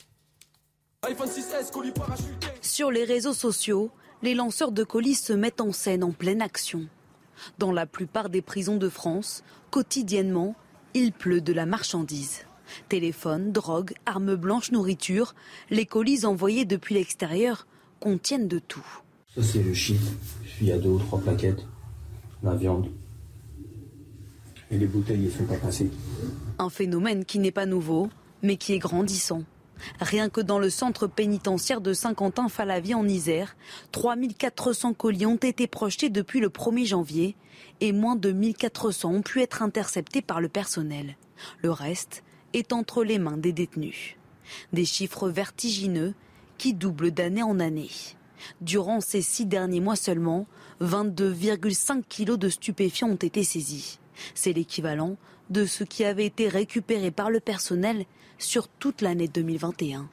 Sur 2.61 2.91
les 2.91 3.03
réseaux 3.03 3.33
sociaux, 3.33 3.91
les 4.21 4.33
lanceurs 4.33 4.71
de 4.71 4.83
colis 4.83 5.15
se 5.15 5.33
mettent 5.33 5.61
en 5.61 5.71
scène 5.71 6.03
en 6.03 6.11
pleine 6.11 6.41
action. 6.41 6.87
Dans 7.57 7.71
la 7.71 7.85
plupart 7.85 8.29
des 8.29 8.41
prisons 8.41 8.77
de 8.77 8.89
France, 8.89 9.43
quotidiennement, 9.71 10.55
il 10.93 11.11
pleut 11.11 11.41
de 11.41 11.53
la 11.53 11.65
marchandise. 11.65 12.45
Téléphone, 12.89 13.51
drogue, 13.51 13.93
armes 14.05 14.35
blanches, 14.35 14.71
nourriture, 14.71 15.35
les 15.69 15.85
colis 15.85 16.25
envoyés 16.25 16.65
depuis 16.65 16.95
l'extérieur 16.95 17.67
contiennent 17.99 18.47
de 18.47 18.59
tout. 18.59 18.85
Ça 19.35 19.43
c'est 19.43 19.63
le 19.63 19.73
shit. 19.73 20.01
Il 20.61 20.67
y 20.67 20.71
a 20.71 20.77
deux 20.77 20.89
ou 20.89 20.99
trois 20.99 21.19
plaquettes, 21.19 21.65
la 22.43 22.55
viande. 22.55 22.89
Et 24.71 24.77
les 24.77 24.87
bouteilles 24.87 25.19
ne 25.19 25.29
sont 25.29 25.45
pas 25.45 25.57
passées. 25.57 25.91
Un 26.59 26.69
phénomène 26.69 27.25
qui 27.25 27.39
n'est 27.39 27.51
pas 27.51 27.65
nouveau, 27.65 28.09
mais 28.41 28.57
qui 28.57 28.73
est 28.73 28.79
grandissant. 28.79 29.43
Rien 29.99 30.29
que 30.29 30.41
dans 30.41 30.59
le 30.59 30.69
centre 30.69 31.07
pénitentiaire 31.07 31.81
de 31.81 31.93
Saint-Quentin-Falavie 31.93 32.93
en 32.93 33.07
Isère, 33.07 33.55
3400 33.91 34.93
colis 34.93 35.25
ont 35.25 35.35
été 35.35 35.67
projetés 35.67 36.09
depuis 36.09 36.39
le 36.39 36.49
1er 36.49 36.85
janvier 36.85 37.35
et 37.81 37.91
moins 37.91 38.15
de 38.15 38.31
1400 38.31 39.11
ont 39.11 39.21
pu 39.21 39.41
être 39.41 39.61
interceptés 39.61 40.21
par 40.21 40.41
le 40.41 40.49
personnel. 40.49 41.17
Le 41.61 41.71
reste 41.71 42.23
est 42.53 42.73
entre 42.73 43.03
les 43.03 43.19
mains 43.19 43.37
des 43.37 43.53
détenus. 43.53 44.15
Des 44.73 44.85
chiffres 44.85 45.29
vertigineux 45.29 46.13
qui 46.57 46.73
doublent 46.73 47.11
d'année 47.11 47.43
en 47.43 47.59
année. 47.59 47.89
Durant 48.61 49.01
ces 49.01 49.21
six 49.21 49.45
derniers 49.45 49.79
mois 49.79 49.95
seulement, 49.95 50.47
22,5 50.81 52.03
kilos 52.03 52.37
de 52.37 52.49
stupéfiants 52.49 53.09
ont 53.09 53.15
été 53.15 53.43
saisis. 53.43 53.99
C'est 54.33 54.53
l'équivalent 54.53 55.17
de 55.49 55.65
ce 55.65 55.83
qui 55.83 56.03
avait 56.05 56.25
été 56.25 56.47
récupéré 56.47 57.11
par 57.11 57.29
le 57.29 57.39
personnel 57.39 58.05
sur 58.37 58.67
toute 58.67 59.01
l'année 59.01 59.27
2021. 59.27 60.09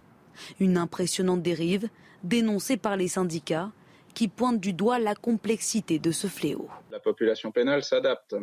Une 0.60 0.76
impressionnante 0.76 1.42
dérive 1.42 1.88
dénoncée 2.22 2.76
par 2.76 2.96
les 2.96 3.08
syndicats 3.08 3.70
qui 4.14 4.28
pointent 4.28 4.60
du 4.60 4.72
doigt 4.72 4.98
la 4.98 5.14
complexité 5.14 5.98
de 5.98 6.10
ce 6.10 6.26
fléau. 6.26 6.68
La 6.90 7.00
population 7.00 7.50
pénale 7.50 7.82
s'adapte 7.82 8.36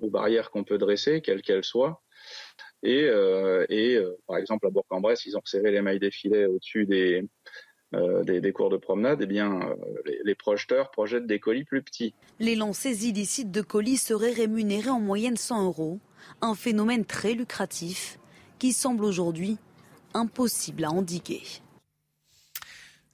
aux 0.00 0.10
barrières 0.10 0.50
qu'on 0.50 0.64
peut 0.64 0.78
dresser, 0.78 1.20
quelles 1.20 1.42
qu'elles 1.42 1.64
soient. 1.64 2.02
Et, 2.82 3.04
euh, 3.04 3.64
euh, 3.70 4.16
par 4.26 4.38
exemple, 4.38 4.66
à 4.66 4.70
Bourg-en-Bresse, 4.70 5.26
ils 5.26 5.36
ont 5.36 5.42
serré 5.44 5.70
les 5.70 5.82
mailles 5.82 6.00
des 6.00 6.10
filets 6.10 6.46
au-dessus 6.46 6.84
des, 6.84 7.24
euh, 7.94 8.24
des, 8.24 8.52
cours 8.52 8.70
de 8.70 8.76
promenade, 8.76 9.20
eh 9.22 9.26
bien, 9.26 9.60
les, 10.04 10.18
les, 10.24 10.34
projeteurs 10.34 10.90
projettent 10.90 11.26
des 11.26 11.38
colis 11.38 11.64
plus 11.64 11.82
petits. 11.82 12.14
Les 12.40 12.56
lancers 12.56 13.04
illicites 13.04 13.50
de 13.50 13.60
colis 13.60 13.98
seraient 13.98 14.32
rémunérés 14.32 14.90
en 14.90 15.00
moyenne 15.00 15.36
100 15.36 15.66
euros, 15.66 16.00
un 16.40 16.54
phénomène 16.54 17.04
très 17.04 17.34
lucratif 17.34 18.18
qui 18.58 18.72
semble 18.72 19.04
aujourd'hui 19.04 19.58
impossible 20.14 20.84
à 20.84 20.90
endiguer. 20.90 21.42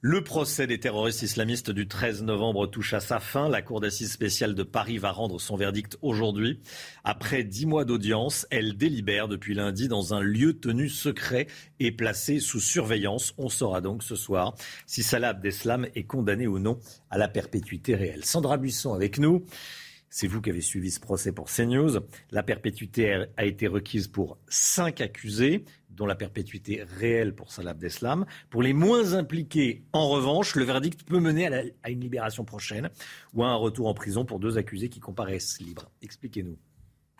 Le 0.01 0.23
procès 0.23 0.65
des 0.65 0.79
terroristes 0.79 1.23
islamistes 1.23 1.71
du 1.71 1.85
13 1.85 2.23
novembre 2.23 2.67
touche 2.67 2.93
à 2.93 3.01
sa 3.01 3.19
fin. 3.19 3.49
La 3.49 3.61
Cour 3.61 3.81
d'assises 3.81 4.13
spéciale 4.13 4.55
de 4.55 4.63
Paris 4.63 4.97
va 4.97 5.11
rendre 5.11 5.41
son 5.41 5.57
verdict 5.57 5.97
aujourd'hui. 6.01 6.61
Après 7.03 7.43
dix 7.43 7.65
mois 7.65 7.83
d'audience, 7.83 8.47
elle 8.49 8.77
délibère 8.77 9.27
depuis 9.27 9.55
lundi 9.55 9.89
dans 9.89 10.13
un 10.13 10.21
lieu 10.21 10.57
tenu 10.57 10.87
secret 10.87 11.47
et 11.81 11.91
placé 11.91 12.39
sous 12.39 12.61
surveillance. 12.61 13.33
On 13.37 13.49
saura 13.49 13.81
donc 13.81 14.01
ce 14.01 14.15
soir 14.15 14.55
si 14.85 15.03
Salah 15.03 15.29
Abdeslam 15.29 15.85
est 15.93 16.05
condamné 16.05 16.47
ou 16.47 16.59
non 16.59 16.79
à 17.09 17.17
la 17.17 17.27
perpétuité 17.27 17.93
réelle. 17.95 18.23
Sandra 18.23 18.55
Buisson 18.55 18.93
avec 18.93 19.19
nous. 19.19 19.43
C'est 20.09 20.27
vous 20.27 20.41
qui 20.41 20.49
avez 20.49 20.61
suivi 20.61 20.89
ce 20.91 20.99
procès 20.99 21.31
pour 21.31 21.49
CNews. 21.51 21.99
La 22.31 22.41
perpétuité 22.41 23.25
a 23.37 23.45
été 23.45 23.67
requise 23.67 24.07
pour 24.07 24.37
cinq 24.47 25.01
accusés, 25.01 25.65
dont 25.99 26.05
la 26.05 26.15
perpétuité 26.15 26.83
réelle 26.97 27.35
pour 27.35 27.51
Salah 27.51 27.71
Abdeslam. 27.71 28.25
Pour 28.49 28.63
les 28.63 28.73
moins 28.73 29.13
impliqués, 29.13 29.83
en 29.91 30.09
revanche, 30.09 30.55
le 30.55 30.63
verdict 30.63 31.03
peut 31.03 31.19
mener 31.19 31.47
à, 31.53 31.61
à 31.83 31.89
une 31.91 31.99
libération 31.99 32.45
prochaine 32.45 32.89
ou 33.33 33.43
à 33.43 33.49
un 33.49 33.55
retour 33.55 33.87
en 33.87 33.93
prison 33.93 34.25
pour 34.25 34.39
deux 34.39 34.57
accusés 34.57 34.89
qui 34.89 35.01
comparaissent 35.01 35.59
libres. 35.59 35.91
Expliquez-nous. 36.01 36.57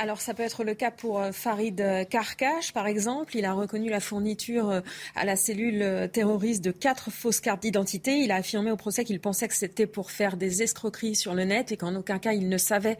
Alors 0.01 0.21
ça 0.21 0.33
peut 0.33 0.43
être 0.43 0.63
le 0.63 0.75
cas 0.75 0.91
pour 0.91 1.19
euh, 1.19 1.33
Farid 1.33 2.07
Karkash, 2.09 2.71
par 2.71 2.87
exemple. 2.87 3.35
Il 3.35 3.43
a 3.43 3.51
reconnu 3.51 3.89
la 3.89 3.99
fourniture 3.99 4.69
euh, 4.69 4.79
à 5.13 5.25
la 5.25 5.35
cellule 5.35 5.81
euh, 5.81 6.07
terroriste 6.07 6.63
de 6.63 6.71
quatre 6.71 7.11
fausses 7.11 7.41
cartes 7.41 7.63
d'identité. 7.63 8.19
Il 8.19 8.31
a 8.31 8.35
affirmé 8.35 8.71
au 8.71 8.77
procès 8.77 9.03
qu'il 9.03 9.19
pensait 9.19 9.49
que 9.49 9.53
c'était 9.53 9.87
pour 9.87 10.09
faire 10.09 10.37
des 10.37 10.63
escroqueries 10.63 11.17
sur 11.17 11.35
le 11.35 11.43
net 11.43 11.73
et 11.73 11.75
qu'en 11.75 11.95
aucun 11.95 12.17
cas 12.17 12.31
il 12.31 12.47
ne 12.47 12.57
savait 12.57 12.97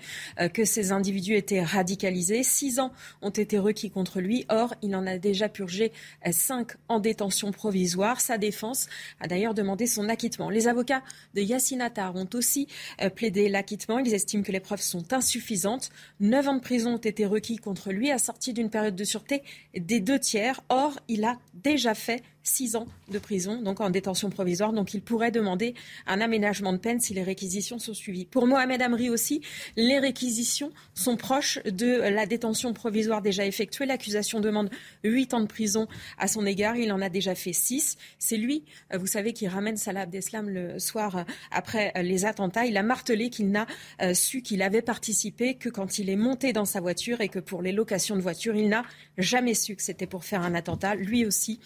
que 0.54 0.66
ces 0.66 0.92
individus 0.92 1.36
étaient 1.36 1.64
radicalisés. 1.64 2.44
Six 2.44 2.80
ans 2.80 2.92
ont 3.22 3.30
été 3.30 3.58
requis 3.58 3.92
contre 3.92 4.20
lui. 4.20 4.46
Or, 4.50 4.76
il 4.82 4.94
en 4.94 5.08
a 5.08 5.18
déjà 5.18 5.48
purgé 5.48 5.94
cinq 6.32 6.74
en 6.90 7.00
détention 7.00 7.52
provisoire. 7.52 8.20
Sa 8.20 8.38
défense 8.38 8.88
a 9.22 9.28
d'ailleurs 9.28 9.54
demandé 9.54 9.88
son 9.88 10.10
acquittement. 10.10 10.50
Les 10.50 10.68
avocats 10.68 11.04
de 11.34 11.42
Yassine 11.42 11.82
Attar 11.82 12.16
ont 12.16 12.30
aussi 12.34 12.68
plaidé 13.16 13.48
l'acquittement. 13.48 14.00
Ils 14.00 14.14
estiment 14.14 14.44
que 14.44 14.52
les 14.52 14.60
preuves 14.60 14.82
sont 14.82 15.14
insuffisantes. 15.14 15.92
Neuf 16.20 16.48
ans 16.48 16.56
de 16.56 16.62
prison 16.62 16.89
ont 16.90 16.98
été 16.98 17.26
requis 17.26 17.58
contre 17.58 17.92
lui, 17.92 18.12
assortis 18.12 18.54
d'une 18.54 18.70
période 18.70 18.96
de 18.96 19.04
sûreté 19.04 19.44
des 19.76 20.00
deux 20.00 20.20
tiers. 20.20 20.62
Or, 20.70 21.00
il 21.08 21.24
a 21.24 21.38
déjà 21.54 21.94
fait 21.94 22.24
six 22.44 22.76
ans 22.76 22.88
de 23.10 23.20
prison, 23.20 23.62
donc 23.62 23.82
en 23.82 23.90
détention 23.90 24.30
provisoire. 24.30 24.74
Donc 24.74 24.94
il 24.94 25.02
pourrait 25.02 25.32
demander 25.32 25.76
un 26.08 26.22
aménagement 26.22 26.74
de 26.74 26.78
peine 26.78 27.00
si 27.00 27.14
les 27.14 27.24
réquisitions 27.24 27.80
sont 27.80 27.94
suivies. 27.94 28.26
Pour 28.26 28.48
Mohamed 28.48 28.82
Amri 28.82 29.10
aussi, 29.10 29.42
les 29.76 30.00
réquisitions 30.00 30.72
sont 30.94 31.18
proches 31.18 31.60
de 31.66 31.88
la 32.10 32.26
détention 32.26 32.74
provisoire 32.74 33.22
déjà 33.22 33.46
effectuée. 33.46 33.86
L'accusation 33.86 34.40
demande 34.40 34.70
huit 35.04 35.34
ans 35.34 35.42
de 35.42 35.48
prison 35.48 35.88
à 36.18 36.28
son 36.28 36.46
égard. 36.46 36.76
Il 36.76 36.92
en 36.92 37.02
a 37.02 37.10
déjà 37.10 37.36
fait 37.36 37.54
six. 37.54 37.98
C'est 38.18 38.38
lui, 38.38 38.64
euh, 38.94 38.98
vous 38.98 39.08
savez, 39.08 39.34
qui 39.34 39.48
ramène 39.48 39.78
Salah 39.78 40.02
Abdeslam 40.02 40.50
le 40.50 40.80
soir 40.80 41.18
euh, 41.18 41.24
après 41.52 41.92
euh, 41.96 42.02
les 42.02 42.26
attentats. 42.26 42.66
Il 42.66 42.78
a 42.78 42.84
martelé 42.84 43.30
qu'il 43.30 43.52
n'a 43.52 43.68
su 44.14 44.42
qu'il 44.42 44.62
avait 44.62 44.82
participé 44.82 45.56
que 45.56 45.70
quand 45.70 46.00
il 46.00 46.10
est 46.10 46.16
monté 46.16 46.54
dans 46.54 46.66
sa 46.66 46.80
voiture 46.80 47.22
et 47.22 47.30
que 47.30 47.40
pour 47.40 47.62
les 47.62 47.72
locations 47.72 48.16
de 48.16 48.22
voitures, 48.22 48.56
il 48.56 48.70
n'a 48.70 48.84
jamais 49.18 49.54
su 49.54 49.76
que 49.76 49.82
c'était 49.82 50.08
pour 50.08 50.24
faire 50.24 50.42
un 50.42 50.56
attentat. 50.56 50.96
Lui 50.96 51.26
aussi, 51.26 51.60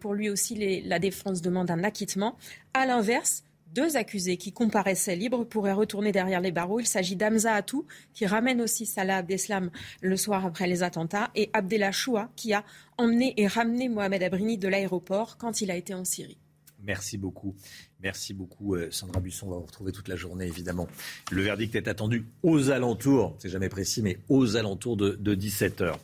pour 0.00 0.14
lui 0.14 0.21
lui 0.22 0.30
aussi, 0.30 0.82
la 0.82 0.98
défense 1.00 1.42
demande 1.42 1.70
un 1.70 1.82
acquittement. 1.82 2.36
À 2.74 2.86
l'inverse, 2.86 3.42
deux 3.74 3.96
accusés 3.96 4.36
qui 4.36 4.52
comparaissaient 4.52 5.16
libres 5.16 5.44
pourraient 5.44 5.72
retourner 5.72 6.12
derrière 6.12 6.40
les 6.40 6.52
barreaux. 6.52 6.78
Il 6.78 6.86
s'agit 6.86 7.16
d'Amza 7.16 7.54
Atou, 7.54 7.86
qui 8.14 8.24
ramène 8.26 8.60
aussi 8.60 8.86
Salah 8.86 9.16
Abdeslam 9.16 9.70
le 10.00 10.16
soir 10.16 10.46
après 10.46 10.68
les 10.68 10.84
attentats, 10.84 11.30
et 11.34 11.50
Abdellah 11.52 11.90
Choua, 11.90 12.30
qui 12.36 12.52
a 12.52 12.64
emmené 12.98 13.34
et 13.36 13.48
ramené 13.48 13.88
Mohamed 13.88 14.22
Abrini 14.22 14.58
de 14.58 14.68
l'aéroport 14.68 15.38
quand 15.38 15.60
il 15.60 15.72
a 15.72 15.76
été 15.76 15.92
en 15.92 16.04
Syrie. 16.04 16.38
Merci 16.84 17.18
beaucoup. 17.18 17.56
Merci 18.00 18.32
beaucoup, 18.32 18.74
euh, 18.74 18.88
Sandra 18.90 19.20
Busson. 19.20 19.46
On 19.46 19.50
va 19.50 19.56
vous 19.56 19.66
retrouver 19.66 19.90
toute 19.90 20.08
la 20.08 20.16
journée, 20.16 20.46
évidemment. 20.46 20.86
Le 21.32 21.42
verdict 21.42 21.74
est 21.74 21.88
attendu 21.88 22.26
aux 22.44 22.70
alentours, 22.70 23.36
c'est 23.38 23.48
jamais 23.48 23.68
précis, 23.68 24.02
mais 24.02 24.18
aux 24.28 24.56
alentours 24.56 24.96
de, 24.96 25.10
de 25.10 25.34
17 25.34 25.80
heures. 25.80 25.98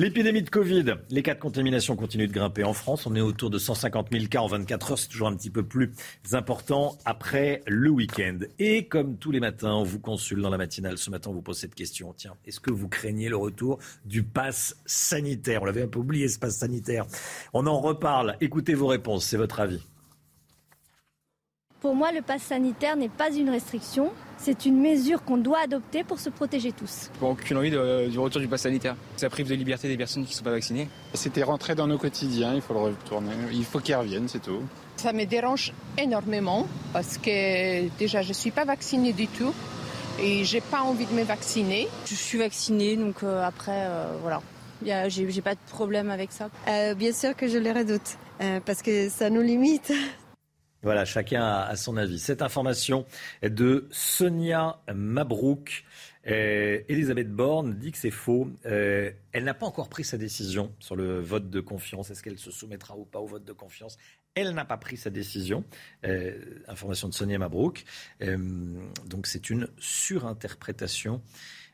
L'épidémie 0.00 0.42
de 0.42 0.48
Covid, 0.48 0.94
les 1.10 1.24
cas 1.24 1.34
de 1.34 1.40
contamination 1.40 1.96
continuent 1.96 2.28
de 2.28 2.32
grimper 2.32 2.62
en 2.62 2.72
France. 2.72 3.04
On 3.06 3.16
est 3.16 3.20
autour 3.20 3.50
de 3.50 3.58
150 3.58 4.06
000 4.12 4.26
cas 4.26 4.38
en 4.38 4.46
24 4.46 4.92
heures. 4.92 4.98
C'est 5.00 5.08
toujours 5.08 5.26
un 5.26 5.34
petit 5.34 5.50
peu 5.50 5.64
plus 5.64 5.92
important 6.30 6.96
après 7.04 7.62
le 7.66 7.90
week-end. 7.90 8.38
Et 8.60 8.86
comme 8.86 9.16
tous 9.16 9.32
les 9.32 9.40
matins, 9.40 9.74
on 9.74 9.82
vous 9.82 9.98
consulte 9.98 10.40
dans 10.40 10.50
la 10.50 10.56
matinale. 10.56 10.98
Ce 10.98 11.10
matin, 11.10 11.30
on 11.30 11.32
vous 11.32 11.42
pose 11.42 11.58
cette 11.58 11.74
question. 11.74 12.14
Tiens, 12.16 12.34
est-ce 12.46 12.60
que 12.60 12.70
vous 12.70 12.86
craignez 12.86 13.28
le 13.28 13.36
retour 13.36 13.80
du 14.04 14.22
pass 14.22 14.76
sanitaire? 14.86 15.62
On 15.62 15.64
l'avait 15.64 15.82
un 15.82 15.88
peu 15.88 15.98
oublié, 15.98 16.28
ce 16.28 16.38
pass 16.38 16.58
sanitaire. 16.58 17.04
On 17.52 17.66
en 17.66 17.80
reparle. 17.80 18.36
Écoutez 18.40 18.74
vos 18.74 18.86
réponses. 18.86 19.24
C'est 19.24 19.36
votre 19.36 19.58
avis. 19.58 19.80
Pour 21.80 21.94
moi, 21.94 22.10
le 22.10 22.22
pass 22.22 22.42
sanitaire 22.42 22.96
n'est 22.96 23.08
pas 23.08 23.30
une 23.30 23.50
restriction. 23.50 24.10
C'est 24.36 24.66
une 24.66 24.80
mesure 24.80 25.22
qu'on 25.22 25.36
doit 25.36 25.60
adopter 25.60 26.02
pour 26.02 26.18
se 26.18 26.28
protéger 26.28 26.72
tous. 26.72 27.08
Bon, 27.20 27.32
aucune 27.32 27.56
envie 27.56 27.70
du 27.70 28.18
retour 28.18 28.40
du 28.40 28.48
pass 28.48 28.62
sanitaire. 28.62 28.96
Ça 29.16 29.30
prive 29.30 29.48
de 29.48 29.54
liberté 29.54 29.86
des 29.86 29.96
personnes 29.96 30.24
qui 30.24 30.30
ne 30.30 30.34
sont 30.34 30.44
pas 30.44 30.50
vaccinées. 30.50 30.88
C'était 31.14 31.44
rentré 31.44 31.76
dans 31.76 31.86
nos 31.86 31.96
quotidiens, 31.96 32.52
il 32.54 32.62
faut 32.62 32.74
le 32.74 32.80
retourner. 32.80 33.30
Il 33.52 33.64
faut 33.64 33.78
qu'il 33.78 33.94
revienne, 33.94 34.26
c'est 34.26 34.42
tout. 34.42 34.60
Ça 34.96 35.12
me 35.12 35.24
dérange 35.24 35.72
énormément 35.96 36.66
parce 36.92 37.16
que 37.16 37.88
déjà 37.96 38.22
je 38.22 38.28
ne 38.30 38.34
suis 38.34 38.50
pas 38.50 38.64
vaccinée 38.64 39.12
du 39.12 39.28
tout 39.28 39.54
et 40.20 40.44
j'ai 40.44 40.60
pas 40.60 40.80
envie 40.80 41.06
de 41.06 41.12
me 41.12 41.22
vacciner. 41.22 41.86
Je 42.06 42.14
suis 42.16 42.38
vaccinée 42.38 42.96
donc 42.96 43.22
euh, 43.22 43.44
après 43.44 43.86
euh, 43.86 44.16
voilà, 44.20 44.42
j'ai 45.08 45.42
pas 45.42 45.54
de 45.54 45.60
problème 45.70 46.10
avec 46.10 46.32
ça. 46.32 46.48
Euh, 46.66 46.94
bien 46.94 47.12
sûr 47.12 47.36
que 47.36 47.46
je 47.46 47.58
le 47.58 47.70
redoute 47.70 48.18
parce 48.64 48.82
que 48.82 49.08
ça 49.08 49.30
nous 49.30 49.42
limite. 49.42 49.92
Voilà, 50.82 51.04
chacun 51.04 51.42
a, 51.42 51.74
son 51.74 51.96
avis. 51.96 52.20
Cette 52.20 52.40
information 52.40 53.04
est 53.42 53.50
de 53.50 53.88
Sonia 53.90 54.80
Mabrouk. 54.94 55.84
Euh, 56.28 56.80
Elisabeth 56.88 57.32
Borne 57.32 57.74
dit 57.74 57.90
que 57.90 57.98
c'est 57.98 58.12
faux. 58.12 58.48
Euh, 58.64 59.10
elle 59.32 59.42
n'a 59.44 59.54
pas 59.54 59.66
encore 59.66 59.88
pris 59.88 60.04
sa 60.04 60.18
décision 60.18 60.72
sur 60.78 60.94
le 60.94 61.20
vote 61.20 61.50
de 61.50 61.60
confiance. 61.60 62.10
Est-ce 62.10 62.22
qu'elle 62.22 62.38
se 62.38 62.52
soumettra 62.52 62.96
ou 62.96 63.04
pas 63.04 63.18
au 63.18 63.26
vote 63.26 63.44
de 63.44 63.52
confiance? 63.52 63.96
Elle 64.36 64.54
n'a 64.54 64.64
pas 64.64 64.76
pris 64.76 64.96
sa 64.96 65.10
décision. 65.10 65.64
Euh, 66.04 66.38
information 66.68 67.08
de 67.08 67.14
Sonia 67.14 67.38
Mabrouk. 67.38 67.84
donc 68.20 69.26
c'est 69.26 69.50
une 69.50 69.68
surinterprétation 69.78 71.22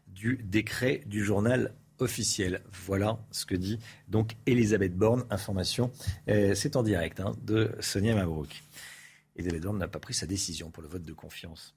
du 0.06 0.40
décret 0.44 1.02
du 1.04 1.22
journal 1.22 1.74
officiel. 1.98 2.62
Voilà 2.72 3.18
ce 3.32 3.44
que 3.44 3.54
dit 3.54 3.78
donc 4.08 4.32
Elisabeth 4.46 4.96
Borne. 4.96 5.24
Information, 5.28 5.90
c'est 6.26 6.76
en 6.76 6.82
direct 6.82 7.20
hein, 7.20 7.34
de 7.42 7.70
Sonia 7.80 8.14
Mabrouk. 8.14 8.62
Elisabeth 9.36 9.62
Borne 9.62 9.78
n'a 9.78 9.88
pas 9.88 9.98
pris 9.98 10.14
sa 10.14 10.26
décision 10.26 10.70
pour 10.70 10.82
le 10.82 10.88
vote 10.88 11.02
de 11.02 11.12
confiance. 11.12 11.74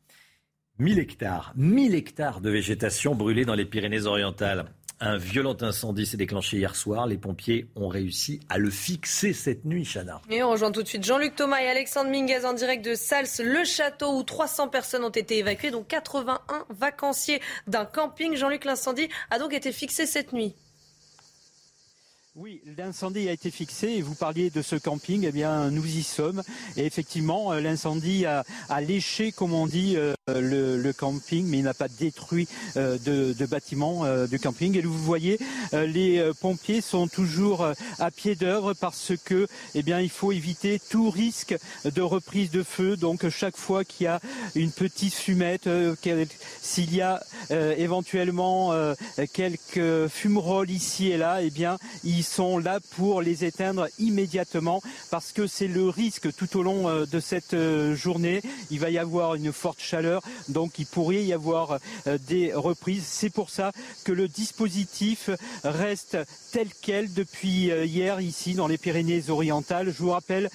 1000 0.80 1.00
hectares, 1.00 1.54
1000 1.56 1.96
hectares 1.96 2.40
de 2.40 2.52
végétation 2.52 3.16
brûlés 3.16 3.46
dans 3.46 3.56
les 3.56 3.66
Pyrénées-Orientales. 3.66 4.72
Un 5.00 5.18
violent 5.18 5.58
incendie 5.62 6.08
s'est 6.08 6.18
déclenché 6.18 6.58
hier 6.58 6.76
soir. 6.76 7.06
Les 7.06 7.18
pompiers 7.18 7.68
ont 7.76 7.88
réussi 7.88 8.40
à 8.50 8.58
le 8.58 8.72
fixer 8.72 9.32
cette 9.32 9.64
nuit, 9.64 9.86
Chana. 9.86 10.22
Et 10.30 10.42
on 10.42 10.50
rejoint 10.50 10.72
tout 10.72 10.82
de 10.82 10.88
suite 10.88 11.06
Jean-Luc 11.06 11.36
Thomas 11.36 11.62
et 11.62 11.68
Alexandre 11.68 12.10
Minguez 12.10 12.46
en 12.46 12.54
direct 12.54 12.84
de 12.84 12.96
Sals, 12.96 13.28
le 13.44 13.64
château 13.64 14.18
où 14.18 14.24
300 14.24 14.70
personnes 14.70 15.04
ont 15.04 15.10
été 15.10 15.38
évacuées, 15.38 15.70
dont 15.70 15.84
81 15.84 16.66
vacanciers 16.70 17.42
d'un 17.68 17.86
camping. 17.86 18.36
Jean-Luc, 18.36 18.66
l'incendie 18.66 19.08
a 19.30 19.38
donc 19.38 19.54
été 19.54 19.72
fixé 19.72 20.08
cette 20.08 20.34
nuit. 20.34 20.56
Oui, 22.40 22.62
l'incendie 22.78 23.28
a 23.30 23.32
été 23.32 23.50
fixé 23.50 23.88
et 23.88 24.02
vous 24.04 24.14
parliez 24.14 24.52
de 24.52 24.62
ce 24.62 24.76
camping, 24.76 25.26
eh 25.28 25.32
bien 25.32 25.72
nous 25.72 25.88
y 25.88 26.04
sommes. 26.04 26.44
Et 26.76 26.86
effectivement, 26.86 27.52
euh, 27.52 27.62
l'incendie 27.62 28.28
a, 28.28 28.44
léché, 28.80 29.32
comme 29.32 29.56
on 29.56 29.66
dit, 29.66 29.96
euh, 29.98 30.14
le, 30.28 30.92
camping, 30.94 31.48
mais 31.48 31.58
il 31.58 31.64
n'a 31.64 31.74
pas 31.74 31.88
détruit 31.88 32.48
euh, 32.76 33.00
de, 33.00 33.34
de 33.34 33.46
bâtiment 33.48 34.06
du 34.28 34.38
camping. 34.38 34.78
Et 34.78 34.82
vous 34.82 35.00
voyez, 35.00 35.40
les 35.74 36.32
pompiers 36.40 36.82
sont 36.82 37.08
toujours 37.08 37.72
à 37.98 38.12
pied 38.12 38.36
d'œuvre 38.36 38.76
parce 38.76 39.14
que, 39.26 39.48
eh 39.74 39.82
bien, 39.82 40.00
il 40.00 40.12
faut 40.12 40.32
éviter 40.32 40.80
tout 40.80 41.10
risque 41.10 41.58
de 41.86 42.02
reprise 42.04 42.52
de 42.52 42.62
feu. 42.62 42.98
Donc 42.98 43.28
chaque 43.30 43.58
fois 43.58 43.84
qu'il 43.84 44.04
y 44.04 44.08
a 44.08 44.20
une 44.54 44.72
petite 44.72 45.16
fumette, 45.16 45.68
s'il 46.62 46.94
y 46.94 47.02
a 47.02 47.24
éventuellement 47.50 48.74
quelques 49.34 50.08
fumerolles 50.10 50.70
ici 50.70 51.10
et 51.10 51.18
là, 51.18 51.42
eh 51.42 51.50
bien, 51.50 51.80
ils 52.04 52.27
sont 52.28 52.58
là 52.58 52.80
pour 52.96 53.22
les 53.22 53.46
éteindre 53.46 53.88
immédiatement 53.98 54.82
parce 55.10 55.32
que 55.32 55.48
c'est 55.48 55.68
le 55.68 55.90
risque 55.90 56.34
tout 56.36 56.58
au 56.58 56.64
long 56.64 56.90
euh, 56.90 57.06
de 57.06 57.20
cette 57.20 57.54
euh, 57.54 57.96
journée. 57.96 58.42
Il 58.70 58.80
va 58.80 58.90
y 58.90 58.98
avoir 58.98 59.36
une 59.36 59.54
forte 59.54 59.80
chaleur, 59.80 60.22
donc 60.50 60.80
il 60.80 60.86
pourrait 60.86 61.24
y 61.24 61.34
avoir 61.34 61.80
euh, 62.06 62.18
des 62.28 62.54
reprises. 62.54 63.06
C'est 63.06 63.30
pour 63.30 63.50
ça 63.50 63.72
que 64.04 64.12
le 64.12 64.28
dispositif 64.28 65.30
reste 65.64 66.18
tel 66.52 66.68
quel 66.82 67.14
depuis 67.14 67.68
hier 67.68 68.20
ici 68.20 68.54
dans 68.54 68.68
les 68.68 68.78
Pyrénées-Orientales. 68.78 69.92
Je 69.92 70.04
vous 70.04 70.12
rappelle 70.12 70.50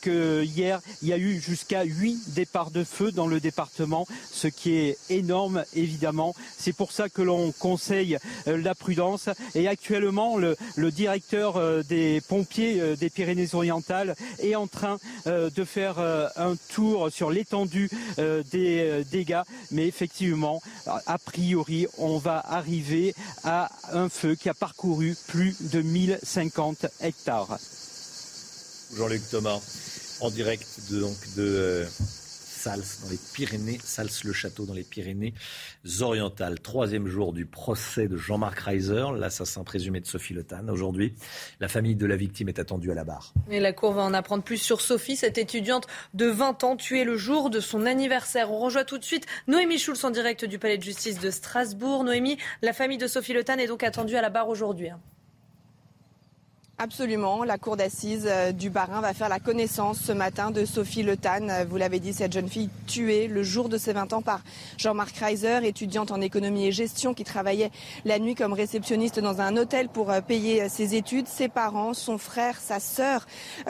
que 0.00 0.42
hier, 0.42 0.80
il 1.02 1.08
y 1.08 1.12
a 1.12 1.18
eu 1.18 1.40
jusqu'à 1.40 1.84
8 1.84 2.34
départs 2.34 2.70
de 2.70 2.84
feu 2.84 3.12
dans 3.12 3.26
le 3.26 3.40
département, 3.40 4.06
ce 4.32 4.48
qui 4.48 4.74
est 4.74 4.98
énorme 5.10 5.64
évidemment. 5.74 6.34
C'est 6.56 6.72
pour 6.72 6.92
ça 6.92 7.08
que 7.08 7.22
l'on 7.22 7.52
conseille 7.52 8.18
la 8.46 8.74
prudence. 8.74 9.28
Et 9.54 9.68
actuellement, 9.68 10.36
le, 10.36 10.56
le 10.76 10.90
directeur 11.04 11.58
euh, 11.58 11.82
des 11.82 12.22
pompiers 12.22 12.80
euh, 12.80 12.96
des 12.96 13.10
Pyrénées-Orientales 13.10 14.16
est 14.38 14.54
en 14.54 14.66
train 14.66 14.96
euh, 15.26 15.50
de 15.50 15.62
faire 15.62 15.98
un 15.98 16.56
tour 16.74 17.10
sur 17.10 17.30
l'étendue 17.30 17.90
des 18.16 19.04
dégâts. 19.10 19.42
Mais 19.70 19.86
effectivement, 19.86 20.62
a 20.86 21.18
priori, 21.18 21.86
on 21.98 22.18
va 22.18 22.38
arriver 22.38 23.14
à 23.42 23.70
un 23.92 24.08
feu 24.08 24.34
qui 24.34 24.48
a 24.48 24.54
parcouru 24.54 25.16
plus 25.28 25.56
de 25.72 25.82
1050 25.82 26.86
hectares. 27.00 27.58
Jean-Luc 28.96 29.22
Thomas, 29.30 29.60
en 30.20 30.30
direct 30.30 30.66
de, 30.90 31.00
donc 31.00 31.16
de 31.36 31.86
Sals, 32.64 33.02
dans 33.02 33.10
les 33.10 33.18
Pyrénées, 33.34 33.78
Sals-le-Château, 33.84 34.64
dans 34.64 34.72
les 34.72 34.84
Pyrénées-Orientales. 34.84 36.60
Troisième 36.60 37.06
jour 37.06 37.34
du 37.34 37.44
procès 37.44 38.08
de 38.08 38.16
Jean-Marc 38.16 38.58
Reiser, 38.58 39.04
l'assassin 39.18 39.64
présumé 39.64 40.00
de 40.00 40.06
Sophie 40.06 40.32
Le 40.32 40.46
Aujourd'hui, 40.70 41.14
la 41.60 41.68
famille 41.68 41.94
de 41.94 42.06
la 42.06 42.16
victime 42.16 42.48
est 42.48 42.58
attendue 42.58 42.90
à 42.90 42.94
la 42.94 43.04
barre. 43.04 43.34
Et 43.50 43.60
la 43.60 43.74
Cour 43.74 43.92
va 43.92 44.00
en 44.00 44.14
apprendre 44.14 44.42
plus 44.42 44.56
sur 44.56 44.80
Sophie, 44.80 45.16
cette 45.16 45.36
étudiante 45.36 45.86
de 46.14 46.24
20 46.24 46.64
ans, 46.64 46.76
tuée 46.76 47.04
le 47.04 47.18
jour 47.18 47.50
de 47.50 47.60
son 47.60 47.84
anniversaire. 47.84 48.50
On 48.50 48.58
rejoint 48.58 48.84
tout 48.84 48.96
de 48.96 49.04
suite 49.04 49.26
Noémie 49.46 49.78
Schulz 49.78 50.02
en 50.02 50.10
direct 50.10 50.46
du 50.46 50.58
Palais 50.58 50.78
de 50.78 50.82
justice 50.82 51.20
de 51.20 51.30
Strasbourg. 51.30 52.02
Noémie, 52.02 52.38
la 52.62 52.72
famille 52.72 52.96
de 52.96 53.08
Sophie 53.08 53.34
Le 53.34 53.40
est 53.40 53.66
donc 53.66 53.82
attendue 53.82 54.16
à 54.16 54.22
la 54.22 54.30
barre 54.30 54.48
aujourd'hui. 54.48 54.88
Absolument. 56.78 57.44
La 57.44 57.56
cour 57.56 57.76
d'assises 57.76 58.26
euh, 58.28 58.50
du 58.50 58.68
Barin 58.68 59.00
va 59.00 59.14
faire 59.14 59.28
la 59.28 59.38
connaissance 59.38 60.00
ce 60.00 60.10
matin 60.10 60.50
de 60.50 60.64
Sophie 60.64 61.04
Le 61.04 61.16
euh, 61.24 61.64
Vous 61.68 61.76
l'avez 61.76 62.00
dit, 62.00 62.12
cette 62.12 62.32
jeune 62.32 62.48
fille 62.48 62.68
tuée 62.88 63.28
le 63.28 63.44
jour 63.44 63.68
de 63.68 63.78
ses 63.78 63.92
20 63.92 64.12
ans 64.12 64.22
par 64.22 64.42
Jean-Marc 64.76 65.16
Reiser, 65.18 65.60
étudiante 65.62 66.10
en 66.10 66.20
économie 66.20 66.66
et 66.66 66.72
gestion 66.72 67.14
qui 67.14 67.22
travaillait 67.22 67.70
la 68.04 68.18
nuit 68.18 68.34
comme 68.34 68.52
réceptionniste 68.52 69.20
dans 69.20 69.40
un 69.40 69.56
hôtel 69.56 69.88
pour 69.88 70.10
euh, 70.10 70.20
payer 70.20 70.68
ses 70.68 70.96
études. 70.96 71.28
Ses 71.28 71.46
parents, 71.46 71.94
son 71.94 72.18
frère, 72.18 72.58
sa 72.58 72.80
sœur 72.80 73.24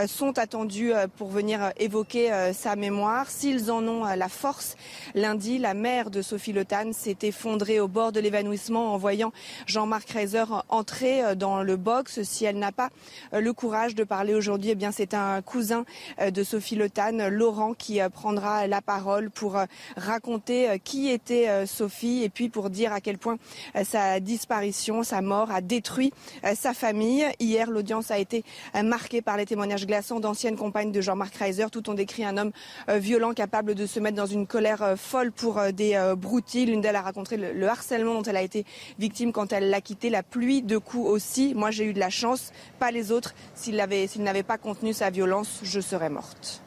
sont 0.06 0.38
attendus 0.38 0.92
pour 1.16 1.28
venir 1.28 1.72
évoquer 1.78 2.52
sa 2.54 2.74
mémoire. 2.74 3.28
S'ils 3.28 3.70
en 3.70 3.86
ont 3.86 4.04
la 4.04 4.28
force, 4.28 4.76
lundi, 5.14 5.58
la 5.58 5.74
mère 5.74 6.10
de 6.10 6.22
Sophie 6.22 6.52
Le 6.52 6.64
s'est 6.92 7.18
effondrée 7.22 7.80
au 7.80 7.88
bord 7.88 8.12
de 8.12 8.20
l'évanouissement 8.20 8.94
en 8.94 8.96
voyant 8.96 9.32
Jean-Marc 9.66 10.10
Reiser 10.10 10.44
entrer 10.68 11.36
dans 11.36 11.62
le 11.62 11.76
box. 11.76 12.22
Si 12.22 12.44
elle 12.44 12.58
n'a 12.58 12.72
pas 12.72 12.90
le 13.32 13.52
courage 13.52 13.94
de 13.94 14.04
parler 14.04 14.34
aujourd'hui. 14.34 14.70
Eh 14.70 14.74
bien, 14.74 14.92
c'est 14.92 15.14
un 15.14 15.42
cousin 15.42 15.84
euh, 16.20 16.30
de 16.30 16.42
Sophie 16.42 16.76
Le 16.76 16.88
Laurent, 17.28 17.74
qui 17.74 18.00
euh, 18.00 18.08
prendra 18.08 18.66
la 18.66 18.80
parole 18.80 19.30
pour 19.30 19.58
raconter 19.96 20.78
qui 20.82 21.10
était 21.10 21.66
Sophie 21.66 22.22
et 22.22 22.28
puis 22.28 22.48
pour 22.48 22.70
dire 22.70 22.92
à 22.92 23.00
quel 23.00 23.18
point 23.18 23.36
sa 23.84 24.20
disparition, 24.20 25.02
sa 25.02 25.20
mort 25.20 25.50
a 25.50 25.60
détruit 25.60 26.12
sa 26.54 26.74
famille. 26.74 27.26
Hier, 27.40 27.70
l'audience 27.70 28.10
a 28.10 28.18
été 28.18 28.44
marquée 28.82 29.22
par 29.22 29.36
les 29.36 29.46
témoignages 29.46 29.86
glaçants 29.86 30.20
d'anciennes 30.20 30.56
compagnes 30.56 30.92
de 30.92 31.00
Jean-Marc 31.00 31.34
Reiser. 31.36 31.66
Tout 31.70 31.88
ont 31.90 31.94
décrit 31.94 32.24
un 32.24 32.36
homme 32.36 32.52
violent, 32.88 33.32
capable 33.32 33.74
de 33.74 33.86
se 33.86 34.00
mettre 34.00 34.16
dans 34.16 34.26
une 34.26 34.46
colère 34.46 34.94
folle 34.96 35.32
pour 35.32 35.60
des 35.72 36.14
broutilles. 36.16 36.66
L'une 36.66 36.80
d'elles 36.80 36.96
a 36.96 37.02
raconté 37.02 37.36
le 37.36 37.68
harcèlement 37.68 38.14
dont 38.14 38.22
elle 38.22 38.36
a 38.36 38.42
été 38.42 38.64
victime 38.98 39.32
quand 39.32 39.52
elle 39.52 39.70
l'a 39.70 39.80
quitté, 39.80 40.10
la 40.10 40.22
pluie 40.22 40.62
de 40.62 40.78
coups 40.78 41.08
aussi. 41.08 41.54
Moi, 41.54 41.70
j'ai 41.70 41.84
eu 41.84 41.92
de 41.92 42.00
la 42.00 42.10
chance, 42.10 42.52
les 42.90 43.12
autres. 43.12 43.34
S'il 43.54 43.76
n'avait 43.76 44.42
pas 44.42 44.58
contenu 44.58 44.92
sa 44.92 45.10
violence, 45.10 45.60
je 45.62 45.80
serais 45.80 46.10
morte. 46.10 46.62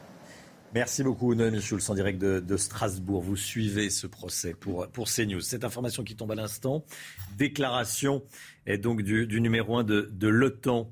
Merci 0.74 1.02
beaucoup, 1.02 1.34
Noémie 1.34 1.62
Schulz, 1.62 1.90
en 1.90 1.96
direct 1.96 2.20
de, 2.20 2.58
Strasbourg. 2.58 3.22
Vous 3.22 3.38
suivez 3.38 3.90
ce 3.90 4.06
procès 4.06 4.54
pour, 4.54 4.88
pour 4.90 5.08
CNews. 5.08 5.42
Cette 5.42 5.64
information 5.64 6.04
qui 6.04 6.16
tombe 6.16 6.32
à 6.32 6.36
l'instant, 6.36 6.84
déclaration 7.38 8.24
est 8.66 8.78
donc 8.78 9.02
du, 9.02 9.40
numéro 9.40 9.78
1 9.78 9.84
de, 9.86 10.10
de 10.12 10.28
l'OTAN 10.28 10.92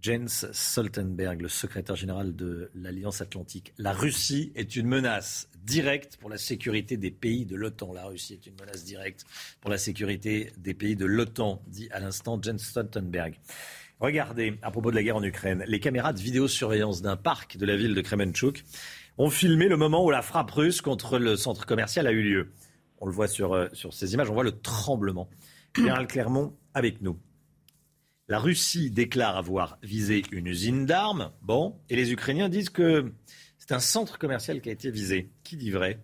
Jens 0.00 0.46
Stoltenberg, 0.52 1.42
le 1.42 1.48
secrétaire 1.48 1.94
général 1.94 2.34
de 2.34 2.70
l'Alliance 2.74 3.20
Atlantique. 3.20 3.74
La 3.76 3.92
Russie 3.92 4.50
est 4.54 4.76
une 4.76 4.86
menace 4.86 5.48
directe 5.62 6.16
pour 6.16 6.30
la 6.30 6.38
sécurité 6.38 6.96
des 6.96 7.10
pays 7.10 7.44
de 7.44 7.54
l'OTAN. 7.54 7.92
La 7.92 8.06
Russie 8.06 8.32
est 8.32 8.46
une 8.46 8.54
menace 8.58 8.84
directe 8.84 9.26
pour 9.60 9.70
la 9.70 9.76
sécurité 9.76 10.52
des 10.56 10.72
pays 10.72 10.96
de 10.96 11.04
l'OTAN, 11.04 11.62
dit 11.66 11.88
à 11.92 12.00
l'instant 12.00 12.40
Jens 12.40 12.62
Stoltenberg. 12.62 13.34
Regardez, 14.00 14.58
à 14.62 14.70
propos 14.70 14.90
de 14.90 14.96
la 14.96 15.02
guerre 15.02 15.16
en 15.16 15.22
Ukraine, 15.22 15.62
les 15.66 15.78
caméras 15.78 16.14
de 16.14 16.20
vidéosurveillance 16.20 17.02
d'un 17.02 17.16
parc 17.16 17.58
de 17.58 17.66
la 17.66 17.76
ville 17.76 17.94
de 17.94 18.00
Kremenchuk 18.00 18.64
ont 19.18 19.28
filmé 19.28 19.68
le 19.68 19.76
moment 19.76 20.02
où 20.02 20.10
la 20.10 20.22
frappe 20.22 20.50
russe 20.52 20.80
contre 20.80 21.18
le 21.18 21.36
centre 21.36 21.66
commercial 21.66 22.06
a 22.06 22.10
eu 22.10 22.22
lieu. 22.22 22.52
On 22.98 23.06
le 23.06 23.12
voit 23.12 23.28
sur, 23.28 23.52
euh, 23.52 23.68
sur 23.74 23.92
ces 23.92 24.14
images, 24.14 24.30
on 24.30 24.34
voit 24.34 24.44
le 24.44 24.58
tremblement. 24.58 25.28
Gérald 25.76 26.08
Clermont 26.08 26.56
avec 26.72 27.02
nous. 27.02 27.18
La 28.26 28.38
Russie 28.38 28.90
déclare 28.90 29.36
avoir 29.36 29.78
visé 29.82 30.22
une 30.32 30.46
usine 30.46 30.86
d'armes. 30.86 31.30
Bon, 31.42 31.78
et 31.90 31.96
les 31.96 32.10
Ukrainiens 32.10 32.48
disent 32.48 32.70
que 32.70 33.12
c'est 33.58 33.72
un 33.72 33.80
centre 33.80 34.18
commercial 34.18 34.62
qui 34.62 34.70
a 34.70 34.72
été 34.72 34.90
visé. 34.90 35.30
Qui 35.44 35.58
dit 35.58 35.70
vrai? 35.70 36.02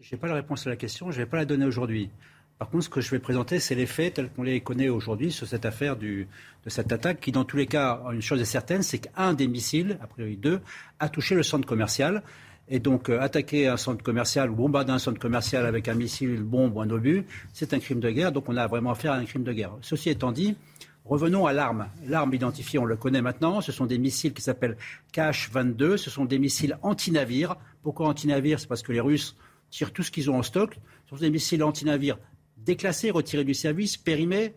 Je 0.00 0.12
n'ai 0.12 0.20
pas 0.20 0.26
la 0.26 0.34
réponse 0.34 0.66
à 0.66 0.70
la 0.70 0.76
question, 0.76 1.12
je 1.12 1.20
ne 1.20 1.24
vais 1.24 1.30
pas 1.30 1.36
la 1.36 1.44
donner 1.44 1.66
aujourd'hui. 1.66 2.10
Par 2.58 2.70
contre, 2.70 2.84
ce 2.84 2.88
que 2.88 3.00
je 3.00 3.10
vais 3.10 3.18
présenter, 3.18 3.58
c'est 3.58 3.74
les 3.74 3.86
faits 3.86 4.14
tels 4.14 4.30
qu'on 4.30 4.44
les 4.44 4.60
connaît 4.60 4.88
aujourd'hui 4.88 5.32
sur 5.32 5.46
cette 5.46 5.66
affaire 5.66 5.96
de 5.96 6.26
cette 6.68 6.92
attaque, 6.92 7.20
qui, 7.20 7.32
dans 7.32 7.44
tous 7.44 7.56
les 7.56 7.66
cas, 7.66 8.02
une 8.12 8.22
chose 8.22 8.40
est 8.40 8.44
certaine, 8.44 8.82
c'est 8.82 8.98
qu'un 8.98 9.34
des 9.34 9.48
missiles, 9.48 9.98
a 10.00 10.06
priori 10.06 10.36
deux, 10.36 10.60
a 11.00 11.08
touché 11.08 11.34
le 11.34 11.42
centre 11.42 11.66
commercial. 11.66 12.22
Et 12.68 12.78
donc, 12.78 13.10
euh, 13.10 13.20
attaquer 13.20 13.68
un 13.68 13.76
centre 13.76 14.02
commercial 14.02 14.50
ou 14.50 14.54
bombarder 14.54 14.92
un 14.92 14.98
centre 14.98 15.18
commercial 15.18 15.66
avec 15.66 15.86
un 15.86 15.94
missile, 15.94 16.30
une 16.30 16.44
bombe 16.44 16.76
ou 16.76 16.80
un 16.80 16.88
obus, 16.88 17.26
c'est 17.52 17.74
un 17.74 17.78
crime 17.78 18.00
de 18.00 18.10
guerre. 18.10 18.32
Donc, 18.32 18.48
on 18.48 18.56
a 18.56 18.66
vraiment 18.66 18.92
affaire 18.92 19.12
à 19.12 19.16
un 19.16 19.24
crime 19.24 19.44
de 19.44 19.52
guerre. 19.52 19.72
Ceci 19.82 20.08
étant 20.08 20.32
dit, 20.32 20.56
Revenons 21.04 21.44
à 21.44 21.52
l'arme. 21.52 21.88
L'arme 22.06 22.32
identifiée, 22.32 22.78
on 22.78 22.86
le 22.86 22.96
connaît 22.96 23.20
maintenant. 23.20 23.60
Ce 23.60 23.72
sont 23.72 23.84
des 23.84 23.98
missiles 23.98 24.32
qui 24.32 24.40
s'appellent 24.40 24.78
Kh-22. 25.12 25.98
Ce 25.98 26.08
sont 26.08 26.24
des 26.24 26.38
missiles 26.38 26.78
anti-navires. 26.80 27.56
Pourquoi 27.82 28.08
anti-navires? 28.08 28.58
C'est 28.58 28.68
parce 28.68 28.82
que 28.82 28.92
les 28.92 29.00
Russes 29.00 29.36
tirent 29.70 29.92
tout 29.92 30.02
ce 30.02 30.10
qu'ils 30.10 30.30
ont 30.30 30.38
en 30.38 30.42
stock. 30.42 30.78
Ce 31.04 31.10
sont 31.10 31.20
des 31.20 31.28
missiles 31.28 31.62
anti-navires 31.62 32.16
déclassés, 32.64 33.10
retirés 33.10 33.44
du 33.44 33.54
service, 33.54 33.96
périmés, 33.96 34.54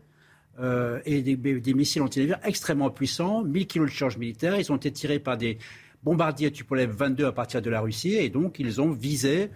euh, 0.60 1.00
et 1.06 1.22
des, 1.22 1.74
missiles 1.74 2.02
anti-navires 2.02 2.40
extrêmement 2.44 2.90
puissants, 2.90 3.44
1000 3.44 3.68
kg 3.68 3.82
de 3.82 3.88
charge 3.88 4.18
militaire. 4.18 4.60
Ils 4.60 4.72
ont 4.72 4.78
été 4.78 4.92
tirés 4.92 5.20
par 5.20 5.38
des 5.38 5.60
bombardiers 6.04 6.52
Tupolev 6.52 6.92
22 6.92 7.26
à 7.26 7.32
partir 7.32 7.62
de 7.62 7.70
la 7.70 7.82
Russie, 7.82 8.16
et 8.16 8.30
donc 8.30 8.60
ils 8.60 8.82
ont 8.82 8.92
visé, 8.92 9.50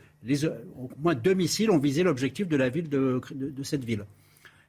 au 0.77 0.89
moins 0.99 1.15
deux 1.15 1.33
missiles 1.33 1.71
ont 1.71 1.79
visé 1.79 2.03
l'objectif 2.03 2.47
de 2.47 2.55
la 2.55 2.69
ville 2.69 2.89
de 2.89 3.63
cette 3.63 3.83
ville. 3.83 4.05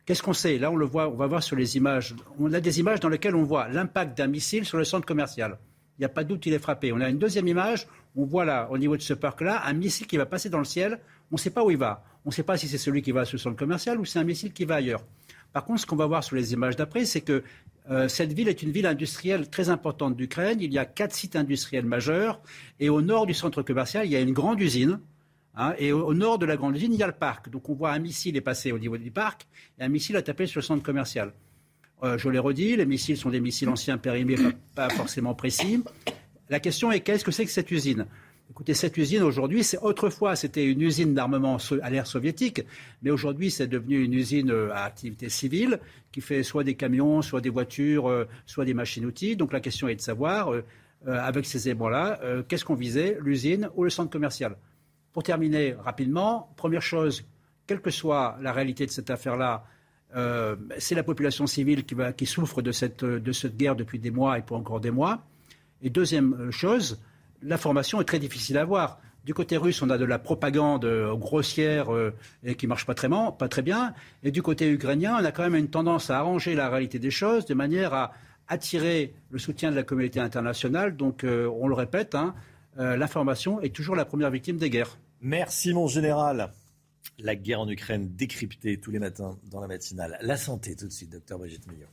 Qu'est-ce 0.05 0.23
qu'on 0.23 0.33
sait? 0.33 0.59
Là, 0.59 0.71
on 0.71 0.77
le 0.77 0.85
voit, 0.85 1.09
on 1.09 1.15
va 1.15 1.29
voir 1.29 1.43
sur 1.45 1.55
les 1.55 1.77
images. 1.77 2.15
On 2.41 2.53
a 2.53 2.61
des 2.61 2.81
images 2.81 2.99
dans 2.99 3.09
lesquelles 3.09 3.37
on 3.37 3.45
voit 3.45 3.69
l'impact 3.69 4.19
d'un 4.19 4.27
missile 4.27 4.65
sur 4.65 4.77
le 4.77 4.85
centre 4.85 5.07
commercial. 5.07 5.59
Il 5.97 6.01
n'y 6.01 6.07
a 6.07 6.09
pas 6.09 6.25
de 6.25 6.31
doute, 6.31 6.45
il 6.47 6.55
est 6.55 6.59
frappé. 6.59 6.93
On 6.93 7.01
a 7.01 7.09
une 7.09 7.19
deuxième 7.19 7.47
image, 7.47 7.87
on 8.17 8.25
voit 8.25 8.45
là, 8.45 8.69
au 8.71 8.79
niveau 8.79 8.97
de 8.97 9.03
ce 9.03 9.15
parc-là, 9.15 9.63
un 9.65 9.73
missile 9.75 10.09
qui 10.09 10.17
va 10.17 10.27
passer 10.27 10.49
dans 10.49 10.59
le 10.59 10.65
ciel. 10.65 10.99
On 11.31 11.37
ne 11.37 11.41
sait 11.41 11.51
pas 11.51 11.63
où 11.63 11.71
il 11.71 11.77
va. 11.77 12.03
On 12.25 12.29
ne 12.31 12.35
sait 12.35 12.43
pas 12.43 12.57
si 12.57 12.69
c'est 12.69 12.79
celui 12.79 13.03
qui 13.03 13.13
va 13.13 13.25
sur 13.25 13.37
le 13.37 13.41
centre 13.41 13.57
commercial 13.57 13.99
ou 13.99 14.05
c'est 14.05 14.19
un 14.19 14.25
missile 14.25 14.53
qui 14.53 14.65
va 14.65 14.77
ailleurs. 14.77 15.05
Par 15.53 15.65
contre, 15.65 15.81
ce 15.81 15.87
qu'on 15.87 15.97
va 15.97 16.07
voir 16.07 16.25
sur 16.25 16.37
les 16.37 16.53
images 16.53 16.77
d'après, 16.77 17.05
c'est 17.05 17.21
que 17.21 17.43
euh, 17.91 18.09
cette 18.09 18.33
ville 18.33 18.49
est 18.49 18.63
une 18.63 18.71
ville 18.71 18.87
industrielle 18.87 19.51
très 19.51 19.69
importante 19.69 20.17
d'Ukraine. 20.17 20.59
Il 20.61 20.73
y 20.73 20.79
a 20.79 20.85
quatre 20.85 21.15
sites 21.15 21.37
industriels 21.37 21.85
majeurs. 21.85 22.41
Et 22.81 22.89
au 22.89 23.03
nord 23.03 23.27
du 23.27 23.35
centre 23.35 23.63
commercial, 23.63 24.07
il 24.07 24.13
y 24.13 24.17
a 24.17 24.21
une 24.21 24.33
grande 24.33 24.61
usine 24.61 25.01
Hein, 25.55 25.75
et 25.79 25.93
au, 25.93 26.15
nord 26.15 26.39
de 26.39 26.47
la 26.47 26.57
grande 26.57 26.77
usine, 26.77 26.95
il 26.95 26.99
y 26.99 27.03
a 27.03 27.07
le 27.07 27.13
parc. 27.13 27.51
Donc 27.51 27.69
on 27.69 27.75
voit 27.75 27.93
un 27.93 27.99
missile 27.99 28.37
est 28.37 28.43
passé 28.43 28.73
au 28.73 28.79
niveau 28.79 28.97
du 28.97 29.11
parc 29.11 29.47
et 29.79 29.85
un 29.85 29.89
missile 29.89 30.17
a 30.17 30.23
tapé 30.23 30.47
sur 30.47 30.61
le 30.61 30.65
centre 30.65 30.83
commercial. 30.83 31.33
Euh, 32.03 32.19
je 32.19 32.29
l'ai 32.29 32.39
redit, 32.39 32.77
les 32.77 32.87
missiles 32.87 33.17
sont 33.17 33.31
des 33.31 33.41
missiles 33.41 33.69
anciens 33.69 33.99
périmés, 33.99 34.37
pas, 34.75 34.89
forcément 34.89 35.35
précis. 35.35 35.85
La 36.49 36.59
question 36.59 36.91
est 36.91 37.01
qu'est-ce 37.01 37.25
que 37.25 37.31
c'est 37.31 37.45
que 37.45 37.51
cette 37.51 37.71
usine? 37.71 38.07
Écoutez, 38.53 38.75
cette 38.75 38.99
usine 38.99 39.23
aujourd'hui, 39.23 39.65
c'est 39.65 39.79
autrefois 39.79 40.37
c'était 40.37 40.71
une 40.71 40.83
usine 40.83 41.15
d'armement 41.15 41.57
à 41.81 41.89
l'ère 41.89 42.07
soviétique, 42.07 42.61
mais 43.03 43.11
aujourd'hui 43.11 43.51
c'est 43.51 43.67
devenu 43.67 44.05
une 44.05 44.13
usine 44.13 44.51
euh, 44.51 44.71
à 44.75 44.85
activité 44.85 45.31
civile 45.31 45.81
qui 46.13 46.21
fait 46.21 46.43
soit 46.43 46.63
des 46.63 46.75
camions, 46.75 47.23
soit 47.23 47.41
des 47.41 47.49
voitures, 47.49 48.11
euh, 48.11 48.29
soit 48.45 48.67
des 48.67 48.75
machines-outils. 48.75 49.37
Donc 49.37 49.55
la 49.55 49.61
question 49.61 49.89
est 49.89 49.97
de 49.97 50.03
savoir, 50.03 50.53
avec 51.07 51.47
ces 51.47 51.67
éléments-là, 51.69 52.21
qu'est-ce 52.47 52.65
qu'on 52.67 52.75
visait, 52.75 53.17
l'usine 53.21 53.71
ou 53.75 53.85
le 53.85 53.91
centre 53.91 54.11
commercial? 54.11 54.57
Pour 55.15 55.23
terminer 55.23 55.73
rapidement, 55.73 56.53
première 56.57 56.83
chose, 56.83 57.25
quelle 57.67 57.81
que 57.81 57.91
soit 57.91 58.37
la 58.43 58.53
réalité 58.53 58.85
de 58.87 58.91
cette 58.91 59.11
affaire-là, 59.11 59.65
euh, 60.15 60.57
c'est 60.79 60.95
la 60.95 61.03
population 61.03 61.47
civile 61.47 61.85
qui, 61.85 62.27
souffre 62.27 62.61
de 62.61 62.71
cette, 62.71 63.05
guerre 63.57 63.77
depuis 63.77 63.99
des 63.99 64.11
mois 64.11 64.39
et 64.39 64.43
pour 64.43 64.59
encore 64.59 64.81
des 64.81 64.91
mois. 64.91 65.23
Et 65.81 65.91
deuxième 65.91 66.35
euh, 66.35 66.51
chose, 66.51 67.01
l'information 67.43 68.01
est 68.01 68.05
très 68.05 68.19
difficile 68.19 68.59
à 68.59 68.65
voir. 68.65 69.01
Du 69.25 69.35
côté 69.35 69.57
russe, 69.57 69.83
on 69.83 69.91
a 69.91 69.99
de 69.99 70.05
la 70.05 70.19
propagande 70.19 70.85
euh, 70.85 71.15
grossière 71.15 71.89
et 72.43 72.55
qui 72.57 72.67
marche 72.67 72.87
pas 72.87 72.95
très, 72.95 73.09
pas 73.09 73.49
très 73.49 73.63
bien. 73.63 73.95
Et 74.23 74.31
du 74.31 74.43
côté 74.43 74.69
ukrainien, 74.69 75.17
on 75.21 75.25
a 75.25 75.31
quand 75.31 75.43
même 75.43 75.55
une 75.55 75.71
tendance 75.71 76.11
à 76.11 76.19
arranger 76.19 76.55
la 76.55 76.69
réalité 76.69 76.99
des 76.99 77.11
choses 77.11 77.47
de 77.47 77.55
manière 77.55 77.95
à 77.95 78.13
attirer 78.49 79.15
le 79.31 79.39
soutien 79.39 79.71
de 79.71 79.77
la 79.77 79.85
communauté 79.85 80.19
internationale. 80.19 80.97
Donc, 80.97 81.25
on 81.25 81.69
le 81.69 81.75
répète, 81.75 82.17
hein, 82.17 82.35
l'information 82.77 83.61
est 83.61 83.75
toujours 83.75 83.95
la 83.95 84.05
première 84.05 84.31
victime 84.31 84.57
des 84.57 84.71
guerres. 84.71 84.99
Merci 85.21 85.73
mon 85.73 85.87
général. 85.87 86.51
La 87.21 87.37
guerre 87.37 87.61
en 87.61 87.69
Ukraine 87.69 88.09
décryptée 88.17 88.81
tous 88.81 88.91
les 88.91 88.99
matins 88.99 89.39
dans 89.45 89.61
la 89.61 89.69
matinale. 89.69 90.19
La 90.21 90.37
santé 90.37 90.75
tout 90.75 90.87
de 90.87 90.93
suite, 90.93 91.11
docteur 91.11 91.39
Brigitte 91.39 91.71
Millot. 91.71 91.87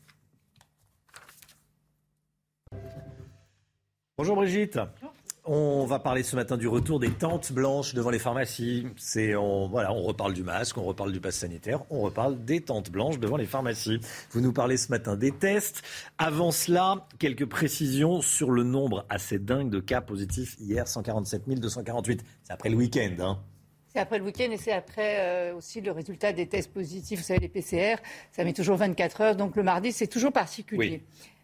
Bonjour 4.17 4.35
Brigitte. 4.35 4.79
On 5.51 5.87
va 5.87 5.97
parler 5.97 6.21
ce 6.21 6.35
matin 6.35 6.57
du 6.57 6.67
retour 6.67 6.99
des 6.99 7.09
tentes 7.09 7.51
blanches 7.51 7.95
devant 7.95 8.11
les 8.11 8.19
pharmacies. 8.19 8.85
C'est 8.97 9.35
on, 9.35 9.67
voilà, 9.67 9.91
on 9.91 10.03
reparle 10.03 10.33
du 10.35 10.43
masque, 10.43 10.77
on 10.77 10.83
reparle 10.83 11.11
du 11.11 11.19
pass 11.19 11.37
sanitaire, 11.37 11.81
on 11.89 12.01
reparle 12.01 12.45
des 12.45 12.61
tentes 12.61 12.91
blanches 12.91 13.17
devant 13.17 13.35
les 13.35 13.47
pharmacies. 13.47 13.99
Vous 14.29 14.41
nous 14.41 14.53
parlez 14.53 14.77
ce 14.77 14.91
matin 14.91 15.15
des 15.15 15.31
tests. 15.31 15.81
Avant 16.19 16.51
cela, 16.51 17.07
quelques 17.17 17.47
précisions 17.47 18.21
sur 18.21 18.51
le 18.51 18.61
nombre 18.61 19.07
assez 19.09 19.39
dingue 19.39 19.71
de 19.71 19.79
cas 19.79 20.01
positifs 20.01 20.55
hier, 20.59 20.87
147 20.87 21.49
248. 21.49 22.23
C'est 22.43 22.53
après 22.53 22.69
le 22.69 22.75
week-end. 22.75 23.15
Hein. 23.19 23.39
C'est 23.91 23.99
après 23.99 24.19
le 24.19 24.25
week-end 24.25 24.51
et 24.51 24.57
c'est 24.57 24.71
après 24.71 25.15
euh, 25.17 25.55
aussi 25.55 25.81
le 25.81 25.91
résultat 25.91 26.31
des 26.31 26.45
tests 26.45 26.71
positifs. 26.71 27.21
Vous 27.21 27.25
savez, 27.25 27.39
les 27.39 27.49
PCR, 27.49 27.95
ça 28.31 28.43
met 28.43 28.53
toujours 28.53 28.77
24 28.77 29.21
heures. 29.21 29.35
Donc 29.35 29.55
le 29.55 29.63
mardi, 29.63 29.93
c'est 29.93 30.05
toujours 30.05 30.31
particulier. 30.31 31.01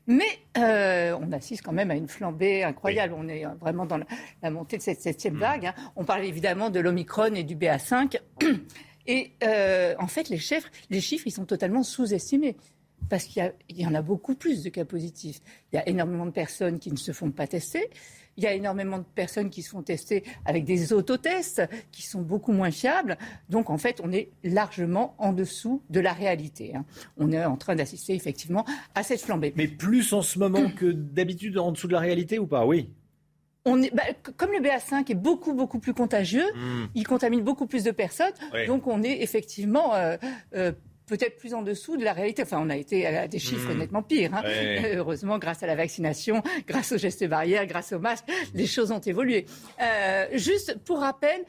Mais 0.07 0.39
euh, 0.57 1.17
on 1.19 1.31
assiste 1.31 1.63
quand 1.63 1.71
même 1.71 1.91
à 1.91 1.95
une 1.95 2.07
flambée 2.07 2.63
incroyable. 2.63 3.15
On 3.17 3.27
est 3.27 3.45
vraiment 3.59 3.85
dans 3.85 3.97
la, 3.97 4.49
montée 4.49 4.77
de 4.77 4.81
cette 4.81 5.01
septième 5.01 5.35
hmm. 5.35 5.39
vague. 5.39 5.65
Hein. 5.67 5.73
On 5.95 6.03
parle 6.03 6.25
évidemment 6.25 6.69
de 6.69 6.79
l'Omicron 6.79 7.33
et 7.33 7.43
du 7.43 7.55
BA5. 7.55 8.19
Et 9.07 9.33
euh, 9.43 9.93
en 9.99 10.07
fait, 10.07 10.29
les 10.29 10.39
chiffres, 10.39 10.69
les 10.89 10.99
chiffres, 10.99 11.27
ils 11.27 11.31
sont 11.31 11.45
totalement 11.45 11.83
sous-estimés. 11.83 12.57
Parce 13.09 13.25
qu'il 13.25 13.53
y, 13.69 13.85
en 13.85 13.93
a 13.93 14.01
beaucoup 14.01 14.35
plus 14.35 14.63
de 14.63 14.69
cas 14.69 14.85
positifs. 14.85 15.39
Il 15.71 15.75
y 15.75 15.79
a 15.79 15.87
énormément 15.87 16.25
de 16.25 16.31
personnes 16.31 16.79
qui 16.79 16.91
ne 16.91 16.97
se 16.97 17.11
font 17.11 17.29
pas 17.29 17.45
tester. 17.45 17.89
Il 18.37 18.43
y 18.43 18.47
a 18.47 18.53
énormément 18.53 18.97
de 18.97 19.03
personnes 19.03 19.49
qui 19.49 19.61
se 19.61 19.69
font 19.69 19.83
tester 19.83 20.23
avec 20.43 20.65
des 20.65 20.91
autotests 20.91 21.61
qui 21.91 22.01
sont 22.01 22.21
beaucoup 22.21 22.51
moins 22.51 22.71
fiables. 22.71 23.17
Donc, 23.49 23.69
en 23.69 23.77
fait, 23.77 24.01
on 24.03 24.11
est 24.11 24.29
largement 24.43 25.15
en 25.19 25.33
dessous 25.33 25.81
de 25.89 25.99
la 25.99 26.13
réalité. 26.13 26.75
Hein. 26.75 26.83
On 27.17 27.31
est 27.31 27.45
en 27.45 27.57
train 27.57 27.75
d'assister 27.75 28.13
effectivement 28.13 28.65
à 28.95 29.03
cette 29.03 29.21
flambée. 29.21 29.53
Mais 29.55 29.67
plus 29.67 30.11
en 30.13 30.21
ce 30.21 30.39
moment 30.39 30.69
que 30.69 30.91
d'habitude 30.91 31.57
en 31.57 31.71
dessous 31.71 31.87
de 31.87 31.93
la 31.93 31.99
réalité 31.99 32.39
ou 32.39 32.47
pas? 32.47 32.65
Oui. 32.65 32.89
On 33.67 33.81
est, 33.81 33.93
bah, 33.93 34.03
comme 34.37 34.51
le 34.51 34.59
BA5 34.59 35.11
est 35.11 35.15
beaucoup 35.15 35.53
beaucoup 35.53 35.79
plus 35.79 35.95
contagieux, 35.95 36.45
hmm. 36.53 36.85
il 36.93 37.07
contamine 37.07 37.41
beaucoup 37.41 37.65
plus 37.65 37.83
de 37.83 37.89
personnes, 37.89 38.33
donc 38.67 38.85
on 38.85 39.01
est 39.01 39.23
effectivement 39.23 39.95
euh, 39.95 40.17
euh, 40.55 40.71
peut-être 41.05 41.37
plus 41.37 41.53
en 41.53 41.61
dessous 41.61 41.97
de 41.97 42.03
la 42.03 42.13
réalité. 42.13 42.43
Enfin, 42.43 42.59
on 42.61 42.69
a 42.69 42.75
été 42.75 43.05
à 43.05 43.27
des 43.27 43.39
chiffres 43.39 43.73
hmm. 43.73 43.79
nettement 43.79 44.03
pires. 44.03 44.33
Hein. 44.33 44.43
Heureusement, 44.95 45.37
grâce 45.37 45.63
à 45.63 45.67
la 45.67 45.75
vaccination, 45.75 46.41
grâce 46.67 46.91
aux 46.91 46.97
gestes 46.97 47.25
barrières, 47.27 47.65
grâce 47.65 47.93
aux 47.93 47.99
masques, 47.99 48.25
les 48.53 48.67
choses 48.67 48.91
ont 48.91 48.99
évolué. 48.99 49.45
Euh, 49.81 50.27
juste 50.33 50.77
pour 50.83 50.99
rappel, 50.99 51.45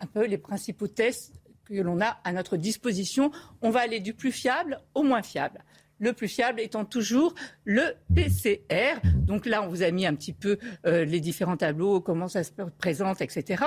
un 0.00 0.06
peu 0.06 0.26
les 0.26 0.38
principaux 0.38 0.88
tests 0.88 1.34
que 1.64 1.74
l'on 1.74 2.00
a 2.00 2.18
à 2.24 2.32
notre 2.32 2.56
disposition. 2.56 3.30
On 3.62 3.70
va 3.70 3.80
aller 3.80 4.00
du 4.00 4.14
plus 4.14 4.32
fiable 4.32 4.80
au 4.94 5.02
moins 5.02 5.22
fiable 5.22 5.62
le 6.00 6.12
plus 6.12 6.28
fiable 6.28 6.60
étant 6.60 6.84
toujours 6.84 7.34
le 7.64 7.94
PCR. 8.14 9.00
Donc 9.04 9.46
là, 9.46 9.62
on 9.62 9.68
vous 9.68 9.82
a 9.82 9.90
mis 9.90 10.06
un 10.06 10.14
petit 10.14 10.32
peu 10.32 10.58
euh, 10.86 11.04
les 11.04 11.20
différents 11.20 11.56
tableaux, 11.56 12.00
comment 12.00 12.26
ça 12.26 12.42
se 12.42 12.50
présente, 12.78 13.20
etc. 13.20 13.64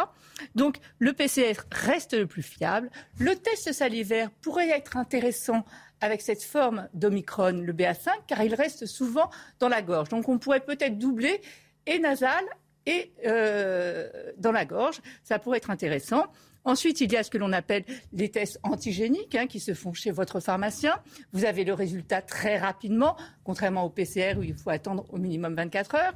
Donc 0.55 0.77
le 0.99 1.13
PCR 1.13 1.53
reste 1.71 2.13
le 2.13 2.27
plus 2.27 2.43
fiable. 2.43 2.89
Le 3.19 3.35
test 3.35 3.71
salivaire 3.71 4.29
pourrait 4.41 4.69
être 4.69 4.97
intéressant 4.97 5.63
avec 6.01 6.21
cette 6.21 6.43
forme 6.43 6.89
d'Omicron, 6.93 7.63
le 7.63 7.71
BA5, 7.71 8.09
car 8.27 8.43
il 8.43 8.53
reste 8.55 8.85
souvent 8.85 9.29
dans 9.59 9.69
la 9.69 9.81
gorge. 9.81 10.09
Donc 10.09 10.27
on 10.27 10.37
pourrait 10.37 10.59
peut-être 10.59 10.97
doubler 10.97 11.39
et 11.85 11.99
nasal 11.99 12.43
et 12.85 13.13
euh, 13.25 14.09
dans 14.37 14.51
la 14.51 14.65
gorge. 14.65 15.01
Ça 15.23 15.39
pourrait 15.39 15.57
être 15.57 15.69
intéressant. 15.69 16.25
Ensuite, 16.65 17.01
il 17.01 17.11
y 17.11 17.17
a 17.17 17.23
ce 17.23 17.29
que 17.29 17.37
l'on 17.37 17.51
appelle 17.51 17.83
les 18.13 18.29
tests 18.29 18.59
antigéniques 18.63 19.35
hein, 19.35 19.47
qui 19.47 19.59
se 19.59 19.73
font 19.73 19.93
chez 19.93 20.11
votre 20.11 20.39
pharmacien. 20.39 20.99
Vous 21.33 21.45
avez 21.45 21.63
le 21.63 21.73
résultat 21.73 22.21
très 22.21 22.57
rapidement, 22.57 23.17
contrairement 23.43 23.83
au 23.83 23.89
PCR 23.89 24.35
où 24.37 24.43
il 24.43 24.55
faut 24.55 24.69
attendre 24.69 25.05
au 25.09 25.17
minimum 25.17 25.55
24 25.55 25.95
heures. 25.95 26.15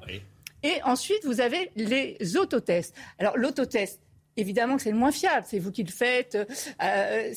Et 0.64 0.82
ensuite, 0.84 1.26
vous 1.26 1.42
avez 1.42 1.72
les 1.76 2.38
autotests. 2.38 2.96
Alors, 3.20 3.38
l'autotest, 3.38 4.02
évidemment 4.38 4.78
que 4.78 4.82
c'est 4.82 4.92
le 4.92 4.98
moins 4.98 5.12
fiable. 5.12 5.46
C'est 5.48 5.60
vous 5.60 5.72
qui 5.72 5.84
le 5.84 5.92
faites. 5.92 6.38
Euh, 6.82 7.34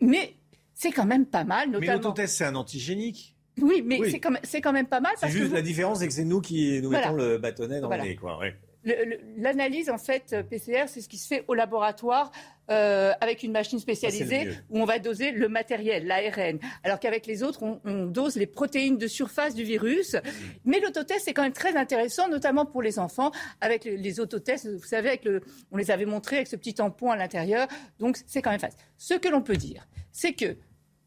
mais 0.00 0.36
c'est 0.74 0.92
quand 0.92 1.06
même 1.06 1.26
pas 1.26 1.44
mal. 1.44 1.70
Notamment... 1.70 1.80
Mais 1.80 1.92
l'autotest, 1.94 2.36
c'est 2.36 2.44
un 2.44 2.54
antigénique. 2.54 3.36
Oui, 3.60 3.82
mais 3.84 4.00
c'est 4.10 4.20
quand, 4.60 4.72
même 4.72 4.86
pas 4.86 5.00
mal. 5.00 5.12
C'est 5.18 5.28
juste 5.28 5.52
la 5.52 5.60
différence, 5.60 5.98
c'est 5.98 6.08
que 6.08 6.14
c'est 6.14 6.24
nous 6.24 6.40
qui 6.40 6.80
nous 6.82 6.90
mettons 6.90 7.12
le 7.12 7.38
bâtonnet 7.38 7.80
dans 7.80 7.90
le 7.90 7.98
nez. 7.98 8.16
Quoi. 8.16 8.40
L'analyse, 8.84 9.90
en 9.90 9.98
fait, 9.98 10.36
PCR, 10.48 10.84
c'est 10.88 11.00
ce 11.00 11.08
qui 11.08 11.18
se 11.18 11.28
fait 11.28 11.44
au 11.48 11.54
laboratoire 11.54 12.32
euh, 12.70 13.12
avec 13.20 13.42
une 13.42 13.52
machine 13.52 13.78
spécialisée 13.78 14.48
où 14.70 14.80
on 14.80 14.84
va 14.84 14.98
doser 14.98 15.32
le 15.32 15.48
matériel, 15.48 16.06
l'ARN. 16.06 16.58
Alors 16.84 17.00
qu'avec 17.00 17.26
les 17.26 17.42
autres, 17.42 17.60
on, 17.62 18.06
dose 18.06 18.36
les 18.36 18.46
protéines 18.46 18.98
de 18.98 19.06
surface 19.06 19.54
du 19.54 19.64
virus. 19.64 20.14
Mmh. 20.14 20.20
Mais 20.64 20.80
l'autotest, 20.80 21.22
c'est 21.24 21.32
quand 21.32 21.42
même 21.42 21.52
très 21.52 21.76
intéressant, 21.76 22.28
notamment 22.28 22.64
pour 22.64 22.80
les 22.80 22.98
enfants, 22.98 23.30
avec 23.60 23.84
les, 23.84 24.20
autotests. 24.20 24.68
Vous 24.68 24.84
savez, 24.84 25.08
avec 25.08 25.24
le, 25.24 25.42
on 25.70 25.76
les 25.76 25.90
avait 25.90 26.06
montrés 26.06 26.36
avec 26.36 26.48
ce 26.48 26.56
petit 26.56 26.74
tampon 26.74 27.10
à 27.10 27.16
l'intérieur. 27.16 27.68
Donc, 27.98 28.18
c'est 28.26 28.42
quand 28.42 28.50
même 28.50 28.60
facile. 28.60 28.78
Ce 28.96 29.14
que 29.14 29.28
l'on 29.28 29.42
peut 29.42 29.56
dire, 29.56 29.86
c'est 30.12 30.32
que 30.32 30.56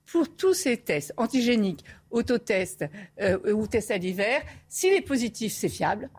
pour 0.05 0.35
tous 0.35 0.53
ces 0.53 0.77
tests 0.77 1.13
antigéniques, 1.17 1.83
autotests 2.11 2.85
euh, 3.21 3.53
ou 3.53 3.65
tests 3.67 3.89
salivaires, 3.89 4.43
s'il 4.67 4.93
est 4.93 5.01
positif, 5.01 5.53
c'est 5.53 5.69
fiable. 5.69 6.09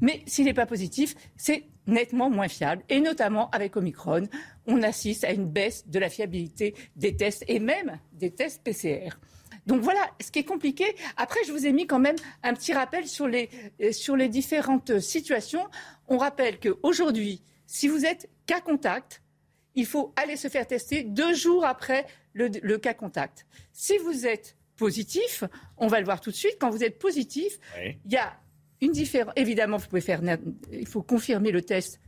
Mais 0.00 0.22
s'il 0.26 0.44
n'est 0.44 0.54
pas 0.54 0.66
positif, 0.66 1.14
c'est 1.36 1.64
nettement 1.86 2.30
moins 2.30 2.48
fiable. 2.48 2.82
Et 2.88 3.00
notamment 3.00 3.50
avec 3.50 3.76
Omicron, 3.76 4.24
on 4.66 4.82
assiste 4.82 5.24
à 5.24 5.32
une 5.32 5.46
baisse 5.46 5.86
de 5.88 5.98
la 5.98 6.08
fiabilité 6.08 6.74
des 6.96 7.16
tests 7.16 7.44
et 7.48 7.58
même 7.58 7.98
des 8.12 8.30
tests 8.30 8.62
PCR. 8.62 9.10
Donc 9.66 9.82
voilà 9.82 10.00
ce 10.20 10.30
qui 10.30 10.40
est 10.40 10.44
compliqué. 10.44 10.84
Après, 11.16 11.40
je 11.46 11.52
vous 11.52 11.66
ai 11.66 11.72
mis 11.72 11.86
quand 11.86 11.98
même 11.98 12.16
un 12.42 12.54
petit 12.54 12.72
rappel 12.72 13.06
sur 13.06 13.26
les, 13.26 13.50
euh, 13.80 13.92
sur 13.92 14.16
les 14.16 14.28
différentes 14.28 15.00
situations. 15.00 15.66
On 16.08 16.18
rappelle 16.18 16.60
qu'aujourd'hui, 16.60 17.42
si 17.66 17.88
vous 17.88 18.04
êtes 18.04 18.28
cas 18.46 18.60
contact, 18.60 19.22
il 19.74 19.86
faut 19.86 20.12
aller 20.16 20.36
se 20.36 20.48
faire 20.48 20.66
tester 20.66 21.02
deux 21.02 21.34
jours 21.34 21.64
après 21.64 22.06
le, 22.32 22.76
cas 22.76 22.94
contact. 22.94 23.46
Si 23.72 23.98
vous 23.98 24.26
êtes 24.26 24.56
positif, 24.76 25.44
on 25.76 25.86
va 25.86 25.98
le 26.00 26.04
voir 26.04 26.20
tout 26.20 26.30
de 26.30 26.36
suite, 26.36 26.56
quand 26.60 26.70
vous 26.70 26.84
êtes 26.84 26.98
positif, 26.98 27.58
il 28.04 28.12
y 28.12 28.16
a 28.16 28.38
Évidemment, 28.80 29.78
il 30.72 30.86
faut 30.86 31.02
confirmer 31.02 31.50
le 31.50 31.62
test 31.62 32.00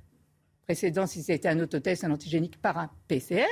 précédent 0.69 1.07
si 1.07 1.23
c'était 1.23 1.49
un 1.49 1.59
autotest, 1.61 2.05
un 2.05 2.11
antigénique 2.11 2.61
par 2.61 2.77
un 2.77 2.91
PCR. 3.09 3.47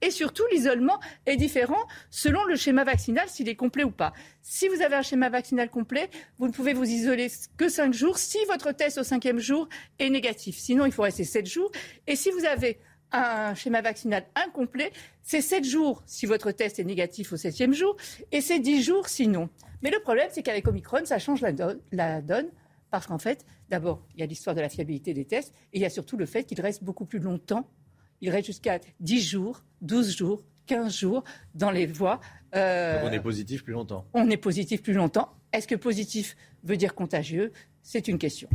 Et 0.00 0.10
surtout, 0.10 0.44
l'isolement 0.50 0.98
est 1.26 1.36
différent 1.36 1.86
selon 2.08 2.44
le 2.44 2.56
schéma 2.56 2.82
vaccinal, 2.82 3.28
s'il 3.28 3.50
est 3.50 3.56
complet 3.56 3.84
ou 3.84 3.90
pas. 3.90 4.14
Si 4.40 4.66
vous 4.68 4.80
avez 4.80 4.94
un 4.94 5.02
schéma 5.02 5.28
vaccinal 5.28 5.68
complet, 5.68 6.08
vous 6.38 6.46
ne 6.46 6.52
pouvez 6.52 6.72
vous 6.72 6.88
isoler 6.88 7.30
que 7.58 7.68
5 7.68 7.92
jours 7.92 8.16
si 8.16 8.38
votre 8.48 8.72
test 8.72 8.96
au 8.96 9.02
cinquième 9.02 9.38
jour 9.38 9.68
est 9.98 10.08
négatif. 10.08 10.56
Sinon, 10.56 10.86
il 10.86 10.92
faut 10.92 11.02
rester 11.02 11.24
7 11.24 11.44
jours. 11.44 11.70
Et 12.06 12.16
si 12.16 12.30
vous 12.30 12.46
avez 12.46 12.78
un 13.12 13.54
schéma 13.54 13.82
vaccinal 13.82 14.24
incomplet, 14.34 14.92
c'est 15.22 15.40
7 15.40 15.64
jours 15.64 16.02
si 16.06 16.26
votre 16.26 16.50
test 16.52 16.78
est 16.78 16.84
négatif 16.84 17.32
au 17.32 17.36
septième 17.36 17.72
jour 17.72 17.96
et 18.32 18.40
c'est 18.40 18.58
10 18.58 18.82
jours 18.82 19.08
sinon. 19.08 19.48
Mais 19.82 19.90
le 19.90 20.00
problème, 20.00 20.28
c'est 20.30 20.42
qu'avec 20.42 20.66
Omicron, 20.66 21.04
ça 21.04 21.18
change 21.18 21.42
la, 21.42 21.52
donne. 22.22 22.48
Parce 22.90 23.06
qu'en 23.06 23.18
fait, 23.18 23.44
d'abord, 23.68 24.02
il 24.14 24.20
y 24.20 24.22
a 24.22 24.26
l'histoire 24.26 24.56
de 24.56 24.60
la 24.60 24.68
fiabilité 24.68 25.12
des 25.12 25.24
tests 25.24 25.52
et 25.72 25.78
il 25.78 25.82
y 25.82 25.84
a 25.84 25.90
surtout 25.90 26.16
le 26.16 26.26
fait 26.26 26.44
qu'ils 26.44 26.60
restent 26.60 26.84
beaucoup 26.84 27.04
plus 27.04 27.18
longtemps. 27.18 27.68
Ils 28.20 28.30
restent 28.30 28.46
jusqu'à 28.46 28.80
10 29.00 29.20
jours, 29.20 29.62
12 29.82 30.16
jours, 30.16 30.44
15 30.66 30.96
jours 30.96 31.24
dans 31.54 31.70
les 31.70 31.86
voies. 31.86 32.20
Euh, 32.54 33.02
on 33.04 33.12
est 33.12 33.20
positif 33.20 33.64
plus 33.64 33.72
longtemps. 33.72 34.06
On 34.14 34.30
est 34.30 34.36
positif 34.36 34.82
plus 34.82 34.94
longtemps. 34.94 35.32
Est-ce 35.52 35.68
que 35.68 35.74
positif 35.74 36.36
veut 36.64 36.76
dire 36.76 36.94
contagieux? 36.94 37.52
C'est 37.82 38.08
une 38.08 38.18
question. 38.18 38.48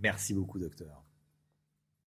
Merci 0.00 0.34
beaucoup, 0.34 0.58
docteur. 0.58 1.03